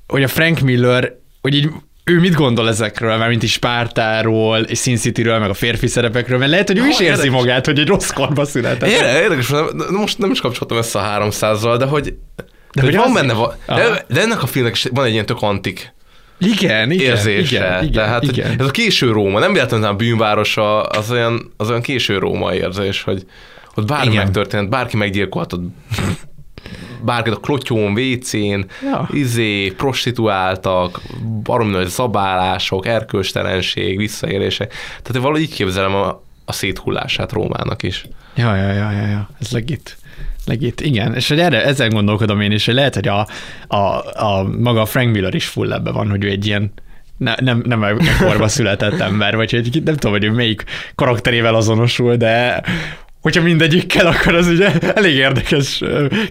hogy 0.06 0.22
a 0.22 0.28
Frank 0.28 0.60
Miller, 0.60 1.12
hogy 1.42 1.54
így 1.54 1.68
ő 2.04 2.18
mit 2.18 2.34
gondol 2.34 2.68
ezekről, 2.68 3.16
már 3.16 3.28
mint 3.28 3.42
is 3.42 3.52
Spártáról, 3.52 4.58
és 4.58 4.80
Sin 4.80 4.96
City-ről, 4.96 5.38
meg 5.38 5.50
a 5.50 5.54
férfi 5.54 5.86
szerepekről, 5.86 6.38
mert 6.38 6.50
lehet, 6.50 6.66
hogy 6.68 6.78
ő 6.78 6.86
is 6.86 6.96
Ha, 6.96 7.02
érzi 7.02 7.04
érdekes. 7.24 7.30
magát, 7.40 7.66
hogy 7.66 7.78
egy 7.78 7.86
rossz 7.88 8.10
korba 8.10 8.44
született. 8.44 8.88
Érdekes, 8.88 9.20
érdekes, 9.22 9.48
de 9.48 9.84
most 9.90 10.18
nem 10.18 10.30
is 10.30 10.40
kapcsoltam 10.40 10.76
össze 10.76 10.98
a 10.98 11.28
300-zal, 11.30 11.74
de 11.78 11.84
hogy, 11.84 12.02
de 12.04 12.44
De 12.72 12.80
hogy 12.82 12.94
hogy 12.94 13.04
van 13.04 13.12
benne, 13.14 13.32
is. 13.32 13.38
va- 13.38 13.58
de, 13.66 14.04
de, 14.08 14.20
ennek 14.20 14.42
a 14.42 14.46
filmnek 14.46 14.74
is 14.74 14.86
van 14.92 15.04
egy 15.04 15.12
ilyen 15.12 15.26
tök 15.26 15.42
antik 15.42 15.92
Igen, 16.38 16.90
igen, 16.90 17.06
érzése. 17.06 17.56
igen, 17.56 17.82
igen, 17.82 17.92
Tehát 17.92 18.22
igen. 18.22 18.54
ez 18.60 18.66
a 18.66 18.70
késő 18.70 19.10
Róma, 19.10 19.38
nem 19.38 19.52
véletlenül 19.52 19.86
a 19.86 19.94
bűnvárosa, 19.94 20.82
az 20.82 21.10
olyan, 21.10 21.52
az 21.56 21.68
olyan 21.68 21.82
késő 21.82 22.18
Róma 22.18 22.54
érzés, 22.54 23.02
hogy 23.02 23.24
ott 23.78 23.86
bármi 23.86 24.10
Igen. 24.10 24.24
megtörtént, 24.24 24.68
bárki 24.68 24.96
meggyilkolhatod 24.96 25.60
bárkit 27.04 27.32
a 27.32 27.36
klotyón, 27.36 27.92
WC-n, 27.92 28.66
Ja. 28.82 29.08
izé, 29.12 29.70
prostituáltak, 29.70 31.00
baromi 31.42 31.70
nagy 31.70 31.86
zabálások, 31.86 32.86
erkölcstelenség, 32.86 33.96
visszaélések. 33.96 34.74
Tehát 35.02 35.22
valahogy 35.22 35.40
így 35.40 35.54
képzelem 35.54 35.94
a, 35.94 36.22
a 36.44 36.52
széthullását 36.52 37.32
Rómának 37.32 37.82
is. 37.82 38.06
Ja, 38.34 38.54
ja, 38.54 38.72
ja, 38.72 38.90
ja, 38.90 39.06
ja. 39.06 39.28
ez 39.40 39.50
legit. 39.50 39.96
Legit, 40.46 40.80
igen. 40.80 41.14
És 41.14 41.28
hogy 41.28 41.40
erre, 41.40 41.64
ezen 41.64 41.88
gondolkodom 41.88 42.40
én 42.40 42.52
is, 42.52 42.64
hogy 42.64 42.74
lehet, 42.74 42.94
hogy 42.94 43.08
a, 43.08 43.26
a, 43.66 43.76
a 44.24 44.48
maga 44.58 44.84
Frank 44.84 45.12
Miller 45.12 45.34
is 45.34 45.46
full 45.46 45.72
ebbe 45.72 45.90
van, 45.90 46.10
hogy 46.10 46.24
ő 46.24 46.28
egy 46.28 46.46
ilyen 46.46 46.72
ne, 47.16 47.34
nem, 47.40 47.62
nem 47.66 47.82
a 47.82 47.88
korba 48.24 48.48
született 48.48 49.00
ember, 49.00 49.36
vagy 49.36 49.50
hogy 49.50 49.82
nem 49.84 49.94
tudom, 49.94 50.12
hogy 50.12 50.24
ő 50.24 50.30
melyik 50.30 50.64
karakterével 50.94 51.54
azonosul, 51.54 52.16
de 52.16 52.62
hogyha 53.20 53.42
mindegyikkel, 53.42 54.06
akkor 54.12 54.34
az 54.34 54.46
ugye 54.46 54.72
elég 54.80 55.14
érdekes 55.14 55.82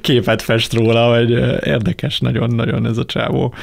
képet 0.01 0.41
fest 0.41 0.73
róla, 0.73 1.07
vagy 1.07 1.31
érdekes 1.65 2.19
nagyon-nagyon 2.19 2.85
ez 2.85 2.97
a 2.97 3.05
csávó. 3.05 3.53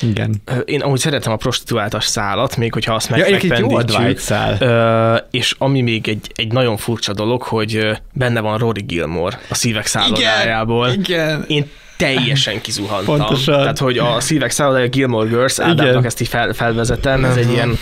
Igen. 0.00 0.42
Én 0.64 0.80
amúgy 0.80 0.98
szeretem 0.98 1.32
a 1.32 1.36
prostituáltas 1.36 2.04
szálat, 2.04 2.56
még 2.56 2.72
hogyha 2.72 2.94
azt 2.94 3.10
meg, 3.10 3.18
Ja, 3.18 3.30
megpendítjük. 3.30 4.18
Szál. 4.18 4.56
Ö, 4.60 5.16
és 5.30 5.54
ami 5.58 5.80
még 5.80 6.08
egy, 6.08 6.30
egy 6.34 6.52
nagyon 6.52 6.76
furcsa 6.76 7.12
dolog, 7.12 7.42
hogy 7.42 7.88
benne 8.12 8.40
van 8.40 8.58
Rory 8.58 8.82
Gilmore 8.82 9.40
a 9.48 9.54
szívek 9.54 9.86
szállodájából. 9.86 10.88
Igen. 10.88 11.44
Én 11.48 11.70
teljesen 11.96 12.60
kizuhantam. 12.60 13.16
Pontosan. 13.16 13.60
Tehát, 13.60 13.78
hogy 13.78 13.98
a 13.98 14.20
szívek 14.20 14.50
szállodája 14.50 14.88
Gilmore 14.88 15.28
Girls. 15.28 15.58
Ádámnak 15.58 16.04
ezt 16.04 16.20
így 16.20 16.28
fel, 16.28 16.52
felvezetem, 16.52 17.24
ez 17.24 17.36
egy 17.36 17.50
ilyen, 17.50 17.78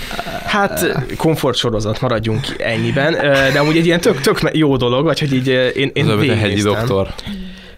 hát 0.47 1.05
komfortsorozat, 1.17 2.01
maradjunk 2.01 2.47
ennyiben, 2.59 3.12
de 3.52 3.59
amúgy 3.59 3.76
egy 3.76 3.86
ilyen 3.86 4.01
tök, 4.01 4.20
tök 4.20 4.41
jó 4.52 4.76
dolog, 4.76 5.05
vagy 5.05 5.20
hogy 5.20 5.33
így 5.34 5.49
én, 5.49 5.91
én 5.94 6.05
mint 6.05 6.31
a 6.31 6.34
hegyi 6.34 6.62
doktor. 6.62 7.15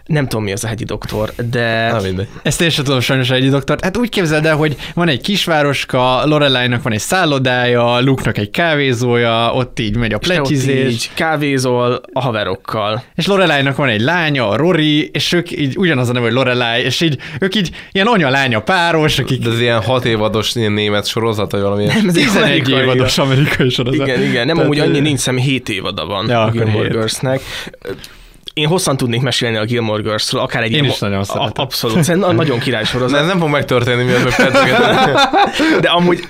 Nem 0.06 0.28
tudom, 0.28 0.44
mi 0.44 0.52
az 0.52 0.64
a 0.64 0.68
hegyi 0.68 0.84
doktor, 0.84 1.32
de... 1.50 1.90
Na 1.92 2.00
mindegy. 2.00 2.28
Ezt 2.42 2.60
én 2.60 2.70
sem 2.70 2.84
tudom 2.84 3.00
sajnos 3.00 3.30
egy 3.30 3.50
doktort. 3.50 3.84
Hát 3.84 3.96
úgy 3.96 4.08
képzeld 4.08 4.46
el, 4.46 4.56
hogy 4.56 4.76
van 4.94 5.08
egy 5.08 5.20
kisvároska, 5.20 6.24
Lorelai-nak 6.24 6.82
van 6.82 6.92
egy 6.92 7.00
szállodája, 7.00 8.00
Luke-nak 8.00 8.38
egy 8.38 8.50
kávézója, 8.50 9.52
ott 9.52 9.80
így 9.80 9.96
megy 9.96 10.12
a 10.12 10.18
pletyizés. 10.18 10.92
így 10.92 11.10
kávézol 11.14 12.00
a 12.12 12.20
haverokkal. 12.20 13.02
És 13.14 13.26
Lorelai-nak 13.26 13.76
van 13.76 13.88
egy 13.88 14.00
lánya, 14.00 14.48
a 14.48 14.56
Rory, 14.56 15.10
és 15.12 15.32
ők 15.32 15.50
így 15.50 15.76
ugyanaz 15.76 16.08
a 16.08 16.12
neve, 16.12 16.24
hogy 16.24 16.34
Lorelai, 16.34 16.82
és 16.82 17.00
így 17.00 17.18
ők 17.40 17.54
így 17.54 17.70
ilyen 17.92 18.06
anya-lánya 18.06 18.60
páros, 18.60 19.18
akik 19.18 19.42
De 19.42 19.50
ez 19.50 19.60
ilyen 19.60 19.82
hat 19.82 20.04
évados 20.04 20.54
ilyen 20.54 20.72
német 20.72 21.06
sorozat, 21.06 21.50
vagy 21.50 21.60
valami 21.60 21.84
Nem, 21.84 22.08
ez 22.08 22.16
egy 22.16 22.24
11 22.24 22.42
amerikai 22.42 22.82
évados 22.82 23.18
amerikai 23.18 23.68
sorozat. 23.68 24.06
Igen, 24.06 24.22
igen, 24.22 24.46
nem 24.46 24.56
Tehát, 24.56 24.70
amúgy 24.70 24.78
annyi 24.78 25.00
nincs, 25.00 25.18
szem 25.18 25.36
7 25.36 25.68
évada 25.68 26.06
van 26.06 26.28
Ja, 26.28 26.42
a 26.42 26.50
Gilmore. 26.50 26.88
Girlsnek. 26.88 27.40
Én 28.60 28.66
hosszan 28.66 28.96
tudnék 28.96 29.20
mesélni 29.20 29.56
a 29.56 29.64
Gilmore 29.64 30.02
Girls-ről, 30.02 30.40
akár 30.40 30.62
egy 30.62 30.72
Én 30.72 30.84
is 30.84 30.98
nagyon 30.98 31.18
a- 31.18 31.24
szeretem. 31.24 31.52
Abszolút, 31.64 32.02
szerintem 32.02 32.34
nagyon 32.34 32.58
király 32.58 32.84
sorozat, 32.84 33.20
ez 33.20 33.26
nem 33.26 33.38
fog 33.38 33.48
megtörténni, 33.48 34.02
miatt 34.04 34.38
meg 34.38 34.52
de 35.80 35.88
amúgy 35.88 36.20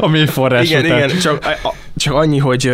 A 0.00 0.08
mély 0.08 0.26
forrás 0.26 0.68
igen, 0.68 0.84
után. 0.84 0.96
igen, 0.96 1.18
csak, 1.18 1.56
csak 1.96 2.14
annyi, 2.14 2.38
hogy 2.38 2.72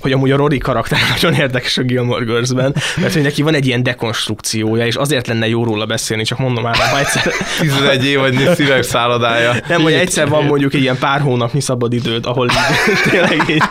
hogy 0.00 0.12
amúgy 0.12 0.30
a 0.30 0.36
Rory 0.36 0.58
karakter 0.58 0.98
nagyon 1.14 1.40
érdekes 1.40 1.76
a 1.78 1.82
Gilmore 1.82 2.24
Girls-ben, 2.24 2.74
mert 2.96 3.12
hogy 3.12 3.22
neki 3.22 3.42
van 3.42 3.54
egy 3.54 3.66
ilyen 3.66 3.82
dekonstrukciója, 3.82 4.86
és 4.86 4.94
azért 4.94 5.26
lenne 5.26 5.48
jó 5.48 5.64
róla 5.64 5.86
beszélni, 5.86 6.22
csak 6.24 6.38
mondom 6.38 6.62
már, 6.64 6.76
ha 6.76 6.98
egyszer, 6.98 7.32
11 7.60 8.04
év 8.04 8.18
vagy 8.18 8.50
szívek 8.54 8.82
szállodája. 8.82 9.54
nem, 9.68 9.80
hogy 9.82 9.92
egyszer 9.92 10.28
van 10.28 10.44
mondjuk 10.44 10.74
egy 10.74 10.80
ilyen 10.82 10.98
pár 10.98 11.20
hónapnyi 11.20 11.60
szabadidőd, 11.60 12.26
ahol 12.26 12.46
így, 12.46 12.56
tényleg 13.10 13.48
így, 13.48 13.62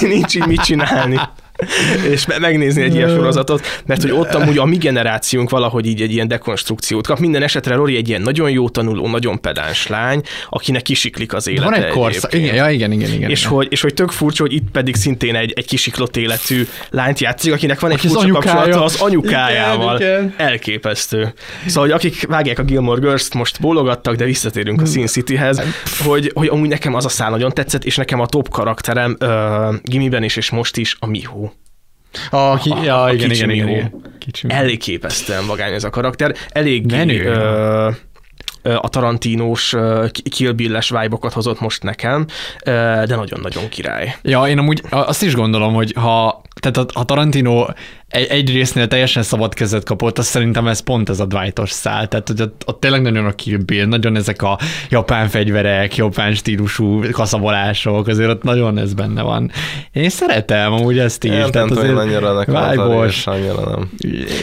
nincs 0.00 0.34
így 0.34 0.46
mit 0.46 0.60
csinálni 0.60 1.20
és 2.10 2.26
me- 2.26 2.38
megnézni 2.38 2.82
egy 2.82 2.94
ilyen 2.94 3.08
sorozatot, 3.08 3.82
mert 3.86 4.02
hogy 4.02 4.10
ott 4.10 4.34
amúgy 4.34 4.58
a 4.58 4.64
mi 4.64 4.76
generációnk 4.76 5.50
valahogy 5.50 5.86
így 5.86 6.00
egy 6.02 6.12
ilyen 6.12 6.28
dekonstrukciót 6.28 7.06
kap. 7.06 7.18
Minden 7.18 7.42
esetre 7.42 7.74
Rory 7.74 7.96
egy 7.96 8.08
ilyen 8.08 8.22
nagyon 8.22 8.50
jó 8.50 8.68
tanuló, 8.68 9.08
nagyon 9.08 9.40
pedáns 9.40 9.86
lány, 9.86 10.22
akinek 10.48 10.82
kisiklik 10.82 11.34
az 11.34 11.48
élete 11.48 11.64
Van 11.64 11.74
egy 11.74 11.88
korszak, 11.88 12.34
igen, 12.34 12.54
ja, 12.54 12.70
igen, 12.70 12.92
igen, 12.92 13.12
igen. 13.12 13.30
És 13.30 13.40
igen. 13.40 13.52
hogy, 13.52 13.66
és 13.70 13.80
hogy 13.80 13.94
tök 13.94 14.10
furcsa, 14.10 14.42
hogy 14.42 14.52
itt 14.52 14.70
pedig 14.72 14.94
szintén 14.94 15.34
egy, 15.34 15.52
egy 15.56 15.66
kisiklott 15.66 16.16
életű 16.16 16.66
lányt 16.90 17.18
játszik, 17.18 17.52
akinek 17.52 17.80
van 17.80 17.90
egy 17.90 17.96
Aki 17.96 18.06
az 18.06 18.12
furcsa 18.12 18.28
anyukája. 18.28 18.54
kapcsolata 18.54 18.84
az 18.84 19.00
anyukájával. 19.00 19.96
Igen, 20.00 20.10
igen. 20.10 20.34
Elképesztő. 20.36 21.34
Szóval, 21.66 21.82
hogy 21.82 21.92
akik 21.92 22.26
vágják 22.26 22.58
a 22.58 22.62
Gilmore 22.62 23.00
Girls-t, 23.00 23.34
most 23.34 23.60
bólogattak, 23.60 24.14
de 24.14 24.24
visszatérünk 24.24 24.80
a 24.80 24.84
Sin 24.84 25.06
Cityhez, 25.06 25.62
hogy, 26.04 26.30
hogy 26.34 26.48
amúgy 26.48 26.68
nekem 26.68 26.94
az 26.94 27.04
a 27.04 27.08
szál 27.08 27.30
nagyon 27.30 27.50
tetszett, 27.52 27.84
és 27.84 27.96
nekem 27.96 28.20
a 28.20 28.26
top 28.26 28.48
karakterem 28.48 29.16
uh, 29.20 29.74
Gimiben 29.82 30.22
is, 30.22 30.36
és 30.36 30.50
most 30.50 30.76
is 30.76 30.96
a 30.98 31.06
Miho. 31.06 31.50
A, 32.30 32.56
ki, 32.56 32.70
a- 32.70 32.82
ja, 32.84 33.02
a 33.02 33.12
igen, 33.12 33.28
kicsi 33.28 33.42
igen, 33.52 33.68
igen. 33.68 34.02
Kicsi 34.18 34.46
Miho. 34.46 34.58
Elképesztően 34.58 35.46
vagány 35.46 35.72
ez 35.72 35.84
a 35.84 35.90
karakter. 35.90 36.34
Elég 36.48 36.90
Menő. 36.90 37.24
ö, 37.24 37.90
a 38.62 38.88
Tarantinos 38.88 39.72
ö, 39.72 40.06
Kill 40.30 40.52
Bill-es 40.52 40.88
vibe 40.88 41.16
hozott 41.20 41.60
most 41.60 41.82
nekem, 41.82 42.26
de 42.64 43.16
nagyon-nagyon 43.16 43.68
király. 43.68 44.16
Ja, 44.22 44.48
én 44.48 44.58
amúgy 44.58 44.82
azt 44.90 45.22
is 45.22 45.34
gondolom, 45.34 45.74
hogy 45.74 45.92
ha, 45.96 46.42
tehát 46.60 46.90
a, 46.92 47.04
Tarantino 47.04 47.66
egy, 48.08 48.26
egy 48.26 48.52
résznél 48.52 48.88
teljesen 48.88 49.22
szabad 49.22 49.54
kezet 49.54 49.84
kapott, 49.84 50.18
azt 50.18 50.28
szerintem 50.28 50.66
ez 50.66 50.80
pont 50.80 51.08
ez 51.08 51.20
a 51.20 51.24
Dwightos 51.24 51.70
szál, 51.70 52.08
tehát 52.08 52.28
hogy 52.28 52.40
ott, 52.42 52.62
ott 52.66 52.80
tényleg 52.80 53.02
nagyon 53.02 53.26
a 53.26 53.32
Kill 53.32 53.58
Bill, 53.58 53.86
nagyon 53.86 54.16
ezek 54.16 54.42
a 54.42 54.58
japán 54.88 55.28
fegyverek, 55.28 55.96
japán 55.96 56.34
stílusú 56.34 57.10
kaszabolások, 57.10 58.06
azért 58.06 58.30
ott 58.30 58.42
nagyon 58.42 58.78
ez 58.78 58.94
benne 58.94 59.22
van. 59.22 59.50
Én 59.92 60.08
szeretem 60.08 60.72
amúgy 60.72 60.98
ezt 60.98 61.24
is. 61.24 61.30
Nem, 61.30 61.48
nem 61.52 61.68
tudom, 61.68 61.84
én 61.84 61.96
annyira 61.96 62.32
nekem 62.32 62.54
annyira 63.26 63.70
nem. 63.70 63.90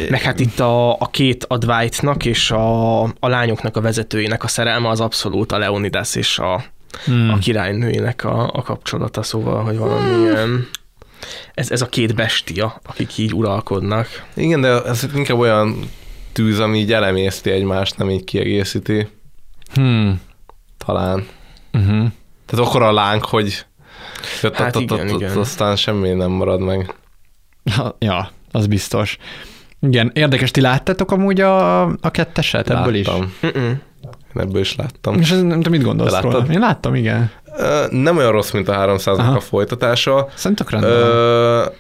Meg 0.10 0.22
hát 0.22 0.40
itt 0.40 0.60
a, 0.60 0.92
a 0.92 1.08
két, 1.12 1.46
a 1.48 1.58
Dwightnak 1.58 2.26
és 2.26 2.52
a, 2.52 3.02
a 3.04 3.28
lányoknak 3.28 3.78
a 3.78 3.82
vezetőjének 3.82 4.44
a 4.44 4.48
szerelme 4.48 4.90
az 4.90 5.00
abszolút 5.00 5.52
a 5.52 5.58
Leonidas 5.58 6.16
és 6.16 6.40
a, 6.40 6.64
hmm. 7.06 7.30
a 7.30 7.38
királynőjének 7.38 8.24
a, 8.24 8.50
a 8.54 8.62
kapcsolata, 8.62 9.24
szóval, 9.24 9.64
hogy 9.64 9.78
valamilyen... 9.78 10.68
Ez, 11.54 11.72
ez 11.72 11.82
a 11.82 11.86
két 11.86 12.16
bestia, 12.16 12.82
akik 12.86 13.18
így 13.18 13.34
uralkodnak. 13.34 14.08
Igen, 14.34 14.62
de 14.62 14.84
ez 14.84 15.08
inkább 15.16 15.38
olyan 15.38 15.90
tűz, 16.32 16.60
ami 16.60 16.78
így 16.78 16.94
elemészti 16.94 17.50
egymást, 17.50 17.98
nem 17.98 18.10
így 18.10 18.24
kiegészíti. 18.24 19.08
Hmm. 19.74 20.22
Talán. 20.86 21.26
Uh-huh. 21.74 22.08
Tehát 22.46 22.68
akkor 22.68 22.82
a 22.82 22.92
láng, 22.92 23.24
hogy 23.26 23.66
Hát 24.54 24.76
igen, 24.76 25.08
igen. 25.08 25.38
aztán 25.38 25.76
semmi 25.76 26.10
nem 26.10 26.32
marad 26.32 26.60
meg. 26.60 26.96
Ja, 28.00 28.30
az 28.52 28.68
biztos. 28.68 29.18
Igen, 29.82 30.12
érdekes, 30.14 30.52
ti 30.52 30.62
láttátok 30.62 31.12
amúgy 31.12 31.42
a, 31.42 31.82
a 31.84 32.12
ketteset 32.12 32.70
ebből 32.70 32.96
is? 32.96 33.08
Láttam. 33.08 33.32
Ebből 34.34 34.62
is 34.62 34.76
láttam. 34.76 35.20
És 35.20 35.32
ez, 35.32 35.42
nem 35.42 35.50
tudom, 35.62 35.72
mit 35.72 35.82
gondolsz 35.84 36.12
Te 36.14 36.20
róla? 36.20 36.38
láttad? 36.38 36.52
Én 36.54 36.60
láttam, 36.60 36.96
igen. 36.96 37.32
Nem 37.90 38.18
olyan 38.18 38.32
rossz, 38.32 38.52
mint 38.52 38.68
a 38.68 38.74
300 38.74 39.18
Aha. 39.18 39.36
a 39.36 39.40
folytatása. 39.40 40.28
Szerintem 40.36 40.68
rendben 40.70 41.72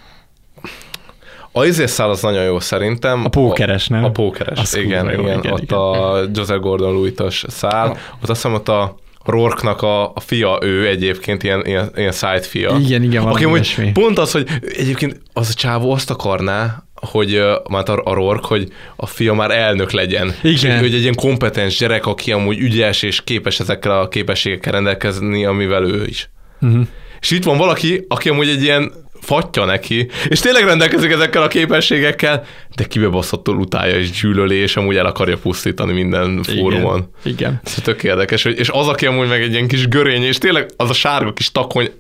a 1.55 1.65
izészál 1.65 2.09
az 2.09 2.21
nagyon 2.21 2.43
jó 2.43 2.59
szerintem. 2.59 3.25
A 3.25 3.29
pókeres, 3.29 3.87
nem? 3.87 4.03
A 4.03 4.11
pókeres, 4.11 4.59
Az 4.59 4.77
igen, 4.77 5.05
kurva 5.05 5.21
jó, 5.21 5.27
igen, 5.27 5.39
igen, 5.39 5.51
Ott 5.51 5.61
igen. 5.61 5.77
a 5.77 6.17
Joseph 6.33 6.61
Gordon-Lewitt-os 6.61 7.45
szál. 7.47 7.89
Ott 7.89 8.29
azt 8.29 8.41
hiszem 8.41 8.53
ott 8.53 8.69
a 8.69 8.95
Rourke-nak 9.25 9.81
a, 9.81 10.03
a 10.03 10.19
fia 10.19 10.57
ő 10.61 10.87
egyébként, 10.87 11.43
ilyen, 11.43 11.65
ilyen, 11.65 11.91
ilyen 11.95 12.11
side 12.11 12.41
fia. 12.41 12.75
Igen, 12.79 13.03
igen, 13.03 13.23
valami 13.23 13.59
Aki 13.59 13.91
pont 13.91 14.17
az, 14.17 14.31
hogy 14.31 14.47
egyébként 14.77 15.21
az 15.33 15.49
a 15.49 15.53
csávó 15.53 15.91
azt 15.91 16.09
akarná, 16.09 16.83
hogy 17.05 17.43
már 17.69 17.89
a, 18.03 18.13
Rork, 18.13 18.45
hogy 18.45 18.67
a 18.95 19.05
fia 19.05 19.33
már 19.33 19.51
elnök 19.51 19.91
legyen. 19.91 20.33
Igen. 20.41 20.53
És 20.53 20.61
hogy, 20.61 20.79
hogy 20.79 20.93
egy 20.93 21.01
ilyen 21.01 21.15
kompetens 21.15 21.77
gyerek, 21.77 22.05
aki 22.05 22.31
amúgy 22.31 22.59
ügyes 22.59 23.01
és 23.01 23.23
képes 23.23 23.59
ezekkel 23.59 23.99
a 23.99 24.07
képességekkel 24.07 24.71
rendelkezni, 24.71 25.45
amivel 25.45 25.83
ő 25.83 26.05
is. 26.05 26.29
Uh-huh. 26.61 26.87
És 27.19 27.31
itt 27.31 27.43
van 27.43 27.57
valaki, 27.57 28.05
aki 28.07 28.29
amúgy 28.29 28.49
egy 28.49 28.63
ilyen 28.63 28.91
fatja 29.23 29.65
neki, 29.65 30.07
és 30.27 30.39
tényleg 30.39 30.63
rendelkezik 30.63 31.11
ezekkel 31.11 31.41
a 31.41 31.47
képességekkel, 31.47 32.45
de 32.75 32.83
kibebaszottul 32.83 33.57
utálja 33.57 33.95
és 33.95 34.11
gyűlöli, 34.11 34.55
és 34.55 34.75
amúgy 34.75 34.95
el 34.95 35.05
akarja 35.05 35.37
pusztítani 35.37 35.93
minden 35.93 36.43
fórumon. 36.43 37.09
Igen. 37.23 37.61
Ez 37.63 37.73
tök 37.83 38.03
érdekes, 38.03 38.43
hogy, 38.43 38.59
és 38.59 38.69
az, 38.69 38.87
aki 38.87 39.05
amúgy 39.05 39.27
meg 39.27 39.41
egy 39.41 39.51
ilyen 39.51 39.67
kis 39.67 39.87
görény, 39.87 40.23
és 40.23 40.37
tényleg 40.37 40.69
az 40.77 40.89
a 40.89 40.93
sárga 40.93 41.33
kis 41.33 41.51
takony, 41.51 41.91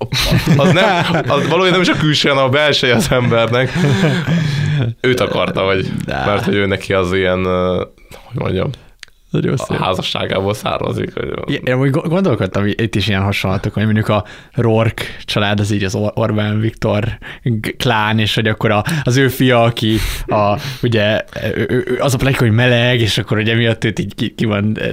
az 0.57 0.71
nem, 0.71 1.05
az 1.27 1.47
valójában 1.47 1.71
nem 1.71 1.81
is 1.81 1.89
a 1.89 1.97
külső, 1.97 2.29
hanem 2.29 2.43
a 2.43 2.49
belseje 2.49 2.95
az 2.95 3.07
embernek. 3.11 3.71
Őt 5.01 5.19
akarta, 5.19 5.63
vagy, 5.63 5.91
mert 6.05 6.43
hogy 6.43 6.55
ő 6.55 6.65
neki 6.65 6.93
az 6.93 7.13
ilyen, 7.13 7.45
hogy 8.23 8.33
mondjam, 8.33 8.69
Nagyon 9.33 9.55
a 9.67 9.83
házasságából 9.83 10.53
származik. 10.53 11.13
Hogy 11.13 11.61
Én 11.65 11.73
amúgy 11.73 11.89
gondolkodtam 11.89 12.61
hogy 12.61 12.81
itt 12.81 12.95
is 12.95 13.07
ilyen 13.07 13.21
hasonlatok, 13.21 13.73
hogy 13.73 13.83
mondjuk 13.83 14.07
a 14.07 14.23
Rork 14.53 15.17
család 15.25 15.59
az 15.59 15.71
így 15.71 15.83
az 15.83 15.95
Or- 15.95 16.17
Orbán 16.17 16.59
Viktor 16.59 17.17
klán, 17.77 18.19
és 18.19 18.35
hogy 18.35 18.47
akkor 18.47 18.71
a, 18.71 18.83
az 19.03 19.17
ő 19.17 19.27
fia, 19.27 19.63
aki 19.63 19.97
a, 20.27 20.59
ugye 20.81 21.21
az 21.99 22.13
a 22.13 22.17
plek, 22.17 22.39
hogy 22.39 22.51
meleg, 22.51 22.99
és 22.99 23.17
akkor 23.17 23.37
ugye 23.37 23.55
miatt 23.55 23.83
őt 23.83 23.99
így 23.99 24.15
ki, 24.15 24.33
ki 24.35 24.45
van 24.45 24.77
eh, 24.79 24.91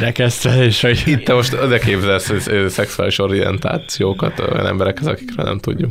rekesztve, 0.00 0.64
és 0.64 0.80
hogy... 0.80 1.02
Itt 1.06 1.24
te 1.24 1.34
most 1.34 1.52
oda 1.52 1.78
képzelsz 1.78 2.30
ö, 2.30 2.36
ö, 2.46 2.68
szexuális 2.68 3.18
orientációkat 3.18 4.38
olyan 4.38 4.66
emberekhez, 4.66 5.06
akikről 5.06 5.44
nem 5.44 5.58
tudjuk. 5.58 5.90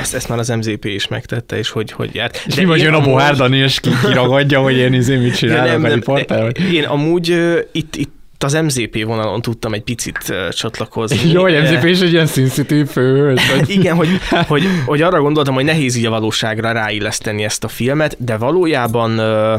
Ezt, 0.00 0.14
ezt 0.14 0.28
már 0.28 0.38
az 0.38 0.48
MZP 0.48 0.84
is 0.84 1.08
megtette, 1.08 1.58
és 1.58 1.70
hogy, 1.70 1.92
hogy 1.92 2.14
járt. 2.14 2.42
És 2.46 2.54
mi 2.54 2.64
vagy 2.64 2.80
jön 2.80 2.94
a 2.94 3.00
Bohár 3.00 3.34
Dani, 3.36 3.56
és 3.56 3.80
ki, 3.80 3.90
kiragadja, 4.04 4.60
hogy 4.60 4.76
én 4.76 4.92
izé 4.92 5.16
mit 5.16 5.28
Ja, 5.28 5.34
csinálok 5.36 5.84
a 5.84 5.88
riporter? 5.94 6.42
vagy? 6.42 6.72
Én 6.72 6.84
amúgy 6.84 7.30
ö, 7.30 7.58
itt, 7.72 7.96
itt 7.96 8.44
az 8.44 8.52
MZP 8.52 9.04
vonalon 9.04 9.42
tudtam 9.42 9.72
egy 9.74 9.82
picit 9.82 10.18
ö, 10.28 10.48
csatlakozni. 10.50 11.30
Jó, 11.32 11.42
hogy 11.42 11.62
MZP 11.62 11.84
is 11.84 12.00
egy 12.00 12.12
ilyen 12.12 12.26
szinszitű 12.26 12.84
főhős. 12.84 13.50
vagy- 13.56 13.70
Igen, 13.78 13.96
hogy, 13.96 14.08
hogy, 14.46 14.62
hogy 14.86 15.02
arra 15.02 15.20
gondoltam, 15.20 15.54
hogy 15.54 15.64
nehéz 15.64 15.96
így 15.96 16.06
a 16.06 16.10
valóságra 16.10 16.72
ráilleszteni 16.72 17.44
ezt 17.44 17.64
a 17.64 17.68
filmet, 17.68 18.16
de 18.24 18.36
valójában 18.36 19.18
ö, 19.18 19.56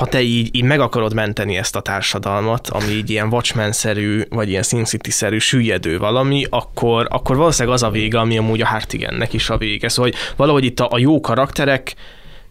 ha 0.00 0.06
te 0.06 0.22
így, 0.22 0.48
így 0.56 0.62
meg 0.62 0.80
akarod 0.80 1.14
menteni 1.14 1.56
ezt 1.56 1.76
a 1.76 1.80
társadalmat, 1.80 2.68
ami 2.68 2.90
így 2.90 3.10
ilyen 3.10 3.32
Watchmen-szerű, 3.32 4.22
vagy 4.28 4.48
ilyen 4.48 4.62
Sin 4.62 4.84
City-szerű 4.84 5.38
süllyedő 5.38 5.98
valami, 5.98 6.46
akkor, 6.50 7.06
akkor 7.10 7.36
valószínűleg 7.36 7.74
az 7.74 7.82
a 7.82 7.90
vége, 7.90 8.18
ami 8.18 8.38
amúgy 8.38 8.60
a 8.60 8.66
Hartigennek 8.66 9.32
is 9.32 9.50
a 9.50 9.56
vége. 9.56 9.88
Szóval 9.88 10.10
hogy 10.10 10.20
valahogy 10.36 10.64
itt 10.64 10.80
a, 10.80 10.88
a 10.90 10.98
jó 10.98 11.20
karakterek 11.20 11.94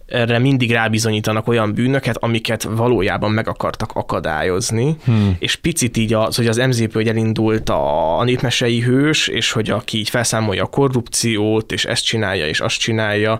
erre 0.06 0.40
mindig 0.40 0.72
rábizonyítanak 0.72 1.48
olyan 1.48 1.74
bűnöket, 1.74 2.18
amiket 2.18 2.64
valójában 2.64 3.32
meg 3.32 3.48
akartak 3.48 3.92
akadályozni, 3.92 4.96
hmm. 5.06 5.36
és 5.40 5.56
picit 5.56 5.98
így 5.98 6.14
az, 6.14 6.36
hogy 6.36 6.48
az 6.48 6.58
MZP, 6.58 6.94
hogy 6.94 7.08
elindult 7.08 7.70
a, 7.70 8.20
a 8.20 8.24
népmesei 8.24 8.82
hős, 8.82 9.28
és 9.28 9.52
hogy 9.52 9.70
aki 9.70 9.98
így 9.98 10.10
felszámolja 10.10 10.64
a 10.64 10.68
korrupciót, 10.68 11.72
és 11.72 11.86
ezt 11.86 12.06
csinálja, 12.06 12.48
és 12.48 12.60
azt 12.60 12.80
csinálja, 12.80 13.40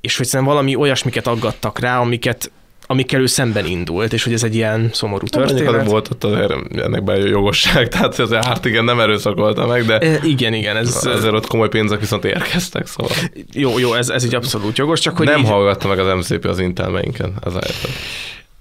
és 0.00 0.16
hogy 0.16 0.26
szerintem 0.26 0.54
valami 0.54 0.74
olyasmiket 0.74 1.26
aggattak 1.26 1.78
rá, 1.78 2.00
amiket 2.00 2.50
amikkel 2.90 3.20
ő 3.20 3.26
szemben 3.26 3.66
indult, 3.66 4.12
és 4.12 4.24
hogy 4.24 4.32
ez 4.32 4.42
egy 4.42 4.54
ilyen 4.54 4.90
szomorú 4.92 5.26
Mondjuk 5.32 5.58
történet. 5.58 5.82
az 5.82 5.90
volt 5.90 6.10
ott 6.10 6.24
azért 6.24 6.52
ennek 6.76 7.04
be 7.04 7.16
jogosság, 7.16 7.88
tehát 7.92 8.18
azért 8.18 8.44
Hartigan 8.44 8.84
nem 8.84 9.00
erőszakolta 9.00 9.66
meg, 9.66 9.84
de 9.84 9.98
E, 9.98 10.18
igen, 10.22 10.54
igen, 10.54 10.76
ez 10.76 11.06
azért 11.06 11.32
ott 11.32 11.46
komoly 11.46 11.68
pénzek 11.68 12.00
viszont 12.00 12.24
érkeztek, 12.24 12.86
szóval 12.86 13.12
jó, 13.52 13.78
jó, 13.78 13.94
ez, 13.94 14.08
ez 14.08 14.24
így 14.24 14.34
abszolút 14.34 14.78
jogos, 14.78 15.00
csak 15.00 15.16
hogy 15.16 15.26
nem 15.26 15.40
így, 15.40 15.46
hallgatta 15.46 15.88
meg 15.88 15.98
az 15.98 16.28
MCP 16.28 16.44
az 16.44 16.58
intelmeinken, 16.58 17.32
ez 17.44 17.54
a 17.54 17.60
helyzet. 17.62 17.90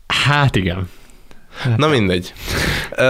Hát 0.07 0.55
igen. 0.55 0.89
Na 1.77 1.87
mindegy. 1.87 2.33
Ö, 2.95 3.03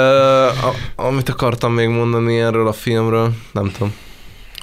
a, 0.48 0.74
amit 0.96 1.30
akartam 1.30 1.74
még 1.74 1.88
mondani 1.88 2.40
erről 2.40 2.68
a 2.68 2.74
filmről, 2.74 3.32
nem 3.52 3.72
tudom. 3.72 3.94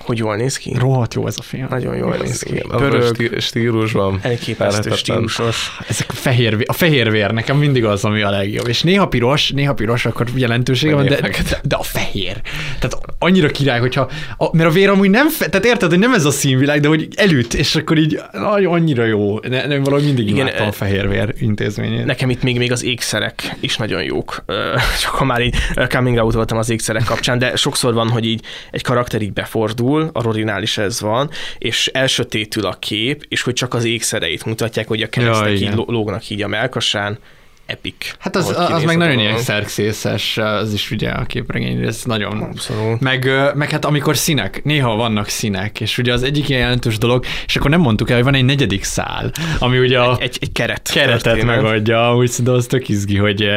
Hogy 0.05 0.19
jól 0.19 0.37
néz 0.37 0.57
ki. 0.57 0.75
Rohadt 0.79 1.15
jó 1.15 1.27
ez 1.27 1.37
a 1.39 1.43
film. 1.43 1.67
Nagyon 1.71 1.97
jól 1.97 2.17
néz 2.23 2.43
ki. 2.43 2.63
Pörög, 2.69 3.15
stí- 3.15 3.41
stílusban. 3.41 4.19
elképesztő 4.23 4.91
stílusos. 4.95 5.77
Ezek 5.89 6.07
a 6.11 6.15
fehér, 6.15 6.65
a 6.67 6.73
fehér 6.73 7.11
vér 7.11 7.31
nekem 7.31 7.57
mindig 7.57 7.85
az, 7.85 8.05
ami 8.05 8.23
a 8.23 8.31
legjobb. 8.31 8.69
És 8.69 8.83
néha 8.83 9.09
piros, 9.09 9.51
néha 9.51 9.75
piros, 9.75 10.07
akkor 10.07 10.27
jelentősége 10.35 10.95
van, 10.95 11.07
de, 11.07 11.21
de, 11.21 11.31
de, 11.63 11.77
a 11.77 11.83
fehér. 11.83 12.41
Tehát 12.79 12.99
annyira 13.19 13.49
király, 13.49 13.81
hogyha, 13.81 14.11
a, 14.37 14.57
mert 14.57 14.69
a 14.69 14.73
vér 14.73 14.89
amúgy 14.89 15.11
nem, 15.11 15.29
fe, 15.29 15.49
tehát 15.49 15.67
érted, 15.67 15.91
hogy 15.91 15.99
nem 15.99 16.15
ez 16.15 16.25
a 16.25 16.31
színvilág, 16.31 16.81
de 16.81 16.89
hogy 16.89 17.09
elüt, 17.17 17.55
és 17.55 17.75
akkor 17.75 17.99
így 17.99 18.21
nagyon 18.33 18.73
annyira 18.73 19.05
jó. 19.05 19.39
Ne, 19.39 19.67
nem, 19.67 19.83
valahogy 19.83 20.05
mindig 20.05 20.27
Igen, 20.29 20.41
imádtam 20.41 20.67
a 20.67 20.69
e- 20.69 20.73
fehér 20.73 21.09
vér 21.09 21.35
intézményét. 21.39 22.05
Nekem 22.05 22.31
itt 22.31 22.43
még, 22.43 22.59
még 22.59 22.73
az 22.73 22.85
ékszerek 22.85 23.57
is 23.61 23.77
nagyon 23.77 24.03
jók. 24.03 24.45
Csak 25.03 25.11
ha 25.11 25.25
már 25.25 25.41
így 25.41 25.57
coming 25.89 26.17
out 26.17 26.35
voltam 26.35 26.59
az 26.59 26.71
ékszerek 26.71 27.05
kapcsán, 27.05 27.39
de 27.39 27.57
sokszor 27.57 27.95
van, 27.95 28.09
hogy 28.09 28.27
így 28.27 28.45
egy 28.71 28.83
karakter 28.83 29.23
így 29.23 29.33
befordul, 29.33 29.94
a 30.03 30.23
Rorinál 30.23 30.63
is 30.63 30.79
ez 30.79 31.01
van, 31.01 31.31
és 31.59 31.87
elsötétül 31.87 32.67
a 32.67 32.77
kép, 32.79 33.27
és 33.29 33.43
hogy 33.43 33.55
csak 33.55 33.75
az 33.75 33.85
ékszereit 33.85 34.45
mutatják, 34.45 34.89
hogy 34.89 35.03
a 35.03 35.09
keresztek 35.09 35.61
Ja, 35.61 35.69
így 35.69 35.75
lógnak 35.87 36.31
így 36.31 36.43
a 36.43 36.49
melkasán. 36.49 37.19
Epic. 37.67 38.15
Hát 38.19 38.37
az, 38.37 38.55
az 38.71 38.83
meg 38.83 38.97
nagyon 38.97 39.19
ilyen 39.19 39.39
szerkszészes, 39.39 40.37
az 40.39 40.73
is 40.73 40.91
ugye 40.91 41.11
a 41.11 41.25
képregény, 41.25 41.83
ez 41.85 42.03
nagyon... 42.05 42.41
Abszolút. 42.43 43.01
Meg, 43.01 43.31
meg 43.55 43.71
hát 43.71 43.85
amikor 43.85 44.17
színek, 44.17 44.65
néha 44.65 44.97
vannak 44.97 45.29
színek, 45.29 45.81
és 45.81 45.99
ugye 45.99 46.13
az 46.13 46.23
egyik 46.23 46.49
ilyen 46.49 46.61
jelentős 46.61 46.99
dolog, 46.99 47.25
és 47.47 47.57
akkor 47.57 47.71
nem 47.71 47.81
mondtuk 47.81 48.09
el, 48.11 48.15
hogy 48.17 48.25
van 48.25 48.35
egy 48.35 48.45
negyedik 48.45 48.85
szál, 48.85 49.31
ami 49.59 49.79
ugye 49.79 49.99
a 50.01 50.17
Egy, 50.21 50.39
egy 50.41 50.53
keret. 50.53 50.91
keretet 50.93 51.23
történet. 51.23 51.57
megadja, 51.63 52.17
úgy 52.17 52.31
de 52.43 52.51
az 52.51 52.67
tök 52.67 52.89
izgi, 52.89 53.17
hogy, 53.17 53.49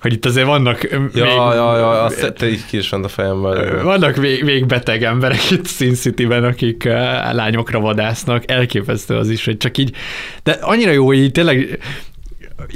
hogy 0.00 0.12
itt 0.12 0.24
azért 0.24 0.46
vannak 0.46 0.82
Ja, 0.90 0.98
még, 1.00 1.14
ja, 1.14 1.54
ja, 1.76 2.02
azt 2.02 2.20
te, 2.20 2.32
te 2.32 2.48
így 2.48 2.66
ki 2.66 2.76
is 2.76 2.88
ment 2.90 3.04
a 3.04 3.08
fejemben. 3.08 3.84
vannak 3.84 4.16
vég, 4.16 4.44
végbeteg 4.44 5.02
emberek 5.02 5.50
itt 5.50 5.66
Sin 5.66 5.94
City-ben, 5.94 6.44
akik 6.44 6.84
lányokra 7.32 7.80
vadásznak, 7.80 8.50
elképesztő 8.50 9.16
az 9.16 9.30
is, 9.30 9.44
hogy 9.44 9.56
csak 9.56 9.78
így, 9.78 9.94
de 10.42 10.58
annyira 10.60 10.90
jó, 10.90 11.06
hogy 11.06 11.18
így 11.18 11.32
tényleg 11.32 11.78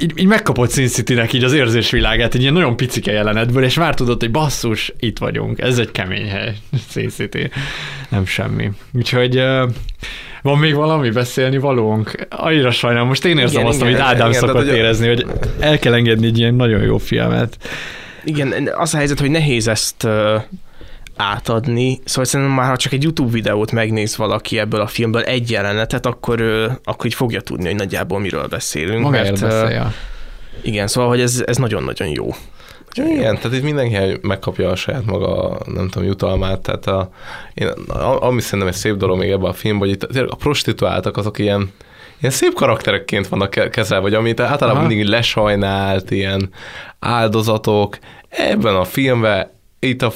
így, 0.01 0.13
így 0.15 0.25
megkapott 0.25 0.71
Sin 0.71 0.87
City-nek 0.87 1.33
így 1.33 1.43
az 1.43 1.53
érzésvilágát 1.53 2.33
egy 2.35 2.41
ilyen 2.41 2.53
nagyon 2.53 2.75
picike 2.75 3.11
jelenetből, 3.11 3.63
és 3.63 3.75
már 3.75 3.93
tudod, 3.95 4.19
hogy 4.19 4.31
basszus, 4.31 4.93
itt 4.99 5.17
vagyunk, 5.17 5.59
ez 5.59 5.77
egy 5.79 5.91
kemény 5.91 6.29
hely, 6.29 6.55
Sin 6.89 7.09
City, 7.09 7.49
nem 8.09 8.25
semmi. 8.25 8.71
Úgyhogy 8.93 9.35
van 10.41 10.57
még 10.57 10.75
valami 10.75 11.09
beszélni 11.09 11.57
valónk? 11.57 12.27
Annyira 12.29 12.71
sajnálom, 12.71 13.07
most 13.07 13.25
én 13.25 13.37
érzem 13.37 13.55
Igen, 13.59 13.65
azt, 13.65 13.81
igen, 13.81 13.87
amit 13.93 14.01
Ádám 14.01 14.29
igen, 14.29 14.39
szokott 14.39 14.67
hogy- 14.67 14.75
érezni, 14.75 15.07
hogy 15.07 15.25
el 15.59 15.79
kell 15.79 15.93
engedni 15.93 16.27
egy 16.27 16.37
ilyen 16.37 16.53
nagyon 16.53 16.81
jó 16.81 16.97
filmet. 16.97 17.57
Igen, 18.23 18.69
az 18.75 18.93
a 18.93 18.97
helyzet, 18.97 19.19
hogy 19.19 19.29
nehéz 19.31 19.67
ezt 19.67 20.07
átadni, 21.21 21.99
szóval 22.05 22.25
szerintem 22.25 22.55
már 22.55 22.69
ha 22.69 22.77
csak 22.77 22.93
egy 22.93 23.03
YouTube 23.03 23.31
videót 23.31 23.71
megnéz 23.71 24.17
valaki 24.17 24.59
ebből 24.59 24.81
a 24.81 24.87
filmből 24.87 25.21
egy 25.21 25.51
jelenetet, 25.51 26.05
akkor, 26.05 26.39
ö, 26.39 26.71
akkor 26.83 27.05
így 27.05 27.13
fogja 27.13 27.41
tudni, 27.41 27.65
hogy 27.65 27.75
nagyjából 27.75 28.19
miről 28.19 28.47
beszélünk. 28.47 29.03
Magáért 29.03 29.41
beszélje. 29.41 29.93
Igen, 30.61 30.87
szóval, 30.87 31.09
hogy 31.09 31.21
ez, 31.21 31.43
ez 31.45 31.57
nagyon-nagyon 31.57 32.07
jó. 32.07 32.29
Igen, 32.93 33.35
tehát 33.35 33.57
itt 33.57 33.63
mindenki 33.63 34.17
megkapja 34.21 34.69
a 34.69 34.75
saját 34.75 35.05
maga, 35.05 35.57
nem 35.65 35.89
tudom, 35.89 36.07
jutalmát, 36.07 36.59
tehát 36.59 36.87
a, 36.87 37.09
én, 37.53 37.67
ami 38.19 38.41
szerintem 38.41 38.67
egy 38.67 38.75
szép 38.75 38.95
dolog 38.95 39.17
még 39.17 39.29
ebben 39.29 39.49
a 39.49 39.53
filmben, 39.53 39.87
hogy 39.87 39.97
itt 39.97 40.17
a 40.21 40.35
prostituáltak 40.35 41.17
azok 41.17 41.39
ilyen, 41.39 41.71
ilyen 42.19 42.33
szép 42.33 42.53
karakterekként 42.53 43.27
vannak 43.27 43.49
ke- 43.49 43.69
kezelve, 43.69 44.03
vagy 44.03 44.13
amit 44.13 44.39
általában 44.39 44.79
Aha. 44.79 44.87
mindig 44.87 45.07
lesajnált, 45.07 46.11
ilyen 46.11 46.49
áldozatok. 46.99 47.97
Ebben 48.29 48.75
a 48.75 48.83
filmben 48.83 49.49
itt 49.79 50.01
a 50.01 50.11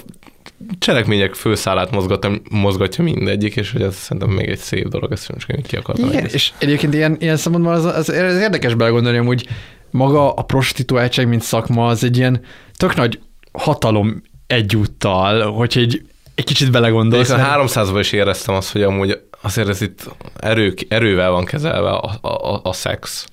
cselekmények 0.79 1.33
főszálát 1.33 1.91
mozgatja, 1.91 2.31
mozgatja 2.49 3.03
mindegyik, 3.03 3.55
és 3.55 3.71
hogy 3.71 3.81
ez 3.81 3.95
szerintem 3.95 4.29
még 4.29 4.49
egy 4.49 4.57
szép 4.57 4.87
dolog, 4.87 5.11
ezt 5.11 5.31
én 5.47 5.61
ki 5.61 5.75
akartam 5.75 6.09
Igen, 6.09 6.17
egész. 6.17 6.33
és 6.33 6.51
egyébként 6.57 6.93
ilyen, 6.93 7.15
ilyen 7.19 7.37
szempontból 7.37 7.73
az, 7.73 7.85
az, 7.85 8.09
az 8.09 8.37
érdekes 8.37 8.73
belegondolni, 8.73 9.17
hogy 9.17 9.47
maga 9.91 10.33
a 10.33 10.41
prostituáltság, 10.41 11.27
mint 11.27 11.41
szakma, 11.41 11.87
az 11.87 12.03
egy 12.03 12.17
ilyen 12.17 12.41
tök 12.77 12.95
nagy 12.95 13.19
hatalom 13.51 14.23
egyúttal, 14.47 15.51
hogy 15.51 15.77
egy, 15.77 16.05
egy 16.35 16.43
kicsit 16.43 16.71
belegondolsz. 16.71 17.29
Én 17.29 17.35
a 17.35 17.37
mert- 17.37 17.73
300-ban 17.73 17.97
is 17.99 18.11
éreztem 18.11 18.55
azt, 18.55 18.71
hogy 18.71 18.83
amúgy 18.83 19.19
azért 19.41 19.67
ez 19.67 19.81
itt 19.81 20.09
erő, 20.35 20.73
erővel 20.87 21.31
van 21.31 21.45
kezelve 21.45 21.89
a, 21.89 22.17
a, 22.21 22.27
a, 22.27 22.59
a 22.63 22.73
szex. 22.73 23.25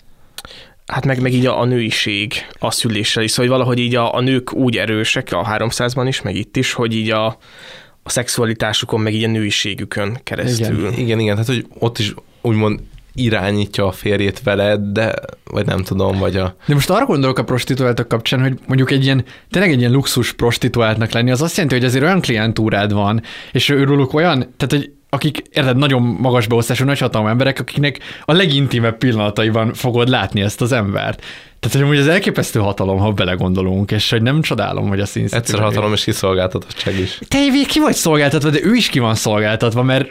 Hát 0.87 1.07
meg, 1.07 1.21
meg 1.21 1.33
így 1.33 1.47
a, 1.47 1.61
a 1.61 1.65
nőiség 1.65 2.33
a 2.59 2.71
szüléssel 2.71 3.23
is, 3.23 3.31
szóval 3.31 3.51
hogy 3.51 3.59
valahogy 3.59 3.79
így 3.79 3.95
a, 3.95 4.15
a 4.15 4.21
nők 4.21 4.53
úgy 4.53 4.77
erősek, 4.77 5.29
a 5.33 5.57
300-ban 5.59 6.05
is, 6.07 6.23
meg 6.23 6.37
itt 6.37 6.57
is, 6.57 6.73
hogy 6.73 6.95
így 6.95 7.11
a, 7.11 7.27
a 8.03 8.11
szexualitásukon, 8.11 9.01
meg 9.01 9.15
így 9.15 9.25
a 9.25 9.29
nőiségükön 9.29 10.21
keresztül. 10.23 10.79
Igen, 10.79 10.93
igen, 10.93 11.19
igen, 11.19 11.33
tehát 11.33 11.47
hogy 11.47 11.67
ott 11.79 11.99
is 11.99 12.15
úgymond 12.41 12.81
irányítja 13.15 13.87
a 13.87 13.93
férjét 13.93 14.43
veled, 14.43 14.81
de 14.81 15.15
vagy 15.45 15.67
nem 15.67 15.83
tudom, 15.83 16.19
vagy 16.19 16.37
a... 16.37 16.57
De 16.67 16.75
most 16.75 16.91
arra 16.91 17.07
gondolok 17.07 17.39
a 17.39 17.45
prostituáltak 17.45 18.09
kapcsán, 18.09 18.41
hogy 18.41 18.59
mondjuk 18.67 18.91
egy 18.91 19.05
ilyen, 19.05 19.25
tényleg 19.51 19.73
egy 19.73 19.79
ilyen 19.79 19.93
luxus 19.93 20.33
prostituáltnak 20.33 21.11
lenni, 21.11 21.31
az 21.31 21.43
azt 21.43 21.57
jelenti, 21.57 21.77
hogy 21.77 21.87
azért 21.87 22.05
olyan 22.05 22.21
klientúrád 22.21 22.93
van, 22.93 23.23
és 23.53 23.69
őrülük 23.69 24.15
olyan, 24.15 24.39
tehát 24.39 24.69
hogy 24.69 24.93
akik 25.15 25.43
érted, 25.51 25.77
nagyon 25.77 26.03
magas 26.03 26.47
beosztású, 26.47 26.85
nagyhatalmú 26.85 27.29
emberek, 27.29 27.59
akiknek 27.59 27.99
a 28.25 28.33
legintimebb 28.33 28.99
pillanataiban 28.99 29.75
fogod 29.75 30.09
látni 30.09 30.41
ezt 30.41 30.61
az 30.61 30.73
embert. 30.73 31.23
Tehát, 31.61 31.77
hogy 31.77 31.87
amúgy 31.87 31.97
ez 31.97 32.07
elképesztő 32.07 32.61
hatalom, 32.61 32.99
ha 32.99 33.13
belegondolunk, 33.13 33.91
és 33.91 34.11
hogy 34.11 34.23
nem 34.23 34.41
csodálom, 34.41 34.89
hogy 34.89 35.01
a 35.01 35.05
City 35.05 35.35
Egyszer 35.35 35.61
hatalom 35.61 35.93
és 35.93 36.05
kiszolgáltatottság 36.05 36.99
is. 36.99 37.19
te 37.29 37.39
ki 37.69 37.81
vagy 37.81 37.95
szolgáltatva, 37.95 38.51
de 38.51 38.59
ő 38.63 38.75
is 38.75 38.89
ki 38.89 38.99
van 38.99 39.15
szolgáltatva, 39.15 39.83
mert, 39.83 40.09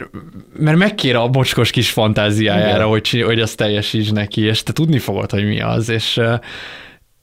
mert 0.56 0.76
megkér 0.76 1.16
a 1.16 1.26
mocskos 1.26 1.70
kis 1.70 1.90
fantáziájára, 1.90 2.74
Igen. 2.74 2.88
hogy, 2.88 3.22
hogy 3.26 3.40
azt 3.40 3.56
teljesíts 3.56 4.12
neki, 4.12 4.40
és 4.40 4.62
te 4.62 4.72
tudni 4.72 4.98
fogod, 4.98 5.30
hogy 5.30 5.44
mi 5.44 5.60
az, 5.60 5.88
és 5.88 6.20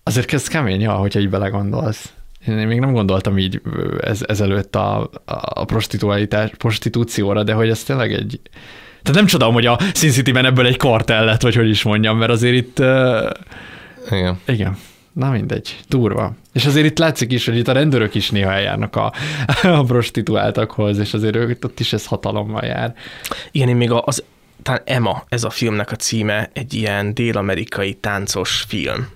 azért 0.04 0.34
ez 0.34 0.48
kemény, 0.48 0.82
ja, 0.82 0.92
hogyha 0.92 1.20
így 1.20 1.30
belegondolsz. 1.30 2.14
Én 2.48 2.54
még 2.68 2.80
nem 2.80 2.92
gondoltam 2.92 3.38
így 3.38 3.62
ez, 4.02 4.22
ezelőtt 4.28 4.76
a, 4.76 5.10
a 5.26 5.66
prostitúcióra, 6.58 7.44
de 7.44 7.54
hogy 7.54 7.70
ez 7.70 7.84
tényleg 7.84 8.14
egy... 8.14 8.40
Tehát 9.02 9.18
nem 9.20 9.26
csodálom, 9.26 9.54
hogy 9.54 9.66
a 9.66 9.80
Sin 9.94 10.12
City-ben 10.12 10.46
ebből 10.46 10.66
egy 10.66 10.78
kartell 10.78 11.26
lett, 11.26 11.42
vagy 11.42 11.56
hogy 11.56 11.70
is 11.70 11.84
mondjam, 11.84 12.18
mert 12.18 12.32
azért 12.32 12.56
itt... 12.56 12.80
ö, 12.80 13.30
Igen. 14.12 14.40
igen. 14.48 14.78
Na 15.14 15.30
mindegy, 15.30 15.78
durva. 15.88 16.36
És 16.54 16.66
azért 16.66 16.86
itt 16.86 16.98
látszik 16.98 17.32
is, 17.32 17.46
hogy 17.46 17.58
itt 17.58 17.68
a 17.68 17.72
rendőrök 17.72 18.16
is 18.16 18.30
néha 18.30 18.52
eljárnak 18.52 18.96
a, 18.96 19.14
a 19.64 19.84
prostituáltakhoz, 19.84 20.98
és 20.98 21.14
azért 21.14 21.36
ők, 21.36 21.66
ott 21.66 21.80
is 21.80 21.94
ez 21.94 22.06
hatalommal 22.06 22.66
jár. 22.66 22.94
Igen, 23.52 23.68
én 23.70 23.76
még 23.76 23.92
a- 23.92 24.04
az, 24.06 24.24
talán 24.64 24.82
Emma, 24.86 25.24
ez 25.30 25.44
a 25.44 25.50
filmnek 25.50 25.92
a 25.92 25.96
címe, 25.96 26.50
egy 26.54 26.74
ilyen 26.74 27.14
dél-amerikai 27.14 27.94
táncos 27.94 28.66
film. 28.68 29.08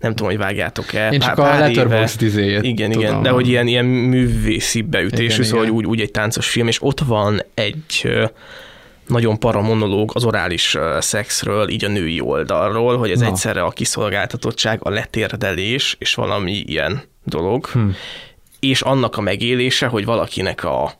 Nem 0.00 0.10
tudom, 0.14 0.28
hogy 0.28 0.38
vágjátok-e. 0.38 1.08
Én 1.10 1.20
csak 1.20 1.38
a 1.38 1.58
Letterboxd 1.58 2.22
izéjét 2.22 2.62
Igen, 2.62 2.90
tudom. 2.90 3.06
igen, 3.08 3.22
de 3.22 3.30
hogy 3.30 3.48
ilyen, 3.48 3.66
ilyen 3.66 3.84
művészi 3.84 4.82
beütésű, 4.82 5.24
Igen, 5.34 5.42
szóval 5.46 5.64
igen. 5.64 5.76
Úgy, 5.76 5.86
úgy 5.86 6.00
egy 6.00 6.10
táncos 6.10 6.48
film, 6.48 6.68
és 6.68 6.82
ott 6.82 7.00
van 7.00 7.42
egy 7.54 8.08
nagyon 9.06 9.38
para 9.38 9.60
monológ 9.60 10.10
az 10.14 10.24
orális 10.24 10.76
szexről, 10.98 11.68
így 11.68 11.84
a 11.84 11.88
női 11.88 12.20
oldalról, 12.20 12.96
hogy 12.98 13.10
ez 13.10 13.20
Na. 13.20 13.26
egyszerre 13.26 13.62
a 13.62 13.70
kiszolgáltatottság, 13.70 14.78
a 14.82 14.90
letérdelés, 14.90 15.96
és 15.98 16.14
valami 16.14 16.52
ilyen 16.52 17.02
dolog, 17.24 17.66
Hm. 17.66 17.88
és 18.60 18.80
annak 18.80 19.16
a 19.16 19.20
megélése, 19.20 19.86
hogy 19.86 20.04
valakinek 20.04 20.64
a 20.64 20.92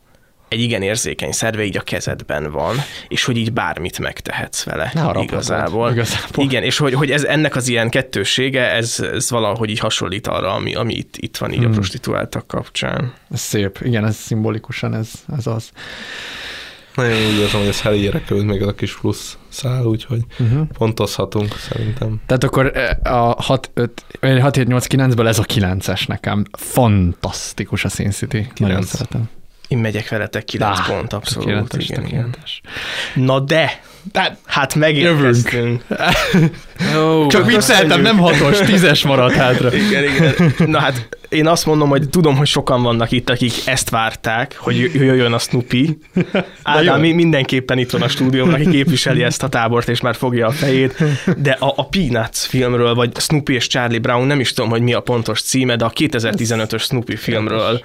egy 0.51 0.61
igen 0.61 0.83
érzékeny 0.83 1.33
szerve 1.33 1.65
így 1.65 1.77
a 1.77 1.81
kezedben 1.81 2.51
van, 2.51 2.77
és 3.09 3.25
hogy 3.25 3.37
így 3.37 3.53
bármit 3.53 3.99
megtehetsz 3.99 4.63
vele 4.65 4.91
Ne 4.95 5.21
igazából. 5.23 5.91
igazából. 5.91 6.45
Igen, 6.45 6.63
és 6.63 6.77
hogy, 6.79 6.95
hogy 6.95 7.11
ez 7.11 7.23
ennek 7.25 7.57
az 7.57 7.69
ilyen 7.69 7.89
kettősége, 7.91 8.71
ez, 8.71 9.01
ez 9.13 9.31
valahogy 9.31 9.71
így 9.71 9.79
hasonlít 9.79 10.27
arra, 10.27 10.55
ami, 10.55 10.75
ami 10.75 10.95
itt, 10.95 11.17
itt 11.17 11.37
van 11.37 11.53
így 11.53 11.59
a 11.59 11.63
Hmm. 11.63 11.73
prostituáltak 11.73 12.47
kapcsán. 12.47 13.13
Ez 13.33 13.41
szép. 13.41 13.79
Igen, 13.83 14.05
ez 14.07 14.17
szimbolikusan, 14.17 14.95
ez, 14.95 15.11
ez 15.37 15.47
az. 15.47 15.71
Nagyon 16.95 17.13
úgy 17.13 17.39
érzem, 17.39 17.61
hogy 17.61 17.69
ez 17.69 17.81
helyére 17.81 18.23
került 18.23 18.47
még 18.47 18.61
ez 18.61 18.67
a 18.67 18.75
kis 18.75 18.97
plusz 18.99 19.39
szál, 19.49 19.85
úgyhogy 19.85 20.21
Uh-huh. 20.41 20.67
pontozhatunk 20.79 21.57
szerintem. 21.59 22.21
Tehát 22.27 22.45
akkor 22.45 22.73
eh, 22.77 23.15
a 23.25 23.43
6, 23.43 23.71
5, 23.75 24.05
6, 24.41 24.57
7, 24.57 24.67
8, 24.67 24.87
9-ből 24.95 25.27
ez 25.27 25.39
a 25.39 25.45
9-es 25.45 26.07
nekem. 26.09 26.45
Fantasztikus 26.59 27.85
a 27.85 27.89
Sin 27.89 28.11
City. 28.11 28.37
Nagyon 28.39 28.53
Kilenc. 28.55 28.87
szeretem. 28.89 29.29
Én 29.71 29.79
megyek 29.79 30.09
veletek 30.09 30.45
9 30.45 30.79
Á, 30.79 30.85
pont, 30.87 31.13
abszolút. 31.13 31.49
tökéletes, 31.49 31.89
igen, 31.89 32.07
igen. 32.07 32.21
tökéletes. 32.21 32.61
Na 33.15 33.41
de, 33.41 33.81
hát 34.47 34.75
megérkeztünk. 34.75 35.85
Ó, 36.97 37.27
Csak 37.27 37.47
vicceltem, 37.47 38.01
nem 38.01 38.19
hatos, 38.19 38.59
tízes 38.59 39.03
maradt 39.05 39.35
hátra. 39.35 39.75
Igen, 39.75 40.05
igen. 40.05 40.35
Na 40.67 40.79
hát 40.79 41.09
én 41.31 41.47
azt 41.47 41.67
mondom, 41.67 41.89
hogy 41.89 42.09
tudom, 42.09 42.37
hogy 42.37 42.47
sokan 42.47 42.83
vannak 42.83 43.11
itt, 43.11 43.31
akik 43.31 43.53
ezt 43.65 43.91
várták, 43.91 44.57
hogy 44.59 44.79
jö- 44.79 44.95
jöjjön 44.95 45.33
a 45.33 45.39
Snoopy. 45.39 45.99
Ádám 46.63 47.01
mi- 47.01 47.13
mindenképpen 47.13 47.79
itt 47.79 47.91
van 47.91 48.03
a 48.03 48.09
stúdióban, 48.09 48.55
aki 48.55 48.71
képviseli 48.71 49.23
ezt 49.23 49.43
a 49.43 49.49
tábort, 49.49 49.89
és 49.89 50.01
már 50.01 50.15
fogja 50.15 50.47
a 50.47 50.51
fejét. 50.51 51.03
De 51.37 51.51
a, 51.51 51.73
a 51.77 51.87
Peanuts 51.87 52.39
filmről, 52.39 52.95
vagy 52.95 53.17
Snoopy 53.17 53.55
és 53.55 53.67
Charlie 53.67 53.99
Brown, 53.99 54.27
nem 54.27 54.41
is 54.41 54.53
tudom, 54.53 54.71
hogy 54.71 54.83
mi 54.83 54.93
a 54.93 55.01
pontos 55.01 55.43
címe, 55.43 55.77
de 55.77 55.85
a 55.85 55.91
2015-ös 55.91 56.83
Snoopy 56.83 57.17
filmről 57.17 57.81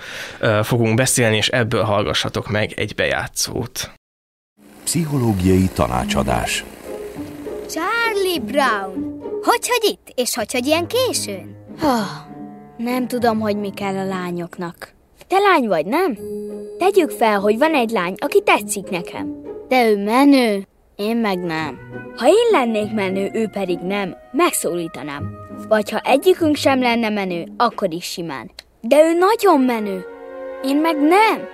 fogunk 0.64 0.96
beszélni, 0.96 1.36
és 1.36 1.48
ebből 1.48 1.84
hallgassatok 1.84 2.50
meg 2.50 2.74
egy 2.76 2.96
bejátszót. 2.96 3.92
Pszichológiai 4.84 5.70
tanácsadás. 5.74 6.64
Charlie 7.70 8.40
Brown. 8.40 9.20
Hogy, 9.42 9.68
hogy 9.68 9.90
itt? 9.92 10.12
És 10.16 10.36
hogy, 10.36 10.52
hogy 10.52 10.66
ilyen 10.66 10.88
későn? 10.88 11.56
Nem 12.78 13.08
tudom, 13.08 13.40
hogy 13.40 13.58
mi 13.58 13.70
kell 13.70 13.96
a 13.96 14.06
lányoknak. 14.06 14.94
Te 15.28 15.40
lány 15.40 15.68
vagy, 15.68 15.86
nem? 15.86 16.18
Tegyük 16.78 17.10
fel, 17.10 17.40
hogy 17.40 17.58
van 17.58 17.74
egy 17.74 17.90
lány, 17.90 18.16
aki 18.18 18.42
tetszik 18.42 18.90
nekem. 18.90 19.42
De 19.68 19.90
ő 19.90 20.04
menő, 20.04 20.64
én 20.96 21.18
meg 21.18 21.40
nem. 21.40 21.80
Ha 22.16 22.28
én 22.28 22.48
lennék 22.52 22.94
menő, 22.94 23.30
ő 23.34 23.48
pedig 23.48 23.80
nem, 23.80 24.16
megszólítanám. 24.32 25.30
Vagy 25.68 25.90
ha 25.90 26.00
egyikünk 26.00 26.56
sem 26.56 26.82
lenne 26.82 27.10
menő, 27.10 27.46
akkor 27.58 27.94
is 27.94 28.06
simán. 28.06 28.52
De 28.82 28.98
ő 29.10 29.18
nagyon 29.18 29.62
menő, 29.62 30.06
én 30.64 30.78
meg 30.78 30.96
nem. 30.96 31.48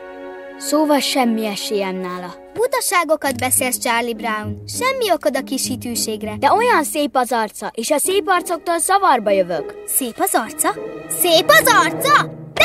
Szóval 0.58 1.00
semmi 1.00 1.46
esélyem 1.46 1.96
nála. 1.96 2.41
Butaságokat 2.54 3.38
beszélsz, 3.38 3.78
Charlie 3.78 4.14
Brown. 4.14 4.64
Semmi 4.68 5.12
okod 5.12 5.36
a 5.38 5.44
kis 5.44 5.68
hitűségre. 5.68 6.36
De 6.40 6.52
olyan 6.52 6.84
szép 6.84 7.16
az 7.16 7.32
arca, 7.32 7.72
és 7.74 7.92
a 7.92 7.98
szép 7.98 8.24
arcoktól 8.28 8.78
zavarba 8.78 9.30
jövök. 9.30 9.74
Szép 9.86 10.16
az 10.20 10.34
arca? 10.34 10.74
Szép 11.20 11.50
az 11.50 11.74
arca? 11.74 12.16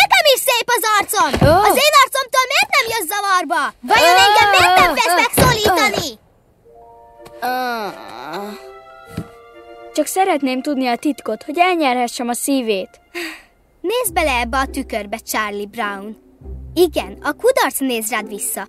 Nekem 0.00 0.24
is 0.34 0.40
szép 0.40 0.66
az 0.66 0.82
arcom! 0.98 1.48
Ó. 1.48 1.52
Az 1.52 1.76
én 1.76 1.94
arcomtól 2.04 2.44
miért 2.52 2.70
nem 2.76 2.86
jössz 2.92 3.10
zavarba? 3.14 3.74
Vajon 3.80 4.16
engem 4.26 4.48
miért 4.50 4.78
nem 4.80 4.94
vesz 4.94 5.16
megszólítani? 5.22 6.18
Csak 9.94 10.06
szeretném 10.06 10.62
tudni 10.62 10.86
a 10.86 10.96
titkot, 10.96 11.42
hogy 11.42 11.58
elnyerhessem 11.58 12.28
a 12.28 12.34
szívét. 12.34 13.00
Nézd 13.80 14.12
bele 14.12 14.38
ebbe 14.40 14.58
a 14.58 14.66
tükörbe, 14.66 15.16
Charlie 15.16 15.66
Brown. 15.66 16.16
Igen, 16.74 17.18
a 17.22 17.32
kudarc 17.32 17.78
néz 17.78 18.10
rád 18.10 18.28
vissza. 18.28 18.68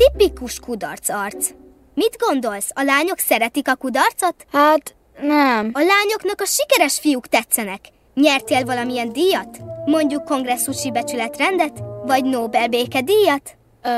Tipikus 0.00 0.60
kudarc 0.60 1.08
arc. 1.08 1.50
Mit 1.94 2.16
gondolsz, 2.18 2.70
a 2.74 2.82
lányok 2.82 3.18
szeretik 3.18 3.68
a 3.68 3.74
kudarcot? 3.74 4.34
Hát, 4.52 4.94
nem. 5.20 5.70
A 5.72 5.80
lányoknak 5.80 6.40
a 6.40 6.44
sikeres 6.44 6.98
fiúk 6.98 7.26
tetszenek. 7.26 7.80
Nyertél 8.14 8.64
valamilyen 8.64 9.12
díjat? 9.12 9.58
Mondjuk 9.84 10.24
kongresszusi 10.24 10.90
becsületrendet? 10.90 11.78
Vagy 12.04 12.24
Nobel 12.24 12.68
békedíjat? 12.68 13.56
Ö... 13.82 13.88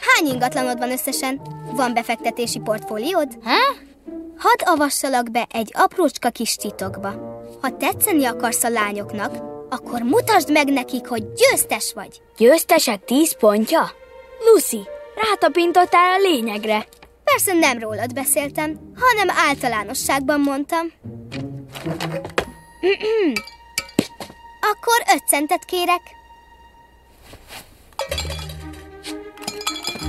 Hány 0.00 0.32
ingatlanod 0.32 0.78
van 0.78 0.90
összesen? 0.90 1.40
Van 1.70 1.94
befektetési 1.94 2.58
portfóliód? 2.58 3.38
Ha? 3.42 3.76
Hadd 4.36 4.76
avassalak 4.76 5.30
be 5.30 5.46
egy 5.52 5.72
aprócska 5.76 6.30
kis 6.30 6.54
titokba. 6.54 7.42
Ha 7.60 7.76
tetszeni 7.76 8.24
akarsz 8.24 8.64
a 8.64 8.68
lányoknak, 8.68 9.36
akkor 9.70 10.00
mutasd 10.02 10.52
meg 10.52 10.72
nekik, 10.72 11.06
hogy 11.06 11.24
győztes 11.32 11.92
vagy. 11.94 12.22
Győztesek 12.36 13.04
tíz 13.04 13.36
pontja? 13.38 13.90
Lucy, 14.52 14.80
rátapintottál 15.14 16.10
a 16.10 16.18
lényegre. 16.18 16.86
Persze 17.24 17.52
nem 17.52 17.78
rólad 17.78 18.12
beszéltem, 18.14 18.92
hanem 18.96 19.36
általánosságban 19.48 20.40
mondtam. 20.40 20.86
Akkor 24.70 25.14
öt 25.14 25.28
centet 25.28 25.64
kérek. 25.64 26.02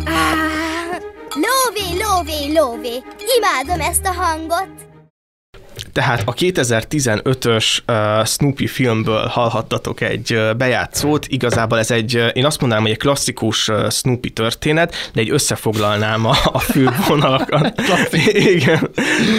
Ah, 0.05 0.97
lóvé, 1.33 2.03
lóvé, 2.03 2.51
lóvé. 2.59 3.03
Imádom 3.37 3.79
ezt 3.79 4.05
a 4.05 4.13
hangot. 4.13 4.84
Tehát 5.95 6.21
a 6.25 6.33
2015-ös 6.33 7.77
uh, 7.87 8.25
Snoopy 8.25 8.67
filmből 8.67 9.25
hallhattatok 9.25 10.01
egy 10.01 10.33
uh, 10.33 10.53
bejátszót. 10.53 11.27
Igazából 11.27 11.79
ez 11.79 11.91
egy, 11.91 12.15
uh, 12.15 12.27
én 12.33 12.45
azt 12.45 12.59
mondanám, 12.59 12.83
hogy 12.83 12.93
egy 12.93 12.99
klasszikus 12.99 13.67
uh, 13.67 13.89
Snoopy 13.89 14.29
történet, 14.29 15.09
de 15.13 15.21
egy 15.21 15.29
összefoglalnám 15.29 16.25
a, 16.25 16.35
a 16.43 16.59
fő 16.59 16.89
vonalakat. 17.07 17.81
igen. 18.55 18.89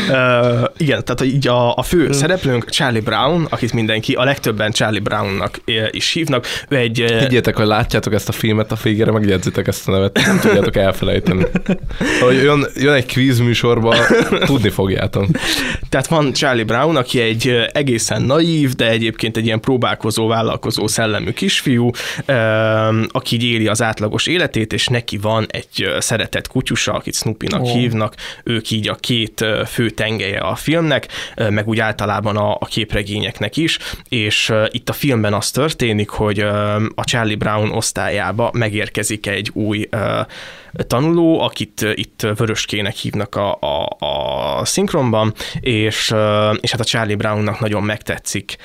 Uh, 0.09 0.65
igen, 0.77 1.05
tehát 1.05 1.23
így 1.23 1.49
a, 1.49 1.77
a 1.77 1.83
fő 1.83 2.13
szereplőnk 2.13 2.71
Charlie 2.71 3.01
Brown, 3.01 3.47
akit 3.51 3.73
mindenki, 3.73 4.13
a 4.13 4.25
legtöbben 4.25 4.73
Charlie 4.73 5.01
Brownnak 5.01 5.61
uh, 5.67 5.89
is 5.91 6.13
hívnak. 6.13 6.47
Ő 6.69 6.77
egy... 6.77 7.03
Uh, 7.03 7.19
Higgyétek, 7.19 7.57
hogy 7.57 7.67
látjátok 7.67 8.13
ezt 8.13 8.29
a 8.29 8.33
filmet, 8.33 8.73
a 8.73 8.77
végére 8.83 9.11
megjegyzitek 9.11 9.67
ezt 9.67 9.89
a 9.89 9.91
nevet, 9.91 10.21
nem 10.27 10.39
tudjátok 10.39 10.77
elfelejteni. 10.77 11.47
Hogy 12.21 12.43
jön, 12.43 12.67
jön 12.75 12.95
egy 12.95 13.07
kvíz 13.07 13.39
műsorba, 13.39 13.97
tudni 14.47 14.69
fogjátok. 14.69 15.27
Tehát 15.89 16.07
van 16.07 16.33
Charlie 16.33 16.46
Brown, 16.65 16.97
aki 16.97 17.21
egy 17.21 17.69
egészen 17.73 18.23
naív, 18.23 18.75
de 18.75 18.89
egyébként 18.89 19.37
egy 19.37 19.45
ilyen 19.45 19.61
próbálkozó, 19.61 20.27
vállalkozó 20.27 20.87
szellemű 20.87 21.31
kisfiú, 21.31 21.91
aki 23.09 23.35
így 23.35 23.43
éli 23.45 23.67
az 23.67 23.83
átlagos 23.83 24.27
életét, 24.27 24.73
és 24.73 24.87
neki 24.87 25.17
van 25.19 25.47
egy 25.51 25.95
szeretett 25.99 26.49
kutyusa, 26.49 26.93
akit 26.93 27.15
Snoopy-nak 27.15 27.63
Ó. 27.63 27.65
hívnak, 27.65 28.15
ők 28.45 28.71
így 28.71 28.89
a 28.89 28.95
két 28.95 29.45
fő 29.67 29.91
tengelye 29.91 30.39
a 30.39 30.55
filmnek, 30.55 31.09
meg 31.51 31.69
úgy 31.69 31.79
általában 31.79 32.37
a, 32.37 32.55
a 32.55 32.65
képregényeknek 32.65 33.57
is, 33.57 33.79
és 34.09 34.53
itt 34.71 34.89
a 34.89 34.93
filmben 34.93 35.35
az 35.35 35.51
történik, 35.51 36.09
hogy 36.09 36.39
a 36.95 37.05
Charlie 37.05 37.35
Brown 37.35 37.71
osztályába 37.71 38.51
megérkezik 38.53 39.27
egy 39.27 39.51
új 39.53 39.87
ö, 39.91 40.21
tanuló, 40.87 41.41
akit 41.41 41.87
itt 41.95 42.27
Vöröskének 42.37 42.95
hívnak 42.95 43.35
a, 43.35 43.59
a, 43.61 43.97
a 43.99 44.65
szinkronban, 44.65 45.35
és, 45.61 46.15
és 46.61 46.71
hát 46.71 46.81
a 46.81 46.85
Charlie 46.85 47.15
Brownnak 47.15 47.61
nagyon 47.61 47.83
megtetszik 47.83 48.57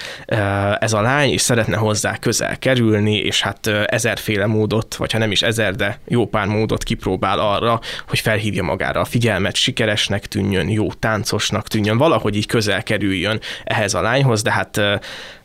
ez 0.79 0.93
a 0.93 1.01
lány, 1.01 1.29
és 1.29 1.41
szeretne 1.41 1.77
hozzá 1.77 2.17
közel 2.17 2.57
kerülni, 2.57 3.15
és 3.15 3.41
hát 3.41 3.67
ezerféle 3.67 4.45
módot, 4.45 4.95
vagy 4.95 5.11
ha 5.11 5.17
nem 5.17 5.31
is 5.31 5.41
ezer, 5.41 5.75
de 5.75 5.99
jó 6.07 6.25
pár 6.27 6.47
módot 6.47 6.83
kipróbál 6.83 7.39
arra, 7.39 7.79
hogy 8.07 8.19
felhívja 8.19 8.63
magára 8.63 8.99
a 8.99 9.05
figyelmet, 9.05 9.55
sikeresnek 9.55 10.25
tűnjön, 10.25 10.69
jó 10.69 10.93
táncosnak 10.93 11.67
tűnjön, 11.67 11.97
valahogy 11.97 12.35
így 12.35 12.45
közel 12.45 12.83
kerüljön 12.83 13.39
ehhez 13.63 13.93
a 13.93 14.01
lányhoz, 14.01 14.41
de 14.41 14.51
hát 14.51 14.81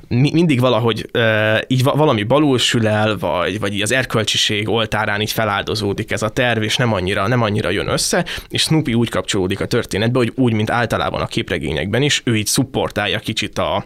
mi- 0.09 0.33
mindig 0.33 0.61
valahogy 0.61 1.11
így 1.67 1.83
va- 1.83 1.97
valami 1.97 2.23
balul 2.23 2.59
sül 2.59 2.87
el, 2.87 3.19
vagy, 3.19 3.61
vagy 3.61 3.75
így 3.75 3.83
az 3.83 3.93
erkölcsiség 3.93 4.69
oltárán 4.69 5.21
így 5.21 5.33
feláldozódik 5.33 6.11
ez 6.11 6.23
a 6.23 6.29
terv, 6.29 6.63
és 6.63 6.77
nem 6.77 6.93
annyira, 6.93 7.27
nem 7.27 7.43
annyira 7.43 7.71
jön 7.71 7.89
össze, 7.89 8.25
és 8.49 8.63
Snoopy 8.63 8.95
úgy 8.95 9.09
kapcsolódik 9.09 9.61
a 9.61 9.67
történetbe, 9.67 10.19
hogy 10.19 10.33
úgy, 10.35 10.53
mint 10.53 10.71
általában 10.71 11.21
a 11.21 11.27
képregényekben 11.27 12.03
is, 12.03 12.23
ő 12.25 12.37
így 12.37 12.47
szupportálja 12.47 13.19
kicsit 13.19 13.59
a, 13.59 13.85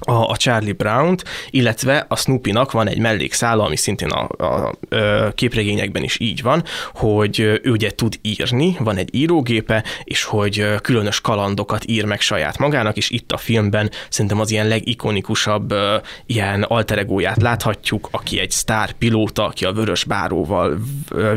a, 0.00 0.12
a 0.12 0.36
Charlie 0.36 0.72
Brown-t, 0.72 1.24
illetve 1.50 2.04
a 2.08 2.16
Snoopy-nak 2.16 2.72
van 2.72 2.88
egy 2.88 2.98
mellékszála, 2.98 3.64
ami 3.64 3.76
szintén 3.76 4.08
a, 4.08 4.44
a, 4.44 4.74
a 4.96 5.32
képregényekben 5.34 6.02
is 6.02 6.20
így 6.20 6.42
van, 6.42 6.64
hogy 6.94 7.38
ő 7.40 7.70
ugye 7.70 7.90
tud 7.90 8.18
írni, 8.22 8.76
van 8.78 8.96
egy 8.96 9.14
írógépe, 9.14 9.84
és 10.04 10.24
hogy 10.24 10.64
különös 10.82 11.20
kalandokat 11.20 11.84
ír 11.86 12.04
meg 12.04 12.20
saját 12.20 12.58
magának, 12.58 12.96
és 12.96 13.10
itt 13.10 13.32
a 13.32 13.36
filmben 13.36 13.90
szerintem 14.08 14.40
az 14.40 14.50
ilyen 14.50 14.68
legikonikusabb 14.68 15.74
ilyen 16.26 16.62
alteregóját 16.62 17.42
láthatjuk, 17.42 18.08
aki 18.10 18.38
egy 18.38 18.50
sztár 18.50 18.92
pilóta, 18.92 19.44
aki 19.44 19.64
a 19.64 19.72
vörös 19.72 20.04
báróval 20.04 20.78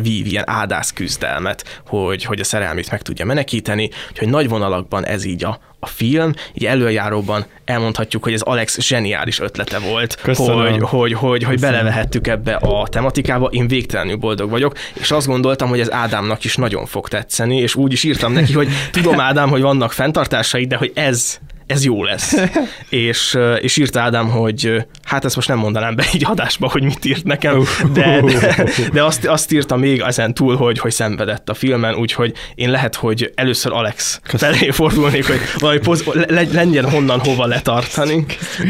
vív 0.01 0.25
ilyen 0.25 0.49
ádász 0.49 0.93
küzdelmet, 0.93 1.81
hogy, 1.87 2.23
hogy 2.23 2.39
a 2.39 2.43
szerelmét 2.43 2.91
meg 2.91 3.01
tudja 3.01 3.25
menekíteni, 3.25 3.89
úgyhogy 4.09 4.29
nagy 4.29 4.49
vonalakban 4.49 5.05
ez 5.05 5.23
így 5.23 5.43
a, 5.43 5.59
a 5.83 5.85
film, 5.85 6.33
így 6.53 6.65
előjáróban 6.65 7.45
elmondhatjuk, 7.65 8.23
hogy 8.23 8.33
ez 8.33 8.41
Alex 8.41 8.79
zseniális 8.79 9.39
ötlete 9.39 9.79
volt, 9.79 10.15
Köszönöm. 10.21 10.71
hogy, 10.71 10.81
hogy, 10.81 11.13
hogy, 11.13 11.43
hogy 11.43 11.59
belevehettük 11.59 12.27
ebbe 12.27 12.53
a 12.55 12.87
tematikába, 12.87 13.45
én 13.45 13.67
végtelenül 13.67 14.15
boldog 14.15 14.49
vagyok, 14.49 14.73
és 14.93 15.11
azt 15.11 15.27
gondoltam, 15.27 15.69
hogy 15.69 15.79
ez 15.79 15.91
Ádámnak 15.91 16.43
is 16.43 16.55
nagyon 16.55 16.85
fog 16.85 17.07
tetszeni, 17.07 17.57
és 17.57 17.75
úgy 17.75 17.91
is 17.91 18.03
írtam 18.03 18.33
neki, 18.33 18.53
hogy 18.53 18.67
tudom 18.91 19.19
Ádám, 19.19 19.49
hogy 19.49 19.61
vannak 19.61 19.91
fenntartásai, 19.91 20.65
de 20.65 20.75
hogy 20.75 20.91
ez 20.95 21.39
ez 21.73 21.85
jó 21.85 22.03
lesz. 22.03 22.35
és, 22.89 23.33
ö, 23.33 23.53
és 23.53 23.77
írta 23.77 23.99
Ádám, 23.99 24.29
hogy 24.29 24.65
ö, 24.65 24.79
hát 25.03 25.25
ezt 25.25 25.35
most 25.35 25.47
nem 25.47 25.57
mondanám 25.57 25.95
be 25.95 26.05
így 26.13 26.25
adásba, 26.25 26.69
hogy 26.69 26.83
mit 26.83 27.05
írt 27.05 27.23
nekem, 27.23 27.63
de, 27.93 28.21
de, 28.21 28.65
de 28.91 29.03
azt, 29.03 29.25
azt 29.25 29.51
írta 29.51 29.75
még 29.75 29.99
ezen 29.99 30.33
túl, 30.33 30.55
hogy, 30.55 30.79
hogy 30.79 30.91
szenvedett 30.91 31.49
a 31.49 31.53
filmen, 31.53 31.95
úgyhogy 31.95 32.33
én 32.55 32.69
lehet, 32.69 32.95
hogy 32.95 33.31
először 33.35 33.71
Alex 33.71 34.19
felé 34.23 34.69
fordulnék, 34.69 35.27
hogy 35.27 35.39
valami 35.57 35.79
poz, 35.79 36.03
le, 36.13 36.41
legyen 36.53 36.89
honnan 36.89 37.19
hova 37.19 37.45
letartani, 37.45 38.25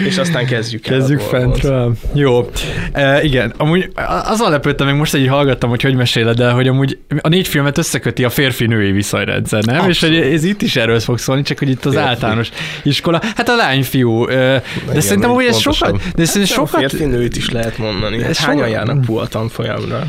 és 0.05 0.17
aztán 0.17 0.45
kezdjük 0.45 0.87
el. 0.87 0.97
Kezdjük 0.97 1.19
fentről. 1.19 1.93
Jó. 2.13 2.49
E, 2.91 3.23
igen, 3.23 3.53
amúgy 3.57 3.91
azon 4.25 4.51
lepődtem 4.51 4.87
meg 4.87 4.95
most, 4.95 5.15
így 5.15 5.27
hallgattam, 5.27 5.69
hogy 5.69 5.81
hogy 5.81 5.95
meséled 5.95 6.39
el, 6.39 6.53
hogy 6.53 6.67
amúgy 6.67 6.97
a 7.21 7.27
négy 7.27 7.47
filmet 7.47 7.77
összeköti 7.77 8.23
a 8.23 8.29
férfi-női 8.29 8.91
viszonyrendszer, 8.91 9.63
nem? 9.63 9.89
És 9.89 9.99
hogy 9.99 10.15
ez 10.15 10.43
itt 10.43 10.61
is 10.61 10.75
erről 10.75 10.99
fog 10.99 11.17
szólni, 11.17 11.41
csak 11.41 11.59
hogy 11.59 11.69
itt 11.69 11.85
az 11.85 11.93
Férfi. 11.93 12.07
általános 12.07 12.49
iskola. 12.93 13.21
Hát 13.35 13.49
a 13.49 13.55
lány-fiú. 13.55 14.25
De 14.25 14.61
Igen, 14.89 15.01
szerintem, 15.01 15.29
hogy 15.29 15.45
ez 15.45 15.57
sokat... 15.57 16.01
De 16.15 16.25
szerintem 16.25 16.57
Hát, 16.57 16.67
sokat... 16.69 16.89
Férfi 16.89 17.05
nőt 17.05 17.35
is 17.35 17.49
lehet 17.49 17.77
mondani. 17.77 18.21
Hát 18.21 18.29
Ez 18.29 18.37
hányan 18.37 18.57
sokat- 18.67 18.73
járnak 18.73 19.05
PUA 19.05 19.27
tanfolyamra? 19.27 20.07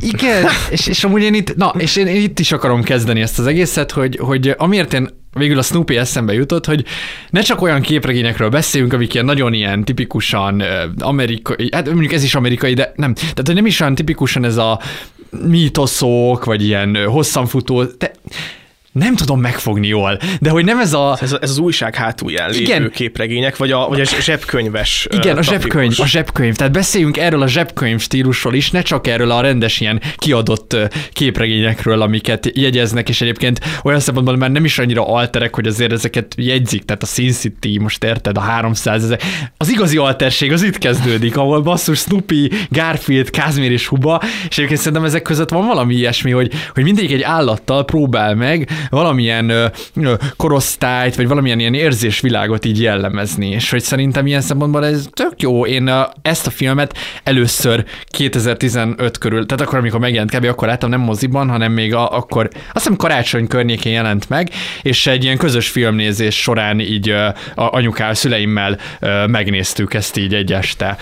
Igen, 0.00 0.44
és, 0.70 0.86
és 0.86 1.04
amúgy 1.04 1.22
én 1.22 1.34
itt, 1.34 1.56
na, 1.56 1.74
és 1.78 1.96
én, 1.96 2.06
én 2.06 2.22
itt 2.22 2.38
is 2.38 2.52
akarom 2.52 2.82
kezdeni 2.82 3.20
ezt 3.20 3.38
az 3.38 3.46
egészet, 3.46 3.90
hogy, 3.90 4.16
hogy 4.16 4.54
amiért 4.56 4.92
én 4.94 5.08
végül 5.32 5.58
a 5.58 5.62
Snoopy 5.62 5.96
eszembe 5.96 6.32
jutott, 6.32 6.66
hogy 6.66 6.84
ne 7.30 7.40
csak 7.40 7.62
olyan 7.62 7.80
képregényekről 7.80 8.48
beszéljünk, 8.48 8.92
amik 8.92 9.14
ilyen 9.14 9.26
nagyon 9.26 9.52
ilyen 9.52 9.84
tipikusan 9.84 10.62
amerikai, 10.98 11.68
hát 11.72 11.86
mondjuk 11.90 12.12
ez 12.12 12.22
is 12.22 12.34
amerikai, 12.34 12.74
de 12.74 12.92
nem, 12.96 13.14
tehát 13.14 13.46
hogy 13.46 13.54
nem 13.54 13.66
is 13.66 13.80
olyan 13.80 13.94
tipikusan 13.94 14.44
ez 14.44 14.56
a 14.56 14.80
mítoszok, 15.46 16.44
vagy 16.44 16.64
ilyen 16.64 17.04
hosszanfutó, 17.04 17.82
de 17.98 18.10
nem 18.94 19.14
tudom 19.14 19.40
megfogni 19.40 19.86
jól, 19.86 20.18
de 20.40 20.50
hogy 20.50 20.64
nem 20.64 20.80
ez 20.80 20.92
a... 20.92 21.18
Ez, 21.20 21.36
ez 21.40 21.50
az 21.50 21.58
újság 21.58 21.94
hátulján 21.94 22.50
lévő 22.50 22.62
Igen. 22.62 22.90
képregények, 22.90 23.56
vagy 23.56 23.70
a, 23.70 23.88
vagy 23.88 24.00
a 24.00 24.04
zsebkönyves 24.04 25.06
Igen, 25.10 25.36
a 25.36 25.42
zsebkönyv, 25.42 25.92
a 26.00 26.06
zsebkönyv. 26.06 26.54
Tehát 26.56 26.72
beszéljünk 26.72 27.16
erről 27.16 27.42
a 27.42 27.46
zsebkönyv 27.46 28.00
stílusról 28.00 28.54
is, 28.54 28.70
ne 28.70 28.82
csak 28.82 29.06
erről 29.06 29.30
a 29.30 29.40
rendes 29.40 29.80
ilyen 29.80 30.00
kiadott 30.16 30.76
képregényekről, 31.12 32.02
amiket 32.02 32.50
jegyeznek, 32.54 33.08
és 33.08 33.20
egyébként 33.20 33.60
olyan 33.82 34.00
szempontból 34.00 34.36
már 34.36 34.50
nem 34.50 34.64
is 34.64 34.78
annyira 34.78 35.06
alterek, 35.06 35.54
hogy 35.54 35.66
azért 35.66 35.92
ezeket 35.92 36.34
jegyzik, 36.36 36.84
tehát 36.84 37.02
a 37.02 37.06
Sin 37.06 37.32
City, 37.32 37.78
most 37.78 38.04
érted, 38.04 38.36
a 38.36 38.40
300 38.40 39.04
ezek. 39.04 39.22
Az 39.56 39.70
igazi 39.70 39.96
alterség 39.96 40.52
az 40.52 40.62
itt 40.62 40.78
kezdődik, 40.78 41.36
ahol 41.36 41.60
basszus 41.60 41.98
Snoopy, 41.98 42.50
Garfield, 42.70 43.30
Kázmér 43.30 43.72
és 43.72 43.86
Huba, 43.86 44.22
és 44.48 44.56
egyébként 44.56 44.80
szerintem 44.80 45.04
ezek 45.04 45.22
között 45.22 45.50
van 45.50 45.66
valami 45.66 45.94
ilyesmi, 45.94 46.30
hogy, 46.30 46.52
hogy 46.74 46.82
mindegyik 46.82 47.12
egy 47.12 47.22
állattal 47.22 47.84
próbál 47.84 48.34
meg 48.34 48.68
valamilyen 48.90 49.48
ö, 49.48 49.66
korosztályt, 50.36 51.16
vagy 51.16 51.28
valamilyen 51.28 51.58
ilyen 51.58 51.74
érzésvilágot 51.74 52.64
így 52.64 52.80
jellemezni, 52.80 53.48
és 53.48 53.70
hogy 53.70 53.82
szerintem 53.82 54.26
ilyen 54.26 54.40
szempontból 54.40 54.86
ez 54.86 55.06
tök 55.12 55.42
jó. 55.42 55.66
Én 55.66 55.90
ezt 56.22 56.46
a 56.46 56.50
filmet 56.50 56.96
először 57.22 57.84
2015 58.06 59.18
körül, 59.18 59.46
tehát 59.46 59.64
akkor, 59.64 59.78
amikor 59.78 60.00
megjelent 60.00 60.36
kb. 60.36 60.44
akkor 60.44 60.68
láttam 60.68 60.90
nem 60.90 61.00
moziban, 61.00 61.48
hanem 61.48 61.72
még 61.72 61.94
a, 61.94 62.16
akkor, 62.16 62.48
azt 62.52 62.72
hiszem 62.72 62.96
karácsony 62.96 63.46
környékén 63.46 63.92
jelent 63.92 64.28
meg, 64.28 64.50
és 64.82 65.06
egy 65.06 65.24
ilyen 65.24 65.36
közös 65.36 65.68
filmnézés 65.68 66.42
során 66.42 66.80
így 66.80 67.10
a 67.10 67.34
anyukával, 67.54 68.14
szüleimmel 68.14 68.78
megnéztük 69.26 69.94
ezt 69.94 70.16
így 70.16 70.34
egy 70.34 70.52
este 70.52 70.96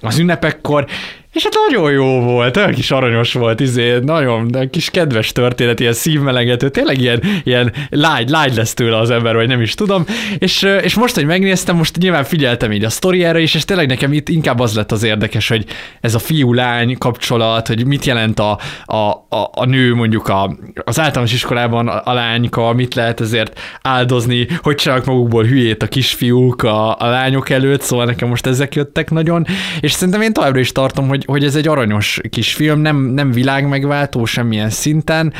az 0.00 0.18
ünnepekkor, 0.18 0.86
és 1.32 1.42
hát 1.42 1.56
nagyon 1.68 1.92
jó 1.92 2.20
volt, 2.20 2.56
olyan 2.56 2.72
kis 2.72 2.90
aranyos 2.90 3.32
volt, 3.32 3.60
izé, 3.60 3.98
nagyon 3.98 4.48
de 4.48 4.66
kis 4.70 4.90
kedves 4.90 5.32
történet, 5.32 5.80
ilyen 5.80 5.92
szívmelegető, 5.92 6.68
tényleg 6.68 7.00
ilyen, 7.00 7.22
ilyen 7.44 7.72
lágy, 7.88 8.28
lágy 8.28 8.54
lesz 8.54 8.74
tőle 8.74 8.96
az 8.96 9.10
ember, 9.10 9.34
vagy 9.34 9.48
nem 9.48 9.60
is 9.60 9.74
tudom. 9.74 10.04
És, 10.38 10.62
és 10.82 10.94
most, 10.94 11.14
hogy 11.14 11.24
megnéztem, 11.24 11.76
most 11.76 11.96
nyilván 11.96 12.24
figyeltem 12.24 12.72
így 12.72 12.84
a 12.84 12.90
sztoriára 12.90 13.38
is, 13.38 13.54
és 13.54 13.64
tényleg 13.64 13.86
nekem 13.86 14.12
itt 14.12 14.28
inkább 14.28 14.60
az 14.60 14.74
lett 14.74 14.92
az 14.92 15.02
érdekes, 15.02 15.48
hogy 15.48 15.64
ez 16.00 16.14
a 16.14 16.18
fiú-lány 16.18 16.98
kapcsolat, 16.98 17.66
hogy 17.66 17.86
mit 17.86 18.04
jelent 18.04 18.38
a, 18.38 18.58
a, 18.84 18.96
a, 18.96 19.50
a 19.52 19.64
nő 19.64 19.94
mondjuk 19.94 20.28
a, 20.28 20.56
az 20.84 21.00
általános 21.00 21.32
iskolában 21.32 21.88
a, 21.88 22.02
a 22.04 22.12
lányka, 22.12 22.72
mit 22.72 22.94
lehet 22.94 23.20
ezért 23.20 23.60
áldozni, 23.82 24.46
hogy 24.62 24.74
csinálnak 24.74 25.06
magukból 25.06 25.44
hülyét 25.44 25.82
a 25.82 25.88
kisfiúk 25.88 26.62
a, 26.62 26.98
a 26.98 27.08
lányok 27.08 27.50
előtt, 27.50 27.80
szóval 27.80 28.04
nekem 28.04 28.28
most 28.28 28.46
ezek 28.46 28.74
jöttek 28.74 29.10
nagyon, 29.10 29.46
és 29.80 29.92
szerintem 29.92 30.22
én 30.22 30.32
továbbra 30.32 30.60
is 30.60 30.72
tartom, 30.72 31.08
hogy, 31.08 31.19
hogy 31.24 31.44
ez 31.44 31.54
egy 31.54 31.68
aranyos 31.68 32.20
kis 32.30 32.54
film, 32.54 32.80
nem, 32.80 32.96
nem 32.96 33.30
világmegváltó 33.32 34.24
semmilyen 34.24 34.70
szinten, 34.70 35.32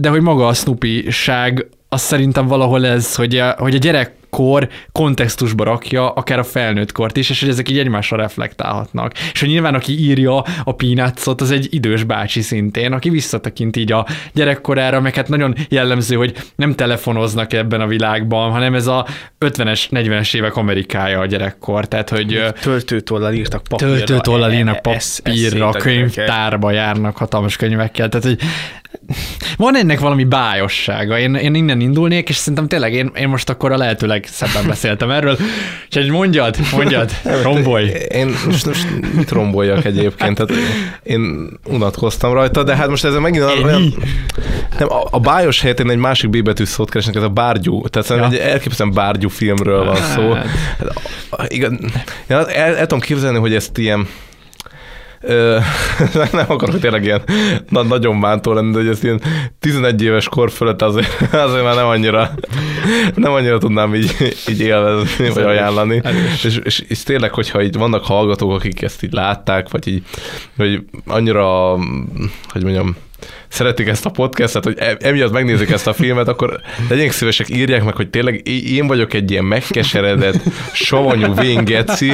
de 0.00 0.08
hogy 0.08 0.20
maga 0.20 0.46
a 0.46 0.54
Snoopy-ság, 0.54 1.66
az 1.88 2.00
szerintem 2.00 2.46
valahol 2.46 2.86
ez, 2.86 3.14
hogy 3.14 3.36
a, 3.36 3.54
hogy 3.58 3.74
a 3.74 3.78
gyerek 3.78 4.12
kor 4.36 4.68
kontextusba 4.92 5.64
rakja, 5.64 6.10
akár 6.10 6.38
a 6.38 6.44
felnőtt 6.44 6.92
kort 6.92 7.16
is, 7.16 7.30
és 7.30 7.40
hogy 7.40 7.48
ezek 7.48 7.68
így 7.68 7.78
egymásra 7.78 8.16
reflektálhatnak. 8.16 9.12
És 9.32 9.40
hogy 9.40 9.48
nyilván 9.48 9.74
aki 9.74 9.98
írja 10.00 10.44
a 10.64 10.74
Peanuts-ot, 10.74 11.40
az 11.40 11.50
egy 11.50 11.66
idős 11.70 12.04
bácsi 12.04 12.40
szintén, 12.40 12.92
aki 12.92 13.10
visszatekint 13.10 13.76
így 13.76 13.92
a 13.92 14.06
gyerekkorára, 14.32 15.00
meg 15.00 15.14
hát 15.14 15.28
nagyon 15.28 15.54
jellemző, 15.68 16.16
hogy 16.16 16.34
nem 16.56 16.74
telefonoznak 16.74 17.52
ebben 17.52 17.80
a 17.80 17.86
világban, 17.86 18.50
hanem 18.50 18.74
ez 18.74 18.86
a 18.86 19.06
50-es, 19.40 19.84
40-es 19.90 20.36
évek 20.36 20.56
Amerikája 20.56 21.20
a 21.20 21.26
gyerekkor, 21.26 21.88
tehát 21.88 22.08
hogy 22.08 22.42
Töltőtollal 22.60 23.32
írtak 23.32 23.62
papírra. 23.68 23.94
töltőtollal 23.94 24.50
e- 24.50 24.54
írnak 24.54 24.76
e- 24.76 24.80
papírra, 24.80 25.70
könyvtárba 25.70 26.70
járnak 26.70 27.16
hatalmas 27.16 27.56
könyvekkel, 27.56 28.08
tehát 28.08 28.26
hogy 28.26 28.38
van 29.56 29.76
ennek 29.76 30.00
valami 30.00 30.24
bájossága. 30.24 31.18
Én, 31.18 31.34
én 31.34 31.54
innen 31.54 31.80
indulnék, 31.80 32.28
és 32.28 32.36
szerintem 32.36 32.68
tényleg 32.68 32.92
én, 32.92 33.10
én 33.16 33.28
most 33.28 33.48
akkor 33.50 33.72
a 33.72 33.76
lehető 33.76 34.06
legszebben 34.06 34.66
beszéltem 34.66 35.10
erről. 35.10 35.36
Úgyhogy 35.84 36.10
mondjad, 36.10 36.56
mondjad, 36.72 37.10
rombolj. 37.42 37.90
Én 38.08 38.34
most, 38.46 38.66
most 38.66 38.86
mit 39.14 39.30
romboljak 39.30 39.84
egyébként? 39.84 40.36
Tehát 40.36 40.62
én 41.02 41.48
unatkoztam 41.66 42.32
rajta, 42.32 42.62
de 42.62 42.76
hát 42.76 42.88
most 42.88 43.04
ez 43.04 43.14
megint 43.14 43.44
olyan... 43.64 43.94
Nem, 44.78 44.88
a, 44.92 45.06
a 45.10 45.20
bájos 45.20 45.60
helyett 45.60 45.80
én 45.80 45.90
egy 45.90 45.96
másik 45.96 46.30
B 46.30 46.42
betű 46.42 46.64
szót 46.64 46.90
keresnek, 46.90 47.14
ez 47.16 47.22
a 47.22 47.28
bárgyú. 47.28 47.88
Tehát 47.88 48.08
Ja. 48.08 48.26
egy 48.26 48.36
elképesztően 48.36 48.92
bárgyú 48.92 49.28
filmről 49.28 49.84
van 49.84 49.96
szó. 49.96 50.32
Hát. 50.32 50.46
Hát, 51.38 51.52
igen, 51.52 51.78
én 51.82 52.36
el, 52.36 52.50
el, 52.50 52.80
tudom 52.80 53.00
képzelni, 53.00 53.38
hogy 53.38 53.54
ezt 53.54 53.78
ilyen 53.78 54.06
nem 56.32 56.44
akarok 56.48 56.78
tényleg 56.78 57.04
ilyen 57.04 57.22
na, 57.68 57.82
nagyon 57.82 58.20
bántó 58.20 58.52
lenni, 58.52 58.72
de 58.72 58.78
hogy 58.78 58.88
ezt 58.88 59.04
ilyen 59.04 59.20
11 59.58 60.02
éves 60.02 60.28
kor 60.28 60.50
fölött 60.50 60.82
azért, 60.82 61.32
azért 61.32 61.64
már 61.64 61.74
nem 61.74 61.86
annyira, 61.86 62.30
nem 63.14 63.32
annyira 63.32 63.58
tudnám 63.58 63.94
így, 63.94 64.34
így 64.48 64.60
élvezni, 64.60 65.30
vagy 65.30 65.44
ajánlani. 65.44 66.02
És, 66.32 66.60
és, 66.64 66.84
és, 66.88 67.02
tényleg, 67.02 67.32
hogyha 67.32 67.62
így 67.62 67.76
vannak 67.76 68.04
hallgatók, 68.04 68.52
akik 68.52 68.82
ezt 68.82 69.02
így 69.02 69.12
látták, 69.12 69.70
vagy 69.70 69.88
így, 69.88 70.02
hogy 70.56 70.84
annyira, 71.06 71.74
hogy 72.48 72.62
mondjam, 72.62 72.96
szeretik 73.52 73.88
ezt 73.88 74.06
a 74.06 74.10
podcastet, 74.10 74.64
hogy 74.64 74.76
e- 74.78 74.96
emiatt 75.00 75.32
megnézik 75.32 75.70
ezt 75.70 75.86
a 75.86 75.92
filmet, 75.92 76.28
akkor 76.28 76.60
legyenek 76.88 77.12
szívesek, 77.12 77.48
írják 77.48 77.84
meg, 77.84 77.94
hogy 77.94 78.10
tényleg 78.10 78.48
én 78.48 78.86
vagyok 78.86 79.14
egy 79.14 79.30
ilyen 79.30 79.44
megkeseredett, 79.44 80.36
savanyú 80.72 81.34
véngeci, 81.34 82.12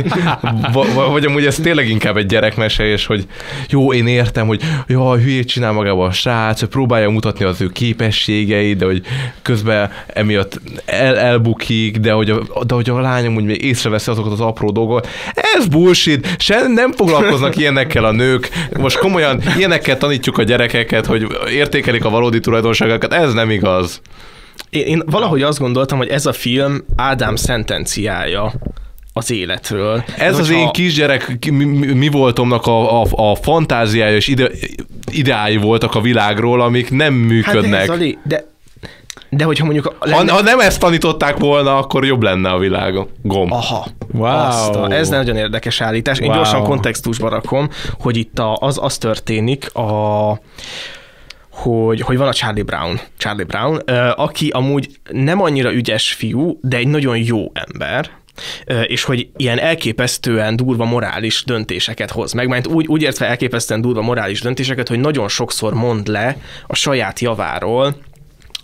v- 0.72 0.94
vagy 1.10 1.24
amúgy 1.24 1.46
ez 1.46 1.56
tényleg 1.56 1.88
inkább 1.88 2.16
egy 2.16 2.26
gyerekmese, 2.26 2.84
és 2.84 3.06
hogy 3.06 3.26
jó, 3.68 3.92
én 3.92 4.06
értem, 4.06 4.46
hogy 4.46 4.60
jaj, 4.86 5.20
hülyét 5.22 5.48
csinál 5.48 5.72
magába 5.72 6.04
a 6.04 6.12
srác, 6.12 6.60
hogy 6.60 6.68
próbálja 6.68 7.10
mutatni 7.10 7.44
az 7.44 7.60
ő 7.60 7.68
képességeit, 7.68 8.76
de 8.76 8.84
hogy 8.84 9.02
közben 9.42 9.90
emiatt 10.06 10.60
el, 10.84 11.18
elbukik, 11.18 11.96
de 11.96 12.12
hogy, 12.12 12.30
a, 12.30 12.64
de 12.66 12.74
hogy 12.74 12.90
a 12.90 13.00
lányom 13.00 13.36
úgy 13.36 13.44
még 13.44 13.64
észreveszi 13.64 14.10
azokat 14.10 14.32
az 14.32 14.40
apró 14.40 14.70
dolgokat. 14.70 15.08
Ez 15.34 15.66
bullshit, 15.66 16.28
se 16.38 16.66
nem 16.66 16.92
foglalkoznak 16.92 17.56
ilyenekkel 17.56 18.04
a 18.04 18.12
nők. 18.12 18.48
Most 18.78 18.98
komolyan 18.98 19.42
ilyenekkel 19.56 19.98
tanítjuk 19.98 20.38
a 20.38 20.42
gyerekeket, 20.42 21.06
hogy 21.06 21.26
értékelik 21.50 22.04
a 22.04 22.10
valódi 22.10 22.40
tulajdonságokat. 22.40 23.12
Ez 23.12 23.32
nem 23.32 23.50
igaz. 23.50 24.00
Én, 24.70 24.86
én 24.86 25.02
valahogy 25.06 25.42
azt 25.42 25.58
gondoltam, 25.58 25.98
hogy 25.98 26.08
ez 26.08 26.26
a 26.26 26.32
film 26.32 26.84
Ádám 26.96 27.36
szentenciája 27.36 28.52
az 29.12 29.30
életről. 29.30 30.04
Ez 30.18 30.34
De 30.34 30.40
az 30.40 30.48
hogyha- 30.48 30.62
én 30.62 30.70
kisgyerek 30.70 31.36
ki- 31.40 31.50
mi, 31.50 31.64
mi 31.92 32.08
voltomnak 32.08 32.66
a, 32.66 33.02
a, 33.02 33.06
a 33.30 33.34
fantáziája 33.34 34.16
és 34.16 34.26
ide, 34.28 34.50
ideái 35.12 35.56
voltak 35.56 35.94
a 35.94 36.00
világról, 36.00 36.60
amik 36.60 36.90
nem 36.90 37.12
Hát 37.12 37.20
de, 37.20 37.26
működnek. 37.26 37.80
ez, 37.80 37.86
Zoli, 37.86 38.18
de, 38.24 38.44
de 39.30 39.44
hogyha 39.44 39.64
mondjuk... 39.64 39.94
ha, 39.98 40.32
ha 40.32 40.42
nem 40.42 40.60
ezt 40.60 40.80
tanították 40.80 41.36
volna, 41.36 41.76
akkor 41.78 42.04
jobb 42.04 42.22
lenne 42.22 42.50
a 42.50 42.58
világon. 42.58 43.08
Gomb. 43.22 43.52
Aha. 43.52 43.86
Wow. 44.12 44.26
Azt 44.26 44.74
a, 44.74 44.90
ez 44.90 45.08
nagyon 45.08 45.36
érdekes 45.36 45.80
állítás. 45.80 46.18
Én 46.18 46.26
Wow. 46.28 46.36
gyorsan 46.36 46.62
kontextusba 46.62 47.28
rakom, 47.28 47.68
hogy 48.00 48.16
itt 48.16 48.38
a, 48.38 48.56
az, 48.60 48.78
az 48.82 48.98
történik, 48.98 49.74
a, 49.74 50.30
hogy, 51.62 52.00
hogy 52.00 52.16
van 52.16 52.28
a 52.28 52.32
Charlie 52.32 52.62
Brown, 52.62 53.00
Charlie 53.16 53.44
Brown, 53.44 53.76
aki 54.14 54.48
amúgy 54.48 54.88
nem 55.10 55.40
annyira 55.40 55.72
ügyes 55.72 56.12
fiú, 56.12 56.58
de 56.62 56.76
egy 56.76 56.88
nagyon 56.88 57.16
jó 57.16 57.52
ember, 57.52 58.10
és 58.86 59.04
hogy 59.04 59.28
ilyen 59.36 59.58
elképesztően 59.58 60.56
durva 60.56 60.84
morális 60.84 61.42
döntéseket 61.46 62.10
hoz 62.10 62.32
meg, 62.32 62.48
mert 62.48 62.66
úgy, 62.66 62.86
úgy 62.86 63.02
értve 63.02 63.26
elképesztően 63.26 63.80
durva 63.80 64.02
morális 64.02 64.40
döntéseket, 64.40 64.88
hogy 64.88 65.00
nagyon 65.00 65.28
sokszor 65.28 65.74
mond 65.74 66.06
le 66.06 66.36
a 66.66 66.74
saját 66.74 67.20
javáról, 67.20 67.96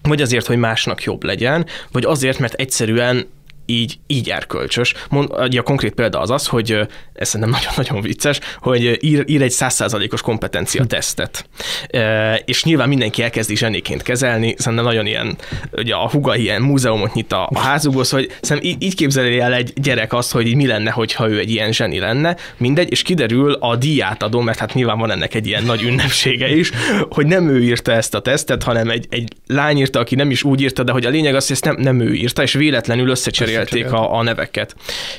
vagy 0.03 0.23
azért, 0.23 0.47
hogy 0.47 0.57
másnak 0.57 1.03
jobb 1.03 1.25
legyen, 1.25 1.67
vagy 1.93 2.05
azért, 2.05 2.39
mert 2.39 2.55
egyszerűen 2.55 3.27
így, 3.67 3.99
így 4.07 4.31
erkölcsös. 4.31 4.95
Mond, 5.11 5.31
a 5.57 5.63
konkrét 5.63 5.95
példa 5.95 6.21
az 6.21 6.31
az, 6.31 6.47
hogy 6.47 6.87
ez 7.13 7.29
szerintem 7.29 7.61
nagyon-nagyon 7.61 8.01
vicces, 8.01 8.41
hogy 8.59 8.99
ír, 9.01 9.25
ír 9.27 9.43
egy 9.43 9.51
százszázalékos 9.51 10.23
kompetencia 10.23 10.85
tesztet. 10.85 11.49
E, 11.89 12.35
és 12.45 12.65
nyilván 12.65 12.89
mindenki 12.89 13.23
elkezdi 13.23 13.57
zsenéként 13.57 14.03
kezelni, 14.03 14.55
szerintem 14.59 14.85
nagyon 14.85 15.07
ilyen, 15.07 15.37
ugye 15.73 15.95
a 15.95 16.11
huga 16.11 16.37
ilyen 16.37 16.63
múzeumot 16.63 17.15
nyit 17.15 17.33
a, 17.33 17.49
a 17.53 17.59
házukhoz, 17.59 18.11
hogy 18.11 18.31
szerintem 18.41 18.73
így, 18.73 18.83
így 18.83 18.95
képzeli 18.95 19.41
el 19.41 19.55
egy 19.55 19.73
gyerek 19.75 20.13
azt, 20.13 20.33
hogy 20.33 20.47
így 20.47 20.57
mi 20.57 20.67
lenne, 20.67 20.91
hogyha 20.91 21.29
ő 21.29 21.39
egy 21.39 21.51
ilyen 21.51 21.73
zseni 21.73 21.99
lenne, 21.99 22.37
mindegy, 22.57 22.91
és 22.91 23.03
kiderül 23.03 23.53
a 23.53 23.77
díjátadó, 23.77 24.41
mert 24.41 24.59
hát 24.59 24.75
nyilván 24.75 24.99
van 24.99 25.11
ennek 25.11 25.35
egy 25.35 25.47
ilyen 25.47 25.65
nagy 25.65 25.83
ünnepsége 25.83 26.57
is, 26.57 26.71
hogy 27.11 27.27
nem 27.27 27.49
ő 27.49 27.63
írta 27.63 27.93
ezt 27.93 28.15
a 28.15 28.21
tesztet, 28.21 28.63
hanem 28.63 28.91
egy, 28.91 29.07
egy 29.11 29.33
lány 29.47 29.79
írta, 29.79 29.99
aki 29.99 30.15
nem 30.15 30.31
is 30.31 30.43
úgy 30.43 30.61
írta, 30.61 30.83
de 30.83 30.93
hogy 30.93 31.07
a 31.07 31.11
lényeg 31.11 31.35
az, 31.35 31.47
hogy 31.47 31.57
ezt 31.57 31.65
nem, 31.65 31.77
nem 31.79 32.01
ő 32.01 32.15
írta, 32.15 32.43
és 32.43 32.53
véletlenül 32.53 33.11
összecserélték 33.55 33.93
a, 33.93 34.17
a 34.17 34.23
neveket. 34.23 34.77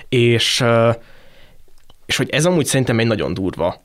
És, 0.10 0.64
és 2.06 2.16
hogy 2.16 2.30
ez 2.30 2.46
amúgy 2.46 2.66
szerintem 2.66 3.00
egy 3.00 3.08
nagyon 3.08 3.34
durva 3.34 3.84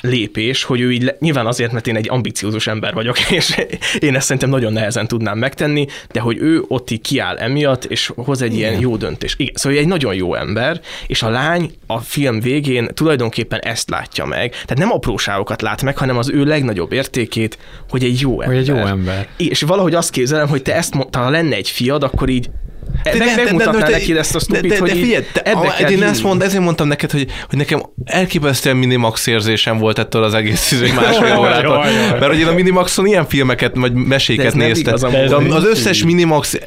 lépés, 0.00 0.64
hogy 0.64 0.80
ő 0.80 0.92
így, 0.92 1.02
le, 1.02 1.16
nyilván 1.18 1.46
azért, 1.46 1.72
mert 1.72 1.86
én 1.86 1.96
egy 1.96 2.08
ambiciózus 2.10 2.66
ember 2.66 2.94
vagyok, 2.94 3.30
és 3.30 3.62
én 3.98 4.14
ezt 4.14 4.26
szerintem 4.26 4.50
nagyon 4.50 4.72
nehezen 4.72 5.08
tudnám 5.08 5.38
megtenni, 5.38 5.86
de 6.12 6.20
hogy 6.20 6.36
ő 6.40 6.64
ott 6.68 6.90
így 6.90 7.00
kiáll 7.00 7.36
emiatt, 7.36 7.84
és 7.84 8.12
hoz 8.16 8.42
egy 8.42 8.54
Igen. 8.54 8.68
ilyen 8.70 8.80
jó 8.80 8.96
döntés. 8.96 9.34
Igen, 9.36 9.54
szóval 9.56 9.78
egy 9.78 9.86
nagyon 9.86 10.14
jó 10.14 10.34
ember, 10.34 10.80
és 11.06 11.22
a 11.22 11.28
lány 11.28 11.72
a 11.86 11.98
film 11.98 12.40
végén 12.40 12.88
tulajdonképpen 12.94 13.60
ezt 13.60 13.90
látja 13.90 14.24
meg. 14.24 14.50
Tehát 14.50 14.78
nem 14.78 14.92
apróságokat 14.92 15.62
lát 15.62 15.82
meg, 15.82 15.96
hanem 15.96 16.18
az 16.18 16.30
ő 16.30 16.44
legnagyobb 16.44 16.92
értékét, 16.92 17.58
hogy 17.90 18.04
egy 18.04 18.20
jó 18.20 18.30
ember. 18.30 18.46
Hogy 18.46 18.56
egy 18.56 18.66
jó 18.66 18.76
ember. 18.76 19.28
És 19.36 19.62
valahogy 19.62 19.94
azt 19.94 20.10
képzelem, 20.10 20.48
hogy 20.48 20.62
te 20.62 20.74
ezt 20.74 20.94
mondta, 20.94 21.18
ha 21.18 21.30
lenne 21.30 21.56
egy 21.56 21.68
fiad, 21.68 22.02
akkor 22.02 22.28
így 22.28 22.50
De- 23.02 23.10
de- 23.10 23.24
de- 23.34 23.64
de- 23.64 23.70
de- 23.70 23.88
neki 23.90 24.16
ezt 24.16 24.34
a 24.34 24.38
de, 24.38 24.44
stupid, 24.44 24.70
de, 24.70 24.74
de 24.74 24.80
hogy 24.80 24.96
így 24.96 25.02
figyelj, 25.02 25.24
te, 25.32 25.50
a, 25.50 25.88
én 25.90 26.02
ezt 26.02 26.22
mond, 26.22 26.42
ezért 26.42 26.62
mondtam 26.62 26.88
neked, 26.88 27.10
hogy, 27.10 27.26
hogy 27.48 27.58
nekem 27.58 27.82
elképesztően 28.04 28.76
minimax 28.76 29.26
érzésem 29.26 29.78
volt 29.78 29.98
ettől 29.98 30.22
az 30.22 30.34
egész 30.34 30.70
izé 30.72 30.92
másfél 30.92 31.36
órától. 31.38 31.84
Mert 32.10 32.26
hogy 32.26 32.38
én 32.38 32.46
a 32.46 32.52
Minimaxon 32.52 33.06
ilyen 33.06 33.26
filmeket, 33.28 33.74
vagy 33.74 33.92
De 33.92 34.00
meséket 34.06 34.54
néztem. 34.54 34.94
De 35.10 35.34
amúgy. 35.34 35.50
az 35.50 35.64
összes 35.64 36.04
Minimax, 36.04 36.58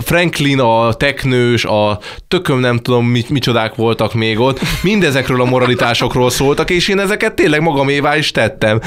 Franklin, 0.00 0.60
a 0.60 0.92
teknős, 0.92 1.64
a 1.64 1.98
tököm 2.28 2.58
nem 2.58 2.78
tudom, 2.78 3.06
mit, 3.06 3.30
micsodák 3.30 3.74
voltak 3.74 4.14
még 4.14 4.38
ott, 4.38 4.60
mindezekről 4.82 5.40
a 5.40 5.44
moralitásokról 5.44 6.30
szóltak, 6.30 6.70
és 6.70 6.88
én 6.88 6.98
ezeket 6.98 7.34
tényleg 7.34 7.60
magamévá 7.60 8.16
is 8.16 8.30
tettem. 8.30 8.80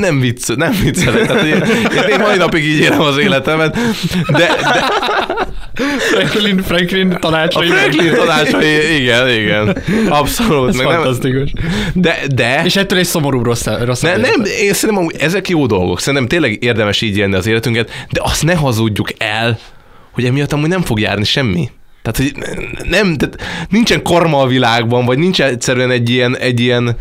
Nem 0.00 0.20
vicc, 0.20 0.56
nem 0.56 0.76
viccelek. 0.82 1.26
Tehát, 1.26 1.44
én, 1.44 1.62
én 2.10 2.20
mai 2.20 2.36
napig 2.36 2.64
így 2.64 2.78
élem 2.80 3.00
az 3.00 3.18
életemet, 3.18 3.78
de, 4.30 4.48
de, 4.72 4.83
Franklin, 6.10 6.62
Franklin 6.62 7.12
a 7.12 7.18
tanácsai. 7.18 7.66
Franklin 7.66 8.14
tanácsai, 8.14 9.00
igen, 9.00 9.28
igen. 9.28 9.76
Abszolút. 10.08 10.68
Ez 10.68 10.76
meg 10.76 10.86
nem, 10.86 10.94
fantasztikus. 10.94 11.52
de, 11.94 12.18
de, 12.34 12.62
És 12.64 12.76
ettől 12.76 12.98
egy 12.98 13.04
szomorú 13.04 13.42
rossz, 13.42 13.66
rossz 13.84 14.00
ne, 14.00 14.16
nem, 14.16 14.42
én 14.60 14.72
szerintem 14.72 14.96
amúgy 14.96 15.16
ezek 15.18 15.48
jó 15.48 15.66
dolgok. 15.66 16.00
Szerintem 16.00 16.28
tényleg 16.28 16.62
érdemes 16.62 17.00
így 17.00 17.16
élni 17.16 17.34
az 17.34 17.46
életünket, 17.46 17.90
de 18.10 18.20
azt 18.24 18.42
ne 18.42 18.54
hazudjuk 18.54 19.08
el, 19.18 19.58
hogy 20.12 20.24
emiatt 20.24 20.52
amúgy 20.52 20.68
nem 20.68 20.82
fog 20.82 21.00
járni 21.00 21.24
semmi. 21.24 21.70
Tehát, 22.02 22.16
hogy 22.16 22.44
nem, 22.88 23.16
tehát 23.16 23.36
nincsen 23.70 24.02
karma 24.02 24.40
a 24.40 24.46
világban, 24.46 25.04
vagy 25.04 25.18
nincs 25.18 25.42
egyszerűen 25.42 25.90
egy 25.90 26.10
ilyen, 26.10 26.36
egy 26.36 26.60
ilyen 26.60 26.96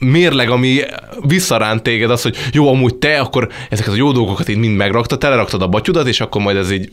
mérleg, 0.00 0.50
ami 0.50 0.80
visszaránt 1.20 1.82
téged 1.82 2.10
az, 2.10 2.22
hogy 2.22 2.36
jó, 2.52 2.68
amúgy 2.68 2.94
te, 2.94 3.18
akkor 3.18 3.48
ezeket 3.68 3.92
a 3.92 3.96
jó 3.96 4.12
dolgokat 4.12 4.48
így 4.48 4.56
mind 4.56 4.76
megraktad, 4.76 5.18
teleraktad 5.18 5.62
a 5.62 5.68
batyudat, 5.68 6.06
és 6.06 6.20
akkor 6.20 6.42
majd 6.42 6.56
ez 6.56 6.70
így 6.70 6.92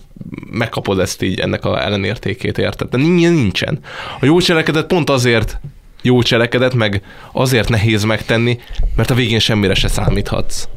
megkapod 0.51 0.99
ezt 0.99 1.21
így 1.21 1.39
ennek 1.39 1.65
a 1.65 1.83
ellenértékét, 1.83 2.57
érted? 2.57 2.89
De 2.89 2.97
nincs- 2.97 3.29
nincsen. 3.29 3.79
A 4.19 4.25
jó 4.25 4.39
cselekedet 4.39 4.87
pont 4.87 5.09
azért 5.09 5.59
jó 6.01 6.21
cselekedet, 6.21 6.73
meg 6.73 7.01
azért 7.31 7.69
nehéz 7.69 8.03
megtenni, 8.03 8.59
mert 8.95 9.09
a 9.09 9.15
végén 9.15 9.39
semmire 9.39 9.73
se 9.73 9.87
számíthatsz. 9.87 10.67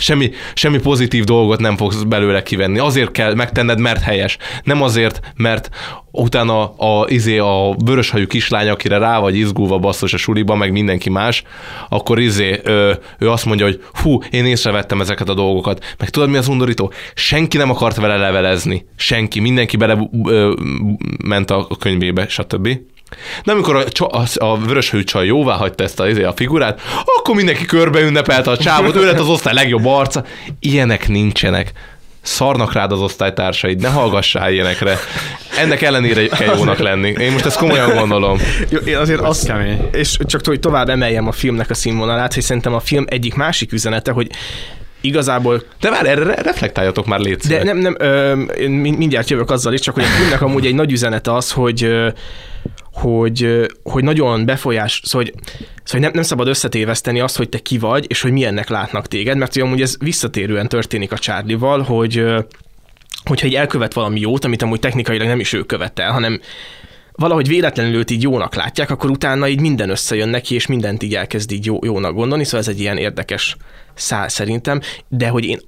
Semmi, 0.00 0.30
semmi 0.54 0.78
pozitív 0.78 1.24
dolgot 1.24 1.60
nem 1.60 1.76
fogsz 1.76 2.02
belőle 2.02 2.42
kivenni. 2.42 2.78
Azért 2.78 3.10
kell 3.10 3.34
megtenned, 3.34 3.80
mert 3.80 4.00
helyes. 4.00 4.36
Nem 4.64 4.82
azért, 4.82 5.20
mert 5.36 5.70
utána 6.10 6.74
a, 6.76 7.06
izé, 7.08 7.38
a 7.38 7.74
vöröshajú 7.84 8.26
kislány, 8.26 8.68
akire 8.68 8.98
rá 8.98 9.18
vagy 9.18 9.36
izgulva 9.36 9.78
basszus 9.78 10.12
a 10.12 10.16
suliba, 10.16 10.54
meg 10.54 10.72
mindenki 10.72 11.10
más, 11.10 11.42
akkor 11.88 12.18
izé, 12.18 12.60
ö, 12.62 12.92
ő 13.18 13.30
azt 13.30 13.44
mondja, 13.44 13.66
hogy 13.66 13.82
hú, 14.02 14.22
én 14.30 14.46
észrevettem 14.46 15.00
ezeket 15.00 15.28
a 15.28 15.34
dolgokat. 15.34 15.94
Meg 15.98 16.10
tudod, 16.10 16.28
mi 16.28 16.36
az 16.36 16.48
undorító? 16.48 16.92
Senki 17.14 17.56
nem 17.56 17.70
akart 17.70 17.96
vele 17.96 18.16
levelezni. 18.16 18.86
Senki. 18.96 19.40
Mindenki 19.40 19.76
bele 19.76 20.08
ö, 20.24 20.54
ment 21.24 21.50
a 21.50 21.66
könyvébe, 21.78 22.28
stb. 22.28 22.68
De 23.44 23.52
amikor 23.52 23.76
a, 23.76 23.88
csa- 23.88 24.12
a, 24.12 24.46
a 24.46 24.58
vöröshő 24.58 25.04
csaj 25.04 25.26
jóvá 25.26 25.56
hagyta 25.56 25.84
ezt 25.84 26.00
a, 26.00 26.08
izé, 26.08 26.22
a 26.22 26.32
figurát, 26.36 26.80
akkor 27.18 27.34
mindenki 27.34 27.64
körbe 27.64 28.00
ünnepelte 28.00 28.50
a 28.50 28.56
csávot, 28.56 28.96
ő 28.96 29.04
lett 29.04 29.18
az 29.18 29.28
osztály 29.28 29.54
legjobb 29.54 29.86
arca. 29.86 30.24
Ilyenek 30.60 31.08
nincsenek. 31.08 31.72
szarnak 32.22 32.72
rád 32.72 32.92
az 32.92 33.00
osztálytársaid, 33.00 33.80
ne 33.80 33.88
hallgassál 33.88 34.52
ilyenekre. 34.52 34.98
Ennek 35.58 35.82
ellenére 35.82 36.26
kell 36.26 36.56
jónak 36.56 36.78
lenni. 36.78 37.14
Én 37.18 37.32
most 37.32 37.44
ezt 37.46 37.58
komolyan 37.58 37.94
gondolom. 37.94 38.38
Jó, 38.68 38.78
én 38.78 38.96
azért 38.96 39.20
azt 39.20 39.46
kemény. 39.46 39.88
És 39.92 40.16
csak 40.26 40.46
hogy 40.46 40.60
tovább 40.60 40.88
emeljem 40.88 41.28
a 41.28 41.32
filmnek 41.32 41.70
a 41.70 41.74
színvonalát, 41.74 42.34
hogy 42.34 42.42
szerintem 42.42 42.74
a 42.74 42.80
film 42.80 43.04
egyik 43.08 43.34
másik 43.34 43.72
üzenete, 43.72 44.12
hogy 44.12 44.30
igazából... 45.00 45.62
De 45.80 45.90
várj, 45.90 46.08
erre 46.08 46.34
reflektáljatok 46.34 47.06
már 47.06 47.20
légy 47.20 47.36
De 47.36 47.64
nem, 47.64 47.78
nem, 47.78 47.96
ö, 47.98 48.40
én 48.40 48.70
mindjárt 48.70 49.30
jövök 49.30 49.50
azzal 49.50 49.72
is, 49.72 49.80
csak 49.80 49.94
hogy 49.94 50.04
a 50.04 50.06
filmnek 50.06 50.42
amúgy 50.42 50.66
egy 50.66 50.74
nagy 50.74 50.92
üzenete 50.92 51.34
az, 51.34 51.52
hogy 51.52 51.90
hogy, 52.92 53.66
hogy 53.82 54.04
nagyon 54.04 54.44
befolyás, 54.44 55.00
szóval, 55.04 55.26
hogy, 55.26 55.42
szóval 55.84 56.00
nem, 56.00 56.10
nem 56.14 56.22
szabad 56.22 56.48
összetéveszteni 56.48 57.20
azt, 57.20 57.36
hogy 57.36 57.48
te 57.48 57.58
ki 57.58 57.78
vagy, 57.78 58.04
és 58.08 58.20
hogy 58.20 58.32
milyennek 58.32 58.68
látnak 58.68 59.06
téged, 59.06 59.36
mert 59.36 59.56
ugye 59.56 59.64
amúgy 59.64 59.80
ez 59.80 59.96
visszatérően 59.98 60.68
történik 60.68 61.12
a 61.12 61.18
Charlie-val, 61.18 61.82
hogy 61.82 62.24
hogyha 63.24 63.46
egy 63.46 63.54
elkövet 63.54 63.92
valami 63.92 64.20
jót, 64.20 64.44
amit 64.44 64.62
amúgy 64.62 64.80
technikailag 64.80 65.26
nem 65.26 65.40
is 65.40 65.52
ő 65.52 65.62
követ 65.62 65.98
el, 65.98 66.12
hanem 66.12 66.40
valahogy 67.18 67.48
véletlenül 67.48 67.94
őt 67.94 68.10
így 68.10 68.22
jónak 68.22 68.54
látják, 68.54 68.90
akkor 68.90 69.10
utána 69.10 69.48
így 69.48 69.60
minden 69.60 69.90
összejön 69.90 70.28
neki, 70.28 70.54
és 70.54 70.66
mindent 70.66 71.02
így 71.02 71.14
elkezd 71.14 71.50
így 71.50 71.64
jó, 71.64 71.78
jónak 71.82 72.14
gondolni, 72.14 72.44
szóval 72.44 72.60
ez 72.60 72.68
egy 72.68 72.80
ilyen 72.80 72.96
érdekes 72.96 73.56
szál 73.94 74.28
szerintem, 74.28 74.80
de 75.08 75.28
hogy 75.28 75.44
én 75.44 75.58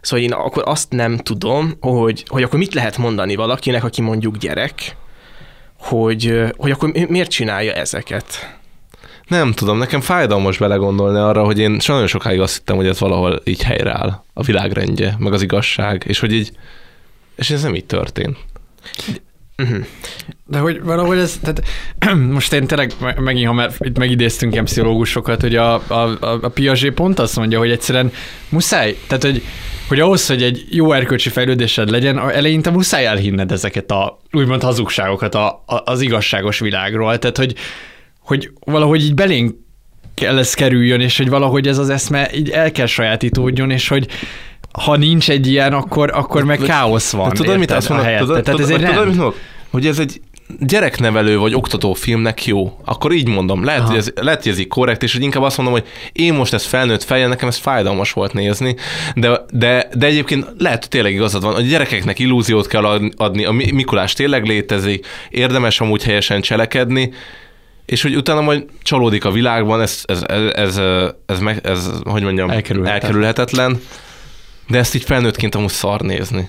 Szóval 0.00 0.24
én 0.24 0.32
akkor 0.32 0.62
azt 0.66 0.90
nem 0.90 1.16
tudom, 1.16 1.76
hogy, 1.80 2.24
hogy 2.28 2.42
akkor 2.42 2.58
mit 2.58 2.74
lehet 2.74 2.98
mondani 2.98 3.34
valakinek, 3.34 3.84
aki 3.84 4.00
mondjuk 4.00 4.36
gyerek, 4.36 4.96
hogy, 5.78 6.42
hogy 6.56 6.70
akkor 6.70 6.90
miért 7.08 7.30
csinálja 7.30 7.72
ezeket? 7.72 8.56
Nem 9.26 9.52
tudom, 9.52 9.78
nekem 9.78 10.00
fájdalmas 10.00 10.58
belegondolni 10.58 11.18
arra, 11.18 11.44
hogy 11.44 11.58
én 11.58 11.78
nagyon 11.86 12.06
sokáig 12.06 12.40
azt 12.40 12.56
hittem, 12.56 12.76
hogy 12.76 12.86
ez 12.86 13.00
valahol 13.00 13.40
így 13.44 13.62
helyreáll, 13.62 14.22
a 14.32 14.42
világrendje, 14.42 15.16
meg 15.18 15.32
az 15.32 15.42
igazság, 15.42 16.04
és 16.06 16.18
hogy 16.18 16.32
így, 16.32 16.50
és 17.36 17.50
ez 17.50 17.62
nem 17.62 17.74
így 17.74 17.86
történt. 17.86 18.36
Uh-huh. 19.62 19.84
De 20.46 20.58
hogy 20.58 20.82
valahogy 20.82 21.18
ez, 21.18 21.38
tehát 21.42 21.62
most 22.36 22.52
én 22.52 22.66
tényleg 22.66 22.92
megint, 23.16 23.46
ha 23.46 23.52
már 23.52 23.70
itt 23.78 23.98
megidéztünk 23.98 24.52
ilyen 24.52 24.64
pszichológusokat, 24.64 25.40
hogy 25.40 25.56
a, 25.56 25.74
a, 25.74 26.16
a 26.20 26.48
Piaget 26.48 26.94
pont 26.94 27.18
azt 27.18 27.36
mondja, 27.36 27.58
hogy 27.58 27.70
egyszerűen 27.70 28.12
muszáj, 28.48 28.96
tehát 29.06 29.24
hogy, 29.24 29.42
hogy 29.88 30.00
ahhoz, 30.00 30.26
hogy 30.26 30.42
egy 30.42 30.64
jó 30.70 30.92
erkölcsi 30.92 31.28
fejlődésed 31.28 31.90
legyen, 31.90 32.18
eleinte 32.18 32.70
muszáj 32.70 33.06
elhinned 33.06 33.52
ezeket 33.52 33.90
a 33.90 34.18
úgymond 34.32 34.62
hazugságokat 34.62 35.34
a, 35.34 35.46
a, 35.66 35.82
az 35.84 36.00
igazságos 36.00 36.58
világról, 36.58 37.18
tehát 37.18 37.36
hogy, 37.36 37.54
hogy 38.20 38.50
valahogy 38.64 39.04
így 39.04 39.14
belénk 39.14 39.54
kell 40.14 40.38
ez 40.38 40.54
kerüljön, 40.54 41.00
és 41.00 41.16
hogy 41.16 41.28
valahogy 41.28 41.68
ez 41.68 41.78
az 41.78 41.90
eszme 41.90 42.30
így 42.34 42.50
el 42.50 42.72
kell 42.72 42.86
sajátítódjon, 42.86 43.70
és 43.70 43.88
hogy 43.88 44.08
ha 44.72 44.96
nincs 44.96 45.30
egy 45.30 45.46
ilyen, 45.46 45.72
akkor, 45.72 46.10
akkor 46.14 46.44
meg 46.44 46.58
káosz 46.58 47.12
van. 47.12 47.30
Tudod, 47.30 47.58
mit 47.58 47.70
azt 47.70 47.88
mondod? 47.88 48.06
Tudod, 48.06 48.42
tehát 48.42 48.60
tudod, 48.60 48.80
tudod, 48.80 48.96
mit 49.06 49.16
mondod? 49.16 49.34
Hogy 49.70 49.86
ez 49.86 49.98
egy 49.98 50.20
gyereknevelő 50.60 51.38
vagy 51.38 51.54
oktató 51.54 51.92
filmnek 51.92 52.46
jó, 52.46 52.78
akkor 52.84 53.12
így 53.12 53.28
mondom. 53.28 53.64
Lehet, 53.64 53.82
hogy 53.82 53.96
ez, 53.96 54.12
lehet, 54.20 54.42
hogy 54.42 54.52
ez 54.52 54.58
így 54.58 54.68
korrekt, 54.68 55.02
és 55.02 55.12
hogy 55.12 55.22
inkább 55.22 55.42
azt 55.42 55.56
mondom, 55.56 55.74
hogy 55.74 55.86
én 56.12 56.34
most 56.34 56.54
ezt 56.54 56.66
felnőtt 56.66 57.02
fejjel, 57.02 57.28
nekem 57.28 57.48
ez 57.48 57.56
fájdalmas 57.56 58.12
volt 58.12 58.32
nézni, 58.32 58.76
de, 59.14 59.40
de, 59.52 59.88
de 59.94 60.06
egyébként 60.06 60.46
lehet, 60.58 60.78
hogy 60.78 60.88
tényleg 60.88 61.12
igazad 61.12 61.42
van, 61.42 61.54
a 61.54 61.60
gyerekeknek 61.60 62.18
illúziót 62.18 62.66
kell 62.66 62.84
adni, 63.16 63.44
a 63.44 63.52
Mikulás 63.52 64.12
tényleg 64.12 64.44
létezik, 64.44 65.06
érdemes 65.30 65.80
amúgy 65.80 66.02
helyesen 66.02 66.40
cselekedni, 66.40 67.12
és 67.86 68.02
hogy 68.02 68.16
utána 68.16 68.40
majd 68.40 68.64
csalódik 68.82 69.24
a 69.24 69.30
világban, 69.30 69.80
ez, 69.80 70.02
ez, 70.04 70.22
ez, 70.22 70.46
ez, 70.54 70.80
ez, 71.26 71.40
meg, 71.40 71.60
ez, 71.62 71.78
ez 71.78 72.00
hogy 72.04 72.22
mondjam, 72.22 72.50
elkerülhetetlen. 72.50 73.02
elkerülhetetlen 73.02 73.80
de 74.68 74.78
ezt 74.78 74.94
így 74.94 75.04
felnőttként 75.04 75.54
amúgy 75.54 75.70
szar 75.70 76.00
nézni 76.00 76.48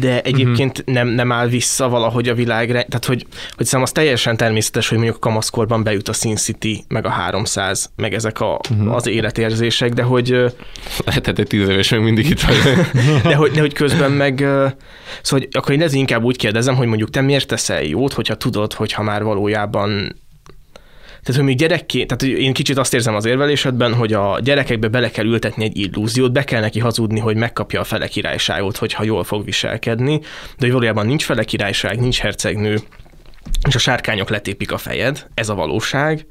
de 0.00 0.22
egyébként 0.22 0.78
uh-huh. 0.78 0.94
nem, 0.94 1.08
nem 1.08 1.32
áll 1.32 1.48
vissza 1.48 1.88
valahogy 1.88 2.28
a 2.28 2.34
világra, 2.34 2.72
tehát 2.72 3.04
hogy, 3.04 3.26
hogy 3.56 3.66
szerintem 3.66 3.82
az 3.82 3.92
teljesen 3.92 4.36
természetes, 4.36 4.88
hogy 4.88 4.98
mondjuk 4.98 5.16
a 5.16 5.20
kamaszkorban 5.28 5.82
bejut 5.82 6.08
a 6.08 6.12
Sin 6.12 6.36
City, 6.36 6.84
meg 6.88 7.06
a 7.06 7.08
300, 7.08 7.90
meg 7.96 8.14
ezek 8.14 8.40
a, 8.40 8.60
uh-huh. 8.70 8.94
az 8.94 9.06
életérzések, 9.06 9.92
de 9.92 10.02
hogy... 10.02 10.28
Lehetett 11.04 11.38
egy 11.38 11.46
tíz 11.46 11.68
éves, 11.68 11.90
még 11.90 12.00
mindig 12.00 12.28
itt 12.30 12.40
vagy. 12.40 12.56
de, 13.22 13.34
hogy, 13.34 13.50
de 13.50 13.60
hogy 13.60 13.72
közben 13.72 14.12
meg... 14.12 14.38
Szóval, 14.38 14.74
hogy 15.30 15.48
akkor 15.50 15.72
én 15.72 15.82
ez 15.82 15.92
inkább 15.92 16.22
úgy 16.22 16.36
kérdezem, 16.36 16.74
hogy 16.74 16.86
mondjuk 16.86 17.10
te 17.10 17.20
miért 17.20 17.46
teszel 17.46 17.82
jót, 17.82 18.12
hogyha 18.12 18.34
tudod, 18.34 18.72
hogyha 18.72 19.02
már 19.02 19.22
valójában 19.22 20.16
tehát, 21.26 21.40
hogy 21.40 21.50
még 21.50 21.56
gyerekké, 21.56 22.04
tehát 22.04 22.36
én 22.38 22.52
kicsit 22.52 22.78
azt 22.78 22.94
érzem 22.94 23.14
az 23.14 23.24
érvelésedben, 23.24 23.94
hogy 23.94 24.12
a 24.12 24.38
gyerekekbe 24.42 24.88
bele 24.88 25.10
kell 25.10 25.24
ültetni 25.24 25.64
egy 25.64 25.78
illúziót, 25.78 26.32
be 26.32 26.44
kell 26.44 26.60
neki 26.60 26.80
hazudni, 26.80 27.20
hogy 27.20 27.36
megkapja 27.36 27.80
a 27.80 27.84
fele 27.84 28.06
királyságot, 28.06 28.76
hogyha 28.76 29.04
jól 29.04 29.24
fog 29.24 29.44
viselkedni, 29.44 30.18
de 30.18 30.56
hogy 30.58 30.72
valójában 30.72 31.06
nincs 31.06 31.24
fele 31.24 31.44
királyság, 31.44 32.00
nincs 32.00 32.18
hercegnő, 32.18 32.78
és 33.68 33.74
a 33.74 33.78
sárkányok 33.78 34.30
letépik 34.30 34.72
a 34.72 34.78
fejed, 34.78 35.26
ez 35.34 35.48
a 35.48 35.54
valóság, 35.54 36.26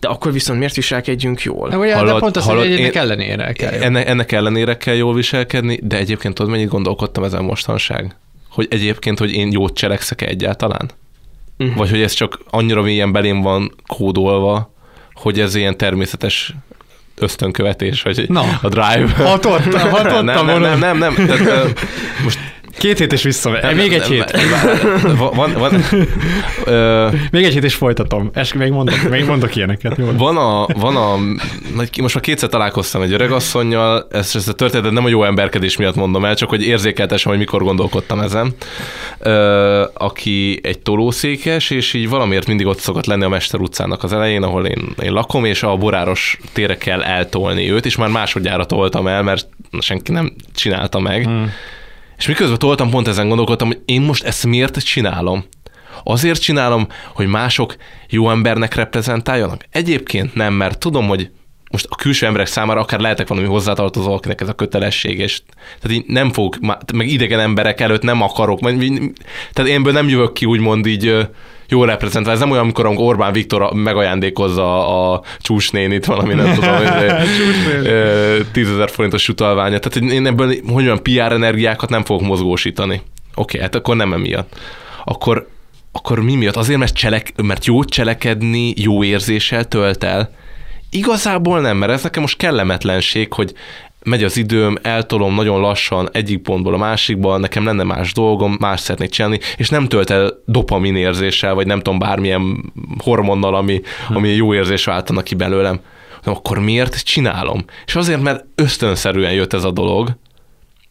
de 0.00 0.08
akkor 0.08 0.32
viszont 0.32 0.58
miért 0.58 0.74
viselkedjünk 0.74 1.42
jól? 1.42 1.68
De, 1.68 1.76
hallod, 1.76 2.12
de 2.12 2.18
pont 2.18 2.36
az, 2.36 2.44
hallod, 2.44 2.62
hogy 2.62 2.72
ennek 2.72 2.94
ellenére 2.94 3.52
kell. 3.52 3.72
Ennek, 3.72 4.08
ennek 4.08 4.32
ellenére 4.32 4.76
kell 4.76 4.94
jól 4.94 5.14
viselkedni, 5.14 5.78
de 5.82 5.96
egyébként 5.96 6.34
tudod, 6.34 6.50
mennyit 6.50 6.68
gondolkodtam 6.68 7.24
ezen 7.24 7.44
mostanság? 7.44 8.16
Hogy 8.50 8.66
egyébként, 8.70 9.18
hogy 9.18 9.32
én 9.32 9.52
jót 9.52 9.76
cselekszek 9.76 10.22
egyáltalán? 10.22 10.90
Uh-huh. 11.58 11.76
vagy 11.76 11.90
hogy 11.90 12.02
ez 12.02 12.12
csak 12.12 12.38
annyira 12.50 12.82
mélyen 12.82 13.12
belém 13.12 13.40
van 13.40 13.74
kódolva, 13.86 14.74
hogy 15.12 15.40
ez 15.40 15.54
ilyen 15.54 15.76
természetes 15.76 16.54
ösztönkövetés, 17.18 18.02
vagy 18.02 18.28
Na, 18.28 18.58
a 18.62 18.68
drive. 18.68 19.12
Hatott, 19.16 19.74
hatott 19.80 20.22
nem, 20.22 20.46
nem, 20.46 20.60
nem, 20.60 20.78
nem, 20.78 20.98
nem. 20.98 21.14
Tehát, 21.14 21.80
most 22.24 22.38
Két 22.78 22.98
hét 22.98 23.12
és 23.12 23.22
vissza. 23.22 23.50
Nem, 23.50 23.76
még 23.76 23.92
egy 23.92 24.00
nem, 24.00 24.10
hét. 24.10 24.32
Nem, 25.02 25.16
van, 25.16 25.52
van, 25.52 25.82
ö, 26.64 27.08
még 27.30 27.44
egy 27.44 27.52
hét 27.52 27.64
és 27.64 27.74
folytatom. 27.74 28.30
Es, 28.32 28.52
még 28.52 28.70
mondok, 28.70 29.08
még 29.10 29.24
mondok 29.24 29.56
ilyeneket. 29.56 29.96
Jó. 29.96 30.10
Van 30.16 30.36
a, 30.36 30.66
van 30.74 30.96
a, 30.96 31.16
most 32.00 32.14
már 32.14 32.22
kétszer 32.22 32.48
találkoztam 32.48 33.02
egy 33.02 33.12
öregasszonynal, 33.12 34.06
ezt, 34.10 34.36
ezt 34.36 34.48
a 34.48 34.52
történetet 34.52 34.92
nem 34.92 35.04
a 35.04 35.08
jó 35.08 35.24
emberkedés 35.24 35.76
miatt 35.76 35.94
mondom 35.94 36.24
el, 36.24 36.34
csak 36.34 36.48
hogy 36.48 36.66
érzékeltesem, 36.66 37.30
hogy 37.30 37.40
mikor 37.40 37.62
gondolkodtam 37.62 38.20
ezen, 38.20 38.54
ö, 39.18 39.84
aki 39.94 40.60
egy 40.62 40.78
tolószékes, 40.78 41.70
és 41.70 41.92
így 41.92 42.08
valamiért 42.08 42.46
mindig 42.46 42.66
ott 42.66 42.78
szokott 42.78 43.06
lenni 43.06 43.24
a 43.24 43.28
Mester 43.28 43.60
utcának 43.60 44.02
az 44.02 44.12
elején, 44.12 44.42
ahol 44.42 44.66
én, 44.66 44.94
én 45.02 45.12
lakom, 45.12 45.44
és 45.44 45.62
a 45.62 45.76
boráros 45.76 46.38
tére 46.52 46.76
kell 46.76 47.02
eltolni 47.02 47.70
őt, 47.70 47.86
és 47.86 47.96
már 47.96 48.08
másodjára 48.08 48.64
toltam 48.64 49.06
el, 49.06 49.22
mert 49.22 49.48
senki 49.78 50.12
nem 50.12 50.32
csinálta 50.54 51.00
meg. 51.00 51.24
Hmm 51.24 51.52
és 52.18 52.26
miközben 52.26 52.58
toltam, 52.58 52.90
pont 52.90 53.08
ezen 53.08 53.28
gondolkodtam, 53.28 53.66
hogy 53.66 53.80
én 53.84 54.00
most 54.00 54.24
ezt 54.24 54.46
miért 54.46 54.84
csinálom. 54.84 55.44
Azért 56.04 56.40
csinálom, 56.40 56.86
hogy 57.14 57.26
mások 57.26 57.76
jó 58.08 58.30
embernek 58.30 58.74
reprezentáljanak? 58.74 59.64
Egyébként 59.70 60.34
nem, 60.34 60.54
mert 60.54 60.78
tudom, 60.78 61.06
hogy 61.06 61.30
most 61.70 61.86
a 61.90 61.94
külső 61.94 62.26
emberek 62.26 62.46
számára 62.46 62.80
akár 62.80 63.00
lehetek 63.00 63.28
valami 63.28 63.46
hozzátartozó, 63.46 64.12
akinek 64.12 64.40
ez 64.40 64.48
a 64.48 64.54
kötelesség, 64.54 65.18
és 65.18 65.42
tehát 65.80 65.96
így 65.96 66.04
nem 66.06 66.32
fog, 66.32 66.56
meg 66.94 67.08
idegen 67.08 67.40
emberek 67.40 67.80
előtt 67.80 68.02
nem 68.02 68.22
akarok, 68.22 68.60
tehát 68.60 69.70
énből 69.70 69.92
nem 69.92 70.08
jövök 70.08 70.32
ki 70.32 70.44
úgymond 70.44 70.86
így 70.86 71.28
jó 71.68 71.84
reprezentál. 71.84 72.32
Ez 72.32 72.38
nem 72.38 72.50
olyan, 72.50 72.62
amikor 72.62 72.86
Orbán 72.96 73.32
Viktor 73.32 73.72
megajándékozza 73.72 74.88
a 75.12 75.22
csúsnénit 75.38 76.04
valami, 76.04 76.34
nem 76.34 76.54
tudom, 76.54 76.72
tízezer 78.52 78.90
forintos 78.90 79.28
utalványa. 79.28 79.78
Tehát 79.78 80.10
én 80.12 80.26
ebből, 80.26 80.54
hogy 80.72 80.84
olyan 80.84 81.02
PR 81.02 81.32
energiákat 81.32 81.90
nem 81.90 82.04
fogok 82.04 82.26
mozgósítani. 82.26 82.94
Oké, 82.94 83.02
okay, 83.34 83.60
hát 83.60 83.74
akkor 83.74 83.96
nem 83.96 84.12
emiatt. 84.12 84.58
Akkor, 85.04 85.48
akkor 85.92 86.20
mi 86.20 86.34
miatt? 86.34 86.56
Azért, 86.56 86.78
mert, 86.78 86.94
cselek, 86.94 87.32
mert 87.42 87.64
jó 87.64 87.84
cselekedni, 87.84 88.72
jó 88.76 89.04
érzéssel 89.04 89.64
tölt 89.64 90.04
el. 90.04 90.30
Igazából 90.90 91.60
nem, 91.60 91.76
mert 91.76 91.92
ez 91.92 92.02
nekem 92.02 92.22
most 92.22 92.36
kellemetlenség, 92.36 93.32
hogy 93.32 93.52
megy 94.06 94.24
az 94.24 94.36
időm, 94.36 94.76
eltolom 94.82 95.34
nagyon 95.34 95.60
lassan 95.60 96.08
egyik 96.12 96.42
pontból 96.42 96.74
a 96.74 96.76
másikba, 96.76 97.36
nekem 97.36 97.64
lenne 97.64 97.82
más 97.82 98.12
dolgom, 98.12 98.56
más 98.60 98.80
szeretnék 98.80 99.10
csinálni, 99.10 99.40
és 99.56 99.68
nem 99.68 99.88
tölt 99.88 100.10
el 100.10 100.32
dopamin 100.44 100.96
érzéssel, 100.96 101.54
vagy 101.54 101.66
nem 101.66 101.80
tudom, 101.80 101.98
bármilyen 101.98 102.72
hormonnal, 102.98 103.54
ami, 103.54 103.80
hm. 104.08 104.16
ami 104.16 104.28
jó 104.28 104.54
érzés 104.54 104.84
váltana 104.84 105.22
ki 105.22 105.34
belőlem. 105.34 105.80
De 106.24 106.30
akkor 106.30 106.58
miért 106.58 107.04
csinálom? 107.04 107.64
És 107.86 107.94
azért, 107.94 108.22
mert 108.22 108.44
ösztönszerűen 108.54 109.32
jött 109.32 109.52
ez 109.52 109.64
a 109.64 109.70
dolog, 109.70 110.16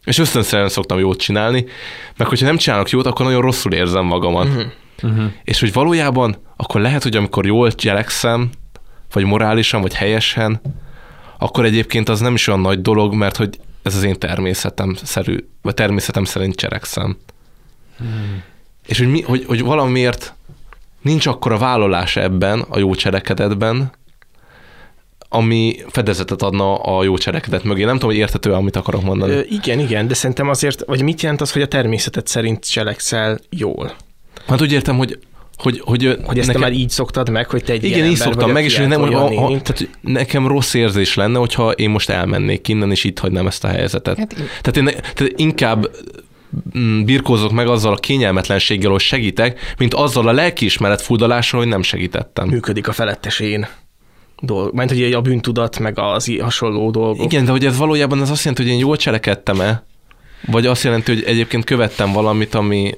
és 0.04 0.18
ösztönszerűen 0.18 0.68
szoktam 0.68 0.98
jót 0.98 1.20
csinálni, 1.20 1.64
meg 2.16 2.28
hogyha 2.28 2.46
nem 2.46 2.56
csinálok 2.56 2.90
jót, 2.90 3.06
akkor 3.06 3.26
nagyon 3.26 3.40
rosszul 3.40 3.72
érzem 3.72 4.04
magamat. 4.04 4.46
Uh-huh. 4.46 4.64
Uh-huh. 5.02 5.24
És 5.44 5.60
hogy 5.60 5.72
valójában 5.72 6.36
akkor 6.56 6.80
lehet, 6.80 7.02
hogy 7.02 7.16
amikor 7.16 7.46
jól 7.46 7.72
cselekszem, 7.72 8.50
vagy 9.12 9.24
morálisan, 9.24 9.80
vagy 9.80 9.94
helyesen, 9.94 10.60
akkor 11.38 11.64
egyébként 11.64 12.08
az 12.08 12.20
nem 12.20 12.34
is 12.34 12.46
olyan 12.48 12.60
nagy 12.60 12.82
dolog, 12.82 13.14
mert 13.14 13.36
hogy 13.36 13.60
ez 13.82 13.96
az 13.96 14.02
én 14.02 14.18
természetem 14.18 14.96
szerű, 15.02 15.36
vagy 15.62 15.74
természetem 15.74 16.24
szerint 16.24 16.54
cselekszem. 16.54 17.16
Hmm. 17.98 18.42
És 18.86 18.98
hogy, 18.98 19.10
mi, 19.10 19.22
hogy, 19.22 19.44
hogy 19.44 19.62
valamiért 19.62 20.34
nincs 21.02 21.26
akkor 21.26 21.52
a 21.52 21.58
vállalás 21.58 22.16
ebben, 22.16 22.60
a 22.60 22.78
jó 22.78 22.94
cselekedetben, 22.94 23.92
ami 25.28 25.76
fedezetet 25.88 26.42
adna 26.42 26.74
a 26.74 27.04
jó 27.04 27.16
cselekedet 27.16 27.64
mögé. 27.64 27.84
Nem 27.84 27.94
tudom, 27.94 28.10
hogy 28.10 28.18
értető 28.18 28.52
amit 28.52 28.76
akarok 28.76 29.02
mondani. 29.02 29.32
Ö, 29.32 29.40
igen, 29.48 29.78
igen, 29.78 30.08
de 30.08 30.14
szerintem 30.14 30.48
azért, 30.48 30.84
vagy 30.86 31.02
mit 31.02 31.22
jelent 31.22 31.40
az, 31.40 31.52
hogy 31.52 31.62
a 31.62 31.68
természetet 31.68 32.26
szerint 32.26 32.70
cselekszel 32.70 33.38
jól? 33.50 33.94
Hát 34.46 34.60
úgy 34.60 34.72
értem, 34.72 34.96
hogy 34.96 35.18
hogy, 35.56 35.80
hogy, 35.84 36.18
hogy 36.24 36.38
ezt 36.38 36.46
nekem... 36.46 36.62
te 36.62 36.68
már 36.68 36.76
így 36.76 36.90
szoktad 36.90 37.28
meg, 37.28 37.50
hogy 37.50 37.64
te 37.64 37.72
egy 37.72 37.84
Igen, 37.84 38.06
így 38.06 38.16
szoktam 38.16 38.50
meg, 38.50 38.64
és 38.64 38.76
nem, 38.76 39.00
hogy 39.00 39.14
a, 39.14 39.24
a, 39.24 39.48
tehát 39.48 39.88
nekem 40.00 40.46
rossz 40.46 40.74
érzés 40.74 41.14
lenne, 41.14 41.38
hogyha 41.38 41.70
én 41.70 41.90
most 41.90 42.10
elmennék 42.10 42.68
innen, 42.68 42.90
és 42.90 43.04
itt 43.04 43.18
hagynám 43.18 43.46
ezt 43.46 43.64
a 43.64 43.68
helyzetet. 43.68 44.18
Hát, 44.18 44.34
tehát, 44.62 44.76
én, 44.76 44.84
tehát 45.14 45.32
inkább 45.36 45.90
mm, 46.78 47.04
birkózok 47.04 47.52
meg 47.52 47.68
azzal 47.68 47.92
a 47.92 47.96
kényelmetlenséggel, 47.96 48.90
hogy 48.90 49.00
segítek, 49.00 49.74
mint 49.78 49.94
azzal 49.94 50.28
a 50.28 50.32
lelkiismeret 50.32 51.02
furdalással, 51.02 51.60
hogy 51.60 51.68
nem 51.68 51.82
segítettem. 51.82 52.48
Működik 52.48 52.88
a 52.88 52.92
felettes 52.92 53.40
én 53.40 53.66
dolg, 54.40 54.74
mert 54.74 54.88
hogy 54.90 55.12
a 55.12 55.20
bűntudat, 55.20 55.78
meg 55.78 55.98
az 55.98 56.32
hasonló 56.40 56.90
dolgok. 56.90 57.24
Igen, 57.24 57.44
de 57.44 57.50
hogy 57.50 57.64
ez 57.64 57.76
valójában 57.76 58.22
ez 58.22 58.30
azt 58.30 58.44
jelenti, 58.44 58.62
hogy 58.62 58.72
én 58.72 58.78
jól 58.78 58.96
cselekedtem-e, 58.96 59.84
vagy 60.46 60.66
azt 60.66 60.82
jelenti, 60.82 61.12
hogy 61.12 61.22
egyébként 61.26 61.64
követtem 61.64 62.12
valamit, 62.12 62.54
ami, 62.54 62.94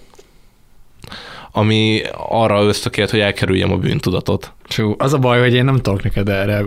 ami 1.52 2.02
arra 2.28 2.62
ösztökélt, 2.62 3.10
hogy 3.10 3.20
elkerüljem 3.20 3.72
a 3.72 3.76
bűntudatot. 3.76 4.52
Csú, 4.64 4.94
az 4.98 5.12
a 5.12 5.18
baj, 5.18 5.40
hogy 5.40 5.54
én 5.54 5.64
nem 5.64 5.76
tudok 5.76 6.02
neked 6.02 6.28
erre 6.28 6.64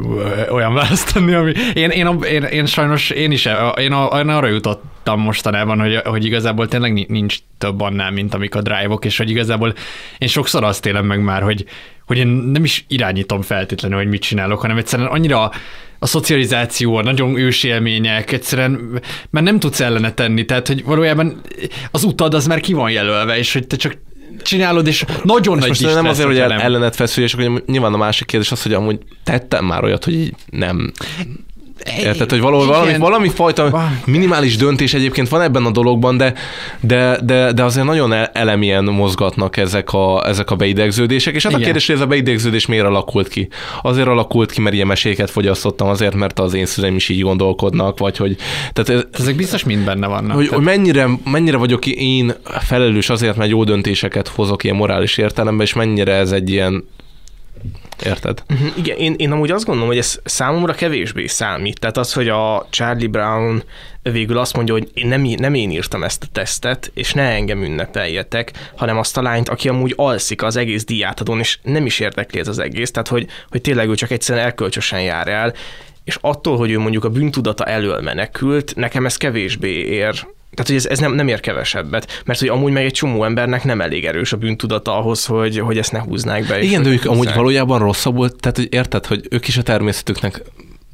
olyan 0.50 0.74
választani, 0.74 1.34
ami... 1.34 1.52
Én, 1.74 1.90
én, 1.90 2.20
én, 2.32 2.44
én 2.44 2.66
sajnos, 2.66 3.10
én 3.10 3.32
is, 3.32 3.46
én, 3.46 3.94
én 4.18 4.30
arra 4.30 4.48
jutottam 4.48 5.20
mostanában, 5.22 5.80
hogy, 5.80 5.96
hogy 5.96 6.26
igazából 6.26 6.68
tényleg 6.68 7.10
nincs 7.10 7.38
több 7.58 7.82
annál, 7.82 8.12
mint 8.12 8.34
amik 8.34 8.56
a 8.56 8.62
drive-ok, 8.62 9.06
és 9.06 9.18
hogy 9.18 9.30
igazából 9.30 9.74
én 10.18 10.28
sokszor 10.28 10.64
azt 10.64 10.86
élem 10.86 11.06
meg 11.06 11.24
már, 11.24 11.42
hogy, 11.42 11.66
hogy 12.06 12.18
én 12.18 12.28
nem 12.28 12.64
is 12.64 12.86
irányítom 12.88 13.42
feltétlenül, 13.42 13.98
hogy 13.98 14.08
mit 14.08 14.22
csinálok, 14.22 14.62
hanem 14.62 14.78
egyszerűen 14.78 15.10
annyira 15.10 15.52
a 16.04 16.08
szocializáció, 16.08 16.96
a 16.96 17.04
nagyon 17.04 17.38
ősi 17.38 17.68
élmények, 17.68 18.32
egyszerűen, 18.32 19.02
mert 19.30 19.46
nem 19.46 19.60
tudsz 19.60 19.80
ellene 19.80 20.14
tenni, 20.14 20.46
tehát 20.46 20.68
hogy 20.68 20.84
valójában 20.84 21.42
az 21.92 22.04
utad 22.04 22.34
az 22.34 22.48
már 22.48 22.60
ki 22.60 22.74
van 22.74 22.92
jelölve, 22.92 23.38
és 23.38 23.54
hogy 23.54 23.68
te 23.68 23.76
csak 23.76 23.98
csinálod, 24.42 24.88
és 24.88 25.06
nagyon 25.24 25.56
és 25.58 25.62
nagy 25.62 25.82
most 25.82 25.96
nem 25.96 26.06
azért, 26.06 26.28
hogy 26.28 26.40
el, 26.40 26.52
ellenet 26.52 26.96
feszül, 26.96 27.24
és 27.24 27.34
akkor 27.34 27.64
nyilván 27.66 27.94
a 27.94 27.98
másik 27.98 28.28
kérdés 28.28 28.52
az, 28.52 28.64
hogy 28.64 28.74
amúgy 28.74 29.00
tettem 29.24 29.66
már 29.66 29.84
olyat, 29.84 30.04
hogy 30.04 30.14
így 30.14 30.34
nem 30.50 30.92
Érted, 32.00 32.30
hogy 32.30 32.40
valami, 32.40 32.66
valami, 32.66 32.98
valami 32.98 33.30
fajta 33.30 33.92
minimális 34.06 34.56
döntés 34.56 34.94
egyébként 34.94 35.30
van 35.30 35.42
ebben 35.42 35.66
a 35.66 35.72
dologban, 35.72 36.18
de, 36.18 36.34
de, 36.80 37.20
de, 37.24 37.52
de 37.52 37.64
azért 37.64 37.86
nagyon 37.86 38.14
elemien 38.34 38.84
mozgatnak 38.84 39.58
ezek 39.58 39.94
a, 39.94 40.28
ezek 40.28 40.52
a 40.52 40.56
beidegződések, 40.56 41.36
és 41.36 41.44
hát 41.44 41.52
Igen. 41.52 41.62
a 41.62 41.66
kérdés, 41.66 41.86
hogy 41.86 41.96
ez 41.96 42.02
a 42.02 42.08
beidegződés 42.08 42.66
miért 42.66 42.86
alakult 42.86 43.28
ki? 43.28 43.48
Azért 43.82 44.08
alakult 44.08 44.52
ki, 44.52 44.62
mert 44.62 44.76
ilyen 44.76 44.88
meséket 44.88 45.30
fogyasztottam, 45.30 45.88
azért, 45.88 46.16
mert 46.16 46.40
az 46.40 46.54
én 46.54 46.66
szüleim 46.66 46.96
is 46.96 47.10
így 47.10 47.22
gondolkodnak, 47.22 48.00
vagy 48.00 48.18
hogy... 48.18 48.36
Tehát 48.74 49.04
ez, 49.14 49.22
Ezek 49.22 49.36
biztos 49.36 49.64
mind 49.64 49.86
benne 49.86 50.08
vannak. 50.08 50.36
Hogy, 50.36 50.48
tehát... 50.48 50.66
hogy 50.66 50.76
mennyire, 50.76 51.10
mennyire 51.32 51.58
vagyok 51.58 51.86
én 51.86 52.34
felelős 52.60 53.10
azért, 53.10 53.38
mert 53.38 53.50
jó 53.50 53.64
döntéseket 53.64 54.28
hozok 54.28 54.64
ilyen 54.64 54.76
morális 54.76 55.18
értelemben, 55.18 55.66
és 55.66 55.74
mennyire 55.74 56.14
ez 56.14 56.32
egy 56.32 56.50
ilyen 56.50 56.84
Érted? 58.06 58.44
Uh-huh. 58.50 58.78
Igen, 58.78 58.98
én, 58.98 59.16
én 59.18 59.32
amúgy 59.32 59.52
azt 59.52 59.66
gondolom, 59.66 59.90
hogy 59.90 59.98
ez 59.98 60.20
számomra 60.24 60.74
kevésbé 60.74 61.28
számít. 61.28 61.80
Tehát 61.80 61.98
az, 61.98 62.14
hogy 62.14 62.30
a 62.30 62.68
Charlie 62.70 63.08
Brown 63.08 63.64
végül 64.02 64.38
azt 64.38 64.56
mondja, 64.56 64.74
hogy 64.74 64.90
én 64.94 65.08
nem, 65.08 65.22
nem 65.22 65.54
én 65.54 65.72
írtam 65.72 66.04
ezt 66.04 66.24
a 66.24 66.28
tesztet, 66.32 66.92
és 66.94 67.14
ne 67.14 67.24
engem 67.24 67.64
ünnepeljetek, 67.64 68.52
hanem 68.76 68.98
azt 68.98 69.18
a 69.18 69.22
lányt, 69.22 69.50
aki 69.50 69.70
amúgy 69.70 69.94
alszik 69.96 70.44
az 70.44 70.56
egész 70.56 70.86
diátadon, 70.86 71.40
és 71.40 71.60
nem 71.62 71.86
is 71.86 72.00
érdekli 72.00 72.40
ez 72.40 72.48
az 72.48 72.60
egész. 72.60 72.92
Tehát, 72.92 73.08
hogy, 73.08 73.28
hogy 73.50 73.62
tényleg 73.62 73.90
ő 73.90 73.96
csak 73.96 74.12
egyszerűen 74.12 74.46
elkölcsösen 74.46 75.02
jár 75.02 75.28
el, 75.28 75.54
és 76.04 76.18
attól, 76.22 76.58
hogy 76.58 76.72
ő 76.72 76.80
mondjuk 76.80 77.04
a 77.04 77.10
bűntudata 77.10 77.66
elől 77.66 78.02
menekült, 78.02 78.76
nekem 78.76 79.06
ez 79.06 79.18
kevésbé 79.18 79.72
ér 79.72 80.28
tehát, 80.54 80.68
hogy 80.68 80.76
ez, 80.76 80.86
ez 80.86 81.00
nem, 81.00 81.14
nem 81.14 81.28
ér 81.28 81.40
kevesebbet, 81.40 82.22
mert 82.26 82.40
hogy 82.40 82.48
amúgy 82.48 82.72
meg 82.72 82.86
egy 82.86 82.94
csomó 82.94 83.24
embernek 83.24 83.64
nem 83.64 83.82
elég 83.82 84.06
erős 84.06 84.34
a 84.34 84.38
bűntudata 84.38 84.98
ahhoz, 84.98 85.26
hogy, 85.26 85.60
hogy 85.60 85.78
ezt 85.78 85.92
ne 85.92 86.00
húznák 86.00 86.48
be. 86.48 86.62
Igen, 86.62 86.84
de 86.84 86.90
ők 86.90 87.06
amúgy 87.06 87.34
valójában 87.34 87.80
rosszabbul, 87.80 88.36
tehát 88.36 88.58
hogy 88.58 88.68
érted, 88.72 89.06
hogy 89.06 89.28
ők 89.30 89.48
is 89.48 89.58
a 89.58 89.64
természetüknek 89.64 90.44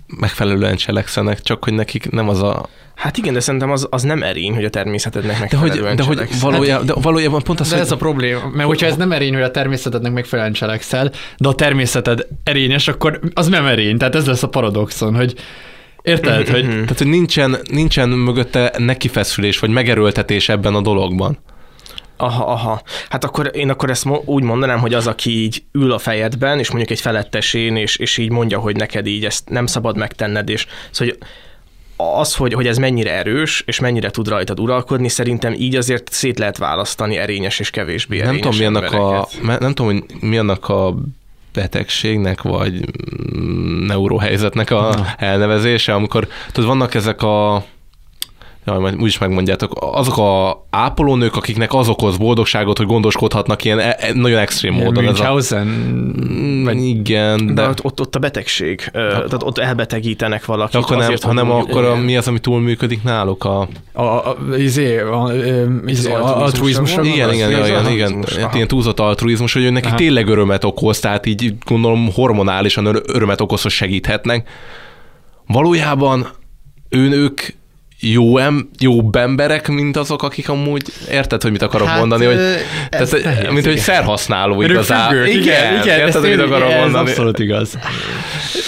megfelelően 0.07 0.75
cselekszenek, 0.75 1.41
csak 1.41 1.63
hogy 1.63 1.73
nekik 1.73 2.09
nem 2.09 2.29
az 2.29 2.41
a... 2.41 2.69
Hát 2.95 3.17
igen, 3.17 3.33
de 3.33 3.39
szerintem 3.39 3.71
az, 3.71 3.87
az 3.89 4.01
nem 4.01 4.23
erény, 4.23 4.53
hogy 4.53 4.65
a 4.65 4.69
természetednek 4.69 5.39
megfelelően 5.39 5.95
de 5.95 6.03
hogy, 6.03 6.15
de 6.15 6.25
hogy 6.25 6.39
valójában, 6.39 6.85
de 6.85 6.93
valójában 6.93 7.43
pont 7.43 7.59
az, 7.59 7.69
de 7.69 7.75
hogy... 7.75 7.83
ez 7.83 7.91
a 7.91 7.95
probléma, 7.95 8.49
mert 8.53 8.67
hogyha 8.67 8.87
ez 8.87 8.95
nem 8.95 9.11
erény, 9.11 9.33
hogy 9.33 9.43
a 9.43 9.51
természetednek 9.51 10.11
megfelelően 10.11 10.53
cselekszel, 10.53 11.11
de 11.37 11.47
a 11.47 11.55
természeted 11.55 12.27
erényes, 12.43 12.87
akkor 12.87 13.19
az 13.33 13.47
nem 13.47 13.65
erény. 13.65 13.97
Tehát 13.97 14.15
ez 14.15 14.25
lesz 14.25 14.43
a 14.43 14.49
paradoxon, 14.49 15.15
hogy 15.15 15.35
Érted? 16.07 16.49
hogy... 16.49 16.63
Tehát, 16.63 16.97
hogy 16.97 17.07
nincsen, 17.07 17.57
nincsen 17.71 18.09
mögötte 18.09 18.73
nekifeszülés, 18.77 19.59
vagy 19.59 19.69
megerőltetés 19.69 20.49
ebben 20.49 20.75
a 20.75 20.81
dologban. 20.81 21.37
Aha, 22.17 22.43
aha. 22.45 22.81
Hát 23.09 23.23
akkor 23.23 23.51
én 23.53 23.69
akkor 23.69 23.89
ezt 23.89 24.07
úgy 24.25 24.43
mondanám, 24.43 24.79
hogy 24.79 24.93
az, 24.93 25.07
aki 25.07 25.29
így 25.29 25.63
ül 25.71 25.91
a 25.91 25.97
fejedben, 25.97 26.59
és 26.59 26.67
mondjuk 26.67 26.91
egy 26.91 27.01
felettesén, 27.01 27.75
és, 27.75 27.95
és 27.95 28.17
így 28.17 28.29
mondja, 28.29 28.59
hogy 28.59 28.75
neked 28.75 29.05
így 29.07 29.25
ezt 29.25 29.49
nem 29.49 29.65
szabad 29.65 29.97
megtenned, 29.97 30.49
és 30.49 30.65
szóval, 30.91 31.13
hogy 31.13 31.27
az, 31.97 32.35
hogy, 32.35 32.53
hogy 32.53 32.67
ez 32.67 32.77
mennyire 32.77 33.13
erős, 33.13 33.63
és 33.65 33.79
mennyire 33.79 34.09
tud 34.09 34.27
rajtad 34.27 34.59
uralkodni, 34.59 35.09
szerintem 35.09 35.53
így 35.53 35.75
azért 35.75 36.11
szét 36.11 36.39
lehet 36.39 36.57
választani 36.57 37.17
erényes 37.17 37.59
és 37.59 37.69
kevésbé 37.69 38.19
erényes 38.19 38.41
nem 38.41 38.51
tudom, 38.51 38.57
mi 38.57 38.65
annak 38.65 38.93
a, 38.93 39.27
Nem 39.59 39.73
tudom, 39.73 39.93
hogy 39.93 40.03
mi 40.19 40.37
annak 40.37 40.69
a 40.69 40.95
betegségnek, 41.53 42.41
vagy 42.41 42.85
neurohelyzetnek 43.87 44.71
a 44.71 45.05
elnevezése, 45.17 45.93
amikor 45.93 46.27
tudod, 46.51 46.69
vannak 46.69 46.93
ezek 46.93 47.21
a 47.21 47.63
ja, 48.67 48.79
majd 48.79 48.95
úgyis 48.95 49.17
megmondjátok, 49.17 49.77
azok 49.79 50.17
a 50.17 50.65
ápolónők, 50.69 51.35
akiknek 51.35 51.73
az 51.73 51.89
okoz 51.89 52.17
boldogságot, 52.17 52.77
hogy 52.77 52.85
gondoskodhatnak 52.85 53.63
ilyen 53.63 53.79
e- 53.79 53.95
e- 53.99 54.13
nagyon 54.13 54.39
extrém 54.39 54.73
módon. 54.73 55.03
Münchhausen? 55.03 55.67
Ez 55.67 56.61
a... 56.61 56.65
vagy... 56.65 56.83
Igen, 56.83 57.45
de... 57.45 57.53
de 57.53 57.67
ott, 57.67 57.83
ott, 57.83 57.99
ott 57.99 58.15
a 58.15 58.19
betegség, 58.19 58.81
ja. 58.93 59.01
tehát 59.01 59.43
ott 59.43 59.57
elbetegítenek 59.57 60.45
valakit. 60.45 60.75
Akkor 60.75 60.97
nem, 60.97 61.05
azért, 61.05 61.23
hanem 61.23 61.51
akkor 61.51 61.83
a, 61.83 61.95
mi 61.95 62.17
az, 62.17 62.27
ami 62.27 62.39
túlműködik 62.39 63.03
náluk? 63.03 63.43
A, 63.43 63.67
a, 63.93 64.03
a, 64.03 64.37
izé, 64.57 64.99
a, 64.99 65.23
a, 65.23 65.33
izé, 65.85 66.11
a 66.11 66.41
altruizmus. 66.41 66.91
Igen, 66.91 67.33
igen, 67.33 67.51
igen, 67.51 67.91
igen, 67.91 67.91
igen. 67.91 68.49
Ilyen 68.53 68.67
túlzott 68.67 68.99
altruizmus, 68.99 69.53
hogy 69.53 69.71
nekik 69.71 69.93
tényleg 69.93 70.27
örömet 70.27 70.63
okoz, 70.63 70.99
tehát 70.99 71.25
így 71.25 71.53
gondolom 71.65 72.09
hormonálisan 72.13 72.85
örömet 72.85 73.41
okoz, 73.41 73.61
hogy 73.61 73.71
segíthetnek. 73.71 74.49
Valójában 75.47 76.27
ő, 76.89 77.09
ők 77.11 77.41
jó 77.99 78.37
em, 78.37 78.69
jobb 78.79 79.15
emberek, 79.15 79.67
mint 79.67 79.97
azok, 79.97 80.23
akik 80.23 80.49
amúgy 80.49 80.83
érted, 81.11 81.41
hogy 81.41 81.51
mit 81.51 81.61
akarok 81.61 81.87
hát, 81.87 81.99
mondani, 81.99 82.25
hogy 82.25 82.37
tehát, 82.89 83.23
nehéz, 83.23 83.51
mint 83.51 83.65
hogy 83.65 83.79
felhasználó 83.79 84.61
igazán. 84.61 85.15
Igen, 85.15 85.41
igen, 85.41 85.81
igen, 85.81 85.99
érted, 85.99 86.21
hogy 86.21 86.29
mit 86.29 86.39
akarok 86.39 86.71
ez 86.71 86.79
mondani. 86.79 87.09
abszolút 87.09 87.39
igaz. 87.39 87.77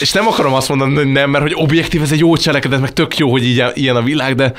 És 0.01 0.11
nem 0.11 0.27
akarom 0.27 0.53
azt 0.53 0.69
mondani, 0.69 0.95
hogy 0.95 1.07
nem, 1.07 1.29
mert 1.29 1.43
hogy 1.43 1.53
objektív, 1.55 2.01
ez 2.01 2.11
egy 2.11 2.19
jó 2.19 2.35
cselekedet, 2.35 2.79
meg 2.79 2.93
tök 2.93 3.17
jó, 3.17 3.31
hogy 3.31 3.43
így, 3.43 3.63
ilyen 3.73 3.95
a 3.95 4.01
világ, 4.01 4.35
de 4.35 4.53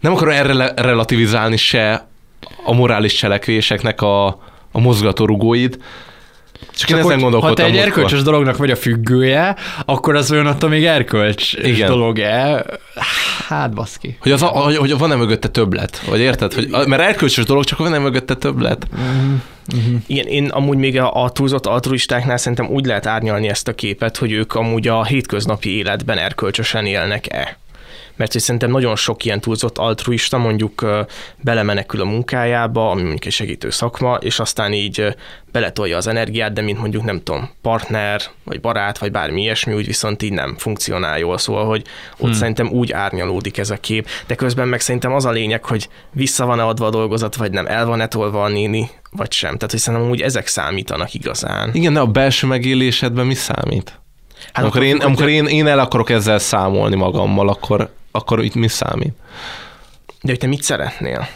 nem 0.00 0.12
akarom 0.12 0.34
erre 0.34 0.72
relativizálni 0.76 1.56
se 1.56 2.08
a 2.64 2.74
morális 2.74 3.14
cselekvéseknek 3.14 4.00
a, 4.00 4.26
a 4.72 4.80
mozgatórugóit, 4.80 5.78
csak, 6.70 6.88
Csak 6.88 6.98
én 6.98 7.04
ezen 7.04 7.18
gondolkodtam. 7.18 7.64
Ha 7.64 7.70
te 7.70 7.78
egy 7.78 7.84
erkölcsös 7.86 8.22
dolognak 8.22 8.56
vagy 8.56 8.70
a 8.70 8.76
függője, 8.76 9.56
akkor 9.84 10.16
az 10.16 10.30
olyan 10.30 10.46
attól 10.46 10.68
még 10.68 10.84
erkölcs 10.84 11.52
Igen. 11.52 11.88
dolog-e? 11.88 12.64
Hát 13.48 13.74
baszki. 13.74 14.16
Hogy, 14.20 14.32
az, 14.32 14.40
hogy, 14.42 14.76
hogy 14.76 14.98
van-e 14.98 15.14
mögötte 15.14 15.48
többlet? 15.48 16.02
Vagy 16.08 16.20
érted? 16.20 16.52
Hogy, 16.52 16.68
mert 16.86 17.02
erkölcsös 17.02 17.44
dolog, 17.44 17.64
csak 17.64 17.78
van-e 17.78 17.98
mögötte 17.98 18.34
többlet? 18.34 18.86
Uh-huh. 18.92 20.00
Igen, 20.06 20.26
én 20.26 20.48
amúgy 20.48 20.76
még 20.76 21.00
a, 21.00 21.22
a 21.22 21.30
túlzott 21.30 21.66
altruistáknál 21.66 22.36
szerintem 22.36 22.68
úgy 22.68 22.86
lehet 22.86 23.06
árnyalni 23.06 23.48
ezt 23.48 23.68
a 23.68 23.74
képet, 23.74 24.16
hogy 24.16 24.32
ők 24.32 24.54
amúgy 24.54 24.88
a 24.88 25.04
hétköznapi 25.04 25.76
életben 25.76 26.18
erkölcsösen 26.18 26.86
élnek-e 26.86 27.58
mert 28.22 28.34
hogy 28.34 28.42
szerintem 28.42 28.70
nagyon 28.70 28.96
sok 28.96 29.24
ilyen 29.24 29.40
túlzott 29.40 29.78
altruista 29.78 30.38
mondjuk 30.38 30.86
belemenekül 31.36 32.00
a 32.00 32.04
munkájába, 32.04 32.90
ami 32.90 33.00
mondjuk 33.00 33.24
egy 33.24 33.32
segítő 33.32 33.70
szakma, 33.70 34.14
és 34.14 34.38
aztán 34.38 34.72
így 34.72 35.16
beletolja 35.52 35.96
az 35.96 36.06
energiát, 36.06 36.52
de 36.52 36.62
mint 36.62 36.78
mondjuk 36.78 37.04
nem 37.04 37.22
tudom, 37.22 37.50
partner, 37.62 38.20
vagy 38.44 38.60
barát, 38.60 38.98
vagy 38.98 39.10
bármi 39.10 39.40
ilyesmi, 39.40 39.74
úgy 39.74 39.86
viszont 39.86 40.22
így 40.22 40.32
nem 40.32 40.54
funkcionál 40.58 41.18
jól, 41.18 41.38
szóval, 41.38 41.66
hogy 41.66 41.82
ott 42.12 42.28
hmm. 42.28 42.32
szerintem 42.32 42.68
úgy 42.68 42.92
árnyalódik 42.92 43.58
ez 43.58 43.70
a 43.70 43.76
kép, 43.76 44.08
de 44.26 44.34
közben 44.34 44.68
meg 44.68 44.80
szerintem 44.80 45.12
az 45.12 45.24
a 45.24 45.30
lényeg, 45.30 45.64
hogy 45.64 45.88
vissza 46.12 46.46
van-e 46.46 46.64
adva 46.64 46.86
a 46.86 46.90
dolgozat, 46.90 47.36
vagy 47.36 47.50
nem, 47.50 47.66
el 47.66 47.86
van-e 47.86 48.06
tolva 48.06 48.42
a 48.42 48.48
néni, 48.48 48.90
vagy 49.10 49.32
sem. 49.32 49.54
Tehát, 49.54 49.70
hogy 49.70 49.80
szerintem 49.80 50.10
úgy 50.10 50.20
ezek 50.20 50.46
számítanak 50.46 51.14
igazán. 51.14 51.70
Igen, 51.72 51.92
de 51.92 52.00
a 52.00 52.06
belső 52.06 52.46
megélésedben 52.46 53.26
mi 53.26 53.34
számít? 53.34 54.00
Hát 54.52 54.64
amikor, 54.64 54.82
én, 54.82 54.96
amikor 54.96 55.28
én, 55.28 55.46
én 55.46 55.66
el 55.66 55.78
akarok 55.78 56.10
ezzel 56.10 56.38
számolni 56.38 56.96
magammal, 56.96 57.48
akkor 57.48 57.90
akkor 58.12 58.44
itt 58.44 58.54
mi 58.54 58.68
számít? 58.68 59.14
De 60.06 60.30
hogy 60.30 60.38
te 60.38 60.46
mit 60.46 60.62
szeretnél? 60.62 61.28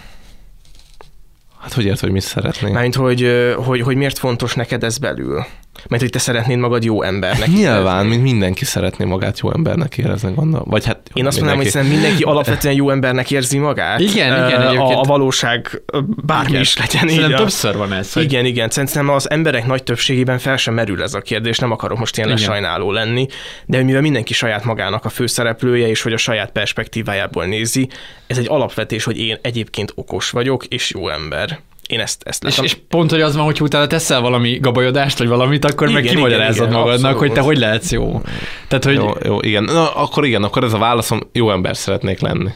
Hát 1.60 1.72
hogy 1.72 1.84
ért, 1.84 2.00
hogy 2.00 2.10
mit 2.10 2.22
szeretnél? 2.22 2.72
Mármint, 2.72 2.94
hogy, 2.94 3.54
hogy, 3.56 3.80
hogy 3.80 3.96
miért 3.96 4.18
fontos 4.18 4.54
neked 4.54 4.84
ez 4.84 4.98
belül? 4.98 5.46
Mert 5.88 6.02
hogy 6.02 6.10
te 6.10 6.18
szeretnéd 6.18 6.58
magad 6.58 6.84
jó 6.84 7.02
embernek. 7.02 7.48
Nyilván, 7.48 8.06
mint 8.06 8.22
mindenki 8.22 8.64
szeretné 8.64 9.04
magát 9.04 9.38
jó 9.40 9.52
embernek 9.52 9.98
érezni, 9.98 10.32
gondolom. 10.34 10.66
Vagy 10.70 10.84
hát 10.84 11.10
Én 11.12 11.26
azt 11.26 11.36
mondanám, 11.36 11.62
hogy 11.62 11.70
szerintem 11.70 11.98
mindenki 11.98 12.22
alapvetően 12.22 12.74
jó 12.74 12.90
embernek 12.90 13.30
érzi 13.30 13.58
magát. 13.58 14.00
Igen, 14.00 14.46
igen, 14.46 14.60
A, 14.60 14.68
egyébként- 14.68 14.98
a 14.98 15.02
valóság 15.02 15.82
bármi 16.24 16.48
Igen. 16.48 16.60
is 16.60 16.76
legyen. 16.76 17.08
Szerintem 17.08 17.30
így 17.30 17.36
többször 17.36 17.76
van 17.76 17.92
ez, 17.92 18.12
hogy- 18.12 18.22
Igen, 18.22 18.44
igen. 18.44 18.70
Szerintem 18.70 19.08
az 19.08 19.30
emberek 19.30 19.66
nagy 19.66 19.82
többségében 19.82 20.38
fel 20.38 20.56
sem 20.56 20.74
merül 20.74 21.02
ez 21.02 21.14
a 21.14 21.20
kérdés, 21.20 21.58
nem 21.58 21.70
akarok 21.70 21.98
most 21.98 22.16
ilyen 22.16 22.28
Igen. 22.28 22.40
lesajnáló 22.40 22.92
lenni, 22.92 23.26
de 23.66 23.82
mivel 23.82 24.00
mindenki 24.00 24.34
saját 24.34 24.64
magának 24.64 25.04
a 25.04 25.08
főszereplője, 25.08 25.88
és 25.88 26.02
hogy 26.02 26.12
a 26.12 26.16
saját 26.16 26.50
perspektívájából 26.50 27.44
nézi, 27.44 27.88
ez 28.26 28.38
egy 28.38 28.48
alapvetés, 28.48 29.04
hogy 29.04 29.18
én 29.18 29.38
egyébként 29.42 29.92
okos 29.94 30.30
vagyok, 30.30 30.64
és 30.64 30.90
jó 30.90 31.08
ember. 31.08 31.58
Én 31.86 32.00
ezt, 32.00 32.22
ezt 32.24 32.44
És, 32.44 32.50
látom. 32.50 32.64
és 32.64 32.76
pont, 32.88 33.10
hogy 33.10 33.20
az 33.20 33.36
van, 33.36 33.44
hogy 33.44 33.60
utána 33.60 33.86
teszel 33.86 34.20
valami 34.20 34.58
gabajodást, 34.60 35.18
vagy 35.18 35.28
valamit, 35.28 35.64
akkor 35.64 35.88
meg 35.90 36.02
Igen, 36.04 36.14
kimagyarázod 36.16 36.66
igen, 36.66 36.78
magadnak, 36.78 36.94
abszolút. 37.10 37.18
hogy 37.18 37.32
te 37.32 37.40
hogy 37.40 37.58
lehetsz 37.58 37.92
jó. 37.92 38.22
Tehát, 38.68 38.84
hogy 38.84 38.94
Jó, 38.94 39.10
jó, 39.24 39.40
igen. 39.40 39.62
Na, 39.64 39.94
akkor 39.94 40.24
igen, 40.26 40.42
akkor 40.42 40.64
ez 40.64 40.72
a 40.72 40.78
válaszom, 40.78 41.20
jó 41.32 41.50
ember 41.50 41.76
szeretnék 41.76 42.20
lenni. 42.20 42.50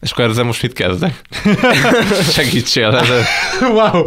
És 0.00 0.10
akkor 0.10 0.24
ezzel 0.24 0.44
most 0.44 0.62
mit 0.62 0.72
kezdek? 0.72 1.20
Segítsél. 2.32 2.96
Ez, 2.96 3.08
wow. 3.60 4.04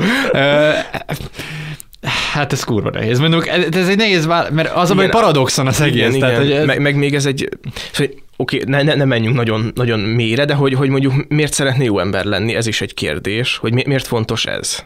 Hát 2.33 2.53
ez 2.53 2.63
kurva 2.63 2.89
nehéz. 2.89 3.19
Mondjuk, 3.19 3.47
ez 3.47 3.87
egy 3.87 3.97
nehéz 3.97 4.25
válasz, 4.25 4.49
mert 4.51 4.75
az 4.75 4.91
a 4.91 4.95
baj, 4.95 5.09
paradoxon 5.09 5.67
az 5.67 5.81
egész. 5.81 6.07
Igen, 6.07 6.19
tehát, 6.19 6.35
igen. 6.35 6.45
hogy 6.45 6.51
ez, 6.51 6.65
Meg, 6.65 6.81
meg, 6.81 6.95
még 6.95 7.15
ez 7.15 7.25
egy, 7.25 7.49
szóval, 7.91 8.13
oké, 8.35 8.61
ne, 8.65 8.81
ne, 8.81 8.95
ne 8.95 9.05
menjünk 9.05 9.35
nagyon, 9.35 9.71
nagyon 9.75 9.99
mélyre, 9.99 10.45
de 10.45 10.53
hogy, 10.53 10.73
hogy 10.73 10.89
mondjuk 10.89 11.13
miért 11.27 11.53
szeretné 11.53 11.85
jó 11.85 11.99
ember 11.99 12.25
lenni, 12.25 12.55
ez 12.55 12.67
is 12.67 12.81
egy 12.81 12.93
kérdés, 12.93 13.57
hogy 13.57 13.73
mi, 13.73 13.83
miért 13.85 14.07
fontos 14.07 14.45
ez? 14.45 14.85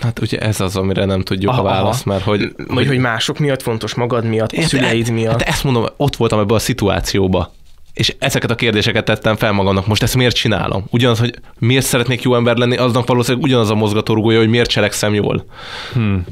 hát 0.00 0.20
ugye 0.20 0.38
ez 0.38 0.60
az, 0.60 0.76
amire 0.76 1.04
nem 1.04 1.22
tudjuk 1.22 1.50
Aha, 1.50 1.60
a 1.60 1.64
választ, 1.64 2.06
aha. 2.06 2.10
mert 2.10 2.24
hogy... 2.24 2.52
Vagy 2.66 2.86
hogy 2.86 2.98
mások 2.98 3.38
miatt 3.38 3.62
fontos, 3.62 3.94
magad 3.94 4.24
miatt, 4.24 4.52
a 4.52 4.62
szüleid 4.62 5.10
miatt. 5.10 5.30
Hát 5.40 5.48
ezt 5.48 5.64
mondom, 5.64 5.86
ott 5.96 6.16
voltam 6.16 6.38
ebben 6.38 6.56
a 6.56 6.58
szituációba. 6.58 7.52
És 7.92 8.14
ezeket 8.18 8.50
a 8.50 8.54
kérdéseket 8.54 9.04
tettem 9.04 9.36
fel 9.36 9.52
magamnak. 9.52 9.86
Most 9.86 10.02
ezt 10.02 10.16
miért 10.16 10.34
csinálom? 10.34 10.84
Ugyanaz, 10.90 11.18
hogy 11.18 11.34
miért 11.58 11.84
szeretnék 11.84 12.22
jó 12.22 12.34
ember 12.34 12.56
lenni, 12.56 12.76
aznak 12.76 13.06
valószínűleg 13.06 13.46
ugyanaz 13.46 13.70
a 13.70 13.74
mozgatórugója, 13.74 14.38
hogy 14.38 14.48
miért 14.48 14.70
cselekszem 14.70 15.14
jól. 15.14 15.44
Hmm. 15.92 16.24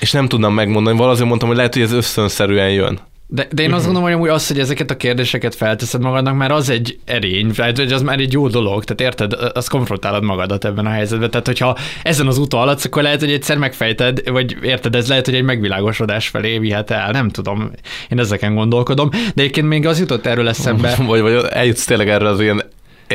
És 0.00 0.12
nem 0.12 0.28
tudnám 0.28 0.52
megmondani, 0.52 0.96
valószínűleg 0.96 1.28
mondtam, 1.28 1.48
hogy 1.48 1.56
lehet, 1.56 1.74
hogy 1.74 1.82
ez 1.82 1.92
ösztönszerűen 1.92 2.70
jön. 2.70 3.00
De, 3.32 3.48
de 3.52 3.62
én 3.62 3.72
azt 3.72 3.84
gondolom, 3.84 4.08
hogy 4.08 4.16
amúgy 4.16 4.28
az, 4.28 4.46
hogy 4.48 4.58
ezeket 4.58 4.90
a 4.90 4.96
kérdéseket 4.96 5.54
felteszed 5.54 6.00
magadnak, 6.00 6.36
már 6.36 6.50
az 6.50 6.68
egy 6.68 6.98
erény, 7.04 7.52
hogy 7.56 7.92
az 7.92 8.02
már 8.02 8.18
egy 8.18 8.32
jó 8.32 8.48
dolog, 8.48 8.84
tehát 8.84 9.00
érted, 9.00 9.50
az 9.52 9.68
konfrontálod 9.68 10.22
magadat 10.22 10.64
ebben 10.64 10.86
a 10.86 10.90
helyzetben. 10.90 11.30
Tehát, 11.30 11.46
hogyha 11.46 11.76
ezen 12.02 12.26
az 12.26 12.38
úton 12.38 12.60
haladsz, 12.60 12.84
akkor 12.84 13.02
lehet, 13.02 13.20
hogy 13.20 13.32
egyszer 13.32 13.58
megfejted, 13.58 14.30
vagy 14.30 14.56
érted, 14.62 14.94
ez 14.94 15.08
lehet, 15.08 15.24
hogy 15.24 15.34
egy 15.34 15.42
megvilágosodás 15.42 16.28
felé 16.28 16.58
vihet 16.58 16.90
el, 16.90 17.10
nem 17.10 17.28
tudom. 17.28 17.70
Én 18.08 18.18
ezeken 18.18 18.54
gondolkodom. 18.54 19.08
De 19.10 19.42
egyébként 19.42 19.68
még 19.68 19.86
az 19.86 19.98
jutott 19.98 20.26
erről 20.26 20.48
eszembe. 20.48 20.96
Vagy, 21.10 21.20
vagy 21.20 21.44
eljutsz 21.50 21.84
tényleg 21.84 22.08
erre 22.08 22.28
az 22.28 22.40
ilyen 22.40 22.62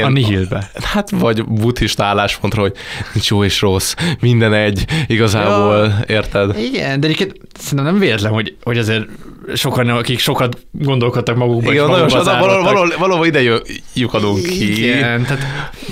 A 0.04 0.10
nihilbe. 0.10 0.70
Hát 0.82 1.10
vagy 1.10 1.46
buddhista 1.46 2.04
álláspontra, 2.04 2.62
hogy 2.62 2.74
nincs 3.14 3.30
jó 3.30 3.44
és 3.44 3.62
rossz, 3.62 3.94
minden 4.20 4.54
egy, 4.54 4.86
igazából, 5.08 5.76
Ja. 5.86 6.16
érted? 6.16 6.58
Igen, 6.58 7.00
de 7.00 7.08
egyébként 7.08 7.36
szerintem 7.60 7.94
nem 7.94 8.00
véletlen, 8.00 8.32
hogy, 8.32 8.56
hogy 8.64 8.78
azért 8.78 9.06
sokan, 9.54 9.90
akik 9.90 10.20
sokat 10.20 10.58
gondolkodtak 10.72 11.36
magukban, 11.36 11.74
Igen, 11.74 11.86
és 11.86 11.92
nagyon 11.92 12.10
sokan, 12.10 12.40
valahol, 12.40 12.64
valahol, 12.64 12.94
valahol 12.98 13.26
ide 13.26 13.62
lyukadunk 13.94 14.42
ki. 14.44 14.78
Igen, 14.78 15.24
tehát 15.24 15.44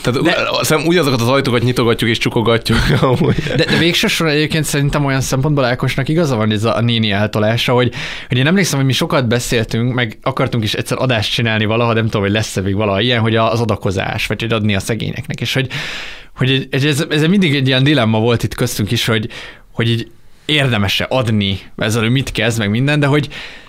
Tehát 0.02 0.22
de... 0.22 0.36
Szerintem 0.62 0.92
ugyanazokat 0.92 1.22
az 1.22 1.28
ajtókat 1.28 1.64
nyitogatjuk 1.64 2.10
és 2.10 2.18
csukogatjuk. 2.18 2.78
amúgy. 3.02 3.36
De, 3.56 3.66
de 3.66 3.78
végső 3.78 4.08
soron 4.08 4.34
egyébként 4.34 4.66
szerintem 4.66 5.06
olyan 5.06 5.22
szempontból 5.22 5.64
Ákosnak 5.66 6.10
igaza 6.10 6.36
van 6.36 6.52
ez 6.52 6.64
a 6.64 6.82
néni 6.82 7.12
eltolása, 7.12 7.74
hogy, 7.74 7.92
hogy 8.28 8.38
én 8.38 8.48
emlékszem, 8.48 8.78
hogy 8.78 8.88
mi 8.88 8.94
sokat 8.94 9.28
beszéltünk, 9.28 9.94
meg 9.94 10.18
akartunk 10.22 10.64
is 10.64 10.74
egyszer 10.74 10.98
adást 11.02 11.34
csinálni 11.34 11.66
valaha, 11.66 11.94
nem 11.94 12.04
tudom, 12.04 12.22
hogy 12.22 12.32
lesz-e 12.32 12.62
még 12.62 12.76
valaha 12.76 13.02
ilyen, 13.02 13.20
hogy 13.20 13.36
az 13.36 13.60
adakozás, 13.62 13.93
vagy 14.28 14.42
hogy 14.42 14.54
adni 14.54 14.76
a 14.76 14.80
szegényeknek, 14.80 15.42
és 15.42 15.54
hogy, 15.54 15.68
hogy 16.36 16.68
ez, 16.72 17.06
ez, 17.10 17.28
mindig 17.28 17.56
egy 17.56 17.68
ilyen 17.68 17.84
dilemma 17.84 18.20
volt 18.20 18.44
itt 18.44 18.56
köztünk 18.56 18.92
is, 18.92 19.06
hogy, 19.06 19.30
hogy 19.72 19.90
így 19.90 20.12
érdemes-e 20.46 21.06
adni, 21.10 21.60
ezzel 21.78 22.02
hogy 22.02 22.12
mit 22.12 22.32
kezd, 22.32 22.60
meg 22.60 22.70
minden, 22.70 23.00
de 23.00 23.06
hogy, 23.06 23.28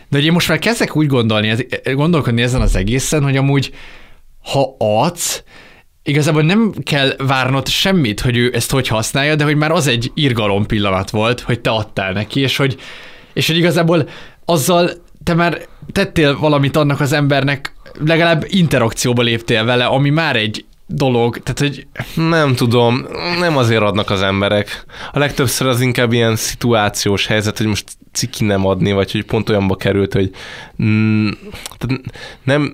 de 0.08 0.16
hogy 0.16 0.24
én 0.24 0.32
most 0.32 0.48
már 0.48 0.58
kezdek 0.58 0.96
úgy 0.96 1.06
gondolni, 1.06 1.66
gondolkodni 1.94 2.42
ezen 2.42 2.60
az 2.60 2.76
egészen, 2.76 3.22
hogy 3.22 3.36
amúgy 3.36 3.72
ha 4.52 4.76
adsz, 4.78 5.42
igazából 6.02 6.42
nem 6.42 6.72
kell 6.82 7.14
várnod 7.16 7.68
semmit, 7.68 8.20
hogy 8.20 8.36
ő 8.36 8.54
ezt 8.54 8.70
hogy 8.70 8.88
használja, 8.88 9.34
de 9.34 9.44
hogy 9.44 9.56
már 9.56 9.70
az 9.70 9.86
egy 9.86 10.10
irgalom 10.14 10.66
pillanat 10.66 11.10
volt, 11.10 11.40
hogy 11.40 11.60
te 11.60 11.70
adtál 11.70 12.12
neki, 12.12 12.40
és 12.40 12.56
hogy, 12.56 12.76
és 13.32 13.46
hogy 13.46 13.56
igazából 13.56 14.08
azzal 14.44 14.90
te 15.24 15.34
már 15.34 15.60
tettél 15.92 16.38
valamit 16.38 16.76
annak 16.76 17.00
az 17.00 17.12
embernek, 17.12 17.72
legalább 18.04 18.44
interakcióba 18.48 19.22
léptél 19.22 19.64
vele, 19.64 19.84
ami 19.84 20.10
már 20.10 20.36
egy 20.36 20.64
dolog, 20.86 21.38
tehát 21.38 21.58
hogy 21.58 21.86
Nem 22.14 22.54
tudom, 22.54 23.06
nem 23.38 23.56
azért 23.56 23.82
adnak 23.82 24.10
az 24.10 24.22
emberek. 24.22 24.84
A 25.12 25.18
legtöbbször 25.18 25.66
az 25.66 25.80
inkább 25.80 26.12
ilyen 26.12 26.36
szituációs 26.36 27.26
helyzet, 27.26 27.58
hogy 27.58 27.66
most 27.66 27.84
ciki 28.12 28.44
nem 28.44 28.66
adni, 28.66 28.92
vagy 28.92 29.12
hogy 29.12 29.24
pont 29.24 29.48
olyanba 29.48 29.76
került, 29.76 30.12
hogy 30.12 30.30
mm, 30.82 31.28
nem, 32.42 32.72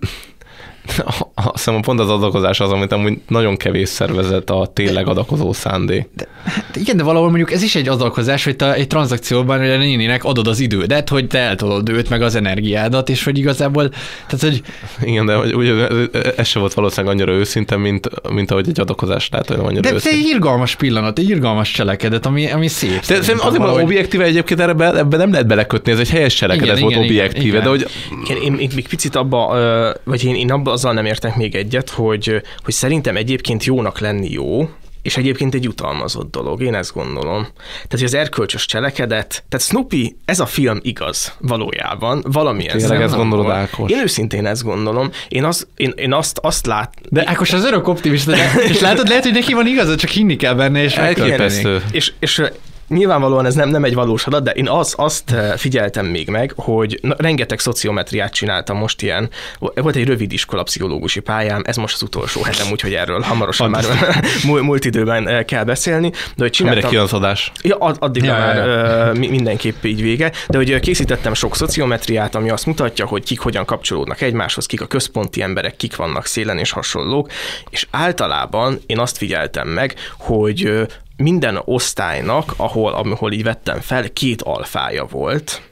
azt 1.34 1.50
hiszem 1.52 1.80
pont 1.80 2.00
az 2.00 2.10
adakozás 2.10 2.60
az, 2.60 2.70
amit 2.72 2.92
amúgy 2.92 3.18
nagyon 3.28 3.56
kevés 3.56 3.88
szervezet 3.88 4.50
a 4.50 4.70
tényleg 4.74 5.08
adakozó 5.08 5.52
szándék. 5.52 6.08
De, 6.16 6.26
Hát 6.44 6.76
igen, 6.76 6.96
de 6.96 7.02
valahol 7.02 7.28
mondjuk 7.28 7.52
ez 7.52 7.62
is 7.62 7.74
egy 7.74 7.88
adalkozás, 7.88 8.44
hogy 8.44 8.56
te 8.56 8.74
egy 8.74 8.86
tranzakcióban 8.86 9.58
hogy 9.58 9.68
a 9.70 9.76
néninek 9.76 10.24
adod 10.24 10.46
az 10.46 10.60
idődet, 10.60 11.08
hogy 11.08 11.26
te 11.26 11.38
eltolod 11.38 11.88
őt, 11.88 12.08
meg 12.08 12.22
az 12.22 12.34
energiádat, 12.34 13.08
és 13.08 13.24
hogy 13.24 13.38
igazából, 13.38 13.88
tehát 14.26 14.40
hogy 14.40 14.62
Igen, 15.02 15.26
de 15.26 15.34
hogy 15.34 15.54
ugye, 15.54 15.88
ez, 15.88 16.32
ez 16.36 16.46
se 16.46 16.58
volt 16.58 16.74
valószínűleg 16.74 17.14
annyira 17.16 17.32
őszinte, 17.32 17.76
mint, 17.76 18.08
mint 18.30 18.50
ahogy 18.50 18.68
egy 18.68 18.80
adakozás 18.80 19.28
lehet, 19.30 19.46
hogy 19.48 19.56
nem 19.56 19.66
annyira 19.66 19.80
de, 19.80 19.88
de 19.88 19.94
őszinte. 19.94 20.16
egy 20.16 20.26
irgalmas 20.26 20.76
pillanat, 20.76 21.18
egy 21.18 21.28
irgalmas 21.28 21.70
cselekedet, 21.70 22.26
ami, 22.26 22.50
ami 22.50 22.68
szép. 22.68 22.90
De 22.90 23.00
szerintem 23.02 23.34
azért 23.34 23.50
van 23.50 23.58
valahogy. 23.58 23.82
objektíve 23.82 24.24
egyébként 24.24 24.60
ebbe, 24.60 24.96
ebbe 24.96 25.16
nem 25.16 25.30
lehet 25.30 25.46
belekötni, 25.46 25.92
ez 25.92 25.98
egy 25.98 26.10
helyes 26.10 26.34
cselekedet 26.34 26.76
Igen, 26.76 26.80
volt 26.82 26.94
igen, 26.94 27.04
objektíve, 27.06 27.46
igen. 27.46 27.62
de 27.62 27.68
hogy 27.68 27.86
Igen, 28.24 28.42
én 28.42 28.52
még, 28.52 28.70
még 28.74 28.88
picit 28.88 29.16
abba, 29.16 29.56
vagy 30.04 30.24
én, 30.24 30.34
én 30.34 30.50
abba 30.52 30.76
azzal 30.80 30.92
nem 30.92 31.04
értek 31.04 31.36
még 31.36 31.54
egyet, 31.54 31.90
hogy, 31.90 32.42
hogy 32.64 32.74
szerintem 32.74 33.16
egyébként 33.16 33.64
jónak 33.64 33.98
lenni 33.98 34.30
jó, 34.30 34.68
és 35.02 35.16
egyébként 35.16 35.54
egy 35.54 35.64
jutalmazott 35.64 36.30
dolog, 36.30 36.62
én 36.62 36.74
ezt 36.74 36.92
gondolom. 36.92 37.42
Tehát, 37.62 37.90
hogy 37.90 38.02
az 38.02 38.14
erkölcsös 38.14 38.66
cselekedet, 38.66 39.44
tehát 39.48 39.66
Snoopy, 39.66 40.16
ez 40.24 40.40
a 40.40 40.46
film 40.46 40.78
igaz 40.82 41.32
valójában, 41.38 42.24
valamilyen 42.26 42.78
Tényleg 42.78 43.02
ezt 43.02 43.14
gondolod, 43.14 43.50
Ákos? 43.50 43.90
Én 43.90 43.98
őszintén 44.02 44.46
ezt 44.46 44.62
gondolom. 44.62 45.10
Én, 45.28 45.44
az, 45.44 45.66
én, 45.76 45.92
én 45.96 46.12
azt, 46.12 46.38
azt 46.38 46.66
lát... 46.66 46.94
De 47.08 47.22
Ákos 47.26 47.52
az 47.52 47.64
örök 47.64 47.88
optimista, 47.88 48.30
de, 48.30 48.52
és 48.68 48.80
látod, 48.80 49.08
lehet, 49.08 49.24
hogy 49.24 49.32
neki 49.32 49.52
van 49.52 49.66
igaza, 49.66 49.96
csak 49.96 50.10
hinni 50.10 50.36
kell 50.36 50.54
benne, 50.54 50.82
és 50.82 50.94
megtörténik. 50.94 51.30
elképesztő. 51.30 51.82
És, 51.92 52.12
és 52.18 52.42
nyilvánvalóan 52.90 53.46
ez 53.46 53.54
nem, 53.54 53.68
nem 53.68 53.84
egy 53.84 53.94
valós 53.94 54.26
adat, 54.26 54.42
de 54.42 54.50
én 54.50 54.68
az, 54.68 54.94
azt 54.96 55.32
ö, 55.32 55.52
figyeltem 55.56 56.06
még 56.06 56.28
meg, 56.28 56.52
hogy 56.56 56.98
na, 57.02 57.14
rengeteg 57.18 57.58
szociometriát 57.58 58.32
csináltam 58.32 58.76
most 58.76 59.02
ilyen. 59.02 59.30
Volt 59.58 59.96
egy 59.96 60.06
rövid 60.06 60.32
iskola 60.32 60.62
pszichológusi 60.62 61.20
pályám, 61.20 61.62
ez 61.64 61.76
most 61.76 61.94
az 61.94 62.02
utolsó 62.02 62.42
hetem, 62.42 62.70
úgyhogy 62.70 62.94
erről 62.94 63.20
hamarosan 63.20 63.70
már 63.70 63.84
múlt, 64.46 64.62
múlt 64.62 64.84
időben 64.84 65.26
ö, 65.26 65.44
kell 65.44 65.64
beszélni. 65.64 66.10
De 66.10 66.18
hogy 66.36 66.50
csináltam... 66.50 66.88
kijön 66.88 67.04
az 67.04 67.12
adás. 67.12 67.52
Ja, 67.62 67.76
ad- 67.76 67.96
addig 68.00 68.22
Ja, 68.24 68.32
már 68.32 68.56
ja, 68.56 69.12
mi- 69.12 69.28
mindenképp 69.28 69.84
így 69.84 70.02
vége, 70.02 70.32
de 70.48 70.56
hogy 70.56 70.80
készítettem 70.80 71.34
sok 71.34 71.56
szociometriát, 71.56 72.34
ami 72.34 72.50
azt 72.50 72.66
mutatja, 72.66 73.06
hogy 73.06 73.24
kik 73.24 73.40
hogyan 73.40 73.64
kapcsolódnak 73.64 74.20
egymáshoz, 74.20 74.66
kik 74.66 74.80
a 74.80 74.86
központi 74.86 75.42
emberek, 75.42 75.76
kik 75.76 75.96
vannak 75.96 76.26
szélen 76.26 76.58
és 76.58 76.70
hasonlók, 76.70 77.30
és 77.70 77.86
általában 77.90 78.80
én 78.86 78.98
azt 78.98 79.16
figyeltem 79.16 79.68
meg, 79.68 79.94
hogy 80.18 80.86
minden 81.20 81.60
osztálynak, 81.64 82.52
ahol, 82.56 82.92
ahol 82.92 83.32
így 83.32 83.42
vettem 83.42 83.80
fel, 83.80 84.12
két 84.12 84.42
alfája 84.42 85.04
volt, 85.04 85.62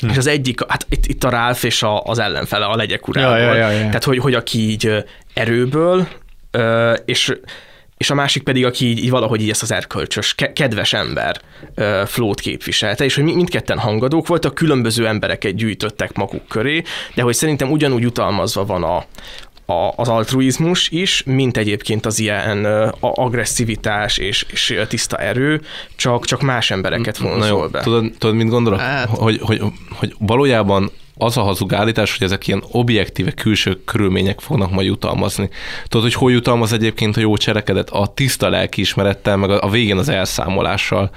Hm. 0.00 0.08
És 0.08 0.16
az 0.16 0.26
egyik, 0.26 0.60
hát 0.68 0.86
itt, 0.88 1.06
itt 1.06 1.24
a 1.24 1.30
Ralph 1.30 1.64
és 1.64 1.82
a, 1.82 2.02
az 2.02 2.18
ellenfele, 2.18 2.64
a 2.64 2.76
legyek 2.76 3.08
urából. 3.08 3.38
Ja, 3.38 3.54
ja, 3.54 3.54
ja, 3.54 3.70
ja. 3.70 3.78
Tehát, 3.78 4.04
hogy, 4.04 4.18
hogy 4.18 4.34
aki 4.34 4.58
így 4.58 5.04
erőből, 5.34 6.08
és 7.04 7.38
és 7.96 8.10
a 8.10 8.14
másik 8.14 8.42
pedig, 8.42 8.64
aki 8.64 8.86
így, 8.86 8.98
így 8.98 9.10
valahogy 9.10 9.42
így 9.42 9.50
ezt 9.50 9.62
az 9.62 9.72
erkölcsös, 9.72 10.34
ke- 10.34 10.52
kedves 10.52 10.92
ember 10.92 11.40
flót 12.06 12.40
képviselte, 12.40 13.04
és 13.04 13.14
hogy 13.14 13.24
mi- 13.24 13.34
mindketten 13.34 13.78
hangadók 13.78 14.26
voltak, 14.26 14.54
különböző 14.54 15.06
embereket 15.06 15.54
gyűjtöttek 15.54 16.14
maguk 16.14 16.48
köré, 16.48 16.82
de 17.14 17.22
hogy 17.22 17.34
szerintem 17.34 17.70
ugyanúgy 17.70 18.04
utalmazva 18.04 18.64
van 18.64 18.82
a, 18.82 19.04
a, 19.66 19.92
az 19.96 20.08
altruizmus 20.08 20.88
is, 20.88 21.22
mint 21.26 21.56
egyébként 21.56 22.06
az 22.06 22.18
ilyen 22.18 22.64
a- 22.64 22.96
agresszivitás 23.00 24.18
és, 24.18 24.46
és 24.50 24.78
tiszta 24.88 25.16
erő, 25.16 25.60
csak, 25.96 26.24
csak 26.24 26.42
más 26.42 26.70
embereket 26.70 27.18
Na 27.20 27.28
vonzol 27.28 27.48
jó, 27.62 27.68
be. 27.68 27.80
tudod, 27.80 28.12
tudod, 28.18 28.36
mit 28.36 28.48
gondolok? 28.48 28.80
Hát- 28.80 29.08
Hogy, 29.08 29.38
hogy, 29.42 29.60
hogy 29.90 30.14
valójában 30.18 30.90
az 31.18 31.36
a 31.36 31.42
hazug 31.42 31.74
állítás, 31.74 32.16
hogy 32.18 32.26
ezek 32.26 32.46
ilyen 32.46 32.62
objektíve 32.70 33.30
külső 33.30 33.80
körülmények 33.84 34.40
fognak 34.40 34.70
majd 34.70 34.86
jutalmazni. 34.86 35.48
Tudod, 35.88 36.04
hogy 36.06 36.14
hol 36.14 36.32
jutalmaz 36.32 36.72
egyébként 36.72 37.16
a 37.16 37.20
jó 37.20 37.36
cselekedet? 37.36 37.90
A 37.90 38.06
tiszta 38.06 38.48
lelkiismerettel, 38.48 39.36
meg 39.36 39.50
a 39.50 39.68
végén 39.68 39.96
az 39.96 40.08
elszámolással. 40.08 41.10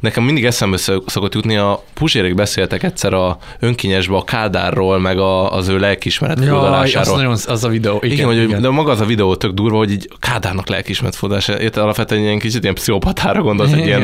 Nekem 0.00 0.24
mindig 0.24 0.44
eszembe 0.44 0.76
szok- 0.76 1.10
szokott 1.10 1.34
jutni, 1.34 1.56
a 1.56 1.82
Puzsérék 1.94 2.34
beszéltek 2.34 2.82
egyszer 2.82 3.12
a 3.12 3.38
önkényesbe 3.60 4.16
a 4.16 4.24
Kádárról, 4.24 4.98
meg 4.98 5.18
a, 5.18 5.52
az 5.52 5.68
ő 5.68 5.78
lelkiismeret 5.78 6.38
Jaj, 6.38 6.48
az, 6.48 6.54
furdalásáról. 6.54 7.16
nagyon, 7.16 7.36
az 7.46 7.64
a 7.64 7.68
videó. 7.68 7.98
Igen, 8.02 8.30
Igen, 8.30 8.46
hogy, 8.48 8.60
de 8.60 8.68
maga 8.68 8.90
az 8.90 9.00
a 9.00 9.04
videó 9.04 9.36
tök 9.36 9.52
durva, 9.52 9.76
hogy 9.76 9.90
így 9.90 10.08
Kádárnak 10.18 10.68
lelkiismeret 10.68 11.16
fordása, 11.16 11.60
érted 11.60 11.82
alapvetően 11.82 12.22
ilyen 12.22 12.38
kicsit 12.38 12.62
ilyen 12.62 12.74
pszichopatára 12.74 13.42
gondolsz, 13.42 13.72
egy 13.72 13.86
ilyen, 13.86 14.02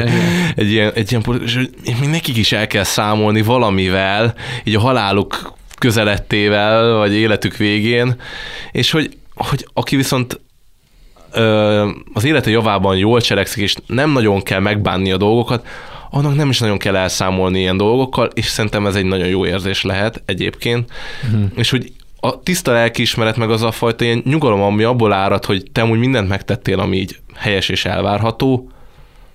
egy 0.55 0.70
ilyen, 0.70 0.93
egy 0.95 1.11
ilyen, 1.11 1.25
és 1.45 1.59
nekik 2.11 2.37
is 2.37 2.53
el 2.53 2.67
kell 2.67 2.85
számolni 2.85 3.43
valamivel, 3.43 4.35
így 4.65 4.75
a 4.75 4.81
haláluk 4.81 5.40
közelettével, 5.81 6.94
vagy 6.97 7.12
életük 7.12 7.57
végén, 7.57 8.15
és 8.73 8.91
hogy, 8.91 9.17
hogy 9.34 9.67
aki 9.73 9.97
viszont 9.97 10.41
ö, 11.33 11.89
az 12.12 12.25
élete 12.25 12.50
javában 12.50 12.97
jól 12.97 13.20
cselekszik, 13.20 13.62
és 13.62 13.75
nem 13.86 14.10
nagyon 14.10 14.42
kell 14.42 14.60
megbánni 14.60 15.12
a 15.12 15.17
dolgokat, 15.17 15.67
annak 16.10 16.34
nem 16.36 16.49
is 16.49 16.59
nagyon 16.59 16.78
kell 16.78 16.97
elszámolni 16.97 17.59
ilyen 17.59 17.76
dolgokkal, 17.76 18.31
és 18.34 18.47
szerintem 18.47 18.86
ez 18.86 18.94
egy 18.94 19.05
nagyon 19.05 19.26
jó 19.26 19.47
érzés 19.47 19.83
lehet 19.83 20.23
egyébként. 20.26 20.91
Mhm. 21.31 21.42
És 21.55 21.70
hogy 21.70 21.92
a 22.20 22.42
tiszta 22.42 22.73
lelkiismeret 22.73 23.36
meg 23.36 23.50
az 23.50 23.62
a 23.62 23.70
fajta 23.70 24.05
ilyen 24.05 24.23
nyugalom, 24.25 24.62
ami 24.62 24.83
abból 24.83 25.12
árad, 25.12 25.44
hogy 25.44 25.62
te 25.73 25.84
úgy 25.84 25.99
mindent 25.99 26.28
megtettél, 26.28 26.81
ami 26.81 26.97
így 26.97 27.18
helyes 27.34 27.68
és 27.68 27.84
elvárható, 27.84 28.70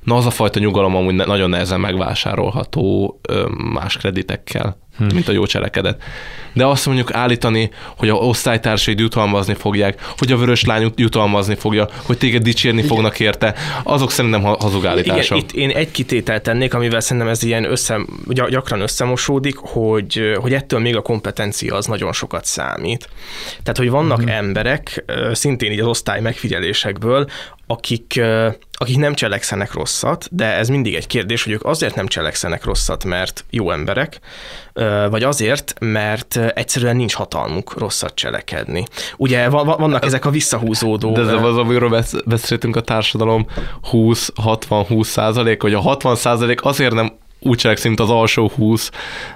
na 0.05 0.15
az 0.15 0.25
a 0.25 0.29
fajta 0.29 0.59
nyugalom 0.59 0.95
amúgy 0.95 1.13
ne- 1.13 1.25
nagyon 1.25 1.49
nehezen 1.49 1.79
megvásárolható 1.79 3.19
ö, 3.29 3.45
más 3.73 3.97
kreditekkel, 3.97 4.77
Hm. 4.97 5.03
mint 5.13 5.27
a 5.27 5.31
jó 5.31 5.45
cselekedet. 5.45 6.01
De 6.53 6.65
azt 6.65 6.85
mondjuk 6.85 7.13
állítani, 7.13 7.69
hogy 7.97 8.09
a 8.09 8.13
osztálytársaid 8.13 8.99
jutalmazni 8.99 9.53
fogják, 9.53 10.09
hogy 10.17 10.31
a 10.31 10.37
vörös 10.37 10.63
lány 10.65 10.91
jutalmazni 10.95 11.55
fogja, 11.55 11.87
hogy 12.05 12.17
téged 12.17 12.41
dicsérni 12.43 12.81
fognak 12.81 13.19
érte, 13.19 13.53
azok 13.83 14.11
szerintem 14.11 14.41
ha- 14.43 14.57
hazug 14.59 14.85
állítások. 14.85 15.37
Igen, 15.37 15.49
itt 15.49 15.51
én 15.51 15.69
egy 15.77 15.91
kitételt 15.91 16.43
tennék, 16.43 16.73
amivel 16.73 16.99
szerintem 16.99 17.31
ez 17.31 17.43
ilyen 17.43 17.63
össze, 17.71 17.99
gy- 18.27 18.49
gyakran 18.49 18.81
összemosódik, 18.81 19.55
hogy, 19.57 20.21
hogy 20.41 20.53
ettől 20.53 20.79
még 20.79 20.95
a 20.95 21.01
kompetencia 21.01 21.75
az 21.75 21.85
nagyon 21.85 22.13
sokat 22.13 22.45
számít. 22.45 23.09
Tehát, 23.63 23.77
hogy 23.77 23.89
vannak 23.89 24.17
Mhm. 24.21 24.27
mm. 24.29 24.33
emberek, 24.33 25.05
szintén 25.31 25.71
így 25.71 25.79
az 25.79 25.87
osztály 25.87 26.21
megfigyelésekből, 26.21 27.27
akik, 27.67 28.21
akik 28.71 28.97
nem 28.97 29.13
cselekszenek 29.13 29.73
rosszat, 29.73 30.27
de 30.31 30.45
ez 30.45 30.69
mindig 30.69 30.95
egy 30.95 31.07
kérdés, 31.07 31.43
hogy 31.43 31.53
ők 31.53 31.65
azért 31.65 31.95
nem 31.95 32.07
cselekszenek 32.07 32.63
rosszat, 32.63 33.03
mert 33.03 33.45
jó 33.49 33.71
emberek, 33.71 34.19
vagy 35.09 35.23
azért, 35.23 35.73
mert 35.79 36.37
egyszerűen 36.37 36.95
nincs 36.95 37.13
hatalmuk 37.13 37.77
rosszat 37.77 38.15
cselekedni. 38.15 38.83
Ugye 39.17 39.49
va- 39.49 39.65
va- 39.65 39.79
vannak 39.79 40.05
ezek 40.05 40.25
a 40.25 40.29
visszahúzódó... 40.29 41.11
De 41.11 41.21
ez 41.21 41.27
az, 41.27 41.57
amiről 41.57 41.89
besz- 41.89 42.27
beszéltünk 42.27 42.75
a 42.75 42.81
társadalom 42.81 43.47
20-60-20 43.91 45.03
százalék, 45.03 45.61
vagy 45.61 45.73
a 45.73 45.79
60 45.79 46.15
százalék 46.15 46.63
azért 46.63 46.93
nem 46.93 47.13
úgy 47.45 47.57
cselekszik, 47.57 47.87
mint 47.87 47.99
az 47.99 48.09
alsó 48.09 48.51
20, 48.55 48.89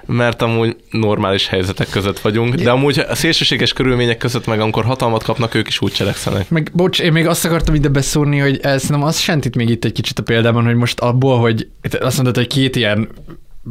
mert 0.06 0.42
amúgy 0.42 0.76
normális 0.90 1.46
helyzetek 1.46 1.88
között 1.88 2.18
vagyunk, 2.18 2.54
de 2.54 2.70
amúgy 2.70 2.98
a 2.98 3.14
szélsőséges 3.14 3.72
körülmények 3.72 4.16
között 4.16 4.46
meg 4.46 4.60
amikor 4.60 4.84
hatalmat 4.84 5.22
kapnak, 5.22 5.54
ők 5.54 5.68
is 5.68 5.80
úgy 5.80 5.92
cselekszenek. 5.92 6.50
Meg, 6.50 6.70
bocs, 6.72 7.00
én 7.00 7.12
még 7.12 7.26
azt 7.26 7.44
akartam 7.44 7.74
ide 7.74 7.88
beszúrni, 7.88 8.38
hogy 8.38 8.58
ez 8.62 8.88
nem 8.88 9.02
az 9.02 9.18
sentít 9.18 9.56
még 9.56 9.68
itt 9.68 9.84
egy 9.84 9.92
kicsit 9.92 10.18
a 10.18 10.22
példában, 10.22 10.64
hogy 10.64 10.74
most 10.74 11.00
abból, 11.00 11.38
hogy 11.38 11.68
azt 12.00 12.16
mondod, 12.16 12.36
hogy 12.36 12.46
két 12.46 12.76
ilyen 12.76 13.08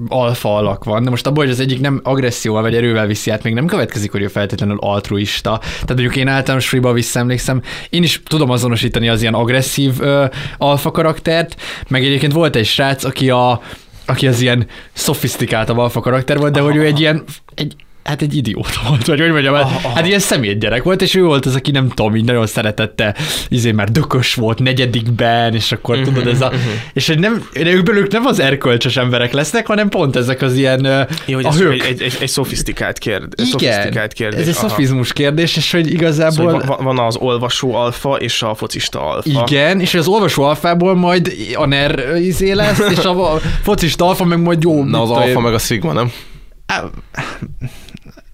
alfa 0.08 0.56
alak 0.56 0.84
van, 0.84 1.04
de 1.04 1.10
most 1.10 1.28
abból, 1.28 1.44
hogy 1.44 1.54
az 1.54 1.60
egyik 1.60 1.80
nem 1.80 2.00
agresszióval 2.04 2.62
vagy 2.62 2.76
erővel 2.76 3.08
viszi 3.08 3.32
át, 3.32 3.44
még 3.44 3.54
nem 3.54 3.66
következik, 3.66 4.12
hogy 4.12 4.22
ő 4.22 4.28
feltétlenül 4.28 4.78
altruista. 4.80 5.58
Tehát 5.58 5.88
mondjuk 5.88 6.16
én 6.16 6.28
általános 6.28 6.68
friba 6.68 6.94
visszaemlékszem, 6.94 7.62
én 7.90 8.04
is 8.04 8.22
tudom 8.26 8.50
azonosítani 8.50 9.10
az 9.10 9.22
ilyen 9.22 9.34
agresszív 9.34 9.94
ö, 10.00 10.26
alfa 10.58 10.92
karaktert, 10.92 11.62
meg 11.88 12.04
egyébként 12.04 12.34
volt 12.34 12.56
egy 12.56 12.66
srác, 12.66 13.04
aki 13.04 13.30
a 13.30 13.62
aki 14.10 14.28
az 14.28 14.42
ilyen 14.42 14.68
szofisztikáltabb 14.94 15.78
alfa 15.78 16.00
karakter 16.00 16.38
volt, 16.38 16.54
de 16.54 16.60
hogy 16.60 16.76
ő 16.76 16.86
egy 16.86 17.00
ilyen, 17.00 17.24
egy, 17.56 17.76
hát 18.04 18.22
egy 18.22 18.36
idióta 18.36 18.80
volt, 18.88 19.06
vagy 19.06 19.20
hogy 19.20 19.32
mondjam, 19.32 19.54
hát, 19.54 19.70
hát 19.82 20.06
ilyen 20.06 20.20
szemétgyerek 20.20 20.84
volt, 20.84 21.02
és 21.02 21.16
ő 21.16 21.24
volt 21.24 21.46
az, 21.46 21.56
aki 21.56 21.72
nem 21.72 21.90
tudom, 21.90 22.16
így 22.16 22.26
nagyon 22.26 22.48
szeretette, 22.48 23.16
izé 23.50 23.72
már 23.72 23.90
dökös 23.92 24.34
volt 24.34 24.60
negyedikben, 24.60 25.54
és 25.56 25.72
akkor 25.72 25.96
Mhm, 25.96 26.04
tudod, 26.04 26.28
ez 26.28 26.42
a, 26.42 26.52
és 26.94 27.08
hogy 27.08 27.20
nem, 27.20 27.48
ők 27.54 27.84
belőlük 27.84 28.12
nem 28.12 28.26
az 28.26 28.40
erkölcsös 28.40 28.98
emberek 28.98 29.34
lesznek, 29.34 29.68
hanem 29.68 29.90
pont 29.90 30.16
ezek 30.16 30.42
az 30.42 30.54
ilyen 30.56 31.08
Jó, 31.26 31.36
hogy 31.36 31.46
a 31.46 31.48
ez 31.48 31.58
hők. 31.58 31.74
egy, 31.74 31.82
egy, 31.86 32.02
egy, 32.02 32.18
egy 32.22 32.28
szofisztikált 32.30 32.98
kérdés. 32.98 33.48
Igen, 33.48 33.72
szofisztikált 33.72 34.14
kérdés. 34.14 34.40
ez 34.42 34.48
egy 34.48 34.56
aha. 34.58 34.68
szofizmus 34.68 35.14
kérdés, 35.14 35.56
és 35.58 35.72
hogy 35.72 35.92
igazából... 35.94 36.50
Szóval 36.52 36.64
va- 36.66 36.82
van 36.82 37.00
az 37.00 37.16
olvasó 37.16 37.74
alfa 37.76 38.16
és 38.16 38.42
a 38.42 38.56
focista 38.56 39.10
alfa. 39.10 39.46
Igen, 39.48 39.80
és 39.80 39.94
az 39.94 40.08
olvasó 40.08 40.44
alfából 40.44 40.96
majd 40.96 41.34
a 41.56 41.66
NER 41.66 42.16
izé 42.16 42.52
lesz, 42.52 42.80
és 42.90 42.98
a 42.98 43.40
focista 43.64 44.06
alfa 44.08 44.26
meg 44.26 44.40
majd 44.42 44.64
jó. 44.64 44.84
Na 44.84 45.02
az 45.02 45.10
alfa 45.10 45.40
meg 45.40 45.54
a 45.54 45.60
szigma, 45.60 45.94
nem? 45.94 46.12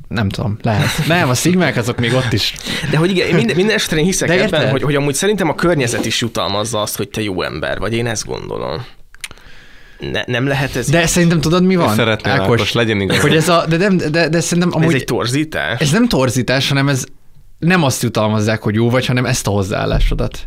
Nem 0.07 0.29
tudom, 0.29 0.57
lehet. 0.61 1.07
Nem, 1.07 1.29
a 1.29 1.33
szigmák 1.33 1.77
azok 1.77 1.99
még 1.99 2.13
ott 2.13 2.33
is. 2.33 2.55
De 2.91 2.97
hogy 2.97 3.09
igen, 3.09 3.35
minden, 3.35 3.55
minden 3.55 3.75
esetre 3.75 3.97
én 3.97 4.05
hiszek 4.05 4.27
De 4.27 4.33
ebben, 4.33 4.45
érted? 4.45 4.69
hogy, 4.69 4.81
hogy 4.81 4.95
amúgy 4.95 5.13
szerintem 5.13 5.49
a 5.49 5.55
környezet 5.55 6.05
is 6.05 6.21
jutalmazza 6.21 6.81
azt, 6.81 6.97
hogy 6.97 7.09
te 7.09 7.21
jó 7.21 7.41
ember 7.41 7.79
vagy. 7.79 7.93
Én 7.93 8.07
ezt 8.07 8.25
gondolom. 8.25 8.85
Ne, 9.99 10.23
nem 10.25 10.47
lehet 10.47 10.75
ez... 10.75 10.89
De 10.89 11.07
szerintem 11.07 11.41
tudod, 11.41 11.63
mi 11.63 11.75
van? 11.75 11.95
Szeretném, 11.95 12.33
Ákos, 12.33 12.71
legyen 12.71 13.01
igaz. 13.01 13.19
Hogy 13.19 13.35
ez 13.35 13.49
a, 13.49 13.65
de, 13.69 13.77
nem, 13.77 13.97
de, 13.97 14.29
de 14.29 14.39
szerintem 14.39 14.71
amúgy... 14.73 14.93
Ez 14.93 14.99
egy 14.99 15.05
torzítás? 15.05 15.79
Ez 15.79 15.91
nem 15.91 16.07
torzítás, 16.07 16.69
hanem 16.69 16.87
ez 16.87 17.05
nem 17.59 17.83
azt 17.83 18.03
jutalmazzák, 18.03 18.61
hogy 18.61 18.75
jó 18.75 18.89
vagy, 18.89 19.05
hanem 19.05 19.25
ezt 19.25 19.47
a 19.47 19.51
hozzáállásodat. 19.51 20.45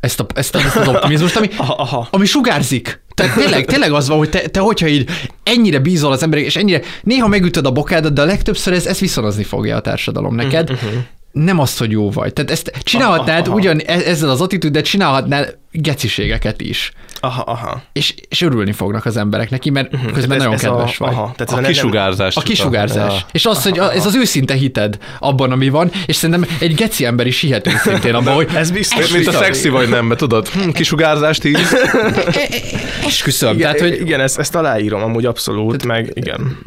Ezt, 0.00 0.20
a, 0.20 0.26
ezt, 0.34 0.54
a, 0.54 0.58
ezt 0.58 0.76
az 0.76 0.88
optimizmust, 0.88 1.36
ami, 1.36 1.48
aha, 1.56 1.74
aha. 1.74 2.08
ami 2.10 2.26
sugárzik. 2.26 3.02
Tehát 3.14 3.34
tényleg, 3.34 3.64
tényleg 3.64 3.92
az 3.92 4.08
van, 4.08 4.18
hogy 4.18 4.30
te, 4.30 4.38
te 4.48 4.60
hogyha 4.60 4.86
így 4.86 5.10
ennyire 5.48 5.78
bízol 5.78 6.12
az 6.12 6.22
emberek, 6.22 6.44
és 6.44 6.56
ennyire 6.56 6.80
néha 7.02 7.28
megütöd 7.28 7.66
a 7.66 7.70
bokádat, 7.70 8.12
de 8.12 8.22
a 8.22 8.24
legtöbbször 8.24 8.72
ez, 8.72 8.86
ez 8.86 8.98
viszonozni 8.98 9.42
fogja 9.44 9.76
a 9.76 9.80
társadalom 9.80 10.34
neked. 10.34 10.70
Mhm, 10.70 10.96
Nem 11.32 11.58
azt, 11.58 11.78
hogy 11.78 11.90
jó 11.90 12.10
vagy. 12.10 12.32
Tehát 12.32 12.50
ezt 12.50 12.72
csinálhatnád 12.82 13.40
Aha, 13.40 13.48
aha. 13.48 13.56
ugyan 13.56 13.80
e- 13.86 14.02
ezzel 14.06 14.28
az 14.30 14.40
attitűddel, 14.40 14.82
csinálhatnál 14.82 15.46
geciségeket 15.82 16.60
is. 16.60 16.92
Aha, 17.20 17.42
aha. 17.42 17.82
És, 17.92 18.14
és 18.28 18.40
örülni 18.42 18.72
fognak 18.72 19.04
az 19.06 19.16
emberek 19.16 19.50
neki, 19.50 19.70
mert 19.70 19.90
közben 19.90 20.12
Tehát 20.12 20.30
ez- 20.30 20.36
nagyon 20.38 20.52
ez 20.52 20.64
a- 20.64 20.68
kedves 20.68 20.96
vagy. 20.96 21.08
aha, 21.12 21.22
tehát 21.36 21.40
ez 21.40 21.52
A 21.52 21.56
a 21.56 21.60
nem- 21.60 21.70
kisugárzás. 21.70 22.36
A 22.36 22.40
kisugárzás. 22.40 23.12
Ja. 23.14 23.26
És 23.32 23.46
az, 23.46 23.62
hogy 23.62 23.78
a- 23.78 23.92
ez 23.92 24.06
az 24.06 24.14
őszinte 24.14 24.54
hited 24.54 24.98
abban, 25.18 25.52
ami 25.52 25.68
van, 25.68 25.90
és 26.06 26.16
szerintem 26.16 26.56
egy 26.60 26.74
geci 26.74 27.04
ember 27.04 27.26
is 27.26 27.40
hihet 27.40 27.66
őszintén 27.66 28.14
abban, 28.14 28.34
hogy 28.34 28.48
Ez 28.54 28.70
biztos. 28.70 29.12
Mint 29.12 29.26
a 29.26 29.32
szexi 29.32 29.68
vagy 29.68 29.88
nem, 29.88 30.06
mert 30.06 30.20
tudod, 30.20 30.48
hm, 30.48 30.68
kisugárzást 30.68 31.44
így. 31.44 31.58
esküszöm. 33.06 33.48
Igen, 33.54 33.60
Tehát, 33.60 33.80
hogy, 33.80 34.00
igen 34.00 34.20
ezt, 34.20 34.38
ezt 34.38 34.54
aláírom 34.54 35.02
amúgy 35.02 35.24
abszolút, 35.24 35.84
meg 35.84 36.10
igen. 36.14 36.58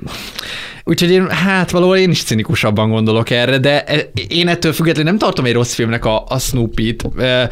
úgyhogy 0.83 1.11
én, 1.11 1.29
hát 1.29 1.71
valahol 1.71 1.97
én 1.97 2.09
is 2.09 2.23
cinikusabban 2.23 2.89
gondolok 2.89 3.29
erre, 3.29 3.57
de 3.57 3.83
e- 3.83 4.09
én 4.27 4.47
ettől 4.47 4.73
függetlenül 4.73 5.09
nem 5.11 5.19
tartom 5.19 5.45
egy 5.45 5.53
rossz 5.53 5.73
filmnek 5.73 6.05
a, 6.05 6.23
a 6.27 6.39
Snoopy-t. 6.39 7.03
E, 7.19 7.49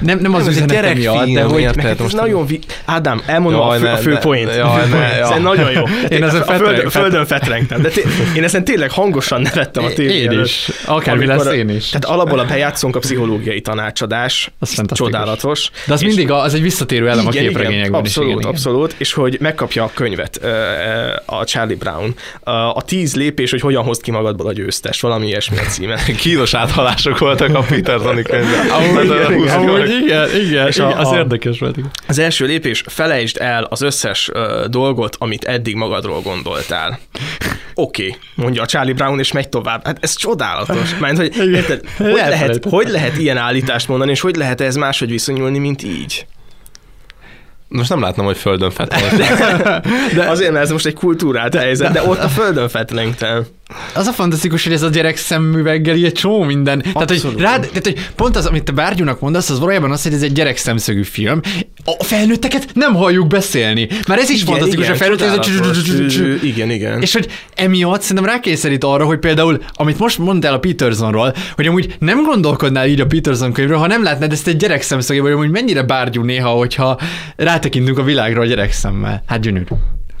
Nem, 0.00 0.18
nem 0.18 0.34
az 0.34 0.48
ez 0.48 0.56
egy 0.56 0.64
üzenete 0.98 1.24
miatt, 1.24 1.34
de 1.48 1.52
hogy... 1.52 1.60
érted? 1.60 1.76
Neked 1.76 1.92
ez 1.92 1.98
most- 2.00 2.16
nagyon 2.16 2.46
vi... 2.46 2.58
Ádám, 2.84 3.22
elmondom 3.26 3.60
Jaj, 3.60 3.76
a 3.76 3.80
fő, 3.80 3.86
ne, 3.86 3.92
a 3.92 3.96
fő 3.96 4.10
ne. 4.10 4.16
Jaj, 4.16 4.16
ne, 4.16 4.18
point. 4.20 4.52
Ez 5.22 5.28
ja. 5.30 5.38
nagyon 5.38 5.70
jó. 5.72 5.82
Én 6.08 6.22
ezen 6.24 6.40
a 6.40 6.44
fetreng- 6.44 6.64
földön, 6.64 6.90
földön 6.90 7.26
fetrengtem, 7.26 7.82
de 7.82 7.88
té- 7.88 8.06
én 8.36 8.44
ezen 8.44 8.64
tényleg 8.64 8.90
hangosan 8.90 9.40
nevettem 9.40 9.84
a 9.84 9.88
tévé 9.88 10.14
Én 10.22 10.40
is. 10.40 10.68
Akármi 10.84 11.26
lesz, 11.26 11.46
én 11.52 11.68
is. 11.68 11.88
Tehát 11.88 12.04
alapból 12.04 12.38
a 12.38 12.44
bejátszónk 12.44 12.96
a 12.96 12.98
pszichológiai 12.98 13.60
tanácsadás. 13.60 14.50
Az. 14.58 14.82
Csodálatos. 14.92 15.70
De 15.86 15.92
az 15.92 16.00
mindig 16.02 16.30
az 16.30 16.54
egy 16.54 16.62
visszatérő 16.62 17.08
elem 17.08 17.26
a 17.26 17.30
képregényekben 17.30 18.00
abszolút, 18.00 18.44
abszolút, 18.44 18.94
és 18.98 19.12
hogy 19.12 19.36
megkapja 19.40 19.84
a 19.84 19.90
könyvet 19.94 20.40
a 21.24 21.44
Charlie 21.44 21.74
Brown. 21.76 22.14
A, 22.74 22.82
tíz 22.82 23.16
lépés, 23.16 23.50
hogy 23.50 23.60
hogyan 23.60 23.82
hozd 23.82 24.02
ki 24.02 24.10
magadból 24.10 24.46
a 24.46 24.52
győztes, 24.52 25.00
valami 25.00 25.26
ilyesmi 25.26 25.56
a 25.58 25.60
címe. 25.62 25.98
Kínos 26.16 26.54
áthalások 26.54 27.18
voltak 27.18 27.54
a 27.54 27.60
Petersoni 27.68 28.22
könyvben. 28.22 28.68
Amúgy, 28.70 29.48
Hát, 29.48 29.86
igen, 30.02 30.28
igen, 30.40 30.66
És 30.66 30.77
a- 30.78 30.98
az 30.98 31.08
a- 31.08 31.16
érdekes 31.16 31.58
volt. 31.58 31.76
Az 32.06 32.18
első 32.18 32.46
lépés, 32.46 32.82
felejtsd 32.86 33.36
el 33.40 33.64
az 33.64 33.82
összes 33.82 34.30
ö, 34.32 34.64
dolgot, 34.70 35.16
amit 35.18 35.44
eddig 35.44 35.74
magadról 35.74 36.20
gondoltál. 36.20 36.98
Oké, 37.74 38.06
okay, 38.06 38.18
mondja 38.34 38.62
a 38.62 38.66
Charlie 38.66 38.92
Brown, 38.92 39.18
és 39.18 39.32
megy 39.32 39.48
tovább. 39.48 39.84
Hát 39.84 39.98
ez 40.00 40.16
csodálatos. 40.16 40.98
Mert 40.98 41.16
hogy, 41.16 41.36
érted, 41.36 41.80
hogy, 41.96 42.12
lehet, 42.12 42.64
hogy 42.64 42.88
lehet 42.88 43.16
ilyen 43.18 43.36
állítást 43.36 43.88
mondani, 43.88 44.10
és 44.10 44.20
hogy 44.20 44.36
lehet 44.36 44.60
ez 44.60 44.76
máshogy 44.76 45.10
viszonyulni, 45.10 45.58
mint 45.58 45.82
így? 45.82 46.26
Most 47.68 47.88
nem 47.88 48.00
látnom, 48.00 48.26
hogy 48.26 48.36
földön 48.36 48.70
fetreng. 48.70 49.20
De 50.16 50.24
azért, 50.28 50.50
mert 50.52 50.64
ez 50.64 50.70
most 50.70 50.86
egy 50.86 50.94
kultúrált 50.94 51.54
helyzet, 51.54 51.92
de 51.92 52.02
ott 52.02 52.18
a 52.18 52.28
földön 52.28 52.68
fetlengtem. 52.68 53.46
Az 53.94 54.06
a 54.06 54.12
fantasztikus, 54.12 54.64
hogy 54.64 54.72
ez 54.72 54.82
a 54.82 54.88
gyerek 54.88 55.16
szemüveggel 55.16 55.94
egy 55.94 56.12
csomó 56.12 56.42
minden. 56.42 56.82
Tehát 56.82 57.10
hogy, 57.10 57.34
rád, 57.36 57.60
tehát, 57.60 57.84
hogy 57.84 58.10
pont 58.14 58.36
az, 58.36 58.46
amit 58.46 58.62
te 58.62 58.72
Bárgyúnak 58.72 59.20
mondasz, 59.20 59.50
az 59.50 59.58
valójában 59.58 59.90
az, 59.90 60.02
hogy 60.02 60.12
ez 60.12 60.22
egy 60.22 60.32
gyerek 60.32 60.56
szemszögű 60.56 61.02
film. 61.02 61.40
A 61.84 62.04
felnőtteket 62.04 62.68
nem 62.74 62.94
halljuk 62.94 63.26
beszélni. 63.26 63.88
Már 64.08 64.18
ez 64.18 64.30
is 64.30 64.42
Igen, 64.42 64.46
fantasztikus, 64.46 64.84
igen, 64.84 64.96
a 64.96 64.98
felnőttek 64.98 66.42
Igen, 66.42 66.70
igen. 66.70 67.02
És 67.02 67.12
hogy 67.12 67.28
emiatt 67.54 68.00
szerintem 68.00 68.24
rákényszerít 68.24 68.84
arra, 68.84 69.04
hogy 69.04 69.18
például, 69.18 69.62
amit 69.72 69.98
most 69.98 70.18
mondtál 70.18 70.52
a 70.52 70.58
Petersonról, 70.58 71.34
hogy 71.54 71.66
amúgy 71.66 71.96
nem 71.98 72.22
gondolkodnál 72.22 72.86
így 72.86 73.00
a 73.00 73.06
Peterson 73.06 73.52
könyvről, 73.52 73.78
ha 73.78 73.86
nem 73.86 74.02
látnád 74.02 74.32
ezt 74.32 74.46
egy 74.46 74.56
gyerek 74.56 74.82
szemszögéből, 74.82 75.36
hogy 75.36 75.50
mennyire 75.50 75.82
bárgyú 75.82 76.22
néha, 76.22 76.48
hogyha 76.48 76.98
rátekintünk 77.36 77.98
a 77.98 78.02
világra 78.02 78.40
a 78.40 78.44
gyerek 78.44 78.72
szemmel. 78.72 79.22
Hát 79.26 79.40
gyönyörű. 79.40 79.64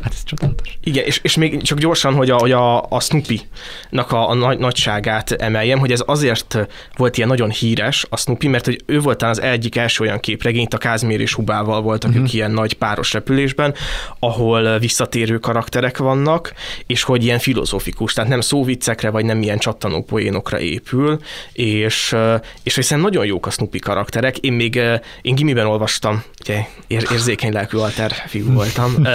Hát 0.02 0.12
ez 0.12 0.24
csodálatos. 0.24 0.78
Igen, 0.84 1.04
és, 1.04 1.20
és 1.22 1.36
még 1.36 1.62
csak 1.62 1.78
gyorsan, 1.78 2.14
hogy 2.14 2.30
a, 2.30 2.36
hogy 2.36 2.52
a, 2.52 2.82
a 2.82 3.00
Snoopy-nak 3.00 4.12
a, 4.12 4.28
a 4.28 4.34
nagy, 4.34 4.58
nagyságát 4.58 5.30
emeljem, 5.30 5.78
hogy 5.78 5.92
ez 5.92 6.02
azért 6.06 6.58
volt 6.96 7.16
ilyen 7.16 7.28
nagyon 7.28 7.50
híres, 7.50 8.06
a 8.10 8.16
Snoopy, 8.16 8.48
mert 8.48 8.64
hogy 8.64 8.82
ő 8.86 9.00
volt 9.00 9.22
az 9.22 9.40
egyik 9.40 9.76
első 9.76 10.04
olyan 10.04 10.20
képregényt, 10.20 10.74
a 10.74 10.78
Kázmér 10.78 11.20
és 11.20 11.34
Hubával 11.34 11.82
voltak 11.82 12.10
Mhm. 12.10 12.18
uh-huh. 12.18 12.28
ők 12.28 12.34
ilyen 12.34 12.50
nagy 12.50 12.74
páros 12.74 13.12
repülésben, 13.12 13.74
ahol 14.18 14.78
visszatérő 14.78 15.38
karakterek 15.38 15.98
vannak, 15.98 16.52
és 16.86 17.02
hogy 17.02 17.24
ilyen 17.24 17.38
filozófikus, 17.38 18.12
tehát 18.12 18.30
nem 18.30 18.40
szóviccekre, 18.40 19.10
vagy 19.10 19.24
nem 19.24 19.42
ilyen 19.42 19.58
csattanó 19.58 20.02
poénokra 20.02 20.60
épül, 20.60 21.18
és, 21.52 22.16
és 22.62 22.74
hiszen 22.74 23.00
nagyon 23.00 23.26
jók 23.26 23.46
a 23.46 23.50
Snoopy 23.50 23.78
karakterek. 23.78 24.38
Én 24.38 24.52
még 24.52 24.80
én 25.22 25.34
gimiben 25.34 25.66
olvastam, 25.66 26.22
ugye 26.40 26.64
ér, 26.86 27.06
érzékeny 27.12 27.52
lelkű 27.52 27.76
alter 27.76 28.12
fiú 28.26 28.52
voltam, 28.52 28.94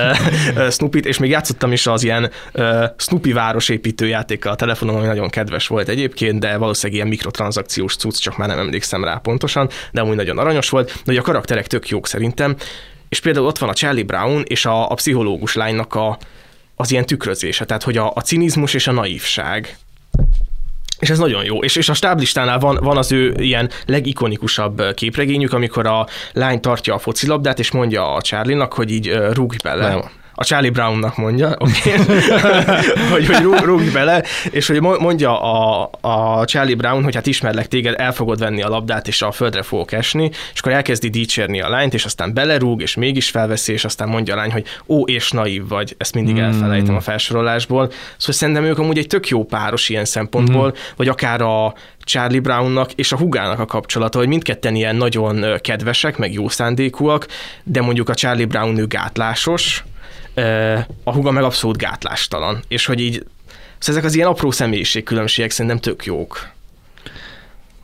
Snoopy-t, 0.74 1.06
és 1.06 1.18
még 1.18 1.30
játszottam 1.30 1.72
is 1.72 1.88
az 1.88 2.04
ilyen 2.04 2.32
uh, 2.54 2.84
Snoopy 2.98 3.32
városépítő 3.32 4.08
játékkal 4.08 4.52
a 4.52 4.56
telefonon, 4.56 4.96
ami 4.96 5.06
nagyon 5.06 5.30
kedves 5.30 5.68
volt 5.68 5.88
egyébként, 5.88 6.40
de 6.40 6.58
valószínűleg 6.58 6.96
ilyen 6.96 7.08
mikrotranszakciós 7.08 7.96
cucc, 7.96 8.20
csak 8.20 8.38
már 8.38 8.48
nem 8.48 8.60
emlékszem 8.60 9.04
rá 9.04 9.16
pontosan, 9.16 9.70
de 9.92 10.02
amúgy 10.02 10.16
nagyon 10.16 10.38
aranyos 10.38 10.70
volt, 10.70 10.88
de 10.88 11.02
hogy 11.06 11.18
a 11.18 11.22
karakterek 11.22 11.68
tök 11.68 11.88
jók 11.88 12.08
szerintem, 12.08 12.56
és 13.10 13.20
például 13.20 13.46
ott 13.46 13.58
van 13.58 13.70
a 13.70 13.74
Charlie 13.74 14.04
Brown 14.04 14.44
és 14.48 14.66
a, 14.66 14.90
a 14.90 14.94
pszichológus 14.94 15.56
lánynak 15.56 15.96
a, 15.96 16.18
az 16.76 16.92
ilyen 16.92 17.06
tükrözése, 17.06 17.66
tehát 17.66 17.84
hogy 17.84 17.98
a, 17.98 18.12
a 18.16 18.22
cinizmus 18.22 18.74
és 18.74 18.88
a 18.88 18.92
naívság. 18.92 19.78
És 21.00 21.10
ez 21.10 21.18
nagyon 21.18 21.44
jó. 21.44 21.64
És, 21.64 21.76
és 21.76 21.90
a 21.90 21.94
stáblistánál 21.94 22.60
van, 22.60 22.80
van 22.82 22.98
az 22.98 23.12
ő 23.12 23.34
ilyen 23.38 23.70
legikonikusabb 23.86 24.94
képregényük, 24.94 25.54
amikor 25.54 25.88
a 25.88 26.08
lány 26.34 26.62
tartja 26.62 26.94
a 26.94 27.00
focilabdát, 27.00 27.60
és 27.60 27.72
mondja 27.72 28.14
a 28.14 28.22
Charlie-nak, 28.22 28.74
hogy 28.74 28.92
így 28.92 29.12
rúgj 29.32 29.56
bele. 29.64 29.88
Nem. 29.88 30.02
A 30.36 30.44
Charlie 30.44 30.70
Brownnak 30.70 31.18
mondja, 31.18 31.56
oké, 31.58 31.92
hogy, 33.12 33.26
hogy 33.26 33.42
rúg, 33.42 33.60
rúgj 33.60 33.90
bele, 33.90 34.24
és 34.52 34.68
hogy 34.68 34.82
mo- 34.82 35.00
mondja 35.00 35.42
a, 35.42 35.90
a 36.02 36.46
Charlie 36.46 36.76
Brown, 36.76 37.04
hogy 37.04 37.16
hát 37.16 37.26
ismerlek 37.28 37.68
téged, 37.68 37.96
el 37.98 38.14
fogod 38.14 38.40
venni 38.40 38.62
a 38.62 38.68
labdát, 38.70 39.08
és 39.08 39.22
a 39.22 39.32
földre 39.32 39.62
fogok 39.62 39.92
esni, 39.92 40.30
és 40.54 40.60
akkor 40.60 40.72
elkezdi 40.72 41.10
dicsérni 41.10 41.62
a 41.62 41.70
lányt, 41.70 41.94
és 41.94 42.06
aztán 42.06 42.34
belerúg, 42.34 42.82
és 42.82 42.96
mégis 42.96 43.30
felveszi, 43.30 43.72
és 43.74 43.86
aztán 43.86 44.08
mondja 44.10 44.34
a 44.34 44.38
lány, 44.38 44.52
hogy 44.52 44.66
ó, 44.88 45.04
és 45.06 45.32
naív 45.32 45.68
vagy, 45.68 45.96
ezt 45.98 46.14
mindig 46.14 46.36
Hmm. 46.36 46.44
elfelejtem 46.44 46.96
a 46.96 47.00
felsorolásból. 47.02 47.92
Szóval 48.18 48.36
szerintem 48.36 48.64
ők 48.64 48.78
amúgy 48.80 48.98
egy 48.98 49.08
tök 49.08 49.28
jó 49.28 49.44
páros 49.46 49.90
ilyen 49.90 50.06
szempontból, 50.06 50.70
Hmm. 50.70 50.80
vagy 50.96 51.08
akár 51.08 51.42
a 51.42 51.74
Charlie 52.04 52.40
Brownnak 52.40 52.92
és 52.92 53.12
a 53.12 53.18
hugának 53.18 53.60
a 53.60 53.66
kapcsolata, 53.66 54.18
hogy 54.18 54.28
mindketten 54.28 54.76
ilyen 54.76 54.96
nagyon 54.96 55.46
kedvesek, 55.62 56.18
meg 56.18 56.34
jó 56.34 56.50
szándékúak, 56.50 57.28
de 57.64 57.82
mondjuk 57.82 58.10
a 58.10 58.14
Charlie 58.14 58.46
Brown 58.46 58.78
ő 58.78 58.86
gátlásos, 58.88 59.84
a 61.04 61.12
huga 61.12 61.32
meg 61.32 61.44
abszolút 61.44 61.78
gátlástalan. 61.78 62.64
És 62.68 62.86
hogy 62.86 63.00
így, 63.00 63.14
szóval 63.78 64.00
ezek 64.00 64.04
az 64.04 64.16
ilyen 64.16 64.28
apró 64.28 64.52
személyiségkülönbségek 64.52 65.52
szerintem 65.52 65.80
tök 65.80 66.06
jók. 66.06 66.52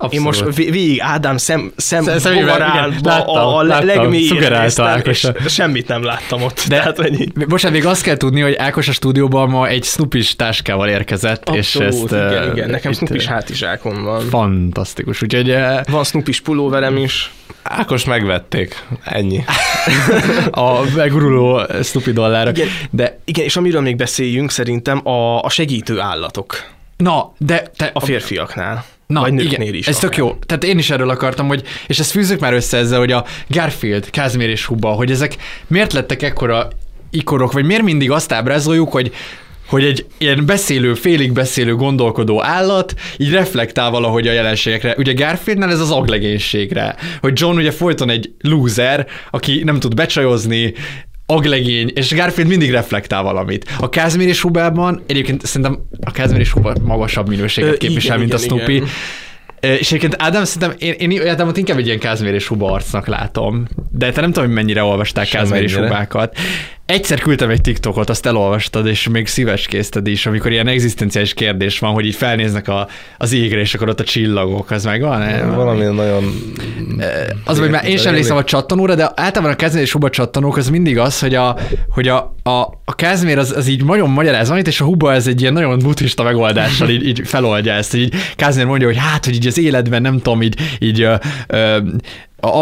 Abszolút. 0.02 0.14
Én 0.14 0.22
most 0.22 0.56
vé- 0.56 0.70
végig 0.70 1.02
Ádám 1.02 1.38
szem, 1.38 1.72
szem, 1.76 2.06
bogarálba 2.34 3.26
a, 3.26 3.58
a 3.58 3.64
legmélyére 3.64 4.66
és 5.04 5.28
semmit 5.48 5.88
nem 5.88 6.04
láttam 6.04 6.42
ott. 6.42 6.66
De 6.68 6.78
Tehát, 6.78 6.98
hogy 6.98 7.34
Bocsánat, 7.48 7.78
még 7.78 7.88
azt 7.88 8.02
kell 8.02 8.18
tudni, 8.18 8.42
hogy 8.42 8.56
Ákos 8.56 8.88
a 8.88 8.92
stúdióban 8.92 9.50
ma 9.50 9.68
egy 9.68 9.84
Snoopy 9.84 10.24
táskával 10.36 10.90
érkezett, 10.90 11.50
és 11.50 11.76
Abszolút, 11.76 12.12
ezt... 12.12 12.32
igen, 12.32 12.52
igen, 12.52 12.70
nekem 12.70 12.92
eh, 13.10 13.26
hátizsákom 13.26 14.04
van. 14.04 14.22
Fantasztikus, 14.30 15.22
úgyhogy... 15.22 15.56
Van 15.90 16.04
Snoopy 16.04 16.32
pulóverem 16.44 16.98
is. 16.98 17.32
Ákos 17.70 18.06
megvették, 18.06 18.86
ennyi. 19.04 19.44
a 20.52 20.82
meguruló 20.96 21.62
Snoopy 21.84 22.12
dollárra. 22.12 22.50
Igen, 22.50 22.68
de... 22.90 23.20
igen, 23.26 23.46
és 23.46 23.56
amiről 23.56 23.82
még 23.82 23.96
beszéljünk 23.96 24.52
szerintem 24.52 25.08
a, 25.08 25.44
a 25.44 25.50
segítő 25.50 26.00
állatok. 26.00 26.64
Na, 26.98 27.34
de 27.38 27.72
te... 27.76 27.90
A 27.94 28.00
férfiaknál. 28.00 28.86
Na, 29.08 29.22
vagy 29.22 29.44
igen, 29.44 29.62
is. 29.62 29.88
ez 29.88 30.00
tök 30.00 30.18
jó. 30.18 30.36
Tehát 30.46 30.64
én 30.64 30.78
is 30.78 30.90
erről 30.90 31.10
akartam, 31.10 31.48
hogy, 31.48 31.64
és 31.88 32.00
ezt 32.00 32.12
fűzzük 32.12 32.40
már 32.40 32.54
össze 32.54 32.78
ezzel, 32.78 33.00
hogy 33.00 33.12
a 33.12 33.26
Garfield, 33.48 34.10
Kázmér 34.10 34.50
és 34.50 34.66
Huba, 34.66 34.90
hogy 34.90 35.12
ezek 35.12 35.36
miért 35.68 35.94
lettek 35.94 36.22
ekkora 36.22 36.68
ikorok, 37.10 37.52
vagy 37.52 37.66
miért 37.66 37.84
mindig 37.84 38.12
azt 38.12 38.32
ábrázoljuk, 38.32 38.92
hogy 38.92 39.14
hogy 39.70 39.84
egy 39.84 40.06
ilyen 40.18 40.46
beszélő, 40.46 40.94
félig 40.94 41.32
beszélő, 41.32 41.76
gondolkodó 41.76 42.44
állat 42.44 42.94
így 43.18 43.32
reflektál 43.32 43.92
valahogy 43.92 44.28
a 44.28 44.32
jelenségekre. 44.32 44.96
Ugye 44.98 45.14
Garfieldnál 45.14 45.72
ez 45.72 45.80
az 45.80 45.92
aglegénységre, 45.92 46.96
hogy 47.22 47.40
John 47.40 47.58
ugye 47.58 47.72
folyton 47.72 48.10
egy 48.10 48.32
loser, 48.42 49.08
aki 49.32 49.64
nem 49.64 49.80
tud 49.80 49.94
becsajozni, 49.94 50.74
aglegény, 51.26 51.92
és 51.96 52.16
Garfield 52.16 52.50
mindig 52.50 52.72
reflektál 52.72 53.24
valamit. 53.24 53.72
A 53.80 53.90
Kázmér 53.90 54.28
és 54.28 54.42
Hubában 54.42 55.04
egyébként 55.08 55.46
szerintem 55.46 55.80
a 56.02 56.12
Kázmér 56.12 56.40
és 56.40 56.52
Huba 56.52 56.76
magasabb 56.84 57.28
minőséget 57.28 57.74
Ö, 57.74 57.78
képvisel, 57.78 58.16
igen, 58.16 58.20
mint 58.20 58.34
a 58.34 58.44
igen, 58.44 58.48
Snoopy. 58.48 58.74
igen. 58.74 58.88
És 59.80 59.88
egyébként 59.88 60.16
Ádám 60.18 60.44
szerintem, 60.44 60.78
én, 60.98 61.12
én 61.12 61.28
Ádámot 61.28 61.58
inkább 61.58 61.78
egy 61.78 61.86
ilyen 61.86 62.00
Kázmér 62.00 62.34
és 62.34 62.48
Huba 62.48 62.72
arcnak 62.72 63.08
látom, 63.08 63.68
de 63.92 64.12
te 64.12 64.22
nem 64.22 64.32
tudom, 64.32 64.48
hogy 64.48 64.58
mennyire 64.58 64.84
olvastál 64.84 65.26
Kázmér 65.26 65.64
és. 65.64 65.76
Hubákat. 65.76 66.38
Egyszer 66.90 67.20
küldtem 67.20 67.50
egy 67.50 67.62
TikTokot, 67.62 68.10
azt 68.10 68.26
elolvastad, 68.26 68.88
és 68.88 69.08
még 69.08 69.28
szíves 69.28 69.68
készted 69.68 70.08
is, 70.08 70.26
amikor 70.26 70.52
ilyen 70.52 70.68
egzisztenciális 70.68 71.34
kérdés 71.34 71.80
van, 71.80 71.92
hogy 71.94 72.06
így 72.06 72.16
felnéznek 72.16 72.68
a, 72.68 72.88
az 73.18 73.34
égre, 73.34 73.60
és 73.60 73.74
akkor 73.74 73.90
ott 73.90 74.00
a 74.00 74.04
csillagok, 74.04 74.72
az 74.72 74.84
meg 74.84 75.02
van? 75.02 75.56
Valami 75.56 75.84
nagyon... 75.84 76.24
Az, 77.46 77.60
hogy 77.60 77.70
már 77.70 77.88
én 77.88 77.98
sem 77.98 78.08
emlékszem 78.08 78.38
a 78.38 78.44
csattanóra, 78.44 78.96
de 78.96 79.12
általában 79.16 79.52
a 79.52 79.56
Kázmér 79.56 79.84
és 79.84 79.92
Huba 79.92 80.10
csattanók 80.10 80.58
az 80.58 80.70
mindig 80.70 80.98
az, 80.98 81.20
hogy 81.20 81.36
a, 81.36 81.58
hogy 81.90 82.08
a, 82.08 82.36
a, 82.44 82.60
a 82.86 82.96
Kázmér 82.96 83.38
az, 83.38 83.52
az 83.52 83.68
így 83.68 83.86
nagyon 83.86 84.10
magyaráz 84.10 84.46
valamit, 84.46 84.68
és 84.68 84.82
a 84.82 84.86
Huba 84.86 85.14
ez 85.14 85.28
egy 85.28 85.42
ilyen 85.42 85.54
nagyon 85.54 85.80
buddhista 85.80 86.24
megoldással 86.24 86.90
így, 86.90 87.08
így 87.08 87.22
feloldja 87.24 87.74
ezt. 87.74 87.94
Így 87.94 88.16
Kázmér 88.36 88.66
mondja, 88.66 88.88
hogy 88.88 88.98
hát, 88.98 89.26
hogy 89.26 89.36
így 89.36 89.48
az 89.48 89.58
életben 89.58 90.02
nem 90.02 90.16
tudom, 90.16 90.42
így, 90.42 90.56
így 90.80 91.02
ö, 91.02 91.16
ö, 91.48 91.78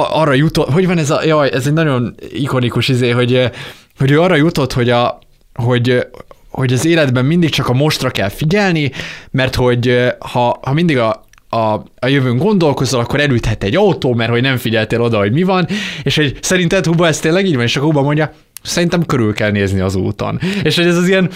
arra 0.10 0.34
jutott, 0.34 0.70
hogy 0.70 0.88
van 0.88 0.98
ez 0.98 1.10
a, 1.10 1.22
jaj, 1.26 1.50
ez 1.54 1.68
egy 1.68 1.74
nagyon 1.74 2.16
ikonikus 2.34 2.88
izé, 2.88 3.10
hogy, 3.10 3.50
hogy 3.98 4.11
ő 4.11 4.22
arra 4.22 4.35
jutott, 4.35 4.74
hogy 4.74 4.90
a, 4.90 5.19
hogy, 5.53 6.08
hogy 6.50 6.74
az 6.74 6.85
életben 6.85 7.26
mindig 7.26 7.50
csak 7.50 7.69
a 7.69 7.74
mostra 7.74 8.09
kell 8.09 8.30
figyelni, 8.30 8.92
mert 9.32 9.56
hogy 9.56 10.14
ha, 10.19 10.59
ha 10.61 10.74
mindig 10.74 10.98
a, 10.98 11.26
a, 11.50 11.58
a 12.00 12.08
jövőn 12.08 12.38
gondolkozol, 12.38 13.00
akkor 13.00 13.19
elüthet 13.19 13.64
egy 13.64 13.76
autó, 13.76 14.14
mert 14.14 14.30
hogy 14.30 14.42
nem 14.42 14.58
figyeltél 14.58 15.01
oda, 15.01 15.17
hogy 15.17 15.32
mi 15.32 15.43
van, 15.43 15.67
és 16.03 16.16
hogy 16.16 16.38
szerinted 16.42 16.85
Huba 16.85 17.08
ez 17.08 17.19
tényleg 17.19 17.45
így 17.45 17.56
van, 17.56 17.64
és 17.64 17.76
akkor 17.76 17.88
Huba 17.88 18.01
mondja, 18.01 18.34
szerintem 18.64 19.06
körül 19.06 19.34
kell 19.34 19.51
nézni 19.51 19.80
az 19.80 19.95
úton. 19.95 20.40
És 20.64 20.76
hogy 20.76 20.88
ez 20.88 20.98
az 20.98 21.08
ilyen, 21.08 21.30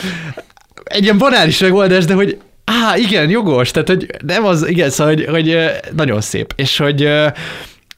egy 0.83 1.03
ilyen 1.03 1.17
banális 1.17 1.59
megoldás, 1.59 2.05
de 2.05 2.13
hogy 2.13 2.39
Á, 2.65 2.97
igen, 2.97 3.29
jogos, 3.29 3.71
tehát 3.71 3.87
hogy 3.87 4.07
nem 4.25 4.45
az, 4.45 4.67
igen, 4.67 4.89
szóval, 4.89 5.13
hogy, 5.13 5.25
hogy 5.25 5.57
nagyon 5.95 6.21
szép, 6.21 6.53
és 6.55 6.77
hogy 6.77 7.09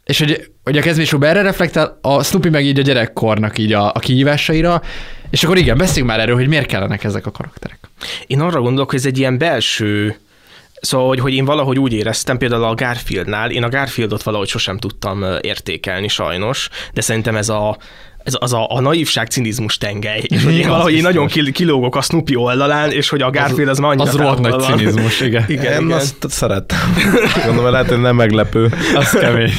és 0.04 0.20
hogy, 0.20 0.52
hogy 0.64 0.78
a 0.78 0.82
Kezmés 0.82 1.12
Huba 1.12 1.28
erre 1.28 1.42
reflektál, 1.42 1.98
a 2.02 2.24
Snoopy 2.24 2.50
meg 2.50 2.66
így 2.66 2.80
a 2.80 2.82
gyerekkornak 2.82 3.58
így 3.58 3.74
a, 3.74 3.92
a 3.94 4.00
kihívásaira, 4.00 4.82
és 5.30 5.44
akkor 5.44 5.58
igen, 5.58 5.78
beszéljünk 5.78 6.10
már 6.10 6.20
erről, 6.20 6.36
hogy 6.36 6.48
miért 6.48 6.66
kellenek 6.66 7.04
ezek 7.04 7.26
a 7.26 7.32
karakterek. 7.32 7.80
Én 8.28 8.40
arra 8.40 8.62
gondolok, 8.62 8.90
hogy 8.90 9.00
ez 9.00 9.06
egy 9.06 9.18
ilyen 9.18 9.38
belső 9.38 10.18
Szóval, 10.84 11.08
hogy, 11.08 11.20
hogy 11.20 11.34
én 11.34 11.46
valahogy 11.46 11.80
úgy 11.80 11.94
éreztem, 11.94 12.38
például 12.38 12.64
a 12.64 12.74
Garfieldnál, 12.74 13.52
én 13.52 13.64
a 13.64 13.70
Garfieldot 13.70 14.24
valahogy 14.24 14.48
sosem 14.48 14.78
tudtam 14.78 15.26
értékelni 15.42 16.08
sajnos, 16.08 16.70
de 16.94 17.02
szerintem 17.02 17.36
ez 17.36 17.50
a 17.50 17.78
ez 18.24 18.34
az 18.40 18.54
a, 18.54 18.66
a 18.70 18.80
naívság 18.82 19.28
cinizmus 19.28 19.78
tengely, 19.78 20.22
és 20.24 20.44
hogy 20.44 20.58
én 20.62 20.68
valahogy 20.68 20.94
én 20.94 21.02
nagyon 21.02 21.28
kil- 21.28 21.52
kilógok 21.52 21.96
a 21.96 22.02
Snoopy 22.02 22.36
oldalán, 22.36 22.92
és 22.92 23.10
hogy 23.10 23.22
a 23.22 23.30
Garfield 23.30 23.70
az, 23.70 23.78
már 23.78 23.92
annyira 23.92 24.10
az 24.10 24.16
rohadt 24.16 24.40
nagy 24.40 24.60
cinizmus, 24.60 25.22
igen. 25.22 25.46
igen, 25.48 25.74
Én 25.82 25.86
igen. 25.86 25.98
azt 25.98 26.16
szerettem. 26.30 26.80
Gondolom, 27.46 27.72
lehet, 27.72 27.88
hogy 27.90 28.02
nem 28.02 28.16
meglepő. 28.16 28.74
Az 28.96 29.10
kemény. 29.10 29.52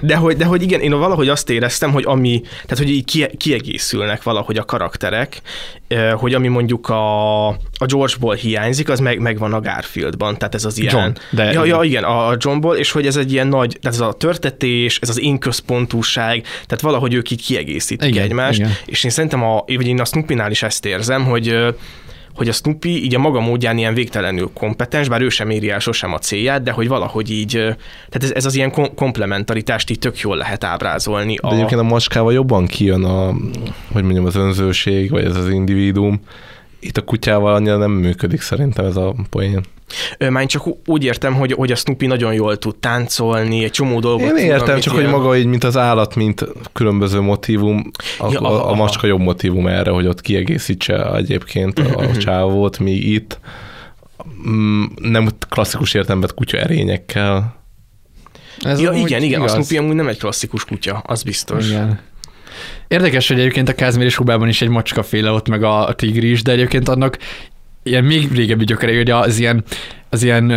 De 0.00 0.16
hogy, 0.16 0.36
de 0.36 0.44
hogy 0.44 0.62
igen, 0.62 0.80
én 0.80 0.98
valahogy 0.98 1.28
azt 1.28 1.50
éreztem, 1.50 1.90
hogy 1.92 2.04
ami, 2.06 2.40
tehát 2.40 2.78
hogy 2.78 2.90
így 2.90 3.04
kie- 3.04 3.36
kiegészülnek 3.36 4.22
valahogy 4.22 4.56
a 4.56 4.64
karakterek, 4.64 5.40
hogy 6.14 6.34
ami 6.34 6.48
mondjuk 6.48 6.88
a, 6.88 7.46
a 7.48 7.86
George-ból 7.86 8.34
hiányzik, 8.34 8.88
az 8.88 8.98
meg, 8.98 9.18
megvan 9.18 9.52
a 9.52 9.60
Garfieldban, 9.60 10.38
tehát 10.38 10.54
ez 10.54 10.64
az 10.64 10.78
ilyen... 10.78 10.94
John, 10.96 11.10
de- 11.30 11.52
ja, 11.52 11.64
ja, 11.64 11.82
igen, 11.82 12.04
a 12.04 12.36
Johnból, 12.38 12.76
és 12.76 12.90
hogy 12.90 13.06
ez 13.06 13.16
egy 13.16 13.32
ilyen 13.32 13.46
nagy, 13.46 13.78
tehát 13.80 13.98
ez 13.98 14.06
a 14.06 14.12
törtetés, 14.12 14.98
ez 14.98 15.08
az 15.08 15.20
én 15.20 15.38
központúság, 15.38 16.42
tehát 16.42 16.80
valahogy 16.80 17.14
ők 17.14 17.30
így 17.30 17.46
kiegészítik 17.46 18.08
Igen, 18.08 18.22
egymást, 18.22 18.58
igen. 18.58 18.72
és 18.86 19.04
én 19.04 19.10
szerintem, 19.10 19.42
a, 19.42 19.64
vagy 19.66 19.86
én 19.86 20.00
a 20.00 20.04
Snoopy-nál 20.04 20.50
is 20.50 20.62
ezt 20.62 20.84
érzem, 20.86 21.24
hogy 21.24 21.74
hogy 22.38 22.48
a 22.48 22.52
Snoopy 22.52 23.04
így 23.04 23.14
a 23.14 23.18
maga 23.18 23.40
módján 23.40 23.78
ilyen 23.78 23.94
végtelenül 23.94 24.50
kompetens, 24.54 25.08
bár 25.08 25.20
ő 25.20 25.28
sem 25.28 25.50
éri 25.50 25.70
el 25.70 25.78
sosem 25.78 26.12
a 26.12 26.18
célját, 26.18 26.62
de 26.62 26.70
hogy 26.70 26.88
valahogy 26.88 27.30
így, 27.30 27.50
tehát 28.08 28.22
ez, 28.22 28.30
ez 28.30 28.44
az 28.44 28.54
ilyen 28.54 28.70
kom- 28.70 28.94
komplementaritást 28.94 29.90
így 29.90 29.98
tök 29.98 30.18
jól 30.18 30.36
lehet 30.36 30.64
ábrázolni. 30.64 31.34
De 31.34 31.48
egyébként 31.48 31.80
a 31.80 31.84
macskával 31.84 32.32
jobban 32.32 32.66
kijön 32.66 33.04
a, 33.04 33.34
hogy 33.92 34.02
mondjam, 34.02 34.26
az 34.26 34.36
önzőség, 34.36 35.10
vagy 35.10 35.24
ez 35.24 35.36
az 35.36 35.48
individuum. 35.48 36.20
Itt 36.80 36.96
a 36.96 37.02
kutyával 37.02 37.54
annyira 37.54 37.76
nem 37.76 37.90
működik 37.90 38.40
szerintem 38.40 38.84
ez 38.84 38.96
a 38.96 39.14
poén. 39.30 39.64
Már 40.18 40.46
csak 40.46 40.64
úgy 40.86 41.04
értem, 41.04 41.34
hogy, 41.34 41.52
hogy 41.52 41.72
a 41.72 41.74
Snoopy 41.74 42.06
nagyon 42.06 42.32
jól 42.34 42.56
tud 42.58 42.76
táncolni, 42.76 43.64
egy 43.64 43.70
csomó 43.70 44.00
dolgot 44.00 44.38
Én 44.38 44.44
értem, 44.44 44.68
amit 44.70 44.82
csak 44.82 44.92
hogy 44.94 45.02
ilyen- 45.02 45.14
maga 45.14 45.36
így, 45.36 45.46
mint 45.46 45.64
az 45.64 45.76
állat, 45.76 46.14
mint 46.14 46.46
különböző 46.72 47.20
motivum, 47.20 47.90
a, 48.18 48.28
Ja, 48.32 48.40
a, 48.40 48.50
a 48.50 48.64
aha. 48.64 48.74
macska 48.74 49.06
jobb 49.06 49.20
motivum 49.20 49.66
erre, 49.66 49.90
hogy 49.90 50.06
ott 50.06 50.20
kiegészítse 50.20 51.14
egyébként 51.14 51.78
a 51.78 52.16
csávót, 52.16 52.78
míg 52.78 53.06
itt 53.06 53.38
mm, 54.48 54.84
nem 55.00 55.28
klasszikus 55.48 55.94
értelemben 55.94 56.30
kutya 56.34 56.56
erényekkel. 56.58 57.56
Ez 58.60 58.80
ja, 58.80 58.92
igen, 58.92 59.22
igen, 59.22 59.40
igaz. 59.40 59.52
a 59.52 59.54
Snoopy 59.54 59.76
amúgy 59.76 59.94
nem 59.94 60.08
egy 60.08 60.18
klasszikus 60.18 60.64
kutya, 60.64 61.02
az 61.06 61.22
biztos. 61.22 61.68
Igen. 61.68 62.00
Érdekes, 62.88 63.28
hogy 63.28 63.38
egyébként 63.38 63.68
a 63.68 63.74
Kázmér 63.74 64.06
és 64.06 64.16
Hubában 64.16 64.48
is 64.48 64.62
egy 64.62 64.68
macskaféle 64.68 65.30
ott, 65.30 65.48
meg 65.48 65.62
a, 65.62 65.88
a 65.88 65.94
tigris, 65.94 66.42
de 66.42 66.52
egyébként 66.52 66.88
annak 66.88 67.18
ilyen 67.88 68.04
még 68.04 68.32
régebbi 68.32 68.64
gyökerei, 68.64 68.96
hogy 68.96 69.10
az 69.10 69.38
ilyen, 69.38 69.64
az 70.08 70.22
ilyen 70.22 70.52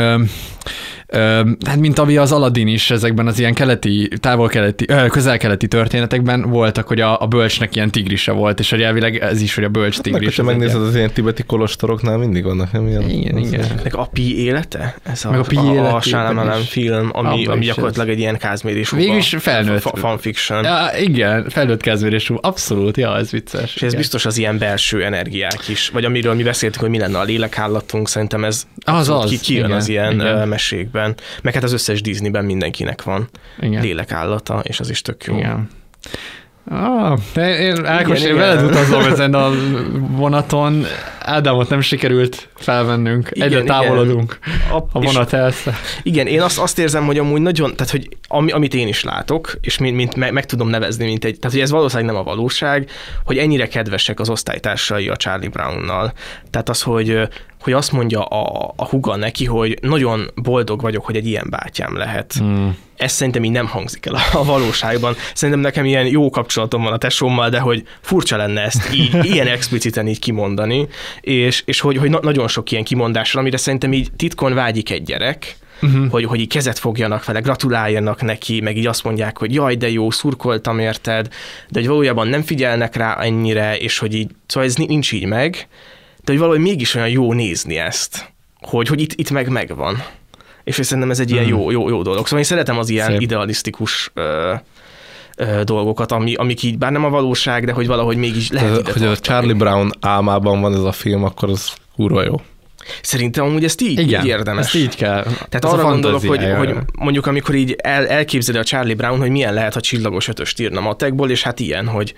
hát 1.65 1.75
mint 1.79 1.99
ami 1.99 2.17
az 2.17 2.31
Aladdin 2.31 2.67
is 2.67 2.91
ezekben 2.91 3.27
az 3.27 3.39
ilyen 3.39 3.53
keleti, 3.53 4.09
távol-keleti, 4.19 4.85
közel-keleti 5.09 5.67
történetekben 5.67 6.41
voltak, 6.49 6.87
hogy 6.87 6.99
a, 7.01 7.21
a 7.21 7.27
bölcsnek 7.27 7.75
ilyen 7.75 7.89
tigrise 7.91 8.31
volt, 8.31 8.59
és 8.59 8.69
hogy 8.69 8.81
elvileg 8.81 9.15
ez 9.17 9.41
is, 9.41 9.55
hogy 9.55 9.63
a 9.63 9.69
bölcs 9.69 9.95
Meg, 9.95 10.03
tigris. 10.03 10.39
az 10.39 10.45
megnézed, 10.45 10.81
egy- 10.81 10.87
az 10.87 10.95
ilyen 10.95 11.11
tibeti 11.11 11.43
kolostoroknál 11.43 12.17
mindig 12.17 12.43
vannak, 12.43 12.71
nem 12.71 12.87
ilyen? 12.87 13.09
Igen, 13.09 13.37
igen. 13.37 13.65
Meg 13.83 13.95
a 13.95 14.09
Pi 14.13 14.43
élete? 14.43 14.95
Ez 15.03 15.25
a, 15.25 15.29
Meg 15.31 15.39
a 15.39 15.43
Pi 15.43 15.55
a, 15.55 15.59
a 15.59 15.63
életében 15.73 16.01
Shyamalan 16.01 16.59
is. 16.59 16.69
film, 16.69 17.09
ami, 17.13 17.45
ami 17.45 17.65
gyakorlatilag 17.65 18.09
egy 18.09 18.19
ilyen 18.19 18.37
Kázmér 18.37 18.77
és 18.77 18.89
Végül 18.89 19.05
Huba 19.07 19.17
is 19.17 19.35
felnőtt. 19.39 19.81
fa- 19.81 19.97
fanfiction. 19.97 20.63
Ja, 20.63 20.89
igen, 20.99 21.49
felnőtt 21.49 21.81
Kázmér 21.81 22.13
és 22.13 22.27
Hubá. 22.27 22.39
Abszolút, 22.41 22.97
ja, 22.97 23.17
ez 23.17 23.31
vicces. 23.31 23.75
És 23.75 23.81
ez 23.81 23.87
igen. 23.87 23.97
biztos 23.97 24.25
az 24.25 24.37
ilyen 24.37 24.57
belső 24.57 25.03
energiák 25.03 25.67
is, 25.67 25.89
vagy 25.89 26.05
amiről 26.05 26.33
mi 26.33 26.43
beszéltünk, 26.43 26.81
hogy 26.81 26.89
mi 26.91 26.97
lenne 26.99 27.17
a 27.19 27.23
lélekállatunk, 27.23 28.07
szerintem 28.09 28.43
ez 28.43 28.63
Az 28.85 29.09
az, 29.09 29.29
ki, 29.29 29.39
kijön 29.39 29.65
igen, 29.65 29.77
az 29.77 29.87
ilyen 29.89 30.13
igen. 30.13 30.25
igen. 30.25 30.37
Mesékben. 31.01 31.41
Meg 31.41 31.53
hát 31.53 31.63
az 31.63 31.73
összes 31.73 32.01
Disneyben 32.01 32.45
mindenkinek 32.45 33.03
van 33.03 33.29
Igen. 33.59 33.81
lélekállata, 33.81 34.61
és 34.63 34.79
az 34.79 34.89
is 34.89 35.01
tök 35.01 35.23
jó. 35.23 35.37
Igen. 35.37 35.69
Ah, 36.69 37.17
de 37.33 37.59
én, 37.59 37.85
Ákos, 37.85 38.19
Igen, 38.19 38.29
én 38.29 38.35
igen. 38.35 38.47
veled 38.47 38.63
utazom 38.65 39.01
ezen 39.01 39.33
a 39.33 39.51
vonaton. 39.91 40.85
Ádámot 41.19 41.69
nem 41.69 41.81
sikerült 41.81 42.49
felvennünk. 42.55 43.29
Igen, 43.31 43.47
Egyre 43.47 43.61
igen. 43.61 43.81
távolodunk. 43.81 44.39
A, 44.71 44.75
A 44.91 44.99
vonat 44.99 45.33
elsze. 45.33 45.73
Igen, 46.03 46.27
én 46.27 46.41
azt, 46.41 46.59
azt 46.59 46.79
érzem, 46.79 47.05
hogy 47.05 47.17
amúgy 47.17 47.41
nagyon, 47.41 47.75
tehát 47.75 47.91
hogy 47.91 48.17
ami, 48.27 48.51
amit 48.51 48.73
én 48.73 48.87
is 48.87 49.03
látok, 49.03 49.57
és 49.61 49.77
mint, 49.77 49.95
mint 49.95 50.15
meg, 50.15 50.31
meg, 50.31 50.45
tudom 50.45 50.69
nevezni, 50.69 51.05
mint 51.05 51.25
egy, 51.25 51.37
tehát 51.39 51.51
hogy 51.51 51.65
ez 51.65 51.71
valószínűleg 51.71 52.11
nem 52.11 52.21
a 52.21 52.23
valóság, 52.23 52.89
hogy 53.25 53.37
ennyire 53.37 53.67
kedvesek 53.67 54.19
az 54.19 54.29
osztálytársai 54.29 55.09
a 55.09 55.15
Charlie 55.15 55.49
Brownnal. 55.49 56.13
Tehát 56.49 56.69
az, 56.69 56.81
hogy 56.81 57.27
hogy 57.61 57.73
azt 57.73 57.91
mondja 57.91 58.23
a, 58.23 58.73
a 58.75 58.85
huga 58.85 59.15
neki, 59.15 59.45
hogy 59.45 59.77
nagyon 59.81 60.31
boldog 60.35 60.81
vagyok, 60.81 61.05
hogy 61.05 61.15
egy 61.15 61.27
ilyen 61.27 61.47
bátyám 61.49 61.97
lehet. 61.97 62.33
Hmm. 62.33 62.77
Ez 62.95 63.11
szerintem 63.11 63.43
így 63.43 63.51
nem 63.51 63.67
hangzik 63.67 64.05
el 64.05 64.13
a, 64.13 64.37
a 64.37 64.43
valóságban. 64.43 65.15
Szerintem 65.33 65.63
nekem 65.63 65.85
ilyen 65.85 66.05
jó 66.05 66.29
kapcsolatom 66.29 66.83
van 66.83 66.93
a 66.93 66.97
tesómmal, 66.97 67.49
de 67.49 67.59
hogy 67.59 67.83
furcsa 68.01 68.37
lenne 68.37 68.61
ezt 68.61 68.93
így, 68.93 69.25
ilyen 69.33 69.47
expliciten 69.47 70.07
így 70.07 70.19
kimondani, 70.19 70.87
és, 71.21 71.63
és 71.65 71.79
hogy, 71.79 71.97
hogy 71.97 72.09
na- 72.09 72.21
nagyon 72.21 72.47
sok 72.47 72.71
ilyen 72.71 72.83
kimondás 72.83 73.31
van, 73.31 73.41
amire 73.41 73.57
szerintem 73.57 73.93
így 73.93 74.11
titkon 74.15 74.53
vágyik 74.53 74.91
egy 74.91 75.03
gyerek, 75.03 75.55
uh-huh. 75.81 76.09
hogy, 76.09 76.25
hogy 76.25 76.39
így 76.39 76.47
kezet 76.47 76.79
fogjanak 76.79 77.25
vele, 77.25 77.39
gratuláljanak 77.39 78.21
neki, 78.21 78.61
meg 78.61 78.77
így 78.77 78.87
azt 78.87 79.03
mondják, 79.03 79.37
hogy 79.37 79.53
jaj, 79.53 79.75
de 79.75 79.89
jó, 79.89 80.11
szurkoltam 80.11 80.79
érted, 80.79 81.27
de 81.69 81.79
hogy 81.79 81.87
valójában 81.87 82.27
nem 82.27 82.41
figyelnek 82.41 82.95
rá 82.95 83.17
ennyire, 83.19 83.77
és 83.77 83.97
hogy 83.97 84.13
így, 84.13 84.29
szóval 84.47 84.69
ez 84.69 84.75
nincs 84.75 85.11
így 85.11 85.25
meg, 85.25 85.67
de 86.23 86.31
hogy 86.31 86.37
valahogy 86.39 86.59
mégis 86.61 86.95
olyan 86.95 87.09
jó 87.09 87.33
nézni 87.33 87.77
ezt, 87.77 88.33
hogy, 88.59 88.87
hogy 88.87 89.01
itt, 89.01 89.13
itt 89.13 89.31
meg 89.31 89.49
megvan. 89.49 90.03
És 90.63 90.75
szerintem 90.81 91.11
ez 91.11 91.19
egy 91.19 91.31
ilyen 91.31 91.43
Mhm. 91.43 91.51
jó, 91.53 91.71
jó, 91.71 91.89
jó 91.89 92.01
dolog. 92.01 92.23
Szóval 92.23 92.39
én 92.39 92.45
szeretem 92.45 92.77
az 92.77 92.89
ilyen 92.89 93.07
Szép. 93.11 93.21
idealisztikus 93.21 94.11
ö, 94.13 94.53
ö, 95.37 95.63
dolgokat, 95.63 96.11
ami, 96.11 96.33
amik 96.33 96.63
így 96.63 96.77
bár 96.77 96.91
nem 96.91 97.05
a 97.05 97.09
valóság, 97.09 97.65
de 97.65 97.71
hogy 97.71 97.87
valahogy 97.87 98.17
mégis 98.17 98.49
lehet 98.51 98.79
ide 98.79 98.91
hogy 98.91 99.01
a 99.01 99.05
tartani. 99.05 99.19
Charlie 99.21 99.53
Brown 99.53 99.91
álmában 99.99 100.61
van 100.61 100.73
ez 100.73 100.79
a 100.83 100.91
film, 100.91 101.23
akkor 101.23 101.49
az 101.49 101.73
kurva 101.95 102.23
jó. 102.23 102.41
Szerintem 103.01 103.45
amúgy 103.45 103.63
ezt 103.63 103.81
így, 103.81 103.99
Igen, 103.99 104.21
így 104.21 104.27
érdemes. 104.27 104.65
ezt 104.65 104.75
így 104.75 104.95
kell. 104.95 105.23
Tehát 105.23 105.65
Ez 105.65 105.71
arra 105.71 105.83
gondolok, 105.83 106.25
hogy, 106.25 106.45
hogy 106.57 106.75
mondjuk 106.99 107.25
amikor 107.25 107.55
így 107.55 107.75
el, 107.77 108.07
elképzeli 108.07 108.57
a 108.57 108.63
Charlie 108.63 108.93
Brown, 108.93 109.19
hogy 109.19 109.29
milyen 109.29 109.53
lehet, 109.53 109.73
ha 109.73 109.79
csillagos 109.81 110.27
ötöst 110.27 110.59
írna 110.59 110.79
matekból, 110.79 111.29
és 111.29 111.43
hát 111.43 111.59
ilyen, 111.59 111.87
hogy 111.87 112.13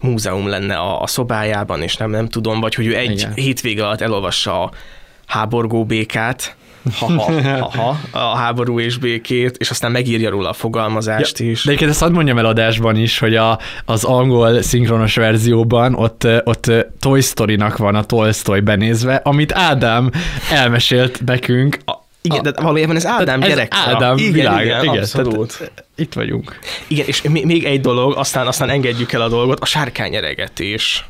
múzeum 0.00 0.48
lenne 0.48 0.76
a, 0.76 1.02
a 1.02 1.06
szobájában, 1.06 1.82
és 1.82 1.96
nem, 1.96 2.10
nem 2.10 2.28
tudom, 2.28 2.60
vagy 2.60 2.74
hogy 2.74 2.86
ő 2.86 2.96
egy 2.96 3.10
Igen. 3.18 3.32
hétvége 3.34 3.84
alatt 3.84 4.00
elolvassa 4.00 4.62
a 4.62 4.70
háborgó 5.26 5.84
békát, 5.84 6.56
ha-ha, 6.98 7.42
ha-ha, 7.42 7.98
a 8.10 8.36
háború 8.36 8.80
és 8.80 8.96
békét, 8.96 9.56
és 9.56 9.70
aztán 9.70 9.90
megírja 9.90 10.30
róla 10.30 10.48
a 10.48 10.52
fogalmazást 10.52 11.40
is. 11.40 11.62
De 11.62 11.68
egyébként 11.68 11.90
ezt 11.90 12.00
hadd 12.00 12.12
mondjam 12.12 12.38
el 12.38 12.46
adásban 12.46 12.96
is, 12.96 13.18
hogy 13.18 13.36
a, 13.36 13.58
az 13.84 14.04
angol 14.04 14.62
szinkronos 14.62 15.14
verzióban 15.14 15.94
ott, 15.94 16.26
ott 16.44 16.72
Toy 17.00 17.20
Story-nak 17.20 17.76
van 17.76 17.94
a 17.94 18.04
Tolstoy 18.04 18.60
benézve, 18.60 19.14
amit 19.14 19.52
Ádám 19.52 20.10
elmesélt 20.50 21.24
nekünk. 21.24 21.78
A, 21.84 21.92
Igen, 22.22 22.42
de 22.42 22.52
valójában 22.62 22.96
ez 22.96 23.06
Ádám 23.06 23.42
ez. 23.42 23.58
Ádám 23.70 24.16
igen, 24.16 24.32
világa. 24.32 24.62
igen, 24.62 24.82
igen, 24.82 24.98
abszolút. 24.98 25.58
Tehát, 25.58 25.84
itt 25.96 26.12
vagyunk. 26.12 26.58
Igen, 26.86 27.06
és 27.06 27.22
még 27.22 27.44
még 27.44 27.64
egy 27.64 27.80
dolog, 27.80 28.16
aztán, 28.16 28.46
aztán 28.46 28.68
engedjük 28.68 29.12
el 29.12 29.20
a 29.20 29.28
dolgot, 29.28 29.60
a 29.60 29.64
sárkányeregetés. 29.64 31.04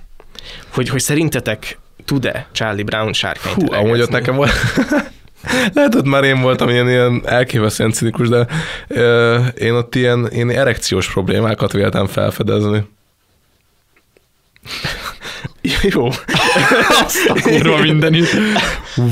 Hogy, 0.69 0.89
hogy 0.89 1.01
szerintetek 1.01 1.79
tud-e 2.05 2.47
Charlie 2.53 2.83
Brown 2.83 3.13
sárkányt 3.13 3.55
Hú, 3.55 3.73
amúgy 3.73 4.01
ott 4.01 4.11
nekem 4.11 4.37
volt... 4.37 4.51
Lehet, 5.75 5.95
hogy 5.95 6.05
már 6.05 6.25
én 6.25 6.41
voltam 6.41 6.69
ilyen, 6.69 6.89
ilyen 6.89 7.23
elképesztően 7.27 7.93
cinikus, 7.93 8.29
de 8.29 8.47
ö, 8.89 9.37
én 9.59 9.73
ott 9.73 9.95
ilyen, 9.95 10.27
én 10.27 10.51
erekciós 10.51 11.13
problémákat 11.13 11.73
véltem 11.73 12.07
felfedezni. 12.07 12.89
Jó. 15.91 16.09
Azt 17.05 17.27
a 17.29 17.35
kurva 17.43 17.77
mindenit. 17.91 18.27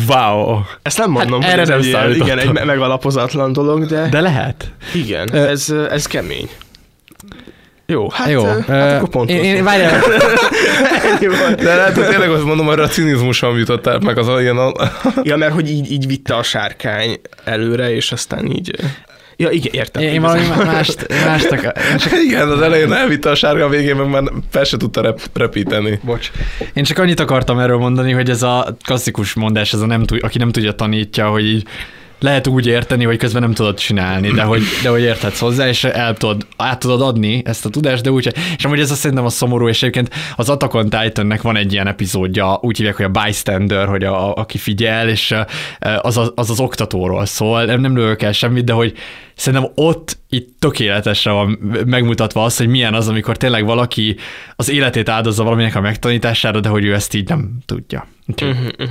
Wow. 0.08 0.58
Ezt 0.82 0.98
nem 0.98 1.10
mondom, 1.10 1.40
Hát 1.42 1.52
erre 1.52 1.60
ez 1.62 1.68
nem 1.68 1.78
egy, 1.78 1.84
ilyen- 1.86 2.14
igen, 2.14 2.38
egy 2.38 2.52
me- 2.52 2.64
megalapozatlan 2.64 3.52
dolog, 3.52 3.86
de, 3.86 4.08
De 4.08 4.20
lehet. 4.20 4.72
igen, 4.94 5.28
Ö, 5.34 5.48
ez, 5.48 5.74
ez 5.90 6.06
kemény. 6.06 6.48
Jó, 7.86 8.10
hát, 8.10 8.30
Jó. 8.30 8.44
hát 8.44 8.68
ö, 8.68 8.72
akkor 8.96 9.08
pont 9.08 9.30
én, 9.30 9.44
én, 9.44 9.64
várjál, 9.64 10.00
De 11.56 11.74
lehet, 11.74 11.94
hogy 11.94 12.08
tényleg 12.08 12.30
azt 12.30 12.44
mondom, 12.44 12.68
arra 12.68 12.82
a 12.82 12.88
cinizmusom 12.88 13.58
jutott 13.58 13.86
el, 13.86 13.98
meg 13.98 14.18
az 14.18 14.40
ilyen... 14.40 14.56
A... 14.56 14.72
Ja, 15.22 15.36
mert 15.36 15.52
hogy 15.52 15.70
így, 15.70 15.90
így 15.90 16.06
vitte 16.06 16.34
a 16.36 16.42
sárkány 16.42 17.20
előre, 17.44 17.94
és 17.94 18.12
aztán 18.12 18.46
így... 18.46 18.74
Ja, 19.38 19.50
igen, 19.50 19.72
értem. 19.72 20.02
én, 20.02 20.14
igazán. 20.14 20.48
valami 20.48 20.64
mást, 20.64 21.06
mást 21.24 21.50
akar, 21.50 21.72
csak 21.98 22.12
Igen, 22.26 22.50
az 22.50 22.60
elején 22.60 22.92
elvitte 22.92 23.30
a 23.30 23.34
sárga, 23.34 23.64
a 23.64 23.68
végén 23.68 23.96
meg 23.96 24.08
már 24.08 24.22
fel 24.50 24.64
se 24.64 24.76
tudta 24.76 25.00
rep- 25.00 25.30
repíteni. 25.34 26.00
Bocs. 26.02 26.30
Én 26.72 26.84
csak 26.84 26.98
annyit 26.98 27.20
akartam 27.20 27.58
erről 27.58 27.78
mondani, 27.78 28.12
hogy 28.12 28.30
ez 28.30 28.42
a 28.42 28.76
klasszikus 28.84 29.34
mondás, 29.34 29.72
ez 29.72 29.80
a 29.80 29.86
nem 29.86 30.04
tud, 30.04 30.22
aki 30.22 30.38
nem 30.38 30.50
tudja 30.50 30.72
tanítja, 30.72 31.28
hogy 31.28 31.44
így 31.44 31.66
lehet 32.18 32.46
úgy 32.46 32.66
érteni, 32.66 33.04
hogy 33.04 33.16
közben 33.16 33.42
nem 33.42 33.52
tudod 33.52 33.78
csinálni, 33.78 34.30
de 34.30 34.42
hogy, 34.42 34.62
de 34.82 34.88
hogy 34.88 35.02
érthetsz 35.02 35.38
hozzá, 35.38 35.68
és 35.68 35.84
el 35.84 36.14
tudod, 36.14 36.46
át 36.56 36.78
tudod 36.78 37.02
adni 37.02 37.42
ezt 37.44 37.66
a 37.66 37.68
tudást, 37.68 38.02
de 38.02 38.10
úgy, 38.10 38.32
és 38.56 38.64
amúgy 38.64 38.80
ez 38.80 38.90
azt 38.90 39.00
szerintem 39.00 39.26
a 39.26 39.28
szomorú, 39.28 39.68
és 39.68 39.82
egyébként 39.82 40.14
az 40.36 40.48
Attack 40.48 40.74
on 40.74 40.88
Titannek 40.88 41.42
van 41.42 41.56
egy 41.56 41.72
ilyen 41.72 41.86
epizódja, 41.86 42.58
úgy 42.62 42.76
hívják, 42.76 42.96
hogy 42.96 43.04
a 43.04 43.08
bystander, 43.08 43.88
hogy 43.88 44.04
a, 44.04 44.28
a, 44.28 44.34
aki 44.34 44.58
figyel, 44.58 45.08
és 45.08 45.34
az, 45.78 46.16
az, 46.16 46.32
az 46.34 46.50
az 46.50 46.60
oktatóról 46.60 47.26
szól, 47.26 47.64
nem, 47.64 47.80
nem 47.80 47.96
lövök 47.96 48.22
el 48.22 48.32
semmit, 48.32 48.64
de 48.64 48.72
hogy 48.72 48.92
szerintem 49.36 49.70
ott 49.74 50.18
itt 50.28 50.56
tökéletesre 50.58 51.30
van 51.30 51.58
megmutatva 51.86 52.44
az, 52.44 52.56
hogy 52.56 52.68
milyen 52.68 52.94
az, 52.94 53.08
amikor 53.08 53.36
tényleg 53.36 53.64
valaki 53.64 54.16
az 54.56 54.70
életét 54.70 55.08
áldozza 55.08 55.44
valaminek 55.44 55.74
a 55.74 55.80
megtanítására, 55.80 56.60
de 56.60 56.68
hogy 56.68 56.84
ő 56.84 56.94
ezt 56.94 57.14
így 57.14 57.28
nem 57.28 57.58
tudja. 57.66 58.06
Úgyhogy 58.28 58.56
mhm. 58.78 58.88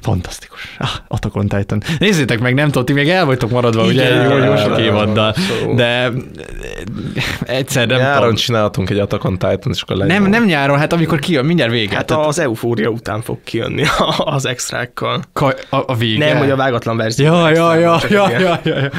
Fantasztikus. 0.00 0.74
Ah, 0.78 0.88
Attack 1.08 1.36
on 1.36 1.48
Titan. 1.48 1.82
Nézzétek 1.98 2.40
meg, 2.40 2.54
nem 2.54 2.66
tudod, 2.66 2.86
ti 2.86 2.92
még 2.92 3.08
el 3.08 3.24
vagytok 3.24 3.50
maradva, 3.50 3.84
ugye, 3.84 4.08
Igen, 4.08 4.30
jó, 4.30 4.36
jó 4.44 4.56
sok 4.56 4.78
évaddal, 4.78 5.34
de 5.74 5.84
eh, 5.84 6.12
egyszer 7.46 7.86
nem 7.86 7.98
Nyáron 7.98 8.20
tudom. 8.20 8.34
csinálhatunk 8.34 8.90
egy 8.90 8.98
Attack 8.98 9.24
on 9.24 9.38
Titan, 9.38 9.72
és 9.72 9.82
akkor. 9.82 9.96
Nem, 9.96 10.26
nem 10.26 10.44
nyáron, 10.44 10.78
hát 10.78 10.92
amikor 10.92 11.18
kijön, 11.18 11.44
mindjárt 11.44 11.70
vége. 11.70 11.96
Hát 11.96 12.06
Tehát 12.06 12.26
az 12.26 12.38
eufória 12.38 12.88
után 12.88 13.22
fog 13.22 13.38
kijönni 13.44 13.82
az 14.18 14.46
extrákkal. 14.46 15.22
ka- 15.32 15.66
a, 15.70 15.84
a 15.86 15.94
vége. 15.94 16.26
Nem, 16.26 16.36
hogy 16.36 16.50
a 16.50 16.56
vágatlan 16.56 16.96
verzió. 16.96 17.26
Ja, 17.26 17.50
ja, 17.50 17.74
ja, 17.74 18.00
ja, 18.08 18.30
ja, 18.30 18.60
ja, 18.64 18.76
ja. 18.78 18.90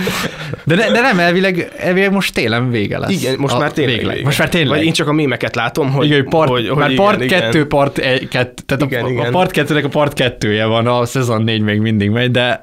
De, 0.63 0.75
ne, 0.75 0.82
de 0.91 1.01
nem, 1.01 1.19
elvileg 1.19 1.71
elvileg 1.77 2.11
most 2.11 2.33
télen 2.33 2.71
vége 2.71 2.97
lesz. 2.97 3.11
Igen, 3.11 3.35
most 3.37 3.53
A- 3.53 3.59
már 3.59 3.71
tényleg 3.71 3.95
végleg. 3.95 4.13
vége. 4.13 4.25
Most 4.25 4.39
már 4.39 4.49
tényleg. 4.49 4.77
Vagy 4.77 4.85
én 4.85 4.93
csak 4.93 5.07
a 5.07 5.13
mémeket 5.13 5.55
látom, 5.55 5.91
hogy... 5.91 6.05
igen, 6.05 6.17
hogy 6.17 6.27
part, 6.29 6.49
hogy, 6.49 6.67
hogy 6.67 6.77
már 6.77 6.91
igen, 6.91 7.05
part 7.05 7.23
igen. 7.23 7.39
kettő, 7.39 7.67
part 7.67 7.97
egy, 7.97 8.27
kett, 8.27 8.63
tehát 8.65 8.83
Igen, 8.83 9.03
a, 9.03 9.09
igen. 9.09 9.25
a 9.25 9.29
part 9.29 9.51
kettőnek 9.51 9.85
a 9.85 9.89
part 9.89 10.13
kettője 10.13 10.65
van, 10.65 10.87
a 10.87 11.05
szezon 11.05 11.43
négy 11.43 11.61
még 11.61 11.79
mindig 11.79 12.09
megy, 12.09 12.31
de 12.31 12.59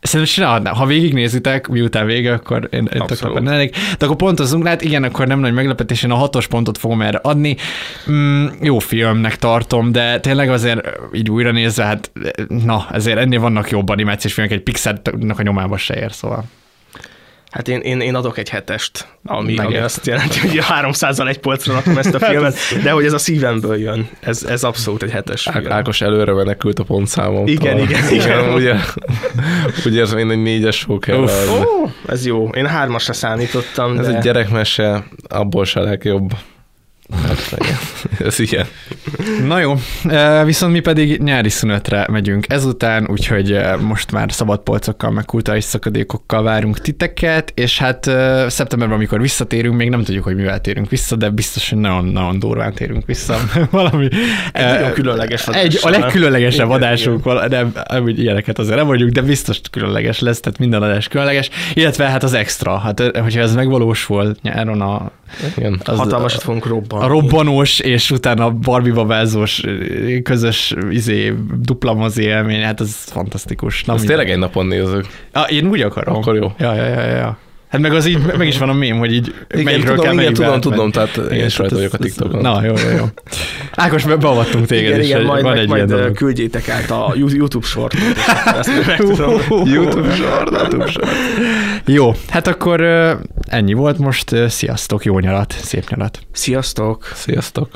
Szerintem 0.00 0.34
csinálhatnám. 0.34 0.74
Ha 0.74 0.86
végignézitek, 0.86 1.68
miután 1.68 2.06
vége, 2.06 2.32
akkor 2.32 2.68
én, 2.70 2.88
én 2.94 3.02
tök 3.06 3.40
lennék. 3.40 3.76
De 3.98 4.04
akkor 4.04 4.16
pontozunk 4.16 4.66
hát 4.66 4.82
igen, 4.82 5.04
akkor 5.04 5.26
nem 5.26 5.40
nagy 5.40 5.52
meglepetés, 5.52 6.02
én 6.02 6.10
a 6.10 6.14
hatos 6.14 6.46
pontot 6.46 6.78
fogom 6.78 7.02
erre 7.02 7.18
adni. 7.22 7.56
Mm, 8.10 8.46
jó 8.62 8.78
filmnek 8.78 9.36
tartom, 9.36 9.92
de 9.92 10.20
tényleg 10.20 10.50
azért 10.50 10.88
így 11.12 11.30
újra 11.30 11.50
nézve, 11.50 11.84
hát 11.84 12.10
na, 12.64 12.86
ezért 12.92 13.18
ennél 13.18 13.40
vannak 13.40 13.70
jobb 13.70 13.88
animációs 13.88 14.32
filmek, 14.32 14.52
egy 14.52 14.62
Pixar-nak 14.62 15.38
a 15.38 15.42
nyomába 15.42 15.76
se 15.76 15.94
ér, 15.94 16.12
szóval. 16.12 16.44
Hát 17.50 17.68
én, 17.68 17.80
én, 17.80 18.00
én 18.00 18.14
adok 18.14 18.38
egy 18.38 18.48
hetest, 18.48 19.06
ami, 19.24 19.38
ami 19.38 19.54
Megértem. 19.54 19.84
azt 19.84 20.06
jelenti, 20.06 20.38
hogy 20.38 20.58
a 20.58 20.62
300-al 20.62 21.28
egy 21.28 21.38
polcra 21.38 21.72
rakom 21.72 21.98
ezt 21.98 22.14
a 22.14 22.18
filmet, 22.18 22.56
de 22.82 22.90
hogy 22.90 23.04
ez 23.04 23.12
a 23.12 23.18
szívemből 23.18 23.76
jön. 23.78 24.08
Ez, 24.20 24.42
ez 24.42 24.64
abszolút 24.64 25.02
egy 25.02 25.10
hetes 25.10 25.46
Á- 25.46 25.54
film. 25.60 25.72
Ákos 25.72 26.00
előre 26.00 26.32
menekült 26.32 26.78
a 26.78 26.84
pontszámom. 26.84 27.46
Igen, 27.46 27.78
igen, 27.78 28.12
igen. 28.12 28.52
Ugye, 28.52 28.74
úgy 29.86 29.94
érzem, 29.94 30.18
én 30.18 30.30
egy 30.30 30.42
négyes 30.42 30.80
fog 30.80 31.04
kell 31.04 31.18
Uff, 31.18 31.48
ó, 31.50 31.88
ez 32.06 32.26
jó. 32.26 32.48
Én 32.48 32.66
hármasra 32.66 33.12
számítottam, 33.12 33.98
Ez 33.98 34.06
de... 34.06 34.16
egy 34.16 34.22
gyerekmese, 34.22 35.04
abból 35.28 35.64
se 35.64 35.80
legjobb. 35.80 36.30
Hát. 37.24 37.58
Ez 38.24 38.38
ilyen. 38.38 38.66
Na 39.46 39.58
jó, 39.58 39.74
viszont 40.44 40.72
mi 40.72 40.80
pedig 40.80 41.22
nyári 41.22 41.48
szünetre 41.48 42.06
megyünk 42.10 42.44
ezután, 42.48 43.06
úgyhogy 43.10 43.58
most 43.80 44.12
már 44.12 44.32
szabad 44.32 44.60
polcokkal, 44.60 45.10
meg 45.10 45.24
kulturális 45.24 45.64
szakadékokkal 45.64 46.42
várunk 46.42 46.78
titeket, 46.78 47.52
és 47.54 47.78
hát 47.78 48.04
szeptemberben, 48.46 48.96
amikor 48.96 49.20
visszatérünk, 49.20 49.76
még 49.76 49.90
nem 49.90 50.02
tudjuk, 50.02 50.24
hogy 50.24 50.36
mivel 50.36 50.60
térünk 50.60 50.90
vissza, 50.90 51.16
de 51.16 51.30
biztos, 51.30 51.70
hogy 51.70 51.78
nagyon-nagyon 51.78 52.38
durván 52.38 52.74
térünk 52.74 53.06
vissza. 53.06 53.36
Valami. 53.70 54.08
Egy 54.52 54.64
nagyon 54.64 54.92
különleges 54.92 55.46
Egy, 55.46 55.78
a 55.82 55.88
legkülönlegesebb 55.88 56.66
Igen, 56.66 56.76
adásunk, 56.76 57.48
nem, 57.48 57.72
amúgy 57.84 58.18
ilyeneket 58.18 58.58
azért 58.58 58.76
nem 58.76 58.86
vagyunk, 58.86 59.12
de 59.12 59.22
biztos 59.22 59.60
különleges 59.70 60.20
lesz, 60.20 60.40
tehát 60.40 60.58
minden 60.58 60.82
adás 60.82 61.08
különleges, 61.08 61.50
illetve 61.74 62.04
hát 62.04 62.22
az 62.22 62.32
extra, 62.32 62.78
hát 62.78 63.02
hogyha 63.22 63.40
ez 63.40 63.54
megvalósul 63.54 64.34
nyáron 64.42 64.80
a 64.80 65.10
Igen. 65.56 65.80
az- 65.84 65.98
Hatalmasat 65.98 66.42
fogunk 66.42 66.66
robbanni. 66.66 67.04
a 67.04 67.08
robbanós, 67.08 67.78
és 67.78 68.10
utána 68.10 68.44
a 68.44 68.50
Barbie 68.50 68.92
babázós 68.92 69.62
közös 70.22 70.74
izé, 70.90 71.34
dupla 71.60 71.94
mozi 71.94 72.22
élmény, 72.22 72.62
hát 72.62 72.80
ez 72.80 72.94
fantasztikus. 72.94 73.84
Na, 73.84 73.92
mindegy. 73.92 74.08
tényleg 74.10 74.30
egy 74.30 74.38
napon 74.38 74.66
nézzük. 74.66 75.06
Ah, 75.32 75.52
én 75.52 75.66
úgy 75.66 75.80
akarom. 75.80 76.14
Akkor 76.16 76.34
jó. 76.34 76.52
Ja, 76.58 76.74
ja, 76.74 76.84
ja, 76.84 77.00
ja. 77.16 77.38
Hát 77.70 77.80
meg 77.80 77.92
az 77.92 78.06
így, 78.06 78.18
meg 78.36 78.46
is 78.46 78.58
van 78.58 78.68
a 78.68 78.72
mém, 78.72 78.98
hogy 78.98 79.12
így 79.12 79.34
Igen, 79.50 79.64
melyikről 79.64 79.94
tudom, 79.96 80.04
kell 80.10 80.20
igen, 80.20 80.34
tudom, 80.34 80.52
átmenni. 80.52 80.74
tudom, 80.76 80.90
tehát 80.90 81.16
én 81.16 81.24
Igen, 81.36 81.46
is 81.46 81.58
rajta 81.58 81.74
vagyok 81.74 81.92
a 81.92 81.96
TikTokon. 81.98 82.40
Na, 82.40 82.64
jó, 82.64 82.72
jó, 82.76 82.96
jó. 82.96 83.04
Ákos, 83.74 84.04
be- 84.04 84.16
beavattunk 84.16 84.66
téged, 84.66 84.86
Igen, 84.88 85.00
és 85.00 85.06
igen, 85.08 85.22
majd, 85.22 85.42
van 85.42 85.50
majd, 85.52 85.62
egy 85.62 85.68
majd 85.68 85.88
dolog. 85.88 86.12
küldjétek 86.16 86.68
át 86.68 86.90
a 86.90 87.12
You- 87.16 87.32
YouTube 87.32 87.66
sort. 87.66 87.94
és 87.94 88.00
akkor 88.36 88.58
ezt 88.58 88.86
meg 88.86 88.96
tudom. 88.96 89.40
YouTube 89.74 90.14
sort, 90.14 90.50
YouTube 90.50 90.86
sort. 90.90 91.10
Jó, 91.84 92.12
hát 92.28 92.46
akkor 92.46 92.80
ennyi 93.48 93.72
volt 93.72 93.98
most. 93.98 94.34
Sziasztok, 94.48 95.04
jó 95.04 95.18
nyarat, 95.18 95.52
szép 95.62 95.88
nyarat. 95.88 96.18
Sziasztok! 96.32 97.10
Sziasztok! 97.14 97.68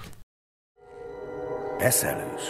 Eszelős. 1.78 2.42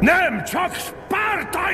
Nem 0.00 0.44
csak 0.52 0.74
spártai! 0.74 1.72